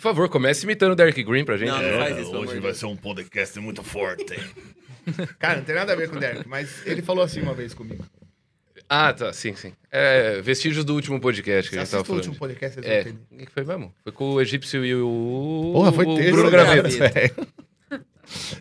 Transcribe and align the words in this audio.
Por 0.00 0.08
favor, 0.08 0.28
comece 0.30 0.64
imitando 0.64 0.92
o 0.92 0.96
Derek 0.96 1.22
Green 1.22 1.44
pra 1.44 1.56
gente. 1.58 1.68
Não, 1.68 1.78
né? 1.78 1.90
não 1.92 1.98
faz 1.98 2.16
isso, 2.16 2.24
pelo 2.30 2.30
amor 2.30 2.42
hoje 2.44 2.54
de 2.54 2.60
vai 2.60 2.70
Deus. 2.70 2.78
ser 2.78 2.86
um 2.86 2.96
podcast 2.96 3.60
muito 3.60 3.82
forte. 3.82 4.24
Cara, 5.38 5.58
não 5.58 5.64
tem 5.64 5.74
nada 5.74 5.92
a 5.92 5.96
ver 5.96 6.08
com 6.08 6.16
o 6.16 6.20
Derek, 6.20 6.48
mas 6.48 6.86
ele 6.86 7.02
falou 7.02 7.22
assim 7.22 7.40
uma 7.42 7.52
vez 7.54 7.74
comigo. 7.74 8.04
Ah, 8.88 9.12
tá, 9.12 9.32
sim, 9.32 9.54
sim. 9.54 9.72
É, 9.90 10.40
vestígios 10.40 10.84
do 10.84 10.94
último 10.94 11.20
podcast 11.20 11.68
que 11.68 11.76
Você 11.76 11.80
a 11.80 11.84
gente 11.84 11.90
tava 11.90 12.00
assistiu 12.02 12.14
o 12.14 12.22
falando. 12.22 12.26
último 12.26 12.38
podcast, 12.38 12.74
vocês 12.80 12.86
É, 12.86 13.02
vão 13.02 13.12
entender. 13.12 13.42
o 13.42 13.46
que 13.46 13.52
foi 13.52 13.64
mesmo? 13.64 13.94
Foi 14.02 14.12
com 14.12 14.30
o 14.32 14.40
egípcio 14.40 14.84
e 14.84 14.94
o. 14.94 15.70
Porra, 15.74 15.92
foi 15.92 16.06
o 16.06 16.16
terça, 16.16 16.30
Bruno 16.32 16.50
cara. 16.50 16.64
Graveto. 16.64 16.96
É. 17.92 18.00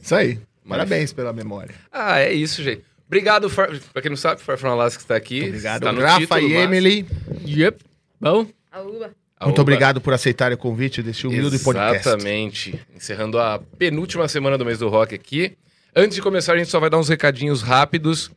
Isso 0.02 0.16
aí. 0.16 0.40
Parabéns 0.68 1.14
pela 1.14 1.32
memória. 1.34 1.74
Ah, 1.92 2.20
é 2.20 2.34
isso, 2.34 2.62
gente. 2.62 2.84
Obrigado, 3.08 3.50
Far... 3.50 3.70
pra 3.92 4.02
quem 4.02 4.10
não 4.10 4.18
sabe, 4.18 4.42
Farfan 4.42 4.70
Alasca 4.70 5.02
está 5.02 5.16
aqui. 5.16 5.46
Obrigado, 5.46 5.78
Está 5.82 5.92
no 5.92 6.02
Rafa 6.02 6.20
título, 6.20 6.42
e 6.42 6.54
mas- 6.54 6.64
Emily. 6.64 7.08
Yep. 7.48 7.84
Bom, 8.20 8.48
Aúba. 8.71 9.12
Muito 9.42 9.62
obrigado 9.62 10.02
por 10.02 10.14
aceitarem 10.14 10.56
o 10.56 10.58
convite 10.58 11.02
desse 11.02 11.26
humilde 11.26 11.60
podcast. 11.60 12.08
Exatamente. 12.08 12.80
Encerrando 12.94 13.39
a 13.39 13.60
penúltima 13.78 14.28
semana 14.28 14.57
do 14.57 14.66
mês 14.66 14.80
do 14.80 14.89
rock 14.89 15.16
aqui. 15.16 15.57
Antes 15.96 16.16
de 16.16 16.21
começar, 16.21 16.54
a 16.54 16.57
gente 16.57 16.70
só 16.70 16.80
vai 16.80 16.89
dar 16.89 16.97
uns 16.97 17.07
recadinhos 17.07 17.61
rápidos. 17.61 18.30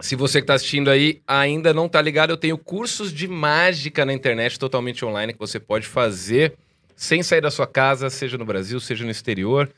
Se 0.00 0.16
você 0.16 0.38
que 0.38 0.44
está 0.44 0.54
assistindo 0.54 0.88
aí 0.88 1.20
ainda 1.26 1.74
não 1.74 1.88
tá 1.88 2.00
ligado, 2.00 2.30
eu 2.30 2.36
tenho 2.36 2.56
cursos 2.56 3.12
de 3.12 3.28
mágica 3.28 4.04
na 4.04 4.12
internet 4.12 4.58
totalmente 4.58 5.04
online 5.04 5.32
que 5.32 5.38
você 5.38 5.60
pode 5.60 5.86
fazer 5.86 6.54
sem 6.96 7.22
sair 7.22 7.40
da 7.40 7.50
sua 7.50 7.66
casa, 7.66 8.08
seja 8.08 8.38
no 8.38 8.44
Brasil, 8.44 8.78
seja 8.78 9.04
no 9.04 9.10
exterior. 9.10 9.70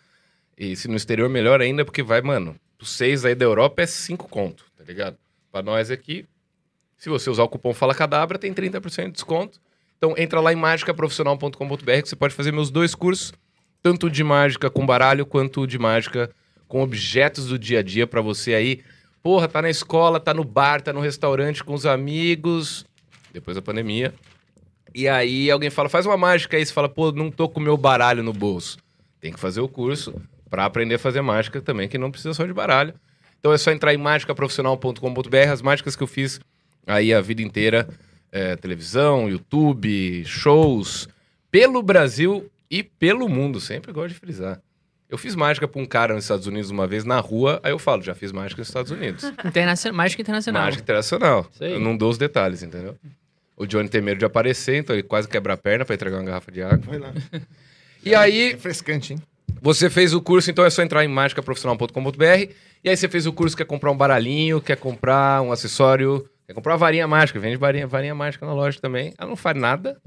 E 0.57 0.77
se 0.77 0.87
no 0.87 0.97
exterior, 0.97 1.29
melhor 1.29 1.61
ainda, 1.61 1.85
porque 1.85 2.03
vai, 2.03 2.21
mano, 2.21 2.57
os 2.81 2.91
seis 2.91 3.25
aí 3.25 3.35
da 3.35 3.45
Europa 3.45 3.83
é 3.83 3.87
cinco 3.87 4.29
conto, 4.29 4.65
tá 4.77 4.85
ligado? 4.85 5.17
Pra 5.51 5.63
nós 5.63 5.91
aqui, 5.91 6.27
se 6.99 7.09
você 7.09 7.31
usar 7.31 7.45
o 7.45 7.49
cupom 7.49 7.73
Fala 7.73 7.95
Cadabra, 7.95 8.39
tem 8.39 8.53
30% 8.53 9.07
de 9.07 9.13
desconto. 9.13 9.61
Então 10.03 10.15
entra 10.19 10.41
lá 10.41 10.53
em 10.53 10.57
mágicaprofissional.com.br 10.57 12.03
que 12.03 12.09
você 12.09 12.17
pode 12.17 12.35
fazer 12.35 12.51
meus 12.51 12.73
dois 12.73 12.93
cursos, 12.93 13.33
tanto 13.81 14.11
de 14.11 14.25
mágica 14.25 14.69
com 14.69 14.85
baralho 14.85 15.25
quanto 15.25 15.65
de 15.65 15.79
mágica 15.79 16.29
com 16.67 16.83
objetos 16.83 17.47
do 17.47 17.57
dia 17.57 17.79
a 17.79 17.83
dia 17.85 18.05
pra 18.05 18.21
você 18.21 18.53
aí. 18.53 18.81
Porra, 19.23 19.47
tá 19.47 19.63
na 19.63 19.71
escola, 19.71 20.19
tá 20.19 20.35
no 20.35 20.43
bar, 20.43 20.83
tá 20.83 20.93
no 20.93 20.99
restaurante 20.99 21.63
com 21.63 21.73
os 21.73 21.87
amigos, 21.87 22.85
depois 23.33 23.55
da 23.55 23.63
pandemia. 23.63 24.13
E 24.93 25.09
aí 25.09 25.49
alguém 25.49 25.71
fala, 25.71 25.89
faz 25.89 26.05
uma 26.05 26.17
mágica 26.17 26.57
aí, 26.57 26.67
você 26.67 26.73
fala, 26.73 26.89
pô, 26.89 27.13
não 27.13 27.31
tô 27.31 27.49
com 27.49 27.61
meu 27.61 27.77
baralho 27.77 28.25
no 28.25 28.33
bolso. 28.33 28.79
Tem 29.21 29.33
que 29.33 29.39
fazer 29.39 29.61
o 29.61 29.69
curso 29.69 30.21
pra 30.51 30.65
aprender 30.65 30.97
a 30.97 30.99
fazer 30.99 31.23
mágica 31.23 31.61
também, 31.61 31.87
que 31.87 31.97
não 31.97 32.11
precisa 32.11 32.35
só 32.35 32.45
de 32.45 32.53
baralho. 32.53 32.93
Então 33.39 33.53
é 33.53 33.57
só 33.57 33.71
entrar 33.71 33.95
em 33.95 33.99
mágicaprofissional.com.br, 33.99 35.37
as 35.53 35.63
mágicas 35.63 35.95
que 35.95 36.03
eu 36.03 36.09
fiz 36.09 36.41
aí 36.89 37.15
a 37.15 37.21
vida 37.21 37.41
inteira, 37.41 37.89
é, 38.33 38.57
televisão, 38.57 39.29
YouTube, 39.29 40.25
shows, 40.25 41.09
pelo 41.51 41.83
Brasil 41.83 42.51
e 42.71 42.83
pelo 42.83 43.29
mundo, 43.29 43.61
sempre 43.61 43.93
gosto 43.93 44.15
de 44.15 44.15
frisar. 44.15 44.61
Eu 45.09 45.19
fiz 45.19 45.35
mágica 45.35 45.69
pra 45.69 45.81
um 45.81 45.85
cara 45.85 46.15
nos 46.15 46.25
Estados 46.25 46.47
Unidos 46.47 46.71
uma 46.71 46.87
vez 46.87 47.05
na 47.05 47.21
rua, 47.21 47.61
aí 47.63 47.71
eu 47.71 47.79
falo, 47.79 48.03
já 48.03 48.15
fiz 48.15 48.33
mágica 48.33 48.63
nos 48.63 48.69
Estados 48.69 48.91
Unidos. 48.91 49.23
internacional, 49.45 49.95
mágica 49.95 50.23
internacional. 50.23 50.63
Mágica 50.63 50.83
internacional. 50.83 51.47
Eu 51.61 51.79
não 51.79 51.95
dou 51.95 52.09
os 52.09 52.17
detalhes, 52.17 52.63
entendeu? 52.63 52.97
O 53.55 53.67
Johnny 53.67 53.91
tem 53.91 54.01
medo 54.01 54.19
de 54.19 54.25
aparecer, 54.25 54.77
então 54.77 54.97
ele 54.97 55.03
quase 55.03 55.29
quebra 55.29 55.53
a 55.53 55.57
perna 55.59 55.85
pra 55.85 55.95
entregar 55.95 56.17
uma 56.17 56.25
garrafa 56.25 56.51
de 56.51 56.63
água. 56.63 56.79
Vai 56.87 56.99
lá. 56.99 57.13
E 58.05 58.17
aí, 58.17 58.51
Refrescante, 58.51 59.13
hein? 59.13 59.23
você 59.61 59.89
fez 59.89 60.13
o 60.13 60.21
curso, 60.21 60.51
então 60.51 60.65
é 60.65 60.71
só 60.71 60.83
entrar 60.83 61.05
em 61.05 61.09
mágicaprofissional.com.br. 61.09 62.53
E 62.83 62.89
aí 62.89 62.97
você 62.97 63.09
fez 63.09 63.27
o 63.27 63.33
curso, 63.33 63.57
quer 63.57 63.65
comprar 63.65 63.93
um 63.93 63.97
baralhinho, 63.97 64.61
quer 64.61 64.77
comprar 64.77 65.41
um 65.41 65.53
acessório, 65.53 66.29
quer 66.47 66.55
comprar 66.55 66.73
uma 66.73 66.79
varinha 66.79 67.07
mágica. 67.07 67.39
Vende 67.39 67.57
varinha, 67.57 67.87
varinha 67.87 68.15
mágica 68.15 68.45
na 68.47 68.53
loja 68.55 68.81
também. 68.81 69.15
Ela 69.19 69.29
não 69.29 69.37
faz 69.37 69.57
nada. 69.57 70.01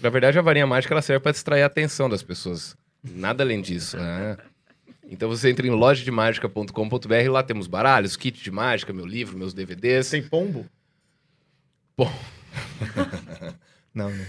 Na 0.00 0.08
verdade, 0.10 0.38
a 0.38 0.42
varinha 0.42 0.66
mágica 0.66 0.94
ela 0.94 1.02
serve 1.02 1.22
para 1.22 1.32
distrair 1.32 1.62
a 1.62 1.66
atenção 1.66 2.08
das 2.08 2.22
pessoas. 2.22 2.76
Nada 3.02 3.42
além 3.42 3.60
disso. 3.60 3.96
né? 3.96 4.36
Então 5.10 5.28
você 5.28 5.50
entra 5.50 5.66
em 5.66 5.70
lojademagica.com.br 5.70 7.14
e 7.14 7.28
lá 7.28 7.42
temos 7.42 7.66
baralhos, 7.66 8.16
kit 8.16 8.42
de 8.42 8.50
mágica, 8.50 8.92
meu 8.92 9.06
livro, 9.06 9.38
meus 9.38 9.54
DVDs. 9.54 10.10
Tem 10.10 10.22
pombo? 10.22 10.66
Bom. 11.96 12.12
Não, 13.94 14.10
né? 14.10 14.26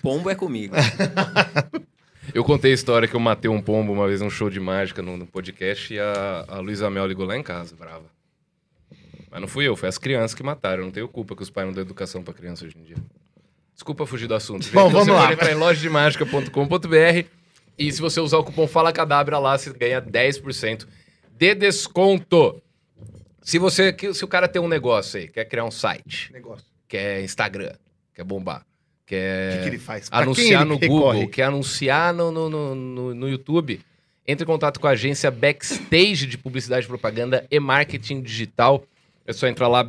Pombo 0.00 0.30
é 0.30 0.34
comigo. 0.34 0.74
Eu 2.34 2.44
contei 2.44 2.70
a 2.70 2.74
história 2.74 3.06
que 3.08 3.14
eu 3.14 3.20
matei 3.20 3.50
um 3.50 3.60
pombo 3.60 3.92
uma 3.92 4.06
vez 4.06 4.20
num 4.20 4.30
show 4.30 4.48
de 4.48 4.60
mágica 4.60 5.02
no, 5.02 5.16
no 5.16 5.26
podcast 5.26 5.92
e 5.92 5.98
a, 5.98 6.44
a 6.48 6.60
Luísa 6.60 6.88
Mel 6.88 7.04
ligou 7.06 7.26
lá 7.26 7.36
em 7.36 7.42
casa, 7.42 7.74
brava. 7.74 8.04
Mas 9.32 9.40
não 9.40 9.48
fui 9.48 9.66
eu, 9.66 9.74
foi 9.74 9.88
as 9.88 9.96
crianças 9.98 10.34
que 10.34 10.42
mataram. 10.42 10.82
Eu 10.82 10.84
não 10.84 10.92
tenho 10.92 11.08
culpa 11.08 11.34
que 11.34 11.42
os 11.42 11.48
pais 11.50 11.66
não 11.66 11.72
dão 11.72 11.82
educação 11.82 12.22
pra 12.22 12.34
criança 12.34 12.66
hoje 12.66 12.76
em 12.78 12.84
dia. 12.84 12.96
Desculpa 13.74 14.04
fugir 14.06 14.26
do 14.28 14.34
assunto. 14.34 14.62
gente. 14.64 14.74
Bom, 14.74 14.90
vamos 14.90 15.06
você 15.06 15.10
lá. 15.10 15.20
pode 15.22 15.32
entrar 15.32 15.50
em 15.50 15.54
lojademagica.com.br 15.54 17.26
e 17.78 17.90
se 17.92 18.00
você 18.00 18.20
usar 18.20 18.36
o 18.38 18.44
cupom 18.44 18.66
Fala 18.68 18.92
Cadabra 18.92 19.38
lá, 19.38 19.56
você 19.56 19.72
ganha 19.72 20.00
10% 20.00 20.86
de 21.36 21.54
desconto. 21.54 22.62
Se 23.40 23.58
você, 23.58 23.92
que- 23.92 24.12
se 24.14 24.24
o 24.24 24.28
cara 24.28 24.46
tem 24.46 24.60
um 24.62 24.68
negócio 24.68 25.18
aí, 25.18 25.26
quer 25.28 25.44
criar 25.46 25.64
um 25.64 25.70
site, 25.70 26.30
Negócio. 26.32 26.64
quer 26.86 27.22
Instagram, 27.24 27.72
quer 28.14 28.22
bombar, 28.24 28.64
quer 29.04 29.56
que, 29.56 29.62
que 29.62 29.68
ele 29.70 29.78
faz? 29.78 30.08
Pra 30.08 30.18
anunciar 30.20 30.60
ele 30.62 30.68
no 30.70 30.76
recorre? 30.76 31.18
Google, 31.20 31.28
quer 31.30 31.44
anunciar 31.44 32.14
no, 32.14 32.30
no, 32.30 32.48
no, 32.48 32.74
no- 32.74 33.14
no 33.14 33.28
YouTube, 33.28 33.80
entre 34.28 34.44
em 34.44 34.46
contato 34.46 34.78
com 34.78 34.86
a 34.86 34.90
agência 34.90 35.28
Backstage 35.30 36.26
de 36.26 36.38
Publicidade, 36.38 36.86
Propaganda 36.86 37.44
e 37.50 37.58
Marketing 37.58 38.20
Digital. 38.20 38.84
É 39.26 39.32
só 39.32 39.46
entrar 39.46 39.68
lá, 39.68 39.82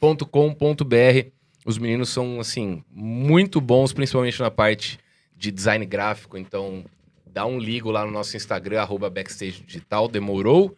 bkstgdigital.com.br. 0.00 1.28
Os 1.64 1.78
meninos 1.78 2.08
são, 2.08 2.40
assim, 2.40 2.82
muito 2.90 3.60
bons, 3.60 3.92
principalmente 3.92 4.40
na 4.40 4.50
parte 4.50 4.98
de 5.36 5.50
design 5.50 5.84
gráfico. 5.84 6.36
Então, 6.38 6.84
dá 7.26 7.44
um 7.46 7.58
ligo 7.58 7.90
lá 7.90 8.04
no 8.04 8.10
nosso 8.10 8.36
Instagram, 8.36 8.80
arroba 8.80 9.10
Backstage 9.10 9.62
Digital, 9.66 10.08
demorou. 10.08 10.76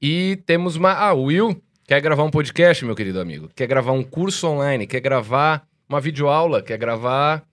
E 0.00 0.38
temos 0.46 0.76
uma... 0.76 0.92
Ah, 0.92 1.12
Will 1.14 1.60
quer 1.86 2.00
gravar 2.00 2.24
um 2.24 2.30
podcast, 2.30 2.84
meu 2.84 2.94
querido 2.96 3.20
amigo. 3.20 3.50
Quer 3.54 3.66
gravar 3.66 3.92
um 3.92 4.02
curso 4.02 4.46
online, 4.48 4.86
quer 4.86 5.00
gravar 5.00 5.66
uma 5.88 6.00
videoaula, 6.00 6.62
quer 6.62 6.78
gravar... 6.78 7.44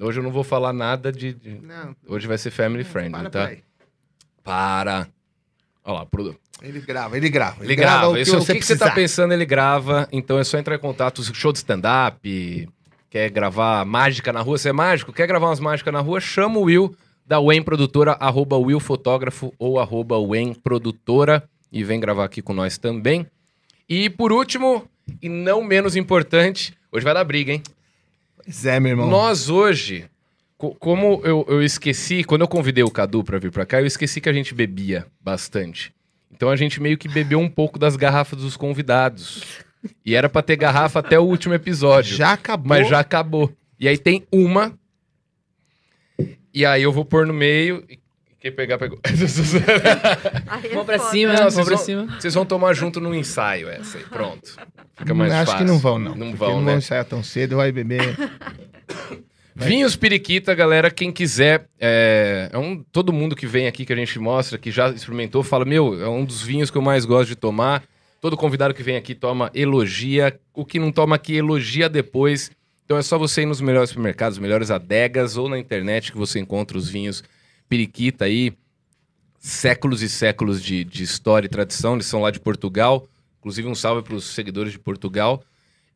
Hoje 0.00 0.18
eu 0.18 0.22
não 0.22 0.30
vou 0.30 0.42
falar 0.42 0.72
nada 0.72 1.12
de... 1.12 1.34
de- 1.34 1.60
Não, 1.60 1.94
Hoje 2.08 2.26
vai 2.26 2.38
ser 2.38 2.50
family 2.50 2.84
friendly, 2.84 3.20
para 3.20 3.30
tá? 3.30 3.52
Para. 4.42 5.08
Olha 5.84 5.98
lá, 6.00 6.06
produ... 6.06 6.36
Ele 6.62 6.80
grava, 6.80 7.16
ele 7.16 7.30
grava. 7.30 7.64
ele 7.64 7.74
grava. 7.74 8.10
o 8.10 8.14
que 8.14 8.20
o 8.20 8.26
você 8.26 8.54
que, 8.54 8.62
você 8.62 8.76
tá 8.76 8.90
pensando, 8.90 9.32
ele 9.32 9.46
grava. 9.46 10.06
Então 10.12 10.38
é 10.38 10.44
só 10.44 10.58
entrar 10.58 10.74
em 10.74 10.78
contato. 10.78 11.22
Show 11.34 11.52
de 11.52 11.58
stand-up, 11.58 12.68
quer 13.08 13.30
gravar 13.30 13.84
mágica 13.86 14.30
na 14.30 14.42
rua, 14.42 14.58
você 14.58 14.68
é 14.68 14.72
mágico? 14.72 15.12
Quer 15.12 15.26
gravar 15.26 15.46
umas 15.46 15.60
mágicas 15.60 15.92
na 15.92 16.00
rua? 16.00 16.20
Chama 16.20 16.58
o 16.58 16.64
Will 16.64 16.94
da 17.26 17.40
Wen 17.40 17.62
Produtora, 17.62 18.12
arroba 18.20 18.58
Will 18.58 18.80
Fotógrafo 18.80 19.54
ou 19.58 19.78
arroba 19.78 20.18
Wen 20.18 20.52
Produtora 20.52 21.48
e 21.72 21.84
vem 21.84 22.00
gravar 22.00 22.24
aqui 22.24 22.42
com 22.42 22.52
nós 22.52 22.76
também. 22.76 23.26
E 23.88 24.10
por 24.10 24.32
último, 24.32 24.84
e 25.22 25.28
não 25.28 25.62
menos 25.62 25.96
importante, 25.96 26.74
hoje 26.92 27.04
vai 27.04 27.14
dar 27.14 27.24
briga, 27.24 27.52
hein? 27.52 27.62
Pois 28.36 28.66
é, 28.66 28.80
meu 28.80 28.90
irmão. 28.90 29.08
Nós 29.08 29.48
hoje, 29.48 30.09
como 30.78 31.20
eu, 31.24 31.44
eu 31.48 31.62
esqueci, 31.62 32.22
quando 32.24 32.42
eu 32.42 32.48
convidei 32.48 32.84
o 32.84 32.90
Cadu 32.90 33.24
pra 33.24 33.38
vir 33.38 33.50
pra 33.50 33.64
cá, 33.64 33.80
eu 33.80 33.86
esqueci 33.86 34.20
que 34.20 34.28
a 34.28 34.32
gente 34.32 34.54
bebia 34.54 35.06
bastante. 35.20 35.92
Então 36.30 36.48
a 36.50 36.56
gente 36.56 36.80
meio 36.80 36.96
que 36.98 37.08
bebeu 37.08 37.38
um 37.38 37.48
pouco 37.48 37.78
das 37.78 37.96
garrafas 37.96 38.38
dos 38.40 38.56
convidados. 38.56 39.42
E 40.04 40.14
era 40.14 40.28
pra 40.28 40.42
ter 40.42 40.56
garrafa 40.56 40.98
até 41.00 41.18
o 41.18 41.22
último 41.24 41.54
episódio. 41.54 42.14
Já 42.16 42.32
acabou. 42.32 42.68
Mas 42.68 42.88
já 42.88 43.00
acabou. 43.00 43.50
E 43.78 43.88
aí 43.88 43.96
tem 43.96 44.26
uma. 44.30 44.72
E 46.52 46.66
aí 46.66 46.82
eu 46.82 46.92
vou 46.92 47.04
pôr 47.04 47.26
no 47.26 47.32
meio. 47.32 47.82
e 47.88 47.98
Quem 48.38 48.52
pegar, 48.52 48.76
pegou. 48.78 48.98
É 50.62 50.68
Vamos 50.70 50.84
pra 50.84 50.98
cima, 50.98 51.32
Não, 51.32 51.38
vamos 51.38 51.54
vocês 51.54 51.66
pra 51.66 51.76
vão- 51.76 51.84
cima. 51.84 52.20
Vocês 52.20 52.34
vão 52.34 52.44
tomar 52.44 52.74
junto 52.74 53.00
no 53.00 53.14
ensaio 53.14 53.68
essa 53.70 53.96
aí. 53.98 54.04
Pronto. 54.04 54.56
Fica 54.96 55.14
mais 55.14 55.32
Acho 55.32 55.52
fácil. 55.52 55.66
que 55.66 55.72
não 55.72 55.78
vão, 55.78 55.98
não. 55.98 56.14
Não 56.14 56.34
vão, 56.34 56.50
não 56.56 56.60
né? 56.60 56.64
vão 56.72 56.78
ensaiar 56.78 57.04
tão 57.06 57.22
cedo, 57.22 57.56
vai 57.56 57.72
beber. 57.72 58.16
Vinhos 59.60 59.94
Periquita, 59.94 60.54
galera, 60.54 60.90
quem 60.90 61.12
quiser, 61.12 61.68
é, 61.78 62.48
é 62.50 62.58
um, 62.58 62.82
todo 62.82 63.12
mundo 63.12 63.36
que 63.36 63.46
vem 63.46 63.66
aqui 63.66 63.84
que 63.84 63.92
a 63.92 63.96
gente 63.96 64.18
mostra, 64.18 64.56
que 64.56 64.70
já 64.70 64.88
experimentou, 64.88 65.42
fala, 65.42 65.66
meu, 65.66 66.02
é 66.02 66.08
um 66.08 66.24
dos 66.24 66.40
vinhos 66.40 66.70
que 66.70 66.78
eu 66.78 66.82
mais 66.82 67.04
gosto 67.04 67.28
de 67.28 67.36
tomar. 67.36 67.84
Todo 68.20 68.36
convidado 68.36 68.72
que 68.72 68.82
vem 68.82 68.96
aqui 68.96 69.14
toma, 69.14 69.50
elogia. 69.54 70.38
O 70.54 70.64
que 70.64 70.78
não 70.78 70.90
toma 70.90 71.16
aqui, 71.16 71.36
elogia 71.36 71.88
depois. 71.88 72.50
Então 72.84 72.96
é 72.96 73.02
só 73.02 73.18
você 73.18 73.42
ir 73.42 73.46
nos 73.46 73.60
melhores 73.60 73.90
supermercados, 73.90 74.38
melhores 74.38 74.70
adegas 74.70 75.36
ou 75.36 75.48
na 75.48 75.58
internet 75.58 76.10
que 76.10 76.18
você 76.18 76.38
encontra 76.38 76.76
os 76.76 76.88
vinhos 76.88 77.22
Periquita 77.68 78.24
aí. 78.24 78.52
Séculos 79.38 80.02
e 80.02 80.08
séculos 80.08 80.62
de, 80.62 80.84
de 80.84 81.02
história 81.02 81.46
e 81.46 81.50
tradição. 81.50 81.94
Eles 81.94 82.06
são 82.06 82.20
lá 82.20 82.30
de 82.30 82.40
Portugal. 82.40 83.06
Inclusive 83.38 83.68
um 83.68 83.74
salve 83.74 84.02
para 84.02 84.14
os 84.14 84.24
seguidores 84.24 84.72
de 84.72 84.78
Portugal. 84.78 85.42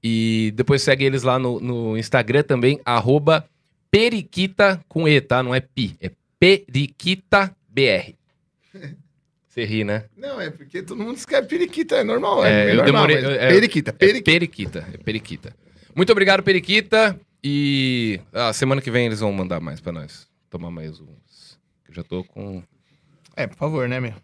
E 0.03 0.53
depois 0.55 0.83
segue 0.83 1.05
eles 1.05 1.23
lá 1.23 1.39
no, 1.39 1.59
no 1.59 1.97
Instagram 1.97 2.43
também, 2.43 2.79
arroba 2.85 3.49
periquita 3.99 4.81
com 4.89 5.07
E, 5.07 5.21
tá? 5.21 5.41
Não 5.41 5.55
é 5.55 5.61
pi, 5.61 5.97
é 6.01 6.11
periquitabr. 6.41 7.47
Você 9.49 9.65
ri, 9.65 9.85
né? 9.85 10.07
Não, 10.17 10.41
é 10.41 10.51
porque 10.51 10.83
todo 10.83 11.01
mundo 11.01 11.17
escreve 11.17 11.47
periquita, 11.47 11.95
é 11.99 12.03
normal. 12.03 12.45
É, 12.45 12.51
É, 12.51 12.73
eu 12.73 12.77
normal, 12.79 13.07
demorei- 13.07 13.23
mas 13.23 13.37
é- 13.37 13.49
periquita, 13.51 13.91
É 13.91 13.93
periquita. 13.93 14.25
periquita, 14.33 14.89
é 14.93 14.97
periquita. 14.99 15.57
Muito 15.95 16.11
obrigado, 16.11 16.43
Periquita. 16.43 17.19
E 17.47 18.21
a 18.33 18.53
semana 18.53 18.81
que 18.81 18.91
vem 18.91 19.07
eles 19.07 19.21
vão 19.21 19.31
mandar 19.33 19.61
mais 19.61 19.79
pra 19.81 19.93
nós. 19.93 20.27
Tomar 20.51 20.71
mais 20.73 20.99
uns. 20.99 21.57
Eu 21.89 21.95
já 21.95 22.03
tô 22.03 22.25
com. 22.25 22.63
É, 23.37 23.47
por 23.47 23.57
favor, 23.57 23.87
né, 23.89 24.01
meu? 24.01 24.15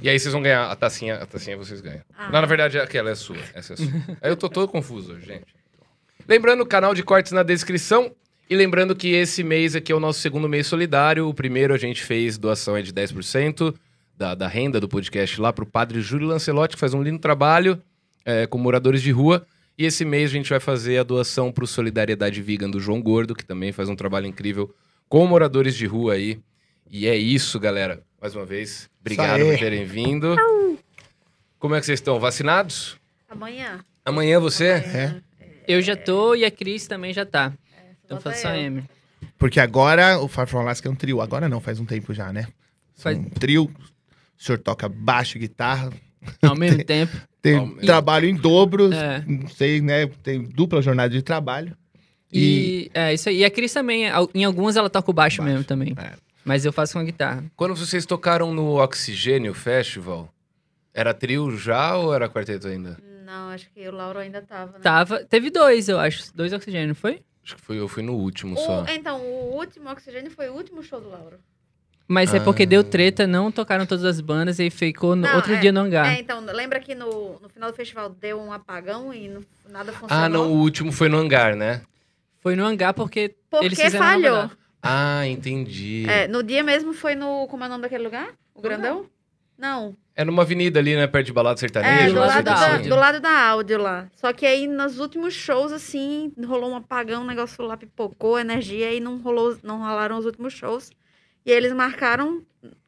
E 0.00 0.08
aí 0.08 0.18
vocês 0.18 0.32
vão 0.32 0.40
ganhar 0.40 0.70
a 0.70 0.76
tacinha, 0.76 1.16
a 1.16 1.26
tacinha 1.26 1.56
vocês 1.56 1.80
ganham. 1.82 2.00
Ah. 2.16 2.30
Não, 2.30 2.40
na 2.40 2.46
verdade, 2.46 2.78
aquela 2.78 3.10
é 3.10 3.14
sua. 3.14 3.36
Essa 3.52 3.74
é 3.74 3.76
sua. 3.76 3.86
aí 4.22 4.30
eu 4.30 4.36
tô 4.36 4.48
todo 4.48 4.68
confuso, 4.68 5.20
gente. 5.20 5.44
Lembrando, 6.26 6.62
o 6.62 6.66
canal 6.66 6.94
de 6.94 7.02
cortes 7.02 7.32
na 7.32 7.42
descrição. 7.42 8.14
E 8.48 8.54
lembrando 8.54 8.94
que 8.94 9.08
esse 9.08 9.42
mês 9.42 9.74
aqui 9.74 9.90
é 9.90 9.94
o 9.94 10.00
nosso 10.00 10.20
segundo 10.20 10.48
mês 10.48 10.68
solidário. 10.68 11.28
O 11.28 11.34
primeiro 11.34 11.74
a 11.74 11.78
gente 11.78 12.02
fez 12.02 12.38
doação 12.38 12.76
é 12.76 12.82
de 12.82 12.92
10% 12.92 13.74
da, 14.16 14.36
da 14.36 14.46
renda 14.46 14.80
do 14.80 14.88
podcast 14.88 15.40
lá 15.40 15.52
pro 15.52 15.66
padre 15.66 16.00
Júlio 16.00 16.28
Lancelotti, 16.28 16.76
que 16.76 16.80
faz 16.80 16.94
um 16.94 17.02
lindo 17.02 17.18
trabalho 17.18 17.82
é, 18.24 18.46
com 18.46 18.56
moradores 18.56 19.02
de 19.02 19.10
rua. 19.10 19.44
E 19.76 19.84
esse 19.84 20.04
mês 20.04 20.30
a 20.30 20.34
gente 20.34 20.48
vai 20.48 20.60
fazer 20.60 20.98
a 20.98 21.02
doação 21.02 21.50
pro 21.50 21.66
Solidariedade 21.66 22.40
Vegan 22.40 22.70
do 22.70 22.78
João 22.78 23.02
Gordo, 23.02 23.34
que 23.34 23.44
também 23.44 23.72
faz 23.72 23.88
um 23.88 23.96
trabalho 23.96 24.26
incrível 24.26 24.72
com 25.08 25.26
moradores 25.26 25.74
de 25.74 25.86
rua 25.86 26.14
aí. 26.14 26.38
E 26.88 27.08
é 27.08 27.16
isso, 27.16 27.58
galera. 27.58 28.00
Mais 28.20 28.34
uma 28.34 28.46
vez, 28.46 28.88
obrigado 29.00 29.40
por 29.40 29.58
terem 29.58 29.84
vindo. 29.84 30.36
Como 31.58 31.74
é 31.74 31.80
que 31.80 31.86
vocês 31.86 31.98
estão? 31.98 32.20
Vacinados? 32.20 32.96
Amanhã. 33.28 33.84
Amanhã 34.04 34.38
você? 34.38 34.68
É. 34.68 35.16
Eu 35.66 35.82
já 35.82 35.96
tô 35.96 36.34
e 36.36 36.44
a 36.44 36.50
Cris 36.50 36.86
também 36.86 37.12
já 37.12 37.26
tá. 37.26 37.52
Então 38.06 38.16
Bota 38.16 38.30
faz 38.30 38.42
só 38.42 38.48
a 38.48 38.56
eu. 38.56 38.62
M. 38.62 38.84
Porque 39.38 39.60
agora 39.60 40.18
o 40.18 40.26
Far 40.28 40.46
From 40.46 40.60
Alaska 40.60 40.88
é 40.88 40.90
um 40.90 40.94
trio. 40.94 41.20
Agora 41.20 41.48
não, 41.48 41.60
faz 41.60 41.78
um 41.78 41.84
tempo 41.84 42.14
já, 42.14 42.32
né? 42.32 42.46
Faz- 42.96 43.18
Um 43.18 43.24
trio. 43.24 43.64
O 43.64 44.42
senhor 44.42 44.58
toca 44.58 44.88
baixo, 44.88 45.38
guitarra. 45.38 45.90
Ao 46.42 46.56
mesmo 46.56 46.82
tempo. 46.84 47.14
Tem 47.42 47.56
Ao 47.56 47.66
mesmo 47.66 47.80
trabalho 47.82 48.26
em 48.28 48.34
dobro. 48.34 48.92
É. 48.92 49.22
Não 49.26 49.48
sei, 49.48 49.80
né? 49.80 50.06
Tem 50.22 50.42
dupla 50.42 50.80
jornada 50.82 51.10
de 51.10 51.20
trabalho. 51.22 51.76
E, 52.32 52.90
é 52.92 53.14
isso 53.14 53.28
aí. 53.28 53.38
E 53.38 53.44
a 53.44 53.50
Cris 53.50 53.72
também, 53.72 54.08
al- 54.10 54.30
em 54.34 54.44
algumas 54.44 54.76
ela 54.76 54.90
toca 54.90 55.10
o 55.10 55.14
baixo, 55.14 55.38
Baixo, 55.38 55.52
mesmo 55.52 55.64
também. 55.64 55.94
é. 55.96 56.12
Mas 56.44 56.64
eu 56.64 56.72
faço 56.72 56.92
com 56.92 56.98
a 57.00 57.04
guitarra. 57.04 57.44
Quando 57.56 57.74
vocês 57.74 58.06
tocaram 58.06 58.52
no 58.54 58.76
Oxigênio 58.80 59.52
Festival, 59.52 60.32
era 60.94 61.12
trio 61.12 61.56
já 61.56 61.96
ou 61.96 62.14
era 62.14 62.28
quarteto 62.28 62.68
ainda? 62.68 62.96
Não, 63.24 63.48
acho 63.50 63.68
que 63.74 63.88
o 63.88 63.92
Lauro 63.92 64.18
ainda 64.20 64.40
tava, 64.42 64.72
né? 64.72 64.78
Tava. 64.82 65.24
Teve 65.24 65.50
dois, 65.50 65.88
eu 65.88 65.98
acho. 65.98 66.32
Dois 66.36 66.52
oxigênio, 66.52 66.94
foi? 66.94 67.20
Acho 67.46 67.54
que 67.56 67.62
foi, 67.62 67.78
eu 67.78 67.86
fui 67.86 68.02
no 68.02 68.14
último 68.14 68.54
O- 68.54 68.58
só. 68.58 68.84
então, 68.88 69.20
o 69.20 69.54
último 69.56 69.88
Oxigênio 69.88 70.30
foi 70.32 70.48
o 70.48 70.52
último 70.54 70.82
show 70.82 71.00
do 71.00 71.08
Lauro. 71.08 71.38
Mas 72.08 72.34
é 72.34 72.40
porque 72.40 72.64
Ah. 72.64 72.66
deu 72.66 72.84
treta, 72.84 73.26
não 73.26 73.50
tocaram 73.52 73.86
todas 73.86 74.04
as 74.04 74.20
bandas 74.20 74.58
e 74.58 74.68
ficou 74.70 75.16
no 75.16 75.22
Não, 75.22 75.36
outro 75.36 75.54
é- 75.54 75.56
dia 75.60 75.72
no 75.72 75.80
hangar. 75.80 76.06
É, 76.12 76.20
então, 76.20 76.40
lembra 76.44 76.78
que 76.80 76.94
no, 76.94 77.38
no 77.40 77.48
final 77.48 77.70
do 77.70 77.76
festival 77.76 78.08
deu 78.10 78.40
um 78.40 78.52
apagão 78.52 79.12
e 79.14 79.28
no- 79.28 79.44
nada 79.68 79.92
funcionou? 79.92 80.24
Ah, 80.24 80.28
não, 80.28 80.52
o 80.52 80.56
último 80.58 80.92
foi 80.92 81.08
no 81.08 81.16
hangar, 81.18 81.56
né? 81.56 81.82
Foi 82.40 82.54
no 82.56 82.64
hangar 82.64 82.94
porque, 82.94 83.34
Porque 83.50 83.66
eles 83.66 83.80
fizeram 83.80 84.04
falhou. 84.04 84.50
Ah, 84.82 85.26
entendi. 85.26 86.04
É, 86.08 86.28
no 86.28 86.42
dia 86.44 86.62
mesmo 86.62 86.92
foi 86.92 87.16
no... 87.16 87.46
Como 87.48 87.64
é 87.64 87.66
o 87.66 87.70
nome 87.70 87.82
daquele 87.82 88.04
lugar? 88.04 88.28
O 88.54 88.60
Grandão? 88.62 89.06
Não. 89.58 89.96
É 90.18 90.24
numa 90.24 90.42
avenida 90.42 90.78
ali, 90.80 90.96
né? 90.96 91.06
Perto 91.06 91.26
de 91.26 91.32
balada 91.32 91.58
É, 91.58 91.60
sertaneja. 91.60 92.08
do 92.08 92.14
do 92.14 92.20
lado 92.20 92.42
da 92.44 92.54
assim. 92.76 92.88
Do 92.88 92.96
lado 92.96 93.20
da 93.20 93.48
áudio 93.50 93.78
lá. 93.78 94.08
Só 94.16 94.32
que 94.32 94.46
aí, 94.46 94.66
nos 94.66 94.98
últimos 94.98 95.34
shows, 95.34 95.70
assim, 95.72 96.32
rolou 96.46 96.70
um 96.70 96.76
apagão, 96.76 97.22
o 97.22 97.26
negócio 97.26 97.62
lá 97.64 97.76
pipocou, 97.76 98.38
energia, 98.38 98.92
e 98.94 98.98
não 98.98 99.18
rolou, 99.18 99.56
não 99.62 99.78
rolaram 99.78 100.16
os 100.16 100.24
últimos 100.24 100.54
shows. 100.54 100.90
E 101.44 101.50
aí 101.52 101.56
eles 101.58 101.72
marcaram 101.74 102.42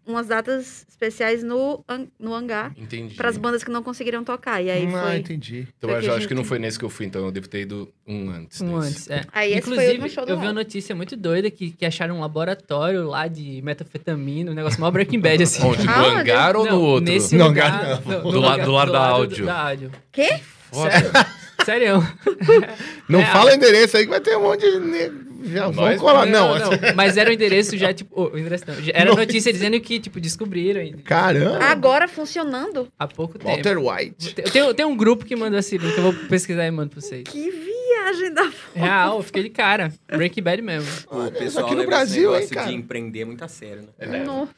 umas 0.08 0.26
datas 0.26 0.86
especiais 0.88 1.42
no, 1.42 1.84
no 2.18 2.34
hangar 2.34 2.72
Entendi. 2.76 3.14
para 3.14 3.28
as 3.28 3.36
bandas 3.36 3.62
que 3.62 3.70
não 3.70 3.82
conseguiram 3.82 4.24
tocar. 4.24 4.60
E 4.62 4.70
aí 4.70 4.86
ah, 4.86 5.02
foi. 5.02 5.16
entendi. 5.18 5.68
Então 5.76 5.90
foi 5.90 6.08
eu 6.08 6.14
acho 6.14 6.26
que 6.26 6.34
não 6.34 6.42
gente- 6.42 6.48
foi 6.48 6.58
nesse 6.58 6.78
que 6.78 6.84
eu 6.84 6.90
fui, 6.90 7.06
então 7.06 7.24
eu 7.26 7.30
devo 7.30 7.46
ter 7.48 7.60
ido 7.60 7.88
um 8.06 8.30
antes. 8.30 8.60
Um 8.60 8.80
desse. 8.80 8.88
antes, 8.88 9.10
é. 9.10 9.24
Aí 9.32 9.52
esse 9.52 9.62
foi 9.62 9.70
o 9.70 9.74
Inclusive, 9.92 10.24
do 10.26 10.30
eu 10.32 10.38
vi 10.40 10.46
uma 10.46 10.52
notícia 10.52 10.94
muito 10.96 11.16
doida 11.16 11.50
que, 11.50 11.70
que 11.70 11.84
acharam 11.86 12.16
um 12.16 12.20
laboratório 12.20 13.06
lá 13.06 13.28
de 13.28 13.60
metafetamina, 13.62 14.50
um 14.50 14.54
negócio 14.54 14.80
mó 14.80 14.90
Breaking 14.90 15.20
Bad, 15.20 15.42
assim. 15.42 15.62
Onde? 15.62 15.84
No 15.84 15.92
Aonde? 15.92 16.16
hangar 16.30 16.56
ou 16.56 16.64
no 16.64 16.70
Não, 16.72 16.82
outro? 16.82 17.12
Nesse 17.12 17.36
No 17.36 17.46
lugar, 17.46 17.72
hangar, 17.84 18.00
no 18.00 18.32
Do 18.32 18.40
lado- 18.40 18.50
lugar- 18.58 18.64
do 18.64 18.72
lado 18.72 18.92
da 18.92 19.06
áudio. 19.06 19.46
Da 19.46 19.68
áudio. 19.68 19.92
Quê? 20.10 20.40
Foda. 20.72 20.90
Sério. 21.64 22.06
Não 23.08 23.20
É, 23.20 23.26
fala 23.26 23.50
o 23.50 23.54
endereço 23.54 23.96
aí 23.96 24.04
que 24.04 24.10
vai 24.10 24.20
ter 24.20 24.36
um 24.36 24.42
monte 24.42 24.60
de. 24.62 25.27
Já 25.44 25.66
Nós- 25.66 25.76
vamos 25.76 26.00
colar. 26.00 26.26
Não, 26.26 26.54
assim, 26.54 26.70
Mas 26.96 27.16
era 27.16 27.30
o 27.30 27.32
endereço 27.32 27.76
já, 27.76 27.92
tipo. 27.94 28.10
oh, 28.14 28.34
o 28.34 28.38
endereço 28.38 28.64
não. 28.66 28.74
Era 28.92 29.14
notícia 29.14 29.52
dizendo 29.52 29.78
que, 29.80 30.00
tipo, 30.00 30.20
descobriram 30.20 30.80
Caramba. 31.04 31.58
Agora 31.64 32.08
funcionando? 32.08 32.88
há 32.98 33.06
pouco 33.06 33.38
tempo. 33.38 33.50
Walter 33.50 33.78
White. 33.78 34.34
Tem, 34.34 34.74
tem- 34.74 34.86
um 34.86 34.96
grupo 34.96 35.24
que 35.24 35.36
mandou 35.36 35.58
esse 35.58 35.78
link, 35.78 35.96
eu 35.96 36.02
vou 36.02 36.14
pesquisar 36.28 36.66
e 36.66 36.70
mando 36.70 36.90
pra 36.90 37.00
vocês. 37.00 37.22
Que 37.22 37.50
viagem 37.50 38.32
da 38.34 38.50
Real, 38.74 39.18
eu 39.18 39.22
fiquei 39.22 39.42
de 39.44 39.50
cara. 39.50 39.92
Breaking 40.08 40.42
Bad 40.42 40.62
mesmo. 40.62 40.88
O 41.10 41.30
pessoal 41.30 41.66
aqui 41.66 41.74
no 41.74 41.80
leva 41.82 41.82
esse 41.82 41.86
Brasil, 41.86 42.22
hein, 42.30 42.34
negócio 42.36 42.54
cara? 42.54 42.66
de 42.68 42.74
empreender 42.74 43.24
muito 43.24 43.44
a 43.44 43.48
sério, 43.48 43.88
né? 43.98 44.24
No- 44.24 44.48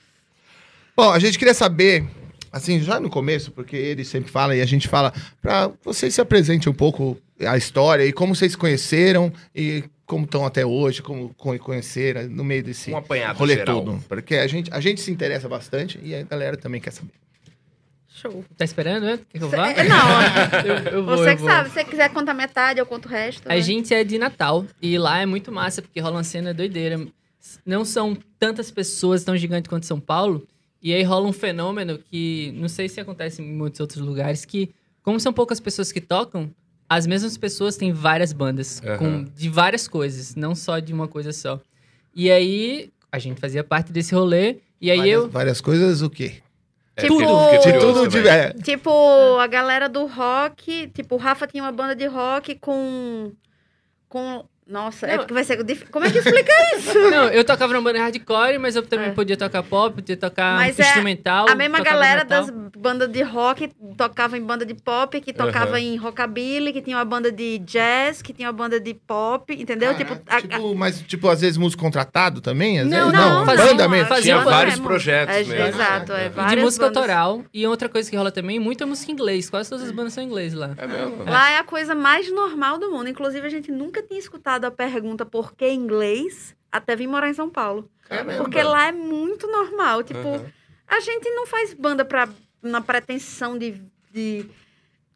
Bom, 0.97 1.11
a 1.11 1.19
gente 1.19 1.39
queria 1.39 1.55
saber, 1.55 2.05
assim, 2.53 2.81
já 2.81 2.99
no 3.01 3.09
começo, 3.11 3.51
porque 3.51 3.77
ele 3.77 4.05
sempre 4.05 4.31
fala 4.31 4.55
e 4.57 4.61
a 4.61 4.67
gente 4.67 4.89
fala, 4.89 5.13
pra 5.41 5.71
vocês 5.85 6.15
se 6.15 6.21
apresentem 6.21 6.71
um 6.71 6.75
pouco 6.75 7.17
a 7.47 7.57
história 7.57 8.05
e 8.05 8.13
como 8.13 8.35
vocês 8.35 8.53
se 8.53 8.59
conheceram 8.59 9.33
e 9.55 9.85
como 10.07 10.25
estão 10.25 10.45
até 10.45 10.67
hoje, 10.67 11.01
como 11.03 11.33
co- 11.35 11.59
conheceram 11.59 12.29
no 12.29 12.43
meio 12.45 12.63
desse 12.65 12.91
Um 12.91 12.97
apanhado 12.97 13.39
rolê 13.39 13.55
geral. 13.55 13.77
todo. 13.85 14.05
Porque 14.09 14.35
a 14.37 14.47
gente, 14.47 14.69
a 14.73 14.81
gente 14.81 15.01
se 15.01 15.11
interessa 15.11 15.49
bastante 15.49 15.99
e 16.03 16.15
a 16.15 16.23
galera 16.25 16.57
também 16.57 16.81
quer 16.81 16.91
saber. 16.91 17.13
Show. 18.09 18.45
Tá 18.57 18.65
esperando, 18.65 19.05
né? 19.07 19.19
Quer 19.31 19.39
que 19.39 19.45
eu 19.45 19.49
vá? 19.49 19.71
É, 19.71 19.85
não, 19.89 19.97
Eu, 20.67 20.77
eu 20.99 21.05
vou, 21.05 21.17
você 21.17 21.31
eu 21.31 21.37
que 21.37 21.43
vou. 21.43 21.51
sabe. 21.51 21.69
Se 21.69 21.75
você 21.75 21.85
quiser 21.85 22.11
contar 22.11 22.35
metade, 22.35 22.79
eu 22.81 22.85
conto 22.85 23.07
o 23.07 23.09
resto. 23.09 23.47
A 23.47 23.55
né? 23.55 23.61
gente 23.63 23.95
é 23.95 24.05
de 24.05 24.19
Natal 24.19 24.67
e 24.83 24.99
lá 24.99 25.21
é 25.21 25.27
muito 25.27 25.51
massa 25.53 25.81
porque 25.81 26.01
rola 26.01 26.17
uma 26.17 26.25
cena 26.25 26.53
doideira. 26.53 27.01
Não 27.65 27.85
são 27.85 28.15
tantas 28.39 28.71
pessoas 28.71 29.25
tão 29.25 29.37
gigantes 29.37 29.69
quanto 29.69 29.87
São 29.87 29.99
Paulo. 29.99 30.47
E 30.83 30.95
aí 30.95 31.03
rola 31.03 31.27
um 31.29 31.33
fenômeno 31.33 31.99
que 31.99 32.53
não 32.57 32.69
sei 32.69 32.89
se 32.89 33.01
acontece 33.01 33.43
em 33.43 33.53
muitos 33.53 33.81
outros 33.81 34.01
lugares 34.01 34.45
que, 34.45 34.71
como 35.03 35.21
são 35.21 35.33
poucas 35.33 35.61
pessoas 35.61 35.93
que 35.93 36.01
tocam, 36.01 36.51
as 36.89 37.07
mesmas 37.07 37.37
pessoas 37.37 37.77
têm 37.77 37.93
várias 37.93 38.33
bandas 38.33 38.81
Aham. 38.85 38.97
com 38.99 39.25
de 39.25 39.49
várias 39.49 39.87
coisas, 39.87 40.35
não 40.35 40.55
só 40.55 40.79
de 40.79 40.93
uma 40.93 41.07
coisa 41.07 41.33
só. 41.33 41.61
E 42.15 42.31
aí 42.31 42.91
a 43.13 43.19
gente 43.19 43.41
fazia 43.41 43.63
parte 43.63 43.93
desse 43.93 44.15
rolê 44.15 44.57
e 44.81 44.91
aí 44.91 44.97
várias, 44.99 45.15
eu 45.15 45.29
várias 45.29 45.61
coisas, 45.61 46.03
o 46.03 46.09
quê? 46.11 46.35
É, 46.97 47.03
Tipo- 47.03 47.19
Se 47.19 47.25
curioso 47.25 47.81
Tudo 47.81 47.95
também. 47.95 48.11
tiver. 48.11 48.55
Tipo, 48.63 48.91
a 49.39 49.47
galera 49.47 49.89
do 49.89 50.07
rock. 50.07 50.89
Tipo, 50.89 51.15
o 51.15 51.19
Rafa 51.19 51.47
tinha 51.47 51.63
uma 51.63 51.73
banda 51.73 51.95
de 51.95 52.07
rock 52.07 52.57
com. 52.57 53.33
Com. 54.09 54.45
Nossa, 54.71 55.07
é 55.07 55.13
Não. 55.13 55.19
porque 55.19 55.35
vai 55.35 55.43
ser. 55.45 55.57
Como 55.91 56.05
é 56.05 56.11
que 56.11 56.19
explica 56.19 56.53
isso? 56.77 56.95
Não, 57.11 57.29
eu 57.29 57.45
tocava 57.45 57.73
numa 57.73 57.83
banda 57.83 57.99
hardcore, 57.99 58.59
mas 58.59 58.77
eu 58.77 58.83
também 58.87 59.09
É. 59.09 59.13
podia 59.13 59.37
tocar 59.37 59.63
pop, 59.63 59.95
podia 59.97 60.17
tocar 60.17 60.57
Mas 60.57 60.79
é 60.79 60.83
instrumental. 60.83 61.47
A 61.49 61.55
mesma 61.55 61.81
galera 61.81 62.21
metal. 62.25 62.47
das 62.47 62.51
bandas 62.77 63.09
de 63.11 63.23
rock 63.23 63.71
tocava 63.97 64.39
em 64.39 64.43
banda 64.43 64.65
de 64.65 64.75
pop, 64.75 65.21
que 65.21 65.33
tocava 65.33 65.73
Aham. 65.73 65.79
em 65.81 65.97
rockabilly, 65.97 66.73
que 66.73 66.81
tinha 66.81 66.97
uma 66.97 67.05
banda 67.05 67.33
de 67.33 67.59
jazz, 67.59 68.23
que 68.23 68.33
tinha 68.33 68.49
uma 68.49 68.53
banda 68.55 68.79
de 68.79 68.95
pop, 68.95 69.53
entendeu? 69.53 69.95
tipo, 69.97 70.15
a- 70.29 70.37
a- 70.37 70.41
tipo, 70.41 70.75
mas, 70.75 71.01
tipo, 71.03 71.29
às 71.29 71.41
vezes 71.41 71.57
músico 71.57 71.83
contratado 71.83 72.41
também? 72.41 72.79
Às 72.81 72.87
Não, 72.87 73.11
vezes, 73.11 73.13
não, 73.13 73.45
fazia- 73.45 73.65
banda 73.67 73.89
mesmo. 73.89 74.09
fazia 74.09 74.23
Tinha 74.35 74.45
vários 74.45 74.75
mesmo. 74.75 74.87
projetos 74.87 75.35
É, 75.37 75.45
mesmo. 75.45 75.67
Exato, 75.67 76.13
é. 76.13 76.21
De 76.21 76.27
E 76.27 76.29
várias 76.31 76.57
de 76.57 76.63
música 76.63 76.85
bandas. 76.87 76.97
autoral. 77.03 77.43
E 77.53 77.67
outra 77.67 77.89
coisa 77.89 78.09
que 78.09 78.17
rola 78.17 78.31
também, 78.31 78.61
muita 78.61 78.87
música 78.87 79.11
em 79.11 79.15
inglês. 79.15 79.51
Quase 79.51 79.69
todas 79.69 79.85
as 79.85 79.91
bandas 79.91 80.13
são 80.13 80.23
em 80.23 80.27
inglês 80.27 80.55
lá. 80.55 80.71
É 80.79 80.87
mesmo? 80.87 81.25
Lá 81.25 81.51
é 81.51 81.59
a 81.59 81.65
coisa 81.65 81.95
mais 81.95 82.31
normal 82.33 82.79
do 82.79 82.91
mundo. 82.91 83.09
Inclusive, 83.09 83.45
a 83.47 83.51
gente 83.51 83.73
nunca 83.73 84.01
tinha 84.03 84.19
escutado 84.19 84.60
a 84.67 84.71
pergunta 84.71 85.25
por 85.27 85.55
que 85.55 85.69
inglês 85.71 86.55
até 86.71 86.95
vir 86.97 87.07
morar 87.07 87.29
em 87.29 87.35
São 87.35 87.49
Paulo. 87.51 87.91
Caramba. 88.09 88.37
Porque 88.39 88.63
lá 88.63 88.89
é 88.89 88.93
muito 88.93 89.47
normal. 89.47 90.03
Tipo, 90.03 90.19
Aham. 90.29 90.47
a 90.87 91.01
gente 91.01 91.29
não 91.31 91.47
faz 91.47 91.75
banda 91.75 92.05
pra, 92.05 92.29
na 92.63 92.81
pretensão 92.81 93.57
de, 93.59 93.81
de 94.13 94.47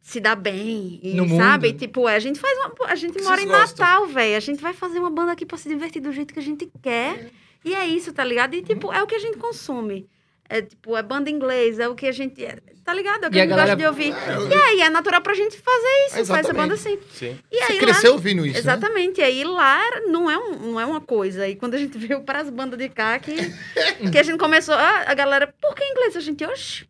se 0.01 0.19
dar 0.19 0.35
bem, 0.35 0.99
e, 1.01 1.13
No 1.13 1.25
mundo. 1.25 1.39
sabe? 1.41 1.73
Tipo, 1.73 2.07
é, 2.07 2.15
a 2.15 2.19
gente 2.19 2.39
faz 2.39 2.57
uma, 2.59 2.73
a 2.87 2.95
gente 2.95 3.21
mora 3.23 3.41
em 3.41 3.47
gostam? 3.47 3.85
Natal, 3.85 4.07
velho. 4.07 4.37
A 4.37 4.39
gente 4.39 4.61
vai 4.61 4.73
fazer 4.73 4.99
uma 4.99 5.09
banda 5.09 5.31
aqui 5.31 5.45
pra 5.45 5.57
se 5.57 5.67
divertir 5.69 6.01
do 6.01 6.11
jeito 6.11 6.33
que 6.33 6.39
a 6.39 6.43
gente 6.43 6.69
quer. 6.81 7.31
E 7.63 7.73
é 7.73 7.85
isso, 7.87 8.13
tá 8.13 8.23
ligado? 8.23 8.53
E 8.53 8.61
tipo, 8.61 8.93
é 8.93 9.01
o 9.01 9.07
que 9.07 9.15
a 9.15 9.19
gente 9.19 9.37
consome. 9.37 10.07
É 10.47 10.61
tipo, 10.61 10.95
é 10.95 11.01
banda 11.01 11.29
em 11.29 11.33
inglês, 11.33 11.79
é 11.79 11.87
o 11.89 11.95
que 11.95 12.05
a 12.07 12.11
gente. 12.11 12.43
é- 12.45 12.57
tá 12.83 12.93
ligado? 12.93 13.23
É 13.23 13.27
o 13.27 13.31
que 13.31 13.37
E 13.37 13.39
a 13.39 13.43
a 13.43 13.45
gente 13.47 13.49
galera- 13.49 13.75
gosta 13.75 13.77
de 13.77 13.87
ouvir. 13.87 14.13
E 14.51 14.53
aí 14.53 14.81
é 14.81 14.89
natural 14.91 15.19
pra 15.19 15.33
gente 15.33 15.57
fazer 15.57 16.05
isso, 16.05 16.15
faz 16.17 16.19
a 16.19 16.33
Exatamente. 16.39 16.55
banda 16.55 16.73
assim. 16.75 16.99
Sim. 17.13 17.39
E 17.51 17.57
Você 17.63 17.73
aí 17.73 17.79
cresceu 17.79 18.11
lá, 18.11 18.15
ouvindo 18.17 18.45
isso, 18.45 18.53
né? 18.53 18.59
Exatamente. 18.59 19.19
E 19.21 19.23
aí 19.23 19.43
lá 19.43 19.81
não 20.07 20.29
é, 20.29 20.37
um, 20.37 20.51
não 20.73 20.79
é 20.79 20.85
uma 20.85 21.01
coisa. 21.01 21.47
E 21.47 21.55
quando 21.55 21.73
a 21.73 21.77
gente 21.79 21.97
veio 21.97 22.21
para 22.21 22.41
as 22.41 22.49
bandas 22.51 22.77
de 22.77 22.87
cá, 22.89 23.17
que, 23.17 23.33
que 24.11 24.17
a 24.19 24.21
gente 24.23 24.37
começou. 24.37 24.75
A, 24.75 25.05
a 25.07 25.13
galera, 25.15 25.51
por 25.59 25.73
que 25.73 25.83
inglês? 25.83 26.15
A 26.15 26.19
gente, 26.19 26.45
oxe. 26.45 26.87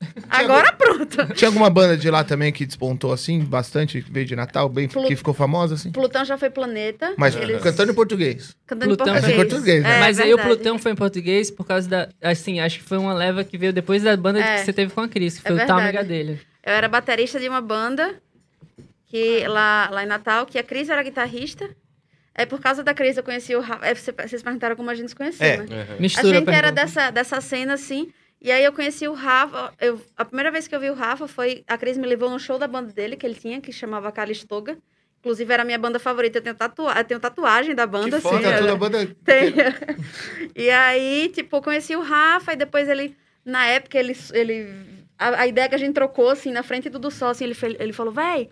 Agora 0.28 0.72
pronto. 0.72 1.34
Tinha 1.34 1.48
alguma 1.48 1.70
banda 1.70 1.96
de 1.96 2.10
lá 2.10 2.22
também 2.22 2.52
que 2.52 2.66
despontou 2.66 3.12
assim, 3.12 3.40
bastante, 3.42 4.00
veio 4.00 4.26
de 4.26 4.36
Natal, 4.36 4.68
bem, 4.68 4.88
Plu- 4.88 5.06
que 5.06 5.16
ficou 5.16 5.32
famosa 5.32 5.74
assim? 5.74 5.90
Plutão 5.90 6.24
já 6.24 6.36
foi 6.36 6.50
planeta. 6.50 7.14
Mas 7.16 7.34
eles- 7.34 7.62
cantando 7.62 7.92
em 7.92 7.94
português. 7.94 8.54
cantando 8.66 8.92
em 8.92 8.96
Plutão 8.96 9.06
português. 9.14 9.24
foi 9.24 9.44
em 9.44 9.48
português, 9.48 9.82
né? 9.82 9.96
É, 9.96 10.00
Mas 10.00 10.20
aí 10.20 10.32
o 10.32 10.36
verdade. 10.36 10.54
Plutão 10.56 10.78
foi 10.78 10.92
em 10.92 10.96
português 10.96 11.50
por 11.50 11.66
causa 11.66 11.88
da. 11.88 12.08
Assim, 12.22 12.60
acho 12.60 12.78
que 12.78 12.84
foi 12.84 12.98
uma 12.98 13.14
leva 13.14 13.42
que 13.42 13.56
veio 13.56 13.72
depois 13.72 14.02
da 14.02 14.14
banda 14.16 14.38
É. 14.40 14.58
que 14.58 14.64
você 14.66 14.72
teve 14.72 14.92
com 14.92 15.00
a 15.00 15.08
Cris, 15.08 15.34
que 15.38 15.40
É 15.40 15.48
foi 15.48 15.52
o 15.52 15.56
verdade. 15.56 15.80
Tâmega 15.80 16.04
dele. 16.04 16.40
Eu 16.62 16.72
era 16.72 16.88
baterista 16.88 17.40
de 17.40 17.48
uma 17.48 17.60
banda 17.60 18.16
que 19.06 19.46
lá, 19.46 19.88
lá 19.90 20.02
em 20.02 20.06
Natal, 20.06 20.46
que 20.46 20.58
a 20.58 20.62
Cris 20.62 20.88
era 20.88 21.02
guitarrista. 21.02 21.68
É 22.34 22.44
por 22.44 22.60
causa 22.60 22.84
da 22.84 22.92
Cris, 22.92 23.16
eu 23.16 23.22
conheci 23.22 23.54
o 23.56 23.60
Rafa. 23.60 23.86
É, 23.86 23.94
cê- 23.94 24.12
vocês 24.12 24.42
perguntaram 24.42 24.76
como 24.76 24.90
a 24.90 24.94
gente 24.94 25.08
se 25.08 25.14
conheceu, 25.16 25.46
É. 25.46 25.56
né? 25.56 25.64
Uhum. 25.88 25.96
A 25.96 26.00
Mistura 26.00 26.38
gente 26.38 26.50
era 26.50 26.70
dessa, 26.70 27.10
dessa 27.10 27.40
cena, 27.40 27.72
assim. 27.74 28.10
E 28.46 28.52
aí 28.52 28.62
eu 28.62 28.72
conheci 28.72 29.08
o 29.08 29.12
Rafa. 29.12 29.72
Eu, 29.80 30.00
a 30.16 30.24
primeira 30.24 30.52
vez 30.52 30.68
que 30.68 30.74
eu 30.76 30.78
vi 30.78 30.88
o 30.88 30.94
Rafa 30.94 31.26
foi. 31.26 31.64
A 31.66 31.76
Cris 31.76 31.98
me 31.98 32.06
levou 32.06 32.30
num 32.30 32.38
show 32.38 32.60
da 32.60 32.68
banda 32.68 32.92
dele, 32.92 33.16
que 33.16 33.26
ele 33.26 33.34
tinha, 33.34 33.60
que 33.60 33.72
chamava 33.72 34.12
Calistoga. 34.12 34.78
Inclusive, 35.18 35.52
era 35.52 35.64
a 35.64 35.66
minha 35.66 35.78
banda 35.80 35.98
favorita. 35.98 36.38
Eu 36.38 36.42
tenho, 36.42 36.54
tatua 36.54 36.92
eu 36.96 37.02
tenho 37.04 37.18
tatuagem 37.18 37.74
da 37.74 37.84
banda, 37.88 38.20
foda, 38.20 38.36
assim. 38.36 38.44
Toda 38.44 38.56
era- 38.56 38.72
a 38.72 38.76
banda. 38.76 39.04
Tem. 39.24 39.52
e 40.54 40.70
aí, 40.70 41.28
tipo, 41.34 41.56
eu 41.56 41.60
conheci 41.60 41.96
o 41.96 42.00
Rafa 42.02 42.52
e 42.52 42.56
depois 42.56 42.88
ele, 42.88 43.16
na 43.44 43.66
época, 43.66 43.98
ele. 43.98 44.16
ele 44.32 44.72
a, 45.18 45.40
a 45.40 45.46
ideia 45.48 45.68
que 45.68 45.74
a 45.74 45.78
gente 45.78 45.94
trocou, 45.94 46.30
assim, 46.30 46.52
na 46.52 46.62
frente 46.62 46.88
do 46.88 47.10
Sol, 47.10 47.30
assim, 47.30 47.42
ele, 47.42 47.54
fe- 47.54 47.76
ele 47.80 47.92
falou, 47.92 48.12
véi, 48.12 48.48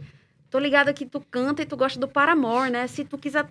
tô 0.50 0.58
ligado 0.58 0.92
que 0.92 1.06
tu 1.06 1.20
canta 1.30 1.62
e 1.62 1.66
tu 1.66 1.76
gosta 1.76 2.00
do 2.00 2.08
Paramore, 2.08 2.68
né? 2.70 2.88
Se 2.88 3.04
tu 3.04 3.16
quiser, 3.16 3.46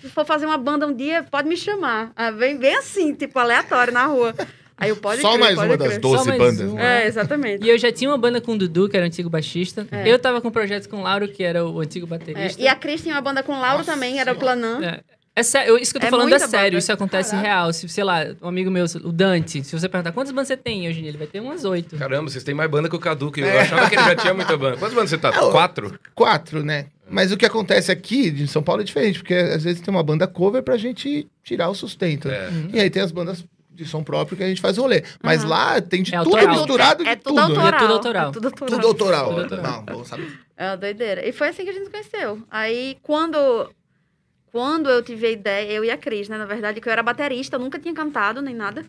se 0.00 0.08
for 0.08 0.24
fazer 0.24 0.46
uma 0.46 0.56
banda 0.56 0.86
um 0.86 0.94
dia, 0.94 1.22
pode 1.24 1.46
me 1.46 1.58
chamar. 1.58 2.10
Ah, 2.16 2.30
bem, 2.32 2.56
bem 2.56 2.74
assim, 2.76 3.12
tipo, 3.12 3.38
aleatório, 3.38 3.92
na 3.92 4.06
rua. 4.06 4.34
Aí 4.76 4.90
eu 4.90 4.96
pode 4.96 5.20
Só 5.22 5.30
crer, 5.30 5.40
mais 5.40 5.54
pode 5.54 5.68
uma 5.70 5.76
das 5.76 5.88
crer. 5.88 6.00
12 6.00 6.18
Só 6.18 6.24
mais 6.28 6.38
bandas. 6.38 6.60
uma. 6.60 6.74
né? 6.80 7.02
É, 7.04 7.06
exatamente. 7.06 7.64
E 7.64 7.68
eu 7.70 7.78
já 7.78 7.92
tinha 7.92 8.10
uma 8.10 8.18
banda 8.18 8.40
com 8.40 8.52
o 8.52 8.58
Dudu, 8.58 8.88
que 8.88 8.96
era 8.96 9.04
o 9.04 9.06
antigo 9.06 9.30
baixista. 9.30 9.86
É. 9.90 10.08
Eu 10.10 10.18
tava 10.18 10.40
com 10.40 10.50
projetos 10.50 10.86
com 10.88 10.96
o 10.98 11.02
Lauro, 11.02 11.28
que 11.28 11.42
era 11.44 11.64
o 11.64 11.80
antigo 11.80 12.06
É, 12.06 12.08
baterista. 12.08 12.60
e 12.60 12.66
a 12.66 12.74
Cris 12.74 13.02
tinha 13.02 13.14
uma 13.14 13.20
banda 13.20 13.42
com 13.42 13.52
o 13.52 13.60
Lauro 13.60 13.78
Nossa 13.78 13.92
também, 13.92 14.18
era 14.18 14.32
o. 14.32 14.36
Planã. 14.36 14.80
É. 14.84 15.00
É 15.36 15.42
sério, 15.42 15.76
isso 15.76 15.90
que 15.90 15.96
eu 15.96 16.00
tô 16.02 16.06
É 16.06 16.10
falando 16.10 16.32
é 16.32 16.38
sério, 16.38 16.70
banda. 16.70 16.78
isso 16.78 16.92
acontece 16.92 17.34
real. 17.34 17.72
Se, 17.72 17.88
sei 17.88 18.04
lá, 18.04 18.24
um 18.40 18.46
amigo 18.46 18.70
meu, 18.70 18.84
o 19.02 19.10
Dante, 19.10 19.64
se 19.64 19.76
você 19.76 19.88
perguntar 19.88 20.12
quantas 20.12 20.30
bandas 20.32 20.46
você 20.46 20.56
tem 20.56 20.86
hoje 20.88 20.98
em 21.00 21.02
dia, 21.02 21.10
ele 21.10 21.18
vai 21.18 21.26
ter 21.26 21.40
umas 21.40 21.64
oito. 21.64 21.96
Caramba, 21.96 22.30
vocês 22.30 22.44
têm 22.44 22.54
mais 22.54 22.70
banda 22.70 22.88
que 22.88 22.94
o 22.94 23.00
Cadu, 23.00 23.32
que 23.32 23.40
eu 23.40 23.46
É. 23.48 23.62
achava 23.62 23.88
que 23.90 23.96
ele 23.96 24.04
já 24.04 24.14
tinha 24.14 24.32
muita 24.32 24.56
banda. 24.56 24.76
Quantas 24.76 24.94
bandas 24.94 25.10
você 25.10 25.18
tá? 25.18 25.32
Quatro? 25.50 25.98
Quatro, 26.14 26.62
né? 26.64 26.86
Mas 27.10 27.32
o 27.32 27.36
que 27.36 27.44
acontece 27.44 27.90
aqui 27.90 28.30
de 28.30 28.46
São 28.46 28.62
Paulo 28.62 28.82
é 28.82 28.84
diferente, 28.84 29.18
porque 29.18 29.34
às 29.34 29.64
vezes 29.64 29.80
tem 29.80 29.92
uma 29.92 30.04
banda 30.04 30.24
cover 30.28 30.62
pra 30.62 30.76
gente 30.76 31.26
tirar 31.42 31.68
o 31.68 31.74
sustento. 31.74 32.28
É. 32.30 32.48
E 32.72 32.78
aí 32.78 32.88
tem 32.88 33.02
as 33.02 33.10
bandas 33.10 33.44
de 33.74 33.84
som 33.84 34.02
próprio 34.04 34.36
que 34.38 34.44
a 34.44 34.48
gente 34.48 34.60
faz 34.60 34.76
rolê. 34.78 35.02
Mas 35.22 35.40
Aham. 35.42 35.50
lá 35.50 35.80
tem 35.80 36.02
de 36.02 36.14
É 36.14 36.18
tudo 36.22 36.36
autoral. 36.36 36.54
misturado 36.56 37.04
de 37.04 37.10
é 37.10 37.16
tudo, 37.16 37.34
tudo. 37.34 37.40
autoral. 37.40 37.66
É 37.66 37.78
tudo 37.78 37.92
autoral. 37.92 38.28
É 38.28 38.32
tudo 38.32 38.46
autoral. 38.46 38.70
Tudo 38.80 38.86
autoral. 38.86 39.28
Tudo 39.28 39.40
autoral. 39.42 39.62
Não, 39.72 39.84
bom 39.84 40.04
saber. 40.04 40.30
É 40.56 40.66
uma 40.70 40.76
doideira. 40.76 41.26
E 41.28 41.32
foi 41.32 41.48
assim 41.48 41.64
que 41.64 41.70
a 41.70 41.72
gente 41.72 41.84
se 41.86 41.90
conheceu. 41.90 42.42
Aí, 42.50 42.96
quando, 43.02 43.70
quando 44.52 44.88
eu 44.88 45.02
tive 45.02 45.26
a 45.26 45.30
ideia, 45.30 45.72
eu 45.72 45.84
e 45.84 45.90
a 45.90 45.96
Cris, 45.98 46.28
né? 46.28 46.38
Na 46.38 46.46
verdade, 46.46 46.80
que 46.80 46.88
eu 46.88 46.92
era 46.92 47.02
baterista, 47.02 47.56
eu 47.56 47.60
nunca 47.60 47.78
tinha 47.78 47.92
cantado 47.94 48.40
nem 48.40 48.54
nada. 48.54 48.82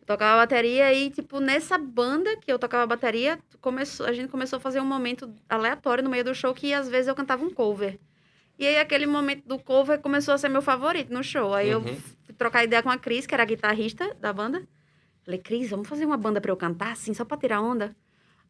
Eu 0.00 0.06
tocava 0.06 0.36
bateria 0.42 0.92
e, 0.92 1.10
tipo, 1.10 1.40
nessa 1.40 1.78
banda 1.78 2.36
que 2.36 2.52
eu 2.52 2.58
tocava 2.58 2.86
bateria, 2.86 3.38
começou, 3.60 4.06
a 4.06 4.12
gente 4.12 4.28
começou 4.28 4.58
a 4.58 4.60
fazer 4.60 4.80
um 4.80 4.84
momento 4.86 5.32
aleatório 5.48 6.04
no 6.04 6.10
meio 6.10 6.24
do 6.24 6.34
show 6.34 6.52
que, 6.54 6.72
às 6.74 6.88
vezes, 6.88 7.08
eu 7.08 7.14
cantava 7.14 7.42
um 7.44 7.50
cover. 7.50 7.98
E 8.58 8.66
aí, 8.66 8.76
aquele 8.78 9.06
momento 9.06 9.46
do 9.46 9.58
cover 9.58 9.98
começou 10.00 10.34
a 10.34 10.38
ser 10.38 10.48
meu 10.48 10.60
favorito 10.60 11.12
no 11.12 11.22
show. 11.24 11.54
Aí, 11.54 11.68
eu 11.70 11.78
Uhum. 11.80 11.86
fui 11.94 12.17
trocar 12.38 12.64
ideia 12.64 12.82
com 12.82 12.88
a 12.88 12.96
Cris, 12.96 13.26
que 13.26 13.34
era 13.34 13.42
a 13.42 13.46
guitarrista 13.46 14.14
da 14.20 14.32
banda. 14.32 14.66
Falei, 15.24 15.40
Cris, 15.40 15.68
vamos 15.68 15.88
fazer 15.88 16.06
uma 16.06 16.16
banda 16.16 16.40
pra 16.40 16.50
eu 16.50 16.56
cantar, 16.56 16.92
assim, 16.92 17.12
só 17.12 17.24
pra 17.24 17.36
tirar 17.36 17.60
onda? 17.60 17.94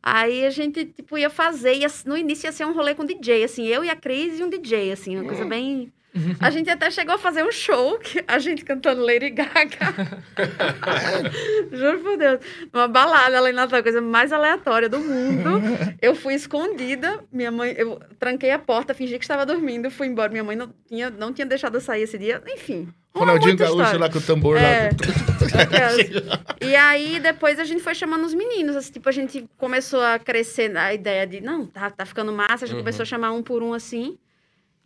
Aí 0.00 0.46
a 0.46 0.50
gente, 0.50 0.84
tipo, 0.84 1.18
ia 1.18 1.28
fazer, 1.28 1.74
ia, 1.74 1.88
no 2.06 2.16
início 2.16 2.46
ia 2.46 2.52
ser 2.52 2.64
um 2.64 2.72
rolê 2.72 2.94
com 2.94 3.04
DJ, 3.04 3.42
assim, 3.42 3.66
eu 3.66 3.84
e 3.84 3.90
a 3.90 3.96
Cris 3.96 4.38
e 4.38 4.44
um 4.44 4.48
DJ, 4.48 4.92
assim, 4.92 5.16
uma 5.16 5.24
coisa 5.24 5.44
bem... 5.44 5.92
A 6.40 6.50
gente 6.50 6.68
até 6.70 6.90
chegou 6.90 7.14
a 7.14 7.18
fazer 7.18 7.44
um 7.44 7.52
show, 7.52 7.98
que 7.98 8.22
a 8.26 8.38
gente 8.38 8.64
cantando 8.64 9.04
Lady 9.04 9.30
Gaga. 9.30 9.94
Juro 11.72 11.98
por 12.00 12.16
Deus. 12.16 12.40
Uma 12.72 12.88
balada 12.88 13.40
lá 13.40 13.50
em 13.50 13.52
Natal, 13.52 13.78
a 13.78 13.82
coisa 13.82 14.00
mais 14.00 14.32
aleatória 14.32 14.88
do 14.88 14.98
mundo. 15.00 15.60
Eu 16.00 16.14
fui 16.14 16.34
escondida, 16.34 17.20
minha 17.32 17.50
mãe, 17.50 17.74
eu 17.76 18.00
tranquei 18.18 18.50
a 18.50 18.58
porta, 18.58 18.94
fingi 18.94 19.18
que 19.18 19.24
estava 19.24 19.44
dormindo, 19.46 19.90
fui 19.90 20.06
embora. 20.06 20.30
Minha 20.30 20.44
mãe 20.44 20.56
não 20.56 20.72
tinha, 20.86 21.10
não 21.10 21.32
tinha 21.32 21.46
deixado 21.46 21.74
eu 21.76 21.80
sair 21.80 22.02
esse 22.02 22.18
dia, 22.18 22.42
enfim. 22.46 22.88
Ronaldinho 23.14 23.56
Gaúcho 23.56 23.72
história. 23.80 23.98
lá 23.98 24.08
com 24.10 24.18
o 24.18 24.22
tambor 24.22 24.56
É. 24.56 24.90
lá. 24.90 26.38
E 26.60 26.74
aí, 26.76 27.18
depois 27.20 27.58
a 27.58 27.64
gente 27.64 27.82
foi 27.82 27.94
chamando 27.94 28.24
os 28.24 28.34
meninos. 28.34 28.76
Assim, 28.76 28.92
tipo, 28.92 29.08
a 29.08 29.12
gente 29.12 29.48
começou 29.56 30.00
a 30.00 30.18
crescer 30.18 30.76
a 30.76 30.92
ideia 30.92 31.26
de, 31.26 31.40
não, 31.40 31.66
tá, 31.66 31.90
tá 31.90 32.04
ficando 32.04 32.32
massa. 32.32 32.64
A 32.64 32.66
gente 32.66 32.72
Uhum. 32.76 32.80
começou 32.82 33.02
a 33.02 33.06
chamar 33.06 33.32
um 33.32 33.42
por 33.42 33.62
um 33.62 33.72
assim. 33.72 34.18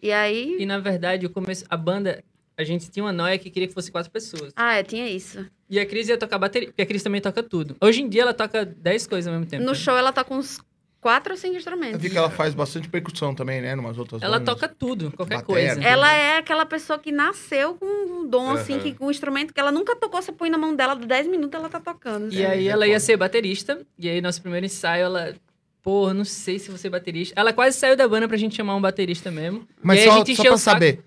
E 0.03 0.11
aí. 0.13 0.57
E 0.59 0.67
na 0.67 0.79
verdade, 0.79 1.25
o 1.25 1.31
começo, 1.31 1.65
a 1.71 1.77
banda, 1.77 2.25
a 2.57 2.65
gente 2.65 2.91
tinha 2.91 3.05
uma 3.05 3.13
noia 3.13 3.39
que 3.39 3.49
queria 3.51 3.69
que 3.69 3.75
fosse 3.75 3.91
quatro 3.93 4.11
pessoas. 4.11 4.53
Ah, 4.57 4.75
é, 4.75 4.83
tinha 4.83 5.09
isso. 5.09 5.47
E 5.71 5.79
a 5.79 5.87
Cris 5.87 6.09
ia 6.09 6.19
tocar 6.19 6.39
bateria, 6.39 6.69
porque 6.69 6.83
a 6.83 6.87
Cris 6.87 7.03
também 7.03 7.21
toca 7.21 7.43
tudo. 7.43 7.77
Hoje 7.81 8.03
em 8.03 8.09
dia 8.09 8.23
ela 8.23 8.35
toca 8.35 8.65
dez 8.65 9.07
coisas 9.07 9.27
ao 9.29 9.39
mesmo 9.39 9.49
tempo. 9.49 9.63
No 9.65 9.71
né? 9.71 9.77
show 9.77 9.97
ela 9.97 10.13
tá 10.13 10.25
com 10.25 10.37
uns 10.37 10.59
quatro 11.01 11.33
ou 11.33 11.37
cinco 11.37 11.55
Eu 11.55 11.59
instrumentos. 11.59 12.01
vi 12.01 12.11
que 12.11 12.17
ela 12.17 12.31
faz 12.31 12.55
bastante 12.55 12.89
percussão 12.89 13.35
também, 13.35 13.61
né? 13.61 13.75
Numas 13.75 13.99
outras 13.99 14.23
Ela 14.23 14.39
bandas. 14.39 14.55
toca 14.55 14.69
tudo, 14.69 15.11
qualquer 15.13 15.39
Batera. 15.39 15.75
coisa. 15.75 15.83
Ela 15.89 16.13
é 16.15 16.37
aquela 16.39 16.65
pessoa 16.67 16.99
que 16.99 17.11
nasceu 17.11 17.75
com 17.75 17.87
um 17.87 18.29
dom, 18.29 18.51
assim, 18.53 18.75
Aham. 18.75 18.83
que, 18.83 18.95
com 18.95 19.07
um 19.07 19.11
instrumento 19.11 19.53
que 19.53 19.59
ela 19.59 19.73
nunca 19.73 19.97
tocou, 19.97 20.23
você 20.23 20.31
põe 20.31 20.49
na 20.49 20.59
mão 20.59 20.77
dela, 20.77 20.95
10 20.95 21.27
minutos 21.27 21.59
ela 21.59 21.69
tá 21.69 21.81
tocando. 21.81 22.33
E 22.33 22.45
assim. 22.45 22.45
aí 22.45 22.69
ela 22.69 22.87
ia 22.87 23.01
ser 23.01 23.17
baterista, 23.17 23.81
e 23.99 24.09
aí 24.09 24.21
nosso 24.21 24.41
primeiro 24.41 24.67
ensaio, 24.67 25.05
ela... 25.05 25.35
Porra, 25.83 26.15
não 26.15 26.25
sei 26.25 26.59
se 26.59 26.71
você 26.71 26.87
é 26.87 26.91
baterista. 26.91 27.35
Ela 27.39 27.53
quase 27.53 27.77
saiu 27.77 27.97
da 27.97 28.07
banda 28.07 28.29
pra 28.29 28.37
gente 28.37 28.55
chamar 28.55 28.77
um 28.77 28.81
baterista 28.81 29.31
mesmo. 29.31 29.67
Mas 29.83 29.99
e 29.99 30.03
aí 30.03 30.09
a 30.09 30.13
só, 30.13 30.19
gente 30.19 30.37
só 30.37 30.43
pra 30.45 30.57
saber, 30.57 31.01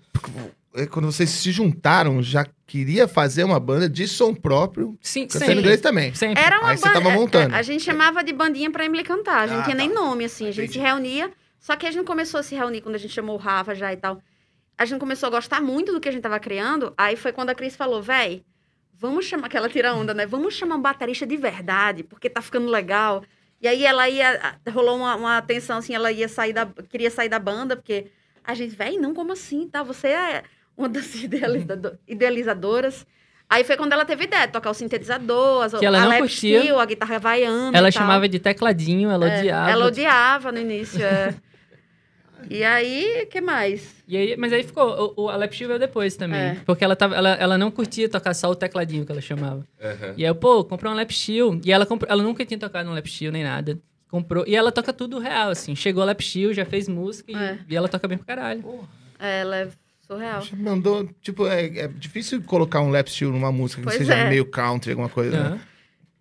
é, 0.74 0.86
quando 0.86 1.06
vocês 1.10 1.30
se 1.30 1.50
juntaram, 1.50 2.22
já 2.22 2.46
queria 2.66 3.08
fazer 3.08 3.44
uma 3.44 3.58
banda 3.58 3.88
de 3.88 4.06
som 4.06 4.34
próprio, 4.34 4.98
Sim, 5.00 5.22
cantando 5.22 5.44
sempre. 5.46 5.60
inglês 5.60 5.80
também. 5.80 6.14
Sempre. 6.14 6.42
Era 6.42 6.60
uma 6.60 6.68
Aí 6.70 6.76
você 6.76 6.86
banda- 6.88 7.00
tava 7.00 7.10
montando. 7.14 7.54
A, 7.54 7.58
a 7.58 7.62
gente 7.62 7.82
chamava 7.82 8.22
de 8.22 8.32
bandinha 8.34 8.70
pra 8.70 8.84
Emily 8.84 9.02
cantar. 9.02 9.40
A 9.40 9.46
gente 9.46 9.54
Ah, 9.54 9.56
não 9.58 9.64
tinha 9.64 9.76
nem 9.76 9.88
tá. 9.88 9.94
nome, 9.94 10.24
assim. 10.26 10.44
A 10.48 10.50
gente 10.50 10.64
Entendi. 10.64 10.72
se 10.74 10.78
reunia. 10.84 11.32
Só 11.58 11.74
que 11.74 11.86
a 11.86 11.90
gente 11.90 12.04
começou 12.04 12.38
a 12.38 12.42
se 12.42 12.54
reunir 12.54 12.82
quando 12.82 12.96
a 12.96 12.98
gente 12.98 13.14
chamou 13.14 13.34
o 13.36 13.38
Rafa 13.38 13.74
já 13.74 13.92
e 13.92 13.96
tal. 13.96 14.20
A 14.76 14.84
gente 14.84 15.00
começou 15.00 15.28
a 15.28 15.30
gostar 15.30 15.60
muito 15.62 15.90
do 15.90 15.98
que 16.00 16.08
a 16.08 16.12
gente 16.12 16.22
tava 16.22 16.38
criando. 16.38 16.92
Aí 16.98 17.16
foi 17.16 17.32
quando 17.32 17.48
a 17.48 17.54
Cris 17.54 17.74
falou, 17.74 18.02
véi, 18.02 18.42
vamos 18.94 19.24
chamar, 19.24 19.48
que 19.48 19.56
ela 19.56 19.68
tira 19.70 19.94
onda, 19.94 20.12
né? 20.12 20.26
Vamos 20.26 20.52
chamar 20.54 20.76
um 20.76 20.82
baterista 20.82 21.26
de 21.26 21.36
verdade, 21.38 22.02
porque 22.02 22.28
tá 22.28 22.42
ficando 22.42 22.68
legal. 22.68 23.24
E 23.60 23.66
aí 23.68 23.84
ela 23.86 24.08
ia, 24.08 24.56
rolou 24.72 24.96
uma, 24.98 25.14
uma 25.16 25.42
tensão, 25.42 25.78
assim, 25.78 25.94
ela 25.94 26.12
ia 26.12 26.28
sair 26.28 26.52
da, 26.52 26.66
queria 26.88 27.10
sair 27.10 27.28
da 27.28 27.38
banda, 27.38 27.74
porque 27.76 28.06
a 28.44 28.54
gente, 28.54 28.76
véi, 28.76 28.98
não, 28.98 29.14
como 29.14 29.32
assim, 29.32 29.66
tá? 29.68 29.82
Você 29.82 30.08
é 30.08 30.42
uma 30.76 30.88
das 30.88 31.14
idealizado- 31.16 31.98
idealizadoras. 32.06 33.06
Aí 33.48 33.62
foi 33.62 33.76
quando 33.76 33.92
ela 33.92 34.04
teve 34.04 34.24
ideia 34.24 34.46
de 34.46 34.52
tocar 34.52 34.70
o 34.70 34.74
sintetizador, 34.74 35.62
as, 35.64 35.72
Que 35.74 35.86
ela 35.86 36.02
a 36.02 36.08
não 36.08 36.18
curtia. 36.18 36.58
steel, 36.60 36.80
a 36.80 36.84
guitarra 36.84 37.14
havaiana 37.16 37.78
Ela 37.78 37.90
chamava 37.92 38.28
de 38.28 38.40
tecladinho, 38.40 39.08
ela 39.08 39.28
É, 39.28 39.38
odiava. 39.38 39.70
Ela 39.70 39.86
odiava 39.86 40.50
no 40.52 40.58
início, 40.58 41.02
é. 41.04 41.32
E 42.50 42.62
aí, 42.62 43.22
o 43.24 43.26
que 43.26 43.40
mais? 43.40 43.94
E 44.06 44.16
aí, 44.16 44.36
mas 44.36 44.52
aí 44.52 44.62
ficou, 44.62 45.14
o, 45.16 45.24
o 45.24 45.28
a 45.28 45.36
Lap 45.36 45.52
Steel 45.52 45.68
veio 45.68 45.80
depois 45.80 46.16
também. 46.16 46.40
É. 46.40 46.56
Porque 46.64 46.84
ela, 46.84 46.94
tava, 46.94 47.14
ela, 47.16 47.30
ela 47.30 47.58
não 47.58 47.70
curtia 47.70 48.08
tocar 48.08 48.34
só 48.34 48.50
o 48.50 48.54
tecladinho 48.54 49.04
que 49.04 49.12
ela 49.12 49.20
chamava. 49.20 49.66
Aham. 49.82 50.14
E 50.16 50.22
aí 50.24 50.30
eu, 50.30 50.34
pô, 50.34 50.64
comprei 50.64 50.90
uma 50.90 50.96
Lap 50.96 51.10
Steel. 51.12 51.60
E 51.64 51.72
ela, 51.72 51.84
comprou, 51.86 52.10
ela 52.10 52.22
nunca 52.22 52.44
tinha 52.44 52.58
tocado 52.58 52.88
um 52.88 52.92
Lap 52.92 53.06
Steel 53.08 53.32
nem 53.32 53.42
nada. 53.42 53.78
Comprou. 54.08 54.44
E 54.46 54.54
ela 54.54 54.70
toca 54.70 54.92
tudo 54.92 55.18
real, 55.18 55.50
assim. 55.50 55.74
Chegou 55.74 56.02
a 56.02 56.06
Lap 56.06 56.20
Steel, 56.22 56.54
já 56.54 56.64
fez 56.64 56.88
música 56.88 57.32
e, 57.32 57.34
É. 57.34 57.58
e 57.68 57.74
ela 57.76 57.88
toca 57.88 58.06
bem 58.06 58.16
pra 58.18 58.36
caralho. 58.36 58.64
É, 59.18 59.40
Ela 59.40 59.56
é 59.56 59.68
surreal. 60.06 60.42
Já 60.42 60.56
mandou, 60.56 61.08
tipo, 61.20 61.46
é, 61.48 61.66
é 61.78 61.88
difícil 61.88 62.40
colocar 62.42 62.80
um 62.80 62.90
lap 62.90 63.08
steel 63.10 63.32
numa 63.32 63.50
música 63.50 63.80
que 63.82 63.86
Pois 63.88 63.98
seja 63.98 64.14
é. 64.14 64.28
meio 64.28 64.44
country, 64.46 64.92
alguma 64.92 65.08
coisa. 65.08 65.32
né? 65.32 65.46
Aham. 65.48 65.60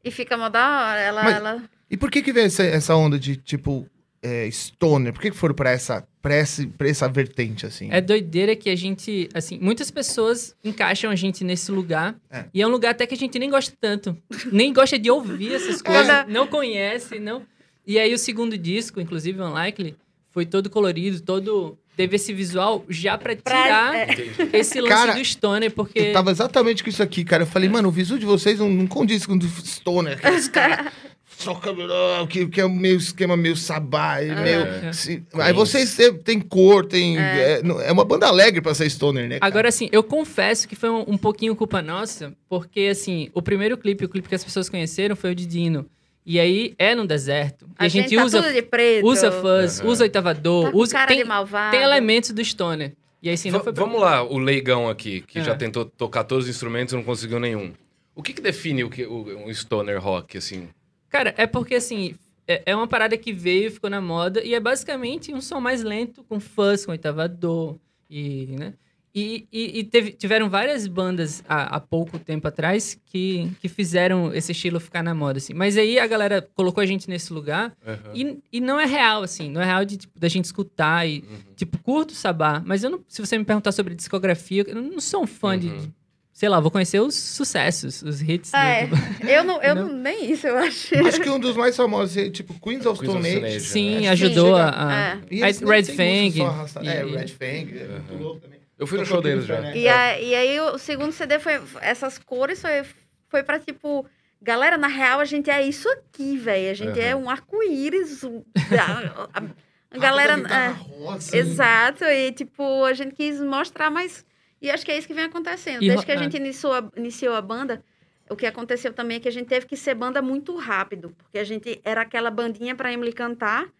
E 0.03 0.09
fica 0.11 0.35
mó 0.37 0.49
da 0.49 0.65
hora. 0.89 0.99
Ela, 0.99 1.23
Mas- 1.23 1.35
ela... 1.35 1.63
E 1.89 1.95
por 1.95 2.09
que 2.09 2.23
que 2.23 2.33
veio 2.33 2.47
essa, 2.47 2.63
essa 2.63 2.95
onda 2.95 3.19
de, 3.19 3.35
tipo, 3.37 3.87
é, 4.25 4.49
stoner? 4.51 5.13
Por 5.13 5.21
que 5.21 5.31
foram 5.31 5.53
pra 5.53 5.69
essa, 5.71 6.05
pra 6.21 6.33
pra 6.77 6.87
essa 6.87 7.07
vertente, 7.07 7.65
assim? 7.65 7.89
É 7.91 8.01
doideira 8.01 8.55
que 8.55 8.69
a 8.69 8.75
gente, 8.75 9.29
assim, 9.33 9.59
muitas 9.61 9.91
pessoas 9.91 10.55
encaixam 10.63 11.11
a 11.11 11.15
gente 11.15 11.43
nesse 11.43 11.71
lugar. 11.71 12.15
É. 12.31 12.45
E 12.53 12.61
é 12.61 12.67
um 12.67 12.71
lugar 12.71 12.91
até 12.91 13.05
que 13.05 13.13
a 13.13 13.17
gente 13.17 13.37
nem 13.37 13.49
gosta 13.49 13.73
tanto. 13.79 14.17
nem 14.51 14.73
gosta 14.73 14.97
de 14.97 15.11
ouvir 15.11 15.53
essas 15.53 15.81
coisas. 15.81 16.07
Quando- 16.07 16.29
Não 16.31 16.47
conhece, 16.47 17.19
não. 17.19 17.43
E 17.85 17.99
aí 17.99 18.13
o 18.13 18.17
segundo 18.17 18.57
disco, 18.57 18.99
inclusive 18.99 19.39
Unlikely, 19.39 19.95
foi 20.31 20.45
todo 20.45 20.69
colorido, 20.69 21.21
todo. 21.21 21.77
Teve 21.95 22.17
esse 22.17 22.33
visual 22.33 22.83
já 22.89 23.17
pra 23.17 23.35
Pra- 23.37 23.63
tirar 23.63 23.95
é. 23.95 24.07
esse 24.59 24.81
lance 24.81 24.93
Cara, 24.93 25.13
do 25.13 25.23
Stoner, 25.23 25.71
porque. 25.71 25.99
Eu 25.99 26.13
tava 26.13 26.29
exatamente 26.31 26.83
com 26.83 26.89
isso 26.89 27.01
aqui, 27.01 27.23
cara. 27.23 27.43
Eu 27.43 27.47
falei, 27.47 27.69
mano, 27.69 27.87
o 27.87 27.91
visual 27.91 28.19
de 28.19 28.25
vocês 28.25 28.59
não, 28.59 28.67
não 28.69 28.85
condiz 28.87 29.25
com 29.25 29.33
o 29.33 29.39
do 29.39 29.47
Stoner. 29.47 30.17
Aqueles 30.17 30.49
caras 30.49 30.91
só 31.37 31.53
cabelão, 31.55 32.25
que, 32.27 32.47
que 32.47 32.61
é 32.61 32.67
meio 32.67 32.97
esquema 32.97 33.35
meio 33.37 33.55
sabá, 33.55 34.21
e 34.21 34.33
meio... 34.35 34.61
É. 34.61 34.93
se- 34.93 35.23
Aí 35.33 35.53
vocês 35.53 35.95
têm- 35.95 36.13
tem 36.17 36.39
cor, 36.39 36.85
tem... 36.85 37.17
É. 37.17 37.61
não- 37.63 37.79
é 37.81 37.91
uma 37.91 38.05
banda 38.05 38.27
alegre 38.27 38.61
pra 38.61 38.73
ser 38.73 38.89
Stoner, 38.89 39.27
né? 39.27 39.39
cara? 39.39 39.47
Agora, 39.51 39.69
assim, 39.69 39.89
eu 39.91 40.03
confesso 40.03 40.67
que 40.67 40.75
foi 40.75 40.89
um, 40.89 41.03
um 41.07 41.17
pouquinho 41.17 41.55
culpa 41.55 41.81
nossa, 41.81 42.33
porque, 42.49 42.87
assim, 42.91 43.29
o 43.33 43.41
primeiro 43.41 43.77
clipe, 43.77 44.05
o 44.05 44.09
clipe 44.09 44.29
que 44.29 44.35
as 44.35 44.43
pessoas 44.43 44.69
conheceram 44.69 45.15
foi 45.15 45.31
o 45.31 45.35
de 45.35 45.45
Dino. 45.45 45.85
E 46.25 46.39
aí 46.39 46.73
é 46.79 46.95
no 46.95 47.05
deserto. 47.05 47.65
E 47.79 47.85
a, 47.85 47.87
gente, 47.87 48.15
tá 48.15 48.23
usa, 48.25 48.41
tudo 48.41 48.51
de 48.53 48.61
preto. 48.63 49.05
usa 49.05 49.31
fuzz, 49.31 49.79
Aham. 49.79 49.89
usa 49.89 50.03
oitavador, 50.05 50.65
Tá 50.65 50.71
com 50.71 50.77
usa. 50.79 50.91
cara 50.93 51.07
Tem, 51.07 51.17
de 51.19 51.23
malvado. 51.23 51.71
tem 51.71 51.83
elementos 51.83 52.31
do 52.31 52.43
Stoner. 52.43 52.93
E 53.21 53.29
aí, 53.29 53.35
assim, 53.35 53.51
não 53.51 53.59
foi 53.59 53.71
pra- 53.71 53.83
Vamos 53.85 54.01
lá, 54.01 54.23
o 54.23 54.37
leigão 54.39 54.89
aqui, 54.89 55.21
que 55.21 55.37
É. 55.39 55.43
já 55.43 55.55
tentou 55.55 55.85
tocar 55.85 56.23
todos 56.23 56.45
os 56.45 56.49
instrumentos 56.49 56.93
e 56.93 56.95
não 56.97 57.03
conseguiu 57.03 57.39
nenhum. 57.39 57.73
O 58.15 58.23
que, 58.23 58.33
que 58.33 58.41
define 58.41 58.83
o, 58.83 58.89
que, 58.89 59.05
o, 59.05 59.45
um 59.45 59.53
stoner 59.53 60.01
rock, 60.01 60.37
assim? 60.37 60.67
Cara, 61.15 61.33
é 61.37 61.47
porque, 61.47 61.75
assim, 61.75 62.13
é, 62.45 62.63
é 62.65 62.75
uma 62.75 62.87
parada 62.87 63.15
que 63.17 63.31
veio, 63.31 63.71
ficou 63.71 63.89
na 63.89 64.01
moda, 64.01 64.43
e 64.43 64.53
é 64.53 64.59
basicamente 64.59 65.33
um 65.33 65.39
som 65.39 65.61
mais 65.61 65.81
lento, 65.81 66.25
com 66.25 66.41
fuzz, 66.41 66.85
com 66.85 66.91
oitavador, 66.91 67.77
e, 68.09 68.47
né? 68.59 68.73
E, 69.17 69.47
e, 69.49 69.79
e 69.79 69.83
teve- 69.85 70.11
tiveram 70.11 70.49
várias 70.49 70.85
bandas 70.87 71.41
há, 71.47 71.77
há 71.77 71.79
pouco 71.79 72.19
tempo 72.19 72.45
atrás 72.49 72.99
que, 73.05 73.49
que 73.61 73.69
fizeram 73.69 74.33
esse 74.33 74.51
estilo 74.51 74.77
ficar 74.77 75.01
na 75.01 75.15
moda, 75.15 75.37
assim. 75.37 75.53
Mas 75.53 75.77
aí 75.77 75.97
a 75.97 76.05
galera 76.05 76.41
colocou 76.53 76.81
a 76.81 76.85
gente 76.85 77.09
nesse 77.09 77.31
lugar 77.31 77.73
Aham. 77.87 78.11
e, 78.13 78.37
e 78.51 78.59
não 78.59 78.77
é 78.77 78.83
real, 78.85 79.23
assim. 79.23 79.49
Não 79.49 79.61
é 79.61 79.65
real 79.65 79.85
de, 79.85 79.95
tipo, 79.95 80.19
da 80.19 80.27
gente 80.27 80.43
escutar 80.43 81.07
e, 81.07 81.19
Uhum. 81.19 81.37
tipo, 81.55 81.77
curto 81.81 82.11
o 82.11 82.13
Sabá. 82.13 82.61
Mas 82.65 82.83
eu 82.83 82.89
não, 82.89 82.99
se 83.07 83.21
você 83.25 83.37
me 83.37 83.45
perguntar 83.45 83.71
sobre 83.71 83.95
discografia, 83.95 84.65
eu 84.67 84.81
não 84.81 84.99
sou 84.99 85.23
um 85.23 85.27
fã 85.27 85.53
Uhum. 85.53 85.59
de... 85.59 85.93
Sei 86.37 86.49
lá, 86.49 86.59
vou 86.59 86.69
conhecer 86.69 86.99
os 86.99 87.15
sucessos, 87.15 88.01
os 88.01 88.21
hits. 88.21 88.53
É, 88.53 88.87
do- 88.87 88.95
eu 89.25 89.41
não, 89.45 89.63
eu 89.63 89.73
Não. 89.73 89.87
não, 89.87 89.95
nem 89.95 90.29
isso, 90.33 90.45
eu 90.45 90.57
acho. 90.57 90.93
Acho 91.07 91.21
que 91.21 91.29
um 91.29 91.39
dos 91.39 91.55
mais 91.55 91.77
famosos, 91.77 92.17
é, 92.17 92.29
tipo, 92.29 92.53
Queens 92.59 92.85
of 92.85 93.01
Stone 93.01 93.25
Age. 93.25 93.61
Sim, 93.61 93.99
Sim, 94.01 94.07
ajudou 94.09 94.57
chega- 94.57 94.69
a... 94.69 94.87
a- 94.89 94.95
É. 95.11 95.19
E 95.31 95.39
nem 95.39 95.53
Red 95.53 95.83
Fang. 95.85 96.41
arrastada. 96.41 96.85
É, 96.93 97.05
e- 97.07 97.15
Red 97.15 97.27
Fang, 97.29 97.79
é 97.79 97.87
muito 97.87 98.21
louco 98.21 98.41
também. 98.41 98.59
Eu 98.77 98.85
fui 98.85 98.97
no 98.99 99.05
show 99.05 99.21
deles 99.21 99.45
já. 99.45 99.73
E, 99.73 99.87
a- 99.87 100.19
e 100.19 100.35
aí 100.35 100.59
o 100.59 100.77
segundo 100.77 101.13
CD 101.13 101.39
foi. 101.39 101.61
Essas 101.79 102.17
cores 102.17 102.59
foi, 102.59 102.83
foi 103.29 103.41
pra 103.41 103.57
tipo. 103.57 104.05
Galera, 104.41 104.77
na 104.77 104.87
real, 104.87 105.21
a 105.21 105.25
gente 105.25 105.49
é 105.49 105.65
isso 105.65 105.87
aqui, 105.89 106.37
velho. 106.37 106.69
A 106.69 106.73
gente 106.73 106.99
Aham. 106.99 107.07
é 107.07 107.15
um 107.15 107.29
arco-íris. 107.29 108.25
A, 108.25 109.29
a- 109.39 109.43
a 109.91 109.97
galera. 109.97 110.33
É, 110.33 110.67
rosa. 110.99 111.37
exato. 111.37 112.03
E, 112.03 112.33
tipo, 112.33 112.83
a 112.83 112.91
gente 112.93 113.15
quis 113.15 113.39
mostrar 113.39 113.89
mais. 113.89 114.25
E 114.65 114.71
acho 114.71 114.83
que 114.83 114.91
é 114.91 114.97
isso 114.97 115.05
que 115.05 115.13
vem 115.13 115.25
acontecendo. 115.25 115.83
E 115.83 115.87
Desde 115.87 116.03
que 116.03 116.11
a 116.11 116.15
é. 116.15 116.17
gente 116.17 116.35
iniciou 116.37 116.73
a, 116.73 116.91
iniciou 116.97 117.35
a 117.35 117.41
banda, 117.41 117.83
o 118.27 118.35
que 118.35 118.47
aconteceu 118.47 118.91
também 118.91 119.17
é 119.17 119.19
que 119.19 119.27
a 119.27 119.31
gente 119.31 119.45
teve 119.47 119.67
que 119.67 119.77
ser 119.77 119.93
banda 119.93 120.23
muito 120.23 120.55
rápido. 120.55 121.15
Porque 121.19 121.37
a 121.37 121.43
gente 121.43 121.79
era 121.83 122.01
aquela 122.01 122.31
bandinha 122.31 122.75
pra 122.75 122.91
Emily 122.91 123.13
cantar. 123.13 123.71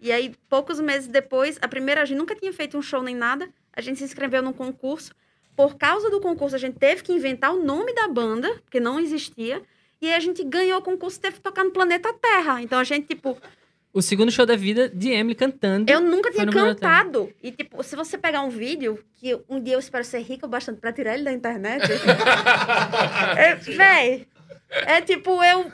E 0.00 0.10
aí, 0.10 0.34
poucos 0.48 0.80
meses 0.80 1.06
depois, 1.06 1.60
a 1.62 1.68
primeira, 1.68 2.02
a 2.02 2.04
gente 2.04 2.18
nunca 2.18 2.34
tinha 2.34 2.52
feito 2.52 2.76
um 2.76 2.82
show 2.82 3.00
nem 3.04 3.14
nada. 3.14 3.48
A 3.72 3.80
gente 3.80 3.98
se 3.98 4.04
inscreveu 4.04 4.42
num 4.42 4.52
concurso. 4.52 5.14
Por 5.54 5.76
causa 5.76 6.10
do 6.10 6.20
concurso, 6.20 6.56
a 6.56 6.58
gente 6.58 6.76
teve 6.76 7.04
que 7.04 7.12
inventar 7.12 7.54
o 7.54 7.62
nome 7.62 7.94
da 7.94 8.08
banda, 8.08 8.52
porque 8.64 8.80
não 8.80 8.98
existia. 8.98 9.62
E 10.00 10.08
aí 10.08 10.14
a 10.14 10.20
gente 10.20 10.42
ganhou 10.42 10.80
o 10.80 10.82
concurso 10.82 11.18
e 11.18 11.20
teve 11.20 11.36
que 11.36 11.42
tocar 11.42 11.62
no 11.62 11.70
planeta 11.70 12.12
Terra. 12.14 12.60
Então 12.60 12.80
a 12.80 12.84
gente, 12.84 13.06
tipo, 13.06 13.38
O 13.92 14.00
segundo 14.00 14.32
show 14.32 14.46
da 14.46 14.56
vida 14.56 14.88
de 14.88 15.10
Emily 15.10 15.34
cantando. 15.34 15.90
eu 15.90 16.00
nunca 16.00 16.30
tinha 16.30 16.46
cantado. 16.46 17.30
E, 17.42 17.52
tipo, 17.52 17.82
se 17.82 17.94
você 17.94 18.16
pegar 18.16 18.40
um 18.40 18.48
vídeo, 18.48 18.98
que 19.14 19.38
um 19.48 19.60
dia 19.60 19.74
eu 19.74 19.78
espero 19.78 20.02
ser 20.02 20.20
rica 20.20 20.46
o 20.46 20.48
bastante 20.48 20.80
pra 20.80 20.92
tirar 20.92 21.14
ele 21.14 21.24
da 21.24 21.32
internet. 21.32 21.84
é, 23.36 23.54
véi, 23.56 24.26
é 24.70 25.00
tipo, 25.02 25.44
eu 25.44 25.70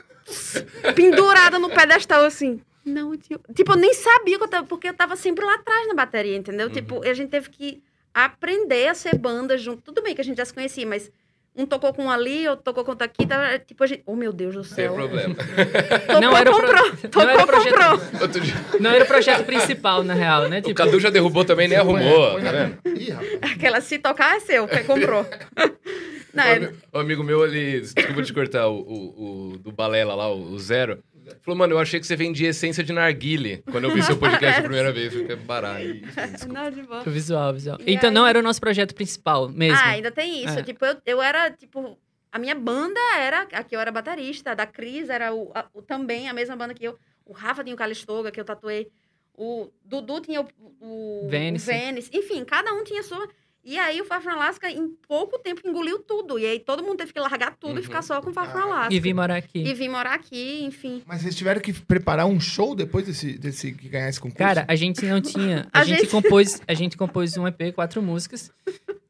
pendurada 0.95 1.57
no 1.57 1.69
pedestal, 1.69 2.25
assim. 2.25 2.59
Não, 2.83 3.15
tio. 3.15 3.39
Tipo, 3.55 3.73
eu 3.73 3.77
nem 3.77 3.93
sabia 3.93 4.37
que 4.37 4.43
eu 4.43 4.49
tava, 4.49 4.67
porque 4.67 4.89
eu 4.89 4.93
tava 4.93 5.15
sempre 5.15 5.45
lá 5.45 5.55
atrás 5.55 5.87
na 5.87 5.93
bateria, 5.93 6.35
entendeu? 6.35 6.69
Tipo, 6.69 7.07
a 7.07 7.13
gente 7.13 7.29
teve 7.29 7.49
que 7.49 7.81
aprender 8.13 8.87
a 8.87 8.93
ser 8.93 9.17
banda 9.17 9.57
junto. 9.57 9.81
Tudo 9.81 10.01
bem 10.01 10.13
que 10.13 10.21
a 10.21 10.23
gente 10.23 10.37
já 10.37 10.45
se 10.45 10.53
conhecia, 10.53 10.85
mas 10.85 11.11
um 11.55 11.65
tocou 11.65 11.93
com 11.93 12.05
um 12.05 12.09
ali, 12.09 12.47
outro 12.47 12.63
tocou 12.63 12.83
com 12.85 12.91
outro 12.91 13.05
aqui. 13.05 13.25
Tava, 13.27 13.59
tipo, 13.59 13.83
a 13.83 13.87
gente. 13.87 14.03
Oh, 14.05 14.15
meu 14.15 14.31
Deus 14.31 14.55
do 14.55 14.63
Sem 14.63 14.75
céu. 14.75 14.93
problema. 14.93 15.35
Tocou, 16.07 16.21
Não 16.21 16.37
era 16.37 16.51
o 16.51 16.55
pro- 16.55 16.65
comprou. 16.67 16.85
não 16.85 17.09
Tocou, 17.09 17.29
era 17.29 17.43
o 17.43 17.47
projeto- 17.47 17.73
comprou. 17.73 18.21
Outro 18.21 18.41
dia, 18.41 18.53
Não 18.79 18.91
era 18.91 19.03
o 19.03 19.07
projeto 19.07 19.45
principal, 19.45 20.03
na 20.03 20.13
real, 20.13 20.47
né? 20.47 20.59
o 20.59 20.61
Tipo, 20.61 20.75
Cadu 20.75 20.99
já 20.99 21.09
derrubou 21.09 21.43
também, 21.43 21.67
nem 21.67 21.77
arrumou. 21.77 22.39
Tá 22.39 22.51
vendo? 22.51 22.77
Ih, 22.97 23.09
rapaz. 23.11 23.39
Aquela, 23.53 23.81
se 23.81 23.99
tocar, 23.99 24.37
é 24.37 24.39
seu, 24.39 24.67
quem 24.67 24.83
comprou. 24.83 25.25
Não, 26.33 26.43
O 26.43 26.47
é- 26.47 26.55
ami- 26.55 26.69
O 26.93 26.99
amigo 26.99 27.23
meu, 27.23 27.43
ele. 27.45 27.81
Desculpa 27.81 28.21
te 28.21 28.33
cortar, 28.33 28.67
o, 28.67 28.79
o, 28.79 29.51
o 29.53 29.57
do 29.57 29.71
Balela 29.71 30.13
lá, 30.15 30.31
o, 30.31 30.51
o 30.53 30.59
Zero. 30.59 30.99
Falou, 31.41 31.57
mano, 31.57 31.73
eu 31.73 31.79
achei 31.79 31.99
que 31.99 32.05
você 32.07 32.15
vendia 32.15 32.49
essência 32.49 32.83
de 32.83 32.91
narguile 32.93 33.63
quando 33.71 33.85
eu 33.85 33.93
vi 33.93 34.01
seu 34.03 34.17
podcast 34.17 34.59
a 34.59 34.63
primeira 34.63 34.91
vez. 34.91 35.13
Fiquei 35.13 35.35
baralho. 35.35 36.01
Não, 36.51 36.69
de 36.71 36.81
boa. 36.83 37.03
visual, 37.03 37.53
visual. 37.53 37.77
E 37.85 37.93
Então 37.93 38.09
aí- 38.09 38.13
não 38.15 38.25
era 38.27 38.39
o 38.39 38.41
nosso 38.41 38.59
projeto 38.59 38.93
principal 38.95 39.47
mesmo. 39.49 39.77
Ah, 39.81 39.89
ainda 39.89 40.11
tem 40.11 40.43
isso. 40.43 40.59
É. 40.59 40.63
Tipo, 40.63 40.85
eu, 40.85 40.97
eu 41.05 41.21
era, 41.21 41.49
tipo... 41.51 41.97
A 42.31 42.37
minha 42.37 42.53
banda 42.55 42.99
era... 43.17 43.41
Aqui 43.53 43.75
eu 43.75 43.79
era 43.79 43.91
baterista. 43.91 44.51
A 44.51 44.53
da 44.53 44.65
Cris 44.67 45.09
era 45.09 45.33
o, 45.33 45.51
a- 45.55 45.67
o- 45.73 45.81
também 45.81 46.29
a 46.29 46.33
mesma 46.33 46.55
banda 46.55 46.73
que 46.73 46.83
eu. 46.85 46.97
O 47.25 47.33
Rafa 47.33 47.63
tinha 47.63 47.73
o 47.73 47.77
Calistoga, 47.77 48.31
que 48.31 48.39
eu 48.39 48.45
tatuei. 48.45 48.87
O 49.35 49.69
Dudu 49.85 50.19
tinha 50.21 50.41
o... 50.41 50.47
o 50.81 51.27
Vênice. 51.29 51.69
o 51.69 51.73
Vênice. 51.73 52.09
Enfim, 52.13 52.43
cada 52.45 52.73
um 52.73 52.83
tinha 52.83 52.99
a 52.99 53.03
sua... 53.03 53.27
E 53.71 53.77
aí 53.77 54.01
o 54.01 54.05
Fafron 54.05 54.31
Alaska, 54.31 54.67
em 54.71 54.87
pouco 55.07 55.37
tempo, 55.37 55.61
engoliu 55.63 55.99
tudo. 55.99 56.39
E 56.39 56.45
aí 56.45 56.59
todo 56.59 56.81
mundo 56.81 56.97
teve 56.97 57.13
que 57.13 57.19
largar 57.19 57.55
tudo 57.55 57.73
Uhum. 57.73 57.79
e 57.79 57.83
ficar 57.83 58.01
só 58.01 58.19
com 58.19 58.31
o 58.31 58.33
Fafron 58.33 58.59
Ah. 58.61 58.63
Alaska. 58.63 58.93
E 58.95 58.99
vim 58.99 59.13
morar 59.13 59.35
aqui. 59.35 59.59
E 59.59 59.73
vim 59.75 59.87
morar 59.89 60.13
aqui, 60.15 60.63
enfim. 60.63 61.03
Mas 61.05 61.21
vocês 61.21 61.35
tiveram 61.35 61.61
que 61.61 61.71
preparar 61.71 62.25
um 62.25 62.39
show 62.39 62.73
depois 62.73 63.05
desse, 63.05 63.37
desse 63.37 63.71
que 63.73 63.87
ganhar 63.87 64.09
esse 64.09 64.19
concurso? 64.19 64.39
Cara, 64.39 64.65
a 64.67 64.75
gente 64.75 65.05
não 65.05 65.21
tinha. 65.21 65.67
A, 65.71 65.81
A 65.81 65.83
gente, 65.83 65.99
gente- 66.01 66.09
compôs, 66.09 66.59
a 66.67 66.73
gente 66.73 66.97
compôs 66.97 67.37
um 67.37 67.47
EP, 67.47 67.71
quatro 67.73 68.01
músicas. 68.01 68.51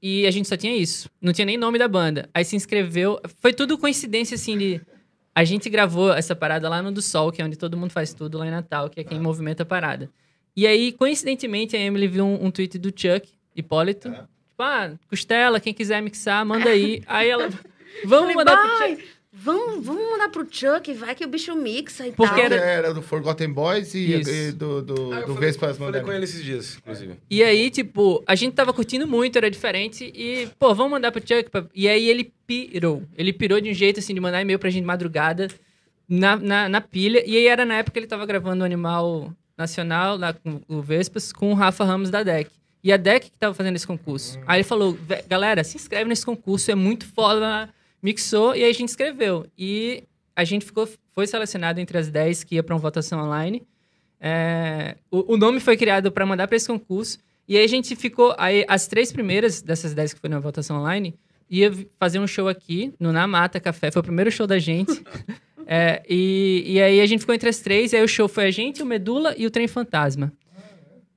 E 0.02 0.28
a 0.28 0.32
gente 0.32 0.50
só 0.50 0.58
tinha 0.58 0.76
isso. 0.76 1.10
Não 1.22 1.32
tinha 1.32 1.45
nem 1.45 1.58
nome 1.58 1.80
da 1.80 1.88
banda. 1.88 2.30
Aí 2.34 2.43
se 2.43 2.56
inscreveu. 2.58 3.17
Foi 3.41 3.54
tudo 3.54 3.78
coincidência, 3.78 4.36
assim, 4.36 4.58
de. 4.58 4.82
A 5.34 5.45
gente 5.45 5.69
gravou 5.69 6.12
essa 6.13 6.36
parada 6.36 6.67
lá 6.67 6.82
no 6.82 6.91
Do 6.91 7.02
Sol, 7.02 7.32
que 7.32 7.41
é 7.41 7.45
onde 7.45 7.56
todo 7.58 7.78
mundo 7.78 7.91
faz 7.91 8.13
tudo, 8.13 8.38
lá 8.38 8.45
em 8.45 8.52
Natal, 8.52 8.89
que 8.89 9.00
é 9.00 9.04
quem 9.06 9.19
movimenta 9.22 9.63
a 9.63 9.65
parada. 9.65 10.10
E 10.54 10.67
aí, 10.67 10.91
coincidentemente, 10.91 11.78
a 11.78 11.80
Emily 11.80 12.08
viu 12.10 12.26
um, 12.26 12.45
um 12.48 12.52
tweet 12.52 12.78
do 12.78 12.89
Chuck 12.89 13.30
Hipólito. 13.56 14.13
Tipo, 14.60 14.63
ah, 14.63 14.91
Costela, 15.10 15.60
quem 15.62 15.74
quiser 15.74 16.02
mixar, 16.02 16.45
manda 16.45 16.69
aí. 16.69 17.02
aí 17.08 17.30
ela. 17.30 17.50
Vamos 18.04 18.34
Falei, 18.34 18.36
mandar 18.36 18.58
pro 18.58 18.67
"Vai, 18.78 18.89
Chuck. 18.95 19.10
Vamos, 19.32 19.86
vamos 19.86 20.10
mandar 20.12 20.30
pro 20.30 20.45
Chuck, 20.52 20.93
vai 20.95 21.15
que 21.15 21.24
o 21.24 21.28
bicho 21.30 21.56
mixa 21.56 22.06
e 22.08 22.12
Porque 22.12 22.36
tal. 22.36 22.43
era- 22.45 22.56
era... 22.56 22.93
do 22.93 23.02
Forgotten 23.02 23.54
Boys 23.54 23.93
e, 23.93 24.15
e 24.15 24.52
do, 24.52 24.82
do, 24.82 25.13
Ah, 25.13 25.19
eu 25.22 25.28
do 25.28 25.34
falei, 25.36 25.50
Vespas 25.50 25.78
falei 25.78 26.02
com 26.02 26.12
ele 26.12 26.26
esses 26.26 26.43
dias, 26.43 26.78
inclusive. 26.78 27.13
E 27.30 27.41
aí, 27.41 27.69
tipo, 27.69 28.22
a 28.28 28.36
gente 28.36 28.54
tava 28.54 28.74
curtindo 28.74 29.08
muito, 29.08 29.38
era 29.38 29.50
diferente. 29.50 30.12
E, 30.13 30.50
pô, 30.60 30.76
vamos 30.76 30.91
mandar 30.91 31.12
pro 31.13 31.22
Chuck. 31.22 31.50
pra- 31.50 31.65
E 31.74 31.88
aí 31.88 32.10
ele 32.10 32.34
pirou. 32.45 33.04
Ele 33.17 33.32
pirou 33.32 33.62
de 33.62 33.69
um 33.69 33.74
jeito, 33.74 34.00
assim, 34.02 34.13
de 34.13 34.19
mandar 34.19 34.41
e-mail 34.41 34.60
pra 34.60 34.69
gente 34.69 34.82
de 34.82 34.88
madrugada, 34.88 35.48
na, 36.08 36.36
na, 36.36 36.67
na 36.67 36.82
pilha. 36.82 37.24
E 37.26 37.38
aí 37.38 37.48
era 37.48 37.63
na 37.65 37.76
época 37.76 37.93
que 37.93 38.00
ele 38.00 38.08
tava 38.08 38.26
gravando 38.26 38.63
o 38.63 38.65
Animal 38.65 39.32
Nacional, 39.58 40.17
lá 40.17 40.34
com 40.34 40.62
o 40.67 40.82
Vespas, 40.82 41.32
com 41.32 41.52
o 41.52 41.56
Rafa 41.56 41.86
Ramos 41.86 42.10
da 42.10 42.24
DEC. 42.24 42.50
E 42.84 42.92
a 42.94 42.98
DEC 42.98 43.26
que 43.26 43.32
tava 43.38 43.54
fazendo 43.54 43.76
esse 43.76 43.86
concurso. 43.86 44.39
Aí 44.48 44.58
ele 44.58 44.63
falou, 44.63 44.94
"Vé- 44.94 45.24
galera, 45.28 45.63
se 45.63 45.76
inscreve 45.76 46.08
nesse 46.10 46.26
concurso, 46.26 46.72
é 46.72 46.76
muito 46.76 47.06
foda. 47.06 47.70
Mixou, 48.02 48.56
e 48.56 48.63
aí 48.63 48.70
a 48.70 48.74
gente 48.74 48.89
escreveu. 48.89 49.46
E 49.58 50.04
a 50.36 50.44
gente 50.46 50.65
ficou, 50.65 50.88
foi 51.13 51.28
selecionado 51.28 51.80
entre 51.82 51.98
as 51.98 52.08
10 52.10 52.44
que 52.46 52.56
ia 52.56 52.63
pra 52.63 52.74
uma 52.74 52.80
votação 52.82 53.20
online. 53.22 53.62
É, 54.22 54.96
o, 55.12 55.34
o 55.34 55.38
nome 55.38 55.60
foi 55.60 55.76
criado 55.78 56.12
para 56.12 56.26
mandar 56.26 56.48
para 56.48 56.56
esse 56.58 56.68
concurso. 56.68 57.18
E 57.48 57.58
aí 57.58 57.63
a 57.63 57.68
gente 57.68 57.96
ficou. 57.96 58.34
Aí, 58.38 58.63
as 58.68 58.88
três 58.88 59.12
primeiras 59.12 59.62
dessas 59.62 59.94
dez 59.94 60.13
que 60.13 60.20
foram 60.20 60.36
na 60.36 60.39
votação 60.39 60.80
online 60.80 61.15
ia 61.50 61.72
fazer 62.00 62.20
um 62.20 62.28
show 62.28 62.48
aqui 62.48 62.94
no 63.00 63.12
Na 63.12 63.26
Mata 63.28 63.60
Café. 63.60 63.89
Foi 63.92 64.02
o 64.02 64.04
primeiro 64.04 64.32
show 64.32 64.48
da 64.48 64.58
gente. 64.60 64.92
É, 65.72 66.02
e, 66.10 66.63
e 66.65 66.82
aí 66.82 67.00
a 67.00 67.06
gente 67.06 67.20
ficou 67.20 67.36
entre 67.36 67.48
as 67.48 67.60
três. 67.60 67.94
E 67.94 67.96
aí 67.96 68.04
o 68.04 68.08
show 68.08 68.28
foi 68.28 68.46
a 68.46 68.50
gente, 68.50 68.82
o 68.82 68.86
Medula 68.88 69.36
e 69.38 69.46
o 69.46 69.52
Trem 69.52 69.68
Fantasma. 69.68 70.34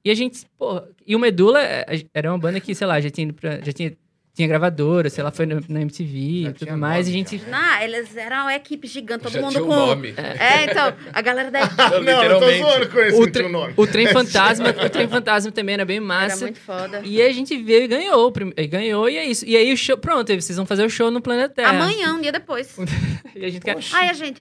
E 0.04 0.10
a 0.10 0.14
gente, 0.14 0.44
pô, 0.58 0.82
e 1.06 1.14
o 1.14 1.18
Medula 1.18 1.62
é, 1.62 2.02
era 2.12 2.30
uma 2.30 2.38
banda 2.38 2.58
que, 2.60 2.74
sei 2.74 2.86
lá, 2.86 3.00
já 3.00 3.08
tinha, 3.10 3.32
pra- 3.32 3.60
já 3.62 3.72
tinha, 3.72 3.92
tinha 4.34 4.48
gravadora, 4.48 5.08
sei 5.10 5.22
lá, 5.22 5.30
foi 5.30 5.46
na 5.46 5.80
MTV 5.82 6.42
Já 6.44 6.50
e 6.50 6.52
tudo 6.54 6.76
mais. 6.76 7.06
nome, 7.06 7.18
e 7.18 7.22
a 7.22 7.28
gente. 7.28 7.42
Não, 7.50 7.80
eles 7.82 8.16
eram 8.16 8.36
uma 8.42 8.54
equipe 8.54 8.88
gigante, 8.88 9.22
todo 9.24 9.32
Já 9.34 9.40
mundo 9.42 9.50
tinha 9.52 9.62
um 9.62 9.66
com. 9.68 9.76
nome. 9.76 10.14
É, 10.16 10.64
então, 10.64 10.92
a 11.12 11.20
galera 11.20 11.50
da 11.50 11.60
equipe 11.64 11.76
Não, 11.76 12.02
Não, 12.02 12.24
eu 12.24 12.40
tô 12.40 12.50
zoando 12.50 12.88
com 12.88 12.98
esse 13.00 13.16
O, 13.20 13.22
tre- 13.24 13.32
tinha 13.32 13.46
um 13.46 13.52
nome. 13.52 13.74
o 13.76 13.86
Trem 13.86 14.06
Fantasma, 14.08 14.70
o 14.84 14.90
Trem 14.90 15.06
Fantasma 15.08 15.52
também 15.52 15.74
era 15.74 15.84
bem 15.84 15.98
era 15.98 16.04
massa. 16.06 16.44
muito 16.46 16.58
foda. 16.58 17.02
E 17.04 17.22
a 17.22 17.30
gente 17.32 17.56
veio 17.62 17.84
e 17.84 17.86
ganhou. 17.88 18.32
e 18.56 18.66
Ganhou 18.66 19.08
e 19.08 19.16
é 19.18 19.24
isso. 19.24 19.44
E 19.46 19.56
aí 19.56 19.72
o 19.72 19.76
show. 19.76 19.96
Pronto, 19.98 20.34
vocês 20.34 20.56
vão 20.56 20.66
fazer 20.66 20.84
o 20.84 20.90
show 20.90 21.10
no 21.12 21.20
Planeta 21.20 21.54
Terra. 21.54 21.70
Amanhã, 21.70 22.14
um 22.14 22.20
dia 22.20 22.32
depois. 22.32 22.74
E 23.36 23.44
a 23.44 23.48
gente 23.50 23.62
quer. 23.62 23.76
Aí 23.94 24.08
a 24.08 24.12
gente. 24.12 24.40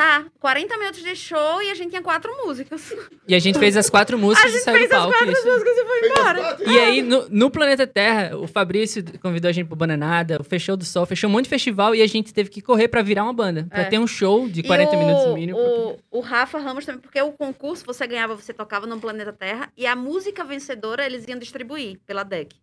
Tá, 0.00 0.24
40 0.40 0.78
minutos 0.78 1.02
de 1.02 1.14
show 1.14 1.60
e 1.60 1.70
a 1.70 1.74
gente 1.74 1.90
tinha 1.90 2.00
quatro 2.00 2.32
músicas. 2.42 2.90
E 3.28 3.34
a 3.34 3.38
gente 3.38 3.58
fez 3.58 3.76
as 3.76 3.90
quatro 3.90 4.16
músicas 4.18 4.46
A 4.46 4.48
e 4.48 4.52
gente 4.52 4.62
saiu 4.64 4.74
do 4.76 4.78
fez 4.78 4.90
as 4.92 4.98
palco. 4.98 5.12
quatro 5.18 5.32
isso. 5.34 5.46
músicas 5.46 5.76
e 5.76 5.84
foi 5.84 6.08
embora. 6.08 6.56
E 6.72 6.78
aí, 6.78 7.02
no, 7.02 7.28
no 7.28 7.50
Planeta 7.50 7.86
Terra, 7.86 8.34
o 8.38 8.46
Fabrício 8.46 9.04
convidou 9.20 9.50
a 9.50 9.52
gente 9.52 9.66
pro 9.66 9.76
Bananada, 9.76 10.42
fechou 10.42 10.74
do 10.74 10.86
Sol, 10.86 11.04
fechou 11.04 11.28
um 11.28 11.32
monte 11.34 11.44
de 11.44 11.50
festival 11.50 11.94
e 11.94 12.00
a 12.00 12.06
gente 12.06 12.32
teve 12.32 12.48
que 12.48 12.62
correr 12.62 12.88
pra 12.88 13.02
virar 13.02 13.24
uma 13.24 13.34
banda. 13.34 13.66
Pra 13.68 13.82
É. 13.82 13.84
ter 13.90 13.98
um 13.98 14.06
show 14.06 14.48
de 14.48 14.60
E 14.60 14.62
40 14.62 14.96
o- 14.96 14.98
minutos 14.98 15.26
no 15.26 15.34
mínimo. 15.34 15.58
O, 15.58 15.98
o 16.10 16.20
Rafa 16.20 16.56
Ramos 16.58 16.86
também, 16.86 17.02
porque 17.02 17.20
o 17.20 17.32
concurso 17.32 17.84
você 17.84 18.06
ganhava, 18.06 18.34
você 18.34 18.54
tocava 18.54 18.86
no 18.86 18.98
Planeta 18.98 19.34
Terra 19.34 19.70
e 19.76 19.86
a 19.86 19.94
música 19.94 20.42
vencedora 20.44 21.04
eles 21.04 21.28
iam 21.28 21.38
distribuir 21.38 21.98
pela 22.06 22.22
DEC. 22.22 22.54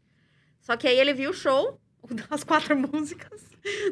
Só 0.60 0.76
que 0.76 0.88
aí 0.88 1.00
ele 1.00 1.13
viu 1.13 1.30
o 1.30 1.34
show, 1.34 1.80
as 2.30 2.43
quatro 2.43 2.76
músicas, 2.78 3.43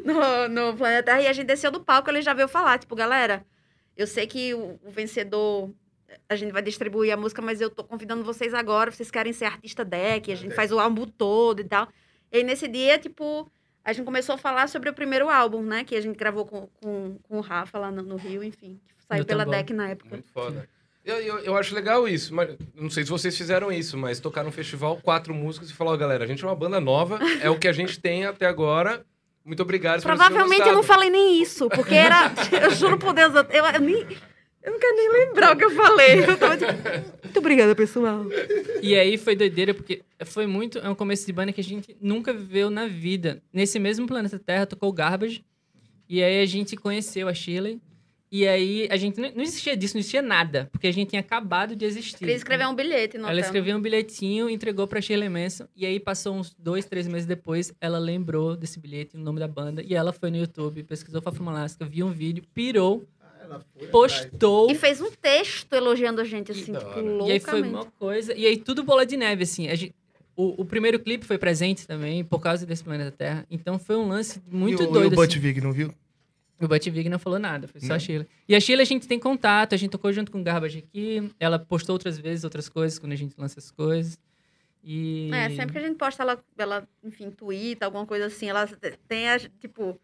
no, 0.04 0.48
no 0.48 0.76
Planeta 0.76 1.04
Terra 1.04 1.22
e 1.22 1.26
a 1.26 1.32
gente 1.32 1.46
desceu 1.46 1.70
do 1.70 1.80
palco 1.80 2.10
ele 2.10 2.22
já 2.22 2.32
veio 2.32 2.48
falar, 2.48 2.78
tipo, 2.78 2.94
galera, 2.94 3.44
eu 3.96 4.06
sei 4.06 4.26
que 4.26 4.54
o, 4.54 4.78
o 4.84 4.90
vencedor. 4.90 5.70
A 6.28 6.36
gente 6.36 6.52
vai 6.52 6.62
distribuir 6.62 7.12
a 7.12 7.16
música, 7.16 7.42
mas 7.42 7.60
eu 7.60 7.68
tô 7.68 7.82
convidando 7.84 8.22
vocês 8.24 8.54
agora. 8.54 8.90
Vocês 8.90 9.10
querem 9.10 9.32
ser 9.32 9.46
artista 9.46 9.84
deck, 9.84 10.30
a 10.30 10.36
gente 10.36 10.54
faz 10.54 10.70
o 10.72 10.78
álbum 10.78 11.04
todo 11.06 11.60
e 11.60 11.64
tal. 11.64 11.88
E 12.30 12.42
nesse 12.42 12.68
dia, 12.68 12.98
tipo, 12.98 13.50
a 13.84 13.92
gente 13.92 14.04
começou 14.04 14.34
a 14.34 14.38
falar 14.38 14.68
sobre 14.68 14.88
o 14.88 14.94
primeiro 14.94 15.28
álbum, 15.28 15.62
né? 15.62 15.84
Que 15.84 15.96
a 15.96 16.00
gente 16.00 16.16
gravou 16.16 16.46
com, 16.46 16.66
com, 16.80 17.18
com 17.22 17.38
o 17.38 17.40
Rafa 17.40 17.78
lá 17.78 17.90
no, 17.90 18.02
no 18.02 18.16
Rio, 18.16 18.42
enfim. 18.42 18.80
Que 18.98 19.04
saiu 19.04 19.20
No 19.20 19.26
pela 19.26 19.44
Tambor. 19.44 19.58
deck 19.58 19.72
na 19.72 19.88
época. 19.88 20.10
Muito 20.10 20.28
foda. 20.30 20.68
Eu, 21.06 21.18
eu, 21.20 21.38
eu 21.38 21.56
acho 21.56 21.72
legal 21.72 22.08
isso, 22.08 22.34
mas 22.34 22.50
não 22.74 22.90
sei 22.90 23.04
se 23.04 23.10
vocês 23.10 23.36
fizeram 23.36 23.70
isso, 23.70 23.96
mas 23.96 24.18
tocar 24.18 24.42
num 24.42 24.50
festival, 24.50 24.98
quatro 25.00 25.32
músicos 25.32 25.70
e 25.70 25.72
falar, 25.72 25.92
ó, 25.92 25.96
galera, 25.96 26.24
a 26.24 26.26
gente 26.26 26.42
é 26.42 26.48
uma 26.48 26.56
banda 26.56 26.80
nova, 26.80 27.20
é 27.40 27.48
o 27.48 27.56
que 27.56 27.68
a 27.68 27.72
gente 27.72 28.00
tem 28.00 28.24
até 28.24 28.44
agora. 28.44 29.06
Muito 29.44 29.62
obrigado. 29.62 30.02
Provavelmente 30.02 30.62
eu 30.62 30.72
não 30.72 30.78
gostado." 30.78 30.98
falei 30.98 31.08
nem 31.08 31.40
isso, 31.40 31.68
porque 31.68 31.94
era. 31.94 32.32
Eu 32.60 32.72
juro 32.72 32.98
por 32.98 33.12
Deus, 33.12 33.32
eu, 33.32 33.42
eu, 33.44 33.80
nem. 33.80 34.04
Eu 34.60 34.72
não 34.72 34.80
quero 34.80 34.96
nem 34.96 35.12
lembrar 35.12 35.54
o 35.54 35.56
que 35.56 35.64
eu 35.64 35.70
falei. 35.70 36.24
Eu 36.24 36.36
tava 36.36 36.56
tipo, 36.56 36.72
muito 37.22 37.38
obrigada, 37.38 37.72
pessoal. 37.76 38.26
E 38.82 38.96
aí 38.96 39.16
foi 39.16 39.36
doideira, 39.36 39.72
porque 39.72 40.02
foi 40.24 40.48
muito. 40.48 40.78
É 40.78 40.90
um 40.90 40.94
começo 40.96 41.24
de 41.24 41.32
banda 41.32 41.52
que 41.52 41.60
a 41.60 41.64
gente 41.64 41.96
nunca 42.00 42.32
viveu 42.32 42.68
na 42.68 42.88
vida. 42.88 43.40
Nesse 43.52 43.78
mesmo 43.78 44.08
planeta 44.08 44.40
Terra 44.40 44.66
tocou 44.66 44.88
o 44.88 44.92
Garbage. 44.92 45.44
E 46.08 46.20
aí 46.20 46.42
a 46.42 46.46
gente 46.46 46.74
conheceu 46.74 47.28
a 47.28 47.34
Shirley. 47.34 47.80
E 48.30 48.46
aí 48.46 48.88
a 48.90 48.96
gente. 48.96 49.20
Não 49.20 49.30
não 49.30 49.42
existia 49.42 49.76
disso, 49.76 49.94
não 49.94 50.00
existia 50.00 50.20
nada. 50.20 50.68
Porque 50.72 50.86
a 50.86 50.92
gente 50.92 51.10
tinha 51.10 51.20
acabado 51.20 51.76
de 51.76 51.84
existir. 51.84 52.18
Queria 52.18 52.34
escrever 52.34 52.66
um 52.66 52.74
bilhete 52.74 53.16
no 53.18 53.28
Ela 53.28 53.40
escreveu 53.40 53.76
um 53.76 53.80
bilhetinho, 53.80 54.50
entregou 54.50 54.86
pra 54.86 55.00
Shirley 55.00 55.28
Manson. 55.28 55.66
E 55.76 55.86
aí 55.86 56.00
passou 56.00 56.34
uns 56.34 56.54
dois, 56.58 56.84
três 56.84 57.06
meses 57.06 57.26
depois, 57.26 57.72
ela 57.80 57.98
lembrou 57.98 58.56
desse 58.56 58.80
bilhete, 58.80 59.16
o 59.16 59.20
nome 59.20 59.38
da 59.38 59.46
banda. 59.46 59.82
E 59.82 59.94
ela 59.94 60.12
foi 60.12 60.30
no 60.30 60.36
YouTube, 60.38 60.82
pesquisou 60.82 61.22
Fafuma 61.22 61.52
Alaska, 61.52 61.84
viu 61.84 62.06
um 62.06 62.12
vídeo, 62.12 62.42
pirou, 62.52 63.06
postou. 63.90 64.70
E 64.70 64.74
fez 64.74 65.00
um 65.00 65.10
texto 65.10 65.72
elogiando 65.72 66.20
a 66.20 66.24
gente, 66.24 66.50
assim, 66.52 66.72
da 66.72 66.80
tipo, 66.80 67.00
loucamente. 67.00 67.28
E 67.28 67.32
aí 67.32 67.40
foi 67.40 67.62
uma 67.62 67.84
coisa. 67.84 68.34
E 68.34 68.46
aí 68.46 68.56
tudo 68.56 68.82
bola 68.82 69.06
de 69.06 69.16
neve, 69.16 69.44
assim. 69.44 69.68
A 69.68 69.74
gente- 69.74 69.94
o, 70.36 70.62
o 70.62 70.64
primeiro 70.64 70.98
clipe 70.98 71.24
foi 71.24 71.38
presente 71.38 71.86
também, 71.86 72.22
por 72.24 72.40
causa 72.40 72.66
desse 72.66 72.84
planeta 72.84 73.10
Terra. 73.10 73.46
Então 73.50 73.78
foi 73.78 73.96
um 73.96 74.08
lance 74.08 74.42
muito 74.50 74.82
e 74.82 74.86
o, 74.86 74.90
doido. 74.90 75.12
E 75.12 75.14
o 75.14 75.16
Butch 75.16 75.30
assim. 75.32 75.40
Vig, 75.40 75.60
não 75.60 75.72
viu? 75.72 75.94
O 76.60 76.66
Butch 76.66 76.88
Vig 76.88 77.08
não 77.08 77.18
falou 77.18 77.38
nada, 77.38 77.68
foi 77.68 77.80
só 77.80 77.88
Não. 77.88 77.96
a 77.96 77.98
Sheila. 77.98 78.26
E 78.48 78.54
a 78.54 78.60
Sheila 78.60 78.82
a 78.82 78.84
gente 78.84 79.06
tem 79.06 79.18
contato, 79.18 79.74
a 79.74 79.76
gente 79.76 79.90
tocou 79.90 80.12
junto 80.12 80.32
com 80.32 80.40
o 80.40 80.42
Garbage 80.42 80.78
aqui. 80.78 81.30
Ela 81.38 81.58
postou 81.58 81.94
outras 81.94 82.18
vezes 82.18 82.44
outras 82.44 82.68
coisas 82.68 82.98
quando 82.98 83.12
a 83.12 83.16
gente 83.16 83.34
lança 83.38 83.58
as 83.58 83.70
coisas. 83.70 84.18
E. 84.82 85.30
É, 85.32 85.50
sempre 85.50 85.72
que 85.72 85.78
a 85.78 85.80
gente 85.82 85.96
posta, 85.96 86.22
ela, 86.22 86.42
ela 86.56 86.88
enfim, 87.04 87.30
twitta, 87.30 87.84
alguma 87.84 88.06
coisa 88.06 88.26
assim, 88.26 88.48
ela 88.48 88.66
tem, 89.08 89.28
a, 89.28 89.38
tipo... 89.38 90.00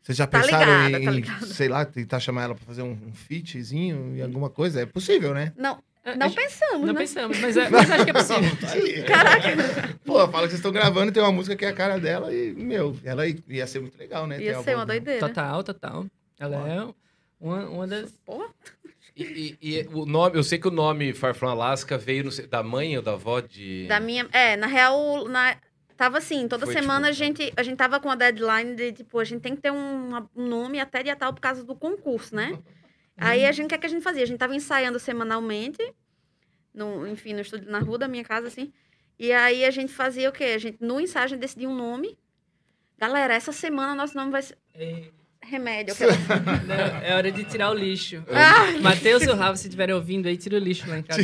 Vocês 0.00 0.18
já 0.18 0.26
Tá 0.26 0.40
pensaram 0.40 0.86
ligada, 0.88 1.16
em, 1.18 1.22
tá 1.22 1.40
sei 1.46 1.68
lá, 1.68 1.84
tentar 1.84 2.18
chamar 2.18 2.44
ela 2.44 2.54
pra 2.54 2.64
fazer 2.64 2.82
um, 2.82 2.90
um 2.90 3.12
featzinho 3.12 4.16
e 4.16 4.22
alguma 4.22 4.50
coisa? 4.50 4.80
É 4.80 4.86
possível, 4.86 5.32
né? 5.32 5.52
Não, 5.56 5.80
não 6.04 6.26
a 6.26 6.28
gente- 6.28 6.36
pensamos, 6.42 6.80
Não 6.86 6.92
né? 6.94 7.00
pensamos, 7.00 7.38
mas, 7.40 7.56
é- 7.56 7.68
mas 7.70 7.90
acho 7.90 8.04
que 8.04 8.10
é 8.10 8.14
possível. 8.14 8.56
Tá 8.60 8.72
aí. 8.72 9.02
Caraca, 9.04 9.98
Pô, 10.04 10.14
fala 10.28 10.30
que 10.44 10.50
vocês 10.50 10.54
estão 10.54 10.72
gravando 10.72 11.10
e 11.10 11.12
tem 11.12 11.22
uma 11.22 11.30
música 11.32 11.54
que 11.56 11.64
é 11.64 11.68
a 11.68 11.72
cara 11.72 11.98
dela 11.98 12.32
e, 12.34 12.52
meu, 12.54 12.96
ela 13.04 13.24
ia 13.26 13.66
ser 13.66 13.80
muito 13.80 13.96
legal, 13.98 14.26
né? 14.26 14.36
ter 14.38 14.44
ia 14.44 14.58
a 14.58 14.62
ser 14.62 14.70
uma 14.74 14.84
dela. 14.84 14.86
doideira. 14.86 15.20
Total, 15.20 15.62
total. 15.62 16.06
Ela 16.40 16.68
é 16.68 16.88
uma, 17.40 17.64
uma 17.68 17.86
das. 17.86 18.10
Porra. 18.24 18.46
E, 19.14 19.56
e- 19.62 19.78
e 19.80 19.88
o 19.92 20.06
nome, 20.06 20.36
eu 20.38 20.42
sei 20.42 20.58
que 20.58 20.66
o 20.66 20.70
nome 20.70 21.12
Far 21.12 21.34
From 21.34 21.50
Alaska 21.50 21.98
veio 21.98 22.24
no- 22.24 22.46
da 22.48 22.62
mãe 22.62 22.96
ou 22.96 23.02
da 23.02 23.12
avó 23.12 23.40
de. 23.40 23.86
Da 23.86 24.00
minha. 24.00 24.26
É, 24.32 24.56
na 24.56 24.66
real, 24.66 25.28
na, 25.28 25.56
tava 25.96 26.18
assim, 26.18 26.48
toda 26.48 26.64
Foi, 26.64 26.74
semana 26.74 27.10
tipo, 27.12 27.22
a 27.22 27.26
gente, 27.26 27.52
a 27.56 27.62
gente 27.62 27.76
tava 27.76 28.00
com 28.00 28.10
a 28.10 28.14
deadline 28.16 28.74
de, 28.74 28.90
tipo, 28.92 29.18
a 29.18 29.24
gente 29.24 29.42
tem 29.42 29.54
que 29.54 29.60
ter 29.62 29.70
um, 29.70 30.16
um 30.34 30.46
nome 30.48 30.80
até 30.80 31.02
dia 31.02 31.14
tal 31.14 31.32
por 31.32 31.40
causa 31.40 31.62
do 31.62 31.74
concurso, 31.76 32.34
né? 32.34 32.58
Aí 33.16 33.44
a 33.44 33.52
gente, 33.52 33.66
o 33.66 33.68
que, 33.68 33.74
é 33.74 33.78
que 33.78 33.86
a 33.86 33.88
gente 33.88 34.02
fazia? 34.02 34.22
A 34.22 34.26
gente 34.26 34.38
tava 34.38 34.54
ensaiando 34.54 34.98
semanalmente, 34.98 35.82
no, 36.72 37.06
enfim, 37.06 37.34
no 37.34 37.40
estúdio 37.40 37.70
na 37.70 37.78
rua 37.78 37.98
da 37.98 38.08
minha 38.08 38.24
casa, 38.24 38.48
assim. 38.48 38.72
E 39.18 39.32
aí 39.32 39.64
a 39.64 39.70
gente 39.70 39.92
fazia 39.92 40.28
o 40.28 40.32
quê? 40.32 40.44
A 40.44 40.58
gente, 40.58 40.78
no 40.80 41.00
ensaio, 41.00 41.24
a 41.24 41.28
gente 41.28 41.40
decidia 41.40 41.68
um 41.68 41.76
nome. 41.76 42.18
Galera, 42.98 43.34
essa 43.34 43.52
semana 43.52 43.94
nosso 43.94 44.16
nome 44.16 44.30
vai 44.30 44.42
ser 44.42 44.58
Remédio. 45.42 45.94
não, 46.66 46.74
é 47.02 47.14
hora 47.14 47.30
de 47.30 47.44
tirar 47.44 47.70
o 47.70 47.74
lixo. 47.74 48.22
Ah! 48.30 48.80
Matheus 48.80 49.22
e 49.22 49.28
o 49.28 49.34
Rafa, 49.34 49.56
se 49.56 49.66
estiverem 49.66 49.94
ouvindo 49.94 50.26
aí, 50.26 50.36
tira 50.36 50.56
o 50.56 50.58
lixo 50.58 50.88
lá 50.88 50.98
em 50.98 51.02
casa. 51.02 51.22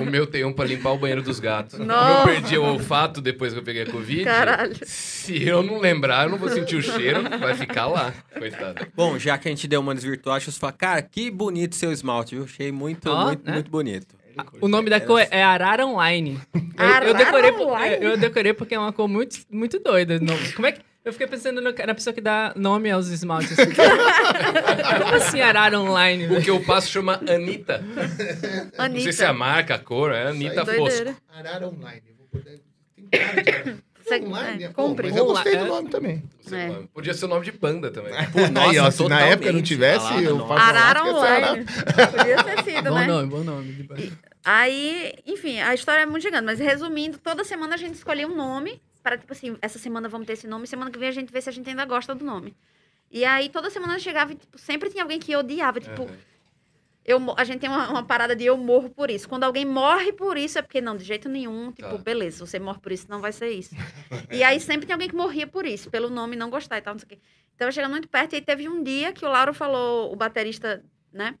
O 0.00 0.04
meu 0.04 0.26
tem 0.26 0.44
um 0.44 0.52
pra 0.52 0.64
limpar 0.64 0.90
o 0.92 0.98
banheiro 0.98 1.22
dos 1.22 1.40
gatos. 1.40 1.78
Nossa. 1.78 2.20
eu 2.30 2.34
perdi 2.34 2.58
o 2.58 2.62
olfato 2.64 3.20
depois 3.20 3.52
que 3.52 3.58
eu 3.58 3.62
peguei 3.64 3.82
a 3.82 3.86
Covid. 3.90 4.24
Caralho. 4.24 4.76
Se 4.84 5.42
eu 5.46 5.62
não 5.62 5.78
lembrar, 5.78 6.24
eu 6.24 6.30
não 6.30 6.38
vou 6.38 6.48
sentir 6.48 6.76
o 6.76 6.82
cheiro, 6.82 7.22
vai 7.38 7.54
ficar 7.54 7.86
lá. 7.86 8.12
Coitado. 8.38 8.86
Bom, 8.94 9.18
já 9.18 9.36
que 9.38 9.48
a 9.48 9.50
gente 9.50 9.66
deu 9.66 9.80
uma 9.80 9.94
desvirtual, 9.94 10.36
deixa 10.36 10.50
eu 10.50 10.54
falar, 10.54 10.72
cara, 10.72 11.02
que 11.02 11.30
bonito 11.30 11.74
seu 11.74 11.90
esmalte, 11.92 12.34
viu? 12.34 12.44
Achei 12.44 12.70
muito, 12.70 13.10
Ó, 13.10 13.26
muito, 13.26 13.44
né? 13.44 13.52
muito 13.54 13.70
bonito. 13.70 14.14
O 14.60 14.68
nome 14.68 14.90
da 14.90 15.00
cor 15.00 15.26
é 15.30 15.42
Arara 15.42 15.86
Online. 15.86 16.38
Eu, 16.54 16.60
eu 16.78 16.86
Arara 16.86 17.14
decorei, 17.14 17.52
por- 17.52 17.66
Online? 17.68 17.96
eu 18.04 18.16
decorei 18.18 18.52
porque 18.52 18.74
é 18.74 18.78
uma 18.78 18.92
cor 18.92 19.08
muito, 19.08 19.38
muito 19.50 19.78
doida. 19.80 20.20
Como 20.54 20.66
é 20.66 20.72
que. 20.72 20.80
Eu 21.06 21.12
fiquei 21.12 21.28
pensando 21.28 21.60
no- 21.60 21.70
na 21.72 21.94
pessoa 21.94 22.12
que 22.12 22.20
dá 22.20 22.52
nome 22.56 22.90
aos 22.90 23.06
esmaltes. 23.06 23.54
Como 23.56 25.14
assim 25.14 25.40
Arara 25.40 25.78
Online? 25.80 26.36
O 26.36 26.42
que 26.42 26.50
eu 26.50 26.60
passo 26.64 26.88
chama 26.90 27.20
Anitta. 27.28 27.78
Não 28.76 28.84
Anitta. 28.84 29.02
sei 29.04 29.12
se 29.12 29.22
é 29.22 29.28
a 29.28 29.32
marca, 29.32 29.76
a 29.76 29.78
cor, 29.78 30.10
é 30.12 30.26
Anitta 30.26 30.66
Fosco. 30.66 31.14
Arara 31.32 31.68
Online. 31.68 32.02
eu 32.08 32.16
vou 32.16 32.26
poder- 32.26 32.60
Tem 32.96 33.08
cara 33.08 33.42
de 34.20 34.26
Online, 34.26 34.64
é, 34.64 34.68
compre. 34.68 35.08
mas 35.08 35.16
eu 35.16 35.26
gostei 35.26 35.56
do 35.56 35.64
é. 35.64 35.68
nome 35.68 35.88
também. 35.90 36.22
É. 36.50 36.68
fala. 36.72 36.84
Podia 36.92 37.14
ser 37.14 37.24
o 37.24 37.28
nome 37.28 37.44
de 37.44 37.52
banda 37.52 37.88
também. 37.92 38.12
Pô, 38.32 38.40
nossa, 38.48 38.70
Aí, 38.70 38.78
ó, 38.80 38.90
se 38.90 39.08
na 39.08 39.20
época 39.20 39.52
não 39.52 39.62
tivesse, 39.62 40.06
Arara, 40.06 40.22
eu 40.22 40.38
faço 40.48 40.52
Arara 40.60 41.04
Online. 41.04 41.64
Podia 42.16 42.44
ter 42.44 42.64
sido, 42.64 42.90
Bom 42.90 42.94
né? 42.98 43.06
nome, 43.06 43.28
bom 43.28 43.44
nome. 43.44 43.72
de 43.72 43.82
banda. 43.84 44.02
Aí, 44.44 45.12
enfim, 45.24 45.60
a 45.60 45.72
história 45.72 46.02
é 46.02 46.06
muito 46.06 46.22
gigante, 46.22 46.44
mas 46.44 46.58
resumindo, 46.58 47.18
toda 47.18 47.42
semana 47.44 47.74
a 47.74 47.78
gente 47.78 47.94
escolhia 47.94 48.26
um 48.28 48.34
nome 48.36 48.80
para, 49.06 49.16
tipo 49.16 49.32
assim, 49.32 49.56
essa 49.62 49.78
semana 49.78 50.08
vamos 50.08 50.26
ter 50.26 50.32
esse 50.32 50.48
nome, 50.48 50.66
semana 50.66 50.90
que 50.90 50.98
vem 50.98 51.08
a 51.08 51.12
gente 51.12 51.32
vê 51.32 51.40
se 51.40 51.48
a 51.48 51.52
gente 51.52 51.70
ainda 51.70 51.84
gosta 51.84 52.12
do 52.12 52.24
nome. 52.24 52.56
E 53.08 53.24
aí, 53.24 53.48
toda 53.48 53.70
semana 53.70 54.00
chegava 54.00 54.32
e, 54.32 54.34
tipo, 54.34 54.58
sempre 54.58 54.90
tinha 54.90 55.04
alguém 55.04 55.20
que 55.20 55.36
odiava, 55.36 55.78
tipo, 55.78 56.02
Aham. 56.02 56.16
eu, 57.04 57.34
a 57.36 57.44
gente 57.44 57.60
tem 57.60 57.70
uma, 57.70 57.88
uma 57.88 58.02
parada 58.02 58.34
de 58.34 58.44
eu 58.44 58.56
morro 58.56 58.90
por 58.90 59.08
isso. 59.08 59.28
Quando 59.28 59.44
alguém 59.44 59.64
morre 59.64 60.12
por 60.12 60.36
isso, 60.36 60.58
é 60.58 60.62
porque, 60.62 60.80
não, 60.80 60.96
de 60.96 61.04
jeito 61.04 61.28
nenhum, 61.28 61.70
tipo, 61.70 61.88
Tá. 61.88 61.98
beleza, 61.98 62.44
você 62.44 62.58
morre 62.58 62.80
por 62.80 62.90
isso, 62.90 63.06
não 63.08 63.20
vai 63.20 63.30
ser 63.30 63.48
isso. 63.50 63.76
e 64.32 64.42
aí, 64.42 64.58
sempre 64.58 64.86
tem 64.86 64.94
alguém 64.94 65.08
que 65.08 65.14
morria 65.14 65.46
por 65.46 65.64
isso, 65.64 65.88
pelo 65.88 66.10
nome 66.10 66.34
não 66.34 66.50
gostar 66.50 66.78
e 66.78 66.80
tal, 66.82 66.94
não 66.94 66.98
sei 66.98 67.06
o 67.06 67.08
quê. 67.10 67.18
Então, 67.54 67.70
chegando 67.70 67.92
muito 67.92 68.08
perto, 68.08 68.32
e 68.32 68.36
aí 68.36 68.42
teve 68.42 68.68
um 68.68 68.82
dia 68.82 69.12
que 69.12 69.24
o 69.24 69.28
Lauro 69.28 69.54
falou, 69.54 70.12
o 70.12 70.16
baterista, 70.16 70.84
né, 71.12 71.38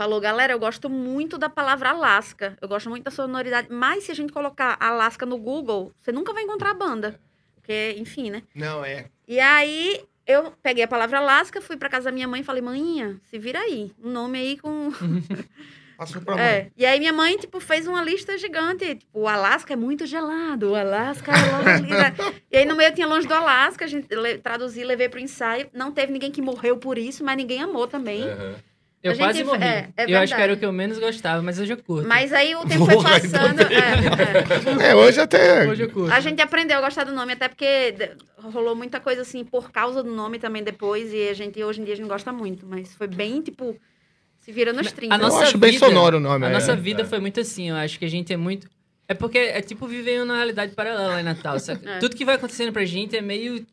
falou, 0.00 0.18
galera, 0.18 0.50
eu 0.54 0.58
gosto 0.58 0.88
muito 0.88 1.36
da 1.36 1.50
palavra 1.50 1.90
Alaska. 1.90 2.56
Eu 2.58 2.66
gosto 2.66 2.88
muito 2.88 3.04
da 3.04 3.10
sonoridade. 3.10 3.68
Mas 3.70 4.04
se 4.04 4.10
a 4.10 4.14
gente 4.14 4.32
colocar 4.32 4.78
Alaska 4.80 5.26
no 5.26 5.36
Google, 5.36 5.92
você 6.00 6.10
nunca 6.10 6.32
vai 6.32 6.42
encontrar 6.42 6.70
a 6.70 6.74
banda. 6.74 7.20
Porque, 7.54 7.94
enfim, 7.98 8.30
né? 8.30 8.42
Não, 8.54 8.82
é. 8.82 9.08
E 9.28 9.38
aí 9.38 10.00
eu 10.26 10.54
peguei 10.62 10.84
a 10.84 10.88
palavra 10.88 11.18
Alaska, 11.18 11.60
fui 11.60 11.76
pra 11.76 11.90
casa 11.90 12.06
da 12.06 12.12
minha 12.12 12.26
mãe 12.26 12.40
e 12.40 12.44
falei, 12.44 12.62
maninha, 12.62 13.20
se 13.24 13.38
vira 13.38 13.58
aí. 13.58 13.92
Um 14.02 14.10
nome 14.10 14.38
aí 14.38 14.56
com. 14.56 14.90
Passou 15.98 16.22
pra 16.22 16.34
mãe. 16.34 16.42
É. 16.42 16.70
E 16.78 16.86
aí 16.86 16.98
minha 16.98 17.12
mãe, 17.12 17.36
tipo, 17.36 17.60
fez 17.60 17.86
uma 17.86 18.02
lista 18.02 18.38
gigante. 18.38 18.94
Tipo, 18.94 19.20
o 19.20 19.28
Alasca 19.28 19.74
é 19.74 19.76
muito 19.76 20.06
gelado, 20.06 20.70
o 20.70 20.74
Alasca 20.74 21.30
é? 21.30 22.14
E 22.50 22.56
aí 22.56 22.64
no 22.64 22.74
meio 22.74 22.94
tinha 22.94 23.06
longe 23.06 23.28
do 23.28 23.34
Alasca, 23.34 23.84
a 23.84 23.88
gente 23.88 24.08
le- 24.14 24.38
traduzi, 24.38 24.82
levei 24.82 25.10
pro 25.10 25.20
ensaio. 25.20 25.68
Não 25.74 25.92
teve 25.92 26.10
ninguém 26.10 26.30
que 26.30 26.40
morreu 26.40 26.78
por 26.78 26.96
isso, 26.96 27.22
mas 27.22 27.36
ninguém 27.36 27.60
amou 27.60 27.86
também. 27.86 28.24
Aham. 28.26 28.54
Eu 29.02 29.12
A 29.12 29.16
quase 29.16 29.38
gente- 29.38 29.46
morri. 29.46 29.64
é, 29.64 29.88
é 29.96 30.04
eu 30.12 30.18
acho 30.18 30.34
que 30.34 30.42
era 30.42 30.52
o 30.52 30.56
que 30.58 30.64
eu 30.64 30.72
menos 30.72 30.98
gostava, 30.98 31.40
mas 31.42 31.58
hoje 31.58 31.72
eu 31.72 31.76
curto. 31.78 32.06
Mas 32.06 32.32
aí 32.34 32.54
o 32.54 32.60
tempo 32.68 32.84
foi 32.84 32.94
Porra, 32.96 33.14
ainda 33.14 33.28
passando. 33.38 33.60
é, 33.62 34.84
é. 34.84 34.90
É, 34.92 34.94
hoje 34.94 35.20
até. 35.20 35.66
Hoje 35.68 35.82
eu 35.84 35.90
curto. 35.90 36.12
A 36.12 36.20
gente 36.20 36.42
aprendeu 36.42 36.76
a 36.76 36.80
gostar 36.82 37.04
do 37.04 37.12
nome, 37.12 37.32
até 37.32 37.48
porque 37.48 37.94
rolou 38.36 38.76
muita 38.76 39.00
coisa 39.00 39.22
assim 39.22 39.42
por 39.42 39.70
causa 39.72 40.02
do 40.02 40.10
nome 40.14 40.38
também 40.38 40.62
depois. 40.62 41.12
E 41.14 41.28
a 41.30 41.32
gente, 41.34 41.62
hoje 41.64 41.80
em 41.80 41.84
dia, 41.84 41.94
a 41.94 41.96
gente 41.96 42.08
gosta 42.08 42.30
muito. 42.30 42.66
Mas 42.66 42.94
foi 42.94 43.06
bem, 43.06 43.40
tipo, 43.40 43.74
se 44.38 44.52
vira 44.52 44.70
nos 44.72 44.92
30. 44.92 45.14
A 45.14 45.16
Eu 45.16 45.22
nossa 45.22 45.44
acho 45.44 45.56
bem 45.56 45.72
vida- 45.72 45.86
sonoro 45.86 46.18
o 46.18 46.20
nome. 46.20 46.44
A 46.44 46.50
é. 46.50 46.52
nossa 46.52 46.76
vida 46.76 47.02
foi 47.06 47.20
muito 47.20 47.40
assim, 47.40 47.70
eu 47.70 47.76
acho 47.76 47.98
que 47.98 48.04
a 48.04 48.10
gente 48.10 48.30
é 48.32 48.36
muito. 48.36 48.68
É 49.08 49.14
porque 49.14 49.38
é 49.38 49.62
tipo 49.62 49.86
viver 49.86 50.22
uma 50.22 50.36
realidade 50.36 50.74
paralela 50.74 51.06
lá 51.08 51.20
em 51.20 51.24
Natal? 51.24 51.56
É. 51.86 51.98
Tudo 52.00 52.14
que 52.14 52.24
vai 52.26 52.34
acontecendo 52.34 52.70
pra 52.70 52.84
gente 52.84 53.16
é 53.16 53.22
meio. 53.22 53.66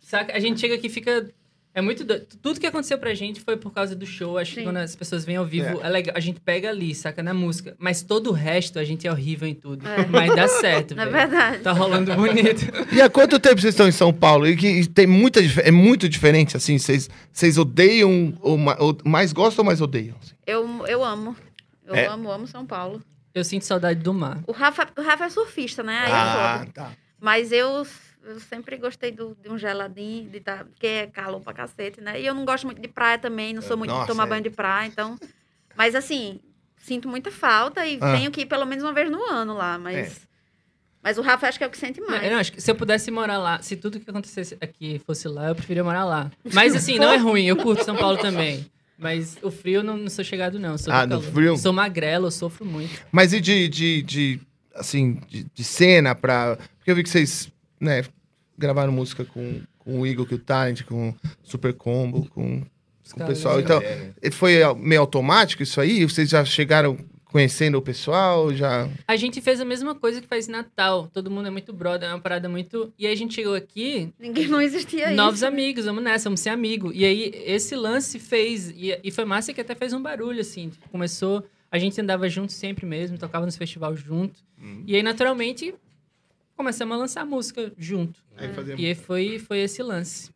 Saca? 0.00 0.32
A 0.36 0.38
gente 0.38 0.60
chega 0.60 0.76
aqui 0.76 0.86
e 0.86 0.90
fica. 0.90 1.28
É 1.72 1.80
muito 1.80 2.02
doido. 2.02 2.26
Tudo 2.42 2.58
que 2.58 2.66
aconteceu 2.66 2.98
pra 2.98 3.14
gente 3.14 3.40
foi 3.40 3.56
por 3.56 3.72
causa 3.72 3.94
do 3.94 4.04
show. 4.04 4.36
Acho 4.36 4.54
que 4.54 4.60
Sim. 4.60 4.64
quando 4.66 4.78
as 4.78 4.96
pessoas 4.96 5.24
vêm 5.24 5.36
ao 5.36 5.46
vivo, 5.46 5.80
é. 5.80 5.88
legal. 5.88 6.16
A 6.16 6.20
gente 6.20 6.40
pega 6.40 6.68
ali, 6.68 6.94
saca? 6.94 7.22
Na 7.22 7.32
música. 7.32 7.76
Mas 7.78 8.02
todo 8.02 8.30
o 8.30 8.32
resto, 8.32 8.78
a 8.78 8.84
gente 8.84 9.06
é 9.06 9.10
horrível 9.12 9.46
em 9.46 9.54
tudo. 9.54 9.86
É. 9.86 10.04
Mas 10.06 10.34
dá 10.34 10.48
certo, 10.48 10.94
É 10.98 11.06
verdade. 11.06 11.58
Tá 11.60 11.70
rolando 11.72 12.12
bonito. 12.14 12.66
E 12.92 13.00
há 13.00 13.08
quanto 13.08 13.38
tempo 13.38 13.60
vocês 13.60 13.72
estão 13.74 13.86
em 13.86 13.92
São 13.92 14.12
Paulo? 14.12 14.48
E 14.48 14.56
que 14.56 14.66
e 14.66 14.86
tem 14.86 15.06
muita 15.06 15.40
é 15.62 15.70
muito 15.70 16.08
diferente, 16.08 16.56
assim. 16.56 16.76
Vocês, 16.76 17.08
vocês 17.32 17.56
odeiam, 17.56 18.34
ou, 18.40 18.58
ou 18.78 18.98
mais 19.04 19.32
gostam 19.32 19.62
ou 19.62 19.66
mais 19.66 19.80
odeiam? 19.80 20.16
assim? 20.20 20.34
Eu, 20.44 20.86
eu 20.88 21.04
amo. 21.04 21.36
Eu 21.86 21.94
É. 21.94 22.06
amo, 22.06 22.30
amo 22.32 22.46
São 22.48 22.66
Paulo. 22.66 23.00
Eu 23.32 23.44
sinto 23.44 23.64
saudade 23.64 24.00
do 24.00 24.12
mar. 24.12 24.42
O 24.44 24.50
Rafa, 24.50 24.88
o 24.98 25.02
Rafa 25.02 25.26
é 25.26 25.30
surfista, 25.30 25.84
né? 25.84 26.00
Aí 26.04 26.10
é 26.10 26.14
ah, 26.14 26.66
tá. 26.74 26.90
Mas 27.20 27.52
eu, 27.52 27.86
eu 28.24 28.38
sempre 28.40 28.76
gostei 28.76 29.10
do, 29.10 29.36
de 29.42 29.48
um 29.50 29.56
geladinho, 29.58 30.28
de 30.30 30.40
tá, 30.40 30.64
porque 30.64 30.86
é 30.86 31.06
calor 31.06 31.40
pra 31.40 31.52
cacete, 31.52 32.00
né? 32.00 32.20
E 32.20 32.26
eu 32.26 32.34
não 32.34 32.44
gosto 32.44 32.64
muito 32.66 32.80
de 32.80 32.88
praia 32.88 33.18
também, 33.18 33.52
não 33.54 33.62
sou 33.62 33.76
muito 33.76 33.90
Nossa, 33.90 34.02
de 34.02 34.08
tomar 34.08 34.26
é. 34.26 34.30
banho 34.30 34.42
de 34.42 34.50
praia, 34.50 34.86
então. 34.88 35.18
Mas 35.76 35.94
assim, 35.94 36.40
sinto 36.76 37.08
muita 37.08 37.30
falta 37.30 37.86
e 37.86 37.98
Ah. 38.00 38.16
tenho 38.16 38.30
que 38.30 38.42
ir 38.42 38.46
pelo 38.46 38.66
menos 38.66 38.84
uma 38.84 38.92
vez 38.92 39.10
no 39.10 39.22
ano 39.30 39.54
lá, 39.54 39.78
mas. 39.78 39.96
É. 40.26 40.30
Mas 41.02 41.16
o 41.16 41.22
Rafa 41.22 41.48
acho 41.48 41.56
que 41.56 41.64
é 41.64 41.66
o 41.66 41.70
que 41.70 41.78
sente 41.78 41.98
mais. 42.02 42.22
eu 42.22 42.30
não, 42.30 42.38
acho 42.38 42.52
que 42.52 42.60
se 42.60 42.70
eu 42.70 42.74
pudesse 42.74 43.10
morar 43.10 43.38
lá, 43.38 43.62
se 43.62 43.74
tudo 43.74 43.98
que 43.98 44.10
acontecesse 44.10 44.58
aqui 44.60 45.00
fosse 45.06 45.26
lá, 45.28 45.48
eu 45.48 45.54
preferia 45.54 45.82
morar 45.82 46.04
lá. 46.04 46.30
Mas 46.52 46.74
assim, 46.76 46.98
não 46.98 47.10
é 47.10 47.16
ruim, 47.18 47.46
eu 47.46 47.56
curto 47.56 47.82
São 47.84 47.96
Paulo 47.96 48.18
também. 48.18 48.66
Mas 48.98 49.38
o 49.42 49.50
frio 49.50 49.76
eu 49.76 49.82
não, 49.82 49.96
não 49.96 50.10
sou 50.10 50.22
chegado, 50.22 50.58
não. 50.58 50.76
Sou 50.76 50.92
Ah, 50.92 51.06
do 51.06 51.22
frio? 51.22 51.56
Sou 51.56 51.72
magrelo, 51.72 52.26
eu 52.26 52.30
sofro 52.30 52.66
muito. 52.66 53.00
Mas 53.10 53.32
e 53.32 53.40
de, 53.40 53.66
de, 53.66 54.02
de 54.02 54.40
assim, 54.74 55.14
de, 55.26 55.44
de 55.44 55.64
cena 55.64 56.14
pra... 56.14 56.58
Porque 56.76 56.90
eu 56.90 56.94
vi 56.94 57.02
que 57.02 57.08
vocês, 57.08 57.50
né, 57.80 58.04
gravaram 58.58 58.92
música 58.92 59.24
com, 59.24 59.62
com 59.78 60.00
o 60.00 60.06
Igor, 60.06 60.26
com 60.26 60.34
o 60.34 60.38
Talent, 60.38 60.82
com 60.82 61.10
o 61.10 61.14
Super 61.42 61.72
Combo, 61.72 62.28
com, 62.28 62.62
com 63.12 63.24
o 63.24 63.26
pessoal. 63.26 63.58
Então, 63.58 63.80
foi 64.32 64.58
meio 64.74 65.00
automático 65.00 65.62
isso 65.62 65.80
aí? 65.80 66.04
Vocês 66.04 66.28
já 66.28 66.44
chegaram 66.44 66.98
conhecendo 67.24 67.78
o 67.78 67.82
pessoal? 67.82 68.52
Já... 68.52 68.88
A 69.06 69.16
gente 69.16 69.40
fez 69.40 69.60
a 69.60 69.64
mesma 69.64 69.94
coisa 69.94 70.20
que 70.20 70.26
faz 70.26 70.48
em 70.48 70.52
Natal. 70.52 71.08
Todo 71.12 71.30
mundo 71.30 71.46
é 71.46 71.50
muito 71.50 71.72
brother, 71.72 72.08
é 72.08 72.12
uma 72.12 72.20
parada 72.20 72.48
muito. 72.48 72.92
E 72.98 73.06
aí 73.06 73.12
a 73.12 73.16
gente 73.16 73.34
chegou 73.34 73.54
aqui, 73.54 74.12
Ninguém 74.18 74.48
não 74.48 74.60
existia 74.60 75.10
novos 75.12 75.40
isso. 75.40 75.46
amigos, 75.46 75.84
vamos 75.86 76.02
nessa, 76.02 76.24
vamos 76.24 76.40
ser 76.40 76.50
amigo. 76.50 76.92
E 76.92 77.04
aí 77.04 77.32
esse 77.46 77.74
lance 77.74 78.18
fez. 78.18 78.70
E, 78.70 78.98
e 79.02 79.10
foi 79.10 79.24
massa 79.24 79.52
que 79.52 79.60
até 79.60 79.74
fez 79.74 79.92
um 79.92 80.02
barulho, 80.02 80.40
assim. 80.40 80.68
Tipo, 80.68 80.88
começou. 80.90 81.44
A 81.72 81.78
gente 81.78 82.00
andava 82.00 82.28
junto 82.28 82.52
sempre 82.52 82.84
mesmo, 82.84 83.16
tocava 83.16 83.46
nos 83.46 83.56
festivais 83.56 84.00
junto. 84.00 84.40
E 84.86 84.96
aí, 84.96 85.02
naturalmente, 85.04 85.72
começamos 86.60 86.94
a 86.94 86.98
lançar 86.98 87.24
música 87.24 87.72
junto. 87.78 88.20
Aí 88.36 88.52
fazia- 88.52 88.74
E 88.78 88.86
aí 88.86 88.94
foi, 88.94 89.38
foi 89.38 89.58
esse 89.60 89.82
lance. 89.82 90.30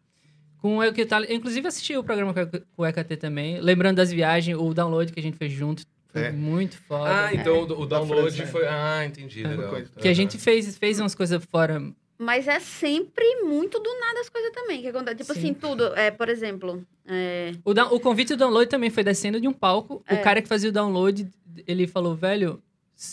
Com 0.59 0.79
o 0.79 1.07
tá, 1.07 1.21
inclusive 1.29 1.69
assisti 1.69 1.95
o 1.97 2.03
programa 2.03 2.33
com 2.33 2.83
o 2.83 2.87
EKT 2.87 3.17
também, 3.19 3.61
lembrando 3.61 3.97
das 3.97 4.11
viagens, 4.11 4.57
o 4.59 4.73
download 4.73 5.13
que 5.13 5.21
a 5.21 5.23
gente 5.23 5.37
fez 5.37 5.53
junto, 5.53 5.85
foi 6.11 6.23
É. 6.23 6.33
muito 6.33 6.79
foda. 6.79 7.27
Ah, 7.27 7.35
então 7.35 7.59
o, 7.59 7.83
o 7.83 7.87
download 7.87 8.35
França, 8.35 8.43
é. 8.43 8.47
foi. 8.47 8.67
Ah, 8.67 9.05
entendi. 9.05 9.45
É. 9.45 9.49
Legal. 9.49 9.69
coisa. 9.69 9.91
Que 10.01 10.09
a 10.09 10.15
gente 10.15 10.39
fez, 10.39 10.79
fez 10.79 10.99
umas 10.99 11.15
coisas 11.15 11.45
fora. 11.45 11.83
Mas 12.17 12.49
é 12.49 12.61
sempre 12.61 13.43
muito 13.43 13.79
do 13.79 14.01
nada 14.01 14.21
as 14.21 14.29
coisas 14.31 14.51
também 14.53 14.81
que 14.81 14.89
acontece. 14.89 15.17
Tipo 15.19 15.35
Sim. 15.35 15.39
assim, 15.41 15.55
tudo. 15.55 15.85
É, 15.97 16.11
por 16.11 16.29
exemplo, 16.31 16.83
é, 17.07 17.53
O, 17.65 17.75
da- 17.75 17.91
o 17.93 18.01
convite 18.01 18.29
do 18.35 18.39
download 18.39 18.71
também 18.71 18.89
foi 18.89 19.03
descendo 19.05 19.39
de 19.41 19.47
um 19.49 19.53
palco. 19.53 20.03
É. 20.09 20.15
O 20.15 20.23
cara 20.23 20.41
que 20.41 20.49
fazia 20.49 20.71
o 20.71 20.73
download, 20.73 21.29
ele 21.67 21.87
falou, 21.87 22.15
velho, 22.15 22.63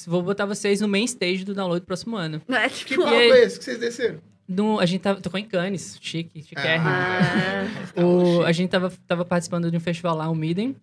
vou 0.08 0.22
botar 0.22 0.46
vocês 0.46 0.82
no 0.82 0.88
main 0.88 1.04
stage 1.06 1.44
do 1.44 1.54
download 1.54 1.86
próximo 1.86 2.15
ano. 2.15 2.41
é 2.50 2.70
Que 2.70 2.86
tipo. 2.86 3.04
papo 3.04 3.15
aí- 3.15 3.32
é 3.32 3.44
esse 3.44 3.58
que 3.60 3.65
vocês 3.65 3.80
desceram? 3.80 4.20
No, 4.48 4.80
a 4.80 4.86
gente 4.86 5.00
tava, 5.02 5.22
tocou 5.22 5.39
em 5.39 5.46
Cannes, 5.46 5.98
chique, 6.02 6.44
chiquérrimo. 6.44 6.89
Ah, 6.89 8.02
O, 8.04 8.44
a 8.44 8.52
gente 8.52 8.70
tava, 8.70 8.91
tava 9.08 9.24
participando 9.24 9.72
de 9.72 9.78
um 9.78 9.80
festival 9.80 10.15
lá, 10.15 10.30
o 10.30 10.36
Midem. 10.36 10.76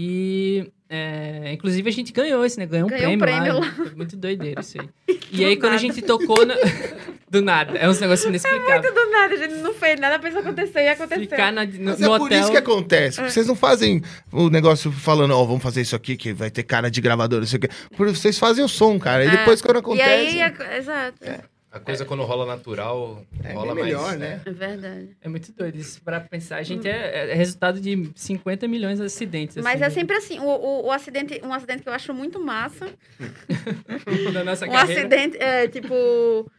E, 0.00 0.70
é, 0.88 1.50
inclusive, 1.52 1.88
a 1.88 1.92
gente 1.92 2.12
ganhou 2.12 2.44
esse, 2.44 2.56
né? 2.56 2.66
Ganhou 2.66 2.86
um 2.86 2.88
Ganhou 2.88 3.10
um 3.14 3.18
prêmio, 3.18 3.42
prêmio 3.42 3.60
lá. 3.60 3.72
Foi 3.72 3.90
muito 3.96 4.16
doideiro 4.16 4.60
isso 4.60 4.80
aí. 4.80 4.88
E 5.30 5.44
aí, 5.44 5.56
Do 5.56 5.60
quando 5.60 5.72
a 5.72 5.74
nada. 5.74 5.78
gente 5.86 6.00
tocou... 6.02 6.46
na- 6.46 6.54
do 7.28 7.42
nada. 7.42 7.76
É 7.76 7.86
uns 7.88 8.00
negócios 8.00 8.26
inexplicáveis. 8.28 8.94
do 8.94 9.10
nada, 9.10 9.34
a 9.34 9.36
gente 9.36 9.54
não 9.56 9.74
fez 9.74 10.00
nada, 10.00 10.18
pensou 10.18 10.40
acontecer 10.40 10.84
e 10.84 10.88
aconteceu. 10.88 11.20
Ficar 11.24 11.52
na, 11.52 11.66
no, 11.66 11.84
Mas 11.84 11.98
no 11.98 12.14
é 12.14 12.18
por 12.18 12.26
hotel... 12.26 12.40
isso 12.40 12.50
que 12.52 12.56
acontece. 12.56 13.20
Vocês 13.22 13.46
não 13.46 13.54
fazem 13.56 14.00
o 14.32 14.48
negócio 14.48 14.90
falando, 14.90 15.32
ó, 15.36 15.44
vamos 15.44 15.62
fazer 15.62 15.82
isso 15.82 15.94
aqui, 15.96 16.16
que 16.16 16.32
vai 16.32 16.50
ter 16.50 16.62
cara 16.62 16.90
de 16.90 17.00
gravador, 17.02 17.40
não 17.40 17.46
sei 17.46 17.58
o 17.58 17.60
quê. 17.60 17.68
Por 17.96 18.08
vocês 18.08 18.38
fazem 18.38 18.64
o 18.64 18.68
som, 18.68 18.98
cara. 18.98 19.24
E 19.24 19.28
É. 19.28 19.30
depois, 19.32 19.60
quando 19.60 19.76
E 19.76 19.80
acontece. 19.80 20.10
aí, 20.10 20.40
é- 20.40 20.78
exato. 20.78 21.18
É, 21.22 21.40
A 21.70 21.78
coisa 21.78 22.04
quando 22.06 22.22
rola 22.24 22.46
natural, 22.46 23.22
É 23.44 23.52
rola 23.52 23.74
bem 23.74 23.84
mais. 23.84 23.94
melhor, 23.94 24.14
é. 24.14 24.16
né? 24.16 24.42
verdade. 24.46 25.16
É 25.20 25.28
muito 25.28 25.52
doido 25.52 25.76
isso. 25.76 26.00
Pra 26.02 26.18
pensar, 26.18 26.56
a 26.56 26.62
gente 26.62 26.88
é, 26.88 27.30
é 27.30 27.34
resultado 27.34 27.78
de 27.78 28.10
50 28.14 28.66
milhões 28.66 28.98
de 28.98 29.04
acidentes. 29.04 29.56
Mas 29.56 29.82
assim, 29.82 29.84
é 29.84 29.90
sempre 29.90 30.16
assim, 30.16 30.38
o, 30.38 30.44
o, 30.46 30.86
o 30.86 30.90
acidente, 30.92 31.38
um 31.44 31.52
acidente 31.52 31.82
que 31.82 31.88
eu 31.88 31.92
acho 31.92 32.14
muito 32.14 32.40
massa. 32.40 32.88
da 34.32 34.44
nossa 34.44 34.66
Um 34.66 34.70
carreira. 34.70 35.02
acidente, 35.02 35.36
é, 35.38 35.68
tipo, 35.68 36.50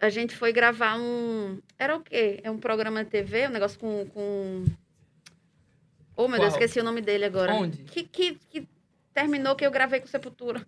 a 0.00 0.08
gente 0.08 0.34
foi 0.34 0.50
gravar 0.50 0.98
um, 0.98 1.60
era 1.78 1.96
o 1.96 2.00
quê? 2.00 2.40
É 2.42 2.50
um 2.50 2.58
programa 2.58 3.04
de 3.04 3.10
TV, 3.10 3.48
um 3.48 3.50
negócio 3.50 3.78
com, 3.78 4.06
com... 4.06 4.64
Oh, 6.16 6.26
meu 6.26 6.38
Deus, 6.40 6.54
Qual? 6.54 6.62
esqueci 6.62 6.80
o 6.80 6.84
nome 6.84 7.02
dele 7.02 7.26
agora. 7.26 7.52
Onde? 7.52 7.82
Que, 7.84 8.02
que, 8.02 8.38
que 8.50 8.66
terminou 9.12 9.54
que 9.54 9.66
eu 9.66 9.70
gravei 9.70 10.00
com 10.00 10.06
Sepultura. 10.06 10.66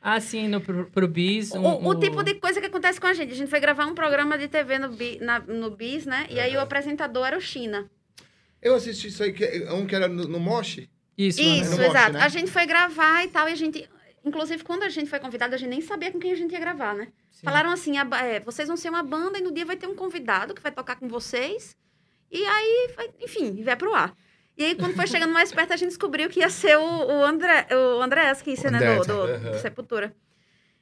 Ah, 0.00 0.20
sim, 0.20 0.46
no, 0.46 0.60
pro, 0.60 0.86
pro 0.90 1.08
Bis. 1.08 1.50
um- 1.52 1.62
O, 1.64 1.82
o 1.84 1.88
o- 1.90 1.98
tipo 2.00 2.22
de 2.22 2.34
coisa 2.34 2.60
que 2.60 2.66
acontece 2.66 3.00
com 3.00 3.06
a 3.08 3.14
gente. 3.14 3.32
A 3.32 3.34
gente 3.36 3.50
foi 3.50 3.58
gravar 3.60 3.86
um 3.86 3.94
programa 3.94 4.38
de 4.38 4.46
TV 4.48 4.78
no, 4.78 4.90
Bi- 4.90 5.18
na- 5.20 5.40
no 5.40 5.70
Bis, 5.70 6.06
né? 6.06 6.26
E 6.30 6.38
aí 6.38 6.56
o 6.56 6.60
apresentador 6.60 7.26
era 7.26 7.36
o 7.36 7.40
China. 7.40 7.90
Eu 8.62 8.74
assisti 8.74 9.08
isso 9.08 9.22
aí, 9.22 9.32
que 9.32 9.44
é 9.44 9.72
um 9.72 9.86
que 9.86 9.94
era 9.94 10.06
no, 10.08 10.24
no 10.28 10.38
Mosh. 10.40 10.80
Isso, 11.18 11.40
Isso, 11.40 11.70
no 11.72 11.76
Mosh, 11.78 11.86
exato. 11.88 12.12
né? 12.12 12.20
A 12.22 12.28
gente 12.28 12.50
foi 12.50 12.66
gravar 12.66 13.24
e 13.24 13.28
tal, 13.28 13.48
e 13.48 13.52
a 13.52 13.56
gente. 13.56 13.88
Inclusive, 14.24 14.62
quando 14.64 14.82
a 14.82 14.88
gente 14.88 15.08
foi 15.08 15.18
convidado, 15.20 15.54
a 15.54 15.58
gente 15.58 15.68
nem 15.70 15.80
sabia 15.80 16.10
com 16.10 16.18
quem 16.18 16.32
a 16.32 16.36
gente 16.36 16.52
ia 16.52 16.58
gravar, 16.60 16.94
né? 16.94 17.08
Sim. 17.30 17.44
Falaram 17.44 17.70
assim: 17.70 17.96
a 17.96 18.06
é, 18.24 18.40
vocês 18.40 18.66
vão 18.68 18.76
ser 18.76 18.88
uma 18.90 19.02
banda 19.02 19.38
e 19.38 19.42
no 19.42 19.52
dia 19.52 19.64
vai 19.64 19.76
ter 19.76 19.86
um 19.86 19.94
convidado 19.94 20.52
que 20.54 20.60
vai 20.62 20.72
tocar 20.72 20.96
com 20.96 21.08
vocês. 21.08 21.76
E 22.30 22.44
aí, 22.44 22.90
vai, 22.96 23.08
enfim, 23.22 23.62
vai 23.62 23.76
pro 23.76 23.94
ar. 23.94 24.14
E 24.56 24.64
aí, 24.64 24.74
quando 24.74 24.94
foi 24.94 25.06
chegando 25.06 25.32
mais 25.32 25.52
perto, 25.52 25.72
a 25.72 25.76
gente 25.76 25.90
descobriu 25.90 26.30
que 26.30 26.40
ia 26.40 26.48
ser 26.48 26.78
o, 26.78 26.82
o 26.82 27.24
André, 27.24 27.66
o 27.70 28.00
Andrés, 28.00 28.40
que 28.40 28.50
ia 28.50 28.70
né, 28.70 28.96
do, 28.96 29.04
do, 29.04 29.22
aham. 29.22 29.50
do 29.50 29.58
Sepultura. 29.58 30.14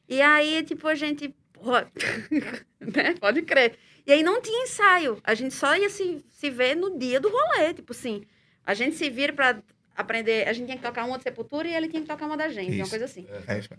E 0.08 0.22
aí, 0.22 0.62
tipo, 0.62 0.86
a 0.86 0.94
gente. 0.94 1.34
porra, 1.52 1.90
né? 2.80 3.14
Pode 3.18 3.42
crer. 3.42 3.76
E 4.06 4.12
aí 4.12 4.22
não 4.22 4.40
tinha 4.40 4.64
ensaio. 4.64 5.18
A 5.24 5.34
gente 5.34 5.54
só 5.54 5.74
ia 5.76 5.90
se, 5.90 6.24
se 6.30 6.50
ver 6.50 6.76
no 6.76 6.98
dia 6.98 7.18
do 7.18 7.28
rolê. 7.28 7.74
Tipo 7.74 7.92
assim, 7.92 8.22
a 8.64 8.74
gente 8.74 8.96
se 8.96 9.08
vira 9.10 9.32
pra 9.32 9.56
aprender. 9.96 10.46
A 10.46 10.52
gente 10.52 10.66
tinha 10.66 10.76
que 10.76 10.82
tocar 10.82 11.04
uma 11.04 11.16
de 11.16 11.24
Sepultura 11.24 11.66
e 11.66 11.74
ele 11.74 11.88
tinha 11.88 12.02
que 12.02 12.08
tocar 12.08 12.26
uma 12.26 12.36
da 12.36 12.48
gente. 12.48 12.74
Uma 12.74 12.82
Isso. 12.82 12.90
coisa 12.90 13.06
assim. 13.06 13.26
É 13.48 13.58
isso. 13.58 13.70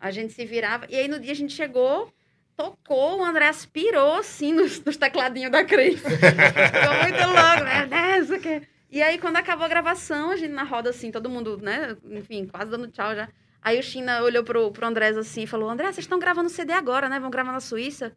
A 0.00 0.10
gente 0.10 0.32
se 0.32 0.44
virava. 0.44 0.86
E 0.88 0.96
aí 0.96 1.08
no 1.08 1.18
dia 1.18 1.32
a 1.32 1.36
gente 1.36 1.52
chegou, 1.52 2.12
tocou, 2.56 3.20
o 3.20 3.24
André 3.24 3.48
aspirou 3.48 4.14
assim 4.14 4.52
nos, 4.52 4.82
nos 4.84 4.96
tecladinhos 4.96 5.50
da 5.50 5.64
Cris. 5.64 5.98
Ficou 6.02 6.94
muito 7.02 7.24
louco, 7.24 7.64
meu 7.64 7.86
Deus, 7.88 8.30
o 8.30 8.40
quê? 8.40 8.62
E 8.90 9.02
aí 9.02 9.18
quando 9.18 9.36
acabou 9.36 9.64
a 9.64 9.68
gravação, 9.68 10.30
a 10.30 10.36
gente 10.36 10.52
na 10.52 10.62
roda 10.62 10.90
assim, 10.90 11.10
todo 11.10 11.28
mundo, 11.28 11.58
né? 11.58 11.96
Enfim, 12.10 12.46
quase 12.46 12.70
dando 12.70 12.88
tchau 12.88 13.14
já. 13.14 13.28
Aí 13.60 13.78
o 13.78 13.82
China 13.82 14.22
olhou 14.22 14.42
pro, 14.44 14.70
pro 14.70 14.86
Andrés 14.86 15.16
assim 15.16 15.42
e 15.42 15.46
falou: 15.46 15.68
André, 15.68 15.86
vocês 15.86 16.04
estão 16.04 16.18
gravando 16.18 16.48
CD 16.48 16.72
agora, 16.72 17.08
né? 17.08 17.20
Vão 17.20 17.30
gravar 17.30 17.52
na 17.52 17.60
Suíça? 17.60 18.16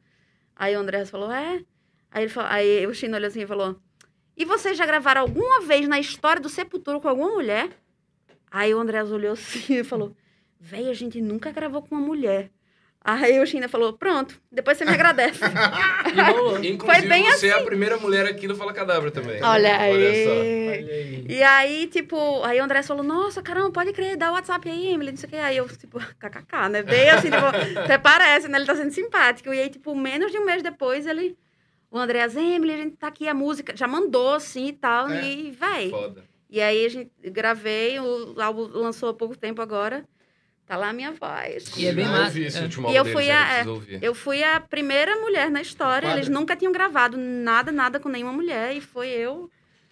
Aí 0.56 0.76
o 0.76 0.80
Andrés 0.80 1.10
falou: 1.10 1.32
É. 1.32 1.64
Aí, 2.12 2.24
ele 2.24 2.30
falou, 2.30 2.50
aí 2.52 2.88
o 2.88 2.94
China 2.94 3.18
olhou 3.18 3.28
assim 3.28 3.42
e 3.42 3.48
falou: 3.48 3.80
E 4.38 4.46
vocês 4.46 4.78
já 4.78 4.86
gravaram 4.86 5.22
alguma 5.22 5.62
vez 5.62 5.88
na 5.88 6.00
história 6.00 6.42
do 6.42 6.50
Sepultura 6.50 7.00
com 7.00 7.08
alguma 7.08 7.32
mulher? 7.32 7.70
Aí 8.50 8.74
o 8.74 8.80
Andrés 8.80 9.12
olhou 9.12 9.34
assim 9.34 9.80
e 9.80 9.84
falou: 9.84 10.16
Véi, 10.60 10.90
a 10.90 10.94
gente 10.94 11.22
nunca 11.22 11.52
gravou 11.52 11.82
com 11.82 11.96
uma 11.96 12.06
mulher. 12.06 12.52
Aí 13.04 13.40
o 13.40 13.46
China 13.48 13.68
falou: 13.68 13.94
Pronto, 13.94 14.40
depois 14.52 14.78
você 14.78 14.86
me 14.86 14.92
agradece. 14.92 15.40
E. 16.12 16.68
Inclusive, 16.68 16.78
Foi 17.00 17.08
bem 17.08 17.24
você 17.32 17.48
é 17.48 17.54
a 17.54 17.64
primeira 17.64 17.98
mulher 17.98 18.26
aqui 18.26 18.48
do 18.48 18.56
Fala 18.56 18.74
Cadabra 18.74 19.10
também. 19.12 19.42
Olha 19.42 19.78
aí. 19.78 19.94
Olha 19.94 20.24
só. 20.26 20.32
Olha 20.32 20.94
aí. 20.94 21.26
E 21.28 21.44
aí, 21.44 21.88
tipo, 21.88 22.44
aí 22.44 22.60
o 22.60 22.64
André 22.64 22.84
falou, 22.84 23.04
nossa, 23.04 23.42
caramba, 23.42 23.72
pode 23.72 23.94
crer, 23.94 24.18
dá 24.18 24.30
o 24.30 24.34
WhatsApp 24.34 24.70
aí, 24.70 24.90
Emily, 24.94 25.12
não 25.12 25.18
sei 25.18 25.28
o 25.28 25.32
que. 25.32 25.38
Aí 25.38 25.58
eu, 25.58 25.68
tipo, 25.70 26.00
kkk, 26.20 26.70
né? 26.70 26.84
Veio 26.84 27.14
assim, 27.14 27.32
tipo, 27.32 27.46
até 27.80 27.98
parece, 27.98 28.48
né? 28.48 28.58
Ele 28.58 28.66
tá 28.68 28.76
sendo 28.76 28.92
simpático. 28.92 29.54
E 29.54 29.60
aí, 29.60 29.70
tipo, 29.70 29.96
menos 29.96 30.32
de 30.32 30.38
um 30.38 30.46
mês 30.46 30.62
depois, 30.62 31.06
ele... 31.08 31.38
O 31.90 31.98
André, 31.98 32.24
Emily, 32.24 32.74
a 32.74 32.78
gente 32.78 32.96
tá 32.98 33.08
aqui, 33.08 33.28
a 33.28 33.34
música, 33.34 33.76
já 33.76 33.86
mandou, 33.88 34.34
assim, 34.36 34.68
e 34.68 34.74
tal, 34.74 35.10
É. 35.10 35.24
e 35.26 35.52
vai. 35.52 35.90
Foda. 35.90 36.24
E 36.50 36.62
aí, 36.62 36.86
a 36.86 36.90
gente 36.90 37.12
gravei, 37.26 38.00
o 38.00 38.36
álbum 38.42 38.68
lançou 38.68 39.10
há 39.10 39.14
pouco 39.14 39.38
tempo 39.38 39.62
agora, 39.62 40.06
tá 40.67 40.76
lá 40.78 40.89
a 40.89 40.93
minha 40.93 41.12
voz. 41.12 41.71
E 41.78 41.86
é 41.88 41.93
bem 41.93 42.06
Ah, 42.06 42.10
massa. 42.12 42.28
Eu 42.30 42.32
vi 42.34 42.43
esse 42.45 42.58
é. 42.58 42.62
último 42.63 42.89
E 42.89 42.95
eu 42.95 43.06
fui 43.06 43.26
deles, 43.26 43.67
a- 43.67 43.69
ouvir. 43.69 44.00
Eu 44.04 44.15
fui 44.15 44.43
a 44.43 44.60
primeira 44.60 45.15
mulher 45.17 45.50
na 45.52 45.62
história, 45.62 46.08
Quadra. 46.08 46.19
eles 46.19 46.30
nunca 46.30 46.56
tinham 46.56 46.71
gravado 46.71 47.17
nada, 47.17 47.71
nada 47.71 48.00
com 48.00 48.10
nenhuma 48.10 48.34
mulher, 48.34 48.76
e 48.76 48.82
foi 48.82 49.10
eu 49.10 49.50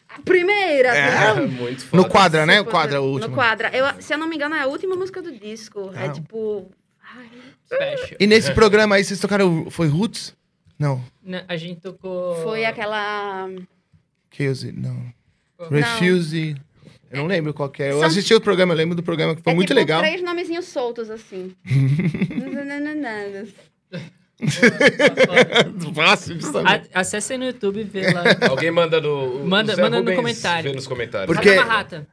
a 0.07 0.21
primeira. 0.21 0.89
É. 0.95 1.31
entendeu? 1.31 1.47
Muito 1.59 1.85
foda. 1.85 2.03
No 2.03 2.09
quadra, 2.09 2.45
né? 2.45 2.61
O 2.61 2.65
quadra, 2.65 3.01
o 3.01 3.05
último. 3.11 3.29
No 3.29 3.35
quadra. 3.35 3.69
Eu, 3.75 4.01
se 4.01 4.13
eu 4.13 4.17
não 4.17 4.27
me 4.27 4.35
engano, 4.35 4.55
é 4.55 4.61
a 4.61 4.67
última 4.67 4.95
música 4.95 5.21
do 5.21 5.31
disco. 5.31 5.91
É 5.93 6.05
Ah. 6.05 6.09
tipo. 6.11 6.71
ai, 7.03 7.29
Special. 7.65 8.17
E 8.19 8.25
nesse 8.25 8.51
programa 8.53 8.95
aí, 8.95 9.03
vocês 9.03 9.19
tocaram. 9.19 9.69
Foi 9.69 9.87
Roots? 9.87 10.35
Não. 10.79 11.03
Né, 11.21 11.43
A 11.47 11.55
gente 11.57 11.81
tocou. 11.81 12.41
Foi 12.41 12.65
aquela. 12.65 13.47
Chaos, 14.31 14.63
não. 14.63 15.13
Não. 15.59 15.69
Refuse. 15.69 16.55
Eu 17.11 17.19
não 17.19 17.27
lembro 17.27 17.53
qual 17.53 17.69
que 17.69 17.81
é. 17.83 17.91
Eu 17.91 17.99
São- 17.99 18.07
assisti 18.07 18.33
o 18.33 18.41
programa, 18.41 18.73
eu 18.73 18.77
lembro 18.77 18.95
do 18.95 19.03
programa 19.03 19.35
que 19.35 19.41
foi 19.41 19.51
é 19.51 19.55
muito 19.55 19.69
tipo 19.69 19.79
legal. 19.79 19.99
três 20.01 20.21
nomezinhos 20.21 20.65
soltos, 20.65 21.09
assim. 21.09 21.53
Fácil 25.93 26.35
de 26.37 26.45
saber. 26.45 26.67
A- 26.93 26.99
Acesse 27.01 27.33
aí 27.33 27.39
no 27.39 27.45
YouTube 27.45 27.79
e 27.81 27.83
vê 27.83 28.11
lá. 28.11 28.23
Alguém 28.49 28.71
manda 28.71 29.01
no. 29.01 29.43
o 29.43 29.47
Manda- 29.47 29.75
Zé 29.75 29.81
manda 29.81 30.01
no 30.01 30.15
comentário. 30.15 30.69
Vê 30.69 30.75
nos 30.75 30.87
comentários. 30.87 31.35
Porque- 31.35 31.55
Rata 31.55 31.65
Marrata. 31.67 32.07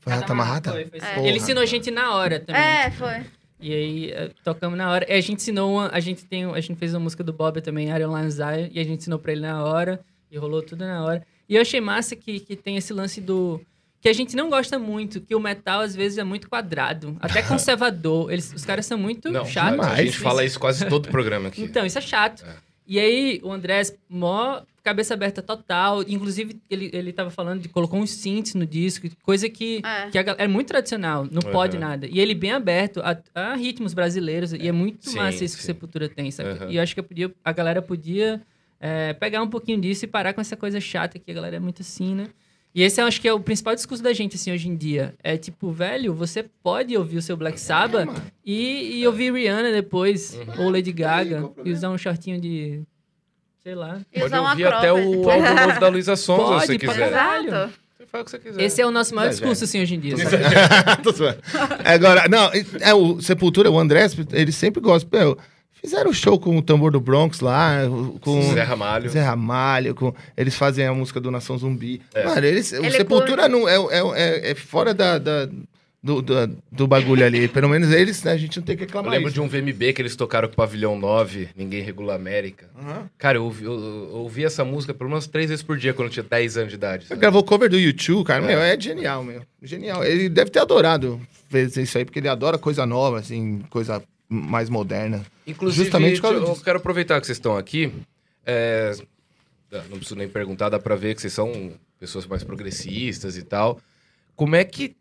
Foi 0.00 0.12
Rata 0.12 0.34
Marrata? 0.34 0.72
Foi, 0.72 0.86
foi. 0.86 1.00
Porra. 1.00 1.28
Ele 1.28 1.36
ensinou 1.36 1.62
a 1.62 1.66
gente 1.66 1.90
na 1.90 2.14
hora 2.14 2.40
também. 2.40 2.60
É, 2.60 2.90
foi. 2.90 3.24
E 3.62 3.74
aí, 3.74 4.10
eh, 4.10 4.30
tocamos 4.42 4.76
na 4.78 4.90
hora. 4.90 5.04
E 5.08 5.12
a 5.12 5.20
gente 5.20 5.40
ensinou 5.42 5.70
uma, 5.72 5.90
a 5.92 6.00
gente 6.00 6.24
tem, 6.24 6.44
a 6.46 6.60
gente 6.60 6.78
fez 6.78 6.94
uma 6.94 7.00
música 7.00 7.22
do 7.22 7.30
Bob 7.32 7.60
também, 7.60 7.92
Lion 7.94 8.30
Zion, 8.30 8.68
e 8.72 8.80
a 8.80 8.84
gente 8.84 9.00
ensinou 9.00 9.18
pra 9.18 9.32
ele 9.32 9.42
na 9.42 9.62
hora, 9.62 10.00
e 10.30 10.38
rolou 10.38 10.62
tudo 10.62 10.86
na 10.86 11.04
hora. 11.04 11.22
E 11.46 11.56
eu 11.56 11.60
achei 11.60 11.78
massa 11.80 12.16
que, 12.16 12.40
que 12.40 12.56
tem 12.56 12.78
esse 12.78 12.90
lance 12.94 13.20
do 13.20 13.60
que 14.00 14.08
a 14.08 14.12
gente 14.12 14.34
não 14.34 14.48
gosta 14.48 14.78
muito, 14.78 15.20
que 15.20 15.34
o 15.34 15.40
metal 15.40 15.80
às 15.80 15.94
vezes 15.94 16.18
é 16.18 16.24
muito 16.24 16.48
quadrado, 16.48 17.16
até 17.20 17.42
conservador. 17.44 18.32
Eles, 18.32 18.52
os 18.54 18.64
caras 18.64 18.86
são 18.86 18.96
muito 18.98 19.30
Não, 19.30 19.44
chatos. 19.44 19.80
a 19.86 19.90
gente 19.96 20.12
demais. 20.12 20.14
fala 20.16 20.44
isso 20.44 20.58
quase 20.58 20.86
todo 20.88 21.08
programa 21.12 21.48
aqui. 21.48 21.62
Então, 21.62 21.84
isso 21.84 21.98
é 21.98 22.00
chato. 22.00 22.44
É. 22.44 22.54
E 22.86 22.98
aí, 22.98 23.40
o 23.44 23.52
Andrés, 23.52 23.94
mó 24.08 24.62
cabeça 24.82 25.12
aberta 25.12 25.42
total. 25.42 26.02
Inclusive, 26.08 26.58
ele, 26.70 26.90
ele 26.92 27.12
tava 27.12 27.30
falando 27.30 27.60
de 27.60 27.68
colocou 27.68 28.00
uns 28.00 28.10
synths 28.10 28.54
no 28.54 28.66
disco, 28.66 29.06
coisa 29.22 29.48
que, 29.48 29.82
É. 29.84 30.08
que 30.10 30.18
a 30.18 30.34
é 30.38 30.48
muito 30.48 30.68
tradicional, 30.68 31.28
não 31.30 31.42
pode 31.52 31.76
Aham. 31.76 31.86
nada. 31.86 32.06
E 32.06 32.18
ele 32.18 32.34
bem 32.34 32.52
aberto 32.52 33.00
a, 33.00 33.16
a 33.34 33.54
ritmos 33.54 33.92
brasileiros, 33.92 34.54
e 34.54 34.66
é 34.66 34.72
muito 34.72 35.08
Sim, 35.10 35.18
massa 35.18 35.44
isso 35.44 35.56
que 35.56 35.62
sim. 35.62 35.66
Sepultura 35.66 36.08
tem, 36.08 36.30
sabe? 36.30 36.50
Aham. 36.50 36.70
E 36.70 36.76
eu 36.76 36.82
acho 36.82 36.94
que 36.94 37.00
eu 37.00 37.04
podia, 37.04 37.30
a 37.44 37.52
galera 37.52 37.82
podia 37.82 38.40
é, 38.80 39.12
pegar 39.12 39.42
um 39.42 39.48
pouquinho 39.50 39.78
disso 39.80 40.06
e 40.06 40.08
parar 40.08 40.32
com 40.32 40.40
essa 40.40 40.56
coisa 40.56 40.80
chata 40.80 41.18
que 41.18 41.30
a 41.30 41.34
galera 41.34 41.56
é 41.56 41.60
muito 41.60 41.82
assim, 41.82 42.14
né? 42.14 42.28
E 42.74 42.82
esse 42.82 43.00
eu 43.00 43.06
acho 43.06 43.20
que 43.20 43.26
é 43.26 43.32
o 43.32 43.40
principal 43.40 43.74
discurso 43.74 44.02
da 44.02 44.12
gente, 44.12 44.36
assim, 44.36 44.52
hoje 44.52 44.68
em 44.68 44.76
dia. 44.76 45.14
É 45.24 45.36
tipo, 45.36 45.72
velho, 45.72 46.14
você 46.14 46.44
pode 46.62 46.96
ouvir 46.96 47.16
o 47.18 47.22
seu 47.22 47.36
Black 47.36 47.58
Sabbath 47.60 48.08
e, 48.44 49.00
e 49.00 49.06
ouvir 49.06 49.32
Rihanna 49.32 49.72
depois, 49.72 50.34
Uhum. 50.34 50.64
ou 50.66 50.70
Lady 50.70 50.92
Gaga, 50.92 51.50
e 51.64 51.72
usar 51.72 51.90
um 51.90 51.98
shortinho 51.98 52.40
de. 52.40 52.82
sei 53.62 53.74
lá. 53.74 54.00
E 54.12 54.20
Pode 54.20 54.26
usar 54.32 54.40
ouvir 54.50 54.66
até 54.66 54.92
o 54.92 54.96
álbum 55.30 55.66
novo 55.66 55.80
da 55.80 55.88
Luísa 55.88 56.14
Sonza, 56.14 56.42
Pode, 56.44 56.60
se 56.60 56.66
você 56.66 56.78
quiser. 56.78 57.08
Exato. 57.08 57.72
Você 57.98 58.06
faz 58.06 58.22
o 58.22 58.24
que 58.24 58.30
você 58.30 58.38
quiser. 58.38 58.62
Esse 58.62 58.80
é 58.80 58.86
o 58.86 58.90
nosso 58.92 59.14
maior 59.16 59.30
discurso, 59.30 59.64
assim, 59.64 59.82
hoje 59.82 59.96
em 59.96 60.00
dia. 60.00 60.16
sabe? 60.16 60.44
Tô 61.02 61.10
zoando. 61.12 61.38
Agora, 61.84 62.28
não, 62.28 62.50
é 62.80 62.94
o 62.94 63.20
Sepultura, 63.20 63.68
o 63.70 63.78
Andrés, 63.78 64.16
eles 64.32 64.54
sempre 64.54 64.80
gostam. 64.80 65.36
Fizeram 65.80 66.12
show 66.12 66.38
com 66.38 66.56
o 66.58 66.62
tambor 66.62 66.90
do 66.92 67.00
Bronx 67.00 67.40
lá, 67.40 67.78
com 68.20 68.42
Zé 68.52 68.62
Ramalho. 68.62 69.08
Zé 69.08 69.22
Ramalho, 69.22 69.94
com, 69.94 70.14
eles 70.36 70.54
fazem 70.54 70.86
a 70.86 70.92
música 70.92 71.20
do 71.20 71.30
Nação 71.30 71.56
Zumbi. 71.56 72.02
É. 72.14 72.24
Mano, 72.24 72.44
eles, 72.46 72.70
o 72.72 72.76
Ele 72.76 72.90
Sepultura 72.90 73.48
não, 73.48 73.68
é, 73.68 73.76
é, 73.76 74.00
é, 74.14 74.50
é 74.50 74.54
fora 74.54 74.92
da, 74.92 75.18
da- 75.18 75.48
do, 76.02 76.22
do, 76.22 76.34
do 76.72 76.86
bagulho 76.86 77.24
ali. 77.24 77.46
Pelo 77.46 77.68
menos 77.68 77.90
eles, 77.92 78.22
né, 78.24 78.32
a 78.32 78.36
gente 78.36 78.56
não 78.58 78.64
tem 78.64 78.74
que 78.76 78.82
Eu 78.84 78.86
reclamar 78.86 79.10
lembro 79.10 79.28
isso. 79.28 79.34
de 79.34 79.40
um 79.40 79.48
VMB 79.48 79.92
que 79.92 80.00
eles 80.00 80.16
tocaram 80.16 80.48
com 80.48 80.54
o 80.54 80.56
Pavilhão 80.56 80.98
9, 80.98 81.48
Ninguém 81.56 81.82
Regula 81.82 82.14
a 82.14 82.16
América. 82.16 82.68
Aham. 82.78 83.10
Cara, 83.18 83.36
eu 83.38 83.44
ouvi, 83.44 83.64
eu- 83.64 83.72
eu 83.72 84.16
ouvi 84.16 84.44
essa 84.44 84.64
música 84.64 84.94
pelo 84.94 85.10
menos 85.10 85.26
três 85.26 85.50
vezes 85.50 85.62
por 85.62 85.76
dia 85.76 85.92
quando 85.92 86.08
eu 86.08 86.12
tinha 86.12 86.22
10 86.24 86.56
anos 86.56 86.70
de 86.70 86.76
idade. 86.76 87.02
Ele 87.02 87.08
sabe? 87.08 87.20
gravou 87.20 87.42
cover 87.44 87.68
do 87.68 87.78
YouTube, 87.78 88.24
cara. 88.26 88.42
É. 88.44 88.46
Meu, 88.46 88.60
é 88.60 88.80
genial, 88.80 89.22
meu. 89.22 89.42
Genial. 89.62 90.02
Ele 90.04 90.28
deve 90.30 90.50
ter 90.50 90.60
adorado 90.60 91.20
fazer 91.50 91.82
isso 91.82 91.98
aí, 91.98 92.04
porque 92.04 92.18
ele 92.18 92.28
adora 92.28 92.56
coisa 92.56 92.86
nova, 92.86 93.18
assim, 93.18 93.60
coisa 93.68 94.02
mais 94.30 94.70
moderna. 94.70 95.26
Inclusive, 95.44 95.84
Justamente 95.84 96.22
eu 96.22 96.56
quero 96.56 96.78
aproveitar 96.78 97.20
que 97.20 97.26
vocês 97.26 97.36
estão 97.36 97.56
aqui. 97.56 97.92
é, 98.46 98.92
não 99.88 99.98
preciso 99.98 100.14
nem 100.14 100.28
perguntar, 100.28 100.68
dá 100.68 100.78
pra 100.78 100.94
ver 100.94 101.16
que 101.16 101.20
vocês 101.20 101.32
são 101.32 101.72
pessoas 101.98 102.26
mais 102.26 102.44
progressistas 102.44 103.36
e 103.36 103.42
tal. 103.42 103.80
Como 104.36 104.54
é 104.54 104.64
que, 104.64 104.96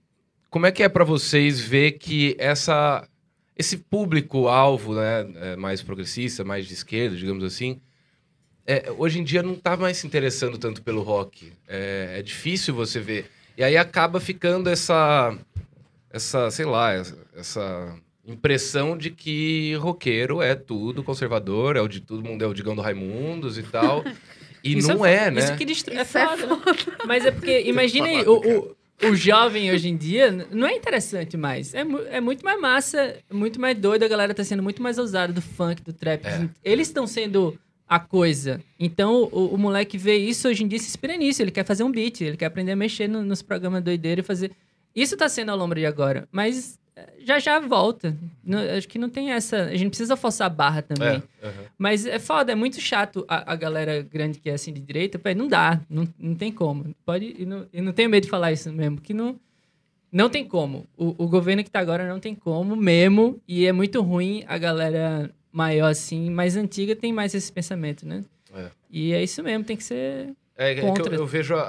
como 0.49 0.65
é, 0.65 0.71
que 0.71 0.81
é 0.81 0.89
pra 0.89 1.03
vocês 1.03 1.59
ver 1.59 1.93
que 1.93 2.35
essa, 2.39 3.07
esse 3.55 3.77
público-alvo, 3.77 4.95
né, 4.95 5.31
é, 5.35 5.55
mais 5.55 5.83
progressista, 5.83 6.43
mais 6.43 6.65
de 6.65 6.73
esquerda, 6.73 7.15
digamos 7.15 7.43
assim, 7.43 7.79
é, 8.65 8.91
hoje 8.97 9.19
em 9.19 9.23
dia 9.23 9.41
não 9.41 9.55
tá 9.55 9.77
mais 9.77 9.97
se 9.97 10.07
interessando 10.07 10.57
tanto 10.57 10.81
pelo 10.81 11.01
rock. 11.01 11.53
É, 11.67 12.15
é 12.17 12.21
difícil 12.21 12.73
você 12.73 12.99
ver. 12.99 13.29
E 13.57 13.63
aí 13.63 13.77
acaba 13.77 14.19
ficando 14.19 14.69
essa, 14.69 15.37
essa 16.09 16.51
sei 16.51 16.65
lá, 16.65 16.93
essa, 16.93 17.17
essa 17.35 17.95
impressão 18.29 18.97
de 18.97 19.09
que 19.09 19.73
roqueiro 19.75 20.41
é 20.41 20.55
tudo 20.55 21.03
conservador, 21.03 21.75
é 21.75 21.81
o 21.81 21.87
de 21.87 21.99
todo 22.01 22.23
mundo 22.23 22.43
é 22.43 22.47
o 22.47 22.53
Digão 22.53 22.75
do 22.75 22.81
Raimundos 22.81 23.57
e 23.57 23.63
tal. 23.63 24.03
E 24.61 24.77
Isso 24.77 24.89
não 24.89 25.05
é, 25.05 25.27
fo- 25.27 25.31
né? 25.31 25.39
Isso 25.41 25.55
que 25.55 25.63
destru... 25.63 25.93
é 25.93 25.99
é 26.01 26.03
foda. 26.03 26.45
né? 26.45 26.57
Mas 27.07 27.25
é 27.25 27.31
porque, 27.31 27.61
imagine 27.65 28.23
o, 28.23 28.75
o, 29.05 29.07
o 29.09 29.15
jovem 29.15 29.71
hoje 29.71 29.87
em 29.87 29.95
dia, 29.95 30.29
não 30.51 30.67
é 30.67 30.75
interessante 30.75 31.37
mais. 31.37 31.73
É, 31.73 31.85
mu- 31.85 32.01
é 32.09 32.19
muito 32.19 32.43
mais 32.43 32.59
massa, 32.59 33.15
muito 33.31 33.57
mais 33.57 33.77
doido, 33.77 34.03
a 34.03 34.07
galera 34.09 34.33
tá 34.33 34.43
sendo 34.43 34.61
muito 34.61 34.83
mais 34.83 34.97
ousada 34.97 35.31
do 35.31 35.41
funk, 35.41 35.81
do 35.81 35.93
trap. 35.93 36.25
É. 36.25 36.49
Eles 36.61 36.89
estão 36.89 37.07
sendo 37.07 37.57
a 37.87 38.01
coisa. 38.01 38.59
Então, 38.77 39.29
o, 39.31 39.45
o 39.53 39.57
moleque 39.57 39.97
vê 39.97 40.17
isso 40.17 40.49
hoje 40.49 40.61
em 40.65 40.67
dia 40.67 40.75
e 40.75 40.81
se 40.81 40.89
inspira 40.89 41.15
nisso. 41.15 41.41
Ele 41.41 41.51
quer 41.51 41.63
fazer 41.63 41.85
um 41.85 41.91
beat, 41.91 42.19
ele 42.19 42.35
quer 42.35 42.47
aprender 42.47 42.73
a 42.73 42.75
mexer 42.75 43.07
no- 43.07 43.23
nos 43.23 43.41
programas 43.41 43.81
doideira 43.81 44.19
e 44.19 44.23
fazer... 44.25 44.51
Isso 44.93 45.15
tá 45.15 45.29
sendo 45.29 45.51
ao 45.51 45.57
longo 45.57 45.73
de 45.73 45.85
agora. 45.85 46.27
Mas 46.33 46.77
já 47.25 47.39
já 47.39 47.59
volta. 47.59 48.15
Não- 48.43 48.59
acho 48.59 48.87
que 48.87 48.97
não 48.99 49.09
tem 49.09 49.31
essa... 49.31 49.63
A 49.65 49.75
gente 49.75 49.89
precisa 49.89 50.15
forçar 50.15 50.47
a 50.47 50.49
barra 50.49 50.81
também. 50.81 51.21
É. 51.41 51.51
Mas 51.77 52.05
é 52.05 52.19
foda, 52.19 52.51
é 52.51 52.55
muito 52.55 52.79
chato 52.81 53.23
a, 53.27 53.53
a 53.53 53.55
galera 53.55 54.01
grande 54.01 54.39
que 54.39 54.49
é 54.49 54.53
assim 54.53 54.73
de 54.73 54.81
direita. 54.81 55.17
Pô, 55.19 55.29
não 55.35 55.47
dá, 55.47 55.79
não, 55.89 56.07
não 56.17 56.35
tem 56.35 56.51
como. 56.51 56.93
Pode, 57.05 57.35
e 57.37 57.45
não, 57.45 57.65
não 57.73 57.93
tenho 57.93 58.09
medo 58.09 58.23
de 58.23 58.29
falar 58.29 58.51
isso 58.51 58.71
mesmo, 58.71 58.99
que 59.01 59.13
não, 59.13 59.39
não 60.11 60.29
tem 60.29 60.43
como. 60.45 60.85
O, 60.97 61.23
o 61.25 61.27
governo 61.27 61.63
que 61.63 61.69
tá 61.71 61.79
agora 61.79 62.07
não 62.07 62.19
tem 62.19 62.33
como 62.35 62.75
mesmo. 62.75 63.39
E 63.47 63.65
é 63.65 63.71
muito 63.71 64.01
ruim 64.01 64.43
a 64.47 64.57
galera 64.57 65.29
maior 65.51 65.89
assim, 65.91 66.29
mais 66.29 66.55
antiga 66.55 66.95
tem 66.95 67.11
mais 67.11 67.33
esse 67.33 67.51
pensamento, 67.51 68.05
né? 68.05 68.23
É. 68.53 68.69
E 68.91 69.13
é 69.13 69.23
isso 69.23 69.41
mesmo, 69.43 69.63
tem 69.63 69.75
que 69.77 69.83
ser. 69.83 70.29
É, 70.57 70.71
é 70.71 70.75
que 70.75 71.01
eu, 71.01 71.05
eu 71.13 71.25
vejo 71.27 71.55
a- 71.55 71.61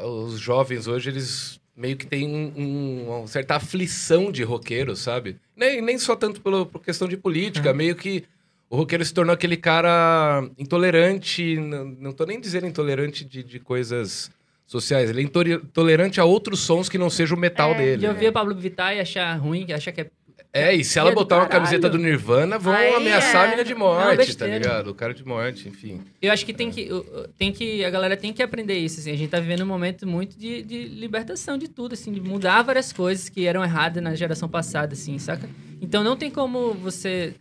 a- 0.00 0.06
os 0.06 0.38
jovens 0.38 0.86
hoje, 0.86 1.08
eles 1.08 1.58
meio 1.76 1.96
que 1.96 2.06
têm 2.06 2.28
um- 2.28 2.52
um- 2.56 3.08
uma 3.18 3.26
certa 3.26 3.56
aflição 3.56 4.30
de 4.30 4.42
roqueiro, 4.42 4.94
sabe? 4.94 5.36
Nem, 5.56 5.80
nem 5.82 5.98
só 5.98 6.14
tanto 6.14 6.40
pelo, 6.40 6.66
por 6.66 6.80
questão 6.80 7.08
de 7.08 7.16
política, 7.16 7.72
meio 7.74 7.96
que 7.96 8.24
o 8.70 8.76
roqueiro 8.76 9.04
se 9.04 9.12
tornou 9.14 9.32
aquele 9.34 9.56
cara 9.56 10.48
intolerante, 10.58 11.56
não, 11.56 11.84
não 11.84 12.12
tô 12.12 12.24
nem 12.24 12.40
dizendo 12.40 12.66
intolerante 12.66 13.24
de, 13.24 13.42
de 13.42 13.58
coisas 13.60 14.30
sociais, 14.66 15.10
ele 15.10 15.20
é 15.20 15.24
intolerante 15.24 16.20
a 16.20 16.24
outros 16.24 16.60
sons 16.60 16.88
que 16.88 16.96
não 16.98 17.10
seja 17.10 17.34
o 17.34 17.38
metal 17.38 17.72
É, 17.72 17.78
dele. 17.78 17.96
De 17.98 18.06
né? 18.06 18.12
ouvir 18.12 18.26
a 18.28 18.32
Pablo 18.32 18.54
Vittar 18.54 18.96
e 18.96 19.00
achar 19.00 19.34
ruim, 19.36 19.70
achar 19.72 19.92
que 19.92 20.00
é. 20.02 20.10
É, 20.56 20.72
e 20.72 20.84
se 20.84 21.00
ela 21.00 21.10
é 21.10 21.14
botar 21.14 21.38
uma 21.38 21.48
camiseta 21.48 21.90
do 21.90 21.98
Nirvana, 21.98 22.60
vão 22.60 22.72
Aí 22.72 22.94
ameaçar 22.94 23.42
a 23.42 23.46
é. 23.48 23.50
mina 23.50 23.64
de 23.64 23.72
Não, 23.72 23.80
morte, 23.80 24.36
tá 24.36 24.46
ligado? 24.46 24.88
O 24.88 24.94
cara 24.94 25.12
de 25.12 25.26
morte, 25.26 25.68
enfim. 25.68 26.00
Eu 26.22 26.32
acho 26.32 26.46
que 26.46 26.54
tem 26.54 26.70
que, 26.70 26.88
tem 27.36 27.50
que. 27.50 27.84
A 27.84 27.90
galera 27.90 28.16
tem 28.16 28.32
que 28.32 28.40
aprender 28.40 28.78
isso. 28.78 29.00
Assim. 29.00 29.10
A 29.10 29.16
gente 29.16 29.30
tá 29.30 29.40
vivendo 29.40 29.62
um 29.62 29.66
momento 29.66 30.06
muito 30.06 30.38
de, 30.38 30.62
de 30.62 30.84
libertação 30.84 31.58
de 31.58 31.66
tudo, 31.66 31.94
assim, 31.94 32.12
de 32.12 32.20
mudar 32.20 32.62
várias 32.62 32.92
coisas 32.92 33.28
que 33.28 33.48
eram 33.48 33.64
erradas 33.64 34.00
na 34.00 34.14
geração 34.14 34.48
passada, 34.48 34.92
assim, 34.92 35.18
saca? 35.18 35.50
Então 35.82 36.04
não 36.04 36.16
tem 36.16 36.30
como 36.30 36.72
você 36.74 37.34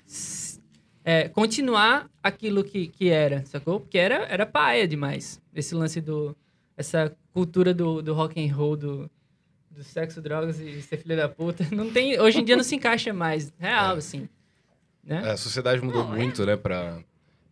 é, 1.05 1.29
continuar 1.29 2.09
aquilo 2.23 2.63
que, 2.63 2.87
que 2.87 3.09
era, 3.09 3.45
sacou? 3.45 3.79
Porque 3.79 3.99
era, 3.99 4.25
era 4.25 4.43
paia 4.43 4.87
demais. 4.87 5.39
Esse 5.53 5.75
lance 5.75 6.01
do. 6.01 6.35
Essa 6.75 7.15
cultura 7.31 7.75
do, 7.75 8.01
do 8.01 8.15
rock 8.15 8.43
and 8.43 8.51
roll, 8.55 8.75
do, 8.75 9.11
do 9.75 9.83
sexo, 9.83 10.21
drogas 10.21 10.59
e 10.59 10.81
ser 10.81 10.97
filho 10.97 11.15
da 11.15 11.27
puta. 11.27 11.65
Não 11.71 11.89
tem, 11.89 12.19
hoje 12.19 12.39
em 12.39 12.43
dia 12.43 12.55
não 12.55 12.63
se 12.63 12.75
encaixa 12.75 13.11
mais. 13.13 13.51
Real, 13.59 13.95
assim. 13.95 14.27
Né? 15.03 15.21
É, 15.25 15.31
a 15.31 15.37
sociedade 15.37 15.81
mudou 15.81 16.05
muito, 16.05 16.45
né, 16.45 16.55
pra... 16.55 16.99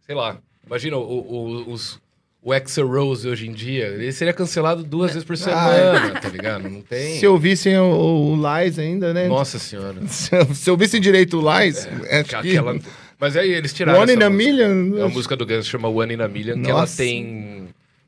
Sei 0.06 0.16
lá, 0.16 0.38
imagina 0.66 0.98
o, 0.98 1.02
o, 1.02 1.72
os, 1.72 2.00
o 2.42 2.54
Axel 2.54 2.88
Rose 2.88 3.28
hoje 3.28 3.48
em 3.48 3.52
dia, 3.52 3.88
ele 3.88 4.12
seria 4.12 4.34
cancelado 4.34 4.84
duas 4.84 5.12
vezes 5.12 5.26
por 5.26 5.36
semana, 5.36 6.20
tá 6.20 6.30
ligado? 6.30 6.70
Não 6.70 6.82
tem... 6.82 7.20
Se 7.20 7.28
ouvissem 7.28 7.78
o, 7.78 8.34
o 8.34 8.36
Lies 8.36 8.80
ainda, 8.80 9.14
né? 9.14 9.28
Nossa 9.28 9.60
senhora. 9.60 9.96
Se, 10.08 10.32
se 10.56 10.72
ouvissem 10.72 11.02
direito 11.02 11.40
o 11.40 11.60
Lies, 11.60 11.88
acho 11.88 12.30
que... 12.30 12.36
Aquela... 12.36 12.80
Mas 13.20 13.36
aí 13.36 13.52
eles 13.52 13.74
tiraram 13.74 14.00
One 14.00 14.12
essa 14.12 14.20
in 14.20 14.24
a 14.24 14.30
música. 14.30 14.52
Million... 14.52 14.98
É 14.98 15.04
uma 15.04 15.10
música 15.10 15.36
do 15.36 15.46
Guns, 15.46 15.68
chama 15.68 15.88
One 15.90 16.14
in 16.14 16.22
a 16.22 16.28
Million, 16.28 16.62
que 16.62 16.70
ela 16.70 16.82
Nossa. 16.82 16.98
tem 16.98 17.61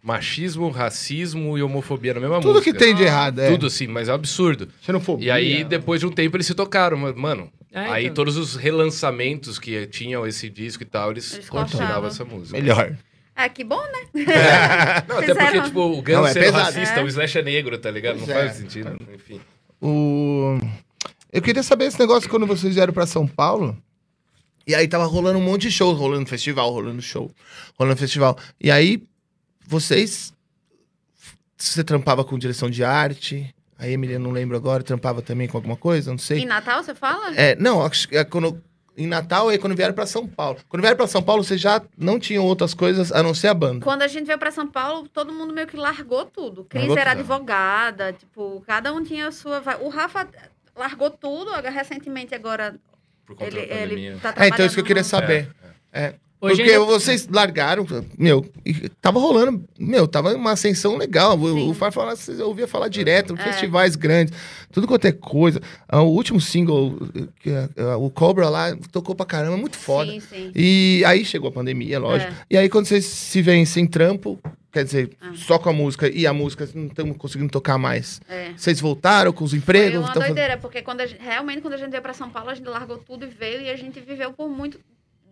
machismo, 0.04 0.70
racismo 0.70 1.58
e 1.58 1.64
homofobia 1.64 2.14
na 2.14 2.20
mesma 2.20 2.42
Tudo 2.42 2.56
música. 2.56 2.72
que 2.74 2.78
tem 2.78 2.94
de 2.94 3.04
errado, 3.04 3.40
é. 3.40 3.50
Tudo 3.50 3.68
assim, 3.68 3.88
mas 3.88 4.10
é 4.10 4.12
um 4.12 4.16
absurdo. 4.16 4.68
Xenofobia. 4.82 5.28
E 5.28 5.32
aí, 5.32 5.64
depois 5.64 6.02
de 6.02 6.06
um 6.06 6.12
tempo, 6.12 6.36
eles 6.36 6.46
se 6.46 6.54
tocaram. 6.54 6.98
mas, 6.98 7.16
Mano, 7.16 7.50
É, 7.72 7.80
aí 7.90 8.04
então. 8.04 8.16
todos 8.16 8.36
os 8.36 8.56
relançamentos 8.56 9.58
que 9.58 9.88
tinham 9.88 10.28
esse 10.28 10.50
disco 10.50 10.84
e 10.84 10.86
tal, 10.86 11.12
eles, 11.12 11.34
Eles 11.34 11.50
cortavam. 11.50 12.08
essa 12.10 12.26
música. 12.26 12.60
Melhor. 12.60 12.96
É, 13.36 13.50
que 13.50 13.64
bom, 13.64 13.82
né? 13.82 14.24
Não, 15.08 15.18
até 15.20 15.34
porque, 15.34 15.62
tipo, 15.62 15.80
o 15.80 16.02
Guns 16.04 16.08
Não, 16.16 16.28
é 16.28 16.46
é 16.46 16.50
racista, 16.50 17.00
É. 17.00 17.04
o 17.04 17.08
Slash 17.08 17.40
é 17.40 17.42
negro, 17.42 17.78
tá 17.80 17.90
ligado? 17.90 18.18
Pois 18.18 18.28
não 18.28 18.36
é. 18.36 18.40
faz 18.46 18.58
sentido, 18.58 18.96
enfim. 19.16 19.40
O... 19.82 20.60
Eu 21.32 21.42
queria 21.42 21.64
saber 21.64 21.86
esse 21.86 22.00
negócio 22.00 22.30
quando 22.30 22.46
vocês 22.46 22.76
vieram 22.76 22.94
pra 22.94 23.08
São 23.08 23.26
Paulo. 23.26 23.76
E 24.68 24.76
aí 24.76 24.88
tava 24.88 25.06
rolando 25.06 25.40
um 25.40 25.42
monte 25.44 25.64
de 25.64 25.72
show, 25.72 25.94
rolando 25.94 26.30
festival, 26.30 26.72
rolando 26.72 27.02
show, 27.02 27.32
rolando 27.78 27.98
festival. 27.98 28.38
E 28.62 28.70
aí, 28.70 29.02
vocês. 29.66 30.34
Você 31.58 31.84
trampava 31.84 32.24
com 32.24 32.38
direção 32.38 32.70
de 32.70 32.84
arte. 32.84 33.54
A 33.78 33.88
Emily, 33.88 34.14
eu 34.14 34.20
não 34.20 34.32
lembro 34.32 34.56
agora, 34.56 34.84
trampava 34.84 35.22
também 35.22 35.48
com 35.48 35.58
alguma 35.58 35.76
coisa, 35.76 36.12
não 36.12 36.18
sei. 36.18 36.40
Em 36.40 36.46
Natal, 36.46 36.84
você 36.84 36.94
fala? 36.96 37.36
É, 37.36 37.56
não, 37.56 37.84
acho 37.84 38.08
que 38.08 38.16
é 38.16 38.24
quando, 38.24 38.62
em 38.96 39.08
Natal 39.08 39.52
é 39.52 39.58
quando 39.58 39.76
vieram 39.76 39.94
pra 39.94 40.06
São 40.06 40.28
Paulo. 40.28 40.60
Quando 40.70 40.82
vieram 40.82 40.96
pra 40.96 41.08
São 41.08 41.22
Paulo, 41.22 41.44
vocês 41.44 41.60
já 41.60 41.82
não 41.98 42.20
tinham 42.20 42.46
outras 42.46 42.74
coisas 42.74 43.12
a 43.12 43.24
não 43.24 43.34
ser 43.34 43.48
a 43.48 43.54
banda. 43.54 43.84
Quando 43.84 44.04
a 44.04 44.08
gente 44.08 44.26
veio 44.26 44.38
pra 44.38 44.52
São 44.52 44.68
Paulo, 44.68 45.10
todo 45.10 45.34
mundo 45.34 45.54
meio 45.54 45.68
que 45.68 45.76
largou 45.76 46.26
tudo. 46.26 46.64
Cris 46.66 46.84
Largou 46.84 46.98
era 46.98 47.12
tudo. 47.12 47.20
advogada, 47.20 48.14
tipo, 48.14 48.64
cada 48.68 48.94
um 48.94 49.04
tinha 49.04 49.28
a 49.28 49.32
sua. 49.32 49.62
O 49.82 49.90
Rafa 49.90 50.28
largou 50.76 51.10
tudo, 51.10 51.50
agora, 51.50 51.70
recentemente 51.70 52.34
agora 52.34 52.76
Por 53.26 53.36
conta 53.36 53.48
ele, 53.48 53.66
da 53.68 53.76
ele 53.76 54.20
tá 54.20 54.34
É, 54.38 54.48
então 54.48 54.66
isso 54.66 54.76
que 54.76 54.82
eu 54.82 54.86
queria 54.86 55.04
saber. 55.04 55.50
É. 55.92 56.14
Hoje 56.44 56.58
Porque 56.58 56.72
ainda- 56.74 56.86
vocês 56.86 57.26
largaram, 57.32 57.86
meu, 58.18 58.46
e 58.66 58.90
tava 59.02 59.18
rolando, 59.18 59.64
meu, 59.80 60.06
tava 60.06 60.34
uma 60.36 60.52
ascensão 60.52 60.98
legal. 60.98 61.38
Sim. 61.40 61.70
o 61.70 61.74
Far 61.74 61.92
falar, 61.94 62.16
você 62.18 62.34
ouvia 62.44 62.68
falar 62.68 62.90
direto, 62.90 63.34
É. 63.34 63.38
festivais 63.38 63.96
grandes, 63.96 64.34
tudo 64.70 64.86
quanto 64.86 65.06
é 65.06 65.12
coisa. 65.14 65.62
Ah, 65.88 66.02
O 66.02 66.10
último 66.10 66.42
single, 66.42 66.98
é, 67.46 67.70
ah, 67.78 67.96
o 67.98 68.10
Cobra 68.10 68.50
lá, 68.50 68.76
tocou 68.92 69.16
pra 69.16 69.26
caramba, 69.26 69.56
muito 69.56 69.78
foda. 69.78 70.12
Sim, 70.12 70.20
sim. 70.20 70.52
E 70.54 71.02
aí 71.06 71.24
chegou 71.24 71.48
a 71.48 71.52
pandemia, 71.52 71.98
lógico. 71.98 72.32
É. 72.34 72.36
E 72.52 72.58
aí 72.58 72.68
quando 72.68 72.88
vocês 72.88 73.06
se 73.06 73.42
veem 73.42 73.66
sem 73.66 73.88
trampo, 73.88 74.38
quer 74.72 74.84
dizer, 74.84 75.12
Ah. 75.22 75.32
só 75.36 75.58
com 75.58 75.70
a 75.70 75.74
música 75.74 76.10
e 76.10 76.28
a 76.28 76.34
música 76.34 76.68
não 76.76 76.88
estamos 76.88 77.16
conseguindo 77.16 77.50
tocar 77.52 77.78
mais. 77.78 78.20
É. 78.28 78.52
Vocês 78.58 78.82
voltaram 78.82 79.32
com 79.32 79.46
os 79.46 79.52
Foi 79.52 79.60
empregos? 79.60 80.00
uma 80.00 80.08
tão 80.12 80.22
fazendo- 80.22 80.36
doideira, 80.36 80.58
porque 80.60 80.82
quando 80.82 81.08
gente- 81.08 81.22
realmente 81.22 81.62
quando 81.62 81.76
a 81.76 81.78
gente 81.78 81.92
veio 81.92 82.02
pra 82.04 82.14
São 82.14 82.30
Paulo, 82.30 82.50
a 82.50 82.54
gente 82.56 82.68
largou 82.68 82.98
tudo 82.98 83.26
e 83.26 83.30
veio 83.30 83.62
e 83.62 83.70
a 83.70 83.76
gente 83.78 84.00
viveu 84.02 84.34
por 84.34 84.50
muito. 84.50 84.78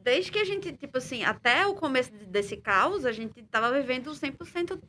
Desde 0.04 0.32
que 0.32 0.39
a 0.39 0.45
gente, 0.45 0.72
tipo 0.74 0.97
assim, 0.97 1.24
até 1.24 1.66
o 1.68 1.74
começo 1.74 2.12
de- 2.12 2.26
desse 2.26 2.58
caos, 2.58 3.06
a 3.06 3.12
gente 3.12 3.41
tava 3.43 3.72
vivendo 3.72 4.12
100%. 4.14 4.80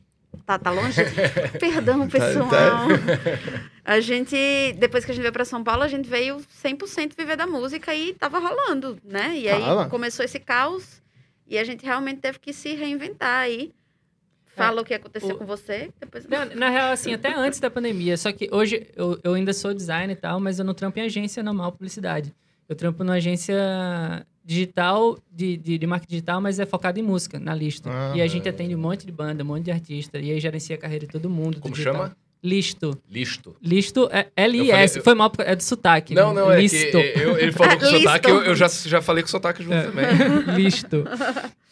Tá, 0.45 0.57
tá 0.59 0.71
longe? 0.71 0.99
Perdão, 1.59 2.07
pessoal. 2.09 2.49
tá. 2.49 2.85
A 3.85 3.99
gente, 3.99 4.35
depois 4.77 5.05
que 5.05 5.11
a 5.11 5.13
gente 5.13 5.21
veio 5.21 5.31
pra 5.33 5.45
São 5.45 5.63
Paulo, 5.63 5.83
a 5.83 5.87
gente 5.87 6.09
veio 6.09 6.37
100% 6.63 7.13
viver 7.17 7.35
da 7.37 7.45
música 7.45 7.93
e 7.93 8.13
tava 8.13 8.39
rolando, 8.39 8.97
né? 9.03 9.37
E 9.37 9.47
aí 9.47 9.61
Tava. 9.61 9.89
começou 9.89 10.25
esse 10.25 10.39
caos 10.39 11.01
e 11.47 11.57
a 11.57 11.63
gente 11.63 11.85
realmente 11.85 12.19
teve 12.19 12.39
que 12.39 12.51
se 12.51 12.73
reinventar 12.73 13.41
aí. 13.41 13.71
Fala 14.55 14.81
o 14.81 14.85
que 14.85 14.93
aconteceu 14.93 15.35
o- 15.35 15.37
com 15.37 15.45
você, 15.45 15.91
depois... 15.99 16.27
Na, 16.27 16.45
na 16.45 16.69
real, 16.69 16.91
assim, 16.91 17.13
até 17.13 17.33
antes 17.33 17.59
da 17.59 17.69
pandemia. 17.71 18.15
Só 18.17 18.31
que 18.31 18.47
hoje 18.51 18.87
eu, 18.95 19.19
eu 19.23 19.33
ainda 19.33 19.51
sou 19.53 19.73
designer 19.73 20.13
e 20.13 20.15
tal, 20.15 20.39
mas 20.39 20.59
eu 20.59 20.65
não 20.65 20.73
trampo 20.73 20.99
em 20.99 21.03
agência 21.03 21.41
normal, 21.41 21.71
publicidade. 21.71 22.33
Eu 22.69 22.75
trampo 22.75 23.03
numa 23.03 23.15
agência 23.15 23.55
digital, 24.45 25.17
de, 25.31 25.57
de, 25.57 25.77
de 25.77 25.87
marketing 25.87 26.11
digital, 26.11 26.41
mas 26.41 26.59
é 26.59 26.65
focado 26.65 26.99
em 26.99 27.03
música, 27.03 27.39
na 27.39 27.55
Listo. 27.55 27.89
Ah. 27.89 28.13
e 28.15 28.21
a 28.21 28.27
gente 28.27 28.47
atende 28.49 28.75
um 28.75 28.79
monte 28.79 29.05
de 29.05 29.11
banda, 29.11 29.43
um 29.43 29.47
monte 29.47 29.63
de 29.65 29.71
artista. 29.71 30.19
E 30.19 30.31
aí 30.31 30.39
gerencia 30.39 30.75
a 30.75 30.79
carreira 30.79 31.05
de 31.05 31.11
todo 31.11 31.29
mundo. 31.29 31.55
do 31.55 31.61
Como 31.61 31.73
digital. 31.73 31.93
chama? 31.95 32.17
Listo. 32.43 32.99
Listo. 33.09 33.55
Listo 33.61 34.09
é 34.11 34.27
L-I-S. 34.35 34.99
Foi 34.99 35.13
mal, 35.13 35.31
é 35.39 35.55
do 35.55 35.63
sotaque. 35.63 36.13
Não, 36.13 36.33
não, 36.33 36.51
é 36.51 36.59
Listo. 36.59 36.77
que 36.91 36.97
eu- 37.15 37.37
ele 37.37 37.53
falou 37.53 37.77
com 37.77 37.85
sotaque, 37.87 38.29
eu, 38.29 38.43
eu 38.43 38.53
já, 38.55 38.67
já 38.67 39.01
falei 39.01 39.23
com 39.23 39.29
sotaque 39.29 39.63
junto 39.63 39.75
É. 39.75 39.83
também. 39.83 40.05
Listo. 40.57 41.05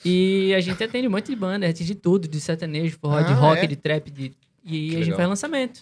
E 0.03 0.53
a 0.55 0.61
gente 0.61 0.82
atende 0.84 1.07
um 1.07 1.11
monte 1.11 1.28
de 1.28 1.36
banda, 1.36 1.67
artista 1.67 1.93
de 1.93 1.99
tudo, 1.99 2.26
de 2.28 2.39
sertanejo, 2.39 2.97
forró, 3.01 3.22
de 3.22 3.34
Ah, 3.34 3.36
rock, 3.36 3.63
é? 3.63 3.67
de 3.67 3.76
trap, 3.76 4.09
de... 4.09 4.32
e 4.63 4.69
Que 4.69 4.78
a 4.78 4.97
gente 4.99 4.99
legal. 4.99 5.17
faz 5.17 5.30
lançamento. 5.30 5.82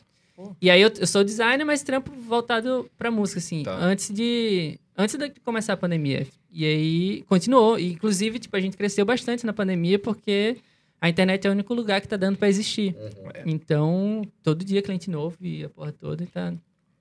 E 0.61 0.71
aí 0.71 0.81
eu, 0.81 0.89
eu 0.97 1.05
sou 1.05 1.23
designer, 1.23 1.65
mas 1.65 1.83
trampo 1.83 2.11
voltado 2.27 2.89
pra 2.97 3.11
música, 3.11 3.39
assim, 3.39 3.61
Tá. 3.63 3.75
antes 3.75 4.09
de 4.09 4.79
antes 4.97 5.17
de 5.17 5.29
começar 5.45 5.73
a 5.73 5.77
pandemia. 5.77 6.25
E 6.51 6.65
aí 6.65 7.21
continuou, 7.27 7.77
e, 7.79 7.93
inclusive, 7.93 8.39
tipo, 8.39 8.55
a 8.55 8.59
gente 8.59 8.75
cresceu 8.77 9.05
bastante 9.05 9.45
na 9.45 9.53
pandemia 9.53 9.99
porque 9.99 10.57
a 10.99 11.07
internet 11.07 11.45
é 11.45 11.49
o 11.49 11.53
único 11.53 11.73
lugar 11.73 12.01
que 12.01 12.07
tá 12.07 12.17
dando 12.17 12.37
pra 12.37 12.49
existir. 12.49 12.95
Uhum. 12.95 13.31
Então, 13.45 14.21
todo 14.43 14.65
dia 14.65 14.81
cliente 14.81 15.09
novo 15.09 15.37
e 15.41 15.63
a 15.63 15.69
porra 15.69 15.91
toda 15.91 16.23
e 16.23 16.27
tá 16.27 16.53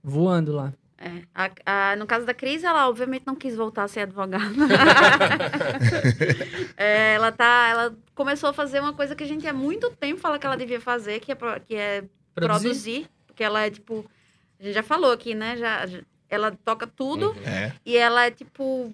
voando 0.02 0.52
lá. 0.52 0.72
É, 1.00 1.22
a- 1.32 1.92
a- 1.92 1.96
no 1.96 2.06
caso 2.06 2.26
da 2.26 2.34
Cris, 2.34 2.64
ela 2.64 2.88
obviamente 2.88 3.22
não 3.24 3.36
quis 3.36 3.54
voltar 3.54 3.84
a 3.84 3.88
ser 3.88 4.00
advogada. 4.00 4.44
É, 6.76 7.14
ela 7.14 7.32
tá, 7.32 7.68
ela 7.70 7.96
começou 8.14 8.50
a 8.50 8.52
fazer 8.52 8.80
uma 8.80 8.92
coisa 8.92 9.14
que 9.14 9.24
a 9.24 9.26
gente 9.26 9.46
há 9.46 9.52
muito 9.52 9.90
tempo 9.90 10.20
fala 10.20 10.38
que 10.38 10.46
ela 10.46 10.56
devia 10.56 10.80
fazer, 10.80 11.20
que 11.20 11.32
é, 11.32 11.34
pro- 11.34 11.60
que 11.60 11.74
é 11.74 12.04
Produzir. 12.34 12.62
produzir. 12.62 13.06
Porque 13.26 13.44
ela 13.44 13.64
é 13.66 13.70
tipo, 13.70 14.04
a 14.58 14.62
gente 14.62 14.74
já 14.74 14.82
falou 14.82 15.12
aqui, 15.12 15.34
né? 15.34 15.56
Já, 15.56 15.86
já- 15.86 16.00
ela 16.28 16.50
toca 16.64 16.86
tudo 16.86 17.30
Uhum. 17.30 17.42
É. 17.46 17.72
e 17.84 17.96
ela 17.96 18.26
é 18.26 18.30
tipo 18.30 18.92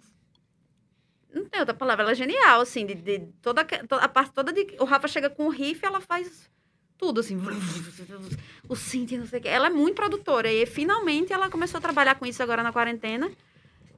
não 1.35 1.45
tem 1.47 1.61
outra 1.61 1.75
palavra, 1.75 2.03
ela 2.05 2.13
é 2.13 2.15
genial, 2.15 2.61
assim, 2.61 2.87
de, 2.87 2.95
de 2.95 3.19
toda 3.43 3.67
a 4.01 4.09
parte 4.09 4.33
toda 4.33 4.53
de 4.53 4.67
o 4.79 4.85
Rafa 4.85 5.09
chega 5.09 5.29
com 5.29 5.47
o 5.47 5.51
riff, 5.51 5.85
ela 5.85 6.01
faz 6.01 6.49
tudo 6.97 7.21
assim, 7.21 7.37
o 8.69 8.77
synth, 8.77 9.13
não 9.13 9.27
sei 9.27 9.39
o 9.41 9.43
quê. 9.43 9.49
Ela 9.49 9.67
é 9.67 9.71
muito 9.71 9.95
produtora 9.97 10.51
e 10.53 10.65
finalmente 10.67 11.33
ela 11.33 11.51
começou 11.51 11.79
a 11.79 11.81
trabalhar 11.81 12.15
com 12.15 12.25
isso 12.27 12.43
agora 12.43 12.63
na 12.63 12.73
quarentena. 12.73 13.31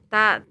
Tá, 0.09 0.41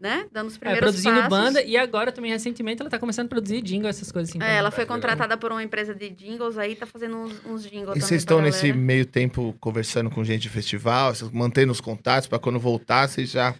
né, 0.00 0.26
dando 0.32 0.48
os 0.48 0.56
É, 0.56 0.58
primeiros 0.58 0.80
produzindo 0.88 1.14
passos. 1.16 1.28
banda 1.28 1.62
e 1.62 1.76
agora 1.76 2.10
também 2.10 2.30
recentemente 2.30 2.80
ela 2.80 2.88
tá 2.90 2.98
começando 2.98 3.26
a 3.26 3.28
produzir 3.28 3.60
jingle, 3.60 3.86
essas 3.90 4.10
coisas 4.10 4.30
assim. 4.30 4.42
É, 4.42 4.56
ela 4.56 4.70
foi 4.70 4.86
contratada 4.86 5.36
por 5.36 5.52
uma 5.52 5.62
empresa 5.62 5.94
de 5.94 6.08
jingles 6.08 6.56
aí, 6.56 6.74
tá 6.74 6.86
fazendo 6.86 7.18
uns, 7.18 7.44
uns 7.44 7.62
jingles 7.68 7.98
E 7.98 8.00
vocês 8.00 8.22
estão 8.22 8.40
nesse 8.40 8.72
meio 8.72 9.04
tempo 9.04 9.54
conversando 9.60 10.08
com 10.08 10.24
gente 10.24 10.40
de 10.40 10.48
festival, 10.48 11.14
vocês 11.14 11.30
mantendo 11.30 11.70
os 11.70 11.82
contatos 11.82 12.26
pra 12.26 12.38
quando 12.38 12.58
voltar, 12.58 13.06
vocês 13.08 13.30
já 13.30 13.54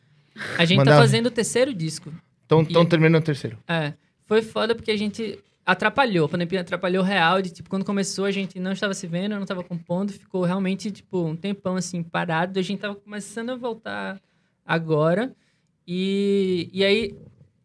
A 0.57 0.65
gente 0.65 0.79
Mandar- 0.79 0.93
tá 0.95 1.01
fazendo 1.03 1.27
o 1.27 1.31
terceiro 1.31 1.75
disco. 1.75 2.11
Estão 2.63 2.85
terminando 2.87 3.23
o 3.23 3.25
terceiro. 3.25 3.57
É. 3.69 3.93
Foi 4.27 4.43
foda 4.43 4.75
porque 4.75 4.91
a 4.91 4.97
gente 4.97 5.39
atrapalhou. 5.65 6.27
A 6.27 6.29
pandemia 6.29 6.61
atrapalhou 6.61 7.03
real. 7.03 7.41
De, 7.41 7.51
tipo, 7.51 7.69
quando 7.71 7.85
começou, 7.85 8.25
a 8.25 8.31
gente 8.31 8.59
não 8.59 8.73
estava 8.73 8.95
se 8.95 9.07
vendo, 9.07 9.35
não 9.37 9.43
estava 9.43 9.63
compondo. 9.63 10.13
Ficou 10.13 10.43
realmente, 10.45 10.91
tipo, 10.91 11.25
um 11.25 11.37
tempão, 11.37 11.77
assim, 11.77 12.03
parado. 12.03 12.59
A 12.59 12.63
gente 12.63 12.81
tava 12.81 12.95
começando 12.95 13.51
a 13.51 13.57
voltar 13.57 14.21
agora. 14.67 15.33
E, 15.87 16.69
e 16.73 16.85
aí, 16.85 17.15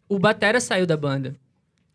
o 0.09 0.17
Batera 0.19 0.59
saiu 0.59 0.85
da 0.85 0.97
banda. 0.97 1.35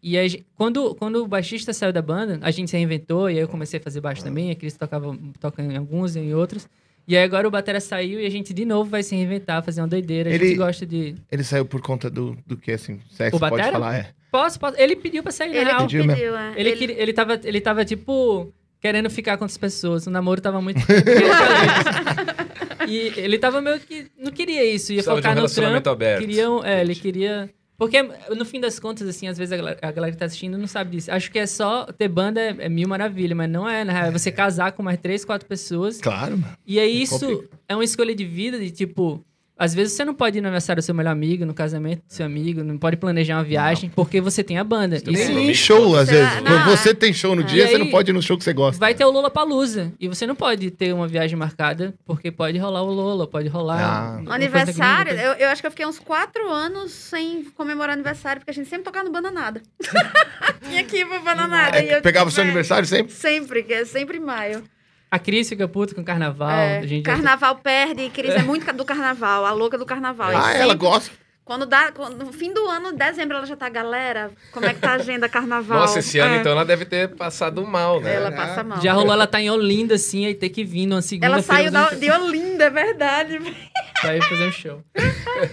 E 0.03 0.17
a 0.17 0.27
gen- 0.27 0.45
quando, 0.57 0.95
quando 0.95 1.17
o 1.17 1.27
baixista 1.29 1.73
saiu 1.73 1.93
da 1.93 2.01
banda, 2.01 2.39
a 2.43 2.51
gente 2.51 2.71
se 2.71 2.77
reinventou. 2.77 3.29
E 3.29 3.35
aí 3.35 3.41
eu 3.41 3.49
comecei 3.49 3.79
a 3.79 3.83
fazer 3.83 4.01
baixo 4.01 4.23
também. 4.23 4.51
A 4.51 4.55
Cris 4.55 4.77
tocava, 4.77 5.17
toca 5.39 5.63
em 5.63 5.77
alguns 5.77 6.17
e 6.17 6.21
em 6.21 6.35
outros. 6.35 6.69
E 7.09 7.17
aí 7.17 7.25
agora 7.25 7.49
o 7.49 7.51
Batera 7.51 7.81
saiu 7.81 8.21
e 8.21 8.27
a 8.27 8.31
gente 8.31 8.55
de 8.55 8.65
novo 8.65 8.89
vai 8.91 9.03
se 9.03 9.17
reinventar, 9.17 9.65
fazer 9.65 9.81
uma 9.81 9.89
doideira. 9.89 10.31
A 10.31 10.33
Ele- 10.33 10.49
gente 10.49 10.59
gosta 10.59 10.87
de... 10.87 11.17
Ele 11.31 11.43
saiu 11.43 11.65
por 11.65 11.81
conta 11.81 12.09
do, 12.09 12.37
do 12.47 12.57
que, 12.57 12.71
assim? 12.73 13.01
Sexo, 13.11 13.37
O 13.37 13.41
pode 13.41 13.71
falar, 13.71 13.97
é. 13.97 14.11
Posso, 14.31 14.61
posso. 14.61 14.77
Ele 14.79 14.95
pediu 14.95 15.23
pra 15.23 15.33
sair, 15.33 15.49
na 15.51 15.57
Ele 15.57 15.65
real. 15.65 15.81
Pediu 15.83 16.07
pediu, 16.07 16.37
é. 16.37 16.53
Ele, 16.57 16.73
queria- 16.77 17.03
ele, 17.03 17.13
tava, 17.13 17.41
ele 17.43 17.61
tava, 17.61 17.85
tipo, 17.85 18.53
querendo 18.81 19.11
ficar 19.11 19.37
com 19.37 19.45
outras 19.45 19.59
pessoas. 19.59 20.07
O 20.07 20.11
namoro 20.11 20.41
tava 20.41 20.61
muito. 20.63 20.79
e 22.89 23.13
ele 23.17 23.39
tava 23.39 23.61
meio 23.61 23.79
que. 23.81 24.07
Não 24.19 24.33
queria 24.33 24.65
isso, 24.65 24.93
ia 24.93 24.97
Precisava 25.03 25.21
de 25.21 25.27
um 25.27 25.31
focar 25.31 25.43
no 25.43 25.49
trampo. 25.83 25.91
aberto. 25.91 26.21
Queria, 26.21 26.45
é, 26.65 26.81
ele 26.81 26.95
queria. 26.95 27.51
Porque, 27.81 28.03
no 28.03 28.45
fim 28.45 28.61
das 28.61 28.79
contas, 28.79 29.09
assim, 29.09 29.27
às 29.27 29.39
vezes 29.39 29.53
a 29.53 29.57
galera, 29.57 29.79
a 29.81 29.91
galera 29.91 30.13
que 30.13 30.19
tá 30.19 30.27
assistindo 30.27 30.59
não 30.59 30.67
sabe 30.67 30.91
disso. 30.91 31.11
Acho 31.11 31.31
que 31.31 31.39
é 31.39 31.47
só 31.47 31.87
ter 31.87 32.09
banda 32.09 32.39
é, 32.39 32.55
é 32.59 32.69
mil 32.69 32.87
maravilha, 32.87 33.35
mas 33.35 33.49
não 33.49 33.67
é, 33.67 33.83
na 33.85 33.91
real. 33.95 34.05
É 34.09 34.11
você 34.11 34.31
casar 34.31 34.73
com 34.73 34.83
mais 34.83 35.01
três, 35.01 35.25
quatro 35.25 35.49
pessoas. 35.49 35.99
Claro, 35.99 36.37
mano. 36.37 36.59
E 36.67 36.79
aí 36.79 37.01
isso 37.01 37.27
complica. 37.27 37.59
é 37.67 37.75
uma 37.75 37.83
escolha 37.83 38.15
de 38.15 38.23
vida 38.23 38.59
de 38.59 38.71
tipo. 38.71 39.25
Às 39.63 39.75
vezes 39.75 39.93
você 39.93 40.07
não 40.07 40.15
pode 40.15 40.39
ir 40.39 40.41
no 40.41 40.49
aniversário 40.49 40.81
do 40.81 40.85
seu 40.85 40.95
melhor 40.95 41.11
amigo, 41.11 41.45
no 41.45 41.53
casamento 41.53 41.99
do 42.09 42.13
seu 42.15 42.25
amigo, 42.25 42.65
não 42.65 42.79
pode 42.79 42.97
planejar 42.97 43.37
uma 43.37 43.45
viagem, 43.45 43.91
porque 43.95 44.19
você 44.19 44.43
tem 44.43 44.57
a 44.57 44.65
banda. 44.65 44.99
tem 44.99 45.13
Isso 45.13 45.31
Nem 45.33 45.51
em 45.51 45.55
show, 45.55 45.95
às 45.97 46.09
Você- 46.09 46.15
vezes. 46.15 46.35
não, 46.37 46.43
Quando 46.45 46.63
é. 46.73 46.77
você 46.77 46.95
tem 46.95 47.13
show 47.13 47.37
no 47.37 47.43
É. 47.43 47.45
dia, 47.45 47.65
E 47.65 47.67
você 47.69 47.73
aí- 47.75 47.79
não 47.79 47.91
pode 47.91 48.11
ir 48.11 48.15
no 48.15 48.23
show 48.23 48.39
que 48.39 48.43
você 48.45 48.55
gosta. 48.55 48.81
Vai 48.81 48.95
ter 48.95 49.05
o 49.05 49.11
Lola 49.11 49.31
Palusa. 49.31 49.93
E 50.01 50.09
você 50.09 50.27
não 50.27 50.35
pode 50.35 50.71
ter 50.71 50.95
uma 50.95 51.07
viagem 51.07 51.37
marcada, 51.37 51.93
porque 52.07 52.31
pode 52.31 52.57
rolar 52.57 52.83
o 52.83 52.91
Lola, 52.91 53.27
pode 53.27 53.49
rolar. 53.49 54.23
Ah. 54.27 54.35
aniversário, 54.35 55.13
eu, 55.13 55.33
eu 55.35 55.49
acho 55.51 55.61
que 55.61 55.67
eu 55.67 55.71
fiquei 55.71 55.85
uns 55.87 55.99
quatro 55.99 56.49
anos 56.51 56.93
sem 56.93 57.45
comemorar 57.55 57.93
aniversário, 57.93 58.41
porque 58.41 58.51
a 58.51 58.55
gente 58.55 58.69
sempre 58.69 58.85
tocava 58.85 59.05
no 59.05 59.13
Bananada. 59.13 59.61
Tinha 60.69 60.85
que 60.85 60.99
ir 61.01 61.07
pro 61.07 61.21
Bananada. 61.21 61.79
É, 61.79 61.85
e 61.87 61.93
eu, 61.93 62.01
pegava 62.03 62.29
o 62.29 62.33
seu 62.33 62.43
é, 62.43 62.47
aniversário 62.47 62.87
sempre? 62.87 63.13
Sempre, 63.13 63.63
que 63.63 63.73
é 63.75 63.85
sempre 63.85 64.17
em 64.17 64.21
maio. 64.21 64.63
A 65.11 65.19
Cris 65.19 65.49
fica 65.49 65.67
puta 65.67 65.95
com 65.95 66.05
carnaval. 66.05 66.51
É, 66.51 66.79
a 66.79 66.87
gente 66.87 67.05
já- 67.05 67.13
carnaval 67.15 67.57
perde, 67.57 68.09
Cris 68.11 68.33
é 68.35 68.43
muito 68.43 68.73
do 68.73 68.85
carnaval, 68.85 69.45
a 69.45 69.53
louca 69.53 69.77
do 69.77 69.85
carnaval. 69.85 70.31
Ah, 70.37 70.43
sempre- 70.43 70.59
ela 70.61 70.75
gosta. 70.75 71.11
Quando 71.51 71.67
dá, 71.67 71.91
quando- 71.91 72.25
no 72.25 72.33
fim 72.33 72.55
do 72.55 72.65
ano, 72.69 72.93
dezembro, 72.93 73.37
ela 73.37 73.45
já 73.45 73.57
tá, 73.57 73.69
galera, 73.69 74.31
como 74.53 74.67
é 74.67 74.73
que 74.73 74.79
tá 74.79 74.91
a 74.93 74.95
agenda 74.95 75.29
carnaval? 75.29 75.81
Nossa, 75.81 75.99
esse 75.99 76.17
ano, 76.21 76.37
É, 76.37 76.39
então, 76.39 76.53
ela 76.53 76.65
deve 76.65 76.85
ter 76.85 77.09
passado 77.17 77.67
mal, 77.67 78.01
né? 78.01 78.15
Ela 78.15 78.31
passa 78.31 78.63
mal. 78.63 78.81
Já 78.81 78.93
rolou 78.93 79.13
ela 79.13 79.27
tá 79.27 79.41
em 79.41 79.51
Olinda, 79.51 79.97
assim, 79.97 80.27
aí 80.27 80.35
ter 80.37 80.49
que 80.51 80.63
vir 80.63 80.87
numa 80.87 81.03
segunda 81.03 81.27
Ela 81.27 81.43
saiu 81.43 81.73
da, 81.73 81.91
de 81.91 82.09
Olinda, 82.09 82.67
é 82.67 82.71
verdade. 82.71 83.41
Pra 84.01 84.17
ir 84.17 84.23
fazer 84.23 84.47
um 84.47 84.53
show. 84.53 84.85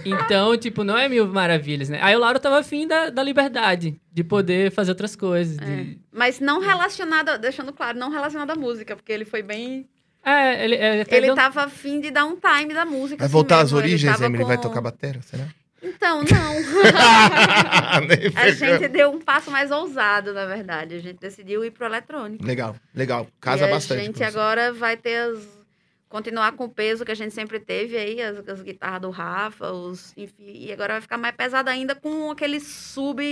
Então, 0.04 0.56
tipo, 0.56 0.84
não 0.84 0.96
é 0.96 1.08
mil 1.08 1.26
maravilhas, 1.26 1.88
né? 1.88 1.98
Aí 2.00 2.14
o 2.14 2.18
Lauro 2.20 2.38
tava 2.38 2.60
afim 2.60 2.86
da, 2.86 3.10
da 3.10 3.22
liberdade, 3.24 4.00
de 4.12 4.22
poder 4.22 4.70
fazer 4.70 4.92
outras 4.92 5.16
coisas. 5.16 5.56
de- 5.56 5.98
Mas 6.12 6.38
não 6.38 6.60
relacionada, 6.60 7.36
deixando 7.36 7.72
claro, 7.72 7.98
não 7.98 8.08
relacionada 8.08 8.52
à 8.52 8.56
música, 8.56 8.94
porque 8.94 9.10
ele 9.12 9.24
foi 9.24 9.42
bem... 9.42 9.88
É, 10.24 10.64
ele, 10.64 10.76
ele 10.76 11.00
até 11.02 11.16
Ele 11.16 11.26
deu- 11.26 11.34
tava 11.34 11.62
afim 11.64 12.00
de 12.00 12.12
dar 12.12 12.24
um 12.24 12.36
time 12.36 12.72
da 12.72 12.84
música. 12.84 13.16
Vai 13.18 13.26
assim 13.26 13.32
voltar 13.32 13.56
às 13.56 13.62
mesmo, 13.72 13.78
ele 13.78 13.86
origens, 13.88 14.12
tava 14.12 14.26
Emily? 14.26 14.44
Vai 14.44 14.56
com- 14.58 14.62
tocar 14.62 14.80
batera, 14.80 15.20
será? 15.22 15.44
Então, 15.82 16.22
não. 16.22 16.56
A 18.34 18.50
gente 18.50 18.88
deu 18.88 19.10
um 19.10 19.20
passo 19.20 19.50
mais 19.50 19.70
ousado, 19.70 20.32
na 20.32 20.44
verdade. 20.46 20.96
A 20.96 20.98
gente 20.98 21.18
decidiu 21.18 21.64
ir 21.64 21.70
pro 21.70 21.86
eletrônico. 21.86 22.44
Legal, 22.44 22.74
legal. 22.94 23.26
Casa 23.40 23.66
e 23.66 23.70
bastante. 23.70 24.00
A 24.00 24.04
gente 24.04 24.24
agora 24.24 24.72
vai 24.72 24.96
ter 24.96 25.16
as. 25.16 25.58
Continuar 26.08 26.52
com 26.52 26.64
o 26.64 26.68
peso 26.70 27.04
que 27.04 27.12
a 27.12 27.14
gente 27.14 27.34
sempre 27.34 27.60
teve 27.60 27.94
aí, 27.94 28.22
as, 28.22 28.38
as 28.48 28.62
guitarras 28.62 29.02
do 29.02 29.10
Rafa, 29.10 29.70
os, 29.70 30.14
enfim, 30.16 30.64
e 30.64 30.72
agora 30.72 30.94
vai 30.94 31.02
ficar 31.02 31.18
mais 31.18 31.36
pesado 31.36 31.68
ainda 31.68 31.94
com 31.94 32.30
aquele 32.30 32.60
sub. 32.60 33.22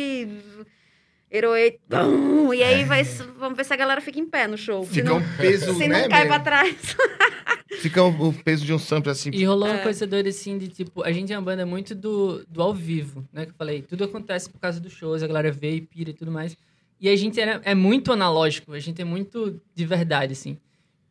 Heroe. 1.32 1.78
tum, 1.88 2.54
E 2.54 2.62
aí 2.62 2.84
vai, 2.84 3.02
vamos 3.38 3.56
ver 3.56 3.64
se 3.64 3.72
a 3.72 3.76
galera 3.76 4.00
fica 4.00 4.18
em 4.18 4.26
pé 4.26 4.46
no 4.46 4.56
show. 4.56 4.84
Fica 4.84 5.08
não, 5.08 5.18
um 5.18 5.36
peso, 5.36 5.74
se 5.74 5.88
né? 5.88 6.02
não 6.02 6.08
cai 6.08 6.20
meu? 6.20 6.28
pra 6.28 6.40
trás. 6.40 6.96
fica 7.80 8.02
o, 8.02 8.28
o 8.28 8.32
peso 8.32 8.64
de 8.64 8.72
um 8.72 8.78
sample 8.78 9.10
assim. 9.10 9.30
E 9.32 9.44
rolou 9.44 9.68
uma 9.68 9.78
É. 9.78 9.82
coisa 9.82 10.06
doida 10.06 10.28
assim 10.28 10.56
de 10.56 10.68
tipo, 10.68 11.02
a 11.02 11.12
gente 11.12 11.32
é 11.32 11.36
uma 11.38 11.44
banda 11.44 11.66
muito 11.66 11.94
do, 11.94 12.44
do 12.48 12.62
ao 12.62 12.72
vivo, 12.72 13.24
né? 13.32 13.44
Que 13.44 13.50
eu 13.50 13.56
falei, 13.56 13.82
tudo 13.82 14.04
acontece 14.04 14.48
por 14.48 14.60
causa 14.60 14.80
dos 14.80 14.92
shows, 14.92 15.22
a 15.22 15.26
galera 15.26 15.50
vê 15.50 15.72
e 15.72 15.80
pira 15.80 16.10
e 16.10 16.14
tudo 16.14 16.30
mais. 16.30 16.56
E 17.00 17.08
a 17.08 17.16
gente 17.16 17.38
era, 17.40 17.60
é 17.64 17.74
muito 17.74 18.12
analógico, 18.12 18.72
a 18.72 18.78
gente 18.80 19.02
é 19.02 19.04
muito 19.04 19.60
de 19.74 19.84
verdade, 19.84 20.32
assim. 20.32 20.56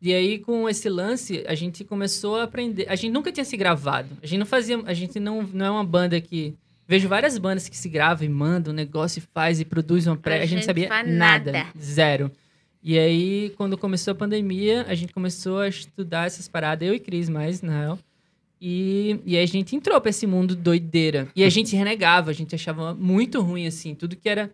E 0.01 0.13
aí, 0.13 0.39
com 0.39 0.67
esse 0.69 0.87
lance, 0.89 1.43
a 1.47 1.55
gente 1.55 1.83
começou 1.83 2.37
a 2.37 2.43
aprender. 2.43 2.85
A 2.89 2.95
gente 2.95 3.11
nunca 3.11 3.31
tinha 3.31 3.45
se 3.45 3.55
gravado. 3.57 4.09
A 4.21 4.27
gente 4.27 4.37
não 4.39 4.45
fazia. 4.45 4.79
A 4.85 4.93
gente 4.93 5.19
não, 5.19 5.41
não 5.43 5.65
é 5.65 5.69
uma 5.71 5.83
banda 5.83 6.19
que. 6.21 6.53
Vejo 6.87 7.07
várias 7.07 7.37
bandas 7.37 7.67
que 7.67 7.75
se 7.75 7.89
gravam 7.89 8.25
e 8.25 8.29
mandam 8.29 8.71
um 8.71 8.75
negócio 8.75 9.19
e 9.19 9.23
faz 9.33 9.59
e 9.59 9.65
produz 9.65 10.05
uma 10.05 10.15
pré. 10.15 10.35
A 10.35 10.37
A, 10.37 10.39
gente 10.41 10.49
gente 10.59 10.65
sabia 10.65 10.87
nada, 11.03 11.51
nada. 11.51 11.67
Zero. 11.79 12.31
E 12.83 12.99
aí, 12.99 13.51
quando 13.57 13.75
começou 13.77 14.11
a 14.11 14.15
pandemia, 14.15 14.85
a 14.87 14.93
gente 14.93 15.11
começou 15.11 15.59
a 15.59 15.67
estudar 15.67 16.27
essas 16.27 16.47
paradas, 16.47 16.87
eu 16.87 16.93
e 16.93 16.99
Cris 16.99 17.27
mais, 17.27 17.61
na 17.63 17.79
real. 17.79 17.99
E, 18.61 19.19
e 19.25 19.35
aí 19.35 19.43
a 19.43 19.47
gente 19.47 19.75
entrou 19.75 19.99
pra 19.99 20.11
esse 20.11 20.27
mundo 20.27 20.55
doideira. 20.55 21.27
E 21.35 21.43
a 21.43 21.49
gente 21.49 21.75
renegava, 21.75 22.29
a 22.29 22.33
gente 22.33 22.53
achava 22.53 22.93
muito 22.93 23.41
ruim, 23.41 23.65
assim, 23.65 23.95
tudo 23.95 24.15
que 24.15 24.29
era 24.29 24.51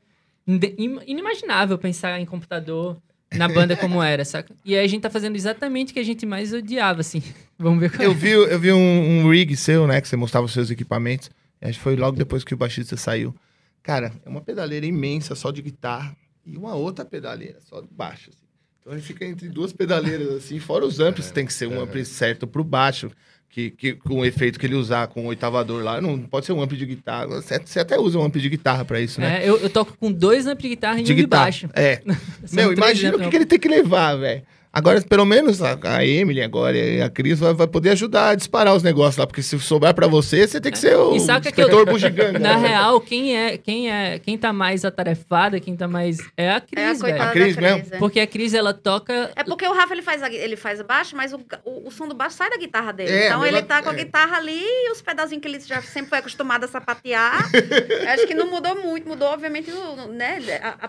inimaginável 1.05 1.77
pensar 1.77 2.19
em 2.19 2.25
computador 2.25 2.97
na 3.33 3.47
banda 3.47 3.75
como 3.77 4.01
era, 4.01 4.25
saca? 4.25 4.53
E 4.65 4.75
aí 4.75 4.83
a 4.83 4.87
gente 4.87 5.01
tá 5.01 5.09
fazendo 5.09 5.35
exatamente 5.35 5.91
o 5.91 5.93
que 5.93 5.99
a 5.99 6.03
gente 6.03 6.25
mais 6.25 6.53
odiava, 6.53 7.01
assim. 7.01 7.21
Vamos 7.57 7.79
ver 7.79 7.91
qual 7.91 8.01
é. 8.01 8.05
Eu 8.05 8.13
vi, 8.13 8.29
eu 8.29 8.59
vi 8.59 8.71
um, 8.73 9.25
um 9.25 9.31
rig 9.31 9.55
seu, 9.55 9.87
né? 9.87 10.01
Que 10.01 10.07
você 10.07 10.15
mostrava 10.15 10.45
os 10.45 10.51
seus 10.51 10.69
equipamentos. 10.71 11.29
Acho 11.61 11.77
que 11.77 11.83
foi 11.83 11.95
logo 11.95 12.17
depois 12.17 12.43
que 12.43 12.53
o 12.53 12.57
baixista 12.57 12.97
saiu. 12.97 13.35
Cara, 13.83 14.11
é 14.25 14.29
uma 14.29 14.41
pedaleira 14.41 14.85
imensa 14.85 15.35
só 15.35 15.51
de 15.51 15.61
guitarra 15.61 16.15
e 16.45 16.57
uma 16.57 16.75
outra 16.75 17.05
pedaleira 17.05 17.59
só 17.61 17.81
de 17.81 17.87
baixo. 17.91 18.29
assim. 18.29 18.45
Então 18.79 18.93
ele 18.93 19.01
fica 19.01 19.23
entre 19.23 19.47
duas 19.47 19.71
pedaleiras, 19.71 20.29
assim, 20.33 20.59
fora 20.59 20.83
os 20.85 20.99
amplos, 20.99 21.29
tem 21.29 21.45
que 21.45 21.53
ser 21.53 21.67
um 21.67 21.79
ampli 21.79 22.03
certo 22.03 22.47
pro 22.47 22.63
baixo. 22.63 23.11
Que, 23.47 23.69
que, 23.69 23.93
com 23.95 24.19
o 24.19 24.25
efeito 24.25 24.57
que 24.57 24.65
ele 24.65 24.75
usar 24.75 25.07
com 25.07 25.25
o 25.25 25.27
oitavador 25.27 25.83
lá, 25.83 25.99
não 25.99 26.17
pode 26.21 26.45
ser 26.45 26.53
um 26.53 26.61
ampli 26.61 26.77
de 26.77 26.85
guitarra. 26.85 27.27
Você, 27.27 27.59
você 27.59 27.81
até 27.81 27.99
usa 27.99 28.17
um 28.17 28.23
ampli 28.23 28.41
de 28.41 28.47
guitarra 28.47 28.85
pra 28.85 29.01
isso, 29.01 29.19
né? 29.19 29.43
É, 29.43 29.49
eu, 29.49 29.57
eu 29.57 29.69
toco 29.69 29.97
com 29.97 30.09
dois 30.09 30.47
amp 30.47 30.61
de 30.61 30.69
guitarra 30.69 31.01
e 31.01 31.03
de 31.03 31.11
um 31.11 31.15
de 31.15 31.21
guitarra. 31.23 31.43
baixo. 31.43 31.69
É. 31.73 32.01
Meu, 32.53 32.71
imagina 32.71 33.17
o 33.17 33.19
que, 33.19 33.29
que 33.29 33.35
ele 33.35 33.45
tem 33.45 33.59
que 33.59 33.67
levar, 33.67 34.15
velho. 34.15 34.41
Agora, 34.73 35.01
pelo 35.01 35.25
menos, 35.25 35.61
a, 35.61 35.77
a 35.83 36.05
Emily 36.05 36.41
agora 36.41 36.77
e 36.77 37.01
a 37.01 37.09
Cris 37.09 37.39
vai, 37.39 37.53
vai 37.53 37.67
poder 37.67 37.89
ajudar 37.89 38.29
a 38.29 38.35
disparar 38.35 38.73
os 38.73 38.81
negócios 38.81 39.17
lá, 39.17 39.27
porque 39.27 39.43
se 39.43 39.59
sobrar 39.59 39.93
pra 39.93 40.07
você, 40.07 40.47
você 40.47 40.61
tem 40.61 40.71
que 40.71 40.79
ser 40.79 40.95
o 40.95 41.13
E 41.13 41.19
sabe 41.19 41.39
o 41.39 41.41
que 41.53 41.59
é 41.59 41.65
inspetor 41.65 41.85
bugiganga. 41.85 42.39
Na 42.39 42.57
né? 42.57 42.69
real, 42.69 43.01
quem 43.01 43.35
é, 43.35 43.57
quem 43.57 43.91
é, 43.91 44.17
quem 44.19 44.37
tá 44.37 44.53
mais 44.53 44.85
atarefada, 44.85 45.59
quem 45.59 45.75
tá 45.75 45.89
mais 45.89 46.19
é 46.37 46.49
a 46.49 46.53
É 46.53 46.55
a 46.55 46.61
Cris, 46.61 47.01
coitada 47.01 47.19
velho. 47.19 47.29
A 47.29 47.31
Cris 47.33 47.57
mesmo? 47.57 47.95
É. 47.95 47.97
Porque 47.97 48.19
a 48.21 48.27
Cris 48.27 48.53
ela 48.53 48.73
toca 48.73 49.31
É 49.35 49.43
porque 49.43 49.67
o 49.67 49.73
Rafa 49.73 49.93
ele 49.93 50.01
faz, 50.01 50.23
a- 50.23 50.31
ele 50.31 50.55
faz 50.55 50.81
baixo, 50.81 51.17
mas 51.17 51.33
o, 51.33 51.41
o, 51.65 51.89
o 51.89 51.91
som 51.91 52.07
do 52.07 52.15
baixo 52.15 52.37
sai 52.37 52.49
da 52.49 52.57
guitarra 52.57 52.93
dele. 52.93 53.11
É, 53.11 53.25
então 53.27 53.41
a 53.41 53.47
ele 53.49 53.61
tá 53.63 53.83
com 53.83 53.89
a 53.89 53.93
é. 53.93 53.97
guitarra 53.97 54.37
ali 54.37 54.61
e 54.63 54.91
os 54.91 55.01
pedacinhos 55.01 55.41
que 55.41 55.49
ele 55.49 55.59
já 55.59 55.81
sempre 55.81 56.09
foi 56.09 56.19
acostumado 56.19 56.63
a 56.63 56.67
sapatear. 56.69 57.43
Acho 58.13 58.25
que 58.25 58.33
não 58.33 58.49
mudou 58.49 58.81
muito. 58.81 59.05
Mudou, 59.05 59.27
obviamente, 59.27 59.69
né, 60.13 60.39
a, 60.63 60.87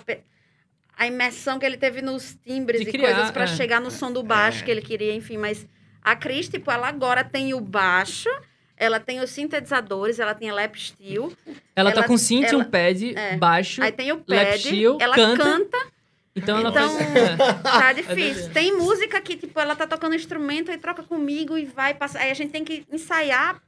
a 0.96 1.06
imersão 1.06 1.58
que 1.58 1.66
ele 1.66 1.76
teve 1.76 2.02
nos 2.02 2.36
timbres 2.44 2.80
De 2.80 2.88
e 2.88 2.92
criar, 2.92 3.12
coisas 3.14 3.30
pra 3.30 3.44
é. 3.44 3.46
chegar 3.46 3.80
no 3.80 3.90
som 3.90 4.12
do 4.12 4.22
baixo 4.22 4.64
que 4.64 4.70
ele 4.70 4.82
queria, 4.82 5.14
enfim. 5.14 5.36
Mas 5.38 5.66
a 6.02 6.14
Cris, 6.14 6.48
tipo, 6.48 6.70
ela 6.70 6.88
agora 6.88 7.24
tem 7.24 7.54
o 7.54 7.60
baixo, 7.60 8.28
ela 8.76 9.00
tem 9.00 9.20
os 9.20 9.30
sintetizadores, 9.30 10.18
ela 10.18 10.34
tem 10.34 10.50
a 10.50 10.54
lap 10.54 10.76
steel, 10.80 11.32
ela, 11.74 11.90
tá 11.92 12.00
ela- 12.00 12.06
com 12.08 12.16
synth, 12.18 12.48
ela- 12.48 12.58
um 12.62 12.64
pad, 12.64 13.14
é. 13.16 13.36
baixo. 13.36 13.82
aí 13.82 13.92
tem 13.92 14.12
o 14.12 14.22
Lap 14.26 14.46
pad, 14.50 14.58
steel, 14.60 14.98
ela 15.00 15.14
canta. 15.14 15.42
canta 15.42 15.78
Então 16.34 16.58
ela 16.58 16.70
Então, 16.70 16.90
faz. 16.98 17.16
é. 17.16 17.36
Tá 17.62 17.92
difícil. 17.94 18.16
doideira. 18.16 18.50
Tem 18.54 18.76
música 18.76 19.20
que, 19.20 19.36
tipo, 19.36 19.58
ela 19.60 19.76
tá 19.76 19.86
tocando 19.86 20.14
instrumento 20.14 20.70
e 20.72 20.78
troca 20.78 21.02
comigo 21.02 21.58
e 21.58 21.64
vai 21.66 21.92
passar. 21.94 22.20
Aí 22.20 22.30
a 22.30 22.34
gente 22.34 22.50
tem 22.50 22.64
que 22.64 22.86
ensaiar 22.90 23.60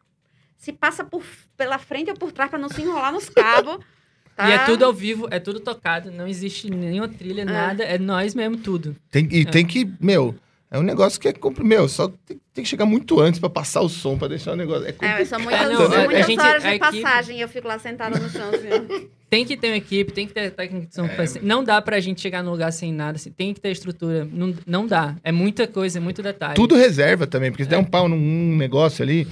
se 0.56 0.72
passa 0.72 1.04
por, 1.04 1.22
pela 1.58 1.78
frente 1.78 2.10
ou 2.10 2.16
por 2.16 2.32
trás 2.32 2.48
pra 2.48 2.58
não 2.58 2.70
se 2.70 2.80
enrolar 2.80 3.12
nos 3.12 3.28
cabos. 3.28 3.78
Tá? 4.36 4.48
E 4.48 4.52
é 4.52 4.58
tudo 4.64 4.84
ao 4.84 4.92
vivo, 4.92 5.28
é 5.30 5.38
tudo 5.38 5.60
tocado, 5.60 6.10
não 6.10 6.26
existe 6.26 6.68
nenhuma 6.70 7.08
trilha, 7.08 7.44
nada, 7.44 7.84
é 7.84 7.98
nós 7.98 8.34
mesmo 8.34 8.56
tudo. 8.56 8.96
Tem, 9.10 9.28
e 9.30 9.44
tem 9.44 9.64
que, 9.64 9.88
meu, 10.00 10.34
é 10.70 10.78
um 10.78 10.82
negócio 10.82 11.20
que 11.20 11.28
é 11.28 11.34
meu, 11.62 11.88
só 11.88 12.08
tem, 12.26 12.40
tem 12.52 12.64
que 12.64 12.68
chegar 12.70 12.84
muito 12.84 13.20
antes 13.20 13.38
pra 13.38 13.48
passar 13.48 13.80
o 13.80 13.88
som, 13.88 14.18
pra 14.18 14.26
deixar 14.26 14.52
o 14.52 14.56
negócio. 14.56 14.86
É 14.86 14.88
É, 14.88 14.92
complicado. 14.92 15.24
são 15.26 15.38
muitas, 15.40 15.60
É, 15.60 15.68
não, 15.72 15.76
são 15.76 15.92
a- 15.92 16.00
a 16.00 16.04
muitas 16.04 16.26
gente- 16.26 16.40
horas 16.40 16.62
de 16.62 16.68
equipe- 16.68 17.02
passagem 17.02 17.38
e 17.38 17.40
eu 17.42 17.48
fico 17.48 17.68
lá 17.68 17.78
sentada 17.78 18.18
no 18.18 18.28
chão, 18.28 18.48
assim. 18.50 19.08
Tem 19.30 19.44
que 19.44 19.56
ter 19.56 19.66
uma 19.68 19.76
equipe, 19.76 20.12
tem 20.12 20.28
que 20.28 20.32
ter 20.32 20.50
técnica 20.52 20.86
de 20.86 20.94
som. 20.94 21.08
que 21.08 21.16
faz- 21.16 21.34
Não 21.42 21.64
dá 21.64 21.82
pra 21.82 21.98
gente 21.98 22.20
chegar 22.20 22.40
no 22.40 22.52
lugar 22.52 22.72
sem 22.72 22.92
nada, 22.92 23.16
assim, 23.16 23.32
tem 23.32 23.52
que 23.52 23.60
ter 23.60 23.70
estrutura. 23.72 24.28
Não, 24.30 24.54
não 24.64 24.86
dá. 24.86 25.16
É 25.24 25.32
muita 25.32 25.66
coisa, 25.66 25.98
é 25.98 26.00
muito 26.00 26.22
detalhe. 26.22 26.54
Tudo 26.54 26.76
reserva 26.76 27.26
também, 27.26 27.50
porque 27.50 27.64
se 27.64 27.68
der 27.70 27.78
um 27.78 27.84
pau 27.84 28.08
num 28.08 28.16
num 28.16 28.56
negócio 28.56 29.02
ali. 29.02 29.26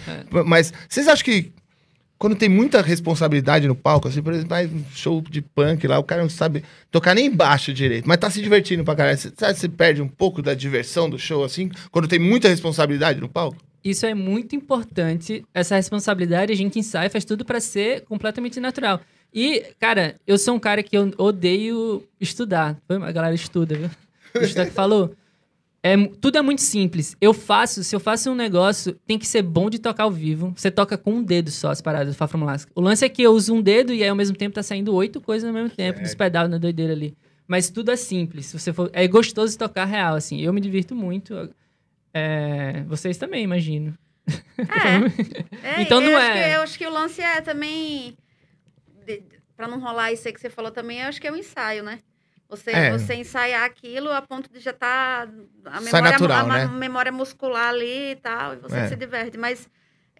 Mas 0.45 0.73
vocês 0.89 1.07
acham 1.07 1.25
que 1.25 1.53
quando 2.23 2.37
tem 2.37 2.49
muita 2.49 2.81
responsabilidade 2.81 3.66
no 3.66 3.75
palco, 3.75 4.07
assim, 4.07 4.23
por 4.23 4.33
exemplo, 4.33 4.51
vai 4.51 4.66
um 4.66 4.85
show 4.95 5.20
de 5.20 5.43
punk 5.43 5.89
lá, 5.89 5.99
o 5.99 6.05
cara 6.05 6.23
não 6.23 6.31
sabe 6.31 6.62
tocar 6.89 7.16
nem 7.16 7.29
baixo 7.29 7.75
direito, 7.75 8.07
mas 8.07 8.16
tá 8.16 8.31
se 8.31 8.41
divertindo 8.41 8.85
pra 8.85 8.95
caralho. 8.95 9.18
Você, 9.18 9.68
perde 9.68 10.01
um 10.01 10.07
pouco 10.07 10.41
da 10.41 10.55
diversão 10.55 11.11
do 11.11 11.18
show, 11.18 11.43
assim, 11.43 11.68
quando 11.91 12.07
tem 12.07 12.20
muita 12.20 12.47
responsabilidade 12.47 13.20
no 13.20 13.29
palco? 13.29 13.57
Isso 13.85 14.07
é 14.07 14.14
muito 14.14 14.55
importante. 14.55 15.45
Essa 15.53 15.75
responsabilidade 15.75 16.53
a 16.53 16.57
gente 16.57 16.79
ensaia, 16.79 17.11
faz 17.11 17.25
tudo 17.25 17.45
pra 17.45 17.59
ser 17.59 18.03
completamente 18.03 18.61
natural. 18.61 19.01
E, 19.35 19.75
cara, 19.81 20.14
eu 20.25 20.39
sou 20.39 20.55
um 20.55 20.61
cara 20.61 20.81
que 20.81 20.97
eu 20.97 21.12
odeio 21.18 22.05
estudar. 22.20 22.79
A 22.89 23.11
galera 23.11 23.35
estuda, 23.35 23.75
viu? 23.75 23.91
O 24.41 24.47
Stuck 24.47 24.70
falou. 24.70 25.12
É, 25.85 25.97
tudo 26.20 26.39
é 26.39 26.43
muito 26.43 26.61
simples. 26.62 27.16
Eu 27.20 27.35
faço, 27.35 27.83
se 27.83 27.95
eu 27.95 27.99
faço 27.99 28.30
um 28.30 28.35
negócio, 28.37 28.93
tem 29.07 29.18
que 29.18 29.26
ser 29.26 29.43
bom 29.43 29.68
de 29.68 29.80
tocar 29.80 30.05
ao 30.05 30.11
vivo. 30.12 30.53
Você 30.57 30.70
toca 30.70 30.97
com 30.97 31.14
um 31.14 31.22
dedo 31.24 31.51
só 31.51 31.70
as 31.70 31.80
paradas 31.80 32.14
do 32.14 32.16
Fá 32.16 32.28
Formulasca. 32.28 32.70
O 32.74 32.80
lance 32.80 33.05
é 33.05 33.09
que 33.09 33.22
eu 33.22 33.33
uso 33.33 33.53
um 33.55 33.61
dedo 33.61 33.93
e 33.93 34.03
aí 34.03 34.09
ao 34.09 34.14
mesmo 34.14 34.37
tempo 34.37 34.55
tá 34.55 34.62
saindo 34.62 34.95
oito 34.95 35.20
coisas 35.20 35.47
ao 35.49 35.53
mesmo 35.53 35.70
tempo, 35.70 36.01
dos 36.01 36.14
pedal 36.14 36.47
na 36.47 36.57
doideira 36.59 36.93
ali. 36.93 37.16
Mas 37.49 37.68
tudo 37.68 37.91
é 37.91 37.97
simples. 37.97 38.47
Se 38.47 38.59
você 38.59 38.72
for, 38.72 38.89
é 38.93 39.07
gostoso 39.09 39.53
de 39.53 39.59
tocar 39.59 39.85
real, 39.85 40.14
assim. 40.14 40.41
Eu 40.41 40.53
me 40.53 40.61
divirto 40.61 40.95
muito. 40.95 41.51
É, 42.14 42.85
vocês 42.87 43.16
também, 43.16 43.43
imagino. 43.43 43.93
É, 44.59 45.83
Então 45.83 46.01
eu 46.01 46.11
não 46.12 46.16
acho 46.16 46.26
é- 46.30 46.49
que- 46.51 46.57
eu 46.57 46.62
acho 46.62 46.78
que 46.78 46.87
o 46.87 46.91
lance 46.93 47.20
é 47.20 47.41
também. 47.41 48.16
De, 49.05 49.20
pra 49.57 49.66
não 49.66 49.80
rolar 49.80 50.12
isso 50.12 50.28
aí 50.28 50.33
que 50.33 50.41
você 50.41 50.49
falou 50.49 50.70
também, 50.70 51.01
eu 51.01 51.09
acho 51.09 51.20
que 51.20 51.26
é 51.26 51.33
o 51.33 51.37
ensaio, 51.37 51.83
né? 51.83 51.99
Você, 52.53 52.71
É. 52.71 52.91
você 52.93 53.15
ensaiar 53.15 53.65
aquilo 53.65 54.11
a 54.13 54.21
ponto 54.21 54.53
de 54.53 54.61
já 54.61 54.73
estar. 54.73 55.27
a 55.65 55.81
Sai 55.81 56.03
memória, 56.03 56.11
natural, 56.11 56.39
a, 56.41 56.45
ma- 56.47 56.59
né? 56.59 56.67
memória 56.67 57.11
muscular 57.11 57.69
ali 57.71 58.11
e 58.13 58.17
tal, 58.17 58.53
e 58.53 58.57
você 58.59 58.77
É. 58.77 58.89
se 58.89 58.95
diverte. 58.97 59.39
Mas 59.39 59.71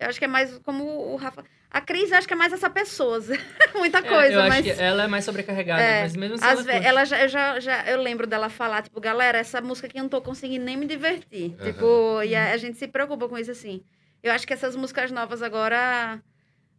eu 0.01 0.09
acho 0.09 0.19
que 0.19 0.25
é 0.25 0.29
mais 0.29 0.57
como 0.61 0.83
o 1.13 1.17
Rafa. 1.17 1.45
A 1.71 1.81
Cris, 1.83 2.11
eu 2.11 2.17
acho 2.17 2.27
que 2.27 2.33
é 2.33 2.37
mais 2.37 2.51
essa 2.51 2.71
pessoa. 2.71 3.19
Muita 3.77 3.99
É, 3.99 4.03
coisa, 4.03 4.33
eu 4.33 4.41
acho 4.41 4.49
mas. 4.49 4.65
que 4.65 4.71
ela 4.83 5.03
é 5.05 5.07
mais 5.07 5.25
sobrecarregada, 5.27 5.83
É, 5.83 6.01
mas 6.03 6.17
mesmo 6.17 6.37
assim 6.37 6.45
Às 6.47 6.53
ela 6.53 6.63
ve- 6.81 6.87
ela 6.87 7.05
já, 7.05 7.21
eu 7.23 7.29
já, 7.29 7.61
já 7.61 7.85
eu 7.87 8.01
lembro 8.01 8.27
dela 8.27 8.49
falar, 8.49 8.81
tipo, 8.83 8.99
galera, 8.99 9.37
essa 9.37 9.61
música 9.61 9.87
aqui 9.87 9.99
eu 9.99 10.03
não 10.03 10.09
tô 10.09 10.23
conseguindo 10.23 10.65
nem 10.65 10.77
me 10.79 10.87
divertir. 10.87 11.55
Tipo, 11.63 12.23
e 12.23 12.35
a, 12.35 12.53
a 12.53 12.57
gente 12.57 12.79
se 12.79 12.89
preocupa 12.89 13.29
com 13.29 13.37
isso 13.37 13.51
assim. 13.51 13.83
Eu 14.23 14.33
acho 14.33 14.47
que 14.47 14.55
essas 14.55 14.75
músicas 14.75 15.11
novas 15.11 15.43
agora 15.43 16.19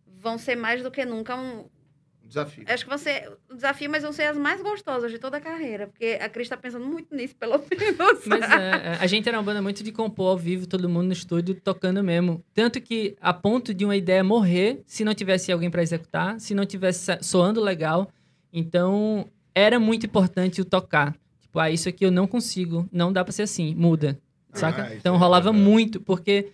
vão 0.07 0.37
ser 0.39 0.55
mais 0.55 0.81
do 0.81 0.89
que 0.89 1.05
nunca 1.05 1.35
um. 1.35 1.65
Desafio. 2.33 2.63
Acho 2.67 2.85
que 2.87 2.97
ser 2.97 3.31
um 3.51 3.55
desafio, 3.55 3.91
mas 3.91 4.01
vão 4.01 4.11
ser 4.11 4.23
as 4.23 4.37
mais 4.37 4.59
gostosas 4.59 5.11
de 5.11 5.19
toda 5.19 5.37
a 5.37 5.41
carreira. 5.41 5.85
Porque 5.85 6.17
a 6.19 6.27
Cris 6.27 6.49
tá 6.49 6.57
pensando 6.57 6.83
muito 6.83 7.15
nisso, 7.15 7.35
pelo 7.35 7.59
menos. 7.69 8.25
Mas 8.25 8.41
é, 8.41 8.55
é, 8.55 8.97
a 8.99 9.05
gente 9.05 9.29
era 9.29 9.37
uma 9.37 9.43
banda 9.43 9.61
muito 9.61 9.83
de 9.83 9.91
compor 9.91 10.31
ao 10.31 10.37
vivo, 10.37 10.65
todo 10.65 10.89
mundo 10.89 11.05
no 11.05 11.13
estúdio 11.13 11.53
tocando 11.53 12.03
mesmo. 12.03 12.43
Tanto 12.51 12.81
que 12.81 13.15
a 13.21 13.31
ponto 13.31 13.71
de 13.71 13.85
uma 13.85 13.95
ideia 13.95 14.23
morrer 14.23 14.81
se 14.87 15.05
não 15.05 15.13
tivesse 15.13 15.51
alguém 15.51 15.69
pra 15.69 15.83
executar, 15.83 16.39
se 16.39 16.55
não 16.55 16.65
tivesse 16.65 17.15
soando 17.21 17.61
legal. 17.61 18.09
Então, 18.51 19.27
era 19.53 19.79
muito 19.79 20.07
importante 20.07 20.59
o 20.59 20.65
tocar. 20.65 21.15
Tipo, 21.39 21.59
ah, 21.59 21.69
isso 21.69 21.87
aqui 21.87 22.03
eu 22.03 22.11
não 22.11 22.25
consigo, 22.25 22.89
não 22.91 23.13
dá 23.13 23.23
pra 23.23 23.31
ser 23.31 23.43
assim, 23.43 23.75
muda. 23.75 24.17
Saca? 24.53 24.85
Ah, 24.85 24.95
então 24.95 25.13
é 25.13 25.17
rolava 25.19 25.51
bacana. 25.51 25.63
muito, 25.69 26.01
porque 26.01 26.49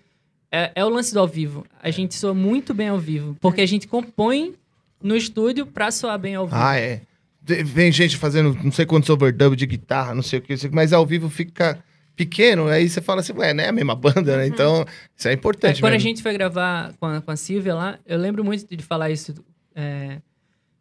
é, 0.51 0.73
é 0.75 0.83
o 0.83 0.89
lance 0.89 1.13
do 1.13 1.21
ao 1.21 1.27
vivo. 1.27 1.65
A 1.81 1.89
gente 1.89 2.15
soa 2.15 2.33
muito 2.33 2.73
bem 2.73 2.89
ao 2.89 2.97
vivo, 2.99 3.37
porque 3.39 3.61
a 3.61 3.65
gente 3.65 3.87
compõe 3.87 4.55
no 5.01 5.15
estúdio 5.15 5.65
pra 5.65 5.91
soar 5.91 6.17
bem 6.19 6.35
ao 6.35 6.45
vivo. 6.47 6.57
Ah, 6.59 6.77
é. 6.77 7.01
Vem 7.41 7.91
gente 7.91 8.17
fazendo 8.17 8.53
não 8.63 8.71
sei 8.71 8.85
quantos 8.85 9.09
overdub 9.09 9.55
de 9.55 9.65
guitarra, 9.65 10.13
não 10.13 10.21
sei 10.21 10.39
o 10.39 10.41
que, 10.41 10.55
mas 10.71 10.93
ao 10.93 11.05
vivo 11.05 11.29
fica 11.29 11.83
pequeno, 12.15 12.67
aí 12.67 12.87
você 12.89 13.01
fala 13.01 13.21
assim, 13.21 13.31
ué, 13.33 13.53
não 13.53 13.63
é 13.63 13.69
a 13.69 13.71
mesma 13.71 13.95
banda, 13.95 14.37
né? 14.37 14.45
Então, 14.45 14.85
isso 15.15 15.27
é 15.27 15.31
É, 15.31 15.33
importante 15.33 15.79
quando 15.79 15.93
a 15.93 15.95
mesmo. 15.95 16.09
gente 16.09 16.21
foi 16.21 16.33
gravar 16.33 16.93
com 16.99 17.05
a, 17.05 17.21
com 17.21 17.31
a 17.31 17.35
Silvia 17.37 17.73
lá, 17.73 17.97
eu 18.05 18.17
lembro 18.19 18.43
muito 18.43 18.75
de 18.75 18.83
falar 18.83 19.09
isso, 19.09 19.33
é, 19.73 20.17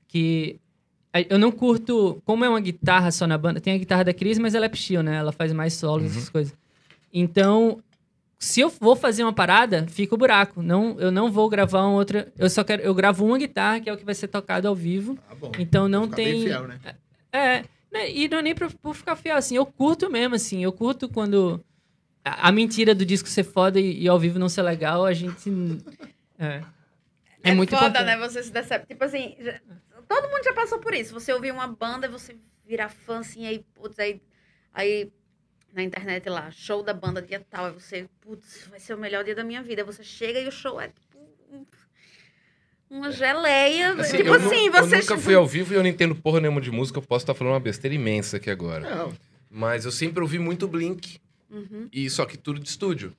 que 0.08 0.58
a- 1.12 1.20
eu 1.22 1.38
não 1.38 1.50
curto, 1.52 2.20
como 2.24 2.44
é 2.44 2.48
uma 2.48 2.60
guitarra 2.60 3.10
só 3.12 3.26
na 3.26 3.38
banda, 3.38 3.60
tem 3.60 3.72
a 3.74 3.78
guitarra 3.78 4.04
da 4.04 4.12
Cris, 4.12 4.36
mas 4.38 4.54
ela 4.54 4.66
é 4.66 4.68
pistol, 4.68 5.02
né? 5.02 5.16
Ela 5.16 5.32
faz 5.32 5.52
mais 5.52 5.74
solos, 5.74 6.10
Uhum. 6.12 6.18
essas 6.18 6.28
coisas. 6.28 6.54
Então, 7.14 7.78
se 8.38 8.60
eu 8.60 8.68
vou 8.68 8.94
fazer 8.94 9.22
uma 9.24 9.32
parada, 9.32 9.86
fica 9.88 10.14
o 10.14 10.18
buraco. 10.18 10.62
Não, 10.62 10.98
eu 11.00 11.10
não 11.10 11.30
vou 11.30 11.48
gravar 11.48 11.80
uma 11.82 11.94
outra, 11.96 12.32
eu 12.38 12.48
só 12.48 12.62
quero, 12.62 12.82
eu 12.82 12.94
gravo 12.94 13.24
uma 13.24 13.36
guitarra, 13.38 13.80
que 13.80 13.90
é 13.90 13.92
o 13.92 13.96
que 13.96 14.04
vai 14.04 14.14
ser 14.14 14.28
tocado 14.28 14.68
ao 14.68 14.74
vivo. 14.74 15.16
Tá 15.28 15.34
bom. 15.34 15.52
Então 15.58 15.88
não 15.88 16.04
Ficar 16.04 16.16
bem 16.16 16.32
tem 16.34 16.42
fiel, 16.44 16.68
né? 16.68 16.78
é, 17.32 17.64
né, 17.90 18.10
e 18.10 18.28
não 18.28 18.38
é 18.38 18.42
nem 18.42 18.54
pra, 18.54 18.68
por 18.70 18.94
ficar 18.94 19.16
fiel, 19.16 19.36
assim, 19.36 19.56
eu 19.56 19.66
curto 19.66 20.08
mesmo, 20.10 20.34
assim, 20.36 20.62
eu 20.62 20.72
curto 20.72 21.08
quando... 21.08 21.64
a, 22.24 22.48
a 22.48 22.52
mentira 22.52 22.94
do 22.94 23.04
disco 23.04 23.28
ser 23.28 23.42
foda 23.44 23.80
e, 23.80 24.02
e 24.02 24.08
ao 24.08 24.18
vivo 24.18 24.38
não 24.38 24.48
ser 24.48 24.62
legal, 24.62 25.04
a 25.04 25.12
gente. 25.12 25.50
É, 26.40 26.62
é, 27.42 27.52
muito 27.52 27.70
foda, 27.70 27.86
importante. 27.88 28.06
né? 28.06 28.16
Você 28.18 28.42
se 28.44 28.52
decepciona. 28.52 28.86
Tipo 28.86 29.02
assim, 29.04 29.34
já- 29.40 29.60
todo 30.08 30.28
mundo 30.30 30.44
já 30.44 30.52
passou 30.52 30.78
por 30.78 30.94
isso. 30.94 31.12
Você 31.12 31.32
ouvir 31.32 31.50
uma 31.52 31.66
banda 31.66 32.08
você 32.08 32.36
virar 32.64 32.88
fã, 32.88 33.18
assim, 33.18 33.44
aí, 33.44 33.64
putz, 33.74 33.98
aí, 33.98 34.20
aí 34.72 35.10
na 35.72 35.82
internet 35.82 36.28
lá, 36.28 36.50
show 36.50 36.82
da 36.82 36.92
banda 36.94 37.20
dia 37.22 37.44
tal, 37.50 37.66
aí 37.66 37.72
você, 37.72 38.08
putz, 38.20 38.66
vai 38.70 38.80
ser 38.80 38.94
o 38.94 38.98
melhor 38.98 39.24
dia 39.24 39.34
da 39.34 39.44
minha 39.44 39.62
vida. 39.62 39.82
Aí 39.82 39.86
você 39.86 40.02
chega 40.02 40.40
e 40.40 40.48
o 40.48 40.52
show 40.52 40.80
é 40.80 40.88
tipo 40.88 41.18
um- 41.52 41.66
uma 42.90 43.10
geleia. 43.12 43.92
Assim, 43.92 44.16
tipo 44.18 44.28
eu, 44.30 44.34
assim, 44.34 44.66
eu 44.66 44.72
você. 44.72 44.96
nunca 44.98 45.18
fui 45.18 45.34
ao 45.34 45.46
vivo 45.46 45.72
e 45.72 45.76
eu 45.76 45.82
não 45.82 45.90
entendo 45.90 46.14
porra 46.14 46.40
nenhuma 46.40 46.60
de 46.60 46.70
música. 46.70 46.98
Eu 46.98 47.02
posso 47.02 47.22
estar 47.24 47.34
falando 47.34 47.52
uma 47.54 47.60
besteira 47.60 47.94
imensa 47.94 48.38
aqui 48.38 48.50
agora. 48.50 48.88
Não. 48.88 49.12
Mas 49.50 49.84
eu 49.84 49.92
sempre 49.92 50.22
ouvi 50.22 50.38
muito 50.38 50.66
Blink. 50.66 51.18
Uhum. 51.50 51.88
E 51.92 52.08
só 52.10 52.24
que 52.26 52.36
tudo 52.36 52.60
de 52.60 52.68
estúdio. 52.68 53.14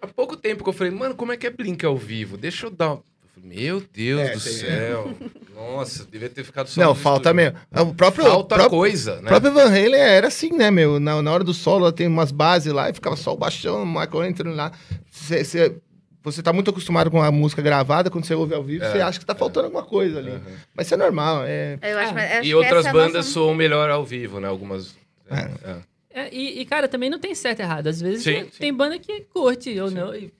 Há 0.00 0.06
pouco 0.06 0.36
tempo 0.36 0.62
que 0.62 0.68
eu 0.68 0.72
falei, 0.74 0.92
mano, 0.92 1.14
como 1.14 1.32
é 1.32 1.36
que 1.36 1.46
é 1.46 1.50
Blink 1.50 1.84
ao 1.84 1.96
vivo? 1.96 2.36
Deixa 2.36 2.66
eu 2.66 2.70
dar. 2.70 2.98
Um-" 3.36 3.42
Eu 3.42 3.50
falei, 3.50 3.56
Meu 3.66 3.82
Deus 3.92 4.20
É, 4.20 4.32
do 4.34 4.40
tem- 4.40 4.52
céu. 4.52 5.14
Nossa, 5.54 6.04
devia 6.04 6.28
ter 6.28 6.44
ficado 6.44 6.68
só 6.68 6.80
Não, 6.80 6.88
no 6.90 6.94
falta 6.94 7.30
estúdio. 7.30 7.54
mesmo. 7.72 7.90
O 7.90 7.94
próprio, 7.94 8.24
Falta 8.26 8.54
próprio, 8.56 8.78
coisa, 8.78 9.14
O 9.18 9.22
né? 9.22 9.28
próprio 9.28 9.52
Van 9.52 9.66
Halen 9.68 9.94
era 10.00 10.28
assim, 10.28 10.50
né, 10.52 10.70
meu? 10.70 11.00
Na, 11.00 11.22
na 11.22 11.32
hora 11.32 11.42
do 11.44 11.54
solo, 11.54 11.90
tem 11.92 12.06
umas 12.06 12.30
bases 12.30 12.72
lá 12.72 12.90
e 12.90 12.92
ficava 12.94 13.16
só 13.16 13.32
o 13.32 13.36
baixão, 13.36 13.82
o 13.82 13.86
Michael 13.86 14.24
entrando 14.26 14.54
lá. 14.54 14.72
Cê, 15.10 15.42
cê- 15.44 15.76
você 16.22 16.42
tá 16.42 16.52
muito 16.52 16.70
acostumado 16.70 17.10
com 17.10 17.22
a 17.22 17.30
música 17.30 17.62
gravada, 17.62 18.10
quando 18.10 18.24
você 18.24 18.34
ouve 18.34 18.52
ao 18.54 18.62
vivo, 18.62 18.84
É, 18.84 18.90
você 18.92 19.00
acha 19.00 19.18
que 19.18 19.24
tá 19.24 19.34
faltando 19.34 19.66
alguma 19.66 19.84
coisa 19.84 20.18
ali. 20.18 20.30
Aham. 20.32 20.42
Mas 20.74 20.86
isso 20.86 20.94
é 20.94 20.96
normal, 20.98 21.44
é... 21.46 21.78
Eu 21.82 21.98
acho, 21.98 22.14
Ah, 22.16 22.44
E 22.44 22.54
outras 22.54 22.84
é 22.86 22.92
bandas 22.92 23.14
nossa- 23.14 23.30
soam 23.30 23.54
melhor 23.54 23.88
ao 23.90 24.04
vivo, 24.04 24.40
né? 24.40 24.48
Algumas. 24.48 24.94
É. 25.30 25.70
é. 25.70 25.76
É, 26.18 26.28
e, 26.34 26.60
e, 26.60 26.64
cara, 26.64 26.88
também 26.88 27.10
não 27.10 27.18
tem 27.18 27.34
certo 27.34 27.60
e 27.60 27.62
errado. 27.62 27.86
Às 27.88 28.00
vezes 28.00 28.24
Sim, 28.24 28.30
é- 28.36 28.44
sim. 28.44 28.50
tem 28.58 28.72
banda 28.74 28.98
que 28.98 29.20
curte 29.32 29.78
ou 29.78 29.90
não. 29.90 30.14
e- 30.14 30.32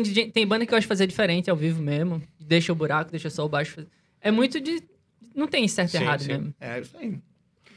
tem, 0.00 0.30
tem 0.30 0.46
banda 0.46 0.64
que 0.64 0.70
gosta 0.70 0.80
de 0.82 0.86
fazer 0.86 1.06
diferente 1.06 1.50
ao 1.50 1.56
vivo 1.56 1.82
mesmo. 1.82 2.22
Deixa 2.40 2.72
o 2.72 2.76
buraco, 2.76 3.10
deixa 3.10 3.28
só 3.28 3.44
o 3.44 3.48
baixo. 3.48 3.86
É 4.20 4.30
muito 4.30 4.60
de. 4.60 4.82
Não 5.34 5.46
tem 5.46 5.66
certo 5.66 5.94
e 5.94 5.98
Sim, 5.98 6.04
errado 6.04 6.22
sim. 6.22 6.28
mesmo. 6.28 6.54
É 6.60 6.80
isso 6.80 6.96
aí. 6.96 7.18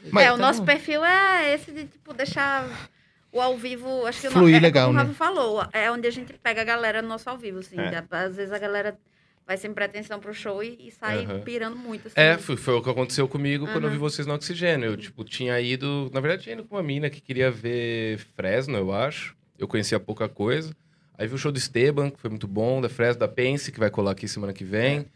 é, 0.04 0.08
Mas- 0.10 0.34
o 0.34 0.36
nosso 0.36 0.60
bom. 0.60 0.66
perfil 0.66 1.04
é 1.04 1.54
esse 1.54 1.72
de, 1.72 1.84
tipo, 1.86 2.12
deixar 2.12 2.90
o 3.32 3.40
ao 3.40 3.56
vivo... 3.56 4.06
Acho 4.06 4.20
que 4.22 4.30
Fluir 4.30 4.56
é, 4.56 4.60
legal, 4.60 4.86
como 4.88 4.98
o 4.98 5.02
né? 5.02 5.08
Rafa 5.08 5.14
falou, 5.24 5.66
é 5.72 5.90
onde 5.90 6.06
a 6.06 6.10
gente 6.10 6.32
pega 6.34 6.60
a 6.60 6.64
galera 6.64 7.02
no 7.02 7.08
nosso 7.08 7.28
ao 7.28 7.36
vivo, 7.36 7.58
assim. 7.58 7.76
É. 7.78 8.04
Às 8.10 8.36
vezes 8.36 8.52
a 8.52 8.58
galera 8.58 8.98
vai 9.46 9.56
sem 9.56 9.72
pretensão 9.72 10.18
pro 10.20 10.34
show 10.34 10.62
e, 10.62 10.76
e 10.88 10.90
sai 10.90 11.26
pirando 11.44 11.76
muito, 11.76 12.08
assim. 12.08 12.14
É, 12.18 12.36
foi, 12.36 12.56
foi 12.56 12.74
o 12.74 12.82
que 12.82 12.90
aconteceu 12.90 13.26
comigo 13.28 13.66
quando 13.66 13.84
eu 13.84 13.90
vi 13.90 13.96
vocês 13.96 14.26
no 14.26 14.34
Oxigênio. 14.34 14.90
Eu, 14.90 14.96
tipo, 14.96 15.24
tinha 15.24 15.58
ido... 15.60 16.10
Na 16.12 16.20
verdade, 16.20 16.42
tinha 16.44 16.54
ido 16.54 16.64
com 16.64 16.76
uma 16.76 16.82
mina 16.82 17.08
que 17.10 17.20
queria 17.20 17.50
ver 17.50 18.18
Fresno, 18.34 18.76
eu 18.76 18.92
acho. 18.92 19.34
Eu 19.58 19.66
conhecia 19.68 19.98
pouca 19.98 20.28
coisa. 20.28 20.74
Aí 21.18 21.26
vi 21.26 21.34
o 21.34 21.38
show 21.38 21.50
do 21.52 21.58
Esteban, 21.58 22.10
que 22.10 22.20
foi 22.20 22.30
muito 22.30 22.46
bom. 22.46 22.80
Da 22.80 22.88
Fresno, 22.88 23.20
da 23.20 23.28
Pense, 23.28 23.72
que 23.72 23.78
vai 23.78 23.90
colar 23.90 24.12
aqui 24.12 24.28
semana 24.28 24.52
que 24.52 24.64
vem. 24.64 25.06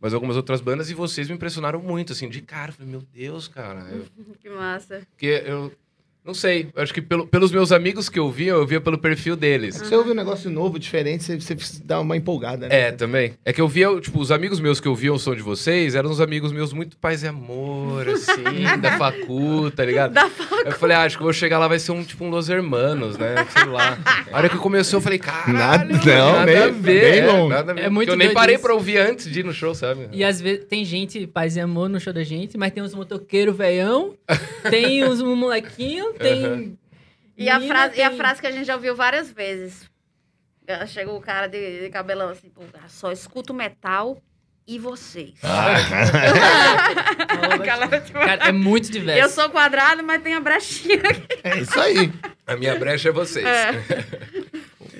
Mas 0.00 0.14
algumas 0.14 0.36
outras 0.36 0.60
bandas. 0.60 0.88
E 0.90 0.94
vocês 0.94 1.28
me 1.28 1.34
impressionaram 1.34 1.80
muito, 1.80 2.12
assim. 2.12 2.28
De 2.28 2.40
cara, 2.40 2.70
eu 2.70 2.74
falei, 2.74 2.90
meu 2.90 3.02
Deus, 3.12 3.46
cara. 3.48 3.80
Eu, 3.92 4.06
Que 4.40 4.48
massa. 4.48 5.02
porque 5.10 5.42
eu... 5.46 5.72
Não 6.24 6.34
sei, 6.34 6.68
eu 6.76 6.82
acho 6.82 6.92
que 6.92 7.00
pelo- 7.00 7.26
pelos 7.26 7.50
meus 7.50 7.72
amigos 7.72 8.08
que 8.08 8.18
eu 8.18 8.30
via, 8.30 8.52
eu 8.52 8.66
via 8.66 8.80
pelo 8.80 8.98
perfil 8.98 9.34
deles. 9.34 9.76
Você 9.76 9.94
ouve 9.96 10.10
um 10.10 10.14
negócio 10.14 10.50
novo, 10.50 10.78
diferente, 10.78 11.24
você, 11.24 11.36
você 11.36 11.80
dá 11.82 11.98
uma 11.98 12.16
empolgada, 12.16 12.68
né? 12.68 12.88
É, 12.88 12.92
também. 12.92 13.32
É 13.44 13.52
que 13.52 13.60
eu 13.60 13.66
via, 13.66 13.88
tipo, 14.00 14.20
os 14.20 14.30
amigos 14.30 14.60
meus 14.60 14.78
que 14.80 14.86
eu 14.86 14.94
via 14.94 15.12
o 15.12 15.18
som 15.18 15.34
de 15.34 15.42
vocês 15.42 15.94
eram 15.94 16.10
uns 16.10 16.20
amigos 16.20 16.52
meus 16.52 16.72
muito 16.74 16.96
paz 16.98 17.22
e 17.22 17.26
amor, 17.26 18.06
assim, 18.08 18.42
da 18.82 18.98
facu, 18.98 19.70
tá 19.70 19.84
ligado? 19.84 20.12
Da 20.12 20.30
Eu 20.66 20.72
falei, 20.72 20.96
ah, 20.96 21.02
acho 21.04 21.16
que 21.16 21.22
eu 21.22 21.26
vou 21.26 21.32
chegar 21.32 21.58
lá, 21.58 21.66
vai 21.66 21.78
ser 21.78 21.92
um, 21.92 22.04
tipo, 22.04 22.22
um 22.24 22.28
Los 22.30 22.48
Hermanos, 22.50 23.16
né? 23.16 23.34
Sei 23.50 23.64
lá. 23.64 23.98
A 24.30 24.36
hora 24.36 24.48
que 24.50 24.58
começou, 24.58 24.98
eu 24.98 25.02
falei, 25.02 25.18
caralho, 25.18 25.54
Nada- 25.54 25.84
não, 26.04 26.32
nada 26.32 26.46
bem- 26.46 26.56
a 26.62 26.66
ver. 26.68 27.00
bem 27.12 27.18
é, 27.20 27.26
longe. 27.32 27.48
nada 27.54 27.72
a 27.72 27.74
ver. 27.74 27.80
É 27.84 27.88
muito 27.88 28.10
eu 28.10 28.16
nem 28.16 28.32
parei 28.34 28.56
isso. 28.56 28.62
pra 28.64 28.74
ouvir 28.74 28.98
antes 28.98 29.24
de 29.30 29.40
ir 29.40 29.44
no 29.44 29.54
show, 29.54 29.74
sabe? 29.74 30.08
E 30.12 30.22
às 30.22 30.38
vezes 30.40 30.66
tem 30.66 30.84
gente, 30.84 31.26
paz 31.26 31.56
e 31.56 31.60
amor 31.60 31.88
no 31.88 31.98
show 31.98 32.12
da 32.12 32.22
gente, 32.22 32.58
mas 32.58 32.72
tem 32.72 32.82
uns 32.82 32.94
motoqueiros 32.94 33.56
veião, 33.56 34.14
tem 34.68 35.02
uns 35.02 35.20
um 35.22 35.34
molequinho, 35.34 36.10
tem. 36.20 36.44
Aham. 36.44 36.72
E 37.36 37.48
a, 37.48 37.60
frase, 37.60 37.98
e 37.98 38.02
a 38.02 38.08
tem- 38.10 38.18
frase 38.18 38.40
que 38.40 38.46
a 38.46 38.50
gente 38.50 38.66
já 38.66 38.74
ouviu 38.74 38.94
várias 38.94 39.30
vezes. 39.30 39.88
Chegou 40.88 41.16
o 41.16 41.20
cara 41.20 41.48
de, 41.48 41.80
de 41.80 41.90
cabelão 41.90 42.28
assim, 42.28 42.48
pô, 42.48 42.62
só 42.86 43.10
escuto 43.10 43.52
metal 43.52 44.22
e 44.68 44.78
vocês. 44.78 45.34
Ah, 45.42 45.74
tipo, 48.04 48.18
Cara, 48.18 48.48
é 48.48 48.52
muito 48.52 48.90
diverso. 48.90 49.20
eu 49.20 49.28
sou 49.28 49.50
quadrado, 49.50 50.02
mas 50.04 50.22
tem 50.22 50.34
a 50.34 50.40
brechinha 50.40 50.96
aqui. 51.00 51.40
É 51.42 51.58
isso 51.58 51.78
aí. 51.80 52.12
A 52.46 52.56
minha 52.56 52.78
brecha 52.78 53.08
é 53.08 53.12
vocês. 53.12 53.44
É. 53.44 53.72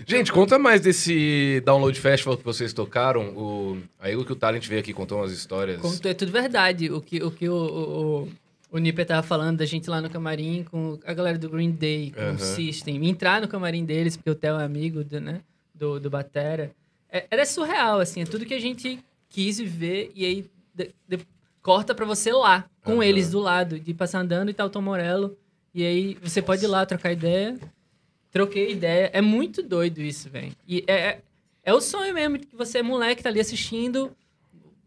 Gente, 0.07 0.33
conta 0.33 0.59
mais 0.59 0.81
desse 0.81 1.61
Download 1.65 1.99
Festival 2.01 2.37
que 2.37 2.45
vocês 2.45 2.73
tocaram. 2.73 3.29
O... 3.37 3.79
Aí 4.01 4.17
o 4.17 4.25
que 4.25 4.33
o 4.33 4.37
Talent 4.37 4.67
veio 4.67 4.81
aqui 4.81 4.93
contou 4.93 5.19
umas 5.19 5.31
histórias. 5.33 5.81
Conto- 5.81 6.09
É 6.09 6.15
tudo 6.15 6.33
verdade. 6.33 6.91
O 6.91 7.01
que 7.01 7.23
o, 7.23 7.31
que 7.31 7.49
o, 7.49 7.55
o, 7.55 8.29
o, 8.71 8.79
Nipper 8.79 9.07
tava 9.07 9.23
falando 9.27 9.59
da 9.59 9.67
gente 9.67 9.89
lá 9.91 10.01
no 10.01 10.09
camarim 10.11 10.65
com 10.65 10.99
a 11.05 11.13
galera 11.13 11.39
do 11.39 11.49
Green 11.51 11.71
Day, 11.73 12.11
com 12.13 12.21
Aham. 12.21 12.35
o 12.35 12.39
System. 12.39 13.07
Entrar 13.09 13.41
no 13.41 13.49
camarim 13.49 13.85
deles, 13.85 14.17
porque 14.17 14.31
o 14.31 14.35
Theo 14.35 14.59
é 14.61 14.65
amigo 14.65 15.03
do, 15.05 15.21
né, 15.21 15.41
do, 15.75 15.99
do 16.01 16.09
Batera. 16.11 16.73
É- 17.11 17.27
era 17.31 17.45
surreal, 17.45 18.01
assim. 18.01 18.23
É 18.23 18.25
tudo 18.25 18.47
que 18.47 18.55
a 18.55 18.61
gente 18.61 18.99
quis 19.29 19.59
viver 19.59 20.13
e 20.15 20.25
aí 20.25 20.51
de- 20.75 20.95
de- 21.09 21.27
corta 21.63 21.95
pra 21.95 22.07
você 22.07 22.33
lá, 22.33 22.65
com 22.85 22.93
Aham. 22.95 23.05
eles 23.05 23.31
do 23.31 23.39
lado. 23.41 23.79
De 23.81 23.93
passar 23.93 24.21
andando 24.21 24.51
e 24.51 24.55
tal, 24.55 24.71
Tom 24.71 24.81
Morello. 24.83 25.37
E 25.75 25.85
aí 25.85 26.17
você 26.23 26.41
pode 26.41 26.65
ir 26.65 26.69
lá 26.69 26.85
trocar 26.87 27.13
ideia. 27.13 27.59
Troquei 28.31 28.73
ideia. 28.73 29.11
É 29.13 29.21
muito 29.21 29.63
doido 29.63 30.01
isso, 30.01 30.31
velho. 30.31 30.53
E 30.67 30.85
é, 30.87 30.95
é, 30.95 31.21
é 31.65 31.75
o 31.75 31.81
sonho 31.81 32.15
mesmo, 32.15 32.39
que 32.39 32.55
você 32.57 32.79
é 32.79 32.83
moleque, 32.83 33.23
tá 33.23 33.29
ali 33.29 33.41
assistindo 33.41 34.11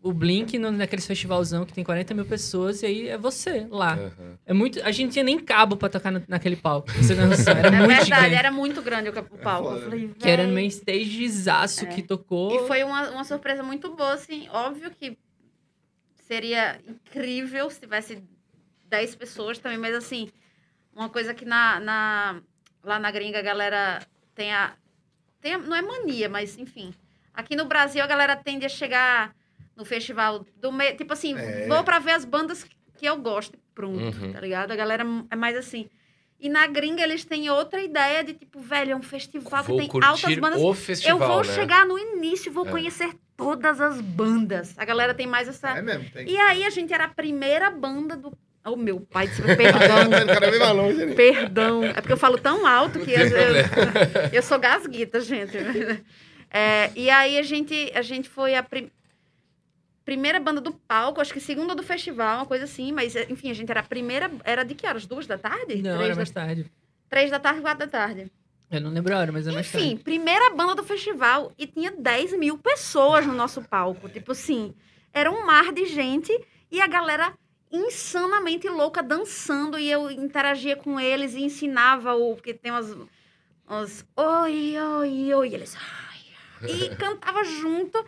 o 0.03 0.11
Blink 0.13 0.59
no, 0.59 0.69
naqueles 0.69 1.07
festivalzão 1.07 1.65
que 1.65 1.71
tem 1.73 1.83
40 1.83 2.13
mil 2.13 2.25
pessoas, 2.25 2.83
e 2.83 2.85
aí 2.85 3.07
é 3.07 3.17
você 3.17 3.65
lá. 3.69 3.93
Aham. 3.93 4.37
É 4.45 4.53
muito. 4.53 4.83
A 4.83 4.91
gente 4.91 5.13
tinha 5.13 5.23
nem 5.23 5.39
cabo 5.39 5.77
pra 5.77 5.87
tocar 5.87 6.11
no- 6.11 6.21
naquele 6.27 6.57
palco. 6.57 6.91
Você 6.91 7.15
tem 7.15 7.25
noção. 7.25 7.53
Era 7.55 7.69
É 7.71 7.71
muito 7.71 7.87
verdade, 7.87 8.05
gigante. 8.05 8.35
era 8.35 8.51
muito 8.51 8.81
grande 8.81 9.09
o, 9.09 9.13
o 9.17 9.37
palco. 9.37 9.69
Eu 9.75 9.81
falei, 9.83 10.09
Que 10.19 10.29
era 10.29 10.45
no 10.45 10.53
main 10.53 10.67
stagezaço 10.67 11.87
que 11.87 12.03
tocou. 12.03 12.53
E 12.53 12.67
foi 12.67 12.83
uma, 12.83 13.09
uma 13.11 13.23
surpresa 13.23 13.63
muito 13.63 13.95
boa, 13.95 14.13
assim. 14.13 14.47
Óbvio 14.49 14.91
que 14.91 15.17
seria 16.27 16.79
incrível 16.87 17.69
se 17.69 17.79
tivesse 17.79 18.23
10 18.89 19.15
pessoas 19.15 19.57
também, 19.59 19.77
mas 19.77 19.95
assim, 19.95 20.29
uma 20.95 21.09
coisa 21.09 21.33
que 21.33 21.45
na, 21.45 21.79
na- 21.79 22.41
lá 22.83 22.99
na 22.99 23.09
gringa 23.11 23.39
a 23.39 23.41
galera 23.41 24.01
tem 24.35 24.51
a, 24.53 24.73
tem 25.41 25.53
a- 25.53 25.57
Não 25.59 25.75
é 25.75 25.81
mania, 25.81 26.27
mas 26.29 26.57
enfim. 26.57 26.93
Aqui 27.33 27.55
no 27.55 27.65
Brasil 27.65 28.03
a 28.03 28.07
galera 28.07 28.35
tende 28.35 28.65
a 28.65 28.69
chegar 28.69 29.33
no 29.75 29.83
festival 29.85 30.45
do 30.57 30.71
meio. 30.71 30.95
Tipo 30.95 31.13
assim, 31.13 31.37
É. 31.37 31.67
vou 31.67 31.83
pra 31.83 31.99
ver 31.99 32.11
as 32.11 32.25
bandas 32.25 32.65
que 32.97 33.05
eu 33.05 33.17
gosto. 33.17 33.57
Pronto, 33.73 34.17
Uhum. 34.17 34.31
tá 34.33 34.39
ligado? 34.39 34.71
A 34.71 34.75
galera 34.75 35.03
é 35.31 35.35
mais 35.35 35.55
assim. 35.57 35.89
E 36.39 36.49
na 36.49 36.67
gringa 36.67 37.01
eles 37.01 37.23
têm 37.25 37.49
outra 37.49 37.81
ideia 37.81 38.23
de 38.23 38.33
tipo, 38.33 38.59
velho, 38.59 38.91
é 38.91 38.95
um 38.95 39.01
festival 39.01 39.63
Vou 39.63 39.79
que 39.79 39.89
tem 39.89 40.03
altas 40.03 40.35
bandas. 40.35 40.61
o 40.61 40.73
festival, 40.73 41.19
Eu 41.19 41.27
vou 41.27 41.37
né? 41.43 41.53
chegar 41.53 41.85
no 41.85 41.97
início 41.97 42.49
e 42.49 42.53
vou 42.53 42.67
É. 42.67 42.69
conhecer 42.69 43.11
todas 43.37 43.79
as 43.81 43.99
bandas. 44.01 44.73
A 44.77 44.83
galera 44.85 45.13
tem 45.13 45.25
mais 45.25 45.47
essa. 45.47 45.69
É 45.77 45.81
mesmo, 45.81 46.09
tem. 46.11 46.29
E 46.29 46.37
aí 46.37 46.65
a 46.65 46.69
gente 46.69 46.93
era 46.93 47.05
a 47.05 47.07
primeira 47.07 47.71
banda 47.71 48.15
do. 48.17 48.37
Oh, 48.65 48.75
meu 48.75 48.99
pai 49.01 49.27
céu, 49.27 49.45
perdão. 49.57 50.09
Né? 50.09 51.13
perdão. 51.15 51.83
É 51.83 51.93
porque 51.93 52.13
eu 52.13 52.17
falo 52.17 52.37
tão 52.37 52.65
alto 52.67 52.99
que 52.99 53.11
eu, 53.11 53.27
eu, 53.27 54.29
eu 54.33 54.41
sou 54.43 54.59
gasguita, 54.59 55.19
gente. 55.21 55.57
É, 56.55 56.91
e 56.95 57.09
aí 57.09 57.39
a 57.39 57.41
gente, 57.41 57.91
a 57.95 58.03
gente 58.03 58.29
foi 58.29 58.53
a 58.53 58.61
pri- 58.61 58.91
primeira 60.05 60.39
banda 60.39 60.59
do 60.61 60.71
palco, 60.73 61.21
acho 61.21 61.33
que 61.33 61.39
segunda 61.39 61.73
do 61.75 61.81
festival, 61.83 62.37
uma 62.39 62.45
coisa 62.45 62.65
assim, 62.65 62.91
mas 62.91 63.15
enfim, 63.15 63.49
a 63.49 63.53
gente 63.53 63.69
era 63.69 63.79
a 63.79 63.83
primeira. 63.83 64.29
Era 64.43 64.63
de 64.63 64.75
que 64.75 64.85
horas? 64.85 65.05
Duas 65.05 65.25
da 65.27 65.37
tarde? 65.37 65.75
Não, 65.81 65.95
Três, 65.97 66.01
era 66.01 66.09
da, 66.09 66.15
mais 66.15 66.31
tarde. 66.31 66.71
três 67.09 67.31
da 67.31 67.39
tarde, 67.39 67.61
quatro 67.61 67.79
da 67.85 67.87
tarde. 67.87 68.31
Eu 68.71 68.81
não 68.81 68.89
lembro 68.91 69.15
a 69.15 69.19
hora, 69.19 69.31
mas 69.31 69.45
era 69.45 69.53
mais 69.55 69.67
Enfim, 69.67 69.89
tarde. 69.89 70.03
primeira 70.03 70.49
banda 70.55 70.73
do 70.75 70.83
festival 70.83 71.51
e 71.57 71.67
tinha 71.67 71.91
10 71.91 72.37
mil 72.39 72.57
pessoas 72.57 73.25
no 73.25 73.33
nosso 73.33 73.61
palco. 73.61 74.09
Tipo 74.09 74.31
assim, 74.31 74.73
era 75.13 75.29
um 75.31 75.45
mar 75.45 75.71
de 75.71 75.85
gente 75.85 76.31
e 76.71 76.81
a 76.81 76.87
galera 76.87 77.33
insanamente 77.71 78.67
louca 78.69 79.01
dançando 79.03 79.77
e 79.77 79.89
eu 79.89 80.09
interagia 80.09 80.75
com 80.75 80.99
eles 80.99 81.33
e 81.33 81.41
ensinava 81.43 82.13
o. 82.15 82.35
Porque 82.35 82.53
tem 82.53 82.71
umas. 82.71 82.95
umas 83.67 84.05
oi, 84.15 84.75
oi, 84.79 85.33
oi. 85.33 85.49
E 85.49 85.53
eles. 85.53 85.75
Ai, 85.75 86.19
ai", 86.61 86.69
e 86.71 86.89
cantava 86.97 87.43
junto. 87.43 88.03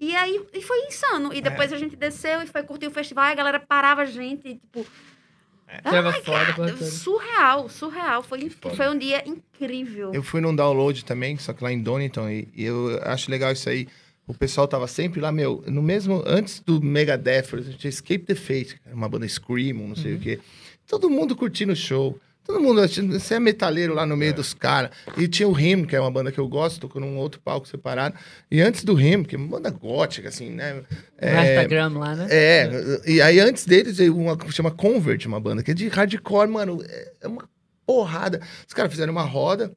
E 0.00 0.16
aí 0.16 0.40
e 0.54 0.62
foi 0.62 0.78
insano. 0.86 1.32
E 1.32 1.42
depois 1.42 1.72
a 1.72 1.76
gente 1.76 1.94
desceu 1.94 2.42
e 2.42 2.46
foi 2.46 2.62
curtir 2.62 2.86
o 2.86 2.90
festival 2.90 3.28
e 3.28 3.32
a 3.32 3.34
galera 3.34 3.60
parava 3.60 4.02
a 4.02 4.06
gente, 4.06 4.48
e, 4.48 4.54
tipo, 4.54 4.86
Tirava 5.84 6.12
foda, 6.12 6.52
porra 6.54 6.72
toda. 6.72 6.84
surreal, 6.84 7.68
surreal. 7.68 8.22
Foi, 8.22 8.50
foda. 8.50 8.74
foi 8.74 8.88
um 8.88 8.98
dia 8.98 9.22
incrível. 9.26 10.12
Eu 10.12 10.22
fui 10.22 10.40
num 10.40 10.54
download 10.54 11.04
também, 11.04 11.36
só 11.36 11.52
que 11.52 11.62
lá 11.62 11.72
em 11.72 11.80
Donington, 11.80 12.28
e, 12.28 12.48
e 12.54 12.64
eu 12.64 12.98
acho 13.02 13.30
legal 13.30 13.52
isso 13.52 13.68
aí. 13.68 13.86
O 14.26 14.34
pessoal 14.34 14.66
tava 14.66 14.86
sempre 14.86 15.20
lá, 15.20 15.30
meu, 15.30 15.62
no 15.66 15.82
mesmo, 15.82 16.22
antes 16.26 16.60
do 16.60 16.80
Megadeth, 16.80 17.48
por 17.48 17.58
exemplo, 17.58 17.78
tinha 17.78 17.88
Escape 17.88 18.20
the 18.20 18.34
Fate, 18.34 18.80
uma 18.92 19.08
banda 19.08 19.28
Scream, 19.28 19.74
não 19.74 19.96
sei 19.96 20.14
o 20.14 20.20
quê. 20.20 20.40
Todo 20.86 21.10
mundo 21.10 21.36
curtindo 21.36 21.72
o 21.72 21.76
show. 21.76 22.18
Todo 22.44 22.60
mundo, 22.60 22.80
você 22.80 23.34
é 23.34 23.40
metaleiro 23.40 23.94
lá 23.94 24.04
no 24.04 24.16
meio 24.16 24.34
dos 24.34 24.52
caras. 24.52 24.90
E 25.16 25.28
tinha 25.28 25.46
o 25.46 25.52
Rim, 25.52 25.84
que 25.84 25.94
é 25.94 26.00
uma 26.00 26.10
banda 26.10 26.32
que 26.32 26.40
eu 26.40 26.48
gosto, 26.48 26.80
tocou 26.80 27.00
num 27.00 27.16
outro 27.16 27.40
palco 27.40 27.68
separado. 27.68 28.16
E 28.50 28.60
antes 28.60 28.82
do 28.82 28.94
Rim, 28.94 29.22
que 29.22 29.36
é 29.36 29.38
uma 29.38 29.46
banda 29.46 29.70
gótica, 29.70 30.28
assim, 30.28 30.50
né? 30.50 30.82
É, 31.18 31.54
Instagram 31.54 31.98
lá, 31.98 32.16
né? 32.16 32.26
é, 32.30 33.00
e 33.06 33.20
aí 33.22 33.38
antes 33.38 33.64
deles 33.66 33.98
veio 33.98 34.16
uma 34.16 34.36
que 34.36 34.50
chama 34.50 34.70
Convert, 34.70 35.26
uma 35.26 35.38
banda 35.38 35.62
que 35.62 35.70
é 35.70 35.74
de 35.74 35.86
hardcore, 35.88 36.48
mano. 36.48 36.82
É 36.88 37.10
é 37.20 37.28
uma 37.28 37.48
porrada. 37.86 38.40
Os 38.66 38.74
caras 38.74 38.90
fizeram 38.90 39.12
uma 39.12 39.22
roda, 39.22 39.72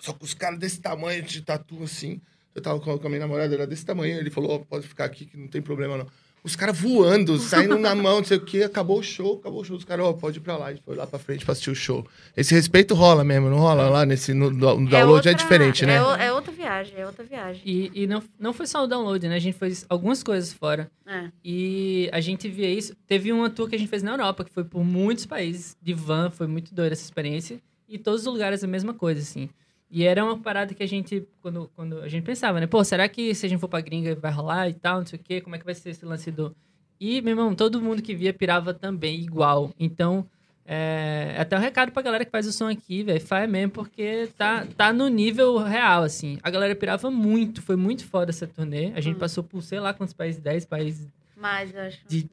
só 0.00 0.12
com 0.12 0.24
os 0.24 0.34
caras 0.34 0.58
desse 0.58 0.80
tamanho 0.80 1.22
de 1.22 1.42
tatu 1.42 1.82
assim. 1.82 2.20
Eu 2.54 2.62
tava 2.62 2.80
com 2.80 2.90
a 2.90 3.08
minha 3.08 3.20
namorada, 3.20 3.54
era 3.54 3.66
desse 3.66 3.84
tamanho. 3.84 4.18
Ele 4.18 4.30
falou: 4.30 4.52
"Ó, 4.52 4.58
pode 4.58 4.86
ficar 4.86 5.04
aqui 5.04 5.26
que 5.26 5.36
não 5.36 5.48
tem 5.48 5.60
problema 5.60 5.98
não. 5.98 6.06
Os 6.48 6.56
caras 6.56 6.80
voando, 6.80 7.36
saindo 7.38 7.78
na 7.78 7.94
mão, 7.94 8.16
não 8.18 8.24
sei 8.24 8.38
o 8.38 8.40
que, 8.40 8.62
acabou 8.62 8.98
o 8.98 9.02
show, 9.02 9.36
acabou 9.38 9.60
o 9.60 9.64
show. 9.64 9.76
Os 9.76 9.84
caras, 9.84 10.06
ó, 10.06 10.12
pode 10.14 10.38
ir 10.38 10.40
pra 10.40 10.56
lá. 10.56 10.66
A 10.66 10.70
gente 10.72 10.82
foi 10.82 10.96
lá 10.96 11.06
pra 11.06 11.18
frente 11.18 11.44
pra 11.44 11.52
assistir 11.52 11.70
o 11.70 11.74
show. 11.74 12.06
Esse 12.36 12.54
respeito 12.54 12.94
rola 12.94 13.22
mesmo, 13.22 13.50
não 13.50 13.58
rola 13.58 13.88
lá 13.90 14.06
nesse. 14.06 14.32
No, 14.32 14.50
no 14.50 14.56
É 14.56 14.90
download 14.90 15.10
outra- 15.10 15.30
é 15.30 15.34
diferente, 15.34 15.84
né? 15.84 15.96
É, 16.18 16.26
é 16.26 16.32
outra 16.32 16.50
viagem, 16.52 16.94
é 16.96 17.06
outra 17.06 17.22
viagem. 17.24 17.62
E, 17.64 17.90
e 17.94 18.06
não, 18.06 18.22
não 18.40 18.52
foi 18.52 18.66
só 18.66 18.82
o 18.82 18.86
download, 18.86 19.28
né? 19.28 19.36
A 19.36 19.38
gente 19.38 19.58
fez 19.58 19.84
algumas 19.88 20.22
coisas 20.22 20.52
fora. 20.52 20.90
É. 21.06 21.28
E 21.44 22.08
a 22.12 22.20
gente 22.20 22.48
via 22.48 22.70
isso. 22.70 22.94
Teve 23.06 23.30
uma 23.32 23.50
tour 23.50 23.68
que 23.68 23.76
a 23.76 23.78
gente 23.78 23.88
fez 23.88 24.02
na 24.02 24.12
Europa, 24.12 24.44
que 24.44 24.50
foi 24.52 24.64
por 24.64 24.82
muitos 24.82 25.26
países, 25.26 25.76
de 25.82 25.92
van, 25.94 26.30
foi 26.30 26.46
muito 26.46 26.74
doida 26.74 26.92
essa 26.94 27.04
experiência. 27.04 27.60
E 27.88 27.98
todos 27.98 28.22
os 28.22 28.26
lugares 28.26 28.62
a 28.64 28.66
mesma 28.66 28.92
coisa, 28.94 29.20
assim. 29.20 29.48
E 29.90 30.04
era 30.04 30.22
uma 30.24 30.38
parada 30.38 30.74
que 30.74 30.82
a 30.82 30.86
gente, 30.88 31.26
quando, 31.40 31.70
quando 31.74 32.00
a 32.00 32.08
gente 32.08 32.22
pensava, 32.24 32.60
né? 32.60 32.66
Pô, 32.66 32.84
será 32.84 33.08
que 33.08 33.34
se 33.34 33.46
a 33.46 33.48
gente 33.48 33.58
for 33.58 33.68
pra 33.68 33.80
gringa 33.80 34.14
vai 34.16 34.30
rolar 34.30 34.68
e 34.68 34.74
tal, 34.74 34.98
não 34.98 35.06
sei 35.06 35.18
o 35.18 35.22
quê? 35.22 35.40
Como 35.40 35.56
é 35.56 35.58
que 35.58 35.64
vai 35.64 35.74
ser 35.74 35.90
esse 35.90 36.04
lance 36.04 36.30
do... 36.30 36.54
E, 37.00 37.22
meu 37.22 37.30
irmão, 37.32 37.54
todo 37.54 37.80
mundo 37.80 38.02
que 38.02 38.14
via 38.14 38.34
pirava 38.34 38.74
também, 38.74 39.20
igual. 39.20 39.72
Então, 39.78 40.26
é, 40.66 41.34
até 41.38 41.56
um 41.56 41.60
recado 41.60 41.90
pra 41.92 42.02
galera 42.02 42.24
que 42.24 42.30
faz 42.30 42.46
o 42.46 42.52
som 42.52 42.68
aqui, 42.68 43.02
velho. 43.02 43.20
Faz 43.20 43.48
mesmo, 43.48 43.72
porque 43.72 44.28
tá, 44.36 44.66
tá 44.76 44.92
no 44.92 45.08
nível 45.08 45.56
real, 45.58 46.02
assim. 46.02 46.38
A 46.42 46.50
galera 46.50 46.74
pirava 46.76 47.10
muito, 47.10 47.62
foi 47.62 47.76
muito 47.76 48.04
foda 48.04 48.30
essa 48.30 48.46
turnê. 48.46 48.92
A 48.94 49.00
gente 49.00 49.16
Hum. 49.16 49.20
passou 49.20 49.42
por, 49.42 49.62
sei 49.62 49.80
lá 49.80 49.94
quantos 49.94 50.12
países, 50.12 50.40
10 50.40 50.66
países. 50.66 51.08
Mas 51.36 51.72
eu 51.74 51.80
acho. 51.80 51.98
De- 52.06 52.28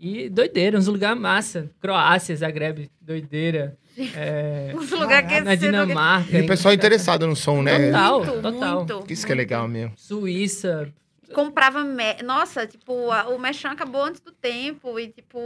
E 0.00 0.28
doideira, 0.28 0.76
uns 0.76 0.88
lugares 0.88 1.20
massa. 1.20 1.70
Croácia, 1.80 2.34
Zagreb, 2.34 2.90
doideira. 3.00 3.76
É, 4.16 4.72
Uns 4.74 4.90
lugares 4.90 5.28
que 5.28 5.40
na 5.40 5.50
você 5.50 5.56
Dinamarca. 5.56 6.36
E 6.38 6.40
o 6.40 6.46
pessoal 6.46 6.72
em- 6.72 6.76
interessado 6.76 7.26
no 7.26 7.36
som, 7.36 7.62
né? 7.62 7.86
Total, 7.90 8.18
Muito, 8.24 8.42
total. 8.42 8.76
muito, 8.86 9.04
Isso 9.12 9.26
que 9.26 9.32
é 9.32 9.34
legal 9.34 9.68
mesmo. 9.68 9.92
Suíça. 9.96 10.92
comprava. 11.34 11.82
Me... 11.84 12.22
Nossa, 12.22 12.66
tipo, 12.66 13.10
a- 13.10 13.28
o 13.28 13.38
Mechan 13.38 13.70
acabou 13.70 14.04
antes 14.04 14.20
do 14.20 14.32
tempo. 14.32 14.98
E, 14.98 15.08
tipo, 15.08 15.38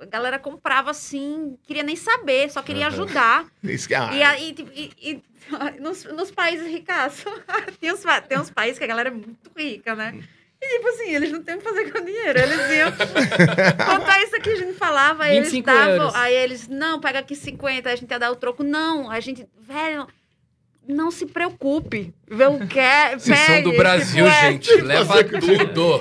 a 0.00 0.04
galera 0.06 0.38
comprava 0.38 0.90
assim, 0.90 1.56
queria 1.66 1.82
nem 1.82 1.96
saber, 1.96 2.50
só 2.50 2.62
queria 2.62 2.86
Aham. 2.88 2.94
ajudar. 3.04 3.46
Isso 3.62 3.88
que, 3.88 3.94
ah, 3.94 4.10
E, 4.14 4.22
aí, 4.22 4.52
tipo, 4.52 4.70
e, 4.74 4.92
e 5.00 5.22
nos, 5.80 6.04
nos 6.04 6.30
países 6.30 6.66
ricaços, 6.70 7.24
tem, 7.80 7.92
uns, 7.92 8.02
tem 8.28 8.38
uns 8.38 8.50
países 8.50 8.78
que 8.78 8.84
a 8.84 8.88
galera 8.88 9.08
é 9.08 9.12
muito 9.12 9.50
rica, 9.56 9.94
né? 9.94 10.22
E, 10.60 10.76
tipo 10.76 10.88
assim, 10.88 11.14
eles 11.14 11.30
não 11.30 11.42
têm 11.42 11.54
o 11.54 11.58
que 11.58 11.64
fazer 11.64 11.92
com 11.92 11.98
o 11.98 12.04
dinheiro. 12.04 12.38
Eles 12.38 12.70
iam. 12.70 12.92
Contar 13.86 14.22
isso 14.22 14.36
aqui, 14.36 14.50
a 14.50 14.56
gente 14.56 14.72
falava, 14.74 15.24
aí 15.24 15.36
eles 15.36 15.52
25 15.52 15.66
davam. 15.66 15.90
euros. 15.90 16.14
Aí 16.14 16.34
eles, 16.34 16.68
não, 16.68 17.00
pega 17.00 17.18
aqui 17.18 17.36
50, 17.36 17.88
aí 17.88 17.92
a 17.92 17.96
gente 17.96 18.10
ia 18.10 18.18
dar 18.18 18.30
o 18.32 18.36
troco. 18.36 18.62
Não, 18.62 19.10
a 19.10 19.20
gente, 19.20 19.46
velho. 19.60 20.06
Não 20.88 21.10
se 21.10 21.26
preocupe. 21.26 22.14
Vê 22.30 22.46
o 22.46 22.64
que 22.64 22.78
é. 22.78 23.18
Vocês 23.18 23.36
são 23.40 23.62
do 23.64 23.72
Brasil, 23.76 24.24
tipo, 24.24 24.36
é. 24.36 24.52
gente. 24.52 24.80
Leva 24.82 25.24
tudo. 25.24 26.00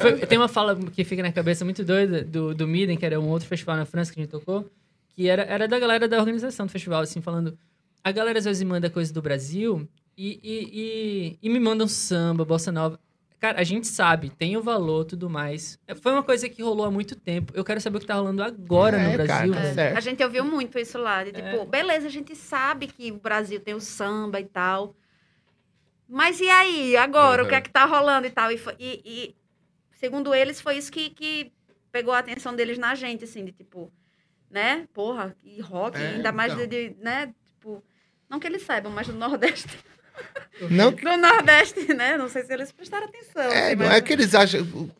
Foi- 0.00 0.18
tem 0.26 0.38
uma 0.38 0.46
fala 0.46 0.76
que 0.76 1.02
fica 1.02 1.20
na 1.20 1.32
cabeça 1.32 1.64
muito 1.64 1.82
doida 1.84 2.22
do, 2.22 2.54
do 2.54 2.66
Miden, 2.68 2.96
que 2.96 3.04
era 3.04 3.18
um 3.18 3.28
outro 3.28 3.48
festival 3.48 3.76
na 3.76 3.84
França 3.84 4.12
que 4.12 4.20
a 4.20 4.22
gente 4.22 4.30
tocou, 4.30 4.70
que 5.16 5.28
era, 5.28 5.42
era 5.42 5.66
da 5.66 5.78
galera 5.80 6.06
da 6.06 6.18
organização 6.20 6.66
do 6.66 6.70
festival, 6.70 7.02
assim, 7.02 7.20
falando. 7.20 7.58
A 8.04 8.12
galera 8.12 8.38
às 8.38 8.44
vezes 8.44 8.62
manda 8.62 8.88
coisa 8.88 9.12
do 9.12 9.20
Brasil 9.20 9.88
e, 10.16 10.38
e, 10.44 10.70
e, 10.72 11.38
e 11.42 11.48
me 11.50 11.58
mandam 11.58 11.88
samba, 11.88 12.44
bossa 12.44 12.70
nova. 12.70 13.00
Cara, 13.44 13.60
a 13.60 13.64
gente 13.64 13.86
sabe, 13.86 14.30
tem 14.30 14.56
o 14.56 14.62
valor 14.62 15.04
tudo 15.04 15.28
mais. 15.28 15.78
É, 15.86 15.94
Foi 15.94 16.12
uma 16.12 16.22
coisa 16.22 16.48
que 16.48 16.62
rolou 16.62 16.86
há 16.86 16.90
muito 16.90 17.14
tempo. 17.14 17.52
Eu 17.54 17.62
quero 17.62 17.78
saber 17.78 17.98
o 17.98 18.00
que 18.00 18.06
tá 18.06 18.14
rolando 18.14 18.42
agora 18.42 18.96
É, 18.96 19.06
no 19.08 19.12
Brasil. 19.24 19.52
cara, 19.52 19.62
velho. 19.64 19.74
certo. 19.74 19.96
A 19.98 20.00
gente 20.00 20.24
ouviu 20.24 20.44
muito 20.46 20.78
isso 20.78 20.96
lá. 20.96 21.22
De, 21.24 21.32
tipo, 21.32 21.46
É. 21.46 21.66
beleza, 21.66 22.06
a 22.06 22.10
gente 22.10 22.34
sabe 22.34 22.86
que 22.86 23.12
o 23.12 23.18
Brasil 23.18 23.60
tem 23.60 23.74
o 23.74 23.80
samba 23.80 24.40
e 24.40 24.44
tal. 24.46 24.96
Mas 26.08 26.40
e 26.40 26.48
aí, 26.48 26.96
agora? 26.96 27.44
O 27.44 27.48
que 27.48 27.54
é 27.54 27.60
que 27.60 27.68
tá 27.70 27.84
rolando 27.84 28.26
e 28.26 28.30
tal? 28.30 28.50
E, 28.50 28.56
foi- 28.56 28.76
e- 28.78 29.02
e, 29.04 29.36
segundo 29.92 30.34
eles, 30.34 30.60
foi 30.60 30.76
isso 30.78 30.90
que, 30.90 31.10
que 31.10 31.52
pegou 31.92 32.14
a 32.14 32.18
atenção 32.20 32.56
deles 32.56 32.78
na 32.78 32.94
gente, 32.94 33.24
assim, 33.24 33.44
de 33.44 33.52
tipo, 33.52 33.92
né? 34.50 34.88
Porra, 34.94 35.36
e 35.42 35.60
rock, 35.60 35.98
É, 35.98 36.14
ainda 36.14 36.32
mais 36.32 36.52
então. 36.54 36.66
de, 36.66 36.90
de, 36.90 36.96
né? 37.02 37.34
Tipo, 37.44 37.82
não 38.28 38.40
que 38.40 38.46
eles 38.46 38.62
saibam, 38.62 38.90
mas 38.90 39.06
do 39.06 39.12
Nordeste. 39.14 39.68
Não, 40.70 40.92
Do 40.92 41.16
Nordeste, 41.16 41.92
né? 41.94 42.16
Não 42.16 42.28
sei 42.28 42.44
se 42.44 42.52
eles 42.52 42.70
prestaram 42.70 43.06
atenção. 43.06 43.42
é, 43.42 43.66
assim, 43.68 43.76
não 43.76 43.86
mas- 43.86 43.96
é 43.96 44.00
que 44.00 44.12
eles 44.12 44.34
acham 44.34 44.90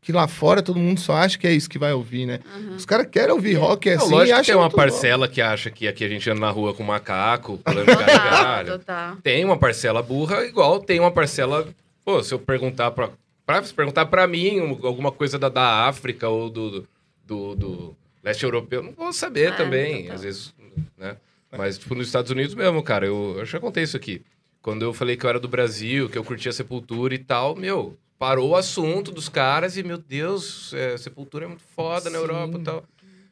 que 0.00 0.12
lá 0.12 0.26
fora 0.26 0.62
todo 0.62 0.78
mundo 0.78 0.98
só 0.98 1.14
acha 1.16 1.36
que 1.36 1.46
é 1.46 1.52
isso 1.52 1.68
que 1.68 1.78
vai 1.78 1.92
ouvir, 1.92 2.24
né? 2.24 2.40
Uhum. 2.56 2.76
Os 2.76 2.86
caras 2.86 3.06
querem 3.10 3.30
ouvir 3.32 3.54
rock 3.54 3.90
É, 3.90 3.94
assim 3.94 4.06
e 4.06 4.10
lógico 4.10 4.26
que 4.26 4.32
acham 4.40 4.54
tem 4.54 4.54
uma 4.62 4.70
parcela 4.70 5.28
que 5.28 5.42
acha 5.42 5.70
que 5.70 5.86
aqui 5.86 6.02
a 6.04 6.08
gente 6.08 6.30
anda 6.30 6.40
na 6.40 6.50
rua 6.50 6.72
com 6.72 6.82
macaco, 6.82 7.58
pulando 7.64 7.84
de 7.86 7.94
galho 7.94 8.02
em 8.02 8.06
Total, 8.06 8.42
galho. 8.42 8.78
total. 8.78 9.16
Tem 9.22 9.44
uma 9.44 9.58
parcela 9.58 10.02
burra, 10.02 10.44
igual 10.46 10.80
tem 10.80 10.98
uma 10.98 11.10
parcela. 11.10 11.68
Pô, 12.04 12.22
se 12.22 12.32
eu 12.32 12.38
perguntar 12.38 12.90
pra. 12.92 13.10
pra 13.44 13.62
se 13.62 13.74
perguntar 13.74 14.06
pra 14.06 14.26
mim 14.26 14.60
um- 14.60 14.86
alguma 14.86 15.12
coisa 15.12 15.38
da, 15.38 15.50
da 15.50 15.86
África 15.88 16.26
ou 16.28 16.48
do, 16.48 16.88
do, 17.26 17.54
do 17.54 17.96
leste 18.24 18.44
europeu, 18.44 18.82
não 18.82 18.92
vou 18.92 19.12
saber 19.12 19.48
É, 19.48 19.56
também. 19.56 20.02
total. 20.04 20.14
Às 20.16 20.22
vezes, 20.22 20.54
né? 20.96 21.16
Mas, 21.56 21.78
tipo, 21.78 21.94
nos 21.94 22.06
Estados 22.06 22.30
Unidos 22.30 22.54
mesmo, 22.54 22.82
cara, 22.82 23.06
eu, 23.06 23.36
eu 23.38 23.44
já 23.44 23.58
contei 23.58 23.84
isso 23.84 23.96
aqui. 23.96 24.22
Quando 24.60 24.82
eu 24.82 24.92
falei 24.92 25.16
que 25.16 25.24
eu 25.24 25.30
era 25.30 25.40
do 25.40 25.48
Brasil, 25.48 26.08
que 26.08 26.18
eu 26.18 26.24
curtia 26.24 26.52
Sepultura 26.52 27.14
e 27.14 27.18
tal, 27.18 27.56
meu, 27.56 27.96
parou 28.18 28.50
o 28.50 28.56
assunto 28.56 29.10
dos 29.12 29.28
caras 29.28 29.76
e, 29.76 29.82
meu 29.82 29.96
Deus, 29.96 30.72
é, 30.74 30.96
Sepultura 30.98 31.44
é 31.46 31.48
muito 31.48 31.62
foda 31.74 32.10
na 32.10 32.18
Sim. 32.18 32.24
Europa 32.24 32.58
e 32.58 32.62
tal. 32.62 32.84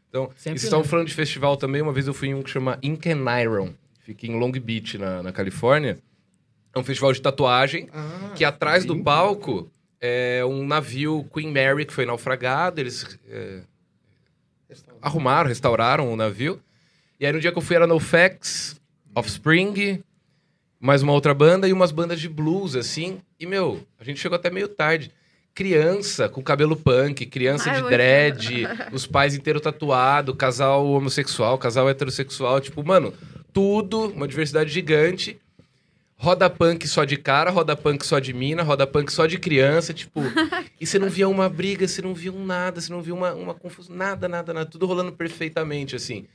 Então, 0.09 0.31
Sempre 0.37 0.39
e 0.39 0.43
vocês 0.43 0.63
né? 0.63 0.67
estão 0.67 0.85
falando 0.85 1.09
de 1.09 1.15
festival 1.15 1.57
também. 1.57 1.83
Uma 1.83 1.93
vez 1.93 2.07
eu 2.07 2.15
fui 2.15 2.29
em 2.29 2.35
um 2.35 2.43
que 2.43 2.51
chama 2.51 2.79
Iron, 3.43 3.75
fica 4.01 4.27
em 4.27 4.39
Long 4.39 4.53
Beach, 4.53 4.97
na, 4.97 5.23
na 5.23 5.33
Califórnia. 5.33 5.99
É 6.75 6.79
um 6.79 6.85
festival 6.85 7.13
de 7.13 7.21
tatuagem 7.21 7.89
Ah, 7.93 8.33
que 8.35 8.45
atrás 8.45 8.85
do 8.85 9.03
palco 9.03 9.71
é 10.01 10.45
um 10.45 10.67
navio 10.67 11.27
Queen 11.33 11.53
Mary 11.53 11.85
que 11.85 11.93
foi 11.93 12.07
naufragado. 12.07 12.81
Eles 12.81 13.19
é, 13.29 13.63
arrumaram, 15.03 15.49
restauraram 15.49 16.13
o 16.13 16.17
navio. 16.17 16.61
E 17.19 17.25
aí 17.25 17.33
no 17.33 17.41
dia 17.41 17.51
que 17.51 17.57
eu 17.57 17.63
fui 17.63 17.77
era 17.77 17.87
No 17.87 17.99
Facts, 17.99 18.79
Offspring, 19.15 20.03
mais 20.79 21.03
uma 21.03 21.15
outra 21.15 21.33
banda 21.33 21.67
e 21.67 21.73
umas 21.73 21.91
bandas 21.91 22.21
de 22.21 22.29
blues, 22.29 22.77
assim. 22.77 23.19
E, 23.41 23.47
meu, 23.47 23.81
a 23.99 24.05
gente 24.05 24.21
chegou 24.21 24.37
até 24.37 24.51
meio 24.51 24.69
tarde. 24.69 25.11
Criança 25.55 26.29
com 26.29 26.43
cabelo 26.43 26.77
punk, 26.77 27.25
criança 27.25 27.71
Ai, 27.71 27.81
de 27.83 27.89
dread, 27.89 28.69
os 28.93 29.07
pais 29.07 29.35
inteiros 29.35 29.63
tatuado, 29.63 30.37
casal 30.37 30.87
homossexual, 30.87 31.57
casal 31.57 31.89
heterossexual. 31.89 32.61
Tipo, 32.61 32.85
mano, 32.85 33.15
tudo, 33.51 34.09
uma 34.09 34.29
diversidade 34.29 34.71
gigante. 34.71 35.41
Roda 36.19 36.51
punk 36.51 36.87
só 36.87 37.05
de 37.05 37.17
cara, 37.17 37.51
roda 37.51 37.75
punk 37.75 38.05
só 38.05 38.19
de 38.19 38.35
mina, 38.35 38.63
roda 38.63 38.87
punk 38.87 39.11
só 39.11 39.25
de 39.25 39.39
criança, 39.39 39.95
tipo. 39.95 40.21
e 40.79 40.87
você 40.87 40.99
não 40.99 41.09
via 41.09 41.27
uma 41.27 41.49
briga, 41.49 41.89
você 41.89 42.03
não 42.03 42.15
via 42.15 42.33
um 42.33 42.45
nada, 42.45 42.79
você 42.79 42.93
não 42.93 43.01
via 43.01 43.15
uma, 43.15 43.33
uma 43.33 43.55
confusão, 43.55 43.97
nada, 43.97 44.29
nada, 44.29 44.53
nada. 44.53 44.69
Tudo 44.69 44.85
rolando 44.85 45.13
perfeitamente, 45.13 45.97
assim. 45.97 46.27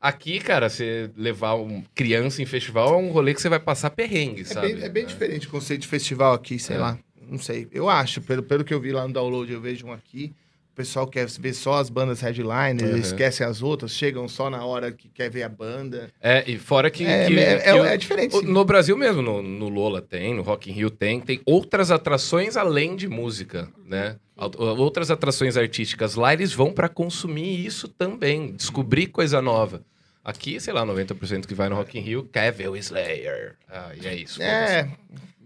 Aqui, 0.00 0.38
cara, 0.40 0.68
você 0.68 1.10
levar 1.16 1.54
um 1.56 1.82
criança 1.94 2.42
em 2.42 2.46
festival 2.46 2.94
é 2.94 2.96
um 2.96 3.10
rolê 3.10 3.34
que 3.34 3.40
você 3.40 3.48
vai 3.48 3.58
passar 3.58 3.90
perrengue, 3.90 4.42
É 4.42 4.44
sabe? 4.44 4.74
bem, 4.74 4.84
é 4.84 4.88
bem 4.88 5.06
diferente 5.06 5.46
o 5.46 5.50
conceito 5.50 5.82
de 5.82 5.88
festival 5.88 6.34
aqui, 6.34 6.58
sei 6.58 6.76
É. 6.76 6.78
lá. 6.78 6.98
Não 7.28 7.38
sei. 7.38 7.66
Eu 7.72 7.88
acho, 7.88 8.20
pelo, 8.20 8.42
pelo 8.42 8.62
que 8.64 8.72
eu 8.72 8.80
vi 8.80 8.92
lá 8.92 9.06
no 9.06 9.12
download, 9.12 9.52
eu 9.52 9.60
vejo 9.60 9.86
um 9.86 9.92
aqui. 9.92 10.32
O 10.76 10.82
pessoal 10.84 11.06
quer 11.06 11.26
ver 11.26 11.54
só 11.54 11.76
as 11.78 11.88
bandas 11.88 12.20
headliners, 12.20 12.90
Uhum. 12.92 12.98
esquecem 12.98 13.46
as 13.46 13.62
outras, 13.62 13.92
chegam 13.92 14.28
só 14.28 14.50
na 14.50 14.62
hora 14.62 14.92
que 14.92 15.08
quer 15.08 15.30
ver 15.30 15.42
a 15.42 15.48
banda. 15.48 16.10
É, 16.20 16.44
e 16.46 16.58
fora 16.58 16.90
que. 16.90 17.02
É, 17.02 17.26
que- 17.28 17.38
é, 17.38 17.58
que 17.60 17.68
é- 17.70 17.94
é 17.94 17.96
diferente. 17.96 18.36
sim. 18.36 18.44
No 18.44 18.62
Brasil 18.62 18.94
mesmo, 18.94 19.22
no, 19.22 19.40
no 19.40 19.70
Lola 19.70 20.02
tem, 20.02 20.34
no 20.34 20.42
Rock 20.42 20.68
in 20.70 20.74
Rio 20.74 20.90
tem, 20.90 21.18
tem 21.18 21.40
outras 21.46 21.90
atrações 21.90 22.58
além 22.58 22.94
de 22.94 23.08
música, 23.08 23.70
né? 23.86 24.16
Out- 24.36 24.58
Outras 24.60 25.10
atrações 25.10 25.56
artísticas 25.56 26.14
lá, 26.14 26.34
eles 26.34 26.52
vão 26.52 26.70
pra 26.70 26.90
consumir 26.90 27.64
isso 27.64 27.88
também, 27.88 28.52
descobrir 28.52 29.06
coisa 29.06 29.40
nova. 29.40 29.82
Aqui, 30.22 30.60
sei 30.60 30.74
lá, 30.74 30.84
90% 30.84 31.46
que 31.46 31.54
vai 31.54 31.70
no 31.70 31.76
Rock 31.76 31.96
in 31.98 32.02
Rio 32.02 32.24
quer 32.30 32.52
ver 32.52 32.68
o 32.68 32.76
Slayer. 32.76 33.56
Ah, 33.66 33.92
e 33.98 34.06
é 34.06 34.14
isso. 34.14 34.42
É, 34.42 34.90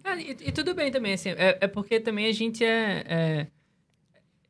Ah, 0.03 0.17
e, 0.17 0.31
e 0.47 0.51
tudo 0.51 0.75
bem 0.75 0.91
também, 0.91 1.13
assim. 1.13 1.29
É, 1.29 1.57
é 1.61 1.69
porque 1.69 2.01
também 2.01 2.27
a 2.27 2.33
gente 2.33 2.65
é, 2.65 3.05
é- 3.07 3.47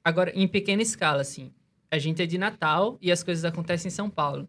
Agora, 0.04 0.32
em 0.34 0.46
pequena 0.48 0.82
escala, 0.82 1.20
assim. 1.22 1.50
A 1.90 1.98
gente 1.98 2.22
é 2.22 2.26
de 2.26 2.38
Natal 2.38 2.96
e 3.02 3.10
as 3.10 3.22
coisas 3.22 3.44
acontecem 3.44 3.88
em 3.88 3.92
São 3.92 4.08
Paulo. 4.08 4.48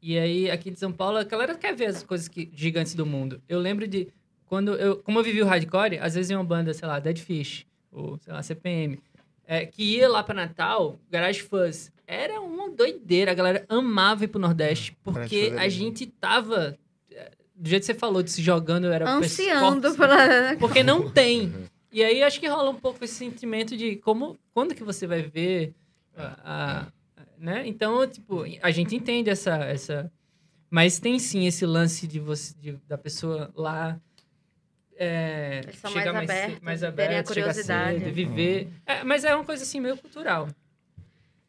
E 0.00 0.18
aí, 0.18 0.50
aqui 0.50 0.70
de 0.70 0.78
São 0.78 0.92
Paulo, 0.92 1.16
a 1.18 1.24
galera 1.24 1.54
quer 1.54 1.74
ver 1.74 1.86
as 1.86 2.02
coisas 2.02 2.28
que, 2.28 2.50
gigantes 2.54 2.94
do 2.94 3.06
mundo. 3.06 3.40
Eu 3.48 3.58
lembro 3.60 3.86
de. 3.86 4.08
Quando 4.46 4.74
eu. 4.74 4.96
Como 4.96 5.18
eu 5.18 5.22
vivi 5.24 5.40
o 5.42 5.46
hardcore, 5.46 5.98
às 6.00 6.14
vezes 6.14 6.30
ia 6.30 6.36
uma 6.38 6.44
banda, 6.44 6.74
sei 6.74 6.86
lá, 6.86 6.98
Dead 6.98 7.18
Fish, 7.18 7.64
ou 7.90 8.18
sei 8.18 8.32
lá, 8.32 8.42
CPM. 8.42 8.98
é, 9.46 9.64
que 9.66 9.82
ia 9.96 10.08
lá 10.08 10.22
pra 10.22 10.34
Natal, 10.34 10.98
Garage 11.10 11.40
Fuzz, 11.42 11.90
era 12.06 12.40
uma 12.40 12.70
doideira. 12.70 13.30
A 13.30 13.34
galera 13.34 13.64
amava 13.68 14.24
ir 14.24 14.28
pro 14.28 14.40
Nordeste, 14.40 14.96
porque 15.02 15.48
Fuzz 15.50 15.60
é 15.60 15.64
a 15.64 15.68
gente 15.68 16.06
tava. 16.06 16.76
é, 17.10 17.30
Do 17.56 17.68
jeito 17.68 17.82
que 17.82 17.86
você 17.86 17.94
falou, 17.94 18.22
de 18.22 18.30
se 18.30 18.42
jogando, 18.42 18.86
era 18.92 19.08
Ansiando 19.08 19.94
pela. 19.94 20.56
Porque 20.58 20.82
não 20.82 21.08
tem. 21.10 21.52
E 21.92 22.02
aí 22.02 22.22
acho 22.22 22.40
que 22.40 22.46
rola 22.48 22.70
um 22.70 22.74
pouco 22.74 23.04
esse 23.04 23.14
sentimento 23.14 23.76
de 23.76 23.96
como, 23.96 24.38
quando 24.54 24.74
que 24.74 24.82
você 24.82 25.06
vai 25.06 25.22
ver 25.22 25.74
a, 26.16 26.36
a- 26.44 27.22
né? 27.38 27.66
Então, 27.66 28.06
tipo, 28.06 28.44
a 28.62 28.70
gente 28.70 28.94
entende 28.96 29.28
essa, 29.28 29.56
essa, 29.64 30.10
mas 30.70 30.98
tem 30.98 31.18
sim 31.18 31.46
esse 31.46 31.66
lance 31.66 32.06
de 32.06 32.18
você, 32.18 32.54
de- 32.58 32.78
da 32.88 32.96
pessoa 32.96 33.50
lá 33.54 34.00
é, 34.96 35.60
Eles 35.64 35.76
são 35.78 35.90
chegar 35.90 36.12
mais 36.12 36.30
ce- 36.30 36.58
mais 36.62 36.82
a 36.84 36.88
aberto, 36.88 37.34
chegar 37.34 37.48
curiosidade. 37.48 37.98
cedo, 38.00 38.12
viver. 38.14 38.68
É, 38.86 39.02
mas 39.02 39.24
é 39.24 39.34
uma 39.34 39.44
coisa 39.44 39.62
assim 39.62 39.80
meio 39.80 39.96
cultural, 39.96 40.48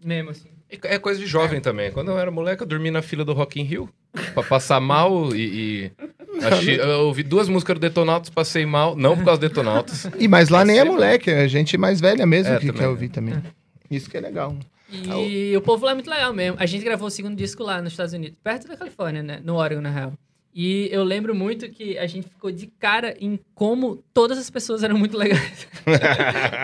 mesmo 0.03 0.31
assim. 0.31 0.49
É 0.81 0.97
coisa 0.97 1.19
de 1.19 1.27
jovem 1.27 1.61
também. 1.61 1.91
Quando 1.91 2.09
eu 2.09 2.17
era 2.17 2.31
moleque, 2.31 2.63
eu 2.63 2.67
dormi 2.67 2.89
na 2.89 3.01
fila 3.03 3.23
do 3.23 3.31
Rock 3.33 3.59
in 3.61 3.63
Rio. 3.63 3.87
Pra 4.33 4.41
passar 4.43 4.79
mal 4.79 5.35
e... 5.35 5.85
e... 5.85 5.91
achei- 6.41 6.79
eu 6.79 7.01
ouvi 7.07 7.23
duas 7.23 7.47
músicas 7.49 7.75
do 7.75 7.79
Detonautas, 7.81 8.29
passei 8.29 8.65
mal. 8.65 8.95
Não 8.95 9.15
por 9.17 9.25
causa 9.25 9.39
do 9.41 9.47
Detonautas. 9.47 10.07
E 10.19 10.27
mas 10.27 10.49
lá 10.49 10.63
nem 10.65 10.79
é 10.79 10.83
moleque, 10.83 11.29
é 11.29 11.47
gente 11.47 11.77
mais 11.77 11.99
velha 12.01 12.25
mesmo 12.25 12.53
É, 12.53 12.59
que 12.59 12.67
também, 12.67 12.73
quer 12.77 12.83
né? 12.83 12.89
ouvir 12.89 13.09
também. 13.09 13.43
Isso 13.91 14.09
que 14.09 14.17
é 14.17 14.21
legal. 14.21 14.55
E 14.91 15.55
o 15.57 15.61
povo 15.61 15.85
lá 15.85 15.91
é 15.91 15.95
muito 15.95 16.09
legal 16.09 16.31
mesmo. 16.33 16.57
A 16.59 16.65
gente 16.67 16.83
gravou 16.83 17.07
o 17.07 17.11
segundo 17.11 17.35
disco 17.35 17.63
lá 17.63 17.81
nos 17.81 17.93
Estados 17.93 18.13
Unidos, 18.13 18.37
perto 18.43 18.67
da 18.67 18.77
Califórnia, 18.77 19.23
né? 19.23 19.39
No 19.43 19.55
Oregon, 19.55 19.81
na 19.81 19.89
real. 19.89 20.13
E 20.55 20.87
eu 20.91 21.03
lembro 21.03 21.33
muito 21.33 21.67
que 21.71 21.97
a 21.97 22.05
gente 22.05 22.27
ficou 22.29 22.51
de 22.51 22.67
cara 22.79 23.15
em 23.19 23.39
como 23.55 24.03
todas 24.13 24.37
as 24.37 24.51
pessoas 24.51 24.83
eram 24.83 24.95
muito 24.99 25.17
legais. 25.17 25.67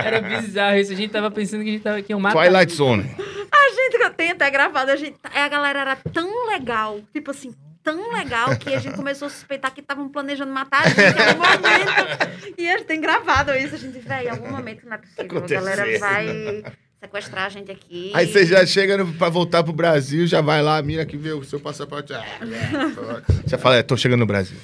Era 0.06 0.22
bizarro 0.22 0.78
isso. 0.78 0.92
A 0.92 0.96
gente 0.96 1.10
tava 1.10 1.32
pensando 1.32 1.64
que 1.64 1.70
a 1.70 1.74
gente 1.74 1.82
tava 1.82 1.98
aqui 1.98 2.14
um 2.14 2.20
mapa. 2.20 2.40
Twilight 2.40 2.72
Zone. 2.72 3.04
A 3.52 3.70
gente 3.74 3.98
que 3.98 4.04
eu 4.04 4.12
tenho 4.12 4.34
até 4.34 4.48
gravado, 4.52 4.92
a, 4.92 4.96
gente, 4.96 5.16
a 5.24 5.48
galera 5.48 5.80
era 5.80 5.96
tão 5.96 6.48
legal, 6.52 7.00
tipo 7.12 7.32
assim, 7.32 7.52
tão 7.84 8.12
legal 8.14 8.56
que 8.58 8.74
a 8.74 8.80
gente 8.80 8.96
começou 8.96 9.28
a 9.28 9.30
suspeitar 9.32 9.74
que 9.74 9.82
estavam 9.82 10.10
planejando 10.10 10.52
matar 10.52 10.84
a 10.86 10.90
gente 10.90 11.00
em 11.00 11.22
algum 11.22 11.44
momento. 11.44 12.56
E 12.58 12.70
a 12.70 12.78
gente 12.78 12.88
tem 12.88 13.02
gravado 13.02 13.52
isso, 13.54 13.76
a 13.76 13.78
gente, 13.78 14.00
velho, 14.00 14.28
em 14.28 14.32
algum 14.32 14.52
momento 14.52 14.86
não 14.86 14.94
é 14.94 14.98
possível. 14.98 15.44
A 15.44 15.48
galera 15.48 16.00
vai 16.00 16.64
sequestrar 17.02 17.46
a 17.46 17.50
gente 17.50 17.72
aqui. 17.72 18.12
Aí 18.14 18.28
você 18.28 18.46
já 18.46 18.66
chega 18.66 18.98
no, 18.98 19.14
pra 19.14 19.30
voltar 19.30 19.64
pro 19.64 19.72
Brasil, 19.72 20.28
já 20.28 20.42
vai 20.42 20.62
lá, 20.62 20.78
a 20.78 20.82
mina 20.82 21.06
que 21.06 21.16
vê 21.16 21.32
o 21.32 21.44
seu 21.44 21.60
passaporte. 21.60 22.14
Ah, 22.14 22.24
é. 22.42 23.50
Já 23.50 23.58
fala, 23.58 23.78
é, 23.78 23.84
tô 23.84 23.96
chegando 23.96 24.20
no 24.20 24.26
Brasil. 24.26 24.58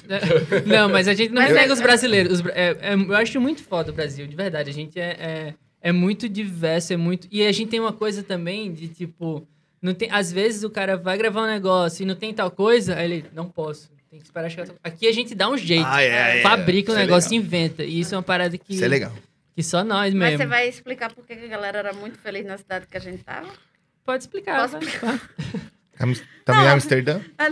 Não, 0.66 0.88
mas 0.88 1.08
a 1.08 1.14
gente 1.14 1.32
não 1.32 1.40
Mas 1.42 1.56
é- 1.56 1.72
os 1.72 1.80
brasileiros. 1.80 2.40
Os 2.40 2.46
é- 2.48 2.76
é- 2.80 2.94
eu 2.94 3.16
acho 3.16 3.40
muito 3.40 3.62
foda 3.62 3.90
o 3.90 3.94
Brasil, 3.94 4.26
de 4.26 4.36
verdade. 4.36 4.68
A 4.68 4.72
gente 4.72 5.00
é, 5.00 5.16
é, 5.18 5.54
é 5.80 5.92
muito 5.92 6.28
diverso, 6.28 6.92
é 6.92 6.96
muito. 6.96 7.26
E 7.30 7.42
a 7.46 7.52
gente 7.52 7.70
tem 7.70 7.80
uma 7.80 7.92
coisa 7.92 8.22
também 8.22 8.72
de 8.72 8.88
tipo. 8.88 9.46
Não 9.86 9.94
tem, 9.94 10.10
às 10.10 10.32
vezes 10.32 10.64
o 10.64 10.70
cara 10.70 10.96
vai 10.96 11.16
gravar 11.16 11.42
um 11.42 11.46
negócio 11.46 12.02
e 12.02 12.06
não 12.06 12.16
tem 12.16 12.34
tal 12.34 12.50
coisa, 12.50 12.96
aí 12.96 13.04
ele, 13.04 13.24
não 13.32 13.48
posso. 13.48 13.88
Tem 14.10 14.18
que 14.18 14.24
esperar 14.26 14.50
chegar. 14.50 14.74
Aqui 14.82 15.06
a 15.06 15.12
gente 15.12 15.34
dá 15.34 15.48
um 15.48 15.56
jeito. 15.56 15.86
Ah, 15.86 16.02
é, 16.02 16.40
é. 16.40 16.42
fabrica 16.42 16.92
é 16.92 16.96
negócio, 16.96 17.30
legal. 17.30 17.44
inventa. 17.46 17.84
E 17.84 18.00
isso 18.00 18.14
é 18.14 18.18
uma 18.18 18.22
parada 18.24 18.56
que, 18.58 18.74
Isso 18.74 18.84
é 18.84 18.88
legal. 18.88 19.12
que 19.54 19.62
só 19.62 19.84
nós 19.84 20.12
Mas 20.12 20.30
mesmo. 20.30 20.38
você 20.38 20.46
vai 20.46 20.68
explicar 20.68 21.12
por 21.12 21.24
que 21.24 21.32
a 21.34 21.46
galera 21.46 21.78
era 21.78 21.92
muito 21.92 22.18
feliz 22.18 22.44
na 22.44 22.58
cidade 22.58 22.86
que 22.86 22.96
a 22.96 23.00
gente 23.00 23.22
tava? 23.22 23.48
Pode 24.04 24.22
explicar. 24.24 24.68
Posso. 24.68 24.76
Am- 25.98 26.14
Também 26.44 26.62
em 26.62 26.66
Não. 26.66 26.72
Amsterdã? 26.74 27.20
Ah, 27.38 27.46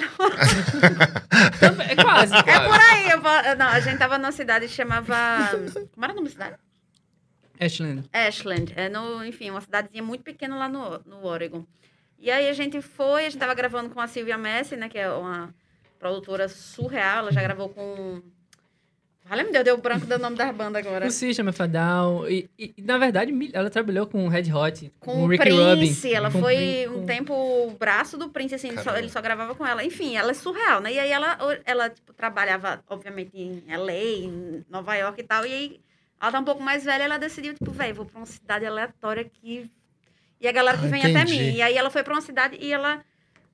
É 1.91 1.95
quase. 1.97 2.35
É 2.35 2.61
por 2.61 2.81
aí. 2.81 3.11
Eu 3.11 3.21
vou- 3.21 3.57
não, 3.59 3.67
a 3.69 3.81
gente 3.81 3.99
tava 3.99 4.19
numa 4.19 4.33
cidade 4.33 4.67
que 4.67 4.73
chamava. 4.73 5.15
Como 5.93 6.05
era 6.05 6.13
o 6.13 6.17
nome 6.17 6.29
da 6.29 6.33
cidade? 6.33 6.57
Ashland. 7.61 8.05
Ashland. 8.13 8.73
É 8.77 8.89
no, 8.89 9.25
enfim, 9.25 9.51
uma 9.51 9.61
cidadezinha 9.61 10.03
muito 10.03 10.23
pequena 10.23 10.57
lá 10.57 10.69
no, 10.69 10.99
no 11.07 11.25
Oregon. 11.25 11.65
E 12.19 12.31
aí 12.31 12.49
a 12.49 12.53
gente 12.53 12.81
foi, 12.81 13.27
a 13.27 13.31
gente 13.31 13.39
tava 13.39 13.55
gravando 13.55 13.91
com 13.91 14.01
a 14.01 14.07
Silvia 14.09 14.39
Messi, 14.39 14.77
né? 14.77 14.89
Que 14.89 14.99
é 14.99 15.11
uma 15.11 15.55
produtora 15.99 16.49
surreal. 16.49 17.19
Ela 17.19 17.33
já 17.33 17.43
gravou 17.43 17.69
com. 17.69 18.23
Olha, 19.31 19.43
meu 19.43 19.53
Deus, 19.53 19.65
deu 19.65 19.79
branco 19.79 20.05
do 20.05 20.19
nome 20.19 20.37
das 20.37 20.55
bandas 20.55 20.85
agora. 20.87 21.07
O 21.07 21.11
System 21.11 21.49
of 21.49 21.67
Down. 21.67 22.29
E, 22.29 22.51
e, 22.59 22.75
na 22.83 22.99
verdade, 22.99 23.33
ela 23.55 23.71
trabalhou 23.71 24.07
com 24.07 24.27
o 24.27 24.29
Red 24.29 24.53
Hot, 24.53 24.93
com, 25.01 25.13
Com 25.13 25.21
o 25.23 25.25
o 25.25 25.27
Ricky 25.29 25.45
Prince, 25.45 26.07
Rubin. 26.09 26.15
ela 26.15 26.31
com 26.31 26.39
o 26.39 26.41
foi 26.43 26.87
um 26.89 26.93
com- 27.01 27.07
tempo 27.07 27.33
o 27.35 27.71
braço 27.71 28.19
do 28.19 28.29
Prince, 28.29 28.55
assim, 28.55 28.69
ele 28.69 28.83
só, 28.83 28.95
ele 28.99 29.09
só 29.09 29.23
gravava 29.23 29.55
com 29.55 29.67
ela. 29.67 29.83
Enfim, 29.83 30.15
ela 30.15 30.31
é 30.31 30.35
surreal, 30.35 30.81
né? 30.83 30.93
E 30.93 30.99
aí 30.99 31.11
ela, 31.11 31.39
ela 31.65 31.89
tipo, 31.89 32.13
trabalhava, 32.13 32.85
obviamente, 32.87 33.31
em 33.35 33.63
LA, 33.75 33.93
em 34.25 34.65
Nova 34.69 34.95
York 34.95 35.19
e 35.19 35.25
tal. 35.25 35.47
E 35.47 35.53
aí 35.55 35.81
ela 36.21 36.31
tá 36.31 36.41
um 36.41 36.45
pouco 36.45 36.63
mais 36.63 36.85
velha, 36.85 37.05
ela 37.05 37.17
decidiu, 37.17 37.55
tipo, 37.55 37.71
velho, 37.71 37.95
vou 37.95 38.05
pra 38.05 38.19
uma 38.21 38.27
cidade 38.27 38.67
aleatória 38.67 39.23
aqui. 39.23 39.71
E 40.41 40.49
a 40.49 40.53
galera 40.53 40.77
que 40.79 40.87
Ah, 40.87 40.89
vem 40.91 41.01
até 41.01 41.11
entendi. 41.11 41.33
mim. 41.39 41.55
E 41.55 41.63
aí 41.63 41.77
ela 41.77 41.91
foi 41.91 42.03
pra 42.03 42.15
uma 42.15 42.21
cidade 42.21 42.57
e 42.61 42.73
ela. 42.73 43.05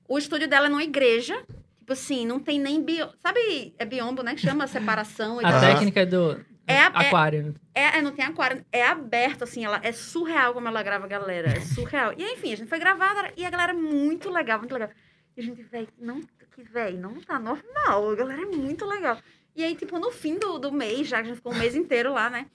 O 0.07 0.17
estúdio 0.17 0.47
dela 0.47 0.65
é 0.67 0.69
numa 0.69 0.83
igreja. 0.83 1.41
Tipo 1.79 1.93
assim, 1.93 2.25
não 2.25 2.39
tem 2.39 2.59
nem 2.59 2.81
bio. 2.83 3.09
Sabe, 3.19 3.73
é 3.77 3.85
biombo, 3.85 4.21
né? 4.23 4.35
Que 4.35 4.41
chama 4.41 4.67
separação 4.67 5.39
A 5.39 5.43
tal. 5.43 5.59
Técnica 5.61 6.05
do 6.05 6.43
É 6.67 6.77
a- 6.77 6.91
é- 6.95 7.07
aquário. 7.07 7.55
É, 7.73 7.97
é, 7.97 8.01
não 8.01 8.11
tem 8.11 8.25
aquário. 8.25 8.65
É 8.71 8.85
aberto, 8.85 9.43
assim, 9.43 9.63
ela 9.65 9.79
é 9.83 9.91
surreal 9.91 10.53
como 10.53 10.67
ela 10.67 10.83
grava 10.83 11.05
a 11.05 11.07
galera. 11.07 11.49
É 11.51 11.61
surreal. 11.61 12.13
E 12.17 12.23
enfim, 12.33 12.53
a 12.53 12.57
gente 12.57 12.67
foi 12.67 12.79
gravada 12.79 13.31
e 13.37 13.45
a 13.45 13.49
galera 13.49 13.71
é 13.71 13.75
muito 13.75 14.29
legal, 14.29 14.59
muito 14.59 14.73
legal. 14.73 14.89
E 15.35 15.39
a 15.41 15.43
gente, 15.43 15.61
velho, 15.63 15.87
não, 15.97 16.21
que 16.53 16.61
velho, 16.63 16.97
não 16.99 17.15
tá 17.21 17.39
normal. 17.39 18.11
A 18.11 18.15
galera 18.15 18.41
é 18.41 18.45
muito 18.45 18.85
legal. 18.85 19.17
E 19.55 19.63
aí, 19.63 19.75
tipo, 19.75 19.97
no 19.99 20.11
fim 20.11 20.37
do, 20.37 20.59
do 20.59 20.71
mês, 20.71 21.07
já 21.07 21.17
que 21.17 21.23
a 21.23 21.27
gente 21.27 21.37
ficou 21.37 21.53
um 21.53 21.57
mês 21.57 21.75
inteiro 21.75 22.13
lá, 22.13 22.29
né? 22.29 22.47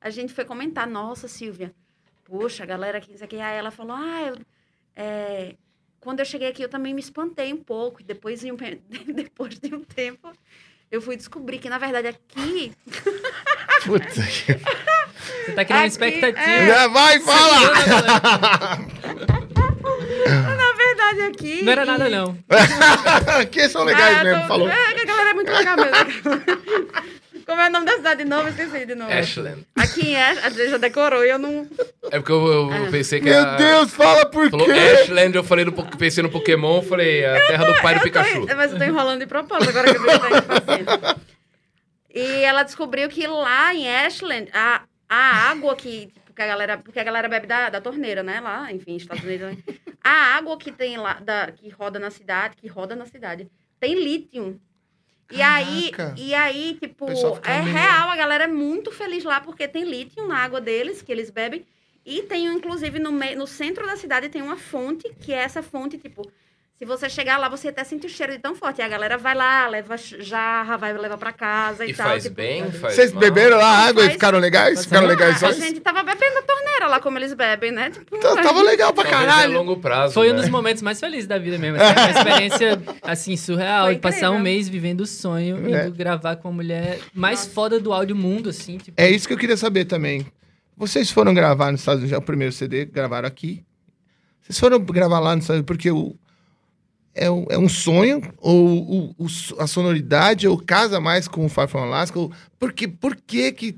A 0.00 0.10
gente 0.10 0.32
foi 0.32 0.44
comentar, 0.44 0.86
nossa, 0.86 1.28
Silvia, 1.28 1.74
poxa, 2.24 2.62
a 2.62 2.66
galera 2.66 2.98
aqui, 2.98 3.12
isso 3.14 3.24
aqui. 3.24 3.40
Aí 3.40 3.56
ela 3.56 3.70
falou, 3.70 3.96
ah, 3.96 4.22
eu, 4.28 4.36
é, 4.96 5.54
quando 6.00 6.20
eu 6.20 6.24
cheguei 6.26 6.48
aqui, 6.48 6.62
eu 6.62 6.68
também 6.68 6.92
me 6.94 7.00
espantei 7.00 7.52
um 7.52 7.56
pouco. 7.62 8.00
E 8.00 8.04
depois, 8.04 8.40
de 8.40 8.50
um, 8.52 8.56
depois 9.14 9.58
de 9.58 9.74
um 9.74 9.80
tempo, 9.82 10.30
eu 10.90 11.00
fui 11.02 11.16
descobrir 11.16 11.58
que, 11.58 11.68
na 11.68 11.78
verdade, 11.78 12.08
aqui 12.08 12.72
Puta 13.84 14.06
que... 14.06 14.52
Você 15.44 15.52
tá 15.52 15.64
criando 15.64 15.80
Aqui, 15.82 15.88
expectativa. 15.88 16.40
é. 16.50 16.66
Já 16.68 16.86
vai, 16.88 17.20
fala! 17.20 17.58
Na 20.56 20.72
verdade, 20.72 21.22
aqui. 21.22 21.62
Não 21.62 21.72
era 21.72 21.84
nada, 21.84 22.08
não. 22.08 22.36
que 23.50 23.68
são 23.68 23.84
legais 23.84 24.18
Ah, 24.18 24.24
mesmo, 24.24 24.42
tô- 24.42 24.48
falou. 24.48 24.68
É, 24.68 24.72
a 25.00 25.04
galera 25.04 25.30
é 25.30 25.34
muito 25.34 25.52
legal 25.52 25.76
mesmo. 25.76 25.94
Como 27.54 27.62
é 27.62 27.68
o 27.68 27.72
nome 27.72 27.86
da 27.86 27.92
cidade 27.92 28.24
de 28.24 28.28
novo? 28.28 28.48
Esqueci 28.48 28.84
de 28.84 28.94
novo. 28.96 29.12
Ashland. 29.12 29.64
Aqui 29.76 30.08
em 30.08 30.16
Ash, 30.16 30.38
a 30.44 30.50
gente 30.50 30.70
já 30.70 30.76
decorou 30.76 31.24
e 31.24 31.30
eu 31.30 31.38
não. 31.38 31.68
É 32.10 32.18
porque 32.18 32.32
eu, 32.32 32.46
eu 32.48 32.70
Ah. 32.72 32.88
pensei 32.90 33.20
que 33.20 33.26
Meu 33.30 33.40
a... 33.40 33.54
Deus, 33.56 33.90
fala 33.94 34.26
por 34.26 34.50
Falou 34.50 34.66
quê? 34.66 34.72
Ashland, 34.72 35.36
eu 35.36 35.44
falei 35.44 35.64
no, 35.64 35.72
pensei 35.96 36.22
no 36.22 36.30
Pokémon, 36.30 36.82
falei 36.82 37.24
a 37.24 37.46
terra 37.46 37.64
do 37.64 37.80
pai 37.80 37.94
do 37.94 37.98
Eu 37.98 38.00
tô- 38.00 38.04
Pikachu. 38.22 38.46
mas 38.56 38.72
eu 38.72 38.78
tô 38.78 38.84
enrolando 38.84 39.20
de 39.20 39.26
propósito 39.26 39.68
agora 39.70 39.90
que 39.92 39.96
eu 39.96 40.02
vi 40.02 40.78
que 40.78 40.84
tá. 40.84 41.16
E 42.12 42.42
ela 42.44 42.62
descobriu 42.62 43.08
que 43.08 43.26
lá 43.26 43.74
em 43.74 43.88
Ashland, 43.88 44.48
a, 44.52 44.82
a 45.08 45.50
água 45.50 45.74
que. 45.76 46.12
Porque 46.26 46.42
a 46.42 46.46
galera, 46.48 46.78
porque 46.78 46.98
a 46.98 47.04
galera 47.04 47.28
bebe 47.28 47.46
da, 47.46 47.70
da 47.70 47.80
torneira, 47.80 48.22
né? 48.24 48.40
Lá, 48.40 48.72
enfim, 48.72 48.96
Estados 48.96 49.22
Unidos. 49.22 49.52
né? 49.52 49.58
A 50.02 50.36
água 50.36 50.56
que 50.58 50.72
tem 50.72 50.96
lá, 50.96 51.14
da, 51.14 51.52
que 51.52 51.68
roda 51.68 51.98
na 52.00 52.10
cidade, 52.10 52.56
que 52.56 52.66
roda 52.66 52.96
na 52.96 53.06
cidade, 53.06 53.48
tem 53.78 53.94
lítio. 53.94 54.60
E 55.30 55.40
aí, 55.42 55.90
e 56.16 56.34
aí, 56.34 56.76
tipo, 56.80 57.06
é 57.44 57.62
meio- 57.62 57.76
real, 57.76 58.10
a 58.10 58.16
galera 58.16 58.44
é 58.44 58.48
muito 58.48 58.90
feliz 58.92 59.24
lá 59.24 59.40
porque 59.40 59.66
tem 59.66 59.84
lítio 59.84 60.26
na 60.26 60.38
água 60.38 60.60
deles, 60.60 61.02
que 61.02 61.10
eles 61.10 61.30
bebem. 61.30 61.66
E 62.04 62.22
tem, 62.22 62.44
inclusive, 62.46 62.98
no, 62.98 63.10
meio, 63.10 63.38
no 63.38 63.46
centro 63.46 63.86
da 63.86 63.96
cidade 63.96 64.28
tem 64.28 64.42
uma 64.42 64.56
fonte, 64.56 65.10
que 65.20 65.32
é 65.32 65.38
essa 65.38 65.62
fonte, 65.62 65.96
tipo, 65.96 66.30
se 66.76 66.84
você 66.84 67.08
chegar 67.08 67.38
lá, 67.38 67.48
você 67.48 67.68
até 67.68 67.84
sente 67.84 68.06
o 68.06 68.10
cheiro 68.10 68.32
de 68.32 68.38
tão 68.38 68.54
forte. 68.54 68.80
E 68.80 68.82
a 68.82 68.88
galera 68.88 69.16
vai 69.16 69.34
lá, 69.34 69.66
leva 69.68 69.96
jarra, 69.96 70.76
vai 70.76 70.92
levar 70.92 71.16
pra 71.16 71.32
casa 71.32 71.86
e, 71.86 71.90
E 71.90 71.94
tal. 71.94 72.06
faz 72.08 72.24
tipo, 72.24 72.34
bem, 72.34 72.70
faz 72.72 72.94
Vocês 72.94 73.12
mal. 73.12 73.20
beberam 73.20 73.56
lá 73.58 73.86
água 73.86 74.02
e 74.02 74.04
Faz- 74.06 74.12
ficaram 74.14 74.38
legais? 74.40 74.74
Faz 74.74 74.84
Ficaram 74.86 75.06
legais 75.06 75.42
a 75.44 75.52
gente 75.52 75.80
tava 75.80 76.02
bebendo 76.02 76.38
a 76.38 76.42
torneira 76.42 76.86
lá, 76.88 77.00
como 77.00 77.16
eles 77.18 77.32
bebem, 77.32 77.70
né? 77.70 77.90
Tipo, 77.90 78.18
Tá- 78.18 78.34
Tava 78.42 78.60
legal 78.62 78.92
pra 78.92 79.04
Talvez 79.04 79.22
a 79.30 79.32
caralho. 79.34 79.52
longo 79.54 79.76
prazo, 79.76 80.14
Foi 80.14 80.30
um 80.30 80.34
né? 80.34 80.40
dos 80.40 80.48
momentos 80.50 80.82
mais 80.82 80.98
felizes 80.98 81.26
da 81.28 81.38
vida 81.38 81.56
mesmo. 81.58 81.78
assim, 81.80 82.00
uma 82.00 82.10
experiência, 82.18 82.82
assim, 83.02 83.36
surreal. 83.36 83.92
De 83.94 84.00
passar 84.00 84.30
um 84.32 84.40
mês 84.40 84.68
vivendo 84.68 85.02
o 85.02 85.06
sonho, 85.06 85.56
É. 85.72 85.86
indo 85.86 85.94
gravar 85.96 86.36
com 86.36 86.48
a 86.48 86.52
mulher 86.52 86.98
mais 87.14 87.40
Nossa. 87.40 87.50
foda 87.52 87.78
do 87.80 87.92
áudio 87.92 88.16
mundo, 88.16 88.50
assim. 88.50 88.78
Tipo, 88.78 89.00
É 89.00 89.08
isso 89.08 89.28
que 89.28 89.32
eu 89.34 89.38
queria 89.38 89.56
saber 89.56 89.84
também. 89.84 90.26
Vocês 90.76 91.08
foram 91.08 91.32
gravar 91.32 91.70
nos 91.70 91.82
Estados 91.82 92.00
Unidos, 92.00 92.12
é 92.16 92.18
o 92.18 92.22
primeiro 92.22 92.52
CD, 92.52 92.84
gravaram 92.84 93.28
aqui. 93.28 93.62
Vocês 94.42 94.58
foram 94.58 94.80
gravar 94.80 95.20
lá 95.20 95.36
nos 95.36 95.44
Estados 95.44 95.58
Unidos 95.60 95.66
porque 95.68 95.90
o, 95.90 96.16
é, 97.14 97.30
um- 97.30 97.46
é 97.50 97.58
um 97.58 97.68
sonho? 97.68 98.20
Ou 98.38 99.08
o- 99.08 99.14
o 99.18 99.28
so- 99.28 99.56
a 99.60 99.66
sonoridade 99.66 100.46
ou 100.48 100.58
casa 100.58 101.00
mais 101.00 101.28
com 101.28 101.44
o 101.44 101.48
Far 101.48 101.68
From 101.68 101.82
Alaska? 101.84 102.18
Ou, 102.18 102.32
por 102.58 102.72
que, 102.72 102.86
por 102.88 103.16
que, 103.16 103.52
que 103.52 103.76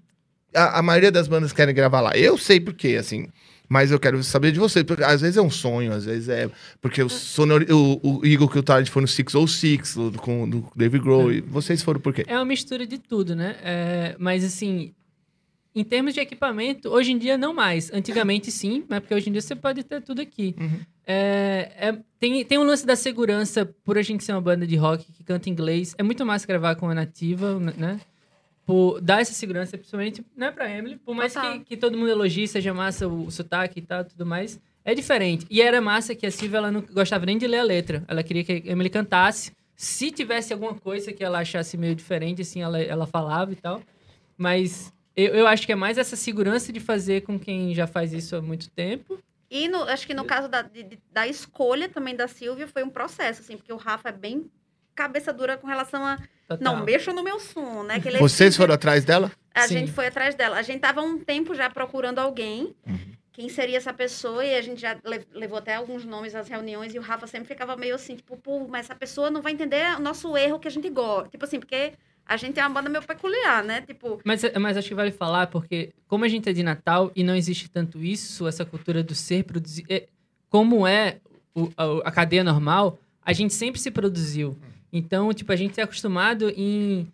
a, 0.54 0.78
a 0.78 0.82
maioria 0.82 1.12
das 1.12 1.28
bandas 1.28 1.52
querem 1.52 1.74
gravar 1.74 2.00
lá? 2.00 2.16
Eu 2.16 2.38
sei 2.38 2.58
por 2.60 2.74
quê, 2.74 2.96
assim. 2.98 3.26
Mas 3.68 3.90
eu 3.90 3.98
quero 3.98 4.22
saber 4.22 4.52
de 4.52 4.60
vocês. 4.60 4.84
Porque 4.84 5.02
às 5.02 5.20
vezes 5.20 5.36
é 5.36 5.42
um 5.42 5.50
sonho, 5.50 5.92
às 5.92 6.04
vezes 6.04 6.28
é. 6.28 6.48
Porque 6.80 7.02
o, 7.02 7.08
sonori, 7.08 7.66
o, 7.72 7.98
o 8.20 8.24
Eagle 8.24 8.48
que 8.48 8.58
o 8.60 8.62
Tarde 8.62 8.88
foi 8.90 9.02
no 9.02 9.08
Six 9.08 9.34
ou 9.34 9.46
Six, 9.48 9.94
do, 9.96 10.12
com 10.12 10.48
do 10.48 10.64
David 10.76 11.02
Grohl. 11.02 11.32
E 11.32 11.40
vocês 11.40 11.82
foram 11.82 12.00
por 12.00 12.14
quê? 12.14 12.24
É 12.28 12.36
uma 12.36 12.44
mistura 12.44 12.86
de 12.86 12.96
tudo, 12.96 13.34
né? 13.34 13.56
É, 13.64 14.16
mas 14.20 14.44
assim, 14.44 14.92
em 15.76 15.84
termos 15.84 16.14
de 16.14 16.20
equipamento, 16.20 16.88
hoje 16.88 17.12
em 17.12 17.18
dia 17.18 17.36
não 17.36 17.52
mais. 17.52 17.92
Antigamente 17.92 18.50
sim, 18.50 18.82
mas 18.88 19.00
porque 19.00 19.14
hoje 19.14 19.28
em 19.28 19.32
dia 19.32 19.42
você 19.42 19.54
pode 19.54 19.84
ter 19.84 20.00
tudo 20.00 20.22
aqui. 20.22 20.56
Uhum. 20.58 20.80
É, 21.06 21.70
é- 21.76 21.98
tem, 22.18 22.42
tem 22.46 22.56
um 22.56 22.64
lance 22.64 22.86
da 22.86 22.96
segurança, 22.96 23.66
por 23.84 23.98
a 23.98 24.02
gente 24.02 24.24
ser 24.24 24.32
uma 24.32 24.40
banda 24.40 24.66
de 24.66 24.74
rock 24.74 25.12
que 25.12 25.22
canta 25.22 25.50
inglês. 25.50 25.94
É 25.98 26.02
muito 26.02 26.24
mais 26.24 26.46
gravar 26.46 26.76
com 26.76 26.88
a 26.88 26.94
nativa, 26.94 27.60
né? 27.76 28.00
Por 28.64 29.02
dar 29.02 29.20
essa 29.20 29.34
segurança, 29.34 29.76
principalmente, 29.76 30.24
né, 30.34 30.50
pra 30.50 30.68
Emily. 30.68 30.96
Por 30.96 31.14
mais 31.14 31.36
que, 31.36 31.60
que 31.60 31.76
todo 31.76 31.96
mundo 31.96 32.10
elogie, 32.10 32.48
seja 32.48 32.72
massa 32.72 33.06
o, 33.06 33.30
sotaque 33.30 33.78
e 33.78 33.82
tal, 33.82 34.02
tudo 34.02 34.24
mais. 34.24 34.58
É 34.82 34.94
diferente. 34.94 35.46
E 35.50 35.60
era 35.60 35.80
massa 35.80 36.14
que 36.14 36.26
a 36.26 36.30
Silvia, 36.30 36.56
ela 36.56 36.72
não 36.72 36.80
gostava 36.80 37.26
nem 37.26 37.36
de 37.36 37.46
ler 37.46 37.58
a 37.58 37.62
letra. 37.62 38.02
Ela 38.08 38.22
queria 38.22 38.42
que 38.42 38.64
a 38.66 38.72
Emily 38.72 38.88
cantasse. 38.88 39.52
Se 39.76 40.10
tivesse 40.10 40.54
alguma 40.54 40.74
coisa 40.74 41.12
que 41.12 41.22
ela 41.22 41.38
achasse 41.40 41.76
meio 41.76 41.94
diferente, 41.94 42.40
assim, 42.40 42.62
ela, 42.62 42.80
ela 42.80 43.06
falava 43.06 43.52
e 43.52 43.56
tal. 43.56 43.82
Mas 44.38 44.92
eu, 45.16 45.34
eu 45.34 45.46
acho 45.46 45.64
que 45.66 45.72
é 45.72 45.76
mais 45.76 45.98
essa 45.98 46.14
segurança 46.16 46.72
de 46.72 46.80
fazer 46.80 47.22
com 47.22 47.38
quem 47.38 47.74
já 47.74 47.86
faz 47.86 48.12
isso 48.12 48.36
há 48.36 48.42
muito 48.42 48.68
tempo. 48.70 49.18
E 49.50 49.68
no- 49.68 49.84
acho 49.84 50.06
que 50.06 50.14
no 50.14 50.24
caso 50.24 50.48
da, 50.48 50.62
de- 50.62 50.98
da 51.12 51.26
escolha 51.26 51.88
também 51.88 52.14
da 52.16 52.26
Silvia 52.28 52.66
foi 52.68 52.82
um 52.82 52.90
processo, 52.90 53.40
assim, 53.42 53.56
porque 53.56 53.72
o 53.72 53.76
Rafa 53.76 54.08
é 54.08 54.12
bem 54.12 54.50
cabeça 54.94 55.32
dura 55.32 55.56
com 55.56 55.66
relação 55.66 56.04
a. 56.04 56.18
Total. 56.48 56.58
Não, 56.76 56.84
mexa 56.84 57.12
no 57.12 57.22
meu 57.24 57.38
som, 57.40 57.82
né? 57.82 57.98
Que 58.00 58.08
ele 58.08 58.16
é 58.16 58.20
Vocês 58.20 58.56
foram 58.56 58.74
atrás 58.74 59.04
dela? 59.04 59.32
A 59.54 59.62
Sim. 59.66 59.78
gente 59.80 59.92
foi 59.92 60.06
atrás 60.06 60.34
dela. 60.36 60.56
A 60.56 60.62
gente 60.62 60.80
tava 60.80 61.02
um 61.02 61.18
tempo 61.18 61.54
já 61.54 61.68
procurando 61.68 62.18
alguém. 62.20 62.74
Uhum. 62.86 62.98
Quem 63.32 63.48
seria 63.48 63.76
essa 63.76 63.92
pessoa? 63.92 64.44
E 64.44 64.54
a 64.54 64.62
gente 64.62 64.80
já 64.80 64.96
le- 65.04 65.26
levou 65.32 65.58
até 65.58 65.74
alguns 65.74 66.04
nomes 66.04 66.34
às 66.34 66.48
reuniões. 66.48 66.94
E 66.94 66.98
o 66.98 67.02
Rafa 67.02 67.26
sempre 67.26 67.48
ficava 67.48 67.76
meio 67.76 67.94
assim, 67.96 68.14
tipo, 68.16 68.36
pô, 68.36 68.66
mas 68.68 68.86
essa 68.86 68.94
pessoa 68.94 69.28
não 69.30 69.42
vai 69.42 69.52
entender 69.52 69.96
o 69.96 70.00
nosso 70.00 70.36
erro 70.36 70.58
que 70.60 70.68
a 70.68 70.70
gente 70.70 70.88
gosta. 70.88 71.28
Tipo 71.30 71.44
assim, 71.44 71.58
porque 71.58 71.92
a 72.26 72.36
gente 72.36 72.58
é 72.58 72.62
uma 72.66 72.70
banda 72.70 72.88
meio 72.90 73.02
peculiar, 73.04 73.62
né? 73.62 73.80
Tipo, 73.82 74.20
Mas, 74.24 74.42
mas 74.60 74.76
acho 74.76 74.88
que 74.88 74.94
vale 74.94 75.12
falar, 75.12 75.46
porque 75.46 75.90
como 76.08 76.24
a 76.24 76.28
gente 76.28 76.48
é 76.48 76.52
de 76.52 76.62
Natal 76.62 77.10
e 77.14 77.22
não 77.22 77.34
existe 77.36 77.70
tanto 77.70 78.02
isso, 78.02 78.46
essa 78.46 78.64
cultura 78.64 79.02
do 79.02 79.14
ser 79.14 79.44
produzido, 79.44 79.86
é, 79.90 80.06
como 80.50 80.86
é 80.86 81.18
o- 81.54 81.70
a, 81.76 82.08
a 82.08 82.10
cadeia 82.10 82.42
normal, 82.42 82.98
a 83.22 83.32
gente 83.32 83.54
sempre 83.54 83.80
se 83.80 83.90
produziu. 83.90 84.56
Então, 84.92 85.32
tipo, 85.32 85.52
a 85.52 85.56
gente 85.56 85.78
é 85.80 85.84
acostumado 85.84 86.50
em... 86.56 87.06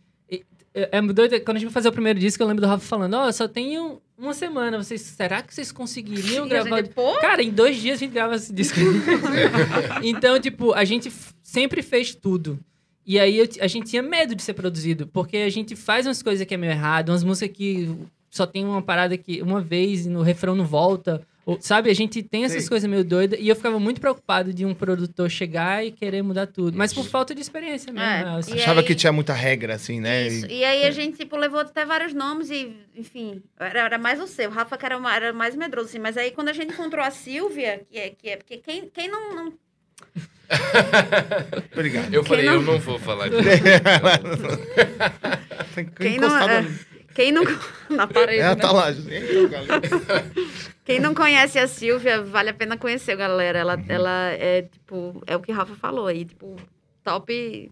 É, 0.75 0.89
é 0.99 1.03
doido, 1.03 1.39
quando 1.43 1.59
a 1.59 1.61
gente 1.61 1.69
foi 1.69 1.75
fazer 1.75 1.89
o 1.89 1.93
primeiro 1.93 2.19
disco, 2.19 2.43
eu 2.43 2.47
lembro 2.47 2.63
do 2.63 2.67
Rafa 2.67 2.85
falando, 2.87 3.13
ó, 3.15 3.31
só 3.31 3.47
tenho 3.47 4.01
uma 4.17 4.33
semana, 4.33 4.83
vocês, 4.83 5.03
será 5.03 5.43
que 5.43 5.53
vocês 5.55 5.71
conseguiriam 5.71 6.47
e 6.47 6.49
gravar... 6.49 6.77
gente, 6.83 6.95
Cara, 7.21 7.43
em 7.43 7.51
dois 7.51 7.77
dias 7.77 7.97
a 7.97 8.01
gente 8.01 8.13
grava 8.13 8.37
esse 8.37 8.51
disco. 8.53 8.79
então, 10.03 10.41
tipo, 10.41 10.73
a 10.73 10.85
gente 10.85 11.13
sempre 11.43 11.83
fez 11.83 12.15
tudo. 12.15 12.59
E 13.07 13.19
aí 13.19 13.39
eu 13.39 13.49
a 13.61 13.67
gente 13.67 13.89
tinha 13.91 14.03
medo 14.03 14.35
de 14.35 14.43
ser 14.43 14.55
produzido, 14.55 15.07
porque 15.07 15.39
a 15.39 15.51
gente 15.51 15.75
faz 15.75 16.07
umas 16.07 16.23
coisas 16.23 16.47
que 16.47 16.55
é 16.55 16.57
meio 16.57 16.73
errado, 16.73 17.09
umas 17.11 17.25
músicas 17.25 17.57
que 17.57 17.91
só 18.31 18.47
tem 18.47 18.65
uma 18.65 18.81
parada 18.83 19.17
que 19.19 19.43
uma 19.43 19.61
vez 19.61 20.07
e 20.07 20.09
no 20.09 20.23
refrão 20.23 20.55
não 20.55 20.65
volta. 20.65 21.27
Ou, 21.45 21.59
sabe, 21.61 21.91
a 21.91 21.95
gente 21.95 22.23
tem 22.23 22.45
essas 22.45 22.63
Sim. 22.63 22.69
coisas 22.69 22.89
meio 22.89 23.05
doidas 23.05 23.37
e 23.41 23.49
eu 23.49 23.57
ficava 23.57 23.81
muito 23.81 24.01
preocupado 24.01 24.55
de 24.55 24.65
um 24.65 24.73
produtor 24.73 25.29
chegar 25.29 25.85
e 25.85 25.91
querer 25.91 26.23
mudar 26.23 26.47
tudo. 26.47 26.79
Mas 26.79 26.95
por 26.95 27.05
falta 27.05 27.35
de 27.35 27.41
experiência 27.41 27.93
mesmo. 27.93 28.09
É, 28.09 28.25
né? 28.25 28.37
Assim, 28.39 28.53
Achava 28.55 28.79
aí- 28.81 28.87
que 28.87 28.95
tinha 28.95 29.13
muita 29.13 29.33
regra, 29.33 29.75
assim, 29.75 29.99
né? 30.01 30.29
Isso. 30.29 30.47
E- 30.47 30.61
E 30.61 30.65
aí 30.65 30.85
a 30.85 30.93
gente, 30.93 31.17
tipo, 31.19 31.37
levou 31.37 31.59
até 31.59 31.85
vários 31.85 32.15
nomes 32.15 32.49
e, 32.49 32.73
enfim, 32.97 33.43
era, 33.59 33.81
era 33.81 33.99
mais 33.99 34.21
o 34.21 34.29
seu. 34.29 34.49
O 34.51 34.53
Rafa 34.53 34.79
que 34.79 34.87
era, 34.87 35.01
ma- 35.01 35.17
era 35.17 35.33
mais 35.33 35.57
medroso, 35.57 35.89
assim. 35.89 35.99
Mas 35.99 36.17
aí 36.17 36.31
quando 36.31 36.49
a 36.51 36.53
gente 36.53 36.73
encontrou 36.75 37.05
a 37.05 37.11
Silvia, 37.11 37.83
que 37.91 37.99
é, 37.99 38.11
que 38.11 38.29
é 38.29 38.37
porque 38.37 38.59
quem, 38.59 38.89
quem 38.89 39.09
não, 39.09 39.35
não- 39.35 39.53
Obrigado. 41.73 42.13
Eu 42.13 42.25
falei, 42.25 42.45
não- 42.47 42.55
eu 42.55 42.63
não 42.63 42.79
vou 42.79 42.99
falar 42.99 43.29
disso. 43.31 43.43
Quem 45.99 46.19
não- 46.19 46.39
é, 46.51 46.67
quem 47.15 47.33
não. 47.33 47.43
Na 47.91 48.07
parede. 48.07 48.41
É, 48.41 48.49
né? 48.51 48.55
tá 48.57 48.71
lá. 48.73 48.87
Quem 50.85 50.99
não 51.01 51.15
conhece 51.15 51.59
a 51.59 51.67
Silvia, 51.67 52.23
vale 52.23 52.51
a 52.51 52.55
pena 52.55 52.77
conhecer, 52.77 53.17
galera. 53.17 53.59
Ela, 53.59 53.83
ela 53.89 54.31
é, 54.33 54.63
tipo, 54.63 55.23
é 55.27 55.37
o 55.37 55.41
que 55.41 55.53
o 55.53 55.55
Rafa 55.55 55.75
falou 55.77 56.07
aí, 56.07 56.25
tipo, 56.25 56.57
top. 57.05 57.71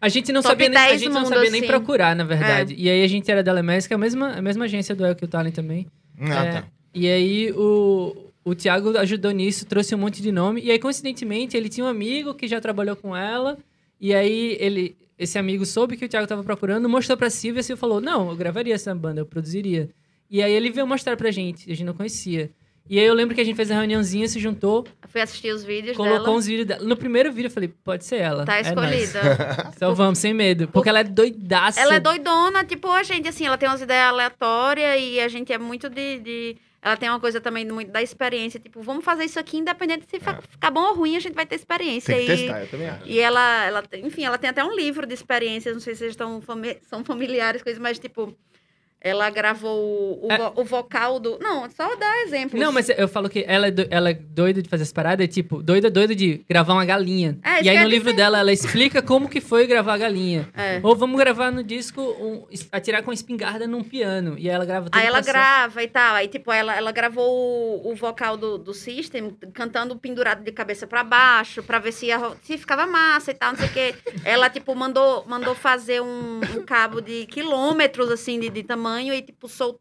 A 0.00 0.08
gente 0.08 0.30
não 0.32 0.42
Top 0.42 0.52
sabia, 0.52 0.68
nem, 0.68 0.78
a 0.78 0.86
10 0.88 1.00
gente 1.00 1.12
não 1.12 1.26
sabia 1.26 1.50
nem 1.50 1.60
assim. 1.60 1.66
procurar, 1.68 2.14
na 2.14 2.22
verdade. 2.24 2.74
E 2.78 2.88
aí 2.88 3.02
a 3.02 3.08
gente 3.08 3.28
era 3.28 3.42
da 3.42 3.52
Lemés, 3.52 3.86
que 3.86 3.92
é 3.92 3.96
a 3.96 3.98
mesma, 3.98 4.34
a 4.34 4.40
mesma 4.42 4.64
agência 4.66 4.94
do 4.94 5.04
El 5.04 5.16
que 5.16 5.24
o 5.24 5.28
Talent 5.28 5.52
também. 5.54 5.88
Ah, 6.20 6.44
É, 6.44 6.52
tá. 6.52 6.64
E 6.94 7.08
aí 7.08 7.52
o, 7.52 8.27
o 8.44 8.54
Thiago 8.54 8.96
ajudou 8.98 9.30
nisso, 9.30 9.66
trouxe 9.66 9.94
um 9.94 9.98
monte 9.98 10.22
de 10.22 10.32
nome. 10.32 10.60
E 10.62 10.70
aí, 10.70 10.78
coincidentemente, 10.78 11.56
ele 11.56 11.68
tinha 11.68 11.84
um 11.84 11.88
amigo 11.88 12.34
que 12.34 12.46
já 12.48 12.60
trabalhou 12.60 12.96
com 12.96 13.14
ela. 13.16 13.58
E 14.00 14.14
aí 14.14 14.56
ele, 14.60 14.96
esse 15.18 15.38
amigo 15.38 15.66
soube 15.66 15.96
que 15.96 16.04
o 16.04 16.08
Thiago 16.08 16.26
tava 16.26 16.42
procurando, 16.44 16.88
mostrou 16.88 17.16
pra 17.18 17.28
Silvia 17.30 17.58
e 17.58 17.60
a 17.60 17.62
Silvia 17.64 17.80
falou: 17.80 18.00
Não, 18.00 18.30
eu 18.30 18.36
gravaria 18.36 18.74
essa 18.74 18.94
banda, 18.94 19.20
eu 19.20 19.26
produziria. 19.26 19.88
E 20.30 20.42
aí 20.42 20.52
ele 20.52 20.70
veio 20.70 20.86
mostrar 20.86 21.16
pra 21.16 21.30
gente, 21.30 21.64
a 21.70 21.74
gente 21.74 21.84
não 21.86 21.94
conhecia. 21.94 22.50
E 22.90 22.98
aí 22.98 23.04
eu 23.04 23.12
lembro 23.12 23.34
que 23.34 23.40
a 23.40 23.44
gente 23.44 23.54
fez 23.56 23.70
a 23.70 23.74
reuniãozinha, 23.74 24.26
se 24.28 24.40
juntou, 24.40 24.86
Eu 25.02 25.08
fui 25.10 25.20
assistir 25.20 25.52
os 25.52 25.62
vídeos 25.62 25.94
colocou 25.94 26.20
dela. 26.24 26.30
uns 26.36 26.46
vídeos 26.46 26.66
dela. 26.66 26.82
No 26.84 26.96
primeiro 26.96 27.30
vídeo 27.30 27.48
eu 27.48 27.50
falei, 27.50 27.68
pode 27.84 28.02
ser 28.06 28.16
ela. 28.16 28.46
Tá 28.46 28.56
é 28.56 28.60
escolhida. 28.62 29.20
Então 29.76 29.94
vamos, 29.94 30.18
sem 30.18 30.32
medo. 30.32 30.68
Porque 30.68 30.88
ela 30.88 31.00
é 31.00 31.04
doidaça. 31.04 31.78
ela 31.80 31.96
é 31.96 32.00
doidona, 32.00 32.64
tipo, 32.64 32.88
a 32.90 33.02
gente, 33.02 33.28
assim, 33.28 33.44
ela 33.46 33.58
tem 33.58 33.68
umas 33.68 33.82
ideias 33.82 34.08
aleatórias 34.08 34.98
e 35.00 35.20
a 35.20 35.28
gente 35.28 35.52
é 35.52 35.58
muito 35.58 35.90
de. 35.90 36.18
de- 36.20 36.56
Ela 36.80 36.96
tem 36.96 37.08
uma 37.08 37.18
coisa 37.18 37.40
também 37.40 37.66
muito 37.66 37.90
da 37.90 38.00
experiência, 38.00 38.60
tipo, 38.60 38.80
vamos 38.80 39.04
fazer 39.04 39.24
isso 39.24 39.38
aqui, 39.38 39.56
independente 39.58 40.06
se 40.08 40.20
fa- 40.20 40.40
ficar 40.40 40.70
bom 40.70 40.80
ou 40.90 40.94
ruim, 40.94 41.16
a 41.16 41.20
gente 41.20 41.34
vai 41.34 41.44
ter 41.44 41.56
experiência. 41.56 42.14
Tem 42.14 42.26
que 42.26 42.32
e... 42.32 42.36
testar, 42.36 42.60
eu 42.60 42.68
também 42.68 42.88
acho. 42.88 43.02
E 43.04 43.18
ela, 43.18 43.64
ela, 43.64 43.82
enfim, 43.94 44.24
ela 44.24 44.38
tem 44.38 44.48
até 44.48 44.64
um 44.64 44.74
livro 44.74 45.04
de 45.06 45.12
experiências, 45.12 45.74
não 45.74 45.80
sei 45.80 45.94
se 45.94 45.98
vocês 45.98 46.10
estão 46.12 46.40
fami- 46.40 46.78
são 46.82 47.04
familiares 47.04 47.62
com 47.62 47.68
isso, 47.70 47.80
mas 47.80 47.98
tipo, 47.98 48.32
ela 49.00 49.30
gravou 49.30 50.18
o, 50.24 50.28
É. 50.32 50.52
o 50.56 50.64
vocal 50.64 51.20
do. 51.20 51.38
Não, 51.38 51.68
só 51.70 51.94
dar 51.96 52.22
exemplos. 52.22 52.60
Não, 52.60 52.72
mas 52.72 52.88
eu 52.88 53.06
falo 53.06 53.28
que 53.28 53.44
ela 53.46 53.68
é, 53.68 53.70
do- 53.70 53.86
ela 53.90 54.10
é 54.10 54.14
doida 54.14 54.60
de 54.60 54.68
fazer 54.68 54.82
essa 54.82 54.92
parada, 54.94 55.22
é 55.22 55.26
tipo, 55.26 55.62
doida, 55.62 55.88
doida 55.88 56.14
de 56.16 56.44
gravar 56.48 56.72
uma 56.72 56.84
galinha. 56.84 57.38
É, 57.44 57.62
e 57.62 57.68
aí 57.68 57.76
no 57.76 57.82
ia 57.84 57.88
livro 57.88 58.10
dizer. 58.10 58.16
dela, 58.16 58.38
ela 58.40 58.52
explica 58.52 59.00
como 59.00 59.28
que 59.28 59.40
foi 59.40 59.66
gravar 59.68 59.94
a 59.94 59.98
galinha. 59.98 60.48
É. 60.56 60.80
Ou 60.82 60.96
vamos 60.96 61.16
gravar 61.18 61.52
no 61.52 61.62
disco, 61.62 62.00
um, 62.02 62.44
atirar 62.72 63.02
com 63.04 63.12
espingarda 63.12 63.66
num 63.68 63.84
piano. 63.84 64.34
E 64.36 64.48
aí 64.48 64.54
ela 64.54 64.64
grava 64.64 64.86
tudo 64.90 64.98
Aí 65.00 65.06
ela 65.06 65.20
grava 65.20 65.82
e 65.82 65.88
tal. 65.88 66.14
Aí, 66.16 66.26
tipo, 66.26 66.50
ela, 66.50 66.74
ela 66.76 66.90
gravou 66.90 67.28
o, 67.84 67.92
o 67.92 67.94
vocal 67.94 68.36
do, 68.36 68.58
do 68.58 68.74
System 68.74 69.36
cantando 69.54 69.96
pendurado 69.96 70.42
de 70.42 70.50
cabeça 70.50 70.86
pra 70.88 71.04
baixo, 71.04 71.62
pra 71.62 71.78
ver 71.78 71.92
se, 71.92 72.06
ia 72.06 72.18
se 72.42 72.58
ficava 72.58 72.84
massa 72.86 73.30
e 73.30 73.34
tal, 73.34 73.52
não 73.52 73.58
sei 73.58 73.68
o 73.68 73.72
quê. 73.72 73.94
Ela, 74.24 74.50
tipo, 74.50 74.74
mandou, 74.74 75.24
mandou 75.28 75.54
fazer 75.54 76.00
um, 76.02 76.40
um 76.56 76.62
cabo 76.64 77.00
de 77.00 77.26
quilômetros, 77.26 78.10
assim, 78.10 78.40
de, 78.40 78.48
de 78.50 78.62
tamanho 78.64 78.87
e, 78.96 79.22
tipo, 79.22 79.48
sol, 79.48 79.80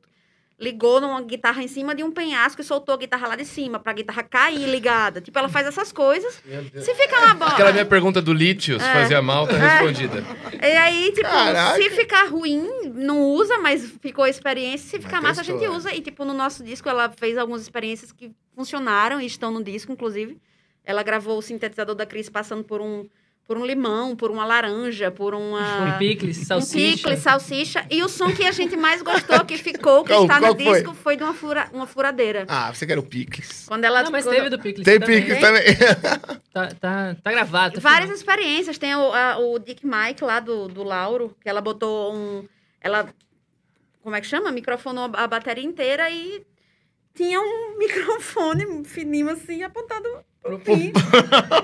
ligou 0.59 0.99
numa 0.99 1.21
guitarra 1.21 1.61
em 1.61 1.67
cima 1.67 1.93
de 1.93 2.03
um 2.03 2.11
penhasco 2.11 2.59
e 2.61 2.63
soltou 2.63 2.95
a 2.95 2.97
guitarra 2.97 3.27
lá 3.27 3.35
de 3.35 3.45
cima, 3.45 3.77
pra 3.79 3.93
guitarra 3.93 4.23
cair 4.23 4.67
ligada. 4.67 5.21
Tipo, 5.21 5.37
ela 5.37 5.47
faz 5.47 5.67
essas 5.67 5.91
coisas. 5.91 6.33
Se 6.81 6.95
fica 6.95 7.19
uma 7.19 7.35
bola. 7.35 7.51
Aquela 7.51 7.71
minha 7.71 7.85
pergunta 7.85 8.19
do 8.21 8.33
lítio, 8.33 8.79
se 8.79 8.85
É. 8.87 8.93
fazia 8.93 9.21
mal, 9.21 9.47
tá 9.47 9.55
É. 9.55 9.59
respondida. 9.59 10.23
E 10.59 10.65
aí, 10.65 11.11
tipo, 11.13 11.29
Caraca. 11.29 11.75
se 11.81 11.89
ficar 11.91 12.25
ruim, 12.27 12.67
não 12.95 13.21
usa, 13.21 13.59
mas 13.59 13.85
ficou 14.01 14.23
a 14.23 14.29
experiência. 14.29 14.89
Se 14.89 14.99
ficar 14.99 15.21
Mas 15.21 15.37
massa, 15.37 15.41
a 15.41 15.43
gente 15.43 15.63
é. 15.63 15.69
usa. 15.69 15.93
E, 15.93 16.01
tipo, 16.01 16.25
no 16.25 16.33
nosso 16.33 16.63
disco, 16.63 16.89
ela 16.89 17.07
fez 17.15 17.37
algumas 17.37 17.61
experiências 17.61 18.11
que 18.11 18.31
funcionaram 18.55 19.21
e 19.21 19.27
estão 19.27 19.51
no 19.51 19.63
disco, 19.63 19.91
inclusive. 19.91 20.41
Ela 20.83 21.03
gravou 21.03 21.37
o 21.37 21.41
sintetizador 21.41 21.93
da 21.93 22.05
Cris 22.05 22.29
passando 22.29 22.63
por 22.63 22.81
um, 22.81 23.05
por 23.47 23.57
um 23.57 23.65
limão, 23.65 24.13
por 24.15 24.29
uma 24.29 24.45
laranja, 24.45 25.09
por 25.09 25.33
uma... 25.33 25.95
Um 25.95 25.97
picles, 25.97 26.37
Um 26.39 26.43
salsicha. 26.43 26.97
picles, 26.97 27.19
salsicha. 27.19 27.85
E 27.89 28.03
o 28.03 28.09
som 28.09 28.29
que 28.35 28.43
a 28.45 28.51
gente 28.51 28.75
mais 28.75 29.01
gostou, 29.01 29.43
que 29.45 29.57
ficou, 29.57 30.03
que 30.03 30.09
Qual- 30.11 30.23
está 30.23 30.39
qual 30.39 30.53
no 30.53 30.59
foi? 30.63 30.73
disco, 30.79 30.93
foi 30.93 31.15
de 31.15 31.23
uma, 31.23 31.33
fura, 31.33 31.69
uma 31.71 31.87
furadeira. 31.87 32.45
Ah, 32.49 32.73
você 32.73 32.85
quer 32.85 32.99
o 32.99 33.03
Picles. 33.03 33.65
Quando 33.65 33.85
ela... 33.85 34.03
Não, 34.03 34.11
mas 34.11 34.25
quando- 34.25 34.35
teve 34.35 34.49
do 34.49 34.59
picles 34.59 34.83
Tem 34.83 34.99
também. 34.99 35.21
Picles 35.21 35.39
também. 35.39 35.63
Tá, 36.57 36.69
tá, 36.79 37.15
tá 37.23 37.31
gravado. 37.31 37.75
tá 37.75 37.79
Várias 37.81 38.09
filmado. 38.09 38.13
experiências. 38.19 38.77
Tem 38.79 38.95
o, 38.95 39.13
a- 39.13 39.37
o 39.37 39.59
Dick 39.59 39.85
Mike 39.85 40.23
lá 40.23 40.39
do, 40.39 40.67
do 40.67 40.81
Lauro, 40.83 41.35
que 41.39 41.47
ela 41.47 41.61
botou 41.61 42.15
um. 42.15 42.45
Ela. 42.81 43.07
Como 44.01 44.15
é 44.15 44.21
que 44.21 44.25
chama? 44.25 44.51
Microfonou 44.51 45.11
a 45.13 45.23
a 45.23 45.27
bateria 45.27 45.63
inteira 45.63 46.09
e 46.09 46.41
tinha 47.17 47.39
um 47.41 47.77
microfone 47.79 48.85
fininho 48.85 49.29
assim, 49.29 49.63
apontado 49.63 50.07
pro 50.41 50.57
pinto, 50.59 50.99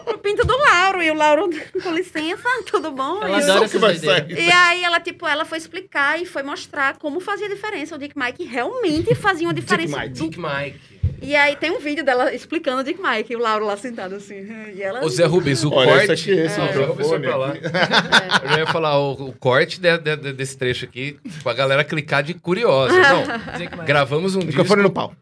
pro 0.03 0.17
pinto 0.17 0.45
do 0.45 0.57
Lauro. 0.57 1.01
E 1.01 1.09
o 1.09 1.13
Lauro, 1.13 1.49
com 1.81 1.91
licença, 1.91 2.43
tudo 2.69 2.91
bom? 2.91 3.23
Ela 3.23 3.39
E, 3.39 3.43
adora 3.43 3.69
que 3.69 3.77
vai 3.77 3.95
sair. 3.95 4.37
e 4.37 4.51
aí 4.51 4.83
ela, 4.83 4.99
tipo, 4.99 5.25
ela 5.27 5.45
foi 5.45 5.57
explicar 5.59 6.21
e 6.21 6.25
foi 6.25 6.43
mostrar 6.43 6.97
como 6.97 7.19
fazia 7.21 7.47
diferença. 7.47 7.95
O 7.95 7.97
Dick 7.97 8.17
Mike 8.17 8.43
realmente 8.43 9.15
fazia 9.15 9.47
uma 9.47 9.53
diferença. 9.53 9.97
Mike. 9.97 10.09
do- 10.09 10.29
Dick 10.29 10.39
Mike. 10.39 10.79
E 11.25 11.37
aí 11.37 11.55
tem 11.55 11.71
um 11.71 11.79
vídeo 11.79 12.03
dela 12.03 12.33
explicando 12.35 12.81
o 12.81 12.83
Dick 12.83 13.01
Mike, 13.01 13.31
e 13.31 13.35
o 13.37 13.39
Lauro 13.39 13.65
lá 13.65 13.77
sentado 13.77 14.15
assim. 14.15 14.45
E 14.75 14.81
ela. 14.83 15.05
Ô 15.05 15.07
Zé 15.07 15.23
Rubens, 15.25 15.63
o 15.63 15.71
Olha, 15.71 15.89
corte... 16.05 16.11
esse 16.11 16.29
aqui, 16.31 16.41
esse 16.41 16.59
Não, 16.59 16.67
Zé 16.67 16.83
Rubens 16.83 17.07
foi 17.07 17.17
microfone 17.19 17.27
pra 17.27 17.37
lá. 17.37 17.47
aqui. 17.53 18.45
Eu 18.45 18.49
já 18.49 18.59
ia 18.59 18.67
falar, 18.67 18.99
o, 18.99 19.29
o 19.29 19.33
corte 19.33 19.79
de- 19.79 19.97
de- 19.99 20.17
de- 20.17 20.33
desse 20.33 20.57
trecho 20.57 20.83
aqui, 20.83 21.17
pra 21.41 21.53
galera 21.53 21.85
clicar 21.85 22.23
de 22.23 22.33
curiosa. 22.33 22.93
Não, 22.99 23.85
gravamos 23.85 24.35
um 24.35 24.39
Microfone 24.39 24.81
disco... 24.81 24.89
no 24.89 24.91
pau. 24.91 25.13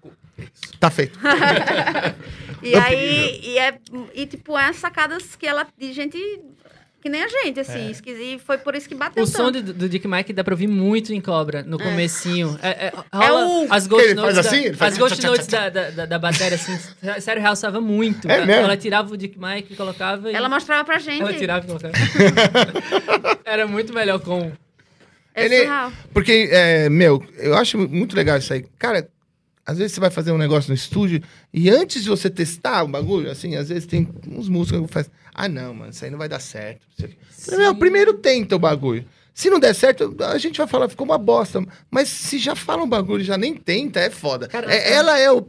Tá 0.79 0.89
feito. 0.89 1.17
E 2.63 2.75
aí, 2.75 3.39
e, 3.43 3.57
é, 3.57 3.75
e 4.13 4.25
tipo, 4.27 4.55
é 4.55 4.65
as 4.65 4.75
sacadas 4.75 5.35
que 5.35 5.47
ela, 5.47 5.65
de 5.75 5.91
gente 5.93 6.15
que 7.01 7.09
nem 7.09 7.23
a 7.23 7.27
gente, 7.27 7.59
assim. 7.59 7.89
esquisi- 7.89 8.39
foi 8.45 8.59
por 8.59 8.75
isso 8.75 8.87
que 8.87 8.93
bateu 8.93 9.23
O 9.23 9.25
som 9.25 9.51
tanto. 9.51 9.63
do, 9.63 9.73
do 9.73 9.89
Dick 9.89 10.07
Mike 10.07 10.31
dá 10.31 10.43
pra 10.43 10.53
ouvir 10.53 10.67
muito 10.67 11.11
em 11.11 11.19
Cobra, 11.19 11.63
no 11.63 11.79
comecinho. 11.79 12.59
É, 12.61 12.69
é, 12.69 12.93
É 13.11 13.31
o- 13.33 13.65
as 13.73 13.87
ghost 13.87 14.05
ele 14.05 14.13
notes, 14.13 14.35
faz 14.35 14.45
da, 14.45 14.51
assim? 14.51 14.65
Ele 14.67 14.75
faz 14.77 14.93
as 14.93 14.99
ghost 14.99 15.15
tchá, 15.15 15.21
tchá, 15.23 15.27
notes 15.31 15.47
tchá, 15.47 15.69
da, 15.69 15.81
da, 15.85 15.89
da, 15.89 16.05
da 16.05 16.19
bateria, 16.19 16.53
assim, 16.53 16.77
sério, 17.19 17.41
realçava 17.41 17.81
muito. 17.81 18.29
É 18.29 18.35
ela, 18.35 18.45
mesmo? 18.45 18.61
ela 18.65 18.77
tirava 18.77 19.11
o 19.11 19.17
Dick 19.17 19.39
Mike 19.39 19.73
e 19.73 19.75
colocava 19.75 20.31
e... 20.31 20.35
Ela 20.35 20.47
mostrava 20.47 20.85
pra 20.85 20.99
gente. 20.99 21.19
ela 21.21 21.33
tirava 21.33 21.65
e 21.65 21.67
colocava. 21.67 21.93
Era 23.43 23.65
muito 23.65 23.91
melhor 23.91 24.19
com... 24.19 24.51
É 25.33 25.45
Ele- 25.45 25.57
surreal. 25.57 25.91
Porque, 26.13 26.49
é, 26.51 26.87
meu, 26.89 27.25
eu 27.39 27.55
acho 27.57 27.79
muito 27.79 28.15
legal 28.15 28.37
isso 28.37 28.53
aí. 28.53 28.63
Cara, 28.77 29.09
às 29.65 29.77
vezes 29.77 29.93
você 29.93 29.99
vai 29.99 30.09
fazer 30.09 30.31
um 30.31 30.37
negócio 30.37 30.69
no 30.69 30.75
estúdio 30.75 31.21
e 31.53 31.69
antes 31.69 32.03
de 32.03 32.09
você 32.09 32.29
testar 32.29 32.83
o 32.83 32.87
bagulho, 32.87 33.29
assim, 33.29 33.55
às 33.55 33.69
vezes 33.69 33.85
tem 33.85 34.07
uns 34.27 34.49
músicos 34.49 34.81
que 34.87 34.93
fazem. 34.93 35.11
Ah, 35.33 35.47
não, 35.47 35.73
mano, 35.73 35.91
isso 35.91 36.03
aí 36.03 36.11
não 36.11 36.17
vai 36.17 36.27
dar 36.29 36.39
certo. 36.39 36.81
Você- 37.29 37.55
Meu, 37.57 37.73
primeiro 37.75 38.13
tenta 38.15 38.55
o 38.55 38.59
bagulho. 38.59 39.05
Se 39.33 39.49
não 39.49 39.59
der 39.59 39.73
certo, 39.73 40.15
a 40.25 40.37
gente 40.37 40.57
vai 40.57 40.67
falar, 40.67 40.89
ficou 40.89 41.05
uma 41.05 41.17
bosta. 41.17 41.65
Mas 41.89 42.09
se 42.09 42.37
já 42.37 42.53
fala 42.55 42.83
um 42.83 42.89
bagulho 42.89 43.21
e 43.21 43.25
já 43.25 43.37
nem 43.37 43.55
tenta, 43.55 43.99
é 43.99 44.09
foda. 44.09 44.47
Cara, 44.47 44.71
É- 44.71 44.91
ela 44.93 45.17
é 45.17 45.31
o 45.31 45.41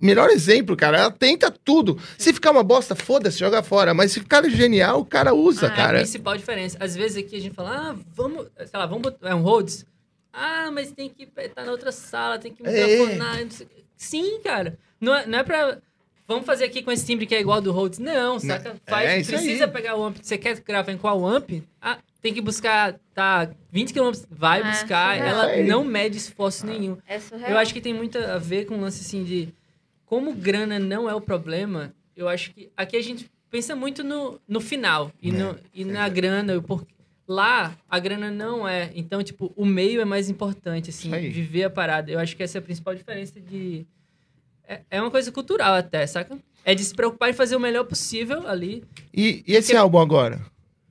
melhor 0.00 0.28
exemplo, 0.28 0.76
cara. 0.76 0.98
Ela 0.98 1.10
tenta 1.10 1.50
tudo. 1.50 1.98
Se 2.18 2.32
ficar 2.34 2.50
uma 2.50 2.62
bosta, 2.62 2.94
foda-se, 2.94 3.38
joga 3.38 3.62
fora. 3.62 3.94
Mas 3.94 4.12
se 4.12 4.20
ficar 4.20 4.46
genial, 4.50 5.00
o 5.00 5.04
cara 5.06 5.32
usa, 5.32 5.66
É 5.66 5.70
a 5.70 5.72
cara. 5.74 5.98
principal 6.00 6.36
diferença. 6.36 6.76
Às 6.78 6.94
vezes 6.94 7.16
aqui 7.16 7.34
a 7.36 7.40
gente 7.40 7.54
fala, 7.54 7.70
ah, 7.90 7.96
vamos, 8.14 8.46
sei 8.58 8.78
lá, 8.78 8.84
vamos 8.86 9.02
botar 9.02 9.30
é 9.30 9.34
um 9.34 9.40
Rhodes. 9.42 9.86
Ah, 10.32 10.70
mas 10.72 10.90
tem 10.92 11.08
que 11.10 11.28
estar 11.36 11.64
na 11.64 11.70
outra 11.72 11.92
sala, 11.92 12.38
tem 12.38 12.52
que 12.52 12.66
É. 12.66 13.02
o 13.02 13.48
quê. 13.48 13.66
Sim, 13.96 14.40
cara. 14.42 14.78
Não 15.00 15.14
é, 15.14 15.26
não 15.26 15.38
é 15.38 15.42
pra. 15.42 15.78
Vamos 16.26 16.46
fazer 16.46 16.64
aqui 16.64 16.82
com 16.82 16.90
esse 16.90 17.04
timbre 17.04 17.26
que 17.26 17.34
é 17.34 17.40
igual 17.40 17.56
ao 17.56 17.62
do 17.62 17.72
Rhodes. 17.72 17.98
Não, 17.98 18.38
saca? 18.38 18.76
Faz, 18.86 19.10
é 19.10 19.14
precisa 19.36 19.64
aí. 19.66 19.70
pegar 19.70 19.96
o 19.96 20.04
amp. 20.04 20.16
Você 20.22 20.38
quer 20.38 20.58
gravar 20.60 20.90
em 20.92 20.96
qual 20.96 21.26
amp? 21.26 21.50
Ah, 21.80 21.98
tem 22.22 22.32
que 22.32 22.40
buscar, 22.40 22.98
tá, 23.12 23.50
20 23.70 23.92
km. 23.92 24.12
Vai 24.30 24.60
É, 24.60 24.70
buscar. 24.70 25.16
surreal. 25.16 25.28
Ela 25.28 25.44
aí. 25.46 25.66
não 25.66 25.84
mede 25.84 26.16
esforço 26.16 26.64
nenhum. 26.64 26.96
É 27.06 27.18
surreal. 27.18 27.50
Eu 27.50 27.58
acho 27.58 27.74
que 27.74 27.80
tem 27.80 27.92
muito 27.92 28.16
a 28.18 28.38
ver 28.38 28.64
com 28.64 28.76
o 28.76 28.80
lance 28.80 29.02
assim 29.04 29.24
de 29.24 29.52
como 30.06 30.32
grana 30.32 30.78
não 30.78 31.10
é 31.10 31.14
o 31.14 31.20
problema. 31.20 31.92
Eu 32.16 32.28
acho 32.28 32.52
que 32.54 32.70
aqui 32.76 32.96
a 32.96 33.02
gente 33.02 33.30
pensa 33.50 33.74
muito 33.76 34.02
no, 34.02 34.40
no 34.48 34.60
final 34.60 35.10
e, 35.20 35.30
no, 35.32 35.58
e 35.74 35.84
na 35.84 36.08
grana. 36.08 36.56
o 36.56 36.62
porquê. 36.62 36.91
Lá 37.26 37.76
a 37.88 37.98
grana 37.98 38.30
não 38.30 38.66
é. 38.66 38.90
Então, 38.94 39.22
tipo, 39.22 39.52
o 39.56 39.64
meio 39.64 40.00
é 40.00 40.04
mais 40.04 40.28
importante, 40.28 40.90
assim, 40.90 41.10
viver 41.30 41.64
a 41.64 41.70
parada. 41.70 42.10
Eu 42.10 42.18
acho 42.18 42.36
que 42.36 42.42
essa 42.42 42.58
é 42.58 42.60
a 42.60 42.62
principal 42.62 42.94
diferença 42.94 43.40
de. 43.40 43.86
É, 44.66 44.80
é 44.90 45.00
uma 45.00 45.10
coisa 45.10 45.30
cultural 45.30 45.74
até, 45.74 46.06
saca? 46.06 46.36
É 46.64 46.74
de 46.74 46.84
se 46.84 46.94
preocupar 46.94 47.30
em 47.30 47.32
fazer 47.32 47.56
o 47.56 47.60
melhor 47.60 47.84
possível 47.84 48.46
ali. 48.48 48.84
E, 49.14 49.42
e 49.46 49.54
esse 49.54 49.74
álbum 49.76 49.98
agora? 49.98 50.40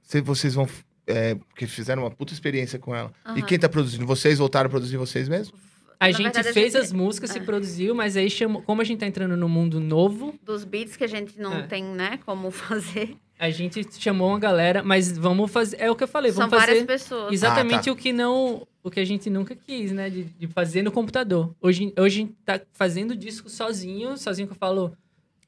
Se 0.04 0.22
vocês 0.22 0.54
vão. 0.54 0.68
É, 1.08 1.36
porque 1.36 1.68
fizeram 1.68 2.04
uma 2.04 2.12
puta 2.12 2.32
experiência 2.34 2.80
com 2.80 2.96
ela. 2.96 3.12
E 3.26 3.30
Aham. 3.30 3.42
quem 3.42 3.60
tá 3.60 3.68
produzindo? 3.68 4.06
Vocês 4.06 4.38
voltaram 4.40 4.68
a 4.68 4.70
produzir 4.70 4.96
vocês 4.98 5.28
mesmos? 5.28 5.60
A 6.00 6.06
Na 6.06 6.12
gente 6.12 6.24
verdade, 6.24 6.48
a 6.50 6.54
fez 6.54 6.74
gente- 6.74 6.82
as 6.82 6.92
músicas, 6.94 7.30
se 7.32 7.38
é. 7.40 7.44
produziu, 7.44 7.94
mas 7.94 8.16
aí 8.18 8.30
chamou, 8.30 8.62
como 8.64 8.82
a 8.82 8.84
gente 8.84 9.00
tá 9.00 9.06
entrando 9.08 9.36
no 9.38 9.48
mundo 9.50 9.80
novo, 9.80 10.34
Dos 10.44 10.64
beats 10.64 10.96
que 10.96 11.04
a 11.04 11.08
gente 11.08 11.38
não 11.40 11.54
É. 11.60 11.68
tem, 11.68 11.84
né, 11.84 12.20
como 12.26 12.50
fazer. 12.52 13.16
A 13.42 13.50
gente 13.50 13.84
chamou 14.00 14.28
uma 14.30 14.40
galera, 14.40 14.84
mas 14.84 15.18
vamos 15.18 15.50
fazer. 15.50 15.78
É 15.80 15.90
o 15.90 15.96
que 15.96 16.04
eu 16.04 16.08
falei, 16.08 16.32
São 16.32 16.42
vamos 16.48 16.60
várias 16.60 16.78
fazer 16.78 16.86
pessoas. 16.88 17.34
exatamente 17.34 17.80
Ah, 17.80 17.84
tá. 17.86 17.92
o 17.92 17.96
que 17.96 18.14
não. 18.14 18.68
O 18.84 18.92
que 18.92 19.00
a 19.00 19.06
gente 19.06 19.30
nunca 19.32 19.56
quis, 19.56 19.92
né? 19.92 20.10
De, 20.12 20.24
de 20.26 20.48
fazer 20.48 20.84
no 20.84 20.92
computador. 20.92 21.56
Hoje, 21.60 21.92
hoje 21.98 22.16
a 22.18 22.22
gente 22.22 22.34
tá 22.46 22.62
fazendo 22.74 23.16
disco 23.16 23.50
sozinho, 23.50 24.16
sozinho 24.16 24.48
que 24.48 24.54
eu 24.54 24.58
falo. 24.58 24.96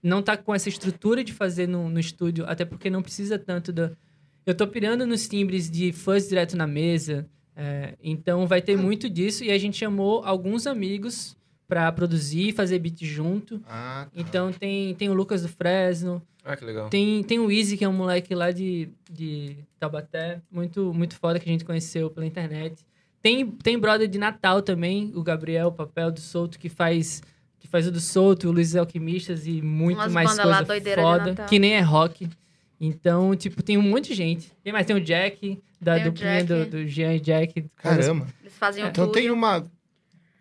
Não 0.02 0.22
tá 0.24 0.36
com 0.36 0.54
essa 0.56 0.68
estrutura 0.70 1.24
de 1.24 1.32
fazer 1.34 1.68
no, 1.68 1.88
no 1.88 2.00
estúdio, 2.00 2.46
até 2.48 2.66
porque 2.66 2.90
não 2.90 3.02
precisa 3.04 3.38
tanto 3.38 3.72
da. 3.72 3.92
Eu 4.46 4.56
tô 4.56 4.68
pirando 4.68 5.06
nos 5.06 5.28
timbres 5.28 5.70
de 5.70 5.94
fuzz 5.94 6.28
direto 6.28 6.58
na 6.58 6.66
mesa. 6.68 7.28
é, 7.56 7.94
então 8.04 8.48
vai 8.48 8.62
ter 8.62 8.76
muito 8.76 9.08
disso. 9.10 9.44
E 9.44 9.52
a 9.52 9.58
gente 9.60 9.78
chamou 9.78 10.24
alguns 10.26 10.66
amigos 10.66 11.38
pra 11.68 11.92
produzir, 11.92 12.54
fazer 12.54 12.80
beat 12.80 13.06
junto. 13.06 13.62
Ah, 13.68 14.08
Então 14.16 14.52
tem, 14.52 14.94
tem 14.96 15.10
o 15.10 15.14
Lucas 15.14 15.44
do 15.44 15.48
Fresno, 15.48 16.22
Ah, 16.46 16.56
que 16.58 16.66
legal. 16.66 16.90
tem, 16.90 17.24
tem 17.24 17.40
o 17.40 17.50
Easy, 17.52 17.78
que 17.78 17.86
é 17.86 17.90
um 17.90 17.94
moleque 17.94 18.36
lá 18.36 18.52
de, 18.52 18.90
de 19.10 19.56
Taubaté, 19.80 20.42
muito, 20.52 20.94
muito 20.94 21.16
foda 21.16 21.40
que 21.40 21.48
a 21.48 21.52
gente 21.52 21.64
conheceu 21.64 22.10
pela 22.10 22.26
internet. 22.26 22.76
Tem, 23.22 23.50
tem 23.50 23.80
brother 23.80 24.08
de 24.08 24.18
Natal 24.18 24.62
também, 24.62 25.12
o 25.16 25.24
Gabriel, 25.24 25.68
o 25.68 25.72
Papel 25.72 26.12
do 26.12 26.20
Solto, 26.20 26.60
que 26.60 26.68
faz, 26.68 27.22
que 27.60 27.68
faz 27.68 27.88
o 27.88 27.92
do 27.92 28.02
Solto, 28.02 28.50
o 28.50 28.52
Luiz 28.52 28.76
Alquimistas 28.76 29.48
e 29.48 29.62
muito 29.62 29.98
Umas 30.00 30.12
mais 30.12 30.38
lá 30.38 30.66
coisa 30.66 30.82
de 30.82 30.96
foda, 30.96 31.36
que 31.48 31.58
nem 31.58 31.74
é 31.76 31.80
rock. 31.80 32.30
Então, 32.82 33.34
tipo, 33.36 33.64
tem 33.64 33.78
um 33.78 33.82
monte 33.82 34.10
de 34.10 34.16
gente. 34.16 34.52
Tem 34.62 34.74
mais, 34.74 34.86
tem 34.86 34.94
o 34.96 35.00
Jack, 35.00 35.58
da 35.80 35.96
Tem 35.96 36.04
duplinha 36.04 36.44
do, 36.44 36.58
Jack. 36.58 36.70
do 36.72 36.88
Jean 36.88 37.14
e 37.14 37.20
Jack. 37.22 37.66
caramba. 37.78 38.28
Eles 38.42 38.54
faziam 38.58 38.90
Então 38.90 39.06
tudo. 39.06 39.14
tem 39.14 39.32
uma. 39.32 39.66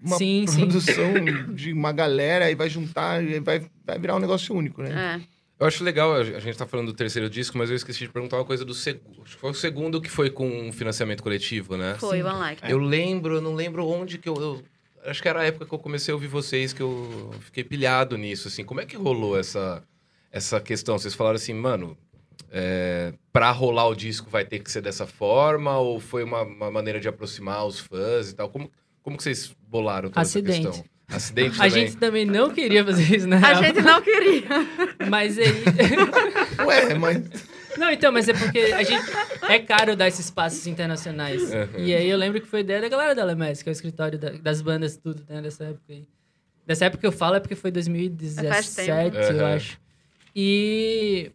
Uma 0.05 0.16
Sim, 0.16 0.44
sim. 0.48 0.62
produção 0.62 1.12
de 1.55 1.72
uma 1.72 1.92
galera 1.92 2.50
e 2.50 2.57
vai 2.57 2.68
juntar 2.68 3.22
e 3.22 3.38
vai, 3.38 3.64
vai 3.86 3.96
virar 4.00 4.16
um 4.16 4.18
negócio 4.18 4.53
único, 4.53 4.82
né? 4.82 5.20
É. 5.20 5.41
Eu 5.62 5.68
acho 5.68 5.84
legal, 5.84 6.12
a 6.14 6.40
gente 6.40 6.58
tá 6.58 6.66
falando 6.66 6.88
do 6.88 6.92
terceiro 6.92 7.30
disco, 7.30 7.56
mas 7.56 7.70
eu 7.70 7.76
esqueci 7.76 8.00
de 8.00 8.08
perguntar 8.08 8.36
uma 8.36 8.44
coisa 8.44 8.64
do 8.64 8.74
segundo. 8.74 9.22
Acho 9.22 9.36
que 9.36 9.40
foi 9.40 9.50
o 9.52 9.54
segundo 9.54 10.00
que 10.00 10.10
foi 10.10 10.28
com 10.28 10.72
financiamento 10.72 11.22
coletivo, 11.22 11.76
né? 11.76 11.94
Foi, 12.00 12.20
One 12.20 12.36
Like. 12.36 12.68
Eu 12.68 12.78
lembro, 12.78 13.36
eu 13.36 13.40
não 13.40 13.54
lembro 13.54 13.86
onde 13.86 14.18
que 14.18 14.28
eu, 14.28 14.34
eu- 14.34 14.62
Acho 15.04 15.22
que 15.22 15.28
era 15.28 15.40
a 15.40 15.44
época 15.44 15.64
que 15.64 15.72
eu 15.72 15.78
comecei 15.78 16.10
a 16.10 16.16
ouvir 16.16 16.26
vocês 16.26 16.72
que 16.72 16.82
eu 16.82 17.32
fiquei 17.42 17.62
pilhado 17.62 18.18
nisso, 18.18 18.48
assim. 18.48 18.64
Como 18.64 18.80
é 18.80 18.86
que 18.86 18.96
rolou 18.96 19.38
essa, 19.38 19.84
essa 20.32 20.60
questão? 20.60 20.98
Vocês 20.98 21.14
falaram 21.14 21.36
assim, 21.36 21.54
mano, 21.54 21.96
é, 22.50 23.14
pra 23.32 23.52
rolar 23.52 23.86
o 23.86 23.94
disco 23.94 24.28
vai 24.28 24.44
ter 24.44 24.58
que 24.58 24.70
ser 24.70 24.80
dessa 24.80 25.06
forma? 25.06 25.78
Ou 25.78 26.00
foi 26.00 26.24
uma, 26.24 26.42
uma 26.42 26.72
maneira 26.72 26.98
de 26.98 27.06
aproximar 27.06 27.64
os 27.64 27.78
fãs 27.78 28.30
e 28.30 28.34
tal? 28.34 28.48
Como, 28.48 28.68
como 29.00 29.16
que 29.16 29.22
vocês 29.22 29.54
bolaram 29.68 30.08
toda 30.08 30.22
Acidente. 30.22 30.66
essa 30.66 30.70
questão? 30.70 30.91
Acidente 31.12 31.54
A 31.60 31.64
também? 31.68 31.70
gente 31.70 31.96
também 31.96 32.24
não 32.24 32.50
queria 32.50 32.84
fazer 32.84 33.16
isso, 33.16 33.26
na 33.28 33.36
A 33.36 33.40
real. 33.40 33.62
gente 33.64 33.80
não 33.82 34.00
queria. 34.02 34.44
Mas 35.10 35.38
aí... 35.38 35.46
Ué, 36.66 36.94
mas. 36.94 37.22
Não, 37.76 37.90
então, 37.90 38.12
mas 38.12 38.28
é 38.28 38.34
porque 38.34 38.58
a 38.58 38.82
gente. 38.82 39.02
É 39.48 39.58
caro 39.58 39.96
dar 39.96 40.06
esses 40.08 40.30
passos 40.30 40.66
internacionais. 40.66 41.42
Uhum. 41.42 41.68
E 41.78 41.94
aí 41.94 42.08
eu 42.08 42.18
lembro 42.18 42.40
que 42.40 42.46
foi 42.46 42.60
ideia 42.60 42.80
da 42.82 42.88
galera 42.88 43.14
da 43.14 43.22
LMS, 43.22 43.62
que 43.62 43.70
é 43.70 43.72
o 43.72 43.72
escritório 43.72 44.18
da- 44.18 44.30
das 44.30 44.60
bandas, 44.60 44.96
tudo, 44.96 45.22
né, 45.28 45.40
dessa 45.40 45.64
época 45.64 45.84
aí. 45.90 46.06
Dessa 46.66 46.84
época 46.84 47.00
que 47.00 47.06
eu 47.06 47.12
falo 47.12 47.36
é 47.36 47.40
porque 47.40 47.54
foi 47.56 47.70
2017, 47.70 48.74
tempo. 48.76 49.16
eu 49.16 49.36
Uhum. 49.38 49.46
acho. 49.54 49.78
E. 50.36 51.30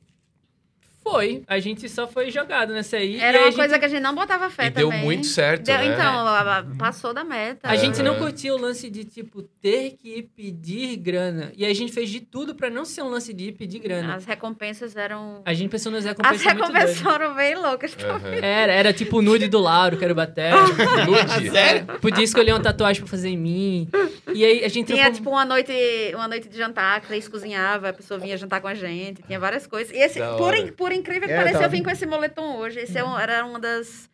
Foi. 1.10 1.44
A 1.48 1.60
gente 1.60 1.88
só 1.90 2.08
foi 2.08 2.30
jogado 2.32 2.74
nessa 2.74 2.98
aí. 2.98 3.20
Era 3.20 3.38
e 3.38 3.40
a 3.40 3.44
uma 3.44 3.48
gente- 3.52 3.56
coisa 3.60 3.80
que 3.80 3.86
a 3.86 3.88
gente 3.88 4.02
não 4.02 4.14
botava 4.16 4.50
fé 4.50 4.68
E 4.68 4.70
deu 4.70 4.90
também. 4.90 5.04
muito 5.06 5.26
certo, 5.28 5.64
Deu- 5.64 5.76
né? 5.78 5.86
Então, 5.88 6.28
a- 6.28 6.58
a- 6.60 6.64
passou 6.78 7.14
da 7.14 7.24
meta. 7.24 7.68
A 7.70 7.76
gente 7.76 8.02
não 8.04 8.14
Uhum. 8.14 8.20
curtia 8.20 8.54
o 8.54 8.58
lance 8.60 8.90
de, 8.90 9.04
tipo, 9.06 9.42
ter 9.42 9.92
que 9.92 10.10
ir 10.20 10.24
pedir 10.36 10.96
grana. 10.98 11.52
E 11.56 11.66
a 11.66 11.74
gente 11.74 11.92
fez 11.92 12.10
de 12.10 12.20
tudo 12.22 12.54
pra 12.56 12.70
não 12.70 12.84
ser 12.86 13.02
um 13.04 13.10
lance 13.10 13.34
de 13.34 13.46
ir 13.46 13.52
pedir 13.54 13.80
grana. 13.80 14.16
As 14.16 14.26
recompensas 14.26 14.96
eram... 14.96 15.42
A 15.46 15.54
gente 15.54 15.70
pensou 15.70 15.92
nas 15.92 16.06
As 16.06 16.10
recompensas 16.12 16.44
muito 16.46 16.62
recompensas 16.64 16.98
foram 17.00 17.36
bem 17.36 17.56
loucas 17.56 17.94
também. 17.96 18.40
Uhum. 18.40 18.44
Era, 18.46 18.74
era 18.74 18.94
tipo 18.94 19.18
o 19.18 19.22
nude 19.22 19.48
do 19.48 19.60
Lauro, 19.60 19.98
que 19.98 20.04
era 20.04 20.14
o 20.14 20.16
bater. 20.16 20.52
Nude? 21.08 21.50
Sério? 21.52 21.86
Podia 22.02 22.24
escolher 22.24 22.52
uma 22.54 22.62
tatuagem 22.62 23.02
pra 23.02 23.10
fazer 23.10 23.30
em 23.30 23.38
mim. 23.38 23.90
E 24.34 24.44
aí 24.44 24.64
a 24.64 24.68
gente 24.68 24.88
Tinha, 24.88 24.98
trocou- 25.04 25.14
tipo, 25.16 25.30
uma 25.30 25.46
noite, 25.46 25.72
uma 26.14 26.28
noite 26.28 26.48
de 26.50 26.58
jantar, 26.58 27.02
que 27.02 27.12
eles 27.14 27.28
cozinhava, 27.28 27.90
a 27.90 27.94
pessoa 27.94 28.20
vinha 28.20 28.38
jantar 28.38 28.62
com 28.62 28.68
a 28.68 28.74
gente, 28.74 29.22
tinha 29.24 29.40
várias 29.40 29.66
coisas. 29.66 29.94
E 29.94 29.98
esse, 29.98 30.20
por, 30.38 30.54
por 30.74 30.92
incrível 30.98 31.28
que 31.28 31.34
É, 31.34 31.38
pareça, 31.38 31.54
tava- 31.54 31.66
eu 31.66 31.70
vim 31.70 31.84
com 31.84 31.90
esse 31.90 32.06
moletom 32.06 32.58
hoje. 32.58 32.80
Esse 32.80 32.98
é 32.98 33.04
um- 33.04 33.18
era 33.18 33.46
uma 33.46 33.60
das... 33.60 34.10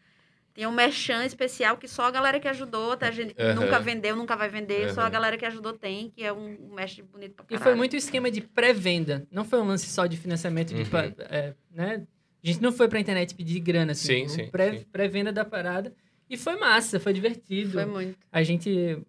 Tinha 0.55 0.69
um 0.69 0.71
merchan 0.71 1.25
especial 1.25 1.77
que 1.77 1.87
só 1.87 2.03
a 2.03 2.11
galera 2.11 2.39
que 2.39 2.47
ajudou, 2.47 2.95
tá? 2.95 3.07
A 3.07 3.11
gente 3.11 3.33
Aham. 3.39 3.55
nunca 3.55 3.79
vendeu, 3.79 4.15
nunca 4.15 4.35
vai 4.35 4.47
vender, 4.49 4.93
só 4.93 5.01
a 5.01 5.09
galera 5.09 5.35
que 5.35 5.45
ajudou 5.47 5.73
tem, 5.73 6.11
que 6.11 6.23
é 6.23 6.31
um, 6.31 6.55
um 6.69 6.75
merch 6.75 7.01
bonito 7.01 7.33
pra 7.33 7.43
E 7.45 7.47
caralho. 7.47 7.63
foi 7.63 7.75
muito 7.75 7.95
esquema 7.95 8.29
de 8.29 8.39
pré-venda. 8.41 9.25
Não 9.31 9.43
foi 9.43 9.59
um 9.59 9.65
lance 9.65 9.87
só 9.87 10.05
de 10.05 10.15
financiamento, 10.15 10.71
de, 10.71 10.83
Uhum. 10.83 11.13
é, 11.27 11.53
né? 11.73 12.03
A 12.43 12.47
gente 12.47 12.61
não 12.61 12.71
foi 12.71 12.87
pra 12.87 12.99
internet 12.99 13.33
pedir 13.33 13.59
grana, 13.61 13.93
assim. 13.93 14.27
Sim, 14.27 14.27
sim, 14.27 14.47
pré-. 14.51 14.85
Pré-venda 14.91 15.31
da 15.33 15.43
parada. 15.43 15.91
E 16.29 16.37
foi 16.37 16.55
massa, 16.57 16.99
foi 16.99 17.13
divertido. 17.13 17.71
Foi 17.71 17.85
muito. 17.85 18.15
A 18.31 18.43
gente 18.43 18.99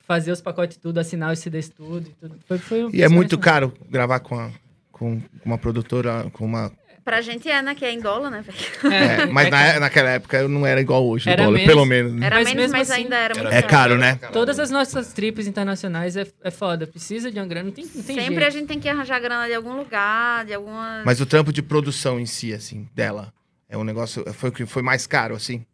fazer 0.00 0.32
os 0.32 0.40
pacotes 0.40 0.78
tudo, 0.78 0.98
assinar 0.98 1.32
os 1.32 1.38
CDs 1.38 1.68
tudo 1.68 2.08
e 2.08 2.12
tudo. 2.14 2.38
Foi, 2.44 2.58
foi 2.58 2.84
um- 2.86 2.90
E 2.92 3.02
é 3.02 3.08
muito 3.08 3.38
caro 3.38 3.72
gravar 3.88 4.18
com, 4.18 4.34
a- 4.38 4.50
com 4.90 5.22
uma 5.44 5.56
produtora, 5.58 6.28
com 6.32 6.44
uma. 6.44 6.72
Pra 7.04 7.20
gente 7.20 7.50
é, 7.50 7.60
né? 7.60 7.74
Que 7.74 7.84
é 7.84 7.92
em 7.92 7.98
dólar, 8.00 8.30
né, 8.30 8.42
velho? 8.42 8.94
É, 8.94 9.26
mas 9.26 9.48
é 9.48 9.50
na- 9.50 9.58
caro. 9.66 9.80
naquela 9.80 10.10
época 10.10 10.36
eu 10.38 10.48
não 10.48 10.64
era 10.64 10.80
igual 10.80 11.04
hoje, 11.06 11.28
Era 11.28 11.42
dólar, 11.44 11.56
menos. 11.58 11.66
pelo 11.74 11.84
menos. 11.84 12.12
né? 12.12 12.26
Era 12.26 12.36
Mas 12.36 12.44
menos, 12.46 12.62
mesmo 12.62 12.76
mas 12.78 12.90
assim, 12.90 13.02
ainda 13.02 13.16
era 13.16 13.34
muito 13.34 13.52
É 13.52 13.60
caro, 13.62 13.98
né? 13.98 14.16
Todas 14.32 14.58
as 14.60 14.70
nossas 14.70 15.12
trips 15.12 15.46
internacionais 15.48 16.16
é, 16.16 16.26
é 16.44 16.50
foda. 16.52 16.86
Precisa 16.86 17.30
de 17.30 17.40
uma 17.40 17.46
grana, 17.46 17.64
não 17.66 17.72
tem, 17.72 17.84
não 17.84 17.90
tem 17.92 18.02
Sempre 18.02 18.24
jeito. 18.26 18.44
a 18.44 18.50
gente 18.50 18.66
tem 18.68 18.78
que 18.78 18.88
arranjar 18.88 19.18
grana 19.18 19.46
de 19.48 19.54
algum 19.54 19.74
lugar, 19.76 20.44
de 20.44 20.54
alguma... 20.54 21.02
Mas 21.04 21.20
o 21.20 21.26
trampo 21.26 21.52
de 21.52 21.60
produção 21.62 22.20
em 22.20 22.26
si, 22.26 22.52
assim, 22.52 22.88
dela, 22.94 23.32
é 23.68 23.76
um 23.76 23.82
negócio. 23.84 24.24
Foi 24.34 24.50
o 24.50 24.52
que 24.52 24.64
foi 24.64 24.82
mais 24.82 25.04
caro, 25.06 25.34
assim? 25.34 25.66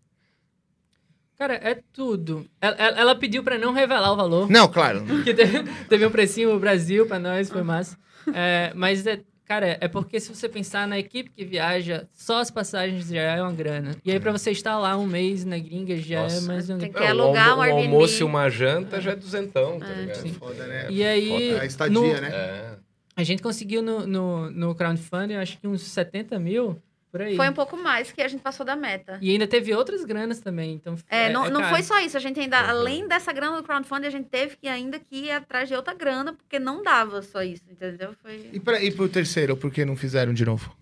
Cara, 1.39 1.55
é 1.55 1.79
tudo. 1.93 2.47
Ela, 2.61 2.75
ela- 2.77 3.15
pediu 3.15 3.45
pra 3.45 3.59
não 3.59 3.73
revelar 3.73 4.13
o 4.13 4.17
valor. 4.17 4.51
Não, 4.51 4.67
claro. 4.67 5.05
que 5.23 5.33
teve, 5.33 5.63
teve 5.89 6.07
um 6.07 6.11
precinho 6.11 6.59
Brasil 6.59 7.07
pra 7.07 7.19
nós, 7.19 7.49
foi 7.51 7.63
massa. 7.63 7.97
É, 8.35 8.73
mas, 8.75 9.07
é, 9.07 9.21
Cara, 9.49 9.79
é 9.81 9.89
porque 9.89 10.21
se 10.21 10.29
você 10.29 10.47
pensar 10.47 10.87
na 10.87 10.99
equipe 10.99 11.31
que 11.31 11.43
viaja, 11.43 12.07
só 12.13 12.39
as 12.39 12.51
passagens 12.51 13.09
já 13.09 13.23
é 13.23 13.41
uma 13.41 13.51
grana. 13.53 13.97
E 14.05 14.13
aí, 14.13 14.21
pra 14.21 14.31
você 14.31 14.51
estar 14.51 14.79
lá 14.79 14.95
um 14.99 15.07
mês 15.07 15.43
na 15.47 15.59
gringa, 15.59 15.97
já 15.97 16.21
Nossa. 16.25 16.37
é 16.37 16.41
mais 16.43 16.69
uma 16.69 16.79
Tem 16.79 16.93
que 16.93 16.99
É, 16.99 17.07
um 17.15 17.23
alugar 17.23 17.55
um 17.55 17.59
um 17.59 17.63
Airbnb. 17.63 17.87
almoço 17.95 18.21
e 18.23 18.25
uma 18.25 18.51
janta 18.51 19.01
já 19.01 19.13
é 19.13 19.17
duzentão, 19.17 19.79
tá 19.81 19.87
ligado? 19.87 20.17
sim. 20.17 20.35
Foda, 20.35 20.67
né? 20.67 20.87
E 20.91 21.03
aí, 21.03 21.49
Foda 21.53 21.63
a 21.63 21.65
estadia, 21.65 21.99
no- 21.99 22.21
né? 22.21 22.29
É. 22.31 22.77
a 23.17 23.23
gente 23.25 23.43
conseguiu 23.43 23.81
no, 23.83 24.07
no, 24.07 24.51
no 24.51 24.75
crowdfunding, 24.75 25.37
acho 25.37 25.59
que 25.59 25.67
uns 25.67 25.81
70 25.81 26.39
mil, 26.39 26.77
por 27.11 27.23
aí. 27.23 27.37
Foi 27.37 27.49
um 27.49 27.53
pouco 27.53 27.77
mais 27.77 28.13
que 28.13 28.21
a 28.21 28.29
gente 28.29 28.41
passou 28.41 28.65
da 28.65 28.77
meta. 28.77 29.19
E 29.21 29.31
ainda 29.31 29.47
teve 29.47 29.75
outras 29.75 30.05
granas 30.05 30.41
também, 30.41 30.75
então... 30.75 30.97
É, 31.09 31.31
não, 31.31 31.49
não 31.51 31.61
caro. 31.61 31.75
foi 31.75 31.83
só 31.83 31.99
isso. 32.01 32.17
A 32.17 32.21
gente 32.21 32.39
ainda, 32.39 32.63
Uhum. 32.63 32.69
além 32.71 33.09
dessa 33.09 33.33
grana 33.33 33.57
do 33.57 33.63
crowdfunding, 33.63 34.07
a 34.07 34.11
gente 34.11 34.29
teve 34.29 34.57
que 34.57 34.69
ainda 34.69 34.99
que 34.99 35.27
ir 35.27 35.31
atrás 35.31 35.69
de 35.69 35.75
outra 35.75 35.95
grana, 35.95 36.33
porque 36.33 36.59
não 36.59 36.83
dava 36.83 37.23
só 37.23 37.43
isso, 37.43 37.63
entendeu? 37.71 38.15
Foi... 38.23 38.51
E, 38.53 38.61
pra, 38.61 38.83
e 38.83 38.91
pro 38.91 39.09
terceiro, 39.09 39.57
por 39.57 39.71
que 39.71 39.85
não 39.85 39.97
fizeram 39.97 40.35
de 40.35 40.45
novo? 40.45 40.77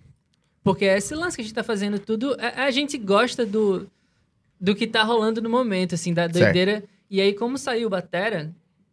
Porque 0.64 0.84
é 0.84 0.98
esse 0.98 1.14
lance 1.14 1.36
que 1.36 1.42
a 1.42 1.44
gente 1.44 1.54
tá 1.54 1.62
fazendo 1.62 1.98
tudo, 1.98 2.36
a, 2.40 2.64
a 2.64 2.70
gente 2.70 2.98
gosta 2.98 3.46
do, 3.46 3.88
do 4.60 4.74
que 4.74 4.86
tá 4.86 5.02
rolando 5.02 5.40
no 5.40 5.48
momento, 5.48 5.94
assim, 5.94 6.12
da 6.12 6.26
doideira. 6.26 6.82
E 7.08 7.20
aí, 7.20 7.32
como 7.32 7.56
saiu 7.56 7.86
o 7.86 7.90
Batera, 7.90 8.52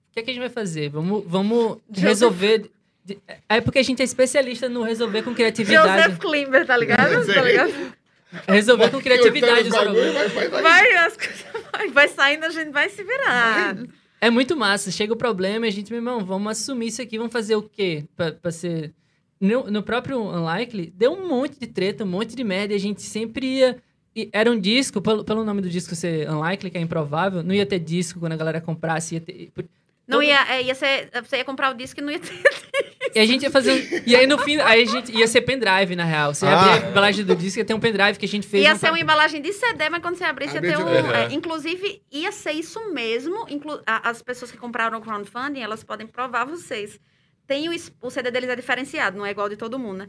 o 0.10 0.14
que, 0.14 0.20
é 0.20 0.24
que 0.24 0.30
a 0.30 0.34
gente 0.34 0.42
vai 0.42 0.52
fazer? 0.52 0.90
Vamos, 0.90 1.24
vamos 1.26 1.78
resolver... 1.92 2.70
É 3.50 3.60
porque 3.60 3.80
a 3.80 3.84
gente 3.84 4.02
é 4.02 4.06
especialista 4.06 4.70
no 4.70 4.84
resolver 4.84 5.24
com 5.24 5.34
criatividade. 5.34 6.04
Joseph 6.04 6.20
Klimber, 6.20 6.66
tá 6.66 6.78
ligado? 6.78 7.26
Sei. 7.26 7.36
tá 7.36 7.42
ligado? 7.42 7.94
Resolver 8.48 8.90
com 8.90 9.02
criatividade 9.02 9.70
os 9.70 9.76
problemas. 9.76 10.14
vai, 10.14 10.30
vai, 10.30 10.48
vai. 10.50 10.62
Vai, 10.62 10.94
as 11.06 11.18
coisas 11.18 11.46
vai, 11.72 11.90
vai 11.90 12.08
saindo, 12.08 12.46
a 12.46 12.50
gente 12.50 12.72
vai 12.72 12.90
se 12.90 13.04
virar. 13.04 13.78
É 14.20 14.30
muito 14.30 14.56
massa. 14.56 14.90
Chega 14.90 15.14
o 15.14 15.18
problema 15.18 15.66
e 15.66 15.70
a 15.70 15.72
gente, 15.72 15.92
meu 15.92 16.00
irmão, 16.00 16.24
vamos 16.24 16.52
assumir 16.52 16.88
isso 16.88 17.02
aqui, 17.02 17.18
vamos 17.18 17.34
fazer 17.34 17.56
o 17.56 17.62
quê? 17.64 18.06
Pra, 18.16 18.32
pra 18.32 18.52
ser. 18.52 18.94
No, 19.40 19.70
no 19.70 19.84
próprio 19.84 20.22
Unlikely, 20.22 20.94
deu 20.96 21.12
um 21.12 21.28
monte 21.28 21.60
de 21.60 21.68
treta, 21.68 22.06
um 22.06 22.08
monte 22.08 22.34
de 22.34 22.44
merda, 22.44 22.74
e 22.74 22.78
a 22.78 22.80
gente 22.80 23.02
sempre 23.02 23.46
ia. 23.58 23.78
e 24.16 24.30
Era 24.32 24.50
um 24.50 24.58
disco, 24.58 25.02
pelo, 25.02 25.26
pelo 25.26 25.44
nome 25.44 25.62
do 25.62 25.70
disco 25.70 25.94
ser 25.94 26.30
Unlikely, 26.30 26.72
que 26.72 26.78
é 26.78 26.82
improvável, 26.82 27.44
não 27.44 27.54
ia 27.54 27.66
ter 27.66 27.80
disco 27.80 28.22
quando 28.22 28.32
a 28.32 28.38
galera 28.38 28.62
comprasse, 28.62 29.16
ia 29.16 29.22
ter. 29.22 29.52
Não 30.08 30.18
Todo- 30.18 30.28
ia, 30.28 30.46
é, 30.54 30.62
ia 30.64 30.76
ser, 30.76 31.10
você 31.24 31.38
ia 31.38 31.46
comprar 31.46 31.72
o 31.72 31.74
disco 31.74 32.00
e 32.00 32.04
não 32.04 32.12
ia 32.12 32.20
ter. 32.20 32.34
E 33.16 33.20
a 33.20 33.26
gente 33.26 33.44
ia 33.44 33.52
fazer. 33.52 33.72
um- 33.72 34.04
E 34.06 34.16
aí 34.16 34.28
no 34.28 34.38
fim, 34.40 34.58
aí 34.60 34.82
a 34.84 34.86
gente 34.86 35.16
ia 35.18 35.28
ser 35.28 35.42
pendrive, 35.42 35.96
na 35.96 36.04
real. 36.04 36.34
Você 36.34 36.46
ia 36.46 36.52
Ah. 36.52 36.74
abrir 36.74 36.86
a 36.88 36.90
embalagem 36.90 37.24
do 37.24 37.36
disco, 37.36 37.60
ia 37.60 37.66
ter 37.66 37.74
um 37.74 37.80
pendrive 37.80 38.18
que 38.20 38.26
a 38.26 38.28
gente 38.28 38.46
fez. 38.48 38.64
Ia 38.64 38.76
ser 38.76 38.90
uma 38.90 39.00
embalagem 39.00 39.42
de 39.42 39.54
CD, 39.54 39.90
mas 39.90 40.02
quando 40.02 40.16
você 40.18 40.24
abrisse 40.26 40.56
ia 40.56 40.62
ter 40.62 40.78
um. 40.78 40.82
Uhum. 40.82 41.12
é, 41.12 41.32
inclusive, 41.34 42.02
ia 42.12 42.32
ser 42.32 42.52
isso 42.52 42.80
mesmo. 42.92 43.46
inclu- 43.50 43.82
a- 43.86 44.10
as 44.10 44.22
pessoas 44.22 44.52
que 44.52 44.58
compraram 44.58 44.98
o 44.98 45.02
crowdfunding, 45.02 45.62
elas 45.62 45.84
podem 45.84 46.06
provar 46.08 46.44
vocês. 46.46 47.00
Tem 47.48 47.70
o, 47.70 47.74
o 48.02 48.10
CD 48.10 48.30
deles 48.32 48.50
é 48.50 48.56
diferenciado, 48.56 49.18
não 49.18 49.26
é 49.26 49.32
igual 49.32 49.48
de 49.48 49.56
todo 49.56 49.78
mundo, 49.80 50.00
né? 50.00 50.08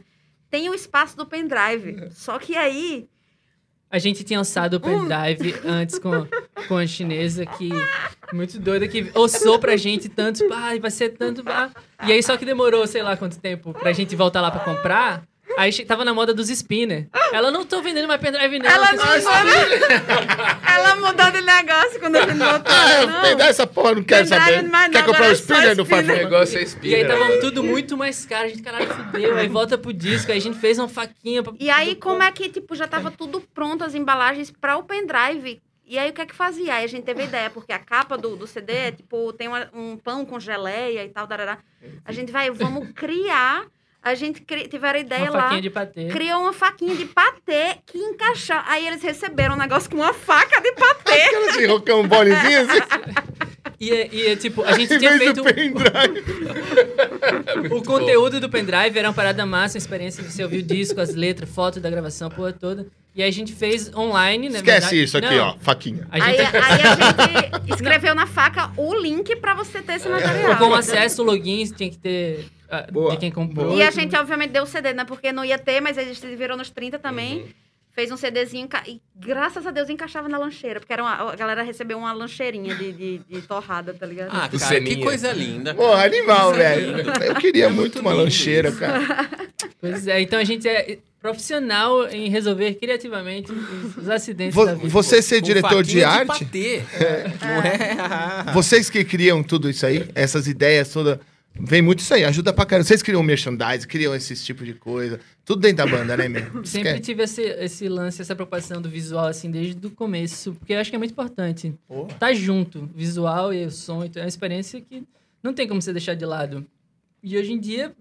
Tem 0.49 0.67
o 0.69 0.73
espaço 0.73 1.15
do 1.15 1.25
pendrive. 1.25 2.09
Só 2.11 2.37
que 2.39 2.55
aí. 2.57 3.07
A 3.91 3.97
gente 3.99 4.23
tinha 4.23 4.39
lançado 4.39 4.75
o 4.75 4.79
pendrive 4.79 5.55
antes 5.63 5.99
com, 5.99 6.27
com 6.67 6.77
a 6.77 6.85
chinesa, 6.85 7.45
que 7.45 7.69
muito 8.33 8.59
doida, 8.59 8.87
que 8.87 9.09
ossou 9.13 9.57
pra 9.59 9.77
gente 9.77 10.09
tanto, 10.09 10.43
ai, 10.51 10.79
vai 10.79 10.91
ser 10.91 11.09
tanto. 11.09 11.43
ah. 11.47 11.69
E 12.05 12.11
aí 12.11 12.21
só 12.21 12.35
que 12.35 12.45
demorou, 12.45 12.85
sei 12.87 13.01
lá 13.01 13.15
quanto 13.15 13.39
tempo, 13.39 13.73
pra 13.73 13.93
gente 13.93 14.15
voltar 14.15 14.41
lá 14.41 14.51
pra 14.51 14.59
comprar. 14.61 15.23
Aí 15.57 15.71
tava 15.85 16.03
na 16.05 16.13
moda 16.13 16.33
dos 16.33 16.49
spinner. 16.49 17.07
Ela 17.31 17.49
não 17.51 17.65
tô 17.65 17.81
vendendo 17.81 18.07
mais 18.07 18.19
pendrive, 18.21 18.59
não. 18.59 18.69
Ela 18.69 18.91
não 18.93 19.15
esse- 19.15 19.27
Ela 20.67 20.95
mudou 20.97 21.31
de 21.31 21.41
negócio 21.41 21.99
quando 21.99 22.15
gente 22.17 22.37
voltou. 22.37 22.73
Ah, 22.73 23.05
não. 23.05 23.21
pegar 23.21 23.45
essa 23.47 23.65
porra, 23.67 23.95
não 23.95 24.03
quero 24.03 24.27
Pendrive 24.27 24.45
saber. 24.55 24.69
mais 24.69 24.85
não, 24.91 24.99
Quer 24.99 25.05
comprar 25.05 25.27
o 25.27 25.31
é 25.31 25.33
spinner 25.33 25.75
do 25.75 25.81
spinner. 25.83 26.03
O 26.03 26.07
Farfão? 26.07 26.23
negócio 26.23 26.57
é 26.59 26.65
E 26.83 26.95
aí 26.95 27.05
tava 27.07 27.39
tudo 27.39 27.63
muito 27.63 27.97
mais 27.97 28.25
caro, 28.25 28.45
a 28.45 28.47
gente, 28.49 28.61
caralho, 28.61 28.87
fudeu. 28.87 29.37
Aí 29.37 29.47
volta 29.47 29.77
pro 29.77 29.93
disco, 29.93 30.31
aí 30.31 30.37
a 30.37 30.41
gente 30.41 30.57
fez 30.59 30.77
uma 30.77 30.87
faquinha 30.89 31.41
pra. 31.43 31.53
E 31.59 31.69
aí, 31.69 31.95
como 31.95 32.21
é 32.23 32.31
que, 32.31 32.49
tipo, 32.49 32.75
já 32.75 32.87
tava 32.87 33.09
tudo 33.11 33.41
pronto, 33.53 33.83
as 33.83 33.95
embalagens 33.95 34.51
para 34.51 34.77
o 34.77 34.83
pendrive. 34.83 35.61
E 35.87 35.99
aí, 35.99 36.09
o 36.09 36.13
que 36.13 36.21
é 36.21 36.25
que 36.25 36.33
fazia? 36.35 36.73
Aí 36.73 36.83
a 36.83 36.87
gente 36.87 37.03
teve 37.03 37.21
a 37.21 37.25
ideia, 37.25 37.49
porque 37.49 37.71
a 37.71 37.77
capa 37.77 38.17
do, 38.17 38.35
do 38.35 38.47
CD 38.47 38.73
é, 38.73 38.91
tipo, 38.91 39.31
tem 39.33 39.47
uma- 39.47 39.69
um 39.71 39.95
pão 39.95 40.25
com 40.25 40.39
geleia 40.39 41.03
e 41.05 41.09
tal, 41.09 41.27
darará. 41.27 41.59
A 42.03 42.11
gente 42.11 42.31
vai, 42.31 42.49
vamos 42.49 42.89
criar. 42.95 43.65
A 44.05 44.13
gente 44.13 44.39
cri, 44.41 44.67
tiveram 44.67 44.99
a 44.99 45.01
ideia 45.01 45.23
Uma 45.23 45.31
lá. 45.31 45.41
faquinha 45.45 45.61
de 45.63 45.69
patê. 45.71 46.05
Criou 46.09 46.41
uma 46.41 46.53
faquinha 46.53 46.95
de 46.95 47.05
patê 47.05 47.77
que 47.87 47.97
encaixava. 47.97 48.63
Aí 48.69 48.85
eles 48.87 49.01
receberam 49.01 49.55
um 49.55 49.57
negócio 49.57 49.89
com 49.89 49.97
uma 49.97 50.13
faca 50.13 50.61
de 50.61 50.71
patê. 50.73 51.11
Aquela 51.25 51.49
assim, 51.49 51.65
rocambolezinha 51.65 52.61
assim, 52.61 52.79
E, 53.79 53.91
é- 53.91 54.09
e 54.13 54.27
é 54.27 54.35
tipo, 54.35 54.61
a 54.63 54.73
gente 54.73 54.95
tinha 54.99 55.17
feito. 55.17 55.41
do 55.41 55.43
pendrive. 55.43 56.23
O 57.75 57.81
conteúdo 57.83 58.39
do 58.39 58.47
pendrive 58.49 58.97
era 58.97 59.07
uma 59.07 59.13
parada 59.13 59.43
massa, 59.45 59.75
uma 59.75 59.79
experiência 59.79 60.23
de 60.23 60.31
você 60.31 60.43
ouvir 60.43 60.59
o 60.59 60.63
disco, 60.63 61.01
as 61.01 61.15
letras, 61.15 61.49
foto 61.49 61.79
da 61.79 61.89
gravação, 61.89 62.27
a 62.27 62.31
porra 62.31 62.53
toda. 62.53 62.85
E 63.15 63.23
aí 63.23 63.29
a 63.29 63.31
gente 63.31 63.53
fez 63.53 63.91
online, 63.95 64.49
né? 64.49 64.57
Esquece 64.57 65.01
isso 65.01 65.17
aqui, 65.17 65.35
Não, 65.35 65.47
ó, 65.49 65.55
faquinha. 65.59 66.05
A 66.11 66.23
Aí, 66.23 66.37
gente 66.37 66.41
aí 66.57 66.81
a 67.51 67.59
gente 67.59 67.73
escreveu 67.73 68.13
na 68.13 68.27
faca 68.27 68.71
o 68.77 68.93
link 68.93 69.35
pra 69.37 69.53
você 69.55 69.81
ter 69.81 69.93
esse 69.95 70.07
material. 70.07 70.57
com 70.57 70.73
acesso, 70.75 71.23
login, 71.23 71.65
tinha 71.75 71.89
que 71.89 71.97
ter 71.97 72.45
Boa. 72.91 73.11
de 73.11 73.17
quem 73.17 73.31
comprou. 73.31 73.75
E 73.77 73.81
a 73.83 73.91
gente, 73.91 74.15
obviamente, 74.15 74.51
deu 74.51 74.63
o 74.63 74.67
CD, 74.67 74.93
né? 74.93 75.05
Porque 75.05 75.31
não 75.31 75.43
ia 75.45 75.57
ter, 75.57 75.81
mas 75.81 75.97
a 75.97 76.03
gente 76.03 76.19
virou 76.35 76.57
nos 76.57 76.69
30 76.69 76.97
também. 76.99 77.39
Uhum. 77.41 77.47
Fez 77.93 78.11
um 78.11 78.17
CDzinho 78.17 78.67
e, 78.87 78.99
graças 79.15 79.65
a 79.65 79.71
Deus, 79.71 79.89
encaixava 79.89 80.27
na 80.27 80.37
lancheira. 80.37 80.81
Porque 80.81 80.91
era 80.91 81.01
uma- 81.01 81.31
a 81.31 81.35
galera 81.37 81.63
recebeu 81.63 81.97
uma 81.97 82.11
lancheirinha 82.11 82.75
de, 82.75 82.91
de, 82.91 83.17
de 83.19 83.41
torrada, 83.43 83.93
tá 83.93 84.05
ligado? 84.05 84.27
Ah, 84.33 84.49
cara, 84.49 84.59
Seninha. 84.59 84.97
que 84.97 85.01
coisa 85.01 85.31
linda. 85.31 85.73
Porra, 85.73 86.03
animal, 86.03 86.53
é 86.55 86.57
velho. 86.57 86.97
lindo. 86.97 87.23
Eu 87.23 87.35
queria 87.35 87.69
muito 87.69 87.99
uma 88.01 88.11
lindo 88.11 88.23
lancheira, 88.25 88.67
isso. 88.69 88.79
cara. 88.79 88.99
Pois 89.79 90.07
é, 90.07 90.19
então 90.19 90.37
a 90.39 90.43
gente 90.43 90.67
é 90.67 90.97
profissional 91.21 92.07
em 92.09 92.29
resolver 92.29 92.73
criativamente 92.75 93.51
os, 93.51 94.09
acidentes 94.09 94.53
Vo- 94.55 94.65
da 94.65 94.73
vida. 94.73 94.89
Você 94.89 95.21
ser 95.21 95.39
Com 95.39 95.45
diretor 95.47 95.83
de 95.83 96.03
arte, 96.03 96.27
patê. 96.27 96.81
Não 97.41 97.61
é? 97.61 98.53
vocês 98.53 98.89
que 98.89 99.03
criam 99.05 99.41
tudo 99.43 99.69
isso 99.69 99.85
aí, 99.85 100.07
essas 100.15 100.47
ideias 100.47 100.89
todas, 100.91 101.19
vem 101.59 101.81
muito 101.81 101.99
isso 101.99 102.13
aí, 102.13 102.23
ajuda 102.23 102.51
pra 102.53 102.65
caramba. 102.65 102.87
Vocês 102.87 103.01
criam 103.01 103.21
merchandise, 103.23 103.87
criam 103.87 104.13
esse 104.15 104.35
tipo 104.35 104.63
de 104.65 104.73
coisa, 104.73 105.19
tudo 105.43 105.61
dentro 105.61 105.77
da 105.77 105.87
banda, 105.87 106.15
né, 106.17 106.27
mesmo? 106.27 106.63
Sempre 106.67 106.89
Esquece. 106.89 107.01
tive 107.01 107.23
esse, 107.23 107.41
esse 107.41 107.87
lance, 107.89 108.21
essa 108.21 108.35
preocupação 108.35 108.81
do 108.81 108.89
visual, 108.89 109.25
assim, 109.27 109.49
desde 109.49 109.85
o 109.87 109.91
começo. 109.91 110.53
Porque 110.55 110.73
eu 110.73 110.79
acho 110.79 110.89
que 110.89 110.95
é 110.95 110.99
muito 110.99 111.11
importante. 111.11 111.73
Porra. 111.87 112.13
Tá 112.19 112.33
junto, 112.33 112.89
visual 112.93 113.53
e 113.53 113.65
o 113.65 113.71
som. 113.71 114.03
Então 114.03 114.21
é 114.21 114.25
uma 114.25 114.29
experiência 114.29 114.81
que 114.81 115.03
não 115.41 115.53
tem 115.53 115.67
como 115.67 115.81
você 115.81 115.91
deixar 115.93 116.13
de 116.15 116.25
lado. 116.25 116.65
E 117.23 117.37
hoje 117.37 117.53
em 117.53 117.59
dia 117.59 117.93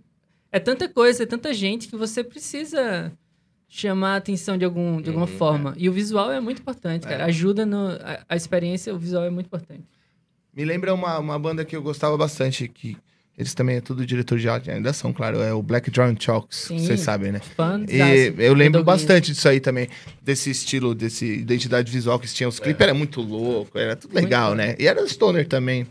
é 0.52 0.58
tanta 0.60 0.88
coisa, 0.88 1.22
é 1.22 1.26
tanta 1.26 1.52
gente 1.54 1.88
que 1.88 1.96
você 1.96 2.22
precisa 2.22 3.12
chamar 3.68 4.12
a 4.14 4.16
atenção 4.16 4.56
de, 4.56 4.64
algum, 4.64 5.00
de 5.00 5.08
alguma 5.08 5.26
Uhum, 5.26 5.36
forma. 5.38 5.74
E 5.76 5.88
o 5.88 5.92
visual 5.92 6.30
é 6.30 6.38
muito 6.40 6.60
importante, 6.60 7.06
cara. 7.08 7.24
Ajuda 7.24 7.66
no, 7.66 7.88
a, 7.88 8.20
a 8.28 8.36
experiência, 8.36 8.94
o 8.94 8.98
visual 8.98 9.24
é 9.24 9.30
muito 9.30 9.46
importante. 9.46 9.82
Me 10.54 10.64
lembra 10.64 10.94
uma, 10.94 11.18
uma 11.18 11.36
banda 11.38 11.64
que 11.64 11.74
eu 11.74 11.82
gostava 11.82 12.16
bastante, 12.16 12.68
que 12.68 12.96
eles 13.36 13.52
também 13.54 13.76
é 13.76 13.80
tudo 13.80 14.06
diretor 14.06 14.38
de 14.38 14.48
arte, 14.48 14.70
ainda 14.70 14.92
são, 14.92 15.12
claro, 15.12 15.40
é 15.40 15.52
o 15.52 15.62
Black 15.62 15.90
Drawing 15.90 16.16
Chalks, 16.18 16.68
vocês 16.70 17.00
sabem, 17.00 17.32
né? 17.32 17.40
Fã 17.56 17.84
E 17.88 18.32
eu 18.38 18.54
lembro 18.54 18.84
bastante 18.84 19.32
disso 19.32 19.48
aí 19.48 19.58
também, 19.60 19.88
desse 20.22 20.50
estilo, 20.50 20.94
desse 20.94 21.26
identidade 21.26 21.90
visual 21.90 22.18
que 22.18 22.28
tinha. 22.28 22.48
Os 22.48 22.60
clipes 22.60 22.80
era 22.82 22.94
muito 22.94 23.20
louco, 23.20 23.76
era 23.78 23.96
tudo 23.96 24.14
legal, 24.14 24.54
né? 24.54 24.76
E 24.78 24.86
era 24.86 25.02
o 25.02 25.08
Stoner 25.08 25.46
também. 25.48 25.86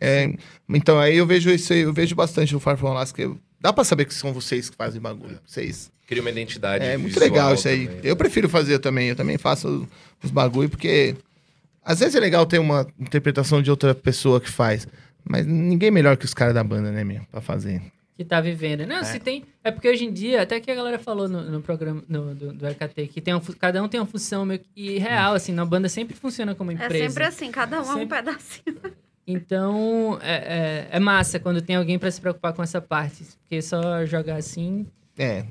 É, 0.00 0.34
então 0.68 0.98
aí 0.98 1.16
eu 1.16 1.26
vejo 1.26 1.48
isso 1.50 1.72
aí, 1.72 1.80
eu 1.80 1.92
vejo 1.92 2.14
bastante 2.14 2.54
o 2.56 2.60
Far 2.60 2.76
From 2.76 2.88
Alaska. 2.88 3.22
eu- 3.22 3.38
Dá 3.60 3.72
pra 3.72 3.84
saber 3.84 4.04
que 4.06 4.12
são 4.12 4.32
vocês 4.32 4.68
que 4.68 4.74
fazem 4.74 5.00
bagulho. 5.00 5.38
Vocês. 5.46 5.92
Cria 6.08 6.20
uma 6.20 6.30
identidade 6.30 6.84
É 6.84 6.96
muito 6.96 7.18
legal 7.20 7.54
isso 7.54 7.68
aí. 7.68 7.86
também. 7.86 8.00
Eu 8.02 8.16
prefiro 8.16 8.48
fazer 8.48 8.80
também. 8.80 9.08
Eu 9.10 9.14
também 9.16 9.38
faço 9.38 9.88
os 10.22 10.32
bagulho, 10.32 10.68
porque 10.68 11.14
às 11.84 12.00
vezes 12.00 12.16
é 12.16 12.20
legal 12.20 12.44
ter 12.44 12.58
uma 12.58 12.84
interpretação 12.98 13.62
de 13.62 13.70
outra 13.70 13.94
pessoa 13.94 14.40
que 14.40 14.50
faz. 14.50 14.86
Mas 15.32 15.46
ninguém 15.46 15.90
melhor 15.90 16.16
que 16.18 16.26
os 16.26 16.34
caras 16.34 16.52
da 16.54 16.62
banda, 16.62 16.92
né, 16.92 17.02
meu? 17.02 17.22
Pra 17.30 17.40
fazer. 17.40 17.80
que 18.16 18.22
tá 18.24 18.38
vivendo. 18.38 18.86
Não, 18.86 19.02
se 19.02 19.18
tem. 19.18 19.44
É 19.64 19.70
porque 19.70 19.88
hoje 19.88 20.04
em 20.04 20.12
dia, 20.12 20.42
até 20.42 20.60
que 20.60 20.70
a 20.70 20.74
galera 20.74 20.98
falou 20.98 21.26
no, 21.26 21.42
no 21.50 21.62
programa 21.62 22.04
no, 22.06 22.34
do, 22.34 22.52
do 22.52 22.66
RKT, 22.66 23.06
que 23.08 23.20
tem 23.22 23.40
fu- 23.40 23.56
cada 23.56 23.82
um 23.82 23.88
tem 23.88 23.98
uma 23.98 24.06
função 24.06 24.44
meio 24.44 24.60
que 24.60 24.68
e 24.76 24.98
real, 24.98 25.32
assim, 25.34 25.50
na 25.52 25.64
banda 25.64 25.88
sempre 25.88 26.14
funciona 26.14 26.54
como 26.54 26.70
É 26.70 26.74
empresa. 26.74 27.08
sempre 27.08 27.24
assim, 27.24 27.50
cada 27.50 27.78
um 27.80 27.84
é 27.84 27.94
um 27.94 27.98
Sempre. 28.00 28.16
pedacinho. 28.18 28.76
Então, 29.26 30.18
é, 30.20 30.34
é, 30.34 30.88
é 30.96 31.00
massa 31.00 31.38
quando 31.38 31.62
tem 31.62 31.76
alguém 31.76 31.98
pra 31.98 32.10
se 32.10 32.20
preocupar 32.20 32.52
com 32.52 32.62
essa 32.62 32.80
parte. 32.80 33.24
Porque 33.40 33.62
só 33.62 34.04
jogar 34.04 34.36
assim. 34.36 34.86
É. 35.16 35.46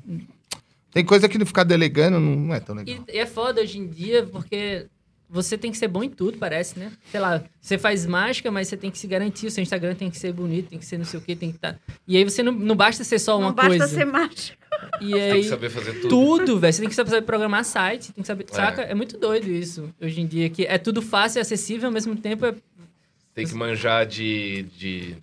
Tem 0.91 1.03
coisa 1.06 1.28
que 1.30 1.38
não 1.38 1.45
ficar 1.45 1.64
delegando 1.64 2.20
não 2.20 2.53
é 2.53 2.60
tão 2.60 2.76
E, 2.76 2.80
legal. 2.84 3.06
e 3.12 3.18
é 3.18 3.26
foda 3.26 3.62
hoje 3.62 3.80
em 3.80 3.88
dia, 3.88 4.24
porque 4.26 4.88
você 5.34 5.58
tem 5.58 5.72
que 5.72 5.78
ser 5.78 5.88
bom 5.88 6.03
em 6.03 6.10
tudo, 6.10 6.38
parece, 6.38 6.78
né? 6.78 6.91
Sei 7.10 7.20
lá, 7.20 7.41
você 7.62 7.78
faz 7.78 8.06
mágica, 8.06 8.52
mas 8.52 8.68
você 8.68 8.76
tem 8.76 8.91
que 8.91 8.98
se 8.98 9.08
garantir. 9.08 9.48
O 9.48 9.52
seu 9.52 9.62
Instagram 9.62 9.95
tem 9.95 10.12
que 10.12 10.18
ser 10.20 10.34
bonito, 10.34 10.70
tem 10.70 10.78
que 10.78 10.86
ser 10.86 10.98
não 10.98 11.06
sei 11.06 11.20
o 11.20 11.24
quê, 11.24 11.36
tem 11.36 11.52
que 11.52 11.56
estar. 11.58 11.80
E 12.06 12.18
aí 12.18 12.24
você 12.26 12.44
não, 12.44 12.52
não 12.52 12.76
basta 12.76 13.03
ser 13.06 13.18
só 13.18 13.38
uma 13.38 13.48
não 13.48 13.56
basta 13.56 13.70
coisa. 13.78 13.88
ser 13.88 14.06
mágico. 14.06 14.58
E 14.99 15.12
Tem 15.14 15.22
aí. 15.32 15.41
que 15.44 15.48
saber 15.49 15.70
fazer 15.70 15.94
tudo. 16.02 16.10
Tudo, 16.10 16.60
velho. 16.60 16.74
Você 16.74 16.82
tem 16.82 16.90
que 16.90 16.95
saber 16.95 17.22
programar 17.22 17.64
site, 17.64 18.12
tem 18.12 18.22
que 18.22 18.28
saber. 18.28 18.45
É. 18.52 18.53
Saca? 18.53 18.82
É 18.82 18.94
muito 18.94 19.18
doido 19.18 19.49
isso 19.49 19.90
hoje 20.02 20.20
em 20.20 20.28
dia. 20.28 20.49
Que 20.49 20.66
é 20.66 20.78
tudo 20.78 21.02
fácil 21.02 21.40
e 21.40 21.41
acessível, 21.41 21.88
ao 21.88 21.94
mesmo 21.94 22.16
tempo 22.16 22.45
é. 22.45 22.53
Tem 23.34 23.48
que 23.48 23.53
manjar 23.56 24.06
de, 24.06 24.64
de, 24.78 25.16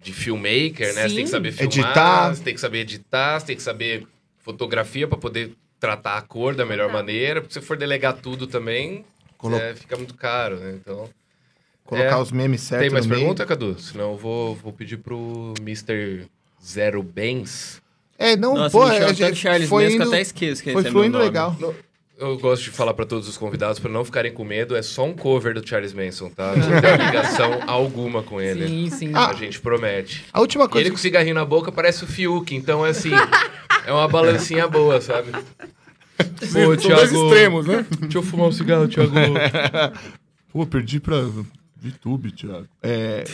de 0.00 0.12
filmmaker, 0.12 0.94
né? 0.94 1.08
Você 1.08 1.14
tem 1.14 1.24
que 1.24 1.26
Sim. 1.26 1.26
saber 1.26 1.50
filmar, 1.52 1.78
Editar. 1.90 2.34
você 2.34 2.42
tem 2.44 2.54
que 2.54 2.60
saber 2.60 2.78
editar, 2.80 3.40
você 3.40 3.46
tem 3.46 3.56
que 3.56 3.62
saber 3.62 4.06
fotografia 4.38 5.08
pra 5.08 5.18
poder 5.18 5.52
tratar 5.80 6.16
a 6.18 6.22
cor 6.22 6.54
da 6.54 6.64
melhor 6.64 6.86
Tá. 6.86 6.92
maneira. 6.92 7.40
Porque 7.40 7.54
se 7.54 7.60
for 7.60 7.76
delegar 7.76 8.14
tudo 8.20 8.46
também, 8.46 9.04
Colo- 9.38 9.56
é, 9.56 9.74
fica 9.74 9.96
muito 9.96 10.14
caro, 10.14 10.56
né? 10.56 10.74
Então. 10.80 11.08
Colocar 11.84 12.16
É. 12.16 12.16
os 12.20 12.32
memes 12.32 12.62
certos 12.62 12.84
Tem 12.84 12.90
mais 12.92 13.06
no 13.06 13.10
meio. 13.10 13.20
pergunta, 13.22 13.46
Cadu? 13.46 13.78
Senão 13.78 14.12
eu 14.12 14.16
vou, 14.16 14.54
vou 14.56 14.72
pedir 14.72 14.96
pro 14.96 15.54
Mr. 15.60 16.26
Zero 16.64 17.02
Bens. 17.02 17.80
É, 18.18 18.34
não, 18.36 18.54
Nossa, 18.54 18.70
pô, 18.70 18.84
me 18.86 18.92
chama 18.94 19.04
a 19.04 19.06
tanto 19.08 19.16
gente 19.18 19.36
Charles 19.36 19.68
foi 19.68 19.84
mesmo 19.84 19.98
que 19.98 20.02
eu 20.02 20.06
indo, 20.06 20.14
até 20.14 20.22
esqueço 20.22 20.62
que 20.62 20.72
foi 20.72 20.80
esse 20.80 20.88
é 20.88 20.90
meu 20.90 21.00
fluindo 21.00 21.18
nome. 21.18 21.24
legal. 21.28 21.56
Eu 22.18 22.38
gosto 22.38 22.62
de 22.64 22.70
falar 22.70 22.94
pra 22.94 23.04
todos 23.04 23.28
os 23.28 23.36
convidados 23.36 23.78
pra 23.78 23.90
não 23.90 24.02
ficarem 24.02 24.32
com 24.32 24.42
medo. 24.42 24.74
É 24.74 24.80
só 24.80 25.04
um 25.04 25.12
cover 25.14 25.52
do 25.52 25.68
Charles 25.68 25.92
Manson, 25.92 26.30
tá? 26.30 26.56
Não 26.56 26.80
tem 26.80 27.06
ligação 27.06 27.60
alguma 27.68 28.22
com 28.22 28.40
ele. 28.40 28.66
Sim, 28.66 28.90
sim. 28.90 29.10
Ah, 29.14 29.28
A 29.28 29.34
gente 29.34 29.60
promete. 29.60 30.24
A 30.32 30.40
última 30.40 30.64
E 30.64 30.68
coisa 30.68 30.88
ele 30.88 30.90
com 30.92 30.96
cigarrinho 30.96 31.34
na 31.34 31.44
boca 31.44 31.70
parece 31.70 32.04
o 32.04 32.06
Fiuk, 32.06 32.56
então 32.56 32.86
é 32.86 32.88
assim. 32.90 33.10
é 33.86 33.92
uma 33.92 34.08
balancinha 34.08 34.66
boa, 34.66 34.98
sabe? 35.00 35.30
Ô, 36.18 36.46
São 36.80 36.90
dois 36.96 37.12
extremos, 37.12 37.66
né? 37.66 37.86
Deixa 38.00 38.18
eu 38.18 38.22
fumar 38.22 38.48
um 38.48 38.52
cigarro, 38.52 38.88
Thiago. 38.88 39.12
Pô, 40.52 40.64
perdi 40.66 40.98
pra 40.98 41.16
YouTube, 41.84 42.30
Thiago. 42.32 42.66
É, 42.82 43.24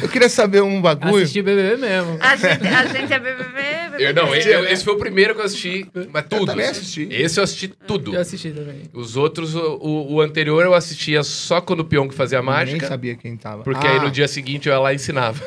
eu 0.00 0.08
queria 0.08 0.28
saber 0.28 0.62
um 0.62 0.80
bagulho. 0.80 1.16
Assisti 1.16 1.40
o 1.40 1.44
BBB 1.44 1.76
mesmo. 1.76 2.16
A 2.20 2.34
gente, 2.34 2.66
a 2.66 2.86
gente 2.86 3.12
é 3.12 3.18
BBB. 3.20 3.44
BBB. 3.44 4.04
Eu, 4.08 4.14
não, 4.14 4.34
esse, 4.34 4.48
esse 4.48 4.82
foi 4.84 4.94
o 4.94 4.98
primeiro 4.98 5.34
que 5.34 5.40
eu 5.40 5.44
assisti, 5.44 5.86
mas 6.10 6.24
tudo. 6.28 6.46
também 6.46 6.66
assisti. 6.66 7.06
Esse 7.10 7.38
eu 7.38 7.44
assisti 7.44 7.68
tudo. 7.68 8.14
Eu 8.14 8.20
assisti 8.20 8.50
também. 8.50 8.82
Os 8.92 9.16
outros, 9.16 9.54
o, 9.54 9.78
o- 10.14 10.20
anterior 10.20 10.64
eu 10.64 10.74
assistia 10.74 11.22
só 11.22 11.60
quando 11.60 11.80
o 11.80 11.84
Pyong 11.84 12.10
fazia 12.10 12.38
Nem 12.38 12.46
mágica. 12.46 12.88
sabia 12.88 13.14
quem 13.14 13.36
tava. 13.36 13.62
Porque 13.62 13.86
Ah, 13.86 13.90
aí 13.92 14.00
no 14.00 14.10
dia 14.10 14.26
seguinte 14.26 14.68
eu 14.68 14.72
ia 14.74 14.80
lá 14.80 14.92
e 14.92 14.96
ensinava. 14.96 15.40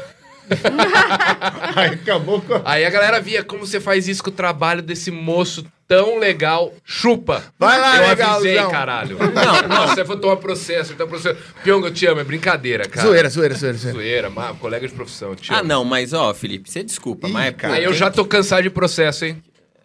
aí 1.76 1.90
acabou 1.90 2.40
com... 2.42 2.62
Aí 2.64 2.86
a 2.86 2.90
galera 2.90 3.20
via 3.20 3.44
como 3.44 3.66
você 3.66 3.80
faz 3.82 4.08
isso 4.08 4.24
com 4.24 4.30
o 4.30 4.34
trabalho 4.34 4.82
desse 4.82 5.12
moço 5.12 5.66
tão 5.88 6.18
legal. 6.20 6.74
Chupa! 6.84 7.44
Vai 7.58 7.80
lá, 7.80 7.96
eu 7.98 8.08
legalzão. 8.10 8.36
avisei, 8.38 8.68
caralho. 8.70 9.18
Não, 9.18 9.68
não, 9.68 9.88
você 9.88 10.04
vai 10.04 10.18
tomar 10.18 10.38
processo, 10.38 10.94
então 10.94 11.08
processo. 11.08 11.40
Pyong, 11.64 11.84
eu 11.86 11.94
te 11.94 12.06
amo, 12.06 12.20
é 12.22 12.24
brincadeira, 12.24 12.88
cara. 12.88 13.08
Zoeira, 13.08 13.30
zoeira, 13.30 13.56
zoeira, 13.56 13.78
zoeira. 13.78 13.98
Zoeira, 14.00 14.30
ma- 14.30 14.54
colega 14.56 14.88
de 14.88 14.94
profissão, 14.94 15.30
eu 15.30 15.36
te 15.36 15.54
Ah, 15.54 15.60
amo. 15.60 15.68
não, 15.68 15.84
mas 15.86 16.14
ó, 16.14 16.34
Felipe, 16.34 16.70
você 16.70 16.84
desculpa, 16.84 17.28
Ih, 17.28 17.32
mas 17.32 17.52
pô, 17.54 17.58
cara. 17.60 17.74
Aí 17.76 17.84
eu 17.84 17.94
já 17.94 18.12
tô 18.12 18.26
cansado 18.26 18.64
de 18.64 18.70
processo, 18.70 19.26
hein? 19.26 19.42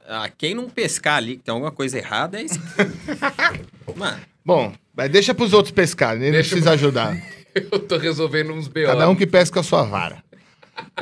ah, 0.09 0.29
quem 0.37 0.55
não 0.55 0.69
pescar 0.69 1.17
ali, 1.17 1.37
que 1.37 1.45
tem 1.45 1.53
alguma 1.53 1.71
coisa 1.71 1.97
errada, 1.97 2.39
é 2.41 2.43
isso. 2.45 2.61
Mano, 3.97 4.19
Bom, 4.45 4.73
mas 4.97 5.09
deixa 5.11 5.33
pros 5.33 5.53
outros 5.53 5.73
pescarem, 5.73 6.21
ele 6.23 6.31
não 6.31 6.35
Deixa 6.35 6.51
precisa 6.51 6.73
ajudar. 6.73 7.17
Eu 7.55 7.79
tô 7.79 7.97
resolvendo 7.99 8.53
uns 8.53 8.67
B.O. 8.67 8.87
Cada 8.87 9.09
um 9.09 9.15
que 9.15 9.27
pesca 9.27 9.61
a 9.61 9.63
sua 9.63 9.83
vara. 9.85 10.23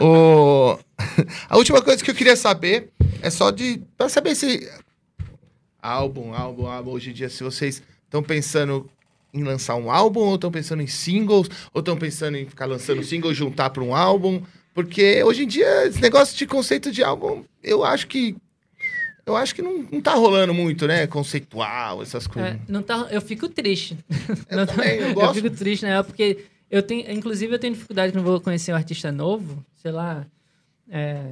O... 0.01 0.77
A 1.49 1.57
última 1.57 1.81
coisa 1.81 2.03
que 2.05 2.11
eu 2.11 2.15
queria 2.15 2.35
saber 2.37 2.91
é 3.23 3.31
só 3.31 3.51
de. 3.53 3.81
Pra 3.97 4.09
saber 4.09 4.35
se. 4.35 4.69
Álbum, 5.83 6.35
álbum, 6.35 6.67
álbum. 6.67 6.91
Hoje 6.93 7.11
em 7.11 7.13
dia, 7.13 7.29
se 7.29 7.43
vocês 7.43 7.83
estão 8.05 8.23
pensando 8.23 8.89
em 9.33 9.43
lançar 9.45 9.77
um 9.77 9.91
álbum, 9.91 10.21
ou 10.21 10.35
estão 10.35 10.51
pensando 10.51 10.83
em 10.83 10.87
singles, 10.87 11.49
ou 11.73 11.81
estão 11.81 11.97
pensando 11.97 12.37
em 12.37 12.47
ficar 12.47 12.67
lançando 12.67 13.03
single 13.05 13.31
e 13.31 13.35
juntar 13.35 13.71
para 13.71 13.83
um 13.83 13.95
álbum. 13.95 14.43
Porque 14.75 15.23
hoje 15.23 15.45
em 15.45 15.47
dia, 15.47 15.87
esse 15.87 16.01
negócio 16.01 16.37
de 16.37 16.47
conceito 16.47 16.91
de 16.91 17.03
álbum, 17.03 17.45
eu 17.63 17.85
acho 17.85 18.07
que. 18.07 18.37
Eu 19.27 19.37
acho 19.37 19.55
que 19.55 19.63
não, 19.63 19.87
não 19.93 20.01
tá 20.01 20.15
rolando 20.15 20.53
muito, 20.53 20.87
né? 20.89 21.07
Conceitual, 21.07 22.03
essas 22.03 22.27
coisas. 22.27 22.53
É, 22.53 22.59
não 22.67 22.83
tá, 22.83 23.07
eu 23.11 23.21
fico 23.21 23.49
triste. 23.49 23.97
Eu 24.51 24.57
Não 24.57 24.67
também, 24.67 24.99
eu 24.99 25.09
eu 25.09 25.15
gosto. 25.15 25.35
fico 25.35 25.51
triste, 25.51 25.85
né? 25.85 26.03
Porque 26.03 26.45
eu 26.71 26.83
tenho, 26.83 27.09
inclusive, 27.13 27.55
eu 27.55 27.59
tenho 27.59 27.75
dificuldade 27.75 28.13
quando 28.13 28.25
vou 28.25 28.41
conhecer 28.41 28.73
um 28.73 28.77
artista 28.77 29.13
novo, 29.13 29.65
sei 29.77 29.93
lá, 29.93 30.27
é, 30.91 31.23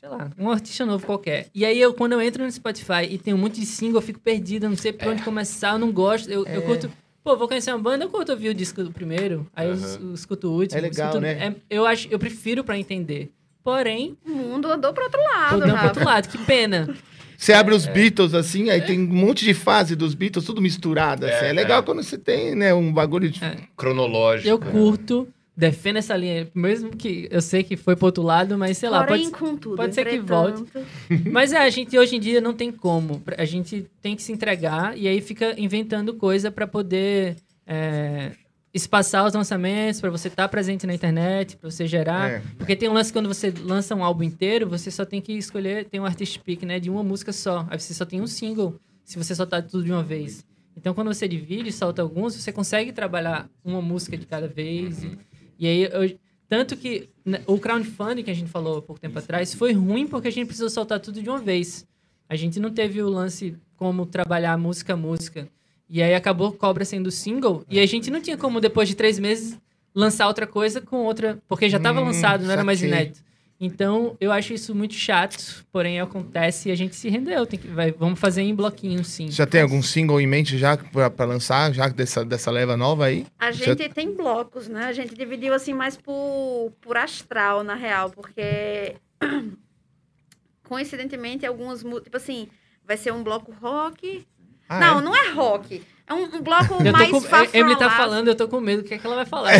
sei 0.00 0.08
lá, 0.08 0.30
um 0.38 0.50
artista 0.50 0.86
novo 0.86 1.04
qualquer. 1.04 1.48
E 1.54 1.64
aí 1.64 1.78
eu, 1.80 1.92
quando 1.94 2.12
eu 2.12 2.22
entro 2.22 2.42
no 2.44 2.50
Spotify 2.50 3.04
e 3.08 3.18
tem 3.18 3.34
um 3.34 3.38
monte 3.38 3.60
de 3.60 3.66
single, 3.66 3.98
eu 3.98 4.02
fico 4.06 4.18
perdido, 4.20 4.64
eu 4.66 4.70
não 4.70 4.76
sei 4.76 4.92
por 4.92 5.06
É. 5.06 5.10
onde 5.10 5.22
começar, 5.22 5.72
eu 5.74 5.78
não 5.78 5.92
gosto. 5.92 6.30
Eu, 6.30 6.44
eu 6.46 6.62
curto. 6.62 6.90
Pô, 7.22 7.36
vou 7.36 7.46
conhecer 7.46 7.70
uma 7.70 7.78
banda, 7.78 8.04
eu 8.04 8.08
curto 8.08 8.32
ouvir 8.32 8.48
o 8.48 8.54
disco 8.54 8.82
do 8.82 8.90
primeiro, 8.90 9.46
aí 9.54 9.68
eu, 9.68 9.74
Aham. 9.74 9.98
eu 10.04 10.14
escuto 10.14 10.48
o 10.48 10.54
último. 10.58 10.78
É 10.78 10.80
legal, 10.80 11.08
escuto- 11.08 11.20
né? 11.20 11.32
é- 11.48 11.54
eu 11.68 11.84
acho, 11.84 12.08
eu 12.10 12.18
prefiro 12.18 12.64
pra 12.64 12.78
entender. 12.78 13.30
Porém, 13.62 14.16
O 14.26 14.30
mundo 14.30 14.72
andou 14.72 14.90
pro 14.94 15.04
outro 15.04 15.20
lado, 15.22 15.60
dando 15.60 15.76
pro 15.76 15.86
outro 15.88 16.04
lado, 16.04 16.28
que 16.30 16.38
pena. 16.38 16.88
Você 17.36 17.52
abre 17.52 17.74
os 17.74 17.86
Beatles 17.86 18.32
assim, 18.34 18.70
aí 18.70 18.80
tem 18.82 18.98
um 19.00 19.06
monte 19.06 19.44
de 19.44 19.52
fase 19.52 19.94
dos 19.94 20.14
Beatles, 20.14 20.44
tudo 20.46 20.62
misturado. 20.62 21.26
Assim. 21.26 21.44
É, 21.44 21.48
É, 21.50 21.52
legal 21.52 21.80
é. 21.80 21.82
quando 21.82 22.02
você 22.02 22.16
tem, 22.16 22.54
né, 22.54 22.72
um 22.72 22.90
bagulho 22.92 23.30
de. 23.30 23.44
É. 23.44 23.56
Cronológico. 23.76 24.48
Eu 24.48 24.58
curto, 24.58 25.28
defendo 25.60 25.98
essa 25.98 26.16
linha, 26.16 26.48
mesmo 26.54 26.88
que 26.88 27.28
eu 27.30 27.42
sei 27.42 27.62
que 27.62 27.76
foi 27.76 27.94
pro 27.94 28.06
outro 28.06 28.22
lado, 28.22 28.56
mas 28.56 28.78
sei 28.78 28.88
lá, 28.88 29.04
Porém, 29.04 29.30
pode, 29.30 29.44
contudo, 29.44 29.76
pode 29.76 29.94
ser 29.94 30.08
que 30.08 30.16
entretanto, 30.16 30.66
Mas 31.30 31.52
é, 31.52 31.58
a 31.58 31.68
gente 31.68 31.98
hoje 31.98 32.16
em 32.16 32.20
dia 32.20 32.40
não 32.40 32.54
tem 32.54 32.72
como. 32.72 33.22
A 33.36 33.44
gente 33.44 33.86
tem 34.00 34.16
que 34.16 34.22
se 34.22 34.32
entregar 34.32 34.96
e 34.96 35.06
aí 35.06 35.20
fica 35.20 35.54
inventando 35.60 36.14
coisa 36.14 36.50
pra 36.50 36.66
poder 36.66 37.36
é, 37.66 38.32
espaçar 38.72 39.26
os 39.26 39.34
lançamentos, 39.34 40.00
pra 40.00 40.08
você 40.08 40.28
estar 40.28 40.48
presente 40.48 40.86
na 40.86 40.94
internet, 40.94 41.58
pra 41.58 41.70
você 41.70 41.86
gerar. 41.86 42.30
É. 42.30 42.42
Porque 42.56 42.74
tem 42.74 42.88
um 42.88 42.94
lance 42.94 43.12
quando 43.12 43.28
você 43.28 43.52
lança 43.62 43.94
um 43.94 44.02
álbum 44.02 44.22
inteiro, 44.22 44.66
você 44.66 44.90
só 44.90 45.04
tem 45.04 45.20
que 45.20 45.34
escolher, 45.34 45.84
tem 45.84 46.00
um 46.00 46.06
artist 46.06 46.40
pick, 46.40 46.62
né, 46.62 46.80
de 46.80 46.88
uma 46.88 47.02
música 47.02 47.34
só. 47.34 47.66
Aí 47.68 47.78
você 47.78 47.92
só 47.92 48.06
tem 48.06 48.22
um 48.22 48.26
single, 48.26 48.80
se 49.04 49.18
você 49.18 49.34
soltar 49.34 49.62
tudo 49.62 49.84
de 49.84 49.92
uma 49.92 50.02
vez. 50.02 50.42
Então 50.74 50.94
quando 50.94 51.12
você 51.12 51.28
divide 51.28 51.68
e 51.68 51.72
solta 51.72 52.00
alguns, 52.00 52.34
você 52.34 52.50
consegue 52.50 52.92
trabalhar 52.92 53.46
uma 53.62 53.82
música 53.82 54.16
de 54.16 54.24
cada 54.24 54.48
vez. 54.48 55.04
E, 55.04 55.18
e 55.60 55.66
aí 55.68 55.82
eu- 55.84 56.18
tanto 56.48 56.76
que 56.76 57.08
né, 57.24 57.42
o 57.46 57.58
crowdfunding 57.58 58.24
que 58.24 58.30
a 58.30 58.34
gente 58.34 58.50
falou 58.50 58.78
há 58.78 58.82
pouco 58.82 59.00
tempo 59.00 59.16
atrás 59.18 59.54
foi 59.54 59.72
ruim 59.72 60.06
porque 60.08 60.26
a 60.26 60.32
gente 60.32 60.46
precisou 60.46 60.68
soltar 60.70 60.98
tudo 60.98 61.22
de 61.22 61.28
uma 61.30 61.38
vez. 61.38 61.86
A 62.28 62.34
gente 62.34 62.58
não 62.58 62.70
teve 62.70 63.00
o 63.02 63.08
lance 63.08 63.56
como 63.76 64.04
trabalhar 64.06 64.56
música 64.58 64.94
a 64.94 64.96
música. 64.96 65.48
E 65.88 66.02
aí 66.02 66.14
acabou 66.14 66.52
Cobra 66.52 66.84
sendo 66.84 67.10
single. 67.10 67.64
E 67.70 67.78
a 67.78 67.86
gente 67.86 68.10
não 68.10 68.20
tinha 68.20 68.36
como, 68.36 68.60
depois 68.60 68.88
de 68.88 68.94
três 68.96 69.18
meses, 69.18 69.58
lançar 69.94 70.26
outra 70.28 70.46
coisa 70.46 70.80
com 70.80 70.98
outra. 71.04 71.38
Porque 71.48 71.68
já 71.68 71.76
estava 71.76 72.00
Hum, 72.00 72.04
lançado, 72.06 72.44
não 72.44 72.50
era 72.52 72.64
mais 72.64 72.80
inédito. 72.82 73.22
Então, 73.62 74.16
eu 74.18 74.32
acho 74.32 74.54
isso 74.54 74.74
muito 74.74 74.94
chato, 74.94 75.66
porém 75.70 76.00
acontece 76.00 76.70
e 76.70 76.72
a 76.72 76.74
gente 76.74 76.96
se 76.96 77.10
rendeu. 77.10 77.44
Tem 77.46 77.58
que, 77.58 77.68
vai, 77.68 77.92
vamos 77.92 78.18
fazer 78.18 78.40
em 78.40 78.54
bloquinho, 78.54 79.04
sim. 79.04 79.30
Já 79.30 79.46
tem 79.46 79.60
algum 79.60 79.82
single 79.82 80.18
em 80.18 80.26
mente 80.26 80.56
já 80.56 80.78
pra, 80.78 81.10
pra 81.10 81.26
lançar, 81.26 81.70
já 81.74 81.86
dessa, 81.88 82.24
dessa 82.24 82.50
leva 82.50 82.74
nova 82.74 83.04
aí? 83.04 83.26
A 83.38 83.52
Já- 83.52 83.66
gente 83.74 83.90
tem 83.90 84.16
blocos, 84.16 84.66
né? 84.66 84.86
A 84.86 84.92
gente 84.94 85.14
dividiu 85.14 85.52
assim 85.52 85.74
mais 85.74 85.94
por, 85.94 86.72
por 86.80 86.96
astral, 86.96 87.62
na 87.62 87.74
real, 87.74 88.10
porque 88.10 88.96
coincidentemente 90.64 91.44
algumas 91.44 91.80
tipo 91.82 92.16
assim, 92.16 92.48
vai 92.86 92.96
ser 92.96 93.12
um 93.12 93.22
bloco 93.22 93.52
rock. 93.52 94.26
Ah, 94.68 94.80
não, 94.80 94.98
é? 94.98 95.02
não 95.02 95.16
é 95.16 95.30
rock. 95.32 95.82
É 96.10 96.14
um, 96.14 96.24
um 96.24 96.42
bloco 96.42 96.74
Eu 96.84 96.92
mais 96.92 97.08
com, 97.10 97.20
fafronlaço. 97.20 97.56
Emily 97.56 97.78
tá 97.78 97.88
falando, 97.90 98.26
eu 98.28 98.34
tô 98.34 98.48
com 98.48 98.60
medo. 98.60 98.80
O 98.82 98.84
que 98.84 98.94
é 98.94 98.98
que 98.98 99.06
ela 99.06 99.14
vai 99.14 99.24
falar? 99.24 99.52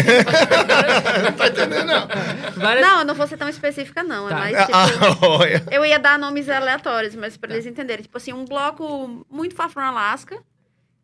Não 1.22 1.32
tá 1.32 1.47
entendendo, 1.47 1.86
não. 1.86 2.09
Várias- 2.56 2.86
Não, 2.86 2.98
eu 3.01 3.05
não 3.05 3.14
vou 3.14 3.27
ser 3.27 3.36
tão 3.36 3.48
específica, 3.48 4.02
não. 4.02 4.27
É 4.27 4.31
Tá. 4.31 4.36
mais, 4.39 4.59
tipo, 4.59 4.72
Ah. 4.74 5.72
Eu 5.74 5.85
ia 5.86 5.98
dar 5.98 6.18
nomes 6.18 6.48
aleatórios, 6.48 7.14
mas 7.14 7.36
pra 7.36 7.52
eles 7.52 7.66
entenderem. 7.66 8.02
Tipo 8.02 8.16
assim, 8.18 8.32
um 8.32 8.44
bloco 8.44 9.24
muito 9.31 9.55
Fafron 9.55 9.82
Alaska, 9.82 10.43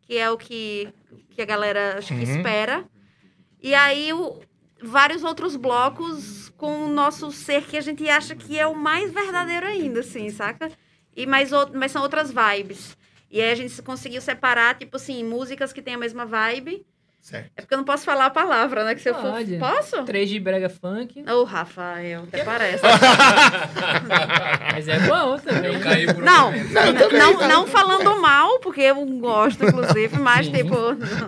que 0.02 0.16
é 0.18 0.28
o 0.30 0.36
que, 0.36 0.88
que 1.30 1.40
a 1.40 1.44
galera 1.44 1.96
acho 1.98 2.08
que 2.08 2.14
Uhum. 2.24 2.36
espera. 2.36 2.84
E 3.62 3.74
aí, 3.74 4.12
o- 4.12 4.40
vários 4.82 5.22
outros 5.24 5.54
blocos 5.56 6.52
com 6.56 6.86
o 6.86 6.88
nosso 6.88 7.30
ser 7.32 7.62
que 7.62 7.76
a 7.76 7.80
gente 7.80 8.08
acha 8.08 8.34
que 8.34 8.58
é 8.58 8.66
o 8.66 8.74
mais 8.74 9.12
verdadeiro 9.12 9.66
ainda, 9.66 10.00
assim, 10.00 10.28
saca? 10.30 10.70
E 11.16 11.24
mais 11.24 11.50
mas 11.72 11.92
são 11.92 12.02
outras 12.02 12.30
vibes. 12.32 12.96
E 13.30 13.40
aí 13.40 13.50
a 13.50 13.54
gente 13.54 13.80
conseguiu 13.82 14.20
separar, 14.20 14.78
tipo 14.78 14.96
assim, 14.96 15.24
músicas 15.24 15.72
que 15.72 15.82
têm 15.82 15.94
a 15.94 15.98
mesma 15.98 16.24
vibe. 16.26 16.86
Certo. 17.20 17.50
É 17.56 17.60
porque 17.60 17.74
eu 17.74 17.78
não 17.78 17.84
posso 17.84 18.04
falar 18.04 18.26
a 18.26 18.30
palavra, 18.30 18.84
né? 18.84 18.94
Que 18.94 19.00
se 19.00 19.10
eu 19.10 19.14
for. 19.14 19.32
Pode. 19.32 19.56
Posso? 19.58 20.04
Três 20.04 20.28
de 20.28 20.38
brega 20.38 20.68
funk, 20.68 21.24
Ô, 21.28 21.42
Rafael, 21.42 22.22
até 22.22 22.44
parece. 22.44 22.82
mas 24.72 24.88
é 24.88 24.98
bom 25.00 25.36
também. 25.38 25.74
Eu 25.74 25.80
caí 25.80 26.06
por 26.06 26.22
um 26.22 26.24
Não, 26.24 26.44
momento. 26.52 26.72
Não, 26.72 27.32
não, 27.32 27.48
não 27.48 27.66
falando 27.66 28.20
mal, 28.20 28.60
porque 28.60 28.80
eu 28.82 29.04
gosto, 29.18 29.64
inclusive, 29.64 30.18
mas, 30.18 30.46
Sim. 30.46 30.52
tipo, 30.52 30.76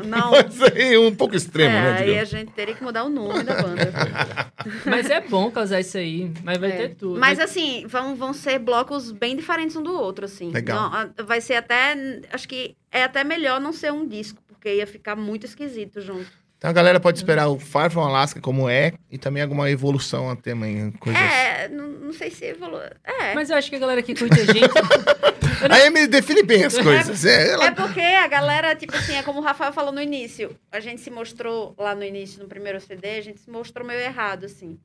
não. 0.07 0.33
Isso 0.49 0.65
aí 0.65 0.95
é 0.95 0.99
um 0.99 1.15
pouco 1.15 1.35
extremo, 1.37 1.75
é, 1.75 1.81
né, 1.83 1.97
aí 2.01 2.19
a 2.19 2.25
gente 2.25 2.53
teria 2.53 2.75
que 2.75 2.83
mudar 2.83 3.05
o 3.05 3.09
nome 3.09 3.43
da 3.43 3.61
banda. 3.61 3.89
Mas 4.85 5.09
é 5.09 5.21
bom 5.21 5.51
causar 5.51 5.81
isso 5.81 5.97
aí. 5.97 6.33
Mas 6.43 6.59
vai 6.59 6.71
É. 6.71 6.77
ter 6.77 6.89
tudo. 6.97 7.19
Mas 7.19 7.39
assim, 7.39 7.87
vão, 7.87 8.15
vão 8.17 8.33
ser 8.33 8.59
blocos 8.59 9.11
bem 9.13 9.37
diferentes 9.37 9.77
um 9.77 9.83
do 9.83 9.93
outro, 9.95 10.25
assim. 10.25 10.51
Legal. 10.51 10.91
A- 10.93 11.09
vai 11.23 11.41
ser 11.41 11.55
até. 11.55 11.95
Acho 12.33 12.49
que 12.49 12.77
é 12.91 13.05
até 13.05 13.23
melhor 13.25 13.61
não 13.61 13.73
ser 13.73 13.93
um 13.93 14.07
disco, 14.07 14.43
porque 14.69 14.75
ia 14.75 14.87
ficar 14.87 15.17
muito 15.17 15.47
esquisito 15.47 16.01
junto. 16.01 16.31
Então 16.59 16.69
a 16.71 16.73
galera 16.73 16.99
pode 16.99 17.19
esperar 17.19 17.49
o 17.49 17.59
Far 17.59 17.91
From 17.91 18.03
Alaska 18.03 18.41
como 18.41 18.69
é 18.69 18.93
e 19.11 19.17
também 19.17 19.43
alguma 19.43 19.71
evolução 19.71 20.29
até 20.29 20.51
amanhã. 20.53 20.91
Coisas... 20.99 21.21
É, 21.23 21.69
não, 21.69 21.87
não 21.89 22.13
sei 22.13 22.31
se 22.31 22.47
evolui. 22.47 22.81
É. 23.05 23.33
Mas 23.35 23.49
eu 23.49 23.57
acho 23.57 23.71
que 23.71 23.77
a 23.77 23.79
galera 23.79 24.03
que 24.03 24.15
curte 24.15 24.41
a 24.41 24.45
gente. 24.45 24.59
A 25.71 25.81
Emily 25.87 26.07
define 26.07 26.43
bem 26.45 26.65
as 26.65 26.79
coisas. 26.79 27.25
É, 27.25 27.53
ela- 27.53 27.67
É 27.67 27.71
porque 27.73 28.01
a 28.01 28.29
galera, 28.29 28.77
tipo 28.77 28.95
assim, 28.97 29.17
é 29.17 29.23
como 29.25 29.41
o 29.41 29.43
Rafael 29.43 29.73
falou 29.73 29.91
no 29.91 30.01
início. 30.01 30.57
A 30.71 30.79
gente 30.79 31.01
se 31.01 31.11
mostrou 31.11 31.75
lá 31.77 31.97
no 31.97 32.05
início, 32.05 32.41
no 32.41 32.49
primeiro 32.49 32.81
CD, 32.81 33.17
a 33.17 33.21
gente 33.21 33.41
se 33.41 33.51
mostrou 33.51 33.85
meio 33.85 33.99
errado, 34.01 34.45
assim. 34.47 34.79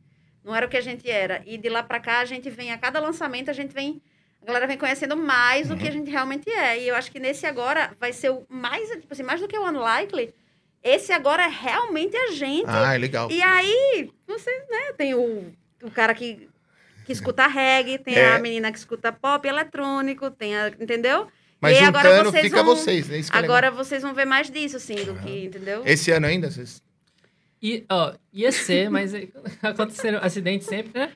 Não 0.44 0.56
era 0.56 0.66
o 0.66 0.70
que 0.70 0.76
a 0.78 0.82
gente 0.82 1.08
era. 1.10 1.44
E 1.46 1.60
de 1.60 1.70
lá 1.70 1.84
pra 1.84 2.00
cá, 2.00 2.20
a 2.22 2.26
gente 2.26 2.50
vem, 2.50 2.72
a 2.72 2.78
cada 2.80 3.00
lançamento, 3.00 3.50
a 3.52 3.54
gente 3.54 3.72
vem. 3.72 4.02
A 4.44 4.46
galera 4.46 4.68
vem 4.68 4.78
conhecendo 4.78 5.16
mais 5.16 5.70
do 5.70 5.78
que 5.78 5.88
a 5.88 5.92
gente 5.92 6.12
realmente 6.12 6.50
é. 6.50 6.78
E 6.80 6.88
eu 6.90 6.96
acho 6.96 7.10
que 7.10 7.18
nesse 7.20 7.46
agora 7.46 7.92
vai 8.00 8.12
ser 8.12 8.30
o 8.30 8.46
mais, 8.50 8.90
tipo 8.90 9.08
assim, 9.12 9.24
mais 9.24 9.40
do 9.40 9.48
que 9.48 9.58
o 9.58 9.64
Unlikely. 9.66 10.34
Esse 10.84 11.14
agora 11.14 11.46
é 11.46 11.48
realmente 11.48 12.16
a 12.18 12.32
gente. 12.32 12.66
Ah, 12.68 12.94
é 12.94 12.98
legal. 12.98 13.32
E 13.32 13.42
aí, 13.42 14.12
você, 14.28 14.52
né, 14.70 14.92
tem 14.98 15.14
o, 15.16 15.50
o 15.82 15.90
cara 15.90 16.14
que, 16.14 16.50
que 17.06 17.14
escuta 17.14 17.48
reggae, 17.48 17.98
tem 17.98 18.16
É. 18.16 18.34
a 18.36 18.40
menina 18.40 18.70
que 18.70 18.78
escuta 18.78 19.14
pop 19.14 19.48
eletrônico, 19.48 20.30
tem 20.30 20.58
a, 20.58 20.68
entendeu? 20.68 21.28
Mas 21.62 21.80
E 21.80 21.84
agora 21.86 22.26
vocês 22.26 22.44
fica 22.44 22.62
vão- 22.62 22.76
vocês, 22.76 23.08
né? 23.08 23.20
É. 23.20 23.24
Agora 23.38 23.72
vocês 23.72 24.02
vão 24.04 24.14
ver 24.14 24.26
mais 24.26 24.50
disso, 24.52 24.76
assim, 24.76 24.96
do 24.96 25.16
que, 25.16 25.46
entendeu? 25.46 25.82
Esse 25.86 26.12
ano 26.12 26.26
ainda? 26.28 26.52
Vocês... 26.52 26.84
E, 27.64 27.86
ó, 27.90 28.12
ia 28.34 28.52
ser, 28.52 28.90
mas 28.90 29.14
aconteceram 29.64 30.20
acidentes 30.22 30.68
sempre, 30.68 30.92
né? 31.00 31.10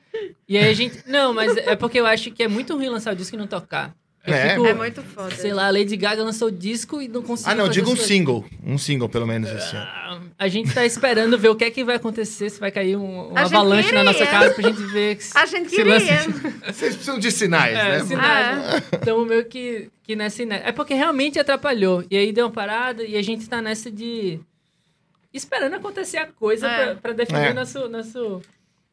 E 0.47 0.57
aí 0.57 0.69
a 0.69 0.73
gente. 0.73 0.97
Não, 1.05 1.33
mas 1.33 1.57
é 1.57 1.75
porque 1.75 1.99
eu 1.99 2.05
acho 2.05 2.31
que 2.31 2.41
é 2.41 2.47
muito 2.47 2.73
ruim 2.75 2.87
lançar 2.87 3.11
o 3.13 3.15
disco 3.17 3.35
e 3.35 3.39
não 3.39 3.47
tocar. 3.47 3.93
Eu 4.25 4.33
É. 4.33 4.49
fico, 4.49 4.65
É 4.67 4.73
muito 4.73 5.01
foda. 5.03 5.33
sei 5.35 5.53
lá, 5.53 5.67
a 5.67 5.71
Lady 5.71 5.95
Gaga 5.95 6.21
lançou 6.21 6.49
o 6.49 6.51
disco 6.51 7.01
e 7.01 7.07
não 7.07 7.21
conseguiu. 7.21 7.51
Ah, 7.51 7.55
não, 7.55 7.69
diga 7.69 7.85
um 7.85 7.91
coisas. 7.91 8.05
single. 8.07 8.45
Um 8.65 8.77
single, 8.77 9.07
pelo 9.07 9.25
menos, 9.25 9.49
ano. 9.49 9.59
Ah, 9.73 10.19
A 10.37 10.47
gente 10.49 10.73
tá 10.73 10.85
esperando 10.85 11.37
ver 11.37 11.47
o 11.49 11.55
que 11.55 11.63
é 11.63 11.71
que 11.71 11.81
vai 11.83 11.95
acontecer, 11.95 12.49
se 12.49 12.59
vai 12.59 12.69
cair 12.71 12.97
um, 12.97 13.27
gente 13.29 13.37
avalanche 13.39 13.91
na 13.93 14.03
nossa 14.03 14.25
casa 14.25 14.53
pra 14.53 14.69
gente 14.69 14.83
ver 14.87 15.21
se, 15.21 15.37
A 15.37 15.45
gente 15.45 15.69
se 15.69 15.75
queria. 15.77 15.93
lança- 15.93 16.31
Vocês 16.73 16.95
precisam 16.95 17.19
de 17.19 17.31
sinais, 17.31 17.77
É, 17.77 17.83
né? 17.99 18.03
sinais. 18.05 18.83
Então, 19.01 19.23
meio 19.25 19.45
que, 19.45 19.89
que 20.03 20.13
nessa. 20.15 20.43
ine- 20.43 20.61
É 20.63 20.71
porque 20.73 20.93
realmente 20.93 21.39
atrapalhou. 21.39 22.03
E 22.11 22.17
aí 22.17 22.33
deu 22.33 22.45
uma 22.47 22.51
parada 22.51 23.03
e 23.03 23.15
a 23.15 23.21
gente 23.21 23.47
tá 23.47 23.61
nessa 23.61 23.89
de. 23.89 24.39
Esperando 25.37 25.75
acontecer 25.75 26.17
a 26.17 26.27
coisa 26.27 26.67
É. 26.67 26.85
pra, 26.85 26.95
pra 26.95 27.13
definir 27.13 27.47
É. 27.47 27.53
nosso, 27.53 27.87
nosso. 27.87 28.41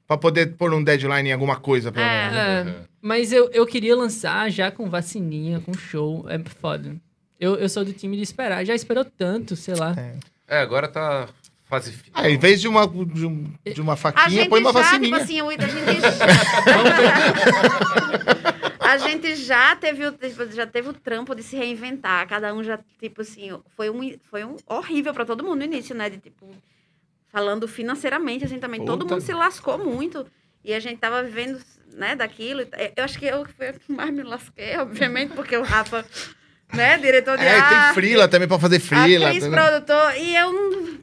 Pra 0.06 0.18
poder 0.18 0.52
pôr 0.54 0.72
um 0.74 0.84
deadline 0.84 1.30
em 1.30 1.32
alguma 1.32 1.56
coisa, 1.56 1.90
pelo 1.90 2.04
É. 2.04 2.30
menos. 2.30 2.72
É, 2.72 2.76
mas 3.00 3.32
eu, 3.32 3.48
eu 3.52 3.66
queria 3.66 3.96
lançar 3.96 4.50
já 4.50 4.70
com 4.70 4.88
vacininha, 4.90 5.60
com 5.60 5.72
show. 5.74 6.26
É 6.28 6.38
foda. 6.60 6.94
Eu, 7.40 7.56
eu 7.56 7.68
sou 7.68 7.84
do 7.84 7.92
time 7.92 8.16
de 8.16 8.22
esperar. 8.22 8.64
Já 8.64 8.74
esperou 8.74 9.04
tanto, 9.04 9.56
sei 9.56 9.74
lá. 9.74 9.94
É, 10.46 10.58
agora 10.58 10.86
tá 10.88 11.28
fase 11.64 11.90
final. 11.92 12.22
Ah, 12.22 12.28
em 12.30 12.36
vez 12.38 12.60
de 12.60 12.68
uma, 12.68 12.86
de, 12.86 13.26
um- 13.26 13.50
de 13.74 13.80
uma 13.80 13.96
faquinha, 13.96 14.48
põe 14.48 14.60
uma 14.60 14.72
já, 14.72 14.78
vacininha. 14.80 15.18
tipo 15.18 15.24
assim, 15.24 15.40
a 15.40 15.66
gente 15.66 16.04
A 18.94 18.98
gente 18.98 19.34
já 19.36 19.76
teve, 19.76 20.06
o, 20.06 20.16
já 20.52 20.66
teve 20.66 20.88
o 20.88 20.92
trampo 20.92 21.34
de 21.34 21.42
se 21.42 21.56
reinventar. 21.56 22.26
Cada 22.28 22.54
um 22.54 22.62
já, 22.62 22.78
tipo 23.00 23.20
assim, 23.22 23.50
foi 23.76 23.90
um, 23.90 24.16
foi 24.30 24.44
um 24.44 24.56
horrível 24.66 25.12
pra 25.12 25.24
todo 25.24 25.42
mundo 25.42 25.58
no 25.58 25.64
início, 25.64 25.94
né? 25.94 26.08
De, 26.08 26.18
tipo, 26.18 26.48
falando 27.32 27.66
financeiramente, 27.66 28.44
assim, 28.44 28.58
também. 28.58 28.84
Todo 28.84 29.00
Puta. 29.00 29.14
mundo 29.14 29.22
se 29.24 29.32
lascou 29.32 29.78
muito. 29.78 30.26
E 30.64 30.72
a 30.72 30.80
gente 30.80 30.98
tava 30.98 31.22
vivendo, 31.22 31.60
né, 31.94 32.16
daquilo. 32.16 32.62
Eu 32.96 33.04
acho 33.04 33.18
que 33.18 33.26
eu 33.26 33.44
que 33.44 33.92
mais 33.92 34.10
me 34.12 34.22
lasquei, 34.22 34.76
obviamente, 34.78 35.34
porque 35.34 35.56
o 35.56 35.62
Rafa, 35.62 36.04
né, 36.72 36.96
diretor 36.96 37.36
de 37.36 37.44
É, 37.44 37.58
arte, 37.58 37.68
tem 37.74 37.94
frila 37.94 38.28
também 38.28 38.48
pra 38.48 38.58
fazer 38.58 38.80
frila. 38.80 39.28
atriz, 39.28 39.46
produtor, 39.46 40.16
e 40.16 40.34
eu 40.36 40.52
não... 40.52 40.93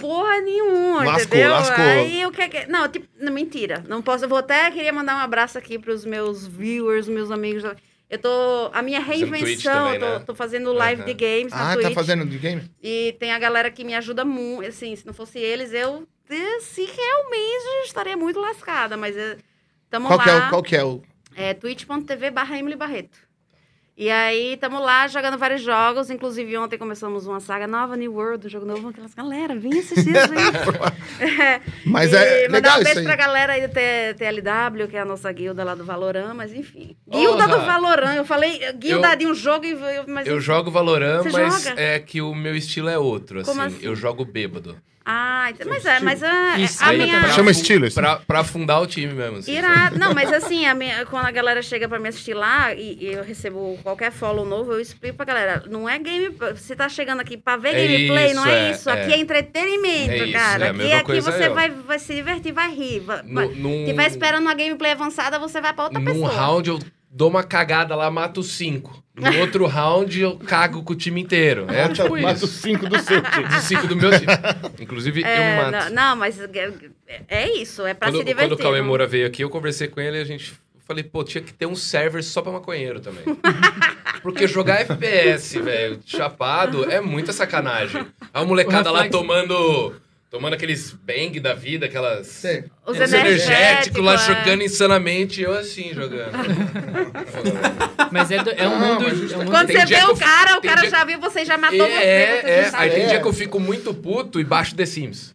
Porra 0.00 0.40
nenhuma, 0.40 1.04
Lascou, 1.04 1.24
entendeu? 1.26 1.50
lascou. 1.50 1.84
Aí 1.84 2.26
o 2.26 2.30
que 2.30 2.40
é 2.42 2.48
que... 2.48 2.66
Não, 2.66 2.88
tipo, 2.88 3.06
não, 3.18 3.32
mentira. 3.32 3.84
Não 3.88 4.00
posso... 4.02 4.24
Eu 4.24 4.28
vou 4.28 4.38
até... 4.38 4.70
Queria 4.70 4.92
mandar 4.92 5.16
um 5.16 5.20
abraço 5.20 5.58
aqui 5.58 5.78
pros 5.78 6.04
meus 6.04 6.46
viewers, 6.46 7.08
meus 7.08 7.30
amigos. 7.30 7.62
Eu 8.10 8.18
tô... 8.18 8.70
A 8.72 8.80
minha 8.82 9.00
reinvenção, 9.00 9.72
também, 9.72 9.94
eu 9.94 10.00
tô, 10.00 10.18
né? 10.18 10.24
tô 10.26 10.34
fazendo 10.34 10.72
live 10.72 11.02
Aham. 11.02 11.12
de 11.12 11.14
games 11.14 11.52
Ah, 11.52 11.74
Twitch. 11.74 11.88
tá 11.88 11.94
fazendo 11.94 12.24
de 12.26 12.38
game? 12.38 12.62
E 12.82 13.14
tem 13.18 13.32
a 13.32 13.38
galera 13.38 13.70
que 13.70 13.84
me 13.84 13.94
ajuda 13.94 14.24
muito. 14.24 14.68
Assim, 14.68 14.94
se 14.96 15.06
não 15.06 15.12
fosse 15.12 15.38
eles, 15.38 15.72
eu... 15.72 16.06
Se 16.60 16.82
realmente 16.84 17.86
estaria 17.86 18.16
muito 18.16 18.38
lascada, 18.40 18.96
mas... 18.96 19.16
eh, 19.16 19.38
Tamo 19.90 20.06
Qual 20.08 20.18
lá. 20.18 20.24
que, 20.24 20.30
é 20.30 20.34
o, 20.36 20.48
qual 20.50 20.62
que 20.62 20.76
é 20.76 20.84
o... 20.84 21.02
É 21.34 21.54
twitch.tv 21.54 22.30
barra 22.30 22.58
Emily 22.58 22.76
Barreto. 22.76 23.18
E 24.00 24.08
aí, 24.10 24.52
estamos 24.54 24.80
lá 24.80 25.08
jogando 25.08 25.36
vários 25.36 25.60
jogos. 25.60 26.08
Inclusive, 26.08 26.56
ontem 26.56 26.78
começamos 26.78 27.26
uma 27.26 27.40
saga 27.40 27.66
nova, 27.66 27.96
New 27.96 28.14
World, 28.14 28.46
um 28.46 28.48
jogo 28.48 28.64
novo. 28.64 28.88
Aquelas, 28.90 29.12
galera, 29.12 29.56
vem 29.56 29.76
assistir 29.76 30.10
isso 30.10 30.32
aí. 30.32 30.98
É, 31.20 31.60
Mas 31.84 32.12
e 32.12 32.16
é 32.16 32.48
mandar 32.48 32.52
legal 32.52 32.78
um 32.78 32.82
isso 32.82 32.84
beijo 32.84 33.00
aí. 33.00 33.04
pra 33.06 33.16
galera 33.16 33.52
aí 33.54 33.66
do 33.66 33.72
TLW, 33.74 34.86
que 34.88 34.96
é 34.96 35.00
a 35.00 35.04
nossa 35.04 35.32
guilda 35.32 35.64
lá 35.64 35.74
do 35.74 35.84
Valorant, 35.84 36.32
mas 36.32 36.52
enfim. 36.54 36.96
Guilda 37.08 37.44
Porra. 37.48 37.58
do 37.58 37.66
Valorant. 37.66 38.14
Eu 38.16 38.24
falei 38.24 38.62
eh, 38.62 38.72
guilda 38.72 39.12
Eu- 39.12 39.16
de 39.16 39.26
um 39.26 39.34
jogo, 39.34 39.64
e 39.66 39.70
eu- 39.72 40.04
mas... 40.06 40.28
Eu 40.28 40.40
jogo 40.40 40.70
Valorant, 40.70 41.24
Você 41.24 41.30
mas 41.30 41.64
joga? 41.64 41.80
é 41.80 41.98
que 41.98 42.22
o 42.22 42.32
meu 42.36 42.54
estilo 42.54 42.88
é 42.88 42.96
outro, 42.96 43.40
assim. 43.40 43.60
Assim? 43.60 43.78
Eu 43.82 43.96
jogo 43.96 44.24
bêbado. 44.24 44.76
Ah, 45.10 45.50
mas 45.64 45.86
é, 45.86 46.00
mas 46.00 46.22
a, 46.22 46.58
Isso 46.58 46.84
a 46.84 46.88
aí 46.88 46.98
minha... 46.98 47.14
também. 47.20 47.32
Chama 47.34 47.50
isso. 47.50 47.94
Pra, 47.94 48.16
pra 48.16 48.40
afundar 48.40 48.82
o 48.82 48.86
time 48.86 49.14
mesmo, 49.14 49.38
assim. 49.38 49.56
Irado. 49.56 49.98
Não, 49.98 50.12
mas 50.12 50.30
assim, 50.30 50.66
a 50.66 50.74
minha- 50.74 51.06
quando 51.06 51.24
a 51.24 51.30
galera 51.30 51.62
chega 51.62 51.88
pra 51.88 51.98
me 51.98 52.08
assistir 52.10 52.34
lá 52.34 52.74
e, 52.74 52.98
e 53.00 53.12
eu 53.14 53.24
recebo 53.24 53.78
qualquer 53.82 54.12
follow 54.12 54.44
novo, 54.44 54.72
eu 54.72 54.80
explico 54.80 55.16
pra 55.16 55.24
galera, 55.24 55.62
não 55.70 55.88
é 55.88 55.98
game. 55.98 56.28
Você 56.54 56.76
tá 56.76 56.90
chegando 56.90 57.20
aqui 57.20 57.38
pra 57.38 57.56
ver 57.56 57.74
É 57.74 57.86
gameplay, 57.86 58.34
não 58.34 58.42
isso, 58.44 58.50
é, 58.54 58.68
é, 58.68 58.70
isso. 58.72 58.90
é. 58.90 59.02
Aqui 59.02 59.12
é 59.14 59.18
entretenimento, 59.18 60.10
É 60.12 60.16
isso, 60.24 60.32
cara. 60.32 60.66
é 60.66 60.70
aqui 60.70 60.92
aqui 60.92 61.20
você 61.22 61.48
vai, 61.48 61.70
vai 61.70 61.98
se 61.98 62.14
divertir, 62.14 62.52
vai 62.52 62.70
rir. 62.74 63.00
Vai, 63.00 63.22
No- 63.22 63.34
vai- 63.34 63.48
num- 63.48 63.84
Tiver 63.86 64.06
esperando 64.08 64.42
uma 64.42 64.54
gameplay 64.54 64.92
avançada, 64.92 65.38
você 65.38 65.58
vai 65.58 65.72
pra 65.72 65.84
outra 65.84 65.98
Num 66.00 66.04
pessoa. 66.04 66.28
round 66.30 66.68
eu 66.68 66.78
dou 67.10 67.28
uma 67.28 67.42
cagada 67.42 67.94
lá, 67.94 68.10
mato 68.10 68.42
cinco. 68.42 69.02
No 69.14 69.36
outro 69.40 69.66
round 69.66 70.20
eu 70.20 70.36
cago 70.36 70.82
com 70.82 70.92
o 70.92 70.96
time 70.96 71.20
inteiro. 71.20 71.66
É 71.68 71.88
tipo 71.88 72.10
Mata 72.20 72.34
isso. 72.36 72.44
os 72.44 72.50
cinco 72.52 72.88
do 72.88 72.98
seu 73.00 73.20
time. 73.30 73.60
Cinco 73.62 73.86
do 73.88 73.96
meu 73.96 74.10
time. 74.10 74.26
Inclusive, 74.80 75.20
eu 75.22 75.26
É, 75.26 75.56
me 75.66 75.72
mato. 75.72 75.84
não, 75.86 75.90
não, 76.10 76.16
mas 76.16 76.40
é, 76.40 76.72
é 77.28 77.56
isso, 77.58 77.84
é 77.86 77.94
pra 77.94 78.08
Quando, 78.08 78.18
se 78.18 78.24
divertir. 78.24 78.50
quando 78.50 78.58
o 78.60 78.62
Cauê 78.62 78.80
Moura 78.82 79.06
veio 79.06 79.26
aqui, 79.26 79.42
eu 79.42 79.50
conversei 79.50 79.88
com 79.88 80.00
ele 80.00 80.18
e 80.18 80.20
a 80.20 80.24
gente... 80.24 80.52
eu 80.52 80.80
Falei, 80.86 81.02
pô, 81.04 81.22
tinha 81.24 81.42
que 81.42 81.52
ter 81.52 81.66
um 81.66 81.74
server 81.76 82.22
só 82.22 82.40
pra 82.40 82.50
maconheiro 82.52 82.98
também. 83.00 83.22
Porque 84.22 84.46
jogar 84.46 84.80
FPS, 84.80 85.58
velho, 85.60 86.00
chapado, 86.06 86.90
é 86.90 87.00
muita 87.00 87.32
sacanagem. 87.32 88.06
A 88.32 88.44
molecada 88.44 88.90
lá 88.90 89.06
tomando... 89.08 89.94
Tomando 90.30 90.52
aqueles 90.54 90.92
bang 90.92 91.40
da 91.40 91.54
vida, 91.54 91.86
aquelas... 91.86 92.26
Os 92.28 92.44
Os 92.44 92.96
energéticos 92.96 93.14
energéticos 93.48 94.04
lá 94.04 94.14
é. 94.14 94.18
jogando 94.18 94.62
insanamente, 94.62 95.40
eu 95.40 95.52
assim 95.56 95.94
jogando. 95.94 96.32
Mas 98.12 98.30
é, 98.30 98.42
do- 98.42 98.50
é 98.50 98.68
um 98.68 98.78
Não, 98.78 98.94
mundo. 98.94 99.04
mas 99.08 99.32
É 99.32 99.36
um 99.36 99.38
mundo 99.40 99.50
Quando 99.50 99.66
você 99.72 99.86
vê 99.86 100.04
o 100.04 100.16
cara, 100.16 100.58
o 100.58 100.62
cara 100.62 100.80
dia- 100.82 100.90
já 100.90 101.04
viu, 101.04 101.18
você 101.18 101.44
já 101.46 101.56
matou 101.56 101.78
você. 101.78 101.92
é, 101.92 102.40
você 102.42 102.46
é. 102.50 102.64
já 102.64 102.70
sabe. 102.70 102.82
Aí 102.84 102.90
tem 102.90 103.02
É. 103.04 103.06
dia 103.06 103.20
que 103.20 103.26
eu 103.26 103.32
fico 103.32 103.58
muito 103.58 103.94
puto 103.94 104.38
e 104.38 104.44
baixo 104.44 104.74
The 104.74 104.84
Sims. 104.86 105.34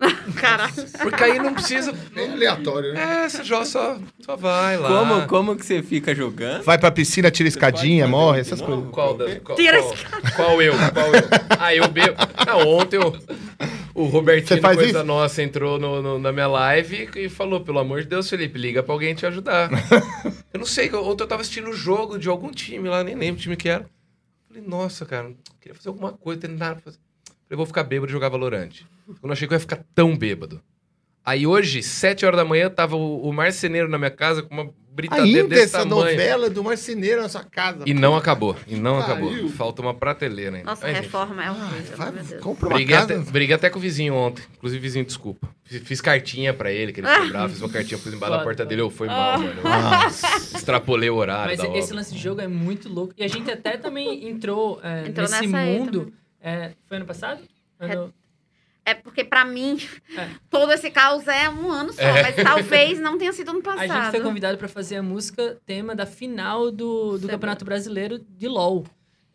Caralho. 0.36 0.72
Porque 1.02 1.22
aí 1.22 1.38
não 1.38 1.52
precisa. 1.54 1.92
Bem 2.14 2.32
aleatório, 2.32 2.94
né? 2.94 3.24
É, 3.24 3.28
você 3.28 3.44
joga 3.44 3.64
só, 3.66 3.98
só 4.20 4.36
vai 4.36 4.76
lá. 4.78 4.88
Como, 4.88 5.26
como 5.26 5.56
que 5.56 5.64
você 5.66 5.82
fica 5.82 6.14
jogando? 6.14 6.62
Vai 6.64 6.78
pra 6.78 6.90
piscina, 6.90 7.30
tira 7.30 7.48
escadinha, 7.48 8.08
morre, 8.08 8.40
essas 8.40 8.60
de 8.60 8.64
coisas. 8.64 8.90
Qual, 8.90 9.16
da, 9.16 9.36
qual, 9.40 9.56
Tira 9.56 9.82
qual, 9.82 9.94
qual 10.36 10.62
eu? 10.62 10.72
Qual 10.72 11.14
eu? 11.14 11.22
Ah, 11.58 11.74
eu 11.74 11.88
bebo. 11.88 12.16
Não, 12.46 12.68
ontem 12.68 12.96
eu, 12.96 13.14
o 13.94 14.04
Robertinho, 14.04 14.62
coisa 14.62 14.84
isso? 14.86 15.04
nossa, 15.04 15.42
entrou 15.42 15.78
no- 15.78 16.00
no- 16.00 16.18
na 16.18 16.32
minha 16.32 16.46
live 16.46 17.10
e 17.16 17.28
falou: 17.28 17.60
pelo 17.60 17.78
amor 17.78 18.00
de 18.00 18.08
Deus, 18.08 18.28
Felipe, 18.30 18.58
liga 18.58 18.82
pra 18.82 18.94
alguém 18.94 19.14
te 19.14 19.26
ajudar. 19.26 19.68
eu 20.52 20.58
não 20.58 20.66
sei, 20.66 20.92
ontem 20.94 21.22
eu 21.24 21.28
tava 21.28 21.42
assistindo 21.42 21.68
o 21.68 21.74
jogo 21.74 22.18
de 22.18 22.28
algum 22.28 22.50
time 22.50 22.88
lá, 22.88 23.04
nem 23.04 23.14
lembro 23.14 23.38
o 23.38 23.42
time 23.42 23.56
que 23.56 23.68
era. 23.68 23.84
Falei, 24.48 24.62
nossa, 24.66 25.04
cara, 25.04 25.30
queria 25.60 25.74
fazer 25.76 25.88
alguma 25.90 26.12
coisa, 26.12 26.40
tem 26.40 26.50
nada 26.50 26.76
pra 26.76 26.84
fazer. 26.84 26.98
Falei, 27.50 27.56
vou 27.56 27.66
ficar 27.66 27.82
bêbado 27.82 28.10
e 28.10 28.12
jogar 28.12 28.28
Valorante. 28.28 28.86
Eu 29.08 29.16
não 29.24 29.32
achei 29.32 29.48
que 29.48 29.52
eu 29.52 29.56
ia 29.56 29.60
ficar 29.60 29.80
tão 29.92 30.16
bêbado. 30.16 30.62
Aí 31.24 31.46
hoje, 31.48 31.82
sete 31.82 32.24
horas 32.24 32.38
da 32.38 32.44
manhã, 32.44 32.70
tava 32.70 32.94
o, 32.96 33.28
o 33.28 33.32
marceneiro 33.32 33.88
na 33.88 33.98
minha 33.98 34.10
casa 34.10 34.40
com 34.42 34.54
uma 34.54 34.70
britadeira 34.92 35.42
Ainda 35.42 35.48
desse 35.48 35.64
essa 35.76 35.78
tamanho. 35.80 36.10
novela 36.12 36.48
do 36.48 36.62
marceneiro 36.64 37.20
na 37.22 37.28
sua 37.28 37.42
casa. 37.44 37.82
E 37.86 37.92
não 37.92 38.16
acabou, 38.16 38.56
e 38.68 38.76
não 38.76 39.00
Pariu. 39.00 39.28
acabou. 39.28 39.48
Falta 39.50 39.82
uma 39.82 39.92
prateleira 39.92 40.56
ainda. 40.58 40.70
Nossa, 40.70 40.86
Ai, 40.86 40.94
gente, 40.94 41.02
reforma 41.04 41.42
é 41.44 41.48
Ah, 41.48 41.52
horrível, 41.52 41.96
vai, 41.96 42.10
meu 42.12 42.24
Deus. 42.24 42.40
compra 42.42 42.68
uma 42.68 42.74
Briguei 42.76 42.96
casa. 42.96 43.14
até, 43.14 43.30
briguei 43.30 43.54
até 43.54 43.68
com 43.68 43.78
o 43.78 43.82
vizinho 43.82 44.14
ontem. 44.14 44.42
Inclusive, 44.56 44.80
vizinho, 44.80 45.04
desculpa. 45.04 45.48
Fiz, 45.64 45.82
fiz 45.82 46.00
cartinha 46.00 46.54
pra 46.54 46.72
ele, 46.72 46.92
que 46.92 47.00
ele 47.00 47.08
ficou 47.08 47.28
bravo. 47.28 47.52
Fiz 47.52 47.60
uma 47.62 47.68
cartinha, 47.68 47.98
pus 47.98 48.14
embaixo 48.14 48.30
da 48.30 48.38
Foda, 48.38 48.44
porta 48.44 48.64
dele. 48.64 48.80
Eu 48.80 48.90
fui 48.90 49.08
mal, 49.08 49.38
mano. 49.38 49.60
Eu 49.62 50.08
extrapolei 50.56 51.10
o 51.10 51.16
horário 51.16 51.50
Mas 51.50 51.58
da 51.58 51.76
esse 51.76 51.84
obra. 51.88 51.96
lance 51.96 52.14
de 52.14 52.18
jogo 52.20 52.40
é 52.40 52.48
muito 52.48 52.88
louco. 52.88 53.12
E 53.16 53.22
a 53.24 53.28
gente 53.28 53.50
até 53.50 53.76
também 53.76 54.28
entrou, 54.28 54.80
é, 54.82 55.08
Entrou 55.08 55.28
nesse 55.28 55.46
nessa 55.46 55.56
aí 55.58 55.78
mundo. 55.78 56.12
É, 56.40 56.72
foi 56.86 56.96
ano 56.96 57.06
passado? 57.06 57.42
Ano... 57.78 58.12
É 58.84 58.94
porque, 58.94 59.22
pra 59.22 59.44
mim, 59.44 59.78
É. 60.16 60.28
todo 60.50 60.72
esse 60.72 60.90
caos 60.90 61.28
é 61.28 61.48
um 61.50 61.70
ano 61.70 61.92
só. 61.92 62.00
É. 62.02 62.22
Mas 62.22 62.36
talvez 62.36 62.98
não 62.98 63.18
tenha 63.18 63.32
sido 63.32 63.50
ano 63.50 63.60
A 63.68 63.76
gente 63.76 63.88
passado. 63.88 64.10
foi 64.10 64.20
convidado 64.20 64.58
pra 64.58 64.68
fazer 64.68 64.96
a 64.96 65.02
música 65.02 65.58
tema 65.66 65.94
da 65.94 66.06
final 66.06 66.70
do, 66.70 67.12
do 67.12 67.20
Sei. 67.20 67.28
Campeonato 67.28 67.64
Brasileiro 67.64 68.18
de 68.18 68.48
LoL. 68.48 68.84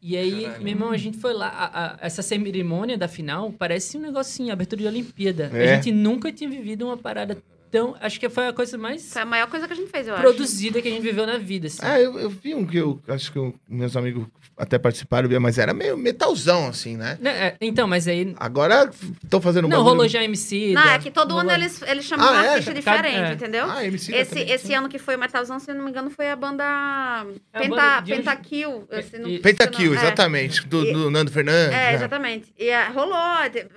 E 0.02 0.16
aí, 0.18 0.44
Caralho. 0.44 0.64
meu 0.64 0.72
irmão, 0.74 0.92
a 0.92 0.98
gente 0.98 1.18
foi 1.18 1.34
lá. 1.34 1.48
a- 1.48 1.86
a- 1.94 1.98
essa 2.02 2.22
cerimônia 2.22 2.98
da 2.98 3.08
final 3.08 3.52
parece 3.52 3.98
um 3.98 4.02
negocinho, 4.02 4.52
abertura 4.52 4.82
de 4.82 4.88
Olimpíada. 4.88 5.50
É. 5.54 5.72
A 5.74 5.76
gente 5.76 5.92
nunca 5.92 6.32
tinha 6.32 6.50
vivido 6.50 6.86
uma 6.86 6.98
parada 6.98 7.38
Então, 7.70 7.96
acho 8.00 8.20
que 8.20 8.30
foi 8.30 8.48
a 8.48 8.54
coisa 8.54 8.78
mais 8.78 9.12
Foi 9.12 9.22
a 9.22 9.26
maior 9.26 9.48
coisa 9.48 9.68
que 9.68 9.74
a 9.74 9.76
gente 9.76 9.90
fez, 9.92 10.08
eu 10.08 10.14
acho. 10.14 10.22
produzida 10.24 10.82
que 10.82 10.88
a 10.88 10.92
gente 10.92 11.02
viveu 11.04 11.26
na 11.28 11.38
vida, 11.38 11.68
assim. 11.68 11.80
Ah, 11.82 12.00
eu, 12.00 12.18
eu 12.18 12.30
vi 12.30 12.56
um 12.56 12.66
que 12.66 12.78
eu 12.78 13.02
acho 13.10 13.32
que 13.32 13.38
eu- 13.38 13.54
meus 13.68 13.96
amigos 13.98 14.28
até 14.58 14.78
participaram, 14.80 15.28
mas 15.42 15.58
era 15.58 15.74
meio 15.74 15.98
metalzão, 15.98 16.68
assim, 16.68 16.96
né? 16.96 17.18
Né, 17.20 17.48
é, 17.48 17.58
Então, 17.60 17.86
mas 17.88 18.08
aí... 18.08 18.34
Agora 18.38 18.90
estão 19.24 19.42
fazendo 19.42 19.66
um 19.66 19.70
Não, 19.70 19.84
rolou 19.84 20.08
já 20.08 20.24
MC. 20.24 20.72
Não, 20.74 20.82
da- 20.84 20.94
é 20.94 21.00
que 21.00 21.12
todo 21.12 21.32
rolou- 21.34 21.42
ano 21.42 21.52
eles, 21.52 21.82
eles 21.82 22.06
chamam 22.06 22.26
Ah, 22.26 22.32
um 22.32 22.36
é? 22.44 22.50
artista 22.50 22.74
diferente, 22.74 23.32
É. 23.32 23.34
entendeu? 23.34 23.70
Ah, 23.70 23.84
MC 23.84 24.14
Esse, 24.16 24.30
também. 24.36 24.50
esse 24.52 24.74
ano 24.74 24.88
que 24.88 24.98
foi 24.98 25.16
o 25.16 25.20
Metalzão, 25.20 25.60
se 25.60 25.70
eu 25.70 25.76
não 25.76 25.84
me 25.84 25.90
engano, 25.92 26.10
foi 26.10 26.30
a 26.30 26.36
banda 26.36 26.64
É 26.64 27.58
a 27.58 27.60
Penta, 27.62 27.70
banda 27.76 28.00
de- 28.02 28.16
Pentakill. 28.16 28.88
não- 29.20 29.40
Pentakill, 29.42 29.94
exatamente. 29.94 30.66
Do, 30.68 30.86
do 30.94 31.12
Nando 31.12 31.32
Fernandes. 31.32 31.74
É, 31.76 31.92
né? 31.92 31.94
exatamente. 31.96 32.54
E 32.58 32.70
é, 32.70 32.88
rolou. 32.90 33.16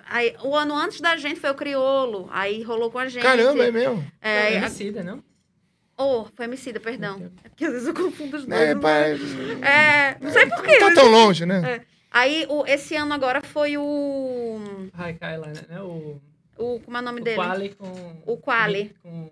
Aí, 0.09 0.35
o 0.44 0.55
ano 0.55 0.77
antes 0.77 1.01
da 1.01 1.16
gente 1.16 1.40
foi 1.40 1.51
o 1.51 1.55
Criolo. 1.55 2.28
Aí 2.32 2.62
rolou 2.62 2.90
com 2.90 2.98
a 2.98 3.09
gente. 3.09 3.23
Caramba, 3.23 3.65
é 3.65 3.70
mesmo. 3.73 3.78
É, 4.21 4.31
É, 4.31 4.55
Emicida, 4.57 5.03
não? 5.03 5.23
Oh, 5.97 6.27
foi 6.35 6.45
Emicida, 6.45 6.79
perdão. 6.79 7.31
É 7.45 7.49
porque 7.49 7.65
às 7.65 7.73
vezes 7.73 7.89
eu 7.89 7.95
confundo 7.95 8.37
os 8.37 8.47
dois. 8.47 8.61
É, 8.61 8.75
não 8.75 8.81
pá, 8.81 8.89
sei. 9.05 9.63
É, 9.63 10.17
não 10.21 10.31
sei 10.31 10.47
porquê. 10.47 10.79
tá 10.79 10.95
tão 10.95 11.09
longe, 11.09 11.45
né? 11.45 11.81
Aí, 12.11 12.47
o, 12.49 12.65
esse 12.67 12.95
ano 12.97 13.13
agora 13.13 13.41
foi 13.43 13.77
o... 13.77 14.89
Ai, 14.95 15.15
cai 15.15 15.37
lá, 15.37 15.49
né? 15.49 15.81
O, 15.83 16.21
o 16.57 16.81
como 16.81 16.97
é 16.97 17.01
o 17.01 17.03
nome 17.03 17.21
o 17.21 17.25
dele? 17.25 17.37
Quali 17.37 17.69
com... 17.75 18.23
O 18.25 18.37
Quali. 18.39 18.95
Com, 19.03 19.29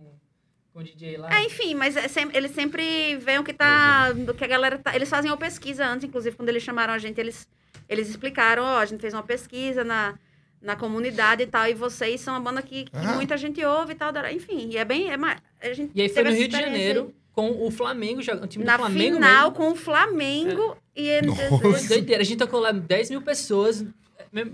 com 0.72 0.80
o 0.80 0.82
DJ 0.84 1.16
lá. 1.16 1.32
É, 1.34 1.44
enfim, 1.44 1.74
mas 1.74 1.96
é 1.96 2.06
sem- 2.08 2.30
eles 2.34 2.50
sempre 2.50 3.16
veem 3.16 3.38
o 3.38 3.44
que 3.44 3.54
tá. 3.54 4.12
Do 4.12 4.34
que 4.34 4.44
a 4.44 4.48
galera 4.48 4.76
tá. 4.78 4.94
Eles 4.94 5.08
fazem 5.08 5.30
uma 5.30 5.36
pesquisa 5.38 5.86
antes, 5.86 6.04
inclusive, 6.06 6.36
quando 6.36 6.48
eles 6.50 6.62
chamaram 6.62 6.92
a 6.92 6.98
gente, 6.98 7.18
eles, 7.18 7.48
eles 7.88 8.10
explicaram, 8.10 8.62
ó, 8.62 8.78
a 8.78 8.84
gente 8.84 9.00
fez 9.00 9.14
uma 9.14 9.22
pesquisa 9.22 9.82
na, 9.82 10.18
na 10.60 10.74
comunidade 10.76 11.42
e 11.42 11.46
tal, 11.46 11.66
e 11.68 11.74
vocês 11.74 12.20
são 12.20 12.34
uma 12.34 12.40
banda 12.40 12.62
que, 12.62 12.84
que 12.84 12.90
Ah. 12.92 13.14
muita 13.14 13.36
gente 13.36 13.64
ouve 13.64 13.92
e 13.92 13.94
tal. 13.96 14.12
Enfim, 14.32 14.70
e 14.72 14.76
é 14.76 14.84
bem. 14.84 15.08
É, 15.10 15.68
a 15.70 15.72
gente 15.74 15.92
E 15.94 16.02
aí 16.02 16.08
foi 16.08 16.24
no 16.24 16.30
Rio 16.32 16.48
de 16.48 16.56
Janeiro, 16.58 17.14
com 17.32 17.66
o 17.66 17.70
Flamengo, 17.70 18.22
já- 18.22 18.34
o 18.34 18.46
time. 18.46 18.64
Na 18.64 18.76
do 18.76 18.80
Flamengo 18.80 19.16
final, 19.16 19.50
mesmo. 19.50 19.54
com 19.56 19.70
o 19.72 19.76
Flamengo 19.76 20.76
e 20.94 21.06
eles. 21.08 21.34
Foi 21.60 21.86
doideira. 21.88 22.22
A 22.22 22.24
gente 22.24 22.38
tocou 22.38 22.60
lá 22.60 22.72
10 22.72 23.10
mil 23.10 23.20
pessoas 23.22 23.84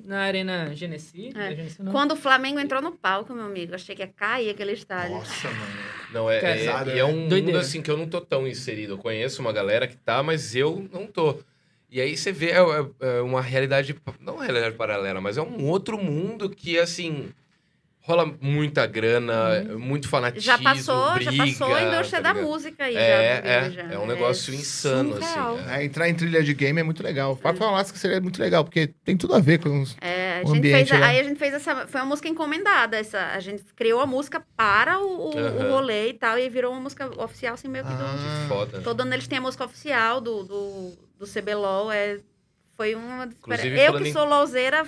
na 0.05 0.21
Arena 0.23 0.75
Genesi. 0.75 1.33
É. 1.35 1.53
É. 1.53 1.57
Genesi. 1.57 1.77
Quando 1.91 2.13
o 2.13 2.17
Flamengo 2.17 2.59
entrou 2.61 2.83
no 2.83 2.93
palco, 2.93 3.33
meu 3.33 3.45
amigo, 3.45 3.75
achei 3.75 3.95
que 3.97 4.03
ia 4.03 4.09
cair 4.09 4.51
aquele 4.51 4.73
estádio. 4.73 5.17
Nossa, 5.17 5.49
mano. 5.49 5.61
Não, 6.13 6.31
é, 6.31 6.37
é, 6.37 6.41
Pesado, 6.41 6.91
e 6.91 6.99
é 6.99 7.05
um 7.05 7.27
Doideira. 7.29 7.47
mundo 7.47 7.59
assim 7.59 7.81
que 7.81 7.91
eu 7.91 7.97
não 7.97 8.07
tô 8.07 8.21
tão 8.21 8.47
inserido. 8.47 8.93
Eu 8.93 8.99
conheço 8.99 9.41
uma 9.41 9.51
galera 9.51 9.87
que 9.87 9.97
tá, 9.97 10.23
mas 10.23 10.55
eu 10.55 10.87
não 10.93 11.07
tô. 11.07 11.39
E 11.93 12.01
aí 12.01 12.17
você 12.17 12.33
vê 12.33 12.53
é, 12.53 12.57
é, 12.57 13.19
é 13.19 13.21
uma 13.21 13.43
realidade, 13.43 13.95
não 14.19 14.37
uma 14.37 14.45
realidade 14.45 14.75
paralela, 14.77 15.21
mas 15.21 15.37
é 15.37 15.43
um 15.43 15.69
outro 15.69 15.99
mundo 15.99 16.49
que, 16.49 16.79
assim, 16.79 17.29
rola 18.05 18.35
muita 18.41 18.85
grana, 18.85 19.63
muito 19.79 20.09
fanatismo, 20.09 20.45
Já 20.45 20.59
passou, 20.59 21.09
já 21.21 21.31
briga, 21.31 21.45
passou 21.45 21.73
a 21.75 21.83
indústria 21.83 22.21
tá 22.21 22.33
da 22.33 22.43
música 22.43 22.85
aí. 22.85 22.97
É, 22.97 23.43
já, 23.43 23.49
é, 23.49 23.71
já. 23.71 23.83
é 23.95 23.99
um 23.99 24.07
negócio 24.07 24.53
insano, 24.53 25.13
surreal. 25.15 25.57
assim. 25.57 25.71
É, 25.71 25.85
entrar 25.85 26.09
em 26.09 26.15
trilha 26.15 26.43
de 26.43 26.53
game 26.53 26.81
é 26.81 26.83
muito 26.83 27.01
legal. 27.03 27.37
Vai 27.37 27.55
falar 27.55 27.85
que 27.85 27.99
seria 27.99 28.21
muito 28.21 28.41
legal, 28.41 28.65
porque 28.65 28.89
tem 29.05 29.17
tudo 29.17 29.35
a 29.35 29.39
ver 29.39 29.59
com 29.61 29.83
os. 29.83 29.97
É, 30.01 30.41
a 30.41 30.43
o 30.45 30.49
gente 30.49 30.59
ambiente 30.59 30.89
fez, 30.89 31.01
lá. 31.01 31.07
aí 31.07 31.21
a 31.21 31.23
gente 31.23 31.39
fez 31.39 31.55
essa. 31.55 31.87
Foi 31.87 32.01
uma 32.01 32.07
música 32.09 32.29
encomendada. 32.29 32.97
Essa, 32.99 33.19
a 33.35 33.39
gente 33.41 33.63
criou 33.77 34.01
a 34.01 34.07
música 34.07 34.43
para 34.57 34.99
o, 34.99 35.31
o, 35.31 35.37
o 35.37 35.71
rolê 35.71 36.09
e 36.09 36.15
tal, 36.15 36.37
e 36.39 36.49
virou 36.49 36.73
uma 36.73 36.81
música 36.81 37.09
oficial, 37.23 37.55
assim, 37.55 37.69
meio 37.69 37.85
que 37.85 37.93
do. 37.93 38.03
Ah, 38.03 38.47
Foda. 38.49 38.81
Todo 38.81 39.03
ano 39.03 39.15
eles 39.15 39.29
têm 39.29 39.39
a 39.39 39.43
música 39.43 39.65
oficial 39.65 40.21
do, 40.21 40.43
do, 40.43 40.93
do 41.21 41.27
CBLOL. 41.27 41.93
É, 41.93 42.19
foi 42.77 42.97
uma. 42.97 43.27
Inclusive, 43.27 43.81
Eu 43.81 43.95
que 43.97 44.09
em- 44.09 44.13
sou 44.13 44.25
louzeira. 44.25 44.85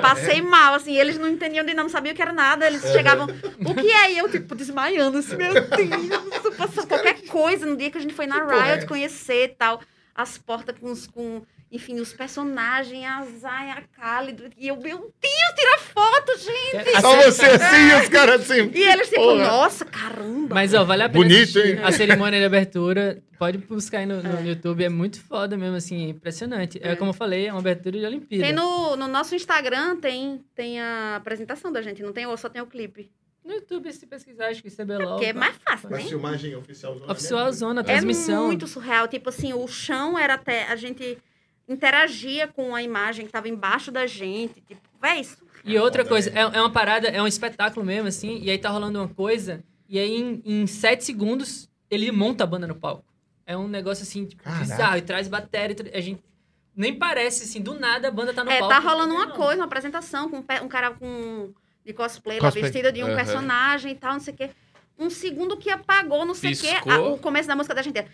Passei 0.00 0.40
mal, 0.40 0.74
assim, 0.74 0.96
eles 0.96 1.18
não 1.18 1.28
entendiam 1.28 1.64
de 1.64 1.74
não 1.74 1.88
sabiam 1.88 2.12
o 2.12 2.16
que 2.16 2.22
era 2.22 2.32
nada. 2.32 2.66
Eles 2.66 2.82
chegavam, 2.92 3.26
o 3.26 3.74
que 3.74 3.90
é? 3.90 4.12
E 4.12 4.18
eu, 4.18 4.30
tipo, 4.30 4.54
desmaiando, 4.54 5.18
assim, 5.18 5.36
meu 5.36 5.52
Deus, 5.52 6.84
qualquer 6.86 7.26
coisa 7.26 7.66
no 7.66 7.76
dia 7.76 7.90
que 7.90 7.98
a 7.98 8.00
gente 8.00 8.14
foi 8.14 8.26
na 8.26 8.44
Riot 8.44 8.86
conhecer 8.86 9.44
e 9.44 9.48
tal. 9.48 9.80
As 10.14 10.38
portas 10.38 10.76
com 10.78 10.90
os, 10.90 11.06
com, 11.06 11.42
enfim, 11.72 11.98
os 12.00 12.12
personagens, 12.12 13.04
a 13.04 13.24
Zaya, 13.38 13.72
a 13.74 13.82
Cálido. 13.98 14.44
E 14.58 14.68
eu, 14.68 14.76
meu 14.76 14.98
Deus, 14.98 15.54
tira 15.56 15.78
foto, 15.78 16.38
gente! 16.38 16.88
É, 16.90 17.00
Só 17.00 17.16
você 17.16 17.46
assim 17.50 17.76
e 17.90 18.02
os 18.02 18.08
caras 18.10 18.42
assim. 18.42 18.70
E 18.74 18.82
eles, 18.82 19.08
tipo, 19.08 19.20
Porra. 19.22 19.46
nossa, 19.46 19.84
caramba! 19.86 20.54
Mas, 20.54 20.74
ó, 20.74 20.84
vale 20.84 21.02
a 21.02 21.08
pena 21.08 21.24
Bonito, 21.24 21.42
assistir 21.58 21.78
hein? 21.78 21.80
a 21.82 21.90
cerimônia 21.90 22.38
de 22.38 22.44
abertura. 22.44 23.22
Pode 23.38 23.58
buscar 23.58 23.98
aí 23.98 24.06
no, 24.06 24.22
no 24.22 24.46
YouTube, 24.46 24.84
é 24.84 24.88
muito 24.88 25.20
foda 25.20 25.56
mesmo, 25.56 25.74
assim, 25.76 26.10
impressionante. 26.10 26.78
É, 26.82 26.92
É. 26.92 26.96
como 26.96 27.10
eu 27.10 27.14
falei, 27.14 27.46
é 27.46 27.52
uma 27.52 27.58
abertura 27.60 27.98
de 27.98 28.04
Olimpíada. 28.04 28.44
Tem 28.44 28.52
no, 28.54 28.94
no 28.94 29.08
nosso 29.08 29.34
Instagram, 29.34 29.96
tem, 29.96 30.44
tem 30.54 30.78
a 30.80 31.16
apresentação 31.16 31.72
da 31.72 31.82
gente, 31.82 32.02
não 32.02 32.12
tem, 32.12 32.26
ou 32.26 32.36
só 32.36 32.48
tem 32.48 32.62
o 32.62 32.66
clipe. 32.66 33.10
No 33.44 33.52
YouTube, 33.54 33.92
se 33.92 34.06
pesquisar, 34.06 34.48
acho 34.50 34.62
que 34.62 34.70
CBLOL. 34.70 35.14
Porque 35.14 35.24
é 35.26 35.32
mais 35.32 35.56
fácil, 35.66 35.88
né? 35.90 35.96
Mas 35.98 36.08
filmagem 36.08 36.54
oficial. 36.54 36.96
Oficial 37.08 37.52
Zona, 37.52 37.80
É 37.80 37.84
transmissão. 37.84 38.46
muito 38.46 38.68
surreal. 38.68 39.08
Tipo 39.08 39.30
assim, 39.30 39.52
o 39.52 39.66
chão 39.66 40.16
era 40.16 40.34
até. 40.34 40.66
A 40.68 40.76
gente 40.76 41.18
interagia 41.68 42.48
com 42.48 42.74
a 42.74 42.82
imagem 42.82 43.26
que 43.26 43.32
tava 43.32 43.48
embaixo 43.48 43.90
da 43.90 44.06
gente. 44.06 44.60
Tipo, 44.60 44.80
véi, 45.00 45.20
isso. 45.20 45.38
E 45.64 45.78
outra 45.78 46.04
coisa, 46.04 46.30
é, 46.30 46.40
é 46.40 46.60
uma 46.60 46.70
parada, 46.72 47.08
é 47.08 47.22
um 47.22 47.26
espetáculo 47.26 47.84
mesmo, 47.86 48.08
assim, 48.08 48.38
e 48.42 48.50
aí 48.50 48.58
tá 48.58 48.68
rolando 48.68 48.98
uma 48.98 49.08
coisa, 49.08 49.62
e 49.88 49.96
aí 49.98 50.16
em, 50.16 50.42
em 50.44 50.66
sete 50.66 51.04
segundos 51.04 51.68
ele 51.88 52.10
monta 52.10 52.42
a 52.42 52.46
banda 52.46 52.66
no 52.66 52.74
palco. 52.74 53.04
É 53.46 53.56
um 53.56 53.68
negócio 53.68 54.02
assim, 54.02 54.24
tipo, 54.26 54.42
Caraca. 54.42 54.62
bizarro, 54.64 54.96
e 54.98 55.02
traz 55.02 55.28
bateria, 55.28 55.76
e 55.92 55.96
a 55.96 56.00
gente. 56.00 56.22
Nem 56.74 56.94
parece, 56.98 57.44
assim, 57.44 57.60
do 57.60 57.78
nada 57.78 58.08
a 58.08 58.10
banda 58.10 58.32
tá 58.32 58.42
no 58.42 58.50
É, 58.50 58.58
palco. 58.60 58.74
tá 58.74 58.80
rolando 58.80 59.12
uma 59.14 59.26
Não. 59.26 59.36
coisa, 59.36 59.56
uma 59.60 59.66
apresentação 59.66 60.28
com 60.30 60.38
um 60.38 60.64
um 60.64 60.68
cara 60.68 60.90
com. 60.92 61.52
De 61.84 61.92
cosplay, 61.92 62.38
lá, 62.38 62.46
Cosplay. 62.46 62.62
vestido 62.70 62.92
de 62.92 63.02
um 63.02 63.08
Aham. 63.08 63.16
personagem 63.16 63.92
e 63.92 63.94
tal, 63.96 64.12
não 64.14 64.20
sei 64.20 64.32
o 64.32 64.36
quê. 64.36 64.50
Um 64.98 65.10
segundo 65.10 65.56
que 65.56 65.68
apagou, 65.68 66.24
não 66.24 66.32
sei 66.34 66.52
o 66.52 66.56
quê. 66.58 66.68
A- 66.88 67.00
o 67.00 67.18
começo 67.18 67.48
da 67.48 67.56
música 67.56 67.74
da 67.74 67.82
gente 67.82 67.98
é. 67.98 68.06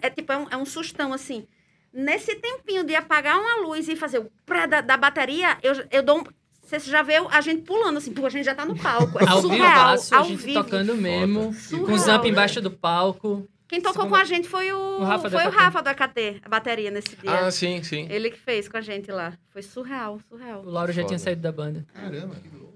É 0.00 0.10
tipo, 0.10 0.32
é 0.32 0.36
um, 0.38 0.46
é 0.50 0.56
um 0.56 0.64
sustão 0.64 1.12
assim. 1.12 1.46
Nesse 1.94 2.34
tempinho 2.34 2.82
de 2.84 2.94
apagar 2.96 3.38
uma 3.38 3.66
luz 3.66 3.88
e 3.88 3.94
fazer 3.94 4.18
o 4.18 4.30
pré 4.44 4.66
da, 4.66 4.80
da 4.80 4.96
bateria, 4.96 5.56
eu, 5.62 5.72
eu 5.92 6.02
dou 6.02 6.18
um. 6.20 6.24
Você 6.62 6.78
já 6.80 7.02
vê 7.02 7.14
a 7.30 7.40
gente 7.40 7.62
pulando 7.62 7.98
assim, 7.98 8.12
pô, 8.12 8.26
a 8.26 8.30
gente 8.30 8.44
já 8.44 8.54
tá 8.54 8.64
no 8.64 8.76
palco. 8.76 9.22
É 9.22 9.28
Ao 9.28 9.40
surreal. 9.40 9.58
vivaço, 9.68 10.14
a 10.14 10.18
ao 10.18 10.24
gente 10.24 10.42
vivo. 10.44 10.62
tocando 10.64 10.96
mesmo, 10.96 11.44
com 11.46 11.52
Surreal, 11.52 11.90
os 11.94 12.08
amp 12.08 12.24
né? 12.24 12.30
embaixo 12.30 12.60
do 12.60 12.70
palco. 12.70 13.48
Quem 13.68 13.80
tocou 13.80 14.08
com 14.08 14.14
a 14.14 14.24
gente 14.24 14.48
foi 14.48 14.72
o, 14.72 14.78
O 15.00 15.04
Rafa 15.04 15.28
do 15.28 15.36
foi 15.36 15.44
o 15.44 15.48
AKT. 15.48 15.56
Rafa 15.62 15.82
do 15.82 15.88
AKT, 15.88 16.40
a 16.42 16.48
bateria 16.48 16.90
nesse 16.90 17.16
dia. 17.16 17.30
Ah, 17.30 17.50
sim, 17.50 17.82
sim. 17.82 18.06
Ele 18.10 18.30
que 18.30 18.38
fez 18.38 18.68
com 18.68 18.76
a 18.76 18.80
gente 18.80 19.10
lá. 19.12 19.36
Foi 19.50 19.62
surreal, 19.62 20.18
surreal. 20.28 20.62
O 20.64 20.70
Lauro 20.70 20.90
já 20.92 21.02
Foda. 21.02 21.08
tinha 21.08 21.18
saído 21.18 21.42
da 21.42 21.52
banda. 21.52 21.86
Caramba, 21.92 22.34
que 22.36 22.56
louco. 22.56 22.74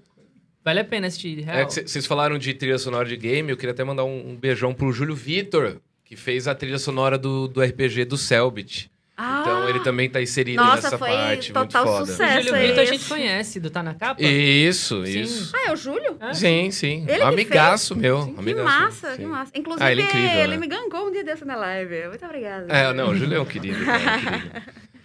Vale 0.63 0.79
a 0.81 0.85
pena 0.85 1.07
assistir, 1.07 1.39
real. 1.41 1.57
É 1.57 1.65
que 1.65 1.73
vocês 1.87 2.05
falaram 2.05 2.37
de 2.37 2.53
trilha 2.53 2.77
sonora 2.77 3.07
de 3.07 3.17
game, 3.17 3.49
eu 3.49 3.57
queria 3.57 3.71
até 3.71 3.83
mandar 3.83 4.03
um, 4.03 4.31
um 4.31 4.35
beijão 4.35 4.73
pro 4.73 4.91
Júlio 4.91 5.15
Vitor, 5.15 5.77
que 6.05 6.15
fez 6.15 6.47
a 6.47 6.53
trilha 6.55 6.77
sonora 6.77 7.17
do, 7.17 7.47
do 7.47 7.61
RPG 7.61 8.05
do 8.05 8.17
Selbit. 8.17 8.91
Ah, 9.21 9.39
Então 9.41 9.67
ele 9.67 9.81
também 9.81 10.09
tá 10.09 10.21
inserido 10.21 10.63
Nossa, 10.63 10.83
nessa 10.83 10.97
foi 10.97 11.09
parte, 11.09 11.51
total 11.51 11.83
muito 11.83 11.91
foda. 11.97 12.03
o 12.03 12.05
sucesso. 12.07 12.47
Júlio 12.47 12.55
é 12.55 12.67
Vitor 12.67 12.79
a 12.79 12.85
gente 12.85 13.05
conhece, 13.09 13.59
do 13.59 13.69
Tá 13.69 13.83
Na 13.83 13.93
Capa. 13.93 14.21
Isso, 14.23 15.05
Sim. 15.05 15.19
isso. 15.19 15.51
Ah, 15.55 15.69
é 15.69 15.73
o 15.73 15.75
Júlio? 15.75 16.15
É. 16.21 16.33
Sim, 16.33 16.71
sim. 16.71 17.03
Ele 17.05 17.17
que 17.17 17.21
amigaço 17.23 17.95
meu. 17.97 18.21
Sim. 18.21 18.33
Que 18.33 18.39
amigaço, 18.39 18.63
massa, 18.63 19.11
sim. 19.11 19.17
que 19.17 19.25
massa. 19.25 19.51
Inclusive, 19.55 19.83
Ah, 19.85 19.91
ele 19.91 20.01
é 20.01 20.05
incrível, 20.05 20.39
ele 20.39 20.47
né? 20.47 20.57
me 20.57 20.67
gancou 20.67 21.07
um 21.07 21.11
dia 21.11 21.23
desse 21.23 21.43
na 21.43 21.55
live. 21.57 22.07
Muito 22.07 22.23
obrigada. 22.25 22.65
É, 22.73 22.93
não, 22.93 23.09
o 23.09 23.15
Júlio 23.15 23.35
é 23.37 23.41
um 23.41 23.45
querido. 23.45 23.83
cara, 23.83 23.99
um 23.99 24.19
querido. 24.39 24.51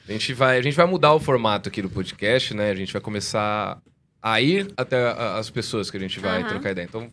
A 0.09 0.13
gente, 0.13 0.33
vai, 0.33 0.59
a 0.59 0.63
gente 0.63 0.77
vai 0.77 0.87
mudar 0.87 1.13
o 1.15 1.19
formato 1.19 1.69
aqui 1.69 1.83
do 1.83 1.91
podcast, 1.91 2.55
né? 2.55 2.71
A 2.71 2.75
gente 2.75 2.93
vai 2.93 3.03
começar 3.03 3.81
a 4.23 4.41
ir 4.41 4.73
até 4.77 4.97
as 5.39 5.51
pessoas 5.51 5.91
que 5.91 5.97
a 5.97 6.01
gente 6.01 6.21
vai 6.21 6.47
trocar 6.47 6.71
ideia. 6.71 6.85
Então, 6.85 7.11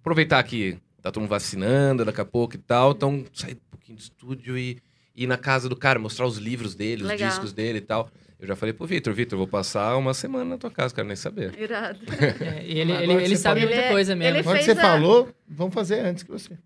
aproveitar 0.00 0.42
que 0.42 0.78
tá 1.02 1.10
todo 1.10 1.20
mundo 1.22 1.30
vacinando 1.30 2.04
daqui 2.04 2.20
a 2.20 2.24
pouco 2.24 2.54
e 2.54 2.58
tal. 2.58 2.92
Então, 2.92 3.24
sair 3.34 3.54
um 3.54 3.70
pouquinho 3.70 3.98
do 3.98 4.00
estúdio 4.00 4.56
e 4.56 4.78
ir 5.22 5.26
na 5.26 5.36
casa 5.36 5.68
do 5.68 5.76
cara, 5.76 5.98
mostrar 5.98 6.26
os 6.26 6.36
livros 6.38 6.74
dele, 6.74 7.02
os 7.02 7.08
Legal. 7.08 7.28
discos 7.28 7.52
dele 7.52 7.78
e 7.78 7.82
tal. 7.82 8.10
Eu 8.40 8.48
já 8.48 8.56
falei 8.56 8.72
pro 8.72 8.86
Vitor, 8.86 9.12
Vitor, 9.12 9.36
vou 9.36 9.46
passar 9.46 9.94
uma 9.96 10.14
semana 10.14 10.44
na 10.46 10.56
tua 10.58 10.70
casa, 10.70 10.94
quero 10.94 11.06
nem 11.06 11.16
saber. 11.16 11.52
Irado. 11.60 11.98
É, 12.40 12.64
e 12.66 12.78
ele, 12.80 12.92
ele, 12.92 13.12
ele 13.12 13.36
sabe 13.36 13.60
falou- 13.60 13.74
muita 13.74 13.86
Ele- 13.86 13.92
coisa 13.94 14.16
mesmo. 14.16 14.30
ele 14.32 14.38
Agora 14.40 14.58
que 14.58 14.64
fez 14.64 14.76
você 14.78 14.80
a- 14.82 14.90
falou, 14.90 15.28
vamos 15.48 15.74
fazer 15.74 16.00
antes 16.00 16.22
que 16.22 16.30
você. 16.30 16.56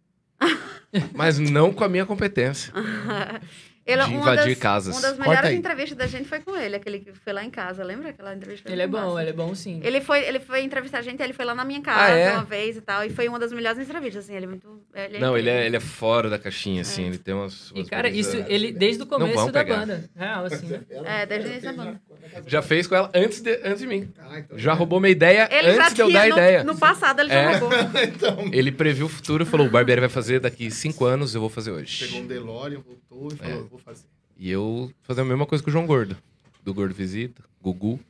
Mas 1.13 1.39
não 1.39 1.73
com 1.73 1.83
a 1.83 1.89
minha 1.89 2.07
competência. 2.07 2.73
Ele, 3.87 4.03
De 4.03 4.09
uma 4.11 4.21
invadir 4.21 4.55
das, 4.55 4.59
casas. 4.59 4.95
Uma 4.95 5.03
das 5.03 5.19
melhores 5.19 5.51
entrevistas 5.51 5.99
da 5.99 6.07
gente 6.07 6.27
foi 6.27 6.41
com 6.41 6.57
ele, 6.57 6.77
aquele 6.77 7.01
que 7.01 7.13
foi 7.13 7.33
lá 7.35 7.45
em 7.45 7.51
casa. 7.51 7.85
Lembra 7.85 8.09
aquela 8.09 8.35
entrevista? 8.35 8.73
Ele 8.73 8.81
é 8.81 8.87
bom, 8.87 8.99
massa. 9.11 9.21
ele 9.21 9.31
é 9.31 9.33
bom 9.35 9.55
sim. 9.55 9.81
Ele 9.85 10.01
foi, 10.01 10.25
ele 10.27 10.41
foi 10.41 10.63
entrevistar 10.63 10.99
a 10.99 11.03
gente, 11.03 11.23
ele 11.23 11.35
foi 11.35 11.45
lá 11.45 11.55
na 11.55 11.65
minha 11.67 11.83
casa 11.83 12.15
Ah, 12.15 12.17
é? 12.17 12.33
uma 12.33 12.45
vez 12.45 12.79
e 12.79 12.81
tal. 12.81 13.05
E 13.05 13.11
foi 13.11 13.29
uma 13.29 13.39
das 13.39 13.53
melhores 13.53 13.79
entrevistas, 13.79 14.25
assim. 14.25 14.35
Ele 14.37 14.47
é 14.47 14.49
muito. 14.49 14.81
Ele 14.95 15.17
é 15.19 15.21
Não, 15.21 15.37
ele 15.37 15.51
é, 15.51 15.67
ele 15.67 15.77
é 15.77 15.81
fora 15.81 16.31
da 16.31 16.39
caixinha, 16.39 16.81
assim. 16.81 17.09
Ele 17.09 17.19
tem 17.19 17.35
umas. 17.35 17.71
E, 17.75 17.81
umas 17.81 17.91
cara, 17.91 18.09
brisas- 18.09 18.35
isso 18.35 18.45
ele 18.49 18.73
desde 18.73 19.03
o 19.03 19.07
começo 19.07 19.47
da 19.53 19.65
pegar. 19.65 19.81
banda. 19.81 20.11
Real, 20.17 20.45
assim, 20.47 20.67
né? 20.67 20.81
É, 21.05 21.27
desde 21.27 21.47
o 21.49 21.51
início 21.51 21.71
da 21.77 21.85
banda. 21.85 22.01
Já 22.47 22.63
fez 22.63 22.87
com 22.87 22.95
ela 22.95 23.11
antes 23.15 23.41
de, 23.41 23.55
antes 23.65 23.79
de 23.81 23.87
mim. 23.87 24.09
Ah, 24.19 24.39
então. 24.39 24.59
Já 24.59 24.73
roubou 24.73 25.01
minha 25.01 25.11
ideia 25.13 25.49
Ele 25.53 25.75
já 25.75 25.83
antes 25.85 25.95
de 25.95 26.01
eu 26.03 26.13
dar 26.13 26.23
a 26.23 26.27
no, 26.29 26.33
ideia. 26.33 26.65
no 26.65 26.77
passado, 26.77 27.21
ele 27.21 27.29
já 27.29 27.35
É. 27.35 27.57
roubou. 27.57 27.79
então. 28.03 28.49
Ele 28.53 28.73
previu 28.73 29.07
o 29.07 29.09
futuro 29.09 29.45
e 29.45 29.47
falou: 29.47 29.67
o 29.67 29.71
Barbieri 29.71 30.01
vai 30.01 30.09
fazer 30.11 30.41
daqui 30.41 30.71
cinco 30.71 31.05
anos, 31.05 31.35
eu 31.35 31.41
vou 31.41 31.51
fazer 31.51 31.71
hoje. 31.71 32.07
Pegou 32.07 32.21
um 32.23 32.27
DeLorean, 32.27 32.81
voltou 32.81 33.29
e 33.33 33.37
falou, 33.37 33.65
É. 33.67 33.69
vou 33.71 33.79
fazer. 33.79 34.05
E 34.39 34.51
eu 34.51 34.91
fazer 35.03 35.21
a 35.21 35.25
mesma 35.25 35.47
coisa 35.47 35.63
com 35.63 35.71
o 35.71 35.73
João 35.73 35.87
Gordo. 35.87 36.17
Do 36.63 36.73
Gordo 36.75 36.95
Visita, 36.95 37.43
Gugu. 37.63 38.01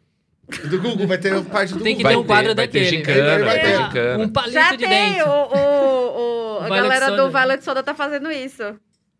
Do 0.69 0.81
Google 0.81 1.07
vai 1.07 1.19
ter 1.19 1.43
parte 1.45 1.73
do 1.75 1.81
Tem 1.83 1.97
que 1.97 2.03
ter 2.05 2.17
um 2.17 2.25
quadro 2.25 2.55
vai 2.55 2.67
daquele. 2.67 2.85
Ter 2.85 2.97
gincana, 2.99 3.45
vai 3.45 3.61
ter 3.61 3.67
É. 3.67 3.85
gincana. 3.85 4.25
Um 4.25 4.29
palito 4.29 4.53
Já 4.53 4.71
de 4.73 4.79
tem, 4.79 4.89
dente. 5.15 5.23
o, 5.23 5.29
o, 5.29 6.57
o- 6.57 6.59
a 6.65 6.65
Violet 6.67 6.83
galera 6.83 7.07
Soda. 7.07 7.17
do 7.23 7.31
Violet 7.31 7.65
Soda 7.65 7.83
tá 7.83 7.95
fazendo 7.95 8.31
isso. 8.31 8.63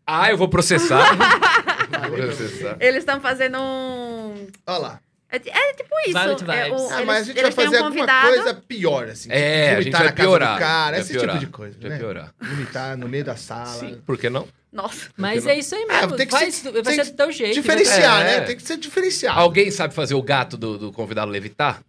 Ah, 0.07 0.29
eu 0.29 0.37
vou 0.37 0.47
processar. 0.47 1.15
vou 2.09 2.17
processar. 2.17 2.77
Eles 2.79 2.99
estão 2.99 3.19
fazendo 3.19 3.57
um... 3.59 4.47
Olha 4.67 4.77
lá. 4.77 4.99
É, 5.31 5.37
é 5.37 5.73
tipo 5.73 5.93
isso. 6.07 6.17
É, 6.17 6.69
o- 6.71 6.89
Ah, 6.91 6.95
eles, 6.95 7.05
mas 7.05 7.21
a 7.21 7.23
gente 7.33 7.41
vai 7.41 7.51
fazer 7.51 7.81
um 7.81 7.85
alguma 7.85 8.21
coisa 8.21 8.53
pior, 8.53 9.07
assim. 9.09 9.29
É, 9.31 9.75
a 9.75 9.81
gente 9.81 9.91
vai 9.91 10.11
piorar. 10.13 10.59
cara, 10.59 10.91
vai 10.91 11.01
esse 11.01 11.13
piorar. 11.13 11.35
tipo 11.39 11.45
de 11.45 11.51
coisa, 11.51 11.77
Vai 11.81 11.89
né? 11.89 11.97
piorar. 11.97 12.33
Vomitar 12.39 12.97
no 12.97 13.07
meio 13.09 13.25
da 13.25 13.35
sala. 13.35 13.65
Sim, 13.65 14.01
por 14.05 14.17
que 14.17 14.29
não? 14.29 14.47
Nossa. 14.71 15.09
Mas 15.17 15.45
é 15.47 15.57
isso 15.57 15.73
aí 15.73 15.85
Ah, 15.89 16.01
mesmo. 16.01 16.15
tem 16.17 16.25
que 16.27 16.31
Faz, 16.31 16.55
ser- 16.55 16.71
vai 16.71 16.81
tem 16.83 16.95
ser 17.03 17.11
do 17.11 17.17
teu 17.17 17.31
jeito. 17.31 17.53
Diferenciar, 17.55 18.21
É. 18.21 18.23
né? 18.23 18.41
Tem 18.41 18.55
que 18.55 18.61
ser 18.63 18.77
diferenciado. 18.77 19.39
Alguém 19.39 19.71
sabe 19.71 19.93
fazer 19.93 20.13
o 20.13 20.21
gato 20.21 20.55
do, 20.57 20.77
do 20.77 20.91
convidado 20.91 21.31
levitar? 21.31 21.81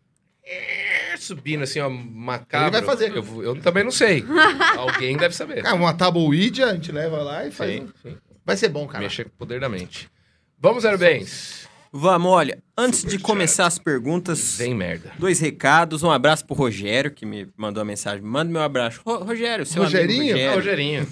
É, 0.44 0.85
subindo 1.26 1.62
assim, 1.62 1.80
ó, 1.80 1.88
macabro. 1.90 2.68
Ele 2.76 2.84
vai 2.84 2.96
fazer. 2.96 3.14
Eu, 3.16 3.42
eu 3.42 3.60
também 3.60 3.84
não 3.84 3.90
sei. 3.90 4.24
Alguém 4.76 5.16
deve 5.16 5.34
saber. 5.34 5.62
Cara, 5.62 5.74
uma 5.74 5.92
tábua 5.94 6.22
Ouija, 6.22 6.66
a 6.66 6.74
gente 6.74 6.90
leva 6.92 7.18
lá 7.22 7.46
e 7.46 7.50
faz. 7.50 7.70
Sim, 7.72 7.80
um- 7.82 7.88
sim. 8.10 8.16
Vai 8.44 8.56
ser 8.56 8.68
bom, 8.68 8.86
cara. 8.86 9.02
Mexer 9.02 9.24
com 9.24 9.30
o 9.30 9.38
poder 9.38 9.58
da 9.60 9.68
mente. 9.68 10.08
Vamos, 10.60 10.82
Zero 10.84 10.96
Bens. 10.98 11.66
Vamos, 11.92 12.30
olha, 12.30 12.58
antes 12.76 13.02
de 13.04 13.18
começar 13.18 13.64
as 13.66 13.78
perguntas, 13.78 14.56
Vem 14.58 14.74
merda. 14.74 15.10
dois 15.18 15.40
recados. 15.40 16.02
Um 16.02 16.10
abraço 16.10 16.44
pro 16.44 16.54
Rogério, 16.54 17.10
que 17.10 17.24
me 17.24 17.48
mandou 17.56 17.80
a 17.80 17.84
mensagem. 17.84 18.20
Manda 18.22 18.52
meu 18.52 18.60
abraço. 18.60 19.00
Ro- 19.06 19.24
Rogério, 19.24 19.64
seu 19.64 19.82
Rogerinho? 19.82 20.34
amigo 20.34 20.54
Rogério. 20.54 20.54
Rogerinho. 20.56 21.08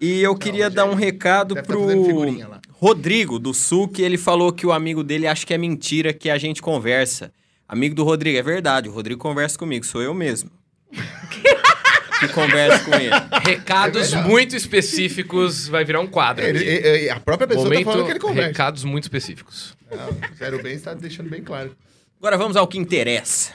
E 0.00 0.20
eu 0.20 0.34
queria 0.36 0.68
dar 0.68 0.84
um 0.84 0.94
recado 0.94 1.54
Deve 1.54 1.66
tá 1.66 1.72
pro. 1.72 2.58
Rodrigo, 2.72 3.38
do 3.38 3.54
Sul, 3.54 3.88
que 3.88 4.02
ele 4.02 4.18
falou 4.18 4.52
que 4.52 4.66
o 4.66 4.72
amigo 4.72 5.02
dele 5.02 5.26
acha 5.26 5.46
que 5.46 5.54
é 5.54 5.58
mentira 5.58 6.12
que 6.12 6.28
a 6.30 6.36
gente 6.38 6.60
conversa. 6.62 7.32
Amigo 7.68 7.94
do 7.94 8.02
Rodrigo, 8.04 8.38
é 8.38 8.42
verdade, 8.42 8.88
o 8.88 8.92
Rodrigo 8.92 9.20
conversa 9.20 9.58
comigo, 9.58 9.84
sou 9.84 10.00
eu 10.00 10.14
mesmo. 10.14 10.50
que 12.20 12.28
converso 12.32 12.84
com 12.86 12.94
ele. 12.94 13.10
Recados 13.44 14.12
muito 14.14 14.56
específicos 14.56 15.68
vai 15.68 15.84
virar 15.84 16.00
um 16.00 16.06
quadro. 16.06 16.44
Ele- 16.44 16.64
ele- 16.64 17.10
a 17.10 17.20
própria 17.20 17.46
pessoa 17.46 17.66
Momento, 17.66 17.84
tá 17.84 17.90
falando 17.92 18.06
que 18.06 18.12
ele 18.12 18.18
conversa. 18.20 18.48
recados 18.48 18.84
muito 18.84 19.04
específicos. 19.04 19.76
O 19.90 20.36
Zero 20.36 20.62
Bem 20.62 20.74
está 20.74 20.94
deixando 20.94 21.28
bem 21.30 21.42
claro. 21.42 21.76
Agora 22.18 22.36
vamos 22.36 22.56
ao 22.56 22.66
que 22.66 22.78
interessa. 22.78 23.52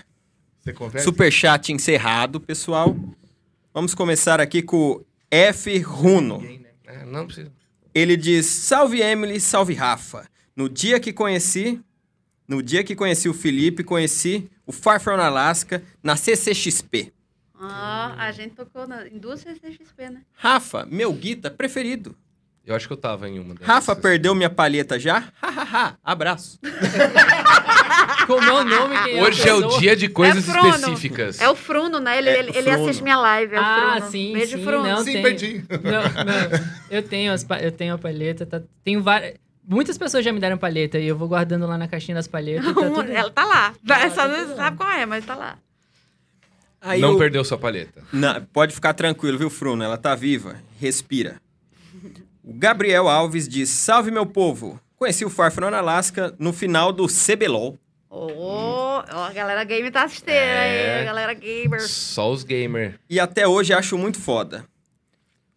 Você 0.61 0.72
conversa? 0.72 1.03
Superchat 1.06 1.73
encerrado, 1.73 2.40
pessoal. 2.40 2.95
Vamos 3.73 3.94
começar 3.94 4.40
aqui 4.40 4.61
com 4.61 4.77
o 4.77 5.06
F. 5.30 5.77
Runo. 5.80 6.41
É, 6.88 7.03
não 7.06 7.26
precisa. 7.26 7.52
Ele 7.94 8.15
diz: 8.15 8.45
Salve 8.45 9.02
Emily, 9.02 9.40
salve 9.41 9.73
Rafa. 9.73 10.26
No 10.56 10.69
dia 10.69 10.99
que 10.99 11.11
conheci, 11.11 11.81
no 12.48 12.61
dia 12.61 12.84
que 12.84 12.95
conheci 12.95 13.28
o 13.30 13.34
Felipe, 13.34 13.84
conheci 13.84 14.49
o 14.65 14.72
Far 14.72 14.99
From 14.99 15.15
Alaska 15.22 15.82
na 16.02 16.15
CCXP. 16.15 17.11
Ah, 17.60 18.15
a 18.18 18.32
gente 18.32 18.56
tocou 18.56 18.86
na, 18.88 19.07
em 19.07 19.18
duas 19.18 19.40
CCXP, 19.40 20.10
né? 20.10 20.22
Rafa, 20.34 20.86
meu 20.90 21.14
guita 21.14 21.49
preferido. 21.49 22.15
Eu 22.65 22.74
acho 22.76 22.88
que 22.88 22.94
eu 22.94 22.98
tava 22.98 23.28
em 23.28 23.40
uma 23.40 23.53
dessas. 23.53 23.68
Rafa 23.68 23.95
perdeu 23.95 24.34
minha 24.34 24.49
palheta 24.49 24.98
já? 24.98 25.32
Hahaha, 25.41 25.98
abraço. 26.03 26.60
Como 28.28 28.41
é 28.41 28.53
o 28.53 28.64
nome? 28.64 28.95
Quem 29.03 29.20
a 29.20 29.24
Hoje 29.24 29.48
é 29.49 29.53
o 29.53 29.68
dia 29.80 29.95
de 29.95 30.07
coisas 30.07 30.48
É 30.48 30.60
específicas. 30.70 31.41
É 31.41 31.49
o 31.49 31.56
Fruno, 31.56 31.99
né? 31.99 32.18
Ele, 32.18 32.30
É, 32.30 32.40
ele, 32.40 32.52
o 32.52 32.56
ele 32.57 32.70
Fruno. 32.72 32.84
assiste 32.86 33.03
minha 33.03 33.18
live. 33.18 33.53
É 33.56 33.60
o 33.60 33.64
Ah, 33.64 33.91
Fruno. 33.98 34.11
sim, 34.11 34.34
Beijo, 34.34 34.57
sim, 34.57 34.64
Fruno. 34.64 34.84
não. 34.88 35.03
Sim, 35.03 35.11
tem. 35.14 35.22
perdi. 35.24 35.65
Não, 35.70 36.02
não. 36.24 36.65
Eu 36.90 37.03
tenho, 37.03 37.34
as, 37.34 37.44
pa- 37.44 37.60
eu 37.60 37.72
tenho 37.72 37.94
a 37.94 37.98
palheta. 37.98 38.45
Tá, 38.45 38.61
tenho 38.84 39.02
várias. 39.03 39.36
Muitas 39.68 39.98
pessoas 39.98 40.26
já 40.26 40.31
me 40.34 40.40
deram 40.40 40.57
palheta 40.57 40.99
e 40.99 41.07
eu 41.07 41.18
vou 41.18 41.27
guardando 41.27 41.65
lá 41.65 41.77
na 41.77 41.88
caixinha 41.88 42.15
das 42.15 42.27
palhetas. 42.27 42.65
Tá 42.65 42.73
tudo... 42.90 43.11
Ela 43.11 43.30
tá 43.31 43.45
lá. 43.45 43.73
Só 44.10 44.15
tá 44.15 44.27
não 44.27 44.56
sabe 44.56 44.77
qual 44.77 44.91
é, 44.91 45.06
mas 45.06 45.26
tá 45.26 45.35
lá. 45.35 45.57
Aí 46.81 46.99
não 46.99 47.15
o- 47.15 47.18
perdeu 47.18 47.44
sua 47.45 47.57
palheta. 47.57 48.03
Não, 48.11 48.44
pode 48.52 48.73
ficar 48.76 48.94
tranquilo, 48.94 49.38
viu, 49.38 49.49
Fruno? 49.49 49.84
Ela 49.84 49.98
tá 49.98 50.14
viva. 50.15 50.57
Respira. 50.80 51.41
O 52.44 52.53
Gabriel 52.53 53.07
Alves 53.07 53.48
diz: 53.48 53.69
Salve, 53.69 54.11
meu 54.11 54.26
povo. 54.26 54.77
Conheci 54.98 55.23
o 55.23 55.30
Far 55.30 55.52
From 55.52 55.68
Alaska 55.73 56.35
no 56.38 56.52
final 56.52 56.91
do 56.91 57.07
CBLOL. 57.07 57.77
Ô, 58.10 58.27
ó, 58.38 59.26
a 59.26 59.31
galera 59.34 59.64
game 59.64 59.90
tá 59.90 60.03
assistindo 60.03 60.30
É. 60.30 60.98
aí, 60.98 61.02
a 61.02 61.06
galera 61.06 61.34
gamer. 61.34 61.81
Só 61.88 62.31
os 62.31 62.44
gamer. 62.44 62.99
E 63.10 63.19
até 63.19 63.48
hoje 63.48 63.73
acho 63.73 63.98
muito 63.98 64.19
foda. 64.19 64.65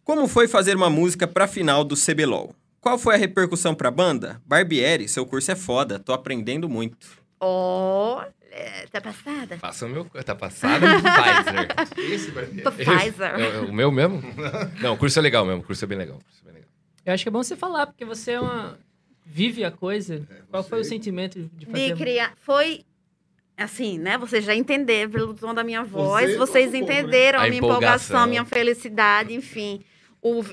Como 0.03 0.27
foi 0.27 0.47
fazer 0.47 0.75
uma 0.75 0.89
música 0.89 1.27
pra 1.27 1.47
final 1.47 1.83
do 1.83 1.95
CBLOL? 1.95 2.55
Qual 2.81 2.97
foi 2.97 3.15
a 3.15 3.17
repercussão 3.17 3.73
pra 3.75 3.89
banda? 3.91 4.41
Barbieri, 4.45 5.07
seu 5.07 5.25
curso 5.25 5.51
é 5.51 5.55
foda, 5.55 5.99
tô 5.99 6.13
aprendendo 6.13 6.69
muito. 6.69 7.07
Ó, 7.39 8.23
é, 8.51 8.85
tá 8.91 9.01
passada? 9.01 9.57
Passa 9.57 9.85
o 9.85 9.89
meu. 9.89 10.05
Tá 10.05 10.33
passado 10.35 10.87
no 10.87 10.95
Pfizer. 11.01 11.67
Esse 12.13 12.31
ter. 12.31 12.63
Pfizer. 12.71 13.35
É, 13.39 13.57
é 13.57 13.59
o 13.59 13.73
meu 13.73 13.91
mesmo? 13.91 14.21
Não, 14.81 14.93
o 14.93 14.97
curso 14.97 15.19
é 15.19 15.21
legal 15.21 15.45
mesmo. 15.45 15.61
O 15.61 15.63
curso 15.63 15.83
é 15.83 15.87
bem 15.87 15.97
legal. 15.97 16.17
o 16.17 16.23
curso 16.23 16.39
é 16.41 16.45
bem 16.45 16.53
legal. 16.55 16.69
Eu 17.05 17.13
acho 17.13 17.23
que 17.23 17.29
é 17.29 17.31
bom 17.31 17.43
você 17.43 17.55
falar, 17.55 17.87
porque 17.87 18.05
você 18.05 18.31
é 18.33 18.39
uma. 18.39 18.77
Vive 19.25 19.63
a 19.63 19.71
coisa. 19.71 20.25
Qual 20.49 20.63
foi 20.63 20.79
o 20.79 20.83
sentimento 20.83 21.49
de 21.53 21.65
fazer? 21.65 21.93
De 21.93 21.95
criar. 21.95 22.33
Foi. 22.37 22.83
Assim, 23.57 23.97
né? 23.97 24.17
Vocês 24.19 24.45
já 24.45 24.53
entenderam 24.55 25.09
pelo 25.11 25.33
tom 25.33 25.51
da 25.53 25.63
minha 25.63 25.83
voz, 25.83 26.29
Você, 26.31 26.37
vocês 26.37 26.65
nosso 26.71 26.79
povo, 26.79 26.91
né? 26.91 26.99
entenderam 27.01 27.39
A 27.39 27.43
a 27.43 27.47
minha 27.47 27.57
empolgação. 27.57 27.79
empolgação, 27.81 28.19
a 28.21 28.27
minha 28.27 28.45
felicidade, 28.45 29.33
enfim. 29.33 29.81
O, 30.29 30.43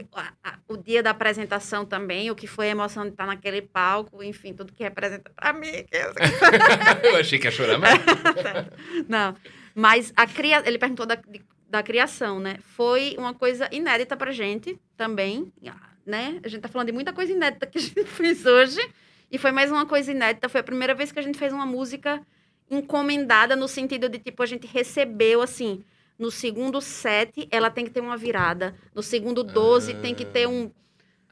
a- 0.42 0.59
o 0.68 0.76
dia 0.76 1.02
da 1.02 1.10
apresentação 1.10 1.84
também, 1.84 2.30
o 2.30 2.34
que 2.34 2.46
foi 2.46 2.66
a 2.68 2.70
emoção 2.70 3.05
de 3.05 3.10
estar 3.10 3.26
naquele 3.26 3.62
palco, 3.62 4.22
enfim, 4.22 4.52
tudo 4.55 4.72
que 4.72 4.82
representa 4.82 5.30
pra 5.34 5.52
mim. 5.52 5.72
que 5.84 5.96
eu- 5.96 7.16
achei 7.18 7.38
que 7.38 7.46
ia 7.46 7.51
chorar, 7.51 7.78
mas. 7.78 7.98
Não, 9.09 9.34
mas 9.74 10.12
a 10.16 10.26
cria... 10.26 10.62
ele 10.66 10.78
perguntou 10.78 11.06
da, 11.06 11.18
da 11.68 11.82
criação, 11.82 12.38
né? 12.38 12.56
Foi 12.60 13.14
uma 13.18 13.34
coisa 13.34 13.68
inédita 13.72 14.16
pra 14.16 14.30
gente 14.32 14.78
também, 14.96 15.52
né? 16.06 16.40
A 16.44 16.48
gente 16.48 16.60
tá 16.62 16.68
falando 16.68 16.86
de 16.88 16.92
muita 16.92 17.12
coisa 17.12 17.32
inédita 17.32 17.66
que 17.66 17.78
a 17.78 17.80
gente 17.80 18.05
fez 18.06 18.44
hoje. 18.46 18.80
E 19.30 19.38
foi 19.38 19.51
mais 19.51 19.70
uma 19.70 19.84
coisa 19.86 20.10
inédita. 20.12 20.48
Foi 20.48 20.60
a 20.60 20.64
primeira 20.64 20.94
vez 20.94 21.10
que 21.10 21.18
a 21.18 21.22
gente 21.22 21.38
fez 21.38 21.52
uma 21.52 21.66
música 21.66 22.20
encomendada 22.70 23.56
no 23.56 23.66
sentido 23.68 24.09
de, 24.09 24.18
tipo, 24.18 24.42
a 24.42 24.46
gente 24.46 24.66
recebeu, 24.66 25.42
assim... 25.42 25.84
No 26.19 26.31
segundo 26.31 26.81
set, 26.81 27.49
ela 27.51 27.70
tem 27.70 27.85
que 27.85 27.91
ter 27.91 28.01
uma 28.01 28.16
virada. 28.16 28.74
No 28.95 29.03
segundo 29.03 29.43
12, 29.43 29.95
tem 29.95 30.15
que 30.15 30.24
ter 30.24 30.47
um... 30.47 30.70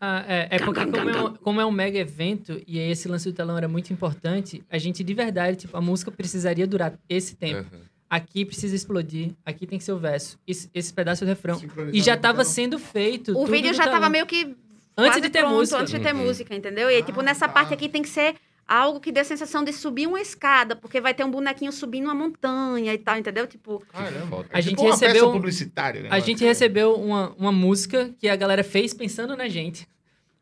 Ah, 0.01 0.25
é, 0.27 0.49
é 0.57 0.59
porque 0.59 0.85
como 0.85 1.09
é, 1.11 1.23
um, 1.23 1.35
como 1.37 1.61
é 1.61 1.67
um 1.67 1.71
mega 1.71 1.97
evento, 1.99 2.61
e 2.67 2.81
aí 2.81 2.91
esse 2.91 3.07
lance 3.07 3.31
do 3.31 3.35
telão 3.37 3.57
era 3.57 3.69
muito 3.69 3.93
importante, 3.93 4.61
a 4.69 4.77
gente 4.77 5.05
de 5.05 5.15
verdade, 5.15 5.59
tipo, 5.59 5.77
a 5.77 5.81
música 5.81 6.11
precisaria 6.11 6.67
durar 6.67 6.95
esse 7.09 7.37
tempo. 7.37 7.73
Uhum. 7.73 7.83
Aqui 8.11 8.45
precisa 8.45 8.75
explodir, 8.75 9.31
aqui 9.47 9.65
tem 9.65 9.79
que 9.79 9.85
ser 9.85 9.93
o 9.93 9.99
verso, 9.99 10.39
esse, 10.47 10.69
esse 10.75 10.93
pedaço 10.93 11.25
do 11.25 11.29
refrão. 11.29 11.55
Sincronizado 11.59 11.97
E 11.97 12.01
já 12.03 12.17
no 12.17 12.21
tava 12.21 12.39
telão. 12.39 12.53
sendo 12.53 12.79
feito. 12.81 13.31
O 13.31 13.35
tudo 13.37 13.53
vídeo 13.53 13.73
já 13.73 13.85
telão. 13.85 14.01
tava 14.01 14.11
meio 14.11 14.27
que 14.27 14.57
Antes 14.99 15.23
de 15.23 15.31
ter 15.31 15.39
pronto, 15.39 15.55
música. 15.55 15.79
Antes 15.79 15.93
de 15.95 16.01
ter 16.01 16.15
Uhum. 16.15 16.25
música, 16.25 16.55
entendeu? 16.55 16.91
E 16.91 16.97
aí, 16.97 17.03
tipo, 17.05 17.21
Ah, 17.21 17.23
nessa 17.23 17.47
tá. 17.47 17.53
parte 17.55 17.73
aqui 17.73 17.89
tem 17.89 18.03
que 18.03 18.09
ser 18.11 18.35
algo 18.67 19.01
que 19.01 19.13
dê 19.13 19.21
a 19.21 19.25
sensação 19.25 19.63
de 19.65 19.73
subir 19.73 20.07
uma 20.07 20.21
escada, 20.21 20.75
porque 20.77 21.01
vai 21.01 21.13
ter 21.13 21.25
um 21.25 21.31
bonequinho 21.31 21.73
subindo 21.73 22.05
uma 22.05 22.15
montanha 22.15 22.95
e 22.95 22.99
tal, 22.99 23.19
entendeu? 23.19 23.47
Tipo, 23.47 23.83
Caramba. 23.93 24.27
Foda. 24.29 24.49
A 24.53 24.59
É 24.59 24.63
gente 24.63 24.71
tipo 24.77 24.83
uma 24.83 24.91
recebeu 24.93 25.15
peça 25.15 25.27
um- 25.27 25.33
publicitária, 25.33 26.03
né? 26.03 26.09
A 26.11 26.19
gente 26.21 26.45
recebeu 26.45 26.95
uma, 26.95 27.35
uma 27.39 27.53
música 27.53 28.15
que 28.19 28.29
a 28.29 28.37
galera 28.37 28.65
fez 28.65 28.95
pensando 28.95 29.37
na 29.37 29.49
gente. 29.49 29.87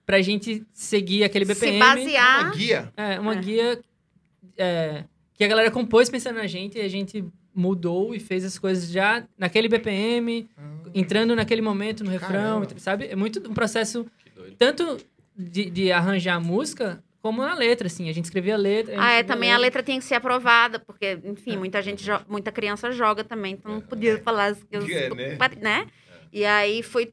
Pra 0.06 0.20
gente 0.22 0.64
seguir 0.72 1.24
aquele 1.24 1.44
se 1.46 1.54
BPM. 1.54 1.78
basear. 1.78 2.40
Uma 2.44 2.50
guia. 2.54 2.92
É, 2.96 3.20
uma 3.20 3.34
É. 3.34 3.40
guia 3.40 3.80
é, 4.56 5.04
que 5.34 5.44
a 5.44 5.48
galera 5.48 5.70
compôs 5.70 6.08
pensando 6.10 6.36
na 6.36 6.46
gente 6.46 6.78
e 6.78 6.80
a 6.80 6.88
gente 6.88 7.24
mudou 7.54 8.14
e 8.14 8.20
fez 8.20 8.44
as 8.44 8.58
coisas 8.58 8.90
já 8.90 9.24
naquele 9.38 9.68
BPM, 9.68 10.48
entrando 10.94 11.34
naquele 11.34 11.62
momento 11.62 12.04
no 12.04 12.10
refrão, 12.10 12.60
Caramba. 12.60 12.68
sabe? 12.78 13.06
É 13.06 13.16
muito 13.16 13.48
um 13.48 13.54
processo 13.54 14.06
tanto 14.58 14.98
de, 15.36 15.68
de 15.70 15.90
arranjar 15.92 16.34
a 16.36 16.40
música 16.40 17.02
como 17.22 17.42
na 17.42 17.54
letra, 17.54 17.86
assim. 17.86 18.08
A 18.08 18.12
gente 18.12 18.24
escrevia 18.24 18.54
a 18.54 18.58
letra. 18.58 18.94
gente 18.94 19.02
Ah, 19.02 19.12
é, 19.12 19.22
também 19.22 19.52
a 19.52 19.58
letra 19.58 19.82
tinha 19.82 19.98
que 19.98 20.04
ser 20.04 20.14
aprovada, 20.14 20.78
porque, 20.78 21.18
enfim, 21.24 21.56
muita 21.56 21.80
gente, 21.82 22.04
muita 22.28 22.50
criança 22.50 22.90
joga 22.92 23.22
também, 23.22 23.54
então 23.54 23.72
não 23.72 23.80
podia 23.80 24.18
falar 24.22 24.46
as 24.46 24.62
coisas, 24.64 24.90
É, 24.90 25.10
né? 25.14 25.36
né? 25.60 25.86
E 26.32 26.44
aí 26.44 26.82
foi, 26.82 27.12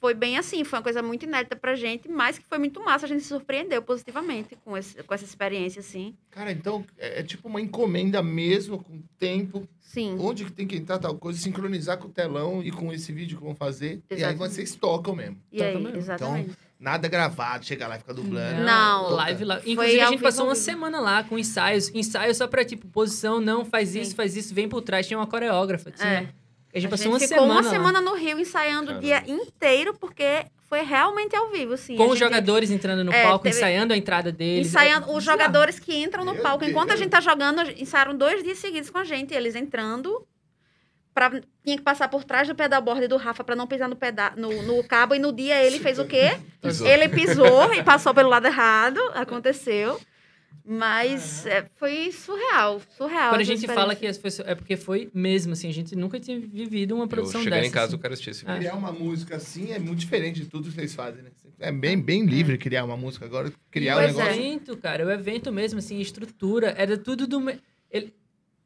foi 0.00 0.14
bem 0.14 0.36
assim, 0.38 0.64
foi 0.64 0.78
uma 0.78 0.82
coisa 0.82 1.02
muito 1.02 1.24
inédita 1.24 1.54
pra 1.54 1.74
gente, 1.74 2.08
mas 2.08 2.38
que 2.38 2.44
foi 2.46 2.58
muito 2.58 2.82
massa, 2.82 3.06
a 3.06 3.08
gente 3.08 3.22
se 3.22 3.28
surpreendeu 3.28 3.80
positivamente 3.82 4.56
com, 4.64 4.76
esse, 4.76 5.02
com 5.02 5.14
essa 5.14 5.24
experiência, 5.24 5.80
assim. 5.80 6.14
Cara, 6.30 6.50
então 6.50 6.84
é, 6.98 7.20
é 7.20 7.22
tipo 7.22 7.46
uma 7.48 7.60
encomenda 7.60 8.22
mesmo, 8.22 8.82
com 8.82 9.02
tempo. 9.18 9.68
Sim. 9.80 10.16
Onde 10.18 10.44
que 10.46 10.50
tem 10.52 10.66
que 10.66 10.76
entrar 10.76 10.98
tal 10.98 11.14
coisa, 11.14 11.38
sincronizar 11.38 11.98
com 11.98 12.08
o 12.08 12.10
telão 12.10 12.60
e 12.62 12.72
com 12.72 12.92
esse 12.92 13.12
vídeo 13.12 13.38
que 13.38 13.44
vão 13.44 13.54
fazer. 13.54 14.02
E 14.10 14.14
aí 14.14 14.18
Exatamente. 14.18 14.38
vocês 14.54 14.74
tocam 14.74 15.14
mesmo. 15.14 15.36
E 15.52 15.62
aí, 15.62 15.70
Exatamente. 15.70 15.98
exatamente. 15.98 16.50
Nada 16.84 17.08
gravado, 17.08 17.64
chega 17.64 17.88
lá 17.88 17.96
e 17.96 17.98
fica 17.98 18.12
dublando. 18.12 18.62
Não. 18.62 19.10
live 19.10 19.44
lá. 19.44 19.58
Foi 19.60 19.72
Inclusive, 19.72 20.00
a 20.00 20.04
ao 20.04 20.12
gente 20.12 20.22
passou 20.22 20.44
uma 20.44 20.52
vivo. 20.54 20.64
semana 20.64 21.00
lá 21.00 21.24
com 21.24 21.38
ensaios. 21.38 21.88
Ensaios 21.94 22.36
só 22.36 22.46
pra, 22.46 22.62
tipo, 22.64 22.86
posição, 22.88 23.40
não, 23.40 23.64
faz 23.64 23.88
Sim. 23.90 24.02
isso, 24.02 24.14
faz 24.14 24.36
isso, 24.36 24.54
vem 24.54 24.68
por 24.68 24.82
trás. 24.82 25.06
Tinha 25.06 25.18
uma 25.18 25.26
coreógrafa. 25.26 25.90
Tinha... 25.90 26.06
É. 26.08 26.28
A 26.74 26.78
gente 26.78 26.86
A 26.88 26.90
passou 26.90 27.04
gente 27.04 27.12
uma 27.12 27.18
ficou 27.20 27.38
semana 27.38 27.52
uma 27.54 27.62
lá. 27.62 27.70
semana 27.70 28.00
no 28.00 28.14
Rio 28.16 28.38
ensaiando 28.38 28.92
o 28.96 28.98
dia 29.00 29.22
inteiro, 29.28 29.94
porque 29.94 30.44
foi 30.68 30.82
realmente 30.82 31.34
ao 31.36 31.48
vivo, 31.50 31.74
assim. 31.74 31.96
Com 31.96 32.02
A 32.02 32.06
os 32.06 32.12
gente- 32.18 32.24
jogadores 32.24 32.70
entrando 32.70 33.04
no 33.04 33.12
É, 33.12 33.22
palco, 33.22 33.44
teve- 33.44 33.56
ensaiando 33.56 33.94
a 33.94 33.96
entrada 33.96 34.32
deles. 34.32 34.66
Ensaiando, 34.68 35.08
É 35.10 35.16
os 35.16 35.22
jogadores 35.22 35.78
que 35.78 35.96
entram 35.96 36.24
no 36.24 36.34
Meu 36.34 36.42
palco, 36.42 36.64
enquanto 36.64 36.86
a 36.90 36.94
Deus. 36.94 36.98
gente 37.00 37.10
tá 37.10 37.20
jogando, 37.20 37.62
ensaiaram 37.80 38.16
dois 38.16 38.42
dias 38.42 38.58
seguidos 38.58 38.90
com 38.90 38.98
a 38.98 39.04
gente, 39.04 39.32
eles 39.32 39.54
entrando. 39.54 40.26
Pra, 41.14 41.30
tinha 41.64 41.76
que 41.76 41.82
passar 41.82 42.08
por 42.08 42.24
trás 42.24 42.48
do 42.48 42.54
pedalboard 42.56 43.06
do 43.06 43.16
Rafa 43.16 43.44
pra 43.44 43.54
não 43.54 43.68
pisar 43.68 43.88
no, 43.88 43.94
peda 43.94 44.32
no, 44.36 44.50
no 44.64 44.82
cabo. 44.82 45.14
E 45.14 45.18
no 45.20 45.32
dia 45.32 45.62
ele 45.62 45.78
fez 45.78 45.98
o 46.00 46.04
quê? 46.04 46.36
Pisou. 46.60 46.86
Ele 46.88 47.08
pisou 47.08 47.72
e 47.72 47.82
passou 47.84 48.12
pelo 48.12 48.28
lado 48.28 48.46
errado. 48.46 48.98
Aconteceu. 49.14 50.00
Mas 50.66 51.44
é, 51.44 51.66
foi 51.76 52.10
surreal. 52.10 52.80
Surreal. 52.96 53.28
Quando 53.30 53.42
a 53.42 53.44
gente 53.44 53.66
fala 53.66 53.94
que 53.94 54.10
foi- 54.14 54.30
é 54.46 54.54
porque 54.54 54.76
foi 54.76 55.10
mesmo, 55.12 55.52
assim, 55.52 55.68
a 55.68 55.72
gente 55.72 55.94
nunca 55.94 56.18
tinha 56.18 56.40
vivido 56.40 56.94
uma 56.94 57.04
Eu 57.04 57.08
produção 57.08 57.42
chegar 57.42 57.56
dessa. 57.56 57.68
em 57.68 57.70
casa, 57.70 57.86
assim. 57.86 57.94
eu 57.96 57.98
quero 58.00 58.14
assistir 58.14 58.30
esse 58.30 58.44
Ah. 58.46 58.54
vídeo. 58.54 58.60
Criar 58.70 58.74
uma 58.74 58.90
música 58.90 59.36
assim 59.36 59.72
é 59.72 59.78
muito 59.78 59.98
diferente 59.98 60.40
de 60.40 60.46
tudo 60.46 60.68
que 60.70 60.74
vocês 60.74 60.94
fazem, 60.94 61.22
né? 61.22 61.30
É 61.60 61.70
bem, 61.70 62.00
bem 62.00 62.24
livre 62.24 62.56
criar 62.56 62.82
uma 62.84 62.96
música. 62.96 63.26
Agora, 63.26 63.52
criar 63.70 63.96
um 63.96 63.98
o 63.98 64.06
negócio. 64.06 64.30
evento, 64.32 64.76
cara, 64.78 65.04
o 65.06 65.10
evento 65.10 65.52
mesmo, 65.52 65.78
assim, 65.78 66.00
estrutura, 66.00 66.74
era 66.78 66.96
tudo 66.96 67.26
do. 67.26 67.40
Ele... 67.90 68.12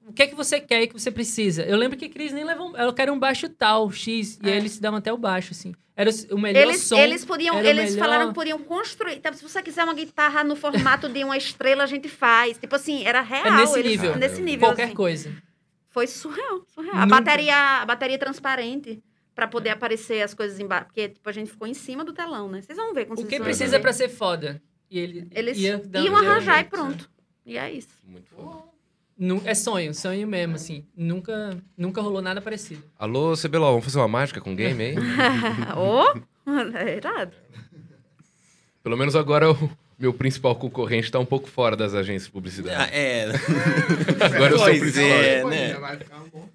O 0.09 0.12
que 0.12 0.22
é 0.22 0.26
que 0.26 0.35
você 0.35 0.59
quer 0.60 0.82
e 0.82 0.86
que 0.89 0.94
você 0.98 1.10
precisa? 1.10 1.62
Eu 1.64 1.76
lembro 1.76 1.97
que 1.98 2.06
a 2.06 2.09
Cris 2.09 2.32
nem 2.32 2.44
levou. 2.44 2.76
Ela 2.76 2.93
quer 2.94 3.10
um 3.10 3.18
baixo 3.18 3.48
tal, 3.48 3.90
X, 3.90 4.39
e 4.43 4.48
É. 4.48 4.52
aí 4.52 4.59
eles 4.59 4.72
se 4.72 4.80
davam 4.80 4.98
até 4.98 5.12
o 5.12 5.18
baixo, 5.18 5.52
assim. 5.52 5.74
Era 5.94 6.10
o- 6.30 6.39
melhor 6.39 6.60
Eles, 6.62 6.82
som. 6.82 6.97
eles 6.97 7.24
podiam, 7.24 7.59
eles 7.59 7.90
melhor- 7.94 7.98
falaram 7.98 8.28
que 8.28 8.35
podiam 8.35 8.59
construir. 8.60 9.16
Então, 9.16 9.32
se 9.32 9.43
você 9.43 9.60
quiser 9.62 9.82
uma 9.85 9.94
guitarra 9.94 10.44
no 10.44 10.55
formato 10.56 11.09
de 11.09 11.24
uma 11.24 11.36
estrela, 11.36 11.82
a 11.82 11.86
gente 11.86 12.09
faz. 12.09 12.56
Tipo 12.56 12.76
assim, 12.76 13.05
era 13.05 13.20
real. 13.20 13.47
É 13.47 13.51
nesse 13.51 13.78
eles- 13.78 13.90
nível. 13.93 14.16
Nesse 14.16 14.40
nível. 14.40 14.68
Qualquer 14.68 14.85
assim. 14.85 14.94
coisa. 14.94 15.32
Foi 15.90 16.06
surreal, 16.06 16.62
surreal. 16.72 16.97
A 16.97 17.01
Nunca. 17.05 17.16
bateria, 17.20 17.56
a 17.82 17.85
bateria 17.86 18.18
transparente 18.18 19.02
pra 19.35 19.48
poder 19.48 19.70
aparecer 19.70 20.22
as 20.22 20.32
coisas 20.35 20.60
embaixo, 20.60 20.86
porque 20.86 21.09
tipo 21.09 21.28
a 21.28 21.32
gente 21.32 21.51
ficou 21.51 21.66
em 21.66 21.74
cima 21.74 22.05
do 22.05 22.12
telão, 22.12 22.48
né? 22.48 22.60
Vocês 22.62 22.76
vão 22.78 22.94
ver 22.94 23.06
quando 23.06 23.18
O 23.18 23.22
vocês 23.22 23.28
que 23.36 23.40
precisa 23.43 23.80
pra 23.80 23.93
ser 23.93 24.09
foda? 24.09 24.62
E 24.90 24.98
ele 24.98 25.28
eles 25.32 25.59
ia 25.59 25.82
iam, 25.97 26.16
arranjar 26.16 26.60
e 26.60 26.64
pronto. 26.64 27.10
E 27.44 27.59
é 27.59 27.70
isso. 27.72 27.89
Muito 28.06 28.28
foda. 28.30 28.62
Nu- 29.18 29.42
É 29.44 29.54
sonho, 29.54 29.92
sonho 29.94 30.26
mesmo, 30.28 30.54
assim. 30.54 30.84
Nunca, 30.96 31.56
nunca 31.76 32.00
rolou 32.00 32.22
nada 32.22 32.40
parecido. 32.40 32.84
Alô, 32.98 33.34
CBLO, 33.36 33.66
vamos 33.66 33.84
fazer 33.84 33.98
uma 33.98 34.06
mágica 34.08 34.40
com 34.40 34.54
game 34.54 34.80
aí? 34.82 34.94
Ô, 35.76 36.04
é 36.76 36.96
irado. 36.96 37.32
Pelo 38.82 38.96
menos 38.96 39.16
agora 39.16 39.50
o 39.50 39.70
meu 39.98 40.14
principal 40.14 40.54
concorrente 40.54 41.10
tá 41.10 41.18
um 41.18 41.26
pouco 41.26 41.48
fora 41.48 41.74
das 41.76 41.94
agências 41.94 42.22
de 42.24 42.28
Ah, 42.28 42.32
publicidade. 42.32 42.90
é, 42.94 43.24
Agora 44.24 44.52
eu 44.52 44.58
sou 44.58 44.72
o 44.72 44.78
principal. 44.78 45.02
é, 45.02 45.44
né? 45.44 45.74
Vai 45.74 45.96
ficar 45.98 46.16
um 46.18 46.28
bom. 46.28 46.48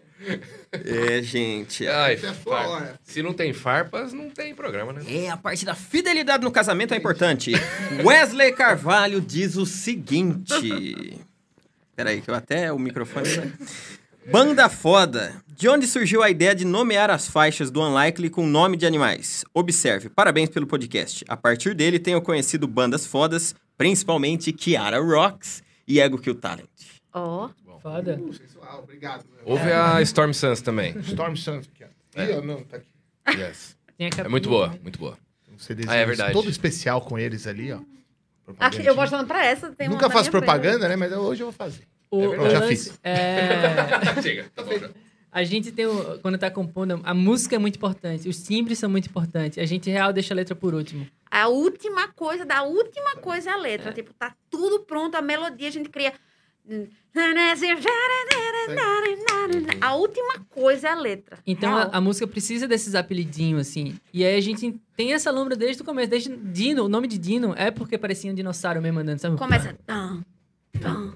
é, 0.71 1.21
gente. 1.21 1.85
Ai, 1.85 2.13
é 2.13 2.15
a 2.15 2.19
sua 2.19 2.33
far- 2.33 2.69
hora. 2.69 2.99
Se 3.03 3.21
não 3.21 3.33
tem 3.33 3.51
farpas, 3.51 4.13
não 4.13 4.29
tem 4.29 4.55
programa, 4.55 4.93
né? 4.93 5.01
É, 5.05 5.29
a 5.29 5.35
parte 5.35 5.65
da 5.65 5.75
fidelidade 5.75 6.43
no 6.45 6.51
casamento 6.51 6.93
é 6.93 6.97
importante. 6.97 7.51
Wesley 8.03 8.53
Carvalho 8.53 9.19
diz 9.19 9.57
o 9.57 9.65
seguinte. 9.65 11.19
Peraí, 11.95 12.21
que 12.21 12.29
eu 12.29 12.35
até 12.35 12.71
o 12.71 12.79
microfone. 12.79 13.53
Banda 14.31 14.69
foda. 14.69 15.33
De 15.55 15.67
onde 15.67 15.85
surgiu 15.85 16.23
a 16.23 16.29
ideia 16.29 16.55
de 16.55 16.65
nomear 16.65 17.09
as 17.11 17.27
faixas 17.27 17.69
do 17.69 17.81
Unlikely 17.81 18.29
com 18.29 18.45
nome 18.47 18.75
de 18.77 18.85
animais? 18.85 19.43
Observe, 19.53 20.09
parabéns 20.09 20.49
pelo 20.49 20.65
podcast. 20.65 21.23
A 21.27 21.37
partir 21.37 21.75
dele 21.75 21.99
tenho 21.99 22.21
conhecido 22.21 22.67
bandas 22.67 23.05
fodas, 23.05 23.53
principalmente 23.77 24.51
Kiara 24.51 24.99
Rocks 24.99 25.61
e 25.87 25.99
Ego 25.99 26.17
Kill 26.17 26.35
Talent. 26.35 26.67
Ó, 27.13 27.49
Foda. 27.81 28.17
Uh, 28.17 28.33
sensual, 28.33 28.79
obrigado. 28.81 29.25
meu. 29.29 29.41
Houve 29.45 29.69
a 29.71 30.01
Storm 30.03 30.31
Suns 30.31 30.61
também. 30.61 30.97
Storm 31.01 31.35
Suns 31.35 31.67
aqui, 31.67 31.83
ó. 31.83 32.21
Ih, 32.23 32.31
ó, 32.37 32.41
não, 32.41 32.63
tá 32.63 32.77
aqui. 32.77 32.87
Yes. 33.39 33.75
É 33.99 34.27
muito 34.29 34.47
boa, 34.49 34.73
muito 34.81 34.97
boa. 34.97 35.17
Um 35.53 35.59
CDzinho 35.59 35.91
Ah, 35.91 35.95
é 35.97 36.05
verdade. 36.05 36.31
todo 36.33 36.49
especial 36.49 37.01
com 37.01 37.19
eles 37.19 37.45
ali, 37.45 37.73
ó. 37.73 37.79
Aqui, 38.59 38.85
eu 38.85 38.95
mostrando 38.95 39.27
pra 39.27 39.45
essa. 39.45 39.71
Tem 39.71 39.87
Nunca 39.89 40.09
faço 40.09 40.29
propaganda, 40.31 40.87
né? 40.87 40.95
Mas 40.95 41.11
hoje 41.13 41.41
eu 41.43 41.47
vou 41.47 41.53
fazer. 41.53 41.83
O, 42.11 42.21
É 42.23 42.27
verdade. 42.27 42.51
Já 42.51 42.61
fiz. 42.67 42.99
É... 43.03 44.21
Chega, 44.21 44.45
tá 44.55 44.63
bom 44.63 44.77
já. 44.77 44.89
A 45.31 45.43
gente 45.43 45.71
tem, 45.71 45.87
o- 45.87 46.19
quando 46.21 46.37
tá 46.37 46.51
compondo, 46.51 47.01
a 47.03 47.13
música 47.13 47.55
é 47.55 47.59
muito 47.59 47.75
importante, 47.77 48.29
os 48.29 48.43
timbres 48.43 48.77
são 48.77 48.87
muito 48.87 49.07
importantes. 49.09 49.57
A 49.57 49.65
gente 49.65 49.89
real 49.89 50.13
deixa 50.13 50.31
a 50.31 50.35
letra 50.35 50.53
por 50.55 50.75
último. 50.75 51.07
A 51.31 51.47
última 51.47 52.07
coisa, 52.09 52.45
da 52.45 52.61
última 52.61 53.15
coisa 53.15 53.49
é 53.49 53.53
a 53.53 53.57
letra. 53.57 53.91
Tipo, 53.91 54.13
tá 54.13 54.35
tudo 54.51 54.81
pronto, 54.81 55.15
a 55.15 55.21
melodia 55.23 55.67
a 55.67 55.71
gente 55.71 55.89
cria. 55.89 56.13
A 59.81 59.95
última 59.95 60.39
coisa 60.49 60.87
é 60.87 60.91
a 60.91 60.95
letra. 60.95 61.37
Então 61.45 61.75
a, 61.75 61.83
a 61.83 62.01
música 62.01 62.25
precisa 62.25 62.67
desses 62.67 62.95
apelidinhos, 62.95 63.67
assim. 63.67 63.95
E 64.13 64.23
aí 64.23 64.35
a 64.35 64.41
gente 64.41 64.79
tem 64.95 65.13
essa 65.13 65.29
lombra 65.29 65.55
desde 65.55 65.81
o 65.81 65.85
começo. 65.85 66.09
Desde 66.09 66.35
Dino, 66.35 66.85
o 66.85 66.89
nome 66.89 67.07
de 67.07 67.17
Dino 67.17 67.53
é 67.57 67.69
porque 67.69 67.97
parecia 67.97 68.31
um 68.31 68.35
dinossauro 68.35 68.81
mesmo 68.81 68.99
andando, 68.99 69.19
sabe? 69.19 69.37
Começa. 69.37 69.77
Tum, 69.85 70.21
tum. 70.79 71.13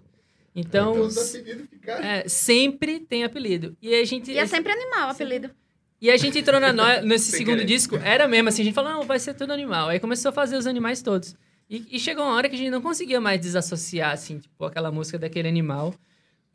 Então, 0.56 1.00
Os 1.00 1.16
apelidos 1.18 1.68
ficaram. 1.70 2.04
é, 2.04 2.28
sempre 2.28 3.00
tem 3.00 3.24
apelido. 3.24 3.78
E 3.82 3.94
a 3.94 4.04
gente. 4.04 4.32
E 4.32 4.38
é 4.38 4.46
sempre 4.48 4.72
animal 4.72 5.10
o 5.10 5.12
apelido. 5.12 5.52
E 6.02 6.12
a 6.12 6.18
gente 6.18 6.38
entrou 6.38 6.60
na 6.60 6.72
noia, 6.72 7.02
nesse 7.02 7.32
segundo 7.32 7.66
disco, 7.66 7.96
era 7.96 8.28
mesmo 8.28 8.50
assim, 8.50 8.62
a 8.62 8.66
gente 8.66 8.74
falou, 8.76 8.92
não, 8.92 9.04
vai 9.04 9.18
ser 9.18 9.34
tudo 9.34 9.52
animal. 9.52 9.90
Aí 9.90 10.00
começou 10.00 10.30
a 10.30 10.32
fazer 10.32 10.56
os 10.56 10.68
animais 10.68 11.02
todos. 11.02 11.36
E, 11.70 11.86
e 11.92 12.00
chegou 12.00 12.24
uma 12.24 12.34
hora 12.36 12.48
que 12.48 12.56
a 12.56 12.58
gente 12.58 12.70
não 12.70 12.82
conseguia 12.82 13.20
mais 13.20 13.40
desassociar, 13.42 14.12
assim, 14.14 14.40
tipo, 14.40 14.64
aquela 14.66 14.92
música 14.92 15.20
daquele 15.20 15.48
animal. 15.48 15.94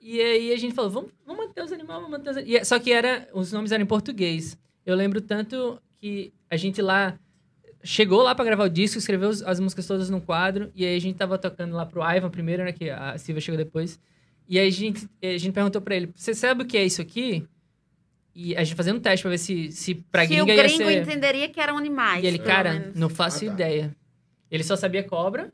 E 0.01 0.21
aí 0.21 0.53
a 0.53 0.57
gente 0.57 0.75
falou, 0.75 0.91
vamos, 0.91 1.11
vamos 1.27 1.47
manter 1.47 1.63
os 1.63 1.71
animais, 1.73 2.01
vamos 2.01 2.11
manter 2.11 2.31
os 2.31 2.37
animais. 2.39 2.69
Só 2.69 2.79
que 2.79 2.91
era, 2.93 3.29
os 3.35 3.53
nomes 3.53 3.71
eram 3.73 3.83
em 3.85 3.87
português. 3.87 4.57
Eu 4.87 4.97
lembro 4.97 5.21
tanto 5.21 5.79
que 6.01 6.33
a 6.51 6.57
gente 6.57 6.81
lá 6.83 7.17
chegou 7.85 8.23
lá 8.23 8.35
pra 8.35 8.45
gravar 8.45 8.65
o 8.65 8.69
disco, 8.71 8.99
escreveu 8.99 9.29
os- 9.29 9.43
as 9.43 9.61
músicas 9.61 9.87
todas 9.87 10.09
num 10.09 10.21
quadro, 10.21 10.71
e 10.75 10.85
aí 10.85 10.97
a 10.97 11.01
gente 11.01 11.17
tava 11.17 11.37
tocando 11.39 11.75
lá 11.77 11.85
pro 11.85 12.03
Ivan 12.03 12.31
primeiro, 12.31 12.65
né, 12.65 12.73
que 12.73 12.89
a 12.91 13.17
Silvia 13.19 13.41
chegou 13.41 13.59
depois. 13.59 13.99
E 14.49 14.59
aí 14.59 14.67
a 14.69 14.71
gente, 14.71 15.09
a 15.23 15.39
gente 15.39 15.53
perguntou 15.53 15.81
pra 15.81 15.95
ele, 15.95 16.11
você 16.17 16.35
sabe 16.35 16.63
o 16.63 16.67
que 16.67 16.77
é 16.77 16.85
isso 16.85 17.01
aqui? 17.03 17.45
E 18.35 18.57
a 18.57 18.65
gente 18.65 18.77
fazendo 18.77 18.97
um 18.97 19.01
teste 19.01 19.23
pra 19.23 19.31
ver 19.31 19.39
se, 19.39 19.71
se 19.73 19.95
pra 19.95 20.27
Se 20.27 20.41
o 20.41 20.45
gringa 20.47 20.55
ia 20.55 20.63
gringo 20.63 20.85
ser... 20.85 21.03
entenderia 21.03 21.49
que 21.49 21.61
eram 21.61 21.77
animais. 21.77 22.25
E 22.25 22.27
ele, 22.27 22.39
cara, 22.39 22.73
menos. 22.75 22.97
não 22.97 23.09
faço 23.09 23.45
Ah, 23.45 23.49
tá. 23.49 23.55
ideia. 23.55 23.95
Ele 24.53 24.63
só 24.63 24.77
sabia 24.77 25.03
cobra, 25.03 25.53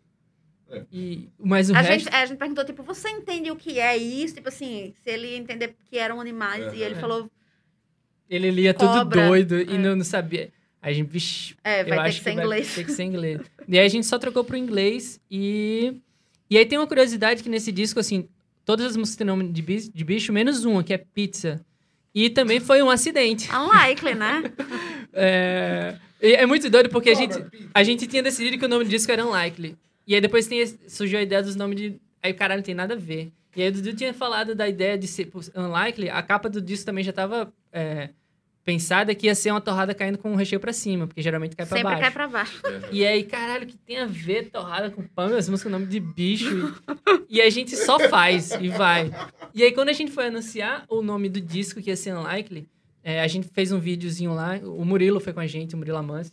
É. 0.71 0.83
e, 0.93 1.29
mas 1.39 1.71
o 1.71 1.75
A 1.75 1.81
resto... 1.81 2.05
gente, 2.05 2.15
a 2.15 2.27
gente 2.27 2.37
perguntou, 2.39 2.65
tipo, 2.65 2.83
você 2.83 3.09
entende 3.09 3.51
o 3.51 3.57
que 3.57 3.79
é 3.81 3.97
isso? 3.97 4.35
Tipo 4.35 4.49
assim, 4.51 4.93
se 5.03 5.09
ele 5.11 5.29
ia 5.29 5.39
entender 5.39 5.75
que 5.89 5.97
eram 5.97 6.21
animais. 6.21 6.75
E 6.75 6.83
ele 6.83 6.95
É. 6.97 6.99
falou, 6.99 7.31
Ele 8.29 8.51
lia 8.51 8.75
tudo 8.75 9.05
doido 9.07 9.59
e 9.59 9.75
é. 9.75 9.79
não, 9.79 9.97
não 9.97 10.05
sabia. 10.05 10.53
Aí 10.83 10.93
a 10.93 10.95
gente, 10.95 11.09
vixi, 11.09 11.57
é, 11.65 11.81
eu 11.81 11.87
vai 11.89 11.99
ter 11.99 12.05
acho 12.09 12.19
que 12.19 12.25
ser 12.25 12.35
vai 12.35 12.45
inglês. 12.45 12.75
ter 12.75 12.85
que 12.85 12.93
ser 12.93 13.03
inglês. 13.05 13.41
e 13.67 13.79
aí 13.79 13.87
a 13.87 13.89
gente 13.89 14.07
só 14.07 14.19
trocou 14.19 14.45
pro 14.45 14.57
inglês 14.57 15.19
e... 15.31 15.95
E 16.51 16.57
aí 16.59 16.67
tem 16.67 16.79
uma 16.79 16.87
curiosidade 16.87 17.43
que 17.43 17.49
nesse 17.49 17.71
disco, 17.73 17.99
assim, 18.01 18.29
todas 18.65 18.85
as 18.87 18.97
músicas 18.97 19.17
têm 19.19 19.27
nome 19.27 19.49
de 19.49 19.63
bicho, 19.63 19.91
de 19.93 20.05
bicho 20.05 20.33
menos 20.33 20.65
uma, 20.65 20.83
que 20.85 20.93
é 20.93 20.99
pizza. 20.99 21.65
E 22.15 22.29
também 22.31 22.59
foi 22.61 22.83
um 22.83 22.91
acidente. 22.91 23.49
Unlikely, 23.51 24.15
né? 24.15 24.43
É, 25.13 25.97
e 26.21 26.33
é 26.35 26.47
muito 26.47 26.69
doido 26.69 26.89
porque 26.89 27.11
a 27.11 27.15
gente, 27.15 27.35
a 27.75 27.83
gente 27.83 28.07
tinha 28.07 28.23
decidido 28.23 28.59
que 28.59 28.65
o 28.65 28.69
nome 28.69 28.85
do 28.85 28.91
disco 28.91 29.11
era 29.11 29.25
Unlikely. 29.27 29.77
E 30.07 30.15
aí 30.15 30.21
depois 30.21 30.47
tem, 30.47 30.65
surgiu 30.89 31.19
a 31.19 31.23
ideia 31.23 31.43
dos 31.43 31.55
nomes 31.55 31.77
de. 31.77 32.01
Aí, 32.23 32.33
caralho, 32.33 32.61
não 32.61 32.65
tem 32.65 32.75
nada 32.75 32.95
a 32.95 32.97
ver. 32.97 33.31
E 33.55 33.63
aí 33.63 33.69
o 33.69 33.73
Dudu 33.73 33.93
tinha 33.95 34.15
falado 34.15 34.55
da 34.55 34.69
ideia 34.69 34.97
de 34.97 35.07
ser 35.07 35.27
pô, 35.27 35.41
Unlikely. 35.55 36.11
A 36.11 36.23
capa 36.23 36.49
do 36.49 36.61
disco 36.61 36.87
também 36.87 37.03
já 37.05 37.13
tava 37.13 37.53
é, 37.73 38.11
pensada 38.65 39.15
que 39.15 39.27
ia 39.27 39.35
ser 39.35 39.51
uma 39.51 39.61
torrada 39.61 39.95
caindo 39.95 40.19
com 40.19 40.33
o 40.33 40.37
recheio 40.37 40.61
pra 40.61 40.73
cima, 40.73 41.07
porque 41.07 41.23
geralmente 41.23 41.57
cai 41.57 41.67
pra 41.67 41.77
Sempre 41.77 41.91
baixo. 41.91 42.03
cai 42.03 42.11
pra 42.11 42.29
baixo. 42.29 42.63
E 42.93 43.07
aí, 43.07 43.25
caralho, 43.25 43.67
que 43.67 43.77
tem 43.77 43.99
a 43.99 44.07
ver 44.07 44.51
torrada 44.51 44.91
com 44.91 45.03
pão, 45.03 45.35
as 45.35 45.49
músicas 45.49 45.63
com 45.63 45.79
nome 45.79 45.87
de 45.87 45.99
bicho. 45.99 46.75
E, 47.29 47.39
e 47.39 47.41
a 47.43 47.51
gente 47.51 47.77
só 47.77 47.99
faz 48.09 48.53
e 48.61 48.69
vai. 48.69 49.11
E 49.55 49.63
aí, 49.63 49.73
quando 49.73 49.89
a 49.89 49.93
gente 49.95 50.13
foi 50.13 50.27
anunciar 50.27 50.85
o 50.89 51.03
nome 51.03 51.29
do 51.29 51.41
disco, 51.41 51.81
que 51.83 51.91
ia 51.91 51.97
ser 51.97 52.15
Unlikely, 52.15 52.69
é, 53.09 53.23
a 53.23 53.27
gente 53.27 53.49
fez 53.55 53.73
um 53.73 53.79
videozinho 53.79 54.35
lá, 54.35 54.61
o 54.63 54.85
Murilo 54.85 55.19
foi 55.19 55.33
com 55.33 55.41
a 55.41 55.47
gente, 55.47 55.75
o 55.75 55.79
Murilo 55.79 55.97
Amans. 55.97 56.31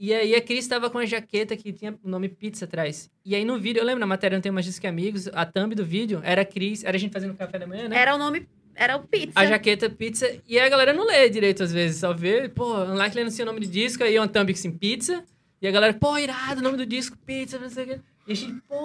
E 0.00 0.12
aí 0.12 0.34
a 0.34 0.42
Cris 0.42 0.66
tava 0.66 0.90
com 0.90 0.98
a 0.98 1.06
jaqueta 1.06 1.56
que 1.56 1.72
tinha 1.72 1.96
o 2.02 2.08
nome 2.08 2.28
Pizza 2.28 2.64
atrás. 2.64 3.08
E 3.24 3.36
aí 3.36 3.44
no 3.44 3.56
vídeo, 3.56 3.78
eu 3.78 3.84
lembro, 3.84 4.00
na 4.00 4.06
matéria 4.06 4.36
não 4.36 4.42
tem 4.42 4.50
mais 4.50 4.66
disco 4.66 4.80
que 4.80 4.88
amigos, 4.88 5.28
a 5.28 5.46
thumb 5.46 5.76
do 5.76 5.86
vídeo 5.86 6.20
era 6.24 6.42
a 6.42 6.44
Cris, 6.44 6.82
era 6.82 6.96
a 6.96 6.98
gente 6.98 7.12
fazendo 7.12 7.34
café 7.34 7.56
da 7.60 7.68
manhã, 7.68 7.88
né? 7.88 7.96
Era 7.96 8.16
o 8.16 8.18
nome, 8.18 8.48
era 8.74 8.96
o 8.96 9.06
pizza. 9.06 9.38
A 9.38 9.46
jaqueta 9.46 9.88
pizza. 9.88 10.28
E 10.44 10.58
a 10.58 10.68
galera 10.68 10.92
não 10.92 11.06
lê 11.06 11.28
direito 11.28 11.62
às 11.62 11.72
vezes, 11.72 12.00
só 12.00 12.12
vê, 12.12 12.48
pô, 12.48 12.82
Unlikely 12.82 13.20
anuncia 13.20 13.44
o 13.44 13.46
nome 13.46 13.60
do 13.60 13.68
disco, 13.68 14.02
aí 14.02 14.18
uma 14.18 14.26
thumb 14.26 14.50
assim, 14.50 14.72
pizza. 14.72 15.22
E 15.62 15.68
a 15.68 15.70
galera, 15.70 15.94
pô, 15.94 16.18
irado, 16.18 16.60
o 16.60 16.64
nome 16.64 16.78
do 16.78 16.84
disco, 16.84 17.16
pizza, 17.24 17.60
não 17.60 17.70
sei 17.70 17.84
o 17.84 17.86
quê. 17.86 18.00
E 18.28 18.32
a 18.32 18.34
gente, 18.36 18.60
pô, 18.68 18.76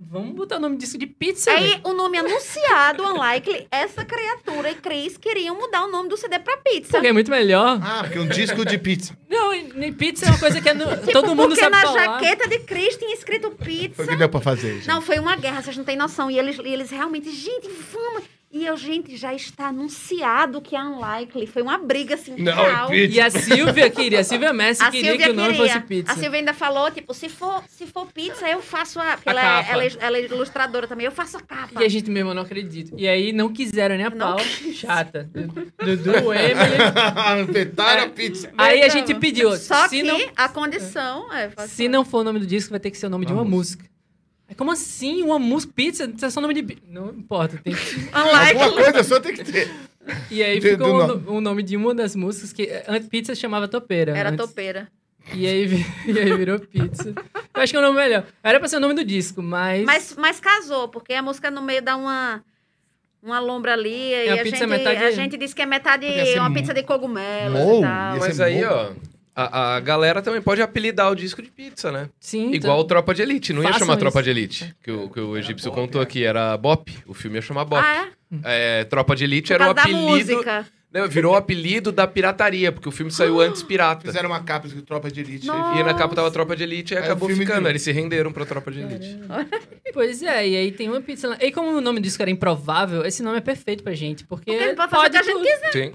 vamos 0.00 0.34
botar 0.34 0.56
o 0.56 0.60
nome 0.60 0.76
do 0.76 0.80
disco 0.80 0.96
de 0.96 1.06
pizza. 1.06 1.50
Aí 1.52 1.78
o 1.84 1.92
nome 1.92 2.16
anunciado, 2.16 3.02
Unlikely, 3.04 3.68
essa 3.70 4.02
criatura 4.02 4.70
e 4.70 4.74
Chris 4.76 5.18
queriam 5.18 5.54
mudar 5.56 5.84
o 5.84 5.90
nome 5.90 6.08
do 6.08 6.16
CD 6.16 6.38
pra 6.38 6.56
pizza. 6.56 6.92
Porque 6.92 7.06
é 7.08 7.12
muito 7.12 7.30
melhor. 7.30 7.78
Ah, 7.82 8.00
porque 8.02 8.18
um 8.18 8.26
disco 8.26 8.64
de 8.64 8.78
pizza. 8.78 9.14
Não, 9.28 9.52
e 9.54 9.64
nem 9.74 9.92
pizza 9.92 10.24
é 10.24 10.30
uma 10.30 10.38
coisa 10.38 10.58
que 10.62 10.68
é 10.70 10.72
no- 10.72 10.86
Tipo, 10.96 11.12
todo 11.12 11.28
mundo 11.36 11.48
porque 11.50 11.60
sabe 11.60 11.76
na 11.76 11.82
falar. 11.82 12.18
jaqueta 12.22 12.48
de 12.48 12.60
Chris 12.60 12.96
tinha 12.96 13.12
escrito 13.12 13.50
pizza. 13.50 13.96
Foi 13.96 14.06
o 14.06 14.08
que 14.08 14.16
deu 14.16 14.28
pra 14.30 14.40
fazer, 14.40 14.76
gente. 14.76 14.88
Não, 14.88 15.02
foi 15.02 15.18
uma 15.18 15.36
guerra, 15.36 15.60
vocês 15.60 15.76
não 15.76 15.84
têm 15.84 15.96
noção. 15.96 16.30
E 16.30 16.38
eles, 16.38 16.56
e 16.58 16.68
eles 16.72 16.90
realmente, 16.90 17.30
gente, 17.30 17.68
vamos. 17.92 18.24
E 18.50 18.64
eu, 18.64 18.78
gente, 18.78 19.14
já 19.14 19.34
está 19.34 19.66
anunciado 19.68 20.62
que 20.62 20.74
é 20.74 20.80
Unlikely. 20.82 21.46
Foi 21.46 21.60
uma 21.60 21.76
briga, 21.76 22.14
assim, 22.14 22.34
Não, 22.38 22.54
real. 22.54 22.86
é 22.88 22.90
pizza. 22.92 23.14
E 23.16 23.20
a 23.20 23.30
Silvia 23.30 23.90
queria, 23.90 24.20
a 24.20 24.24
Silvia 24.24 24.52
Messi 24.54 24.82
A 24.82 24.90
queria 24.90 25.10
Silvia 25.10 25.26
que 25.26 25.32
o 25.32 25.36
nome 25.36 25.52
queria. 25.54 25.72
fosse 25.74 25.84
pizza. 25.86 26.12
A 26.12 26.14
Silvia 26.16 26.38
ainda 26.40 26.54
falou, 26.54 26.90
tipo, 26.90 27.12
se 27.12 27.28
for, 27.28 27.62
se 27.68 27.86
for 27.86 28.06
pizza, 28.06 28.48
eu 28.48 28.62
faço 28.62 28.98
a... 28.98 29.16
Porque 29.18 29.28
A 29.28 29.32
ela, 29.32 29.40
é, 29.40 29.44
capa. 29.44 29.72
ela, 29.72 29.84
é, 29.84 29.90
ela 30.00 30.16
é 30.16 30.24
ilustradora 30.24 30.86
também. 30.88 31.04
Eu 31.04 31.12
faço 31.12 31.36
a 31.36 31.40
capa. 31.42 31.82
E 31.82 31.84
a 31.84 31.88
gente 31.90 32.10
mesmo 32.10 32.32
não 32.32 32.40
acredita. 32.42 32.94
E 32.96 33.06
aí 33.06 33.34
não 33.34 33.52
quiseram 33.52 33.96
nem 33.96 34.06
a 34.06 34.10
pau. 34.10 34.38
Chata. 34.72 35.28
Dudu, 35.84 36.32
Emily. 36.32 37.48
Petaram 37.52 38.00
É. 38.00 38.04
a 38.06 38.08
pizza. 38.08 38.50
Aí 38.56 38.80
a 38.82 38.88
gente 38.88 39.14
pediu. 39.16 39.54
Só 39.58 39.88
se 39.88 39.96
que 39.96 40.02
não, 40.02 40.18
a 40.34 40.48
condição 40.48 41.30
é... 41.34 41.50
se 41.66 41.86
não 41.86 42.02
for 42.02 42.20
o 42.20 42.24
nome 42.24 42.38
do 42.40 42.46
disco, 42.46 42.70
vai 42.70 42.80
ter 42.80 42.90
que 42.90 42.96
ser 42.96 43.06
o 43.06 43.10
nome 43.10 43.26
de 43.26 43.32
uma 43.32 43.42
Uma 43.42 43.50
música. 43.50 43.84
Aí, 44.48 44.54
Como 44.54 44.70
assim? 44.70 45.22
Uma 45.22 45.38
música? 45.38 45.72
Pizza? 45.74 46.10
Isso 46.14 46.24
é 46.24 46.30
só 46.30 46.40
nome 46.40 46.54
de. 46.54 46.78
Não 46.88 47.10
importa. 47.10 47.60
Tem... 47.62 47.74
Unlikely. 47.74 48.62
Alguma 48.62 48.82
coisa 48.84 49.04
só 49.04 49.20
tem 49.20 49.34
que 49.34 49.44
ter. 49.44 49.70
E 50.30 50.42
aí 50.42 50.60
ficou 50.60 50.94
o, 50.94 51.06
nome. 51.06 51.24
o 51.26 51.40
nome 51.40 51.62
de 51.62 51.76
uma 51.76 51.94
das 51.94 52.16
músicas 52.16 52.52
que. 52.52 52.82
Antes 52.88 53.08
pizza 53.08 53.34
se 53.34 53.40
chamava 53.40 53.68
Topeira. 53.68 54.16
Era 54.16 54.30
antes. 54.30 54.46
topeira. 54.46 54.88
E 55.34 55.46
aí, 55.46 55.84
e 56.06 56.18
aí 56.18 56.34
virou 56.34 56.58
pizza. 56.58 57.12
Eu 57.54 57.62
acho 57.62 57.72
que 57.72 57.76
é 57.76 57.80
o 57.80 57.82
nome 57.82 57.96
melhor. 58.00 58.24
Era 58.42 58.58
pra 58.58 58.68
ser 58.68 58.76
o 58.76 58.80
nome 58.80 58.94
do 58.94 59.04
disco, 59.04 59.42
mas. 59.42 59.84
Mas, 59.84 60.14
mas 60.16 60.40
casou, 60.40 60.88
porque 60.88 61.12
a 61.12 61.22
música 61.22 61.50
no 61.50 61.62
meio 61.62 61.82
dá 61.82 61.96
uma... 61.96 62.42
Uma 63.20 63.40
lombra 63.40 63.72
ali, 63.72 64.12
e 64.12 64.28
a 64.28 64.34
a, 64.34 64.42
pizza 64.44 64.58
gente, 64.58 64.68
metade- 64.68 65.04
a 65.04 65.10
gente 65.10 65.36
disse 65.36 65.52
que 65.52 65.60
é 65.60 65.66
metade 65.66 66.06
uma 66.38 66.52
pizza 66.54 66.72
de 66.72 66.84
cogumelos 66.84 67.58
mou, 67.58 67.80
e 67.80 67.82
tal. 67.82 68.14
ia 68.14 68.20
Mas 68.20 68.40
aí, 68.40 68.60
bom. 68.64 68.68
ó, 68.70 68.92
a, 69.44 69.76
a 69.76 69.80
galera 69.80 70.20
também 70.22 70.40
pode 70.42 70.60
apelidar 70.62 71.10
o 71.10 71.14
disco 71.14 71.40
de 71.42 71.50
pizza, 71.50 71.90
né? 71.92 72.08
Sim. 72.18 72.52
Igual 72.52 72.80
o 72.80 72.84
Tropa 72.84 73.14
de 73.14 73.22
Elite. 73.22 73.52
Não 73.52 73.62
ia 73.62 73.68
Façam 73.68 73.80
chamar 73.80 73.92
isso. 73.94 74.00
Tropa 74.00 74.22
de 74.22 74.30
Elite. 74.30 74.74
Que 74.82 74.90
o, 74.90 75.08
que 75.08 75.20
o 75.20 75.36
egípcio 75.36 75.70
contou 75.70 76.00
aqui. 76.00 76.24
Era 76.24 76.56
Bop. 76.56 76.92
O 77.06 77.14
filme 77.14 77.36
ia 77.38 77.42
chamar 77.42 77.64
Bop. 77.64 77.82
Ah, 77.84 78.06
é? 78.42 78.80
É, 78.80 78.84
Tropa 78.84 79.14
de 79.16 79.24
Elite 79.24 79.48
Por 79.48 79.54
era 79.54 79.68
o 79.68 79.70
apelido. 79.70 79.98
música. 80.00 80.66
Não, 80.90 81.06
virou 81.06 81.34
o 81.34 81.36
apelido 81.36 81.92
da 81.92 82.06
pirataria, 82.06 82.72
porque 82.72 82.88
o 82.88 82.90
filme 82.90 83.12
saiu 83.12 83.42
antes 83.42 83.62
pirata. 83.62 84.06
Fizeram 84.06 84.30
uma 84.30 84.42
capa 84.42 84.66
de 84.66 84.80
tropa 84.80 85.10
de 85.10 85.20
elite. 85.20 85.46
Nossa. 85.46 85.78
E 85.78 85.82
na 85.84 85.92
capa 85.92 86.14
tava 86.14 86.30
Tropa 86.30 86.56
de 86.56 86.62
Elite 86.62 86.94
e 86.94 86.96
Aí 86.96 87.04
acabou 87.04 87.28
ficando. 87.28 87.64
de- 87.64 87.68
Eles 87.68 87.82
se 87.82 87.92
renderam 87.92 88.32
pra 88.32 88.46
Tropa 88.46 88.70
de 88.72 88.80
Elite. 88.80 89.18
Pois 89.92 90.22
é, 90.22 90.46
e 90.48 90.56
aí 90.56 90.70
tem 90.72 90.88
uma 90.88 91.00
pizza 91.00 91.28
lá. 91.28 91.36
E 91.40 91.50
como 91.50 91.70
o 91.76 91.80
nome 91.80 91.98
do 92.00 92.04
disco 92.04 92.22
era 92.22 92.30
improvável, 92.30 93.04
esse 93.04 93.22
nome 93.22 93.38
é 93.38 93.40
perfeito 93.40 93.82
pra 93.82 93.92
gente. 93.94 94.22
Porque, 94.24 94.52
Porque 94.52 94.74
pode 94.74 94.90
fazer 94.90 95.06
o 95.08 95.10
que 95.10 95.16
a 95.16 95.22
gente 95.22 95.42
quiser. 95.42 95.72
Sim. 95.72 95.92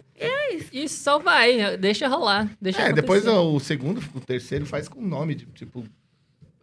E 0.72 0.88
só 0.90 1.20
vai, 1.20 1.78
deixa 1.78 2.08
rolar. 2.08 2.50
Deixa 2.62 2.82
É, 2.82 2.94
depois 2.94 3.26
acontecer. 3.28 3.48
ó, 3.48 3.54
o 3.56 3.60
segundo, 3.60 4.02
o 4.16 4.20
terceiro 4.20 4.66
faz 4.66 4.88
com 4.88 5.02
nome, 5.02 5.36
de, 5.36 5.46
tipo, 5.48 5.84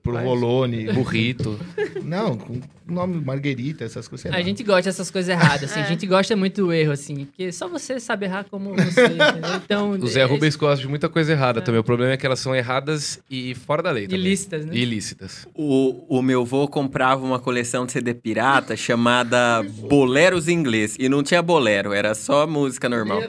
pro 0.03 0.15
Faz. 0.15 0.25
Rolone. 0.27 0.91
Burrito. 0.93 1.59
Não, 2.03 2.37
com 2.37 2.61
nome 2.91 3.23
Marguerita, 3.25 3.85
essas 3.85 4.09
coisas. 4.09 4.33
A 4.33 4.43
gente 4.43 4.63
gosta 4.63 4.83
dessas 4.91 5.11
coisas 5.11 5.29
erradas, 5.29 5.71
assim. 5.71 5.81
É. 5.81 5.83
A 5.83 5.87
gente 5.87 6.07
gosta 6.07 6.37
muito 6.37 6.65
do 6.65 6.73
erro, 6.73 6.93
assim. 6.93 7.25
Porque 7.25 7.51
só 7.53 7.67
você 7.69 7.99
sabe 7.99 8.27
errar 8.27 8.45
como 8.51 8.75
você, 8.75 9.07
entendeu? 9.07 9.55
Então... 9.65 9.91
O 9.93 10.07
Zé 10.07 10.21
é- 10.21 10.25
Rubens 10.25 10.57
gosta 10.57 10.83
de 10.83 10.89
muita 10.89 11.09
coisa 11.09 11.33
errada 11.33 11.63
também. 11.63 11.81
O 11.81 11.85
problema 11.85 12.13
é 12.13 12.17
que 12.17 12.27
elas 12.27 12.39
são 12.39 12.55
erradas 12.55 13.21
e 13.31 13.55
fora 13.55 13.83
da 13.83 13.91
lei 13.91 14.07
também. 14.07 14.21
Ilícitas, 14.21 14.67
né? 14.67 14.75
Ilícitas. 14.75 15.47
O, 15.55 16.05
o 16.19 16.21
meu 16.23 16.45
vô 16.45 16.69
comprava 16.69 17.25
uma 17.25 17.39
coleção 17.39 17.87
de 17.87 17.93
CD 17.93 18.13
pirata 18.13 18.77
chamada 18.77 19.63
Boleros 19.89 20.49
em 20.49 20.53
Inglês. 20.53 20.97
E 20.99 21.09
não 21.09 21.23
tinha 21.23 21.41
bolero, 21.41 21.93
era 21.93 22.15
só 22.15 22.47
música 22.47 22.89
normal. 22.89 23.23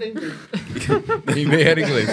E 1.35 1.45
nem 1.45 1.61
era 1.61 1.79
inglês. 1.79 2.09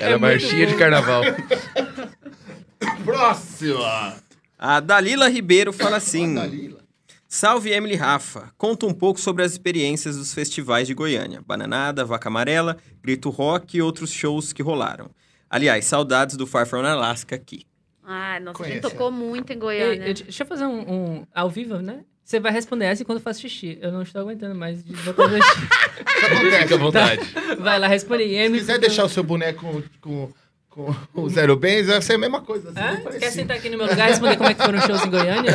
Era 0.00 0.14
É 0.14 0.18
marchinha 0.18 0.66
de 0.66 0.76
carnaval. 0.76 1.22
Próxima! 3.04 4.16
A 4.58 4.80
Dalila 4.80 5.28
Ribeiro 5.28 5.72
fala 5.72 5.96
assim: 5.96 6.34
Dalila. 6.34 6.80
Salve 7.26 7.70
Emily 7.70 7.94
Rafa, 7.94 8.50
conta 8.56 8.86
um 8.86 8.94
pouco 8.94 9.20
sobre 9.20 9.42
as 9.44 9.52
experiências 9.52 10.16
dos 10.16 10.32
festivais 10.32 10.86
de 10.86 10.94
Goiânia. 10.94 11.42
Bananada, 11.46 12.04
Vaca 12.04 12.28
Amarela, 12.28 12.78
Grito 13.02 13.28
Rock 13.28 13.76
e 13.76 13.82
outros 13.82 14.10
shows 14.10 14.52
que 14.52 14.62
rolaram. 14.62 15.10
Aliás, 15.50 15.84
saudades 15.84 16.36
do 16.36 16.46
Far 16.46 16.66
From 16.66 16.84
Alaska 16.86 17.34
aqui. 17.36 17.64
Ai, 18.02 18.40
nossa, 18.40 18.50
a 18.52 18.54
Conhece, 18.54 18.74
gente 18.76 18.82
tocou 18.90 19.10
muito 19.10 19.52
em 19.52 19.58
Goiânia. 19.58 20.06
eu- 20.08 20.14
deixa 20.14 20.42
eu 20.42 20.46
fazer 20.46 20.64
um, 20.64 20.90
um 20.90 21.26
ao 21.34 21.50
vivo, 21.50 21.76
né? 21.82 22.00
Você 22.28 22.38
vai 22.38 22.52
responder 22.52 22.84
essa 22.84 23.02
enquanto 23.02 23.20
eu 23.20 23.22
faço 23.22 23.40
xixi. 23.40 23.78
Eu 23.80 23.90
não 23.90 24.02
estou 24.02 24.20
aguentando 24.20 24.54
mais 24.54 24.84
de 24.84 24.92
botar 24.96 25.28
meu 25.28 25.42
xixi. 25.42 25.60
Isso 25.62 26.26
acontece. 26.26 26.62
Fica 26.62 26.74
à 26.74 26.78
vontade. 26.78 27.22
Vai 27.58 27.78
lá, 27.78 27.88
responde. 27.88 28.24
Se 28.24 28.50
quiser 28.50 28.78
deixar 28.78 29.04
o 29.04 29.08
seu 29.08 29.22
boneco 29.22 29.82
com, 30.02 30.28
com, 30.68 30.94
com 31.14 31.22
o 31.22 31.30
Zero 31.30 31.56
Bens, 31.56 31.86
vai 31.86 32.02
ser 32.02 32.16
a 32.16 32.18
mesma 32.18 32.42
coisa. 32.42 32.68
assim, 32.68 33.02
bem 33.08 33.18
Quer 33.18 33.30
sentar 33.30 33.56
aqui 33.56 33.70
no 33.70 33.78
meu 33.78 33.86
lugar 33.86 34.08
e 34.08 34.10
responder 34.10 34.36
como 34.36 34.50
é 34.50 34.52
que 34.52 34.62
foram 34.62 34.78
os 34.78 34.84
shows 34.84 35.06
em 35.06 35.10
Goiânia? 35.10 35.54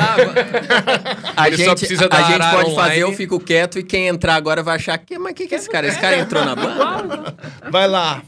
A 1.37 1.47
Ele 1.47 1.57
só 1.57 1.63
gente, 1.63 1.77
precisa 1.77 2.05
a 2.05 2.07
da 2.07 2.23
gente 2.23 2.39
pode 2.39 2.71
online. 2.71 2.75
fazer, 2.75 2.99
eu 3.01 3.13
fico 3.13 3.39
quieto 3.39 3.77
e 3.77 3.83
quem 3.83 4.07
entrar 4.07 4.33
agora 4.33 4.63
vai 4.63 4.77
achar 4.77 4.97
que, 4.97 5.19
mas 5.19 5.33
o 5.33 5.35
que, 5.35 5.47
que 5.47 5.53
é 5.53 5.59
esse 5.59 5.69
cara? 5.69 5.85
Esse 5.85 5.99
cara 5.99 6.17
entrou 6.17 6.43
na 6.43 6.55
banda? 6.55 7.35
Vai 7.69 7.87
lá. 7.87 8.23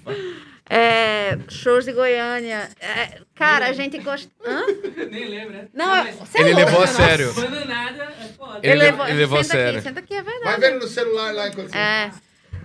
É, 0.69 1.37
shows 1.49 1.85
de 1.85 1.91
Goiânia. 1.91 2.69
É, 2.79 3.21
cara, 3.35 3.67
a 3.67 3.73
gente 3.73 3.97
gosta. 3.99 4.31
Hã? 4.43 4.63
Nem 5.11 5.25
lembra. 5.27 5.69
Não, 5.73 5.95
é- 5.95 6.11
você 6.11 6.39
é 6.39 6.41
Ele 6.41 6.53
louco, 6.53 6.65
levou 6.69 6.83
a 6.83 6.87
sério. 6.87 7.33
Bananada 7.33 8.03
é 8.03 8.27
foda. 8.35 8.59
Ele 8.63 8.75
levou- 8.75 9.07
ele 9.07 9.17
levou 9.17 9.39
a 9.39 9.43
senta 9.43 9.55
sério. 9.57 9.79
Aqui, 9.79 9.87
senta 9.87 9.99
aqui, 9.99 10.13
é 10.15 10.23
verdade. 10.23 10.43
Vai 10.45 10.59
vendo 10.71 10.81
no 10.81 10.87
celular 10.87 11.33
lá 11.33 11.47
enquanto 11.49 11.69
você... 11.69 11.77
É. 11.77 12.11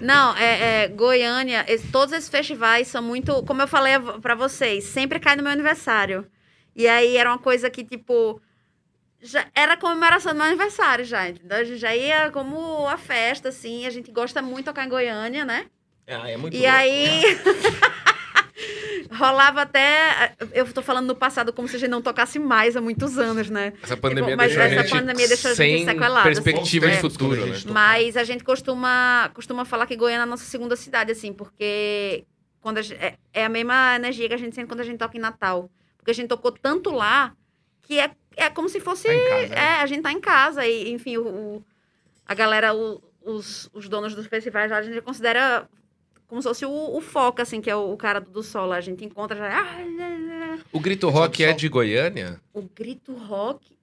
Não, 0.01 0.35
é, 0.37 0.85
é, 0.85 0.89
Goiânia, 0.89 1.65
esse- 1.69 1.89
todos 1.89 2.15
esses 2.15 2.31
festivais 2.31 2.89
são 2.89 3.03
muito. 3.03 3.43
Como 3.45 3.61
eu 3.61 3.69
falei 3.69 3.93
pra 4.23 4.35
vocês, 4.35 4.85
sempre 4.85 5.21
cai 5.21 5.37
no 5.37 5.43
meu 5.43 5.53
aniversário. 5.53 6.27
E 6.75 6.89
aí 6.89 7.17
era 7.19 7.29
uma 7.31 7.39
coisa 7.39 7.69
que, 7.69 7.85
tipo. 7.85 8.41
Já 9.23 9.45
era 9.55 9.77
comemoração 9.77 10.33
do 10.33 10.37
meu 10.39 10.47
aniversário 10.47 11.05
já, 11.05 11.29
entendeu? 11.29 11.59
A 11.59 11.65
gente 11.65 11.79
já 11.79 11.95
ia 11.95 12.31
como 12.31 12.89
a 12.89 12.97
festa, 12.97 13.51
assim. 13.51 13.85
A 13.87 13.91
gente 13.91 14.11
gosta 14.11 14.41
muito 14.41 14.61
de 14.61 14.65
tocar 14.65 14.87
em 14.87 14.89
Goiânia, 14.89 15.45
né? 15.45 15.67
Ah, 16.11 16.29
é 16.31 16.37
muito 16.37 16.55
E 16.57 16.61
louco. 16.61 16.75
aí. 16.75 17.23
rolava 19.13 19.63
até. 19.63 20.35
Eu 20.53 20.71
tô 20.73 20.83
falando 20.83 21.07
no 21.07 21.15
passado 21.15 21.53
como 21.53 21.69
se 21.69 21.77
a 21.77 21.79
gente 21.79 21.91
não 21.91 22.03
tocasse 22.03 22.39
mais 22.39 22.77
há 22.77 22.81
muitos 22.81 23.19
anos, 23.19 23.51
né? 23.51 23.73
Essa 23.83 23.97
pandemia 23.97 24.37
mas 24.37 24.49
deixou 24.49 24.63
a 24.63 24.67
essa 24.67 24.83
gente 24.83 24.91
pandemia 24.99 25.29
deixou 25.29 25.51
a 25.51 25.55
gente 25.55 25.77
sem 25.79 25.85
sequelada, 25.85 26.23
perspectiva 26.25 26.87
assim. 26.87 26.93
de 26.93 26.99
É. 26.99 27.01
futuro, 27.01 27.43
a 27.43 27.47
né? 27.47 27.55
gente- 27.55 27.69
Mas 27.73 28.17
a 28.17 28.25
gente 28.25 28.45
costuma, 28.45 29.31
costuma 29.35 29.65
falar 29.65 29.87
que 29.87 29.97
Goiânia 29.97 30.21
é 30.21 30.25
a 30.25 30.27
nossa 30.27 30.45
segunda 30.45 30.77
cidade, 30.77 31.13
assim, 31.13 31.33
porque 31.33 32.25
quando 32.61 32.79
a 32.79 32.83
gente- 32.83 33.01
é, 33.03 33.17
é 33.33 33.45
a 33.45 33.49
mesma 33.49 33.97
energia 33.97 34.29
que 34.29 34.35
a 34.35 34.39
gente 34.39 34.55
sente 34.55 34.67
quando 34.69 34.81
a 34.81 34.85
gente 34.85 34.99
toca 34.99 35.17
em 35.17 35.21
Natal. 35.21 35.71
Porque 35.97 36.11
a 36.11 36.15
gente 36.15 36.29
tocou 36.29 36.53
tanto 36.53 36.91
lá 36.91 37.33
que 37.83 37.99
é, 37.99 38.11
é 38.37 38.49
como 38.49 38.69
se 38.69 38.81
fosse. 38.81 39.09
Tá 39.09 39.13
casa, 39.29 39.49
né? 39.49 39.57
É, 39.57 39.75
a 39.83 39.87
gente 39.87 40.03
tá 40.03 40.13
em 40.13 40.21
casa. 40.21 40.67
E, 40.67 40.93
enfim, 40.93 41.17
o, 41.19 41.27
o- 41.27 41.65
a 42.27 42.35
galera, 42.35 42.75
o- 42.75 43.03
os, 43.23 43.69
os 43.75 43.87
donos 43.89 44.15
dos 44.15 44.27
festivais 44.27 44.71
lá, 44.71 44.79
a 44.79 44.83
gente 44.83 45.01
considera 45.03 45.69
como 46.31 46.41
se 46.41 46.49
fosse 46.49 46.65
o, 46.65 46.97
o 46.97 47.01
foco, 47.03 47.43
assim, 47.43 47.61
que 47.61 47.69
é 47.69 47.77
o, 47.77 47.93
o 47.93 47.97
cara 47.97 48.21
do, 48.21 48.31
do 48.31 48.43
sol 48.43 48.65
lá. 48.67 48.77
A 48.77 48.81
gente 48.81 49.05
encontra 49.05 49.37
já. 49.37 49.51
"Ah, 49.61 50.59
O 50.73 50.81
Grito 50.81 51.09
Rock 51.11 51.45
é 51.45 51.53
de 51.53 51.69
Goiânia? 51.69 52.41
O 52.55 52.63
grito 52.63 53.13
rock. 53.15 53.77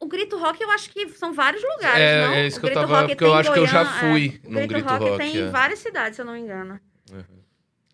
O 0.00 0.06
grito 0.06 0.38
rock 0.38 0.60
eu 0.62 0.70
acho 0.70 0.88
que 0.90 1.08
são 1.10 1.32
vários 1.34 1.62
lugares, 1.62 2.00
É, 2.00 2.26
não? 2.26 2.32
é 2.32 2.46
isso 2.46 2.56
O 2.56 2.60
que 2.60 2.66
eu 2.66 2.70
Grito 2.70 2.80
tava- 2.80 3.00
Rock 3.02 3.08
porque 3.10 3.24
eu 3.24 3.34
acho 3.34 3.52
que 3.52 3.58
eu 3.58 3.66
já 3.66 3.84
Goiânia, 3.84 4.00
fui 4.10 4.40
é. 4.42 4.48
num 4.48 4.64
O 4.64 4.66
Grito 4.66 4.88
Rock, 4.88 5.04
Rock, 5.04 5.18
tem 5.18 5.36
é. 5.36 5.40
em 5.40 5.50
várias 5.50 5.78
cidades, 5.78 6.16
se 6.16 6.22
eu 6.22 6.26
não 6.26 6.32
me 6.32 6.40
engano. 6.40 6.80
Uhum. 7.12 7.22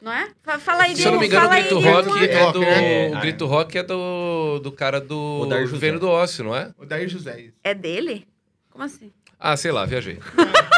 Não 0.00 0.12
é? 0.12 0.28
Fa- 0.42 0.58
Fala 0.60 0.84
aí 0.84 0.94
de 0.94 1.02
Se 1.02 1.08
eu 1.08 1.12
não 1.12 1.18
me 1.18 1.24
um- 1.24 1.28
engano, 1.28 1.46
o 1.46 1.50
Grito 1.50 1.78
Rock 1.80 2.12
Grito 2.12 2.32
é 2.32 2.42
Rock, 2.42 2.52
do. 2.52 2.60
né? 2.60 3.08
O 3.16 3.20
Grito 3.20 3.46
Rock 3.46 3.78
é 3.78 3.82
do, 3.82 4.60
do 4.60 4.70
cara 4.70 5.00
do. 5.00 5.40
O 5.40 5.46
Dair 5.46 5.64
do 5.64 5.68
José. 5.70 5.80
Vênus 5.80 6.00
do 6.00 6.08
Ócio, 6.08 6.44
não 6.44 6.54
é? 6.54 6.72
O 6.78 6.86
Daí 6.86 7.08
José. 7.08 7.50
É 7.64 7.74
dele? 7.74 8.24
Como 8.70 8.84
assim? 8.84 9.12
Ah, 9.38 9.56
sei 9.56 9.72
lá, 9.72 9.84
viajei. 9.84 10.20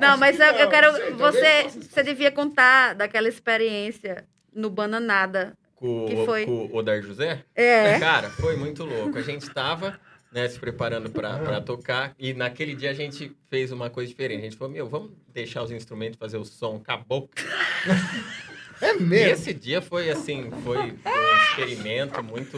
Não, 0.00 0.16
mas 0.16 0.38
eu, 0.40 0.46
eu 0.46 0.68
quero. 0.68 0.92
sei, 0.94 1.10
você, 1.12 1.68
você 1.68 2.02
devia 2.02 2.30
contar 2.30 2.94
daquela 2.94 3.28
experiência 3.28 4.24
no 4.54 4.68
Bananada. 4.70 5.52
Com, 5.76 6.06
Que 6.06 6.24
foi? 6.24 6.44
com 6.46 6.66
o 6.66 6.76
Odar 6.76 7.00
José? 7.00 7.44
É. 7.54 7.98
Cara, 7.98 8.28
foi 8.30 8.56
muito 8.56 8.84
louco. 8.84 9.16
A 9.16 9.22
gente 9.22 9.48
tava, 9.50 9.98
né, 10.30 10.46
se 10.48 10.58
preparando 10.58 11.08
pra, 11.10 11.38
pra 11.38 11.60
tocar. 11.60 12.14
E 12.18 12.34
naquele 12.34 12.74
dia 12.74 12.90
a 12.90 12.94
gente 12.94 13.34
fez 13.48 13.72
uma 13.72 13.88
coisa 13.88 14.08
diferente. 14.10 14.40
A 14.40 14.44
gente 14.44 14.56
falou, 14.56 14.72
meu, 14.72 14.86
vamos 14.88 15.12
deixar 15.32 15.62
os 15.62 15.70
instrumentos 15.70 16.18
fazer 16.18 16.36
o 16.36 16.44
som 16.44 16.78
com 16.84 16.92
a 16.92 16.96
boca. 16.96 17.42
É 18.82 18.94
E 18.96 19.00
mesmo. 19.02 19.32
esse 19.34 19.52
dia 19.52 19.82
foi, 19.82 20.08
assim, 20.08 20.50
foi 20.64 20.78
um 20.78 21.36
experimento 21.50 22.22
muito, 22.22 22.56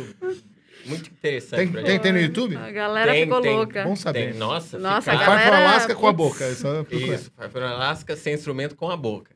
muito 0.87 1.11
interessante 1.11 1.59
Tem, 1.59 1.69
pra 1.73 1.83
tem, 1.83 1.99
tem 1.99 2.13
no 2.13 2.21
YouTube? 2.21 2.57
A 2.57 2.71
galera 2.71 3.13
Tem, 3.13 3.25
ficou 3.25 3.41
tem. 3.41 3.55
louca. 3.57 3.85
Bom 3.85 3.97
saber. 3.97 4.31
Tem, 4.31 4.39
nossa, 4.39 4.79
Nossa, 4.79 5.11
ficar- 5.13 5.25
a 5.25 5.27
Vai 5.29 5.43
para 5.45 5.51
galera- 5.51 5.71
Alasca 5.71 5.95
com 5.95 6.07
a 6.07 6.13
boca. 6.13 6.45
É. 6.45 6.51
Isso, 6.97 7.33
vai 7.37 7.49
para 7.49 7.71
Alasca 7.71 8.17
sem 8.17 8.35
instrumento 8.35 8.75
com 8.77 8.91
a 8.91 8.97
boca. 8.97 9.31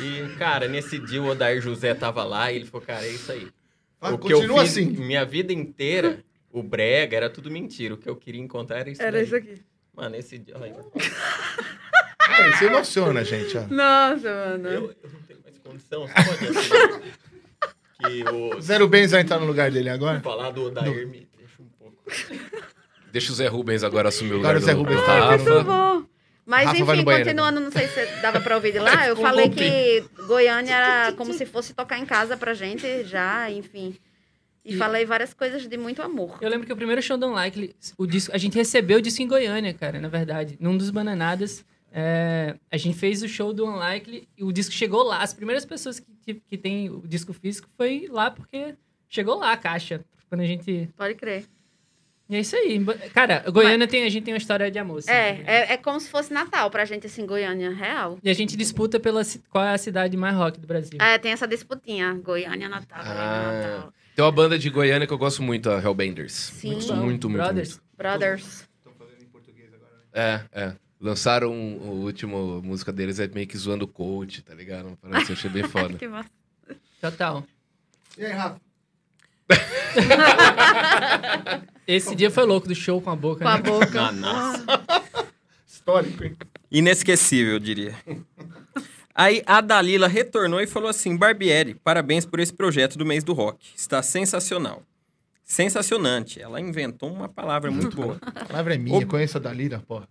E, 0.00 0.34
cara, 0.36 0.68
nesse 0.68 0.98
dia 0.98 1.22
o 1.22 1.26
Odair 1.28 1.60
José 1.60 1.94
tava 1.94 2.22
lá 2.24 2.50
e 2.52 2.56
ele 2.56 2.66
falou, 2.66 2.86
cara, 2.86 3.04
é 3.04 3.10
isso 3.10 3.30
aí. 3.32 3.48
Ah, 4.00 4.10
o 4.10 4.18
que 4.18 4.32
eu 4.32 4.38
continua 4.38 4.60
fiz 4.62 4.72
assim. 4.72 4.86
minha 4.86 5.24
vida 5.24 5.52
inteira, 5.52 6.22
o 6.52 6.62
brega, 6.62 7.16
era 7.16 7.28
tudo 7.28 7.50
mentira. 7.50 7.94
O 7.94 7.96
que 7.96 8.08
eu 8.08 8.14
queria 8.16 8.40
encontrar 8.40 8.78
era 8.80 8.90
isso 8.90 9.02
Era 9.02 9.12
daí. 9.12 9.24
isso 9.24 9.34
aqui. 9.36 9.60
Mano, 9.94 10.14
esse 10.14 10.38
dia... 10.38 10.54
Olha, 10.56 10.76
É, 12.30 12.50
isso 12.50 12.64
emociona, 12.64 13.24
gente. 13.24 13.56
ó. 13.58 13.62
Nossa, 13.62 14.28
mano. 14.32 14.68
eu, 14.68 14.82
eu 15.02 15.10
não 15.10 15.20
tenho 15.26 15.40
mais 15.42 15.58
condição. 15.58 16.06
Você 16.06 16.14
pode 16.14 17.12
que 17.98 18.24
o... 18.28 18.60
Zero 18.60 18.86
Bens 18.88 19.10
vai 19.10 19.22
entrar 19.22 19.38
no 19.38 19.46
lugar 19.46 19.70
dele 19.70 19.88
agora? 19.88 20.20
Falar 20.20 20.50
do 20.50 20.64
Odair 20.66 21.06
me 21.06 21.28
deixa 21.36 21.60
um 21.62 21.68
pouco... 21.78 22.02
Deixa 23.12 23.32
o 23.32 23.34
Zé 23.34 23.46
Rubens 23.48 23.82
agora 23.82 24.08
assumir 24.08 24.32
o 24.32 24.36
lugar 24.36 24.50
Agora 24.50 24.62
o 24.62 24.66
Zé 24.66 24.72
do, 24.74 24.78
Rubens 24.78 25.00
do 25.00 25.06
tá 25.06 25.18
Rafa. 25.18 25.44
Por 25.44 25.64
favor. 25.64 26.06
Mas 26.44 26.66
Rafa 26.66 26.78
enfim, 26.94 27.04
continuando, 27.04 27.60
não 27.60 27.70
sei 27.70 27.88
se 27.88 28.06
dava 28.22 28.40
pra 28.40 28.54
ouvir 28.56 28.72
de 28.72 28.78
lá, 28.78 29.04
eu 29.08 29.16
falei 29.16 29.50
que 29.50 30.02
Goiânia 30.26 30.74
era 30.74 31.12
como 31.12 31.32
se 31.34 31.44
fosse 31.44 31.74
tocar 31.74 31.98
em 31.98 32.06
casa 32.06 32.36
pra 32.36 32.54
gente 32.54 33.04
já, 33.04 33.50
enfim. 33.50 33.96
E, 34.64 34.74
E- 34.74 34.76
falei 34.76 35.04
várias 35.04 35.34
coisas 35.34 35.66
de 35.66 35.76
muito 35.76 36.00
amor. 36.02 36.38
Eu 36.40 36.48
lembro 36.48 36.66
que 36.66 36.72
o 36.72 36.76
primeiro 36.76 37.02
show 37.02 37.16
do 37.18 37.26
Unlikely, 37.26 37.74
o 37.98 38.06
disco, 38.06 38.34
a 38.34 38.38
gente 38.38 38.54
recebeu 38.56 38.98
o 38.98 39.02
disco 39.02 39.22
em 39.22 39.28
Goiânia, 39.28 39.74
cara, 39.74 40.00
na 40.00 40.08
verdade. 40.08 40.56
Num 40.60 40.76
dos 40.76 40.90
Bananadas, 40.90 41.64
é, 41.92 42.56
a 42.70 42.76
gente 42.76 42.96
fez 42.98 43.22
o 43.22 43.28
show 43.28 43.52
do 43.52 43.64
Unlikely 43.66 44.28
e 44.36 44.44
o 44.44 44.52
disco 44.52 44.72
chegou 44.74 45.02
lá. 45.02 45.22
As 45.22 45.32
primeiras 45.34 45.64
pessoas 45.64 45.98
que, 46.00 46.06
que, 46.24 46.34
que 46.34 46.58
tem 46.58 46.90
o 46.90 47.02
disco 47.06 47.32
físico 47.32 47.68
foi 47.76 48.06
lá 48.10 48.30
porque 48.30 48.74
chegou 49.08 49.38
lá 49.38 49.52
a 49.52 49.56
caixa. 49.56 50.04
Quando 50.28 50.42
a 50.42 50.46
gente... 50.46 50.88
Pode 50.96 51.14
crer. 51.14 51.44
E 52.28 52.36
é 52.36 52.40
isso 52.40 52.54
aí. 52.54 52.78
Cara, 53.14 53.42
Goiânia 53.50 53.88
tem, 53.88 54.04
a 54.04 54.08
gente 54.10 54.24
tem 54.24 54.34
uma 54.34 54.38
história 54.38 54.70
de 54.70 54.78
amor. 54.78 54.98
assim. 54.98 55.10
É, 55.10 55.42
é, 55.46 55.72
é 55.72 55.76
como 55.78 55.98
se 55.98 56.10
fosse 56.10 56.30
Natal 56.30 56.70
pra 56.70 56.84
gente, 56.84 57.06
assim, 57.06 57.24
Goiânia, 57.24 57.70
real. 57.70 58.18
E 58.22 58.28
a 58.28 58.34
gente 58.34 58.54
disputa 58.54 59.00
pela 59.00 59.22
qual 59.48 59.64
é 59.64 59.72
a 59.72 59.78
cidade 59.78 60.14
mais 60.14 60.36
rock 60.36 60.60
do 60.60 60.66
Brasil. 60.66 60.98
É, 61.00 61.16
tem 61.16 61.32
essa 61.32 61.48
disputinha. 61.48 62.12
Goiânia, 62.12 62.68
Natal, 62.68 63.02
Goiânia, 63.02 63.22
Ah, 63.22 63.52
Natal. 63.76 63.92
tem 64.14 64.22
uma 64.22 64.30
banda 64.32 64.58
de 64.58 64.68
Goiânia 64.68 65.06
que 65.06 65.12
eu 65.14 65.16
gosto 65.16 65.42
muito, 65.42 65.70
a 65.70 65.80
Hellbenders. 65.80 66.32
Sim. 66.34 66.72
Muito, 66.72 66.94
muito, 66.96 67.30
muito, 67.30 67.42
Brothers. 67.42 67.70
muito. 67.70 67.82
Brothers. 67.96 68.68
É, 70.12 70.40
é. 70.52 70.72
Lançaram 71.00 71.52
o 71.52 72.04
último 72.04 72.60
música 72.62 72.92
deles, 72.92 73.20
é 73.20 73.28
meio 73.28 73.46
que 73.46 73.56
zoando 73.56 73.84
o 73.84 73.88
coach, 73.88 74.42
tá 74.42 74.52
ligado? 74.52 74.98
Parece, 75.00 75.30
eu 75.30 75.36
achei 75.36 75.50
bem 75.50 75.62
foda. 75.68 75.96
Que 75.96 76.08
massa. 76.08 76.28
Total. 77.00 77.44
E 78.16 78.24
aí, 78.24 78.32
Rafa? 78.32 78.60
Esse 81.86 82.14
dia 82.14 82.30
foi 82.30 82.44
louco 82.44 82.68
do 82.68 82.74
show 82.74 83.00
com 83.00 83.10
a 83.10 83.16
boca. 83.16 83.44
Com 83.44 83.48
a 83.48 83.56
né? 83.56 83.62
boca. 83.62 84.02
Ah, 84.02 84.12
nossa. 84.18 84.64
Histórico, 85.66 86.24
hein? 86.24 86.36
Inesquecível, 86.70 87.54
eu 87.54 87.60
diria. 87.60 87.94
Aí 89.14 89.42
a 89.46 89.60
Dalila 89.60 90.08
retornou 90.08 90.60
e 90.60 90.66
falou 90.66 90.88
assim: 90.88 91.16
Barbieri, 91.16 91.74
parabéns 91.74 92.26
por 92.26 92.40
esse 92.40 92.52
projeto 92.52 92.98
do 92.98 93.06
mês 93.06 93.24
do 93.24 93.32
rock. 93.32 93.70
Está 93.74 94.02
sensacional. 94.02 94.82
Sensacionante. 95.44 96.42
Ela 96.42 96.60
inventou 96.60 97.10
uma 97.10 97.28
palavra 97.28 97.70
muito 97.70 97.96
boa. 97.96 98.18
A 98.20 98.44
palavra 98.44 98.74
é 98.74 98.78
minha, 98.78 99.06
conheço 99.06 99.38
a 99.38 99.40
Dalira, 99.40 99.80
porra. 99.80 100.06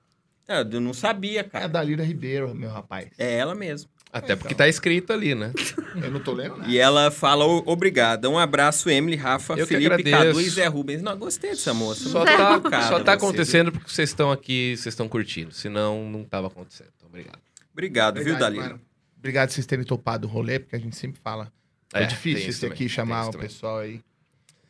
É, 0.48 0.62
Eu 0.62 0.80
não 0.82 0.94
sabia, 0.94 1.40
É 1.40 1.42
a 1.42 1.44
cara. 1.44 1.68
Dalira 1.68 2.04
Ribeiro, 2.04 2.54
meu 2.56 2.70
rapaz. 2.70 3.10
É 3.18 3.38
ela 3.38 3.54
mesmo. 3.54 3.90
Até 4.14 4.36
porque 4.38 4.56
tá 4.56 4.68
escrito 4.70 5.12
ali, 5.12 5.36
né? 5.36 5.52
Eu 6.02 6.10
não 6.10 6.22
tô 6.22 6.32
lendo 6.32 6.56
nada. 6.58 6.70
E 6.72 6.78
ela 6.78 7.12
fala 7.12 7.46
"O- 7.46 7.62
obrigada. 7.66 8.30
Um 8.30 8.38
abraço, 8.40 8.90
Emily, 8.90 9.18
Rafa, 9.18 9.56
Eu 9.56 9.68
Felipe, 9.68 9.94
agradeço. 9.94 10.18
Cadu 10.28 10.42
e 10.42 10.50
Zé 10.50 10.66
Rubens. 10.68 11.02
Não, 11.02 11.18
gostei 11.18 11.50
dessa 11.50 11.74
moça. 11.74 12.08
Só 12.10 12.24
tá, 12.24 12.54
educada 12.54 12.88
só 12.88 13.00
tá 13.04 13.16
viu? 13.16 13.28
acontecendo 13.28 13.72
porque 13.72 13.92
vocês 13.92 14.10
estão 14.10 14.32
aqui, 14.32 14.76
vocês 14.78 14.94
estão 14.94 15.10
curtindo. 15.10 15.52
Senão, 15.54 16.10
não 16.10 16.24
tava 16.24 16.48
acontecendo. 16.48 16.88
Então, 16.96 17.10
obrigado. 17.10 17.40
Obrigado, 17.74 18.16
viu, 18.16 18.24
Verdade, 18.24 18.40
Dalila? 18.56 18.64
mano. 18.70 18.82
Obrigado 19.20 19.50
por 19.50 19.54
vocês 19.56 19.66
terem 19.66 19.84
topado 19.84 20.26
o 20.26 20.30
rolê, 20.30 20.58
porque 20.60 20.76
a 20.78 20.80
gente 20.80 20.96
sempre 20.96 21.20
fala. 21.22 21.52
É, 21.94 22.04
É, 22.04 22.06
difícil 22.06 22.50
isso 22.50 22.66
aqui, 22.66 22.76
também, 22.76 22.90
chamar 22.90 23.28
o 23.28 23.38
pessoal 23.38 23.80
aí. 23.80 24.00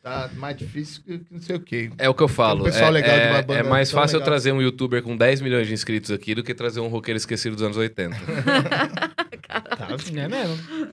Tá 0.08 0.30
mais 0.36 0.56
difícil 0.58 1.02
que 1.04 1.20
que 1.20 1.34
não 1.34 1.42
sei 1.42 1.56
o 1.56 1.60
quê. 1.60 1.92
É 1.98 2.08
o 2.10 2.14
que 2.14 2.24
eu 2.24 2.28
falo. 2.28 2.62
Um 2.62 2.64
pessoal 2.66 2.88
é, 2.88 2.92
legal 2.92 3.16
de 3.18 3.22
é- 3.26 3.30
uma 3.32 3.42
banda 3.42 3.60
é 3.60 3.64
mais 3.64 3.92
fácil 3.92 4.16
eu 4.16 4.20
legal. 4.20 4.32
trazer 4.34 4.52
um 4.52 4.62
youtuber 4.62 5.02
com 5.04 5.16
10 5.18 5.42
milhões 5.42 5.68
de 5.68 5.74
inscritos 5.74 6.12
aqui 6.12 6.34
do 6.36 6.44
que 6.44 6.54
trazer 6.54 6.80
um 6.80 6.88
roqueiro 6.88 7.18
esquecido 7.18 7.56
dos 7.56 7.64
anos 7.64 7.78
80. 7.78 8.16
Tá? 9.48 9.88
Não 10.12 10.22
é 10.22 10.28
mesmo? 10.28 10.92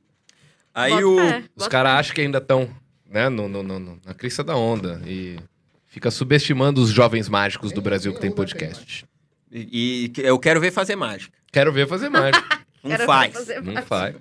Aí 0.72 0.92
Bota 0.92 1.06
o. 1.06 1.62
Os 1.62 1.68
caras 1.68 1.92
acham 1.92 2.14
que 2.14 2.20
ainda 2.20 2.38
estão 2.38 2.68
né, 3.08 3.28
no, 3.28 3.48
no- 3.48 3.62
no- 3.62 3.78
no- 3.78 4.00
na 4.04 4.14
crista 4.14 4.42
da 4.44 4.56
onda 4.56 5.00
e 5.06 5.36
fica 5.86 6.10
subestimando 6.10 6.80
os 6.80 6.90
jovens 6.90 7.28
mágicos 7.28 7.72
do 7.72 7.82
Brasil 7.82 8.12
que 8.14 8.20
tem 8.20 8.30
podcast. 8.30 9.04
E, 9.50 10.10
e 10.16 10.20
eu 10.22 10.38
quero 10.38 10.60
ver 10.60 10.70
fazer 10.70 10.96
mágica. 10.96 11.36
Quero 11.52 11.72
ver 11.72 11.86
fazer 11.88 12.08
mágica. 12.08 12.60
Não 12.82 12.90
Quero 12.96 13.06
faz. 13.06 13.32
fazer 13.32 13.62
Não 13.62 13.82
faz. 13.82 14.16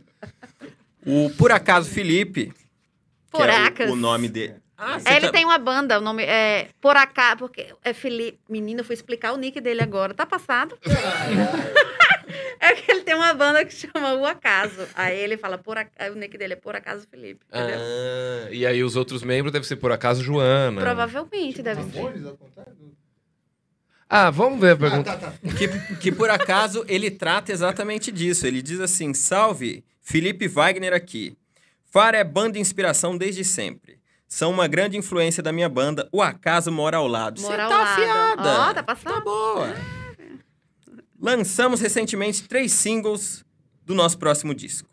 O 1.06 1.30
Por 1.38 1.52
Acaso 1.52 1.90
Felipe, 1.90 2.45
que 2.45 2.52
é 2.52 3.38
Poracas. 3.40 3.90
o, 3.90 3.94
o 3.94 3.95
nome 3.95 4.30
dele. 4.30 4.56
Ah, 4.85 4.97
É, 5.05 5.15
ele 5.18 5.27
tá- 5.27 5.31
tem 5.31 5.45
uma 5.45 5.57
banda, 5.57 5.97
o 5.97 6.01
nome 6.01 6.23
é 6.23 6.68
Por 6.81 6.95
Acaso, 6.97 7.38
porque 7.38 7.73
é 7.84 7.93
Felipe. 7.93 8.39
Menino, 8.49 8.81
eu 8.81 8.85
fui 8.85 8.93
explicar 8.95 9.34
o 9.34 9.38
nick 9.38 9.60
dele 9.61 9.81
agora. 9.81 10.14
Tá 10.14 10.26
passado? 10.26 10.77
é 12.60 12.73
que 12.76 12.91
ele 12.91 13.01
tem 13.01 13.15
uma 13.15 13.34
banda 13.34 13.64
que 13.65 13.73
chama 13.73 14.14
O 14.15 14.26
Acaso. 14.26 14.88
Aí 14.95 15.18
ele 15.18 15.38
fala, 15.38 15.57
por 15.57 15.77
Ac- 15.77 15.91
aí 15.97 16.10
o 16.10 16.15
nick 16.15 16.38
dele 16.38 16.53
é 16.53 16.55
Por 16.57 16.76
Acaso 16.76 17.07
Felipe. 17.10 17.45
Entendeu? 17.47 17.77
Ah, 17.80 18.47
e 18.51 18.65
aí 18.65 18.84
os 18.84 18.95
outros 18.95 19.23
membros 19.23 19.51
devem 19.51 19.68
ser 19.68 19.76
por 19.77 19.91
acaso 19.91 20.23
Joana. 20.23 20.81
Provavelmente 20.81 21.61
deve 21.61 21.81
ser. 21.84 22.03
Ah, 24.10 24.30
vamos 24.30 24.60
ver 24.60 24.72
a 24.72 24.73
Ah, 24.73 24.77
pergunta. 24.77 25.18
tá, 25.18 25.31
tá. 25.31 25.34
que, 25.57 25.95
que 25.97 26.11
por 26.11 26.30
acaso 26.30 26.85
ele 26.88 27.10
trata 27.10 27.51
exatamente 27.51 28.11
disso. 28.11 28.45
Ele 28.45 28.61
diz 28.61 28.80
assim: 28.80 29.14
Salve, 29.14 29.84
Felipe 30.01 30.47
Wagner 30.47 30.93
aqui. 30.93 31.35
Fara 31.85 32.18
é 32.18 32.23
banda 32.23 32.53
de 32.53 32.60
inspiração 32.60 33.18
desde 33.18 33.43
sempre. 33.43 33.99
São 34.34 34.49
uma 34.49 34.68
grande 34.68 34.97
influência 34.97 35.43
da 35.43 35.51
minha 35.51 35.69
banda. 35.69 36.10
O 36.11 36.19
acaso 36.19 36.72
mora 36.72 36.97
ao 36.97 37.07
lado. 37.07 37.39
Você 37.39 37.45
Mora 37.47 37.65
ao 37.65 37.69
tá 37.69 37.77
lado. 37.77 38.01
afiada. 38.01 38.49
Ó, 38.49 38.65
tá 38.65 38.73
Tá 38.73 38.81
passando. 38.84 39.22
boa. 39.23 39.76
Lançamos 41.22 41.80
recentemente 41.80 42.47
três 42.47 42.72
singles 42.72 43.45
do 43.85 43.93
nosso 43.93 44.18
próximo 44.18 44.55
disco. 44.55 44.89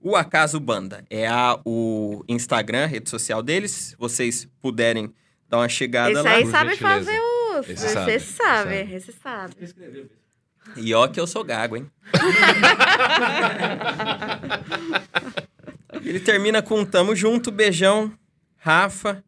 O 0.00 0.16
Acaso 0.16 0.58
Banda 0.58 1.04
é 1.08 1.24
a, 1.28 1.56
o 1.64 2.24
Instagram, 2.28 2.82
a 2.82 2.86
rede 2.86 3.08
social 3.08 3.44
deles. 3.44 3.70
Se 3.70 3.96
vocês 3.96 4.48
puderem 4.60 5.14
dar 5.48 5.58
uma 5.58 5.68
chegada 5.68 6.10
Esse 6.10 6.22
lá. 6.22 6.30
aí 6.32 6.42
por 6.42 6.50
sabe 6.50 6.70
gentileza. 6.70 7.04
fazer 7.04 7.20
o. 7.20 7.58
Esse 7.60 7.72
Esse 7.72 7.88
sabe, 7.88 8.20
sabe. 8.20 8.74
esse 8.92 9.12
sabe. 9.12 9.54
Esse 9.60 9.72
sabe. 9.72 10.10
E 10.78 10.92
ó 10.92 11.06
que 11.06 11.20
eu 11.20 11.28
sou 11.28 11.44
gago, 11.44 11.76
hein? 11.76 11.88
Ele 16.04 16.18
termina 16.18 16.60
com 16.60 16.84
tamo 16.84 17.14
junto, 17.14 17.52
beijão, 17.52 18.12
Rafa 18.64 19.22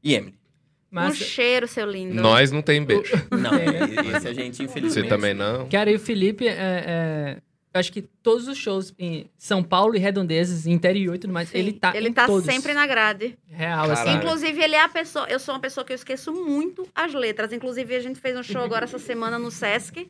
e 0.00 0.14
Emily. 0.14 0.38
Um 0.92 0.94
Massa. 0.94 1.16
cheiro, 1.24 1.66
seu 1.66 1.90
lindo. 1.90 2.14
Nós 2.14 2.52
não 2.52 2.62
tem 2.62 2.84
beijo. 2.84 3.12
Não, 3.32 3.50
esse 4.16 4.28
a 4.28 4.32
gente 4.32 4.58
Você 4.58 4.62
infelizmente... 4.62 5.08
também 5.08 5.34
não. 5.34 5.68
Cara, 5.68 5.90
e 5.90 5.96
o 5.96 5.98
Felipe, 5.98 6.46
é, 6.46 6.54
é, 6.56 7.36
eu 7.74 7.80
acho 7.80 7.92
que 7.92 8.02
todos 8.02 8.46
os 8.46 8.56
shows 8.56 8.94
em 8.96 9.28
São 9.36 9.60
Paulo 9.60 9.96
e 9.96 9.98
Redondezas, 9.98 10.68
interior 10.68 11.16
e 11.16 11.18
tudo 11.18 11.32
mais, 11.32 11.48
Sim, 11.48 11.58
ele 11.58 11.72
tá 11.72 11.92
Ele 11.96 12.10
em 12.10 12.12
tá 12.12 12.26
todos. 12.26 12.44
sempre 12.44 12.72
na 12.72 12.86
grade. 12.86 13.36
Real, 13.48 13.88
Caralho. 13.88 13.92
assim. 13.92 14.18
Inclusive, 14.18 14.62
ele 14.62 14.76
é 14.76 14.82
a 14.82 14.88
pessoa. 14.88 15.26
Eu 15.28 15.40
sou 15.40 15.52
uma 15.54 15.60
pessoa 15.60 15.84
que 15.84 15.92
eu 15.92 15.96
esqueço 15.96 16.32
muito 16.32 16.86
as 16.94 17.12
letras. 17.12 17.52
Inclusive, 17.52 17.96
a 17.96 18.00
gente 18.00 18.20
fez 18.20 18.36
um 18.36 18.42
show 18.44 18.62
agora 18.62 18.84
essa 18.84 19.00
semana 19.00 19.36
no 19.36 19.50
Sesc. 19.50 20.08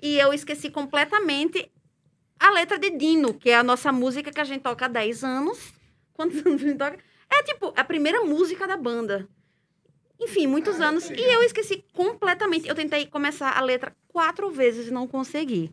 E 0.00 0.18
eu 0.18 0.32
esqueci 0.32 0.70
completamente 0.70 1.70
a 2.40 2.50
letra 2.52 2.78
de 2.78 2.88
Dino, 2.90 3.34
que 3.34 3.50
é 3.50 3.56
a 3.58 3.62
nossa 3.62 3.92
música 3.92 4.32
que 4.32 4.40
a 4.40 4.44
gente 4.44 4.62
toca 4.62 4.86
há 4.86 4.88
10 4.88 5.24
anos. 5.24 5.58
Quantos 6.14 6.38
anos 6.46 6.62
a 6.62 6.66
gente 6.66 6.78
toca? 6.78 7.07
É 7.30 7.42
tipo 7.42 7.72
a 7.76 7.84
primeira 7.84 8.22
música 8.22 8.66
da 8.66 8.76
banda. 8.76 9.28
Enfim, 10.20 10.46
muitos 10.46 10.80
anos. 10.80 11.10
E 11.10 11.20
eu 11.20 11.42
esqueci 11.42 11.84
completamente. 11.92 12.68
Eu 12.68 12.74
tentei 12.74 13.06
começar 13.06 13.56
a 13.56 13.60
letra 13.60 13.94
quatro 14.08 14.50
vezes 14.50 14.88
e 14.88 14.90
não 14.90 15.06
consegui. 15.06 15.70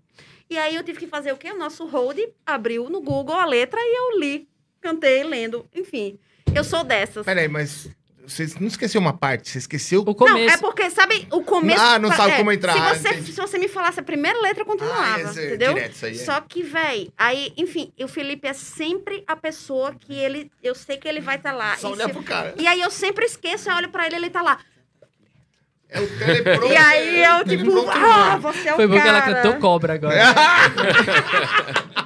E 0.50 0.58
aí 0.58 0.76
eu 0.76 0.84
tive 0.84 1.00
que 1.00 1.08
fazer 1.08 1.32
o 1.32 1.38
quê? 1.38 1.52
O 1.52 1.58
nosso 1.58 1.86
hold 1.86 2.20
abriu 2.46 2.90
no 2.90 3.02
Google 3.02 3.36
a 3.36 3.46
letra 3.46 3.80
e 3.82 3.98
eu 3.98 4.20
li, 4.20 4.48
cantei, 4.80 5.24
lendo. 5.24 5.66
Enfim, 5.74 6.20
eu 6.54 6.64
sou 6.64 6.84
dessas. 6.84 7.26
Peraí, 7.26 7.48
mas 7.48 7.90
você 8.28 8.48
não 8.60 8.68
esqueceu 8.68 9.00
uma 9.02 9.14
parte, 9.14 9.50
você 9.50 9.58
esqueceu... 9.60 10.02
O 10.02 10.16
começo. 10.16 10.38
Não, 10.48 10.54
é 10.54 10.58
porque, 10.58 10.90
sabe, 10.90 11.28
o 11.32 11.42
começo. 11.42 11.82
Ah, 11.82 11.98
não 12.00 12.12
sabe 12.12 12.32
é, 12.32 12.38
como 12.38 12.52
entrar, 12.52 12.74
Se 12.74 12.80
ah, 12.80 12.94
você, 12.94 13.10
entendi. 13.10 13.34
se 13.34 13.42
você 13.42 13.58
me 13.58 13.68
falasse 13.68 14.00
a 14.00 14.04
primeira 14.04 14.40
letra, 14.42 14.62
eu 14.62 14.66
continuava, 14.66 15.22
esse 15.22 15.40
é 15.40 15.46
entendeu? 15.48 15.74
direto, 15.74 15.92
isso 15.94 16.06
aí, 16.06 16.12
é. 16.14 16.24
Só 16.24 16.42
que, 16.42 16.64
véi, 16.64 17.12
aí, 17.18 17.54
enfim, 17.58 17.92
o 18.02 18.08
Felipe 18.08 18.48
é 18.48 18.54
sempre 18.54 19.24
a 19.28 19.36
pessoa 19.36 19.94
que 19.94 20.14
ele. 20.14 20.52
Eu 20.64 20.76
sei 20.76 20.98
que 20.98 21.08
ele 21.08 21.22
vai 21.22 21.36
estar 21.38 21.54
lá. 21.54 21.76
Só 21.78 21.92
olhar 21.92 22.08
se- 22.08 22.14
pro 22.14 22.24
cara. 22.24 22.54
e 22.58 22.68
aí 22.68 22.82
eu 22.82 22.92
sempre 22.92 23.26
esqueço, 23.26 23.70
eu 23.70 23.76
olho 23.76 23.90
pra 23.90 24.06
ele 24.06 24.16
ele 24.16 24.30
tá 24.30 24.42
lá. 24.42 24.60
É 25.88 26.02
o 26.02 26.08
teleprompter. 26.18 26.72
E 26.72 26.76
aí 26.78 27.24
eu, 27.24 27.46
tipo, 27.46 27.90
ah, 27.90 28.38
você 28.38 28.70
é 28.70 28.74
o 28.74 28.76
Foi 28.76 28.88
bom 28.88 29.00
que 29.00 29.08
ela 29.08 29.22
cara. 29.22 29.36
cantou 29.42 29.60
cobra 29.60 29.94
agora. 29.94 30.16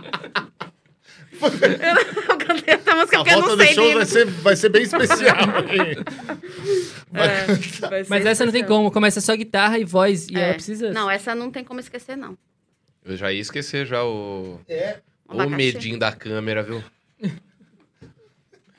Eu 1.41 2.37
cantei 2.37 2.73
essa 2.75 2.95
música 2.95 3.17
A 3.17 3.19
porque 3.23 3.29
eu 3.33 3.39
volta 3.39 3.49
não 3.49 3.57
do 3.57 3.63
sei 3.63 3.73
show 3.73 3.87
de- 3.87 3.93
vai 3.95 4.05
ser, 4.05 4.25
vai 4.25 4.55
ser 4.55 4.69
bem 4.69 4.83
especial. 4.83 5.35
É, 7.11 8.03
Mas 8.07 8.23
essa 8.25 8.45
não 8.45 8.51
tem 8.51 8.61
especial. 8.61 8.67
como. 8.67 8.91
Começa 8.91 9.19
só 9.19 9.35
guitarra 9.35 9.79
e 9.79 9.83
voz. 9.83 10.27
E 10.29 10.37
É. 10.37 10.41
ela 10.41 10.53
precisa. 10.53 10.91
Não, 10.91 11.09
essa 11.09 11.33
não 11.33 11.49
tem 11.49 11.63
como 11.63 11.79
esquecer, 11.79 12.15
não. 12.15 12.37
Eu 13.03 13.17
já 13.17 13.31
ia 13.33 13.41
esquecer 13.41 13.87
já 13.87 14.03
o. 14.03 14.59
O 15.27 15.31
Abacaxi. 15.33 15.55
medinho 15.55 15.97
da 15.99 16.11
câmera, 16.11 16.61
viu? 16.63 16.83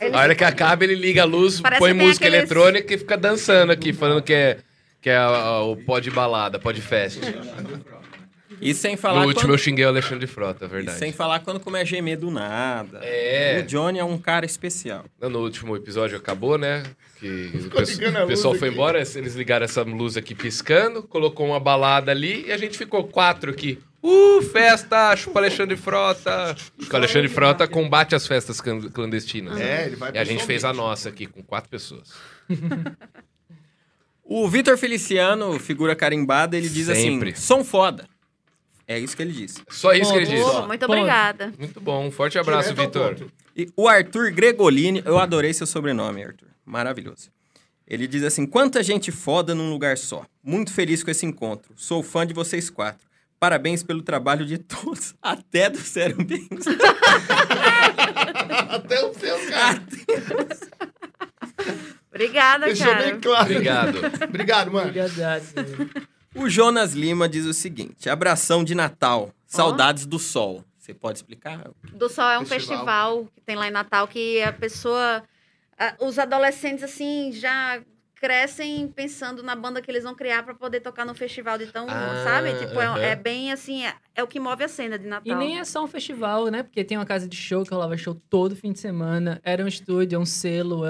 Ele- 0.00 0.14
A 0.14 0.18
hora 0.20 0.34
que 0.34 0.44
acaba, 0.44 0.84
ele 0.84 0.94
liga 0.94 1.22
a 1.22 1.24
luz, 1.24 1.60
Parece 1.60 1.80
põe 1.80 1.92
música 1.92 2.24
aqueles- 2.26 2.38
eletrônica 2.50 2.94
e 2.94 2.98
fica 2.98 3.16
dançando 3.18 3.70
aqui, 3.72 3.92
falando 3.92 4.22
que 4.22 4.32
é, 4.32 4.58
que 5.00 5.10
é 5.10 5.16
a- 5.16 5.26
a- 5.26 5.62
o 5.64 5.76
pó 5.76 5.98
de 5.98 6.10
balada, 6.10 6.58
pó 6.58 6.70
de 6.72 6.80
fest. 6.80 7.18
E 8.60 8.74
sem 8.74 8.92
No 8.92 8.98
falar 8.98 9.20
último 9.26 9.42
quando... 9.42 9.50
eu 9.52 9.58
xinguei 9.58 9.84
o 9.84 9.88
Alexandre 9.88 10.26
Frota, 10.26 10.64
é 10.64 10.68
E 10.68 10.70
verdade. 10.70 10.98
sem 10.98 11.12
falar 11.12 11.40
quando 11.40 11.58
começa 11.60 11.82
a 11.82 11.86
gemer 11.86 12.18
do 12.18 12.30
nada. 12.30 13.00
É. 13.02 13.60
O 13.60 13.66
Johnny 13.66 13.98
é 13.98 14.04
um 14.04 14.18
cara 14.18 14.44
especial. 14.44 15.04
No 15.20 15.38
último 15.40 15.74
episódio 15.76 16.16
acabou, 16.16 16.58
né? 16.58 16.82
Que 17.18 17.50
o, 17.54 17.62
Ficou 17.62 17.80
pesso- 17.80 17.92
ligando 17.92 18.16
a 18.16 18.24
o 18.24 18.28
pessoal 18.28 18.54
foi 18.54 18.68
aqui. 18.68 18.76
embora, 18.76 18.98
eles 19.00 19.34
ligaram 19.34 19.64
essa 19.64 19.82
luz 19.82 20.16
aqui 20.16 20.34
piscando, 20.34 21.02
colocou 21.02 21.46
uma 21.46 21.58
balada 21.60 22.10
ali 22.10 22.46
e 22.46 22.52
a 22.52 22.56
gente 22.56 22.76
ficou 22.76 23.04
quatro 23.04 23.50
aqui. 23.50 23.78
Uh, 24.02 24.40
festa! 24.40 25.14
Chupa 25.14 25.40
Alexandre 25.40 25.76
Frota! 25.76 26.56
Porque 26.78 26.90
o 26.92 26.96
Alexandre 26.96 27.28
Frota 27.28 27.68
combate 27.68 28.14
as 28.14 28.26
festas 28.26 28.58
clandestinas. 28.60 29.56
né? 29.58 29.82
É, 29.82 29.86
ele 29.86 29.96
vai 29.96 30.10
E 30.14 30.18
a 30.18 30.24
gente 30.24 30.42
fez 30.44 30.64
a 30.64 30.72
nossa 30.72 31.10
aqui 31.10 31.26
com 31.26 31.42
quatro 31.42 31.68
pessoas. 31.70 32.08
O 34.24 34.48
Vitor 34.48 34.78
Feliciano, 34.78 35.58
figura 35.58 35.96
carimbada, 35.96 36.56
ele 36.56 36.68
diz 36.68 36.86
Sempre. 36.86 37.30
assim: 37.32 37.40
som 37.40 37.64
foda. 37.64 38.08
É 38.90 38.98
isso 38.98 39.16
que 39.16 39.22
ele 39.22 39.32
disse. 39.32 39.62
Só 39.68 39.92
isso 39.92 40.10
que 40.10 40.18
ele 40.18 40.26
disse. 40.26 40.62
Muito 40.66 40.84
obrigada. 40.84 41.52
Muito 41.56 41.80
bom. 41.80 42.08
Um 42.08 42.10
forte 42.10 42.36
abraço, 42.40 42.74
Vitor. 42.74 43.16
E 43.56 43.68
o 43.76 43.86
Arthur 43.86 44.32
Gregolini, 44.32 45.00
eu 45.06 45.16
adorei 45.16 45.52
seu 45.54 45.64
sobrenome, 45.64 46.24
Arthur. 46.24 46.48
Maravilhoso. 46.66 47.30
Ele 47.86 48.08
diz 48.08 48.24
assim: 48.24 48.44
quanta 48.44 48.82
gente 48.82 49.12
foda 49.12 49.54
num 49.54 49.70
lugar 49.70 49.96
só. 49.96 50.26
Muito 50.42 50.72
feliz 50.72 51.04
com 51.04 51.10
esse 51.12 51.24
encontro. 51.24 51.72
Sou 51.76 52.02
fã 52.02 52.26
de 52.26 52.34
vocês 52.34 52.68
quatro. 52.68 53.06
Parabéns 53.38 53.84
pelo 53.84 54.02
trabalho 54.02 54.44
de 54.44 54.58
todos, 54.58 55.14
até 55.22 55.70
do 55.70 55.78
Sério 55.78 56.16
Bens. 56.24 56.48
Até 58.70 59.04
o 59.04 59.14
seu, 59.14 59.38
cara. 59.50 59.82
Obrigada, 62.10 62.66
Deixou 62.66 62.86
cara. 62.86 63.04
bem 63.04 63.20
claro. 63.20 63.44
Obrigado. 63.44 63.98
Obrigado, 64.28 64.72
mano. 64.72 64.88
Obrigado. 64.90 66.10
O 66.34 66.48
Jonas 66.48 66.92
Lima 66.94 67.28
diz 67.28 67.44
o 67.46 67.52
seguinte: 67.52 68.08
abração 68.08 68.62
de 68.62 68.74
Natal, 68.74 69.30
saudades 69.46 70.06
do 70.06 70.18
sol. 70.18 70.64
Você 70.78 70.94
pode 70.94 71.18
explicar? 71.18 71.70
Do 71.92 72.08
Sol 72.08 72.24
é 72.30 72.38
um 72.38 72.44
Festival. 72.46 72.76
festival. 72.78 73.28
que 73.34 73.40
tem 73.42 73.54
lá 73.54 73.68
em 73.68 73.70
Natal 73.70 74.08
que 74.08 74.42
a 74.42 74.52
pessoa. 74.52 75.22
a- 75.78 75.94
os 76.00 76.18
adolescentes, 76.18 76.82
assim, 76.84 77.32
já 77.32 77.80
crescem 78.14 78.86
pensando 78.88 79.42
na 79.42 79.56
banda 79.56 79.80
que 79.80 79.90
eles 79.90 80.04
vão 80.04 80.14
criar 80.14 80.42
pra 80.42 80.54
poder 80.54 80.80
tocar 80.80 81.06
no 81.06 81.14
festival 81.14 81.56
de 81.56 81.66
tão, 81.68 81.86
Ah, 81.88 82.22
sabe? 82.24 82.52
Tipo, 82.58 82.78
é- 82.80 82.86
aham. 82.86 82.98
é, 82.98 83.16
bem 83.16 83.50
assim, 83.50 83.84
é, 83.86 83.94
é 84.14 84.22
o 84.22 84.26
que 84.26 84.38
move 84.38 84.62
a 84.62 84.68
cena 84.68 84.98
de 84.98 85.06
Natal. 85.06 85.32
E 85.32 85.34
nem 85.34 85.58
é 85.58 85.64
só 85.64 85.82
um 85.82 85.86
festival, 85.86 86.48
né? 86.48 86.62
Porque 86.62 86.84
tem 86.84 86.98
uma 86.98 87.06
casa 87.06 87.26
de 87.26 87.34
show 87.36 87.64
que 87.64 87.72
rolava 87.72 87.96
show 87.96 88.14
todo 88.28 88.54
fim 88.54 88.72
de 88.72 88.78
semana. 88.78 89.40
Era 89.42 89.64
um 89.64 89.68
estúdio, 89.68 90.16
é 90.16 90.18
um 90.18 90.26
selo. 90.26 90.82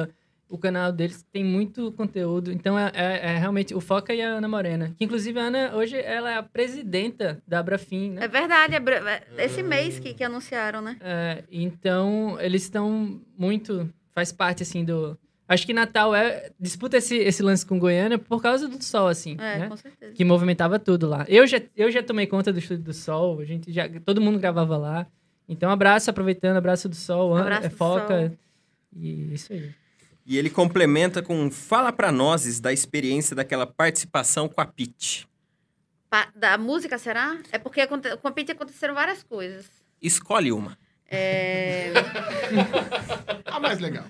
O 0.51 0.59
canal 0.59 0.91
deles 0.91 1.25
tem 1.33 1.45
muito 1.45 1.93
conteúdo. 1.93 2.51
Então, 2.53 2.77
é, 2.79 2.91
é- 2.95 3.27
é 3.35 3.39
realmente 3.39 3.73
o 3.75 3.81
Foca 3.81 4.13
e 4.13 4.21
a 4.21 4.29
Ana 4.31 4.49
Morena. 4.49 4.93
Que, 4.99 5.05
inclusive, 5.05 5.39
a 5.39 5.45
Ana, 5.45 5.77
hoje, 5.77 5.97
ela 5.97 6.31
é 6.31 6.37
a 6.37 6.43
presidenta 6.43 7.41
da 7.47 7.61
Abrafim, 7.61 8.11
né? 8.11 8.25
É 8.25 8.29
verdade, 8.29 8.75
é 8.75 9.45
esse 9.45 9.63
mês 9.63 9.99
que, 10.01 10.13
que 10.13 10.25
anunciaram, 10.25 10.83
né? 10.83 10.97
É, 11.01 11.45
então, 11.51 12.37
eles 12.41 12.63
estão 12.63 13.21
muito... 13.39 13.89
Faz 14.13 14.33
parte, 14.33 14.65
assim, 14.65 14.85
do... 14.85 15.17
Acho 15.49 15.65
que 15.65 15.73
Natal 15.73 16.15
é... 16.15 16.51
Disputa 16.59 16.97
esse, 16.97 17.17
esse 17.17 17.43
lance 17.43 17.65
com 17.65 17.79
Goiânia 17.79 18.19
por 18.19 18.43
causa 18.43 18.67
do 18.69 18.83
sol, 18.83 19.07
assim, 19.07 19.37
É, 19.39 19.59
né? 19.61 19.69
com 19.69 19.77
certeza. 19.77 20.13
que 20.15 20.25
movimentava 20.25 20.79
tudo 20.81 21.09
lá. 21.09 21.25
Eu 21.29 21.47
já, 21.47 21.61
eu 21.77 21.91
já 21.93 22.03
tomei 22.03 22.27
conta 22.27 22.53
do 22.53 22.59
Estúdio 22.59 22.85
do 22.85 22.93
Sol, 22.93 23.39
a 23.41 23.45
gente 23.45 23.73
já, 23.73 23.89
todo 24.05 24.21
mundo 24.21 24.39
gravava 24.39 24.77
lá. 24.77 25.07
Então, 25.49 25.71
abraço, 25.71 26.11
aproveitando, 26.11 26.57
abraço 26.57 26.89
do 26.89 26.95
Sol, 26.97 27.37
Abraço 27.37 27.67
é 27.67 27.69
do 27.69 27.77
Foca. 27.77 28.29
Sol. 28.29 28.39
E 28.97 29.33
isso 29.35 29.53
aí. 29.53 29.71
E 30.27 30.37
ele 30.39 30.51
complementa 30.51 31.23
com: 31.23 31.51
fala 31.51 31.93
pra 31.93 32.13
nós 32.13 32.61
da 32.61 32.73
experiência 32.73 33.35
daquela 33.35 33.67
participação 33.67 34.49
com 34.49 34.61
a 34.61 34.67
Pete. 34.67 35.29
Pa- 36.09 36.29
da 36.35 36.59
música, 36.59 36.99
será? 36.99 37.39
É 37.53 37.59
porque 37.59 37.87
com 37.87 38.29
a 38.29 38.33
Pete 38.33 38.53
aconteceram 38.53 38.95
várias 38.95 39.23
coisas. 39.23 39.67
Escolhe 40.03 40.51
uma. 40.53 40.77
É... 41.09 41.93
A 43.47 43.59
mais 43.59 43.79
legal. 43.81 44.05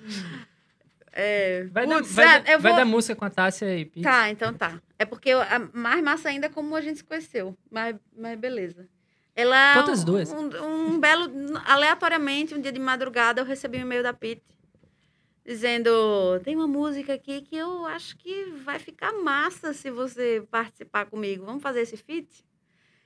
é... 1.11 1.65
Vai, 1.71 1.87
dar, 1.87 1.97
Putz, 1.97 2.13
vai, 2.13 2.25
é, 2.25 2.39
dar- 2.39 2.51
eu 2.53 2.59
vai 2.59 2.71
vou- 2.71 2.79
dar 2.79 2.85
música 2.85 3.15
com 3.15 3.25
a 3.25 3.29
Tássia 3.29 3.77
e 3.77 3.85
Pete. 3.85 4.03
Tá, 4.03 4.29
então 4.29 4.53
tá. 4.53 4.79
É 4.99 5.05
porque 5.05 5.31
a 5.31 5.59
mais 5.73 6.03
massa 6.03 6.29
ainda 6.29 6.45
é 6.45 6.49
como 6.49 6.75
a 6.75 6.81
gente 6.81 6.97
se 6.97 7.03
conheceu. 7.03 7.57
Mas, 7.71 7.95
mas 8.15 8.37
beleza. 8.39 8.87
Ela. 9.35 9.73
Quantas 9.73 10.03
duas? 10.03 10.31
Um, 10.31 10.49
um 10.93 10.99
belo. 10.99 11.27
Aleatoriamente, 11.65 12.53
um 12.53 12.61
dia 12.61 12.71
de 12.71 12.79
madrugada, 12.79 13.41
eu 13.41 13.45
recebi 13.45 13.77
um 13.77 13.81
e-mail 13.81 14.03
da 14.03 14.13
Pete. 14.13 14.43
Dizendo: 15.45 15.89
tem 16.43 16.55
uma 16.55 16.67
música 16.67 17.13
aqui 17.13 17.41
que 17.41 17.55
eu 17.55 17.85
acho 17.87 18.15
que 18.17 18.45
vai 18.63 18.77
ficar 18.79 19.11
massa 19.13 19.73
se 19.73 19.89
você 19.89 20.43
participar 20.49 21.05
comigo. 21.05 21.45
Vamos 21.45 21.63
fazer 21.63 21.81
esse 21.81 21.97
feat? 21.97 22.45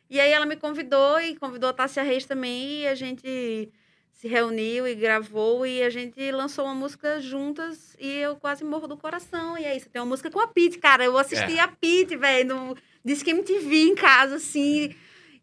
E 0.09 0.19
aí 0.19 0.31
ela 0.31 0.45
me 0.45 0.55
convidou 0.55 1.19
e 1.19 1.35
convidou 1.35 1.69
a 1.69 1.73
Tássia 1.73 2.03
Reis 2.03 2.25
também. 2.25 2.81
E 2.81 2.87
a 2.87 2.95
gente 2.95 3.71
se 4.11 4.27
reuniu 4.27 4.87
e 4.87 4.95
gravou 4.95 5.65
e 5.65 5.83
a 5.83 5.89
gente 5.89 6.31
lançou 6.31 6.65
uma 6.65 6.73
música 6.73 7.19
juntas 7.19 7.95
e 7.99 8.07
eu 8.07 8.35
quase 8.35 8.63
morro 8.63 8.87
do 8.87 8.97
coração. 8.97 9.57
E 9.57 9.65
é 9.65 9.75
isso, 9.75 9.89
tem 9.89 10.01
uma 10.01 10.07
música 10.07 10.31
com 10.31 10.39
a 10.39 10.47
Pete, 10.47 10.77
cara. 10.77 11.03
Eu 11.03 11.17
assisti 11.17 11.59
a 11.59 11.67
Pete, 11.67 12.15
velho, 12.15 12.55
no 12.55 12.77
Disque 13.03 13.31
MTV 13.31 13.75
em 13.75 13.95
casa, 13.95 14.35
assim. 14.35 14.95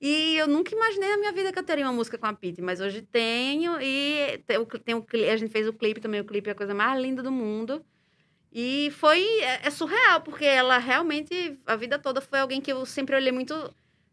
E 0.03 0.37
eu 0.37 0.49
nunca 0.49 0.74
imaginei 0.74 1.11
na 1.11 1.19
minha 1.19 1.33
vida 1.33 1.53
que 1.53 1.61
eu 1.61 1.65
teria 1.65 1.87
uma 1.87 1.95
música 1.95 2.19
com 2.19 2.27
a 2.27 2.35
Pete, 2.35 2.62
mas 2.62 2.81
hoje 2.81 3.03
tenho. 3.03 3.81
E 3.81 4.39
tem, 4.47 4.59
o- 4.59 5.07
a 5.33 5.37
gente 5.37 5.53
fez 5.53 5.69
o 5.69 5.73
clipe 5.74 6.01
também, 6.01 6.20
o 6.20 6.27
clipe 6.27 6.51
é 6.51 6.53
a 6.53 6.57
coisa 6.57 6.74
mais 6.74 7.01
linda 7.01 7.23
do 7.23 7.33
mundo. 7.33 7.85
E 8.53 8.91
foi 8.93 9.23
é, 9.43 9.66
é 9.66 9.70
surreal, 9.70 10.20
porque 10.23 10.45
ela 10.45 10.79
realmente, 10.79 11.59
a 11.66 11.77
vida 11.77 11.99
toda, 11.99 12.20
foi 12.20 12.41
alguém 12.41 12.61
que 12.61 12.73
eu 12.73 12.87
sempre 12.87 13.16
olhei 13.16 13.33
muito. 13.33 13.55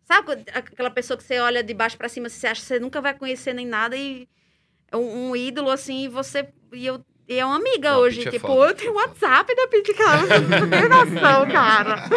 Sabe 0.05 0.31
aquela 0.53 0.91
pessoa 0.91 1.17
que 1.17 1.23
você 1.23 1.39
olha 1.39 1.63
de 1.63 1.73
baixo 1.73 1.97
pra 1.97 2.09
cima, 2.09 2.29
você 2.29 2.47
acha 2.47 2.61
que 2.61 2.67
você 2.67 2.79
nunca 2.79 3.01
vai 3.01 3.17
conhecer 3.17 3.53
nem 3.53 3.65
nada, 3.65 3.95
e 3.97 4.27
é 4.91 4.97
um, 4.97 5.31
um 5.31 5.35
ídolo 5.35 5.69
assim, 5.71 6.05
e 6.05 6.07
você. 6.09 6.53
E 6.73 6.85
eu. 6.85 7.03
E 7.29 7.37
é 7.37 7.45
uma 7.45 7.57
amiga 7.57 7.91
Não, 7.91 7.99
hoje. 7.99 8.27
É 8.27 8.31
tipo, 8.31 8.47
foda, 8.47 8.71
eu 8.71 8.75
tenho 8.75 8.91
o 8.91 8.95
WhatsApp 8.95 9.55
da 9.55 9.67
Pete, 9.67 9.93
cara. 9.93 10.17
Você 10.25 10.39
não 10.39 10.67
tem 10.69 10.89
noção, 10.89 11.45
cara. 11.53 12.09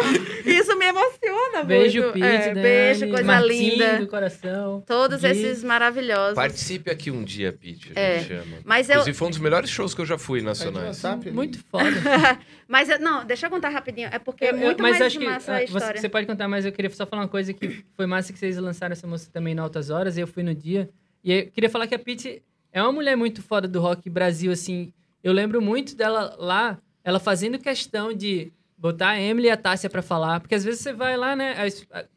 Isso 0.43 0.75
me 0.75 0.85
emociona 0.87 1.63
Beijo, 1.63 2.01
muito. 2.01 2.13
Pete, 2.13 2.25
É, 2.25 2.47
Dani, 2.49 2.61
beijo, 2.61 3.07
coisa 3.09 3.23
Martim 3.23 3.69
linda. 3.69 3.99
do 3.99 4.07
coração. 4.07 4.81
Todos 4.87 5.21
Gui. 5.21 5.27
esses 5.27 5.63
maravilhosos. 5.63 6.33
Participe 6.33 6.89
aqui 6.89 7.11
um 7.11 7.23
dia, 7.23 7.53
Pete. 7.53 7.91
A 7.95 7.99
É. 7.99 8.19
gente 8.19 8.27
chama. 8.29 8.57
Mas 8.65 8.89
eu. 8.89 8.93
Inclusive, 8.95 9.15
foi 9.17 9.27
um 9.27 9.29
dos 9.29 9.39
melhores 9.39 9.69
shows 9.69 9.93
que 9.93 10.01
eu 10.01 10.05
já 10.05 10.17
fui 10.17 10.41
nacionais. 10.41 10.85
WhatsApp. 11.03 11.29
Muito 11.29 11.59
foda. 11.69 11.85
Mas 12.67 12.89
eu- 12.89 12.99
não, 12.99 13.23
deixa 13.23 13.45
eu 13.45 13.49
contar 13.51 13.69
rapidinho. 13.69 14.09
É 14.11 14.17
porque 14.17 14.45
é 14.45 14.51
eu- 14.51 14.57
muito 14.57 14.81
mas 14.81 14.93
mais 14.93 15.01
acho 15.03 15.19
que 15.19 15.25
massa 15.25 15.51
ah, 15.51 15.55
a 15.57 15.59
você, 15.59 15.65
história. 15.65 16.01
você 16.01 16.09
pode 16.09 16.25
contar, 16.25 16.47
mas 16.47 16.65
eu 16.65 16.71
queria 16.71 16.89
só 16.89 17.05
falar 17.05 17.21
uma 17.23 17.27
coisa 17.27 17.53
que 17.53 17.83
foi 17.95 18.07
massa 18.07 18.33
que 18.33 18.39
vocês 18.39 18.57
lançaram 18.57 18.93
essa 18.93 19.05
música 19.05 19.31
também 19.31 19.53
em 19.53 19.59
Altas 19.59 19.91
Horas, 19.91 20.17
e 20.17 20.21
eu 20.21 20.27
fui 20.27 20.41
no 20.41 20.55
dia. 20.55 20.89
E 21.23 21.31
eu 21.33 21.51
queria 21.51 21.69
falar 21.69 21.85
que 21.85 21.93
a 21.93 21.99
Pete 21.99 22.41
é 22.71 22.81
uma 22.81 22.91
mulher 22.91 23.15
muito 23.15 23.43
foda 23.43 23.67
do 23.67 23.79
rock 23.79 24.09
Brasil, 24.09 24.51
assim. 24.51 24.91
Eu 25.23 25.31
lembro 25.33 25.61
muito 25.61 25.95
dela 25.95 26.35
lá, 26.37 26.77
ela 27.03 27.19
fazendo 27.19 27.57
questão 27.57 28.13
de 28.13 28.51
botar 28.77 29.11
a 29.11 29.21
Emily 29.21 29.47
e 29.47 29.49
a 29.49 29.55
Tássia 29.55 29.89
pra 29.89 30.01
falar, 30.01 30.41
porque 30.41 30.53
às 30.55 30.63
vezes 30.65 30.81
você 30.81 30.91
vai 30.91 31.15
lá, 31.15 31.37
né, 31.37 31.55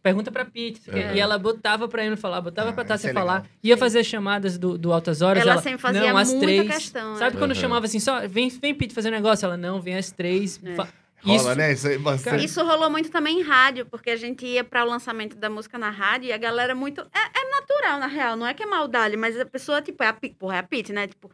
pergunta 0.03 0.33
pra 0.33 0.45
Pete, 0.45 0.81
É. 0.91 1.15
e 1.15 1.20
ela 1.20 1.39
botava 1.39 1.87
pra 1.87 2.05
Emily 2.05 2.20
falar, 2.20 2.41
botava 2.41 2.70
Ah, 2.70 2.73
pra 2.73 2.83
isso 2.83 2.89
Tássia 2.89 3.11
é 3.11 3.12
falar, 3.12 3.35
legal. 3.43 3.49
ia 3.62 3.77
fazer 3.77 4.01
as 4.01 4.07
chamadas 4.07 4.59
do, 4.59 4.77
do 4.77 4.93
Altas 4.93 5.23
Horas, 5.23 5.43
Ela 5.43 5.53
ela, 5.53 5.62
sempre 5.62 5.78
fazia 5.78 6.01
não, 6.12 6.16
às 6.16 6.28
muita 6.31 6.45
três. 6.45 6.66
questão, 6.69 7.15
é. 7.15 7.19
Sabe 7.19 7.37
quando 7.37 7.53
Uhum. 7.53 7.57
chamava 7.61 7.87
assim, 7.87 8.01
só, 8.01 8.27
vem, 8.27 8.49
vem 8.49 8.74
Pete 8.74 8.93
fazer 8.93 9.11
um 9.11 9.12
negócio? 9.12 9.47
Ela, 9.47 9.57
não, 9.57 9.81
vem 9.81 9.97
às 9.97 10.11
três. 10.11 10.61
É. 10.65 10.74
Fa- 10.74 10.89
Rola, 11.23 11.37
Isso- 11.37 11.55
né? 11.55 11.73
Isso 11.73 11.89
aí 11.89 11.99
bastante. 11.99 12.45
Isso 12.45 12.65
rolou 12.65 12.91
muito 12.91 13.11
também 13.11 13.41
em 13.41 13.43
rádio, 13.43 13.87
porque 13.87 14.11
a 14.11 14.16
gente 14.16 14.45
ia 14.45 14.62
para 14.62 14.85
o 14.85 14.89
lançamento 14.89 15.37
da 15.37 15.49
música 15.49 15.78
na 15.78 15.91
rádio 15.91 16.28
e 16.28 16.33
a 16.33 16.37
galera 16.37 16.74
muito. 16.74 17.01
É, 17.01 17.41
é 17.41 17.51
natural, 17.61 17.99
na 18.01 18.07
real, 18.07 18.37
não 18.37 18.47
é 18.47 18.53
que 18.55 18.62
é 18.62 18.66
maldade, 18.66 19.16
mas 19.16 19.39
a 19.41 19.47
pessoa, 19.47 19.81
tipo, 19.81 20.03
é 20.03 20.09
a 20.09 20.12
porra, 20.39 20.57
é 20.57 20.59
a 20.59 20.62
Pete, 20.62 20.93
né? 20.93 21.07
Tipo. 21.07 21.31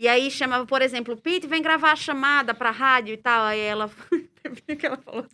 E 0.00 0.08
aí 0.08 0.30
chamava, 0.30 0.64
por 0.64 0.80
exemplo, 0.80 1.14
Pete, 1.14 1.46
vem 1.46 1.60
gravar 1.60 1.92
a 1.92 1.96
chamada 1.96 2.54
pra 2.54 2.70
rádio 2.70 3.12
e 3.12 3.18
tal. 3.18 3.44
Aí 3.44 3.60
ela. 3.60 3.90
que 4.78 4.86
ela 4.86 4.96
falou, 4.96 5.26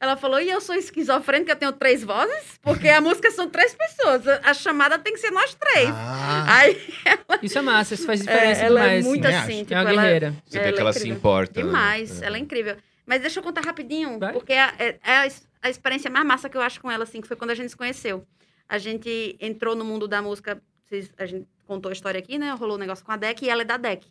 ela 0.00 0.16
falou, 0.16 0.40
e 0.40 0.48
eu 0.48 0.62
sou 0.62 0.74
esquizofrênica, 0.74 1.52
eu 1.52 1.56
tenho 1.56 1.72
três 1.72 2.02
vozes? 2.02 2.58
Porque 2.62 2.88
a 2.88 3.02
música 3.02 3.30
são 3.30 3.50
três 3.50 3.74
pessoas. 3.74 4.26
A 4.42 4.54
chamada 4.54 4.98
tem 4.98 5.12
que 5.12 5.18
ser 5.20 5.30
nós 5.30 5.54
três. 5.54 5.90
Ah, 5.92 6.46
Aí 6.56 6.94
Isso 7.42 7.58
é 7.58 7.60
massa, 7.60 7.92
isso 7.92 8.06
faz 8.06 8.20
diferença 8.20 8.62
é, 8.62 8.64
ela 8.66 8.80
demais. 8.80 9.04
é 9.04 9.08
muito 9.08 9.26
assim, 9.26 9.36
acho. 9.36 9.58
tipo, 9.58 9.74
é 9.74 9.80
uma 9.82 9.90
ela, 9.90 10.02
guerreira. 10.02 10.34
Você 10.46 10.56
Ela 10.56 10.64
vê 10.64 10.70
é 10.70 10.72
que 10.72 10.80
ela 10.80 10.92
se 10.94 10.98
incrível. 11.00 11.18
importa. 11.18 11.60
né? 11.60 11.66
Demais, 11.66 12.22
É. 12.22 12.26
ela 12.26 12.36
é 12.38 12.40
incrível. 12.40 12.76
Mas 13.04 13.20
deixa 13.20 13.40
eu 13.40 13.42
contar 13.44 13.60
rapidinho, 13.60 14.18
Vai. 14.18 14.32
porque 14.32 14.54
é, 14.54 14.72
é- 14.78 14.98
é 15.04 15.30
a 15.62 15.68
experiência 15.68 16.10
mais 16.10 16.24
massa 16.24 16.48
que 16.48 16.56
eu 16.56 16.62
acho 16.62 16.80
com 16.80 16.90
ela, 16.90 17.04
assim, 17.04 17.20
que 17.20 17.28
foi 17.28 17.36
quando 17.36 17.50
a 17.50 17.54
gente 17.54 17.68
se 17.68 17.76
conheceu. 17.76 18.26
A 18.66 18.78
gente 18.78 19.36
entrou 19.40 19.76
no 19.76 19.84
mundo 19.84 20.08
da 20.08 20.22
música, 20.22 20.60
vocês- 20.88 21.10
a 21.18 21.26
gente 21.26 21.46
contou 21.66 21.90
a 21.90 21.92
história 21.92 22.18
aqui, 22.18 22.38
né? 22.38 22.50
Rolou 22.52 22.76
um 22.76 22.80
negócio 22.80 23.04
com 23.04 23.12
a 23.12 23.16
DEC 23.16 23.42
e 23.44 23.48
ela 23.50 23.62
é 23.62 23.64
da 23.64 23.76
DEC. 23.76 24.06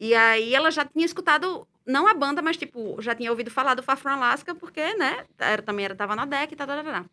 E 0.00 0.14
aí 0.14 0.54
ela 0.54 0.70
já 0.70 0.84
tinha 0.84 1.06
escutado, 1.06 1.66
não 1.86 2.06
a 2.08 2.14
banda, 2.14 2.42
mas 2.42 2.56
tipo, 2.56 3.00
já 3.00 3.14
tinha 3.14 3.30
ouvido 3.30 3.50
falar 3.50 3.74
do 3.74 3.82
Far 3.82 3.96
From 3.96 4.10
Alaska, 4.10 4.54
porque, 4.54 4.94
né, 4.94 5.24
era, 5.38 5.62
também 5.62 5.84
era, 5.84 5.94
tava 5.94 6.16
na 6.16 6.24
DEC 6.26 6.52
e 6.52 6.56
tal, 6.56 6.66
tal, 6.66 6.82
tal, 6.82 6.92
tal. 6.92 7.04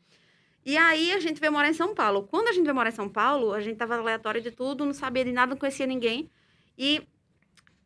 E 0.66 0.78
aí 0.78 1.12
a 1.14 1.20
gente 1.20 1.40
veio 1.40 1.54
morar 1.54 1.70
em 1.70 1.74
São 1.74 1.94
Paulo. 1.96 2.24
Quando 2.24 2.48
a 2.50 2.52
gente 2.52 2.64
veio 2.64 2.76
morar 2.76 2.90
em 2.90 2.94
São 2.96 3.08
Paulo, 3.08 3.54
a 3.54 3.62
gente 3.62 3.78
tava 3.78 3.96
aleatório 3.96 4.42
de 4.42 4.52
tudo, 4.52 4.86
não 4.86 4.94
sabia 4.94 5.24
de 5.24 5.32
nada, 5.32 5.52
não 5.52 5.58
conhecia 5.58 5.86
ninguém. 5.86 6.30
E 6.78 7.02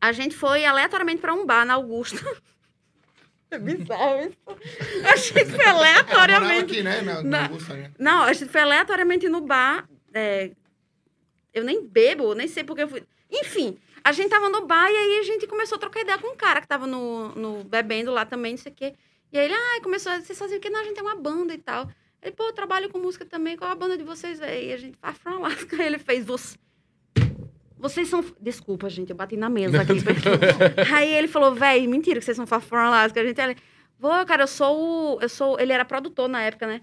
a 0.00 0.10
gente 0.12 0.34
foi 0.36 0.64
aleatoriamente 0.64 1.20
para 1.20 1.32
um 1.34 1.46
bar 1.46 1.64
na 1.64 1.74
Augusta. 1.74 2.16
É 3.50 3.58
bizarro 3.58 4.20
isso. 4.22 4.36
A 5.08 5.14
gente 5.16 5.44
foi 5.52 5.64
É, 5.64 5.68
aleatoriamente. 5.68 6.72
aqui, 6.72 6.82
né? 6.82 7.02
Na- 7.02 7.22
na 7.22 7.42
Augusta, 7.44 7.74
né? 7.74 7.92
Não, 8.00 8.22
a 8.24 8.32
gente 8.32 8.50
foi 8.50 8.60
aleatoriamente 8.62 9.28
no 9.28 9.40
bar. 9.42 9.86
é, 10.12 10.50
Eu 11.54 11.64
nem 11.64 11.86
bebo, 11.86 12.34
nem 12.34 12.48
sei 12.48 12.64
porque 12.64 12.82
eu 12.82 12.88
fui. 12.88 13.04
Enfim, 13.30 13.78
a 14.02 14.12
gente 14.12 14.28
tava 14.28 14.50
no 14.50 14.66
bar 14.66 14.90
e 14.90 14.96
aí 14.96 15.18
a 15.20 15.22
gente 15.22 15.46
começou 15.46 15.76
a 15.76 15.78
trocar 15.78 16.00
ideia 16.00 16.18
com 16.18 16.32
um 16.32 16.36
cara 16.36 16.60
que 16.60 16.66
tava 16.68 16.86
no, 16.86 17.28
no 17.30 17.64
bebendo 17.64 18.10
lá 18.10 18.26
também, 18.26 18.52
não 18.52 18.58
sei 18.58 18.72
o 18.72 18.74
quê. 18.74 18.94
E 19.32 19.38
aí 19.38 19.46
ele, 19.46 19.54
ai, 19.54 19.80
começou 19.80 20.12
a 20.12 20.20
vocês 20.20 20.38
faziam 20.38 20.58
o 20.58 20.60
quê? 20.60 20.68
Não, 20.68 20.80
a 20.80 20.84
gente 20.84 20.94
tem 20.94 21.02
uma 21.02 21.16
banda 21.16 21.54
e 21.54 21.58
tal. 21.58 21.88
Ele, 22.22 22.32
pô, 22.32 22.44
eu 22.44 22.52
trabalho 22.52 22.90
com 22.90 22.98
música 22.98 23.24
também, 23.24 23.56
qual 23.56 23.70
é 23.70 23.72
a 23.72 23.76
banda 23.76 23.96
de 23.96 24.02
vocês 24.02 24.40
aí? 24.42 24.70
E 24.70 24.72
a 24.72 24.76
gente, 24.76 24.98
Far 24.98 25.14
From 25.14 25.36
Alaska. 25.36 25.82
Ele 25.82 25.98
fez, 25.98 26.24
você... 26.24 26.56
Vocês 27.78 28.08
são... 28.08 28.24
Desculpa, 28.40 28.88
gente, 28.88 29.10
eu 29.10 29.16
bati 29.16 29.36
na 29.36 29.48
mesa 29.48 29.82
aqui. 29.82 29.92
aí 30.94 31.12
ele 31.14 31.28
falou, 31.28 31.54
véi, 31.54 31.86
mentira 31.86 32.18
que 32.18 32.24
vocês 32.24 32.36
são 32.36 32.46
From 32.46 32.78
Alaska. 32.78 33.20
A 33.20 33.24
gente, 33.24 33.40
ele, 33.40 33.56
pô, 34.00 34.08
cara, 34.26 34.44
eu 34.44 34.46
sou 34.48 35.16
o... 35.16 35.20
Eu 35.20 35.28
sou... 35.28 35.60
Ele 35.60 35.72
era 35.72 35.84
produtor 35.84 36.28
na 36.28 36.42
época, 36.42 36.66
né? 36.66 36.80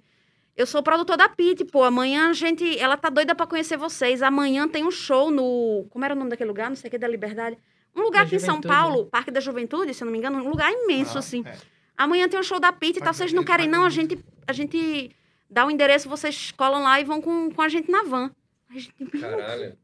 Eu 0.62 0.68
sou 0.68 0.84
produtor 0.84 1.18
da 1.18 1.28
Pit, 1.28 1.66
pô. 1.66 1.84
Amanhã 1.84 2.30
a 2.30 2.34
gente. 2.34 2.78
Ela 2.78 2.96
tá 2.96 3.10
doida 3.10 3.34
pra 3.34 3.48
conhecer 3.48 3.78
vocês. 3.78 4.22
Amanhã 4.22 4.68
tem 4.68 4.84
um 4.86 4.92
show 4.92 5.32
no. 5.32 5.86
Como 5.90 6.06
era 6.06 6.14
o 6.14 6.18
nome 6.18 6.30
daquele 6.30 6.50
lugar? 6.50 6.70
Não 6.70 6.76
sei 6.76 6.88
o 6.88 6.92
que, 6.92 6.98
da 6.98 7.08
Liberdade. 7.08 7.58
Um 7.96 8.02
lugar 8.04 8.20
Da 8.22 8.28
aqui 8.28 8.36
em 8.36 8.40
São 8.40 8.56
Juventude, 8.56 8.74
Paulo, 8.74 9.06
Parque 9.08 9.32
da 9.32 9.40
Juventude, 9.40 9.94
se 9.94 10.02
eu 10.02 10.06
não 10.06 10.12
me 10.12 10.18
engano. 10.18 10.38
Um 10.38 10.50
lugar 10.50 10.72
imenso, 10.72 11.18
Ah, 11.18 11.20
assim. 11.20 11.44
é. 11.46 11.58
Amanhã 11.98 12.30
tem 12.30 12.40
um 12.40 12.44
show 12.44 12.60
da 12.60 12.72
Pit 12.72 13.00
e 13.00 13.02
tal. 13.02 13.14
Vocês 13.14 13.34
não 13.34 13.44
querem, 13.44 13.68
não? 13.68 13.84
A 13.84 13.90
gente, 13.90 14.18
a 14.48 14.54
gente 14.54 15.12
dá 15.50 15.66
o 15.66 15.72
endereço, 15.72 16.08
vocês 16.08 16.52
colam 16.52 16.82
lá 16.84 17.00
e 17.02 17.04
vão 17.04 17.22
com, 17.22 17.52
com 17.52 17.62
a 17.62 17.68
gente 17.68 17.92
na 17.92 18.04
van. 18.04 18.32
A 18.70 18.74
gente, 18.80 18.94
Caralho. 19.20 19.78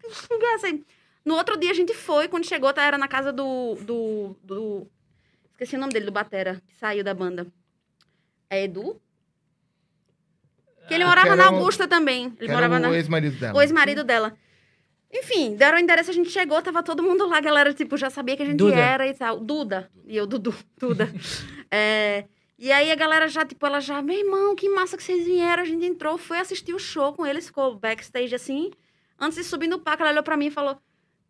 assim. 0.55 0.83
No 1.25 1.35
outro 1.35 1.57
dia 1.57 1.71
a 1.71 1.73
gente 1.73 1.93
foi, 1.93 2.27
quando 2.29 2.45
chegou, 2.45 2.71
tá, 2.71 2.83
era 2.85 2.97
na 2.97 3.07
casa 3.07 3.33
do, 3.33 3.75
do, 3.81 4.35
do- 4.41 4.87
Esqueci 5.51 5.75
o 5.75 5.79
nome 5.79 5.91
dele, 5.91 6.05
do 6.05 6.11
Batera, 6.11 6.61
que 6.67 6.73
saiu 6.75 7.03
da 7.03 7.13
banda. 7.13 7.45
É 8.49 8.63
Edu? 8.63 9.01
Que 10.87 10.93
ele 10.93 11.03
Ah, 11.03 11.07
morava 11.07 11.35
na 11.35 11.51
o- 11.51 11.55
Augusta 11.55 11.87
também. 11.87 12.33
Ele 12.39 12.51
morava 12.51 12.79
na. 12.79 12.89
o 12.89 12.93
ex-marido 12.95 13.37
dela. 13.39 13.57
O 13.57 13.61
ex-marido 13.61 14.03
dela. 14.03 14.33
Enfim, 15.13 15.55
deram 15.55 15.77
o 15.77 15.79
endereço, 15.79 16.11
a 16.11 16.13
gente 16.13 16.29
chegou, 16.29 16.61
tava 16.61 16.83
todo 16.83 17.01
mundo 17.01 17.25
lá, 17.27 17.37
a 17.37 17.41
galera, 17.41 17.73
tipo, 17.73 17.95
já 17.95 18.09
sabia 18.09 18.35
que 18.35 18.43
a 18.43 18.45
gente 18.45 18.57
Duda. 18.57 18.75
era 18.75 19.07
e 19.07 19.13
tal. 19.13 19.39
Duda. 19.39 19.89
E 20.05 20.15
eu, 20.17 20.27
Dudu, 20.27 20.53
Duda. 20.77 21.09
É, 21.69 22.23
e 22.57 22.71
aí 22.71 22.89
a 22.91 22.95
galera 22.95 23.27
já, 23.27 23.45
tipo, 23.45 23.65
ela 23.65 23.81
já, 23.81 24.01
meu 24.01 24.17
irmão, 24.17 24.55
que 24.55 24.69
massa 24.69 24.95
que 24.95 25.03
vocês 25.03 25.25
vieram. 25.25 25.63
A 25.63 25.65
gente 25.65 25.85
entrou, 25.85 26.17
foi 26.17 26.39
assistir 26.39 26.73
o 26.73 26.79
show 26.79 27.11
com 27.11 27.25
eles, 27.25 27.47
ficou 27.47 27.75
backstage 27.77 28.33
assim. 28.33 28.71
Antes 29.19 29.37
de 29.37 29.43
subir 29.43 29.67
no 29.67 29.77
palco, 29.79 30.01
ela 30.01 30.11
olhou 30.11 30.23
pra 30.23 30.37
mim 30.37 30.45
e 30.45 30.51
falou: 30.51 30.77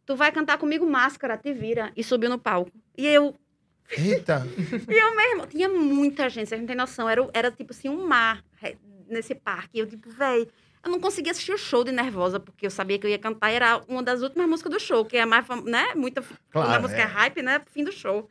Tu 0.06 0.16
vai 0.16 0.32
cantar 0.32 0.58
comigo 0.60 0.86
máscara, 0.88 1.36
te 1.38 1.52
vira. 1.54 1.92
E 1.98 2.04
subiu 2.04 2.30
no 2.30 2.38
palco. 2.38 2.72
E 2.96 3.08
eu, 3.08 3.34
Eita. 3.90 4.46
e 4.88 4.94
eu 4.94 5.16
mesmo, 5.16 5.48
tinha 5.48 5.68
muita 5.70 6.30
gente, 6.30 6.50
vocês 6.50 6.62
não 6.62 6.68
têm 6.68 6.76
noção. 6.76 7.10
Era, 7.10 7.28
era 7.34 7.50
tipo 7.52 7.74
assim, 7.74 7.90
um 7.90 8.06
mar 8.08 8.44
nesse 9.10 9.36
parque. 9.36 9.78
E 9.78 9.80
eu, 9.80 9.88
tipo, 9.88 10.10
véi, 10.10 10.48
eu 10.84 10.92
não 10.92 11.00
conseguia 11.00 11.32
assistir 11.32 11.52
o 11.52 11.58
show 11.58 11.84
de 11.84 11.92
nervosa, 11.92 12.40
porque 12.40 12.66
eu 12.66 12.72
sabia 12.72 12.98
que 12.98 13.06
eu 13.06 13.12
ia 13.12 13.20
cantar, 13.20 13.52
era 13.52 13.82
uma 13.88 14.02
das 14.02 14.22
últimas 14.22 14.48
músicas 14.48 14.72
do 14.72 14.80
show, 14.80 15.04
que 15.06 15.18
é 15.18 15.22
a 15.22 15.26
mais, 15.26 15.46
né? 15.66 15.94
Muita. 15.96 16.24
Claro, 16.50 16.72
a 16.72 16.80
música 16.80 17.02
é. 17.02 17.04
é. 17.04 17.08
hype, 17.08 17.42
né? 17.42 17.62
Fim 17.72 17.84
do 17.84 17.92
show. 17.92 18.30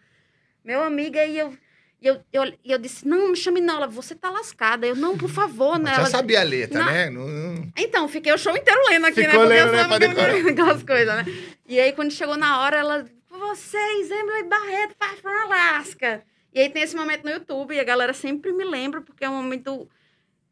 Meu 0.65 0.83
amigo, 0.83 1.19
aí 1.19 1.39
eu. 1.39 1.53
E 2.01 2.09
eu, 2.09 2.21
eu, 2.31 2.45
e 2.63 2.71
eu 2.73 2.79
disse, 2.79 3.09
não, 3.09 3.31
me 3.31 3.37
chame 3.37 3.61
não. 3.61 3.77
Ela, 3.77 3.87
você 3.87 4.15
tá 4.15 4.29
lascada. 4.29 4.87
Eu, 4.87 4.95
não, 4.95 5.17
por 5.17 5.31
favor, 5.31 5.79
né? 5.79 5.93
Já 5.93 5.97
Ela, 5.97 6.07
sabia 6.11 6.41
a 6.41 6.45
letra, 6.45 6.79
Não. 6.79 6.87
né? 6.87 7.11
Não- 7.11 7.27
não- 7.27 7.73
então, 7.75 8.07
fiquei 8.07 8.33
o 8.35 8.39
show 8.39 8.55
inteiro 8.55 8.79
lendo 8.91 9.07
aqui, 9.07 9.23
Ficou 9.25 9.47
né? 9.47 9.47
Porque 9.47 9.55
lendo, 9.55 9.73
né, 9.73 9.83
eu 9.83 9.89
pra 9.89 9.99
decorar. 9.99 10.35
aquelas 10.53 10.83
coisas, 10.83 11.17
né? 11.17 11.25
E 11.67 11.81
aí, 11.81 11.93
quando 11.93 12.11
chegou 12.11 12.37
na 12.37 12.61
hora, 12.61 12.77
ela... 12.77 13.07
Vocês, 13.31 14.11
Emily 14.11 14.45
Barreto, 14.45 14.95
Far 14.99 15.17
From 15.17 15.53
Alaska. 15.53 16.23
E 16.53 16.61
aí 16.61 16.69
tem 16.69 16.83
esse 16.83 16.95
momento 16.95 17.25
no 17.25 17.31
YouTube, 17.31 17.75
e 17.75 17.81
a 17.81 17.85
galera 17.85 18.13
sempre 18.13 18.53
me 18.53 18.65
lembra, 18.65 19.01
porque 19.01 19.25
é 19.25 19.31
um 19.31 19.43
momento 19.43 19.89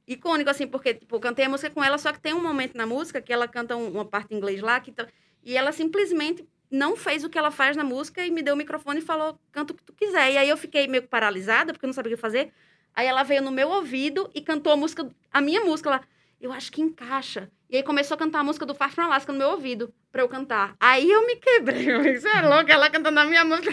icônico, 0.07 0.51
assim, 0.51 0.67
porque, 0.67 0.95
tipo, 0.95 1.17
eu 1.17 1.21
cantei 1.21 1.45
a 1.45 1.49
música 1.49 1.71
com 1.71 1.83
ela, 1.83 1.97
só 1.99 2.13
que 2.13 2.21
tem 2.21 2.35
um 2.35 2.43
momento 2.43 2.77
na 2.77 2.87
música 2.87 3.21
que 3.21 3.33
ela 3.33 3.49
canta 3.49 3.75
um- 3.77 3.91
uma 3.91 4.05
parte 4.05 4.33
em 4.35 4.37
inglês 4.37 4.61
lá, 4.61 4.79
que 4.81 4.93
tá- 4.93 5.07
e 5.43 5.57
ela 5.57 5.73
simplesmente 5.73 6.47
não 6.71 6.97
fez 6.97 7.25
o 7.25 7.29
que 7.31 7.39
ela 7.39 7.51
faz 7.51 7.77
na 7.77 7.85
música 7.85 8.25
e 8.27 8.31
me 8.31 8.43
deu 8.43 8.55
o 8.55 8.57
microfone 8.57 8.99
e 8.99 9.03
falou, 9.03 9.39
canta 9.53 9.73
o 9.73 9.77
que 9.77 9.83
tu 9.83 9.93
quiser. 9.93 10.33
E 10.33 10.37
aí 10.39 10.49
eu 10.49 10.57
fiquei 10.57 10.87
meio 10.89 11.05
paralisada, 11.05 11.73
porque 11.73 11.85
eu 11.87 11.89
não 11.89 11.95
sabia 11.95 12.13
o 12.13 12.17
que 12.17 12.21
fazer. 12.21 12.53
Aí 12.95 13.07
ela 13.07 13.23
veio 13.23 13.43
no 13.43 13.51
meu 13.51 13.69
ouvido 13.69 14.31
e 14.35 14.41
cantou 14.41 14.73
a 14.73 14.77
música, 14.77 15.09
a 15.33 15.41
minha 15.41 15.61
música 15.63 15.91
lá. 15.91 16.01
Eu 16.41 16.53
acho 16.53 16.71
que 16.71 16.83
encaixa. 16.83 17.51
E 17.71 17.77
aí 17.77 17.83
começou 17.83 18.15
a 18.15 18.19
cantar 18.19 18.41
a 18.41 18.45
música 18.45 18.67
do 18.67 18.75
Far 18.75 18.93
From 18.93 19.05
Alaska 19.05 19.33
no 19.33 19.39
meu 19.39 19.49
ouvido, 19.51 19.93
pra 20.13 20.23
eu 20.23 20.29
cantar. 20.29 20.75
Aí 20.79 21.11
eu 21.11 21.27
me 21.27 21.37
quebrei. 21.37 22.19
Você 22.19 22.29
é 22.29 22.41
louca? 22.43 22.73
Ela 22.73 22.91
cantando 22.91 23.19
a 23.19 23.25
minha 23.25 23.45
música. 23.45 23.73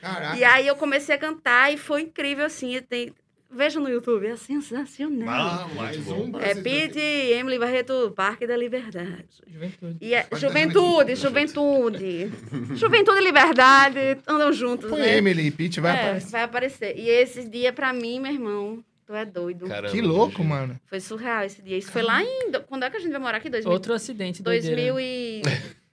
Caraca. 0.00 0.36
e 0.36 0.42
aí 0.44 0.66
eu 0.66 0.74
comecei 0.76 1.14
a 1.14 1.18
cantar 1.18 1.72
e 1.72 1.76
foi 1.76 2.02
incrível, 2.02 2.46
assim. 2.46 2.80
Tem... 2.82 3.12
Veja 3.54 3.78
no 3.78 3.88
YouTube, 3.88 4.26
é 4.26 4.36
sensacional. 4.36 5.28
Ah, 5.28 5.68
mais 5.76 6.08
um 6.08 6.38
é. 6.38 6.54
Pete 6.54 6.98
Emily 6.98 7.58
Barreto, 7.58 8.10
Parque 8.16 8.46
da 8.46 8.56
Liberdade. 8.56 9.26
Juventude. 9.46 9.96
E 10.00 10.14
é 10.14 10.26
juventude, 10.34 11.14
juventude. 11.14 12.32
juventude 12.74 13.18
e 13.18 13.24
liberdade 13.24 13.98
andam 14.26 14.50
juntos, 14.52 14.88
Põe 14.88 15.00
né? 15.00 15.18
Emily 15.18 15.48
e 15.48 15.50
Pete, 15.50 15.80
vai 15.80 15.92
é, 15.92 16.00
aparecer. 16.00 16.30
vai 16.30 16.42
aparecer. 16.42 16.98
E 16.98 17.08
esse 17.08 17.46
dia, 17.46 17.72
pra 17.74 17.92
mim, 17.92 18.20
meu 18.20 18.32
irmão, 18.32 18.82
tu 19.06 19.14
é 19.14 19.26
doido. 19.26 19.66
Caramba. 19.66 19.92
Que 19.92 20.00
louco, 20.00 20.42
mano. 20.42 20.80
Foi 20.86 21.00
surreal 21.00 21.44
esse 21.44 21.60
dia. 21.60 21.76
Isso 21.76 21.92
foi 21.92 22.02
lá 22.02 22.22
em... 22.22 22.52
Quando 22.66 22.84
é 22.84 22.90
que 22.90 22.96
a 22.96 23.00
gente 23.00 23.12
vai 23.12 23.20
morar 23.20 23.36
aqui? 23.36 23.50
2000, 23.50 23.70
Outro 23.70 23.92
acidente 23.92 24.42
doideira. 24.42 24.94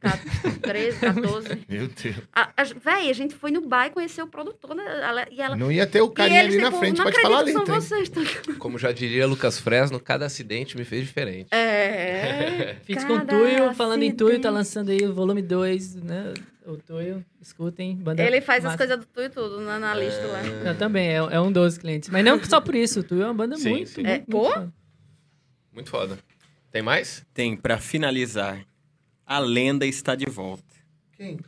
2013, 0.02 1.00
14. 1.00 1.66
Meu 1.68 1.88
Deus. 1.88 2.16
A, 2.34 2.50
a, 2.56 2.64
véi, 2.64 3.10
a 3.10 3.14
gente 3.14 3.36
foi 3.36 3.52
no 3.52 3.62
bar 3.68 3.88
e 3.88 3.90
conheceu 3.90 4.26
o 4.26 4.28
produtor, 4.28 4.74
né? 4.76 4.84
Ela- 4.86 5.28
e 5.30 5.42
ela... 5.42 5.56
Não 5.56 5.72
ia 5.72 5.86
ter 5.86 6.02
o 6.02 6.10
carinha 6.10 6.42
ali 6.42 6.58
na 6.58 6.72
frente 6.72 7.02
pra 7.02 7.12
te 7.12 7.22
falar 7.22 7.38
a 7.38 7.40
acredito 7.42 7.64
que 7.66 7.72
letra, 7.72 7.82
são 7.82 7.98
vocês. 7.98 8.10
tá? 8.10 8.54
Como 8.58 8.78
já 8.78 8.92
diria 8.92 9.28
Lucas 9.28 9.60
Fresno, 9.60 10.00
cada 10.00 10.26
acidente 10.26 10.78
me 10.78 10.86
fez 10.86 11.06
diferente. 11.06 11.50
É. 11.54 12.76
Fix 12.84 13.04
com 13.04 13.18
cada 13.20 13.26
Tuyo, 13.38 13.74
falando 13.74 14.04
em 14.04 14.12
Tuyo, 14.12 14.40
tá 14.40 14.50
acidente. 14.50 14.54
lançando 14.54 14.90
aí 14.92 15.04
o 15.06 15.14
volume 15.14 15.42
2, 15.42 15.96
né? 15.96 16.34
O 16.66 16.78
Tuyo, 16.78 17.26
escutem. 17.42 17.96
Banda 17.96 18.22
Ele 18.24 18.42
faz 18.42 18.60
as 18.60 18.72
massa. 18.74 18.78
coisas 18.78 18.98
do 19.00 19.06
tu 19.06 19.22
e 19.22 19.30
tudo 19.30 19.60
na, 19.62 19.80
na 19.80 19.94
lista 19.96 20.26
lá. 20.28 20.42
Eu 20.46 20.78
também, 20.78 21.10
é, 21.10 21.16
é 21.16 21.42
um 21.42 21.52
dos 21.52 21.78
clientes. 21.78 22.10
Mas 22.10 22.24
não 22.24 22.42
só 22.44 22.62
por 22.62 22.76
isso, 22.76 23.00
o 23.00 23.04
Tuyo 23.04 23.24
é 23.24 23.26
uma 23.26 23.34
banda 23.34 23.58
Sim, 23.58 23.70
muito, 23.72 23.90
sim. 23.90 24.02
muito, 24.04 24.10
É, 24.10 24.18
muito 24.18 24.30
pô? 24.30 24.52
foda. 24.52 24.74
Muito 25.74 25.90
foda. 25.90 26.20
Tem 26.72 26.82
mais? 26.84 27.26
Tem, 27.34 27.56
pra 27.58 27.80
finalizar, 27.80 28.60
a 29.30 29.38
lenda 29.38 29.86
está 29.86 30.16
de 30.16 30.26
volta. 30.26 30.64
Quem? 31.16 31.40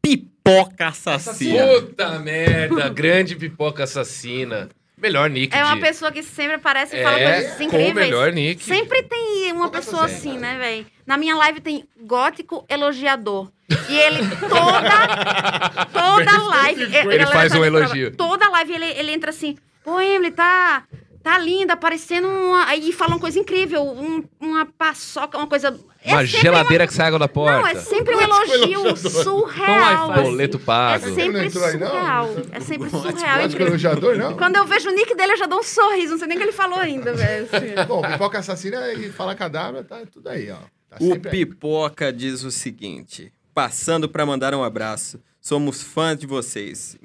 Pipoca 0.00 0.88
assassina. 0.88 1.66
Puta 1.66 2.18
merda, 2.18 2.88
grande 2.88 3.36
pipoca 3.36 3.84
assassina. 3.84 4.68
Melhor 4.96 5.28
nick 5.28 5.54
É 5.56 5.64
uma 5.64 5.74
de... 5.74 5.80
pessoa 5.80 6.10
que 6.12 6.22
sempre 6.22 6.54
aparece 6.56 6.96
e 6.96 7.02
fala 7.02 7.18
É, 7.18 7.32
coisas 7.34 7.56
com 7.56 7.62
o 7.62 7.66
incríveis. 7.66 7.94
melhor 8.06 8.32
nick. 8.32 8.62
Sempre 8.62 9.02
tem 9.02 9.52
uma 9.52 9.68
que 9.68 9.76
é 9.76 9.80
pessoa 9.80 10.04
assim, 10.06 10.38
né, 10.38 10.56
velho? 10.58 10.86
Na 11.04 11.16
minha 11.16 11.34
live 11.36 11.60
tem 11.60 11.84
gótico 12.00 12.64
elogiador. 12.68 13.50
E 13.88 13.96
ele 13.98 14.18
toda 14.48 15.86
toda 15.92 16.42
live, 16.42 16.84
a 16.84 16.88
galera 16.88 17.26
faz 17.28 17.52
um 17.54 17.64
elogio. 17.64 18.14
Toda 18.16 18.48
live 18.48 18.72
ele, 18.74 18.84
ele 18.86 19.10
entra 19.12 19.30
assim: 19.30 19.56
"Pô, 19.82 20.00
Emily, 20.00 20.30
tá 20.30 20.84
tá 21.22 21.38
linda, 21.38 21.76
parecendo 21.76 22.26
uma 22.28 22.66
aí 22.66 22.92
fala 22.92 23.12
uma 23.12 23.20
coisa 23.20 23.38
incrível, 23.38 23.82
um- 23.82 24.24
uma 24.40 24.66
paçoca, 24.66 25.38
uma 25.38 25.46
coisa 25.46 25.68
é 26.04 26.12
Uma 26.14 26.26
sempre 26.26 26.40
geladeira 26.40 26.86
que 26.86 26.92
sai 26.92 27.06
água 27.06 27.18
da 27.18 27.28
porta. 27.28 27.60
Não, 27.60 27.66
é 27.68 27.74
sempre 27.76 28.14
um 28.16 28.20
elogio 28.20 28.96
surreal. 28.96 30.08
Wi-Fi. 30.08 30.22
Boleto 30.22 30.56
É 30.56 30.60
pago. 30.60 31.06
Não 31.06 31.14
sempre 31.14 31.50
surreal. 31.50 32.28
É 32.50 32.60
sempre 32.60 32.90
surreal. 32.90 33.12
Gótico 33.14 33.44
incrível. 33.46 33.66
elogiador, 33.68 34.16
não? 34.16 34.36
Quando 34.36 34.56
eu 34.56 34.66
vejo 34.66 34.88
o 34.88 34.92
nick 34.92 35.14
dele, 35.14 35.32
eu 35.32 35.36
já 35.38 35.46
dou 35.46 35.60
um 35.60 35.62
sorriso. 35.62 36.12
Não 36.12 36.18
sei 36.18 36.26
nem 36.28 36.36
o 36.36 36.40
que 36.40 36.44
ele 36.46 36.52
falou 36.52 36.78
ainda, 36.78 37.12
velho. 37.14 37.46
assim. 37.52 37.86
Bom, 37.86 38.02
pipoca 38.02 38.38
assassina 38.40 38.92
e 38.94 39.10
fala 39.12 39.34
cadáver, 39.34 39.84
tá 39.84 40.02
tudo 40.10 40.28
aí, 40.28 40.50
ó. 40.50 40.56
Tá 40.90 40.96
O 41.00 41.04
sempre 41.12 41.30
aí. 41.30 41.46
Pipoca 41.46 42.12
diz 42.12 42.42
o 42.42 42.50
seguinte: 42.50 43.32
passando 43.54 44.08
pra 44.08 44.26
mandar 44.26 44.54
um 44.54 44.64
abraço. 44.64 45.20
Somos 45.40 45.82
fãs 45.82 46.18
de 46.18 46.26
vocês. 46.26 46.96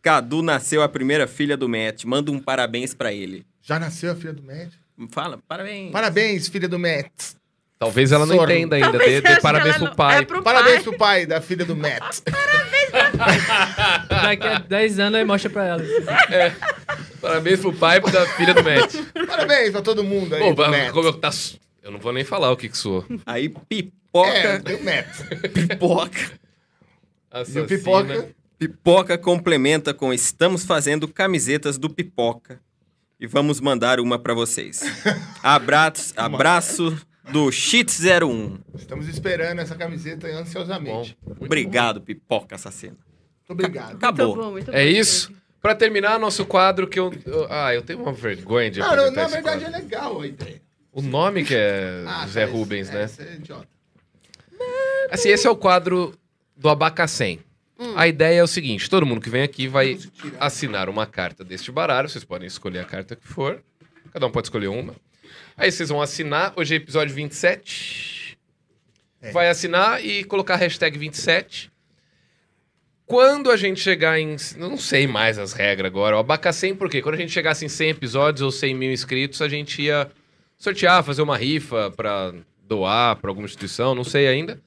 Cadu 0.00 0.42
nasceu 0.42 0.80
a 0.82 0.88
primeira 0.88 1.26
filha 1.26 1.56
do 1.56 1.68
Matt. 1.68 2.04
Manda 2.04 2.30
um 2.30 2.38
parabéns 2.38 2.94
pra 2.94 3.12
ele. 3.12 3.44
Já 3.68 3.78
nasceu 3.78 4.10
a 4.12 4.14
filha 4.16 4.32
do 4.32 4.42
Matt? 4.42 4.70
Fala, 5.10 5.38
parabéns. 5.46 5.92
Parabéns, 5.92 6.48
filha 6.48 6.66
do 6.66 6.78
Matt. 6.78 7.34
Talvez 7.78 8.10
ela 8.12 8.24
não 8.24 8.34
Sorro. 8.36 8.50
entenda 8.50 8.76
ainda. 8.76 8.90
Talvez 8.90 9.22
Dê, 9.22 9.34
dê 9.34 9.40
parabéns 9.42 9.76
pro 9.76 9.94
pai. 9.94 10.18
É 10.18 10.24
pro 10.24 10.42
Parabéns 10.42 10.74
pai. 10.76 10.82
pro 10.84 10.96
pai 10.96 11.26
da 11.26 11.40
filha 11.42 11.64
do 11.66 11.76
Matt. 11.76 12.20
Daqui 14.08 14.46
a 14.46 14.58
10 14.58 14.98
anos 15.00 15.18
aí 15.18 15.24
mostra 15.24 15.50
pra 15.50 15.64
ela. 15.66 15.84
Parabéns 17.20 17.60
pro 17.60 17.72
pai 17.74 17.98
e 17.98 18.10
da 18.10 18.26
filha 18.26 18.54
do 18.54 18.64
Matt. 18.64 18.94
Parabéns 19.26 19.70
pra 19.70 19.82
todo 19.82 20.02
mundo 20.02 20.34
aí. 20.34 20.40
Pô, 20.42 20.48
do 20.50 20.56
pra- 20.56 20.70
Matt. 20.70 20.90
como 20.92 21.08
eu, 21.08 21.12
tá, 21.12 21.30
eu 21.82 21.90
não 21.92 21.98
vou 22.00 22.12
nem 22.12 22.24
falar 22.24 22.50
o 22.50 22.56
que 22.56 22.68
que 22.70 22.78
soou. 22.78 23.04
Aí, 23.26 23.48
pipoca. 23.50 24.28
É, 24.30 24.58
deu 24.58 24.82
Matt. 24.82 25.06
Pipoca. 25.52 26.18
E 26.18 26.30
Assassina. 27.30 27.64
o 27.64 27.66
pipoca. 27.68 28.28
Pipoca 28.58 29.18
complementa 29.18 29.92
com 29.94 30.12
estamos 30.12 30.64
fazendo 30.64 31.06
camisetas 31.06 31.78
do 31.78 31.88
Pipoca. 31.88 32.58
E 33.20 33.26
vamos 33.26 33.60
mandar 33.60 33.98
uma 34.00 34.18
pra 34.18 34.32
vocês. 34.34 34.80
Abraço, 35.42 36.14
abraço 36.18 36.96
do 37.32 37.46
Cheat01. 37.46 38.60
Estamos 38.76 39.08
esperando 39.08 39.60
essa 39.60 39.74
camiseta 39.74 40.28
ansiosamente. 40.28 41.16
Bom, 41.22 41.34
Obrigado, 41.44 42.00
Pipoca 42.00 42.54
assassina. 42.54 42.96
Muito 43.48 43.50
obrigado. 43.64 43.96
Acabou. 43.96 44.26
Muito 44.28 44.40
bom, 44.44 44.50
muito 44.52 44.66
bom. 44.70 44.76
É 44.76 44.86
isso. 44.86 45.32
Pra 45.60 45.74
terminar, 45.74 46.18
nosso 46.20 46.46
quadro 46.46 46.86
que 46.86 46.98
eu... 47.00 47.12
eu- 47.26 47.46
Ah, 47.50 47.74
eu 47.74 47.82
tenho 47.82 48.00
uma 48.00 48.12
vergonha 48.12 48.70
de 48.70 48.78
Não, 48.78 48.94
na 48.94 49.02
esse 49.06 49.12
verdade 49.14 49.42
quadro. 49.42 49.64
é 49.64 49.70
legal 49.70 50.20
a 50.20 50.26
ideia. 50.26 50.62
O 50.92 51.02
nome 51.02 51.44
que 51.44 51.54
é 51.54 52.04
Ah, 52.06 52.26
Zé 52.28 52.46
tá, 52.46 52.52
Rubens, 52.52 52.88
é, 52.88 52.92
né? 52.92 53.04
esse 53.04 53.22
é 53.22 53.34
idiota. 53.34 53.68
Assim, 55.10 55.28
esse 55.30 55.46
é 55.46 55.50
o 55.50 55.56
quadro 55.56 56.14
do 56.56 56.68
Abacacém. 56.68 57.40
A 57.94 58.08
ideia 58.08 58.40
é 58.40 58.42
o 58.42 58.46
seguinte: 58.46 58.90
todo 58.90 59.06
mundo 59.06 59.20
que 59.20 59.30
vem 59.30 59.42
aqui 59.42 59.68
vai 59.68 59.98
assinar 60.40 60.88
uma 60.88 61.06
carta 61.06 61.44
deste 61.44 61.70
baralho. 61.70 62.08
Vocês 62.08 62.24
podem 62.24 62.46
escolher 62.46 62.80
a 62.80 62.84
carta 62.84 63.14
que 63.14 63.26
for. 63.26 63.62
Cada 64.12 64.26
um 64.26 64.30
pode 64.30 64.46
escolher 64.46 64.68
uma. 64.68 64.96
Aí 65.56 65.70
vocês 65.70 65.88
vão 65.88 66.02
assinar. 66.02 66.52
Hoje 66.56 66.74
é 66.74 66.76
episódio 66.76 67.14
27. 67.14 68.36
É. 69.20 69.30
Vai 69.30 69.48
assinar 69.48 70.04
e 70.04 70.24
colocar 70.24 70.54
a 70.54 70.56
hashtag 70.56 70.98
27. 70.98 71.70
Quando 73.06 73.50
a 73.50 73.56
gente 73.56 73.80
chegar 73.80 74.18
em. 74.18 74.36
Não 74.56 74.76
sei 74.76 75.06
mais 75.06 75.38
as 75.38 75.52
regras 75.52 75.86
agora. 75.86 76.16
O 76.16 76.18
Abacacém, 76.18 76.74
por 76.74 76.90
quê? 76.90 77.00
Quando 77.00 77.14
a 77.14 77.18
gente 77.18 77.32
chegasse 77.32 77.64
em 77.64 77.68
100 77.68 77.90
episódios 77.90 78.42
ou 78.42 78.50
100 78.50 78.74
mil 78.74 78.92
inscritos, 78.92 79.40
a 79.40 79.48
gente 79.48 79.82
ia 79.82 80.10
sortear, 80.56 81.04
fazer 81.04 81.22
uma 81.22 81.36
rifa 81.36 81.92
pra 81.92 82.34
doar 82.66 83.16
pra 83.16 83.30
alguma 83.30 83.46
instituição, 83.46 83.94
não 83.94 84.04
sei 84.04 84.26
ainda. 84.26 84.60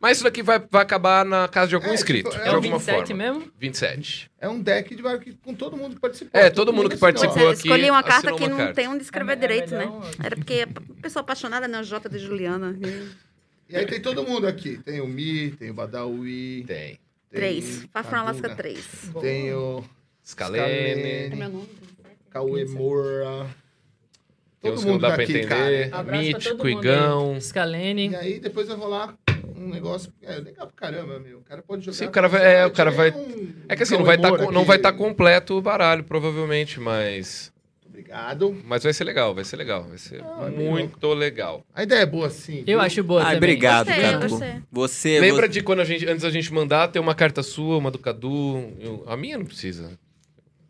Mas 0.00 0.18
isso 0.18 0.24
daqui 0.24 0.42
vai, 0.42 0.58
vai 0.70 0.82
acabar 0.82 1.24
na 1.24 1.48
casa 1.48 1.68
de 1.68 1.74
algum 1.74 1.88
É, 1.88 1.94
inscrito, 1.94 2.28
tipo, 2.30 2.42
de 2.42 2.48
É 2.48 2.52
o 2.52 2.56
alguma 2.56 2.78
27 2.78 3.08
forma. 3.08 3.14
mesmo? 3.22 3.50
27. 3.58 4.30
É 4.38 4.48
um 4.48 4.60
deck 4.60 4.94
de 4.94 5.02
vários 5.02 5.24
que- 5.24 5.32
com 5.42 5.54
todo 5.54 5.76
mundo 5.76 5.94
que 5.94 6.00
participou. 6.00 6.38
É, 6.40 6.50
todo 6.50 6.72
mundo 6.72 6.90
que 6.90 6.96
participou. 6.98 7.48
É, 7.48 7.52
aqui, 7.52 7.66
escolhi 7.68 7.90
uma 7.90 8.02
carta 8.02 8.32
que 8.34 8.42
uma 8.42 8.48
não 8.48 8.56
carta. 8.58 8.74
tem 8.74 8.88
onde 8.88 9.02
escrever 9.02 9.32
É 9.32 9.36
me- 9.36 9.44
é 9.44 9.48
direito, 9.48 9.70
né? 9.72 9.86
melhor- 9.86 10.10
Era 10.22 10.36
porque 10.36 10.66
a 10.68 11.00
pessoa 11.02 11.22
apaixonada 11.22 11.66
na 11.66 11.82
J 11.82 12.08
de 12.08 12.18
Juliana. 12.18 12.76
E 13.68 13.74
aí 13.76 13.84
tem 13.84 14.00
todo 14.00 14.22
mundo 14.22 14.46
aqui. 14.46 14.78
Tem 14.84 15.00
o 15.00 15.08
Mi, 15.08 15.50
tem 15.50 15.70
o 15.70 15.74
Badawi. 15.74 16.62
Tem. 16.68 16.86
tem 16.90 16.98
Três. 17.32 17.84
Fafron 17.92 18.18
Alaska 18.20 18.42
Kaduna, 18.42 18.56
3. 18.56 19.10
Tem 19.20 19.52
o 19.54 19.82
Scalene. 20.24 21.26
Scalene, 21.34 21.68
Cauê 22.30 22.64
Moura. 22.66 23.46
Todo 24.60 24.82
mundo 24.82 25.00
dá 25.00 25.12
pra 25.12 25.22
aqui, 25.24 25.32
entender. 25.38 25.48
cara. 25.90 26.00
Abraço 26.00 26.04
pra 26.04 26.18
Mítico, 26.18 26.56
todo 26.56 26.68
mundo 26.68 26.80
Igão. 26.84 27.32
aí. 27.34 27.40
Scalene. 27.42 28.08
E 28.10 28.14
aí 28.16 28.38
depois 28.38 28.68
vai 28.68 28.76
rolar 28.76 29.14
um 29.56 29.68
negócio. 29.68 30.12
É 30.22 30.36
legal 30.36 30.66
pra 30.66 30.76
caramba, 30.88 31.18
meu. 31.18 31.38
O 31.38 31.42
cara 31.42 31.62
pode 31.62 31.84
jogar. 31.84 31.96
Sim, 31.96 32.06
o 32.06 32.10
cara 32.10 32.28
vai- 32.28 32.54
é, 32.60 32.66
o 32.66 32.70
cara 32.70 32.90
vai- 32.90 33.10
Um 33.10 33.52
É 33.68 33.74
que 33.76 33.82
assim, 33.82 33.94
não 33.96 34.04
Cauê 34.04 34.16
vai 34.16 34.28
estar 34.36 34.52
não 34.52 34.64
vai 34.64 34.78
tá 34.78 34.92
completo 34.92 35.54
o 35.54 35.62
baralho, 35.62 36.04
provavelmente, 36.04 36.78
mas. 36.80 37.52
Obrigado. 37.88 38.54
Mas 38.64 38.82
vai 38.82 38.92
ser 38.92 39.04
legal, 39.04 39.34
vai 39.34 39.42
ser 39.42 39.56
legal. 39.56 39.84
Vai 39.84 39.96
ser 39.96 40.20
Ah, 40.22 40.50
muito 40.54 41.12
legal. 41.14 41.64
A 41.74 41.82
ideia 41.82 42.00
é 42.00 42.06
boa, 42.06 42.28
sim. 42.28 42.58
Eu 42.60 42.64
viu? 42.78 42.80
acho 42.80 43.02
boa 43.02 43.20
Ai, 43.20 43.36
também. 43.36 43.38
obrigado, 43.38 43.86
Gostei, 43.86 44.02
Cadu. 44.04 44.28
gostei. 44.28 44.54
Você. 44.70 45.20
Lembra 45.20 45.46
você- 45.46 45.52
de 45.52 45.62
quando 45.62 45.80
a 45.80 45.84
gente, 45.84 46.06
antes 46.06 46.22
da 46.22 46.28
gente 46.30 46.52
mandar, 46.52 46.88
ter 46.88 46.98
uma 46.98 47.14
carta 47.14 47.42
sua, 47.42 47.78
uma 47.78 47.90
do 47.90 47.98
Cadu. 47.98 48.70
eu- 48.78 49.02
a 49.06 49.16
minha 49.16 49.38
não 49.38 49.46
precisa. 49.46 49.98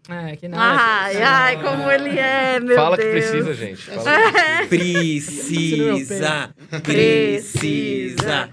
É, 0.08 0.36
que 0.36 0.46
nada. 0.46 0.80
Ai, 0.80 1.20
ai, 1.20 1.62
como 1.62 1.90
ele 1.90 2.16
é, 2.16 2.60
meu 2.60 2.76
Fala 2.76 2.96
Deus. 2.96 3.08
que 3.08 3.12
precisa, 3.12 3.54
gente. 3.54 3.82
Fala 3.82 4.04
que 4.62 4.68
precisa. 4.68 6.54
Precisa. 6.80 6.80
Precisa. 6.82 8.50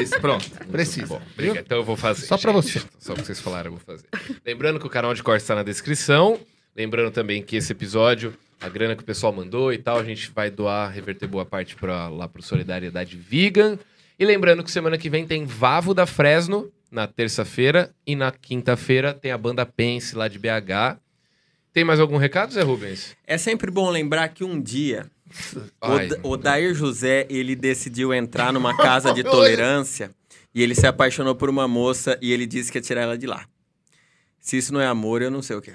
Isso, 0.00 0.20
pronto. 0.20 0.48
Precisa. 0.70 1.06
Bom, 1.06 1.22
obrigado. 1.32 1.58
Então 1.64 1.78
eu 1.78 1.84
vou 1.84 1.96
fazer. 1.96 2.26
Só 2.26 2.36
pra 2.38 2.52
gente. 2.52 2.62
você. 2.62 2.82
Só 2.98 3.14
pra 3.14 3.24
vocês 3.24 3.40
falarem, 3.40 3.72
eu 3.72 3.78
vou 3.78 3.80
fazer. 3.80 4.06
Lembrando 4.44 4.78
que 4.78 4.86
o 4.86 4.90
canal 4.90 5.14
de 5.14 5.22
corte 5.22 5.42
está 5.42 5.54
na 5.54 5.62
descrição. 5.62 6.38
Lembrando 6.74 7.10
também 7.10 7.42
que 7.42 7.56
esse 7.56 7.72
episódio, 7.72 8.34
a 8.60 8.68
grana 8.68 8.94
que 8.94 9.02
o 9.02 9.06
pessoal 9.06 9.32
mandou 9.32 9.72
e 9.72 9.78
tal, 9.78 9.98
a 9.98 10.04
gente 10.04 10.30
vai 10.30 10.50
doar, 10.50 10.90
reverter 10.90 11.26
boa 11.26 11.44
parte 11.44 11.74
pra, 11.74 12.08
lá 12.08 12.28
pro 12.28 12.42
Solidariedade 12.42 13.16
Vegan. 13.16 13.78
E 14.18 14.24
lembrando 14.24 14.62
que 14.62 14.70
semana 14.70 14.98
que 14.98 15.10
vem 15.10 15.26
tem 15.26 15.44
Vavo 15.44 15.94
da 15.94 16.06
Fresno, 16.06 16.70
na 16.90 17.06
terça-feira. 17.06 17.90
E 18.06 18.14
na 18.14 18.30
quinta-feira 18.30 19.12
tem 19.12 19.32
a 19.32 19.38
banda 19.38 19.64
Pense 19.64 20.14
lá 20.16 20.28
de 20.28 20.38
BH. 20.38 20.98
Tem 21.72 21.84
mais 21.84 22.00
algum 22.00 22.16
recado, 22.16 22.52
Zé 22.54 22.62
Rubens? 22.62 23.14
É 23.26 23.36
sempre 23.36 23.70
bom 23.70 23.90
lembrar 23.90 24.28
que 24.28 24.42
um 24.42 24.60
dia 24.60 25.10
Ai, 25.80 26.08
Da- 26.08 26.18
o 26.22 26.36
Dair 26.36 26.74
José, 26.74 27.26
ele 27.28 27.54
decidiu 27.56 28.12
entrar 28.14 28.52
numa 28.52 28.76
casa 28.76 29.12
de 29.12 29.22
tolerância 29.24 30.10
e 30.54 30.62
ele 30.62 30.74
se 30.74 30.86
apaixonou 30.86 31.34
por 31.34 31.48
uma 31.50 31.66
moça 31.68 32.18
e 32.22 32.32
ele 32.32 32.46
disse 32.46 32.70
que 32.72 32.78
ia 32.78 32.82
tirar 32.82 33.02
ela 33.02 33.18
de 33.18 33.26
lá. 33.26 33.46
Se 34.40 34.56
isso 34.56 34.72
não 34.72 34.80
é 34.80 34.86
amor, 34.86 35.22
eu 35.22 35.30
não 35.30 35.42
sei 35.42 35.56
o 35.56 35.60
que. 35.62 35.72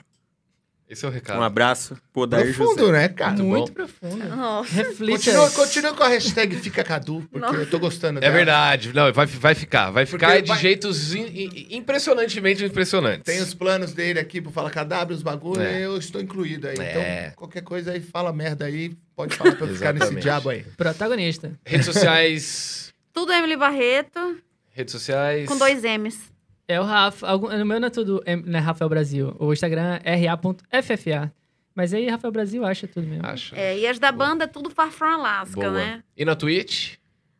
Esse 0.92 1.06
é 1.06 1.08
o 1.08 1.12
recado. 1.12 1.40
Um 1.40 1.44
abraço 1.44 1.96
pro 2.12 2.28
Dair 2.28 2.54
Profundo, 2.56 2.80
José. 2.82 2.92
né, 2.92 3.08
cara? 3.10 3.32
Muito 3.32 3.46
Muito 3.46 3.68
bom. 3.68 3.74
profundo. 3.74 4.36
Nossa. 4.36 4.74
Reflita. 4.74 5.12
Continua, 5.14 5.52
continua 5.52 5.94
com 5.94 6.04
a 6.04 6.08
hashtag 6.10 6.56
Fica 6.58 6.84
Cadu, 6.84 7.28
porque 7.32 7.56
eu 7.56 7.70
tô 7.70 7.80
gostando 7.80 8.18
É 8.20 8.22
dela. 8.22 8.34
verdade. 8.34 8.94
Não, 8.94 9.12
vai, 9.14 9.26
vai 9.26 9.56
ficar. 9.56 9.90
Vai 9.92 10.06
ficar 10.06 10.28
Porque 10.28 10.42
de 10.44 10.48
vai- 10.50 10.60
jeitos 10.60 11.14
in- 11.16 11.26
in- 11.28 11.68
impressionantemente 11.78 12.64
impressionantes. 12.66 13.24
Tem 13.24 13.42
os 13.42 13.54
planos 13.54 13.94
dele 13.94 14.20
aqui 14.20 14.42
pro 14.42 14.52
Fala 14.52 14.70
Cadáver, 14.70 15.14
os 15.16 15.24
bagulho, 15.24 15.62
É. 15.62 15.82
eu 15.86 15.98
estou 15.98 16.22
incluído 16.22 16.68
aí. 16.68 16.76
É. 16.80 17.28
Então, 17.28 17.36
qualquer 17.38 17.62
coisa 17.64 17.92
aí, 17.92 18.02
fala 18.02 18.34
merda 18.34 18.66
aí, 18.66 18.96
pode 19.16 19.36
falar 19.36 19.56
pra 19.56 19.68
eu 19.68 19.74
ficar 19.74 19.94
nesse 19.94 20.16
diabo 20.16 20.50
aí. 20.50 20.64
Protagonista. 20.76 21.52
Redes 21.66 21.86
sociais. 21.86 22.94
Tudo 23.14 23.32
Emily 23.34 23.58
Barreto, 23.58 24.38
Redes 24.74 24.92
sociais. 24.94 25.48
com 25.48 25.58
dois 25.58 25.84
M's. 25.84 26.31
É 26.72 26.80
o 26.80 26.84
Rafa. 26.84 27.28
Algum, 27.28 27.50
no 27.50 27.66
meu 27.66 27.80
não 27.80 27.88
é 27.88 27.92
tudo 27.92 28.24
é, 28.26 28.36
não 28.36 28.58
é 28.58 28.62
Rafael 28.62 28.88
Brasil. 28.88 29.36
O 29.40 29.52
Instagram 29.52 30.00
é 30.04 30.16
ra.ffa. 30.16 31.34
Mas 31.76 31.94
aí 31.94 32.08
Rafael 32.10 32.32
Brasil 32.32 32.66
acha 32.66 32.88
tudo 32.88 33.08
mesmo. 33.08 33.26
Acha. 33.26 33.56
É, 33.56 33.78
e 33.78 33.88
as 33.88 34.00
da 34.00 34.12
banda, 34.12 34.48
tudo 34.48 34.70
Far 34.70 34.92
From 34.92 35.08
Alaska, 35.08 35.56
Boa. 35.56 35.72
né? 35.72 36.04
E 36.16 36.24
na 36.26 36.36
Twitch? 36.36 36.96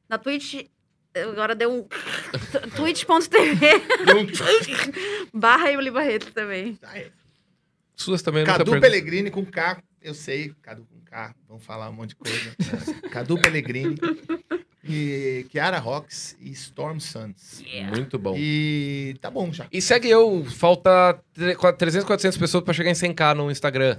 Na 0.08 0.18
Twitch, 0.18 0.66
agora 1.16 1.54
deu 1.56 1.72
um... 1.72 1.88
twitch.tv 2.76 3.68
barra 5.34 5.72
Emily 5.72 5.92
Barreto 5.92 6.32
também. 6.34 6.78
Suas 7.96 8.22
também 8.22 8.42
eu 8.42 8.48
nunca 8.48 8.58
Cadu 8.60 8.72
perguntei. 8.72 8.90
Pellegrini 8.90 9.30
com 9.30 9.46
K, 9.46 9.82
eu 10.02 10.14
sei, 10.14 10.54
Cadu 10.62 10.86
com 10.86 11.00
K, 11.02 11.36
vamos 11.48 11.64
falar 11.64 11.90
um 11.90 11.94
monte 11.94 12.10
de 12.10 12.16
coisa. 12.16 12.56
Cadu 13.12 13.38
Pellegrini, 13.38 13.96
e 14.84 15.46
Kiara 15.50 15.78
Rocks 15.78 16.36
e 16.42 16.52
Storm 16.52 17.00
Suns. 17.00 17.64
Muito 17.96 18.18
bom. 18.18 18.34
E 18.38 19.16
tá 19.22 19.30
bom 19.30 19.52
já. 19.52 19.66
E 19.72 19.82
segue 19.82 20.10
eu. 20.10 20.46
Falta 20.46 21.20
tre- 21.34 21.56
qua- 21.56 21.74
300, 21.74 22.06
400 22.06 22.38
pessoas 22.38 22.64
pra 22.64 22.74
chegar 22.74 22.90
em 22.90 22.96
100k 22.96 23.34
no 23.36 23.52
Instagram. 23.52 23.98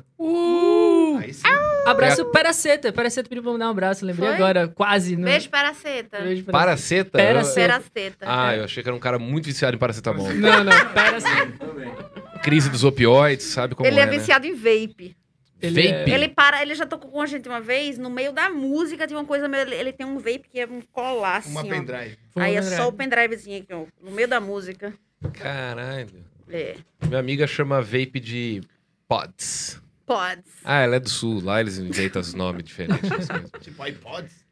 Aí 1.21 1.33
sim. 1.33 1.43
Abraço 1.87 2.25
Peraceta. 2.27 2.93
Peraceta 2.93 3.29
pediu 3.29 3.43
pra 3.43 3.53
me 3.53 3.59
dar 3.59 3.67
um 3.69 3.71
abraço. 3.71 4.05
Lembrei 4.05 4.29
Foi? 4.29 4.37
agora, 4.37 4.69
quase. 4.69 5.17
Não... 5.17 5.25
Beijo 5.25 5.49
para 5.51 5.71
a 5.71 5.75
seta. 5.75 6.21
Beijo 6.21 6.45
Peraceta. 6.45 6.53
Paraceta? 6.53 7.19
Peraceta. 7.19 7.91
Peraceta. 7.93 8.27
Ah, 8.29 8.57
eu 8.57 8.65
achei 8.65 8.83
que 8.83 8.89
era 8.89 8.97
um 8.97 9.01
cara 9.01 9.19
muito 9.19 9.47
viciado 9.47 9.77
em 9.77 9.79
paracetamol. 9.79 10.33
Não, 10.33 10.65
não. 10.65 10.73
Peraceta. 10.93 11.59
Crise 12.43 12.69
dos 12.71 12.83
opioides, 12.83 13.47
sabe 13.47 13.75
como 13.77 13.87
ele 13.89 14.01
é, 14.01 14.03
é, 14.03 14.07
né? 14.07 14.19
viciado 14.19 14.47
em 14.47 14.55
vape. 14.55 15.17
Ele 15.63 15.87
é- 15.89 15.99
Vape? 16.01 16.11
Ele 16.11 16.29
para, 16.29 16.61
ele 16.63 16.75
já 16.75 16.85
tocou 16.85 17.11
com 17.11 17.21
a 17.23 17.27
gente 17.27 17.49
uma 17.49 17.61
vez, 17.61 17.97
no 17.97 18.11
meio 18.11 18.33
da 18.33 18.51
música 18.51 19.07
tinha 19.07 19.19
uma 19.19 19.25
coisa, 19.25 19.47
meio- 19.49 19.63
ele, 19.63 19.75
ele 19.77 19.93
tem 19.93 20.05
um 20.05 20.19
vape 20.19 20.49
que 20.51 20.59
é 20.61 20.67
um 20.67 20.81
colar 20.93 21.37
assim, 21.37 21.51
Uma 21.53 21.61
ó. 21.61 21.65
pendrive. 21.65 22.19
Aí 22.37 22.57
é 22.57 22.61
pendrive. 22.61 22.77
só 22.83 22.89
o 22.89 22.93
pendrivezinho 22.93 23.63
aqui, 23.63 23.73
ó, 23.73 23.87
no 24.03 24.11
meio 24.11 24.27
da 24.29 24.41
música. 24.41 24.93
Caralho. 25.35 26.25
É. 26.51 26.77
Minha 27.07 27.21
amiga 27.21 27.47
chama 27.47 27.81
vape 27.81 28.19
de 28.21 28.61
pods. 29.09 29.81
Pods. 30.05 30.51
Ah, 30.65 30.81
ela 30.81 30.97
é 30.97 31.01
do 31.01 31.09
sul. 31.09 31.41
Lá 31.43 31.61
eles 31.61 31.79
inventam 31.79 32.21
os 32.21 32.35
nomes 32.35 32.65
diferentes. 32.65 33.09
das 33.09 33.29
coisas. 33.29 33.51
Tipo 33.61 33.87
iPods. 33.87 34.45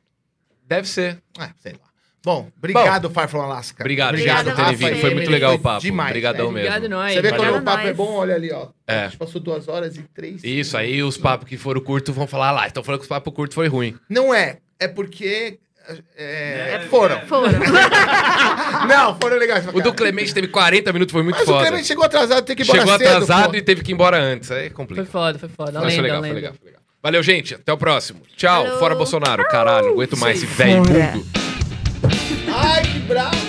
Deve 0.65 0.89
ser. 0.89 1.21
Ah, 1.37 1.53
sei 1.59 1.73
lá. 1.73 1.90
Bom, 2.23 2.49
obrigado, 2.59 3.09
Far 3.09 3.29
From 3.29 3.41
Alaska. 3.41 3.83
Obrigado, 3.83 4.11
Obrigado 4.11 4.45
gente, 4.45 4.55
por 4.55 4.63
terem 4.65 4.77
vindo. 4.77 5.01
Foi 5.01 5.15
muito 5.15 5.31
legal 5.31 5.55
o 5.55 5.59
papo. 5.59 5.81
Demais, 5.81 6.11
Obrigadão 6.11 6.53
né? 6.53 6.61
mesmo. 6.63 6.77
Obrigado, 6.77 6.91
nós. 6.91 7.15
Você 7.15 7.23
vê 7.23 7.33
quando 7.33 7.57
o 7.57 7.63
papo 7.63 7.83
é 7.83 7.87
Nós. 7.87 7.97
bom, 7.97 8.13
olha 8.13 8.35
ali, 8.35 8.53
ó. 8.53 8.69
É. 8.87 9.01
A 9.01 9.05
gente 9.09 9.17
passou 9.17 9.41
duas 9.41 9.69
horas 9.69 9.97
e 9.97 10.03
três. 10.15 10.45
Isso, 10.45 10.77
aí 10.77 11.03
os 11.03 11.17
papos 11.17 11.49
que 11.49 11.57
foram 11.57 11.81
curtos 11.81 12.15
vão 12.15 12.27
falar 12.27 12.51
lá. 12.53 12.67
Estão 12.67 12.85
falando 12.85 13.01
que 13.01 13.05
os 13.05 13.09
papos 13.09 13.33
curtos 13.33 13.55
foi 13.55 13.69
ruim. 13.69 13.97
Não 14.09 14.35
é. 14.35 14.59
É 14.79 14.87
porque. 14.87 15.59
É, 16.15 16.81
foram. 16.91 17.21
Foram. 17.23 17.59
Não, 18.87 19.19
foram 19.19 19.37
legais. 19.39 19.67
O 19.73 19.81
do. 19.81 19.93
Clemente 19.93 20.33
teve 20.35 20.49
40 20.49 20.93
minutos, 20.93 21.13
foi 21.13 21.23
muito 21.23 21.37
Mas 21.37 21.43
o 21.43 21.47
foda. 21.47 21.67
Clemente 21.67 21.87
chegou 21.87 22.05
atrasado, 22.05 22.45
tem 22.45 22.55
que 22.55 22.63
ir 22.63 22.65
embora 22.65 22.81
Chegou 22.81 22.99
cedo, 22.99 23.09
atrasado 23.09 23.51
pô. 23.51 23.57
e 23.57 23.63
teve 23.63 23.83
que 23.83 23.91
ir 23.91 23.95
embora 23.95 24.19
antes. 24.19 24.51
Aí 24.51 24.59
é 24.59 24.63
Foi 24.65 24.71
complicado. 24.71 25.07
foda, 25.07 25.39
foi 25.39 25.49
foda. 25.49 25.81
Mas 25.81 25.95
foi 25.95 26.03
lenda, 26.03 26.03
legal, 26.03 26.19
a 26.19 26.23
foi 26.27 26.35
legal, 26.35 26.55
foi 26.55 26.67
legal. 26.67 26.81
Valeu, 27.03 27.23
gente. 27.23 27.55
Até 27.55 27.73
o 27.73 27.79
próximo. 27.79 28.21
Tchau. 28.37 28.65
Falou. 28.65 28.79
Fora 28.79 28.95
Bolsonaro. 28.95 29.43
Caralho, 29.49 29.87
não 29.87 29.93
aguento 29.95 30.19
mais 30.19 30.37
esse 30.37 30.47
velho 30.47 30.83
Ai, 32.03 32.83
que 32.83 32.99
bravo! 33.01 33.40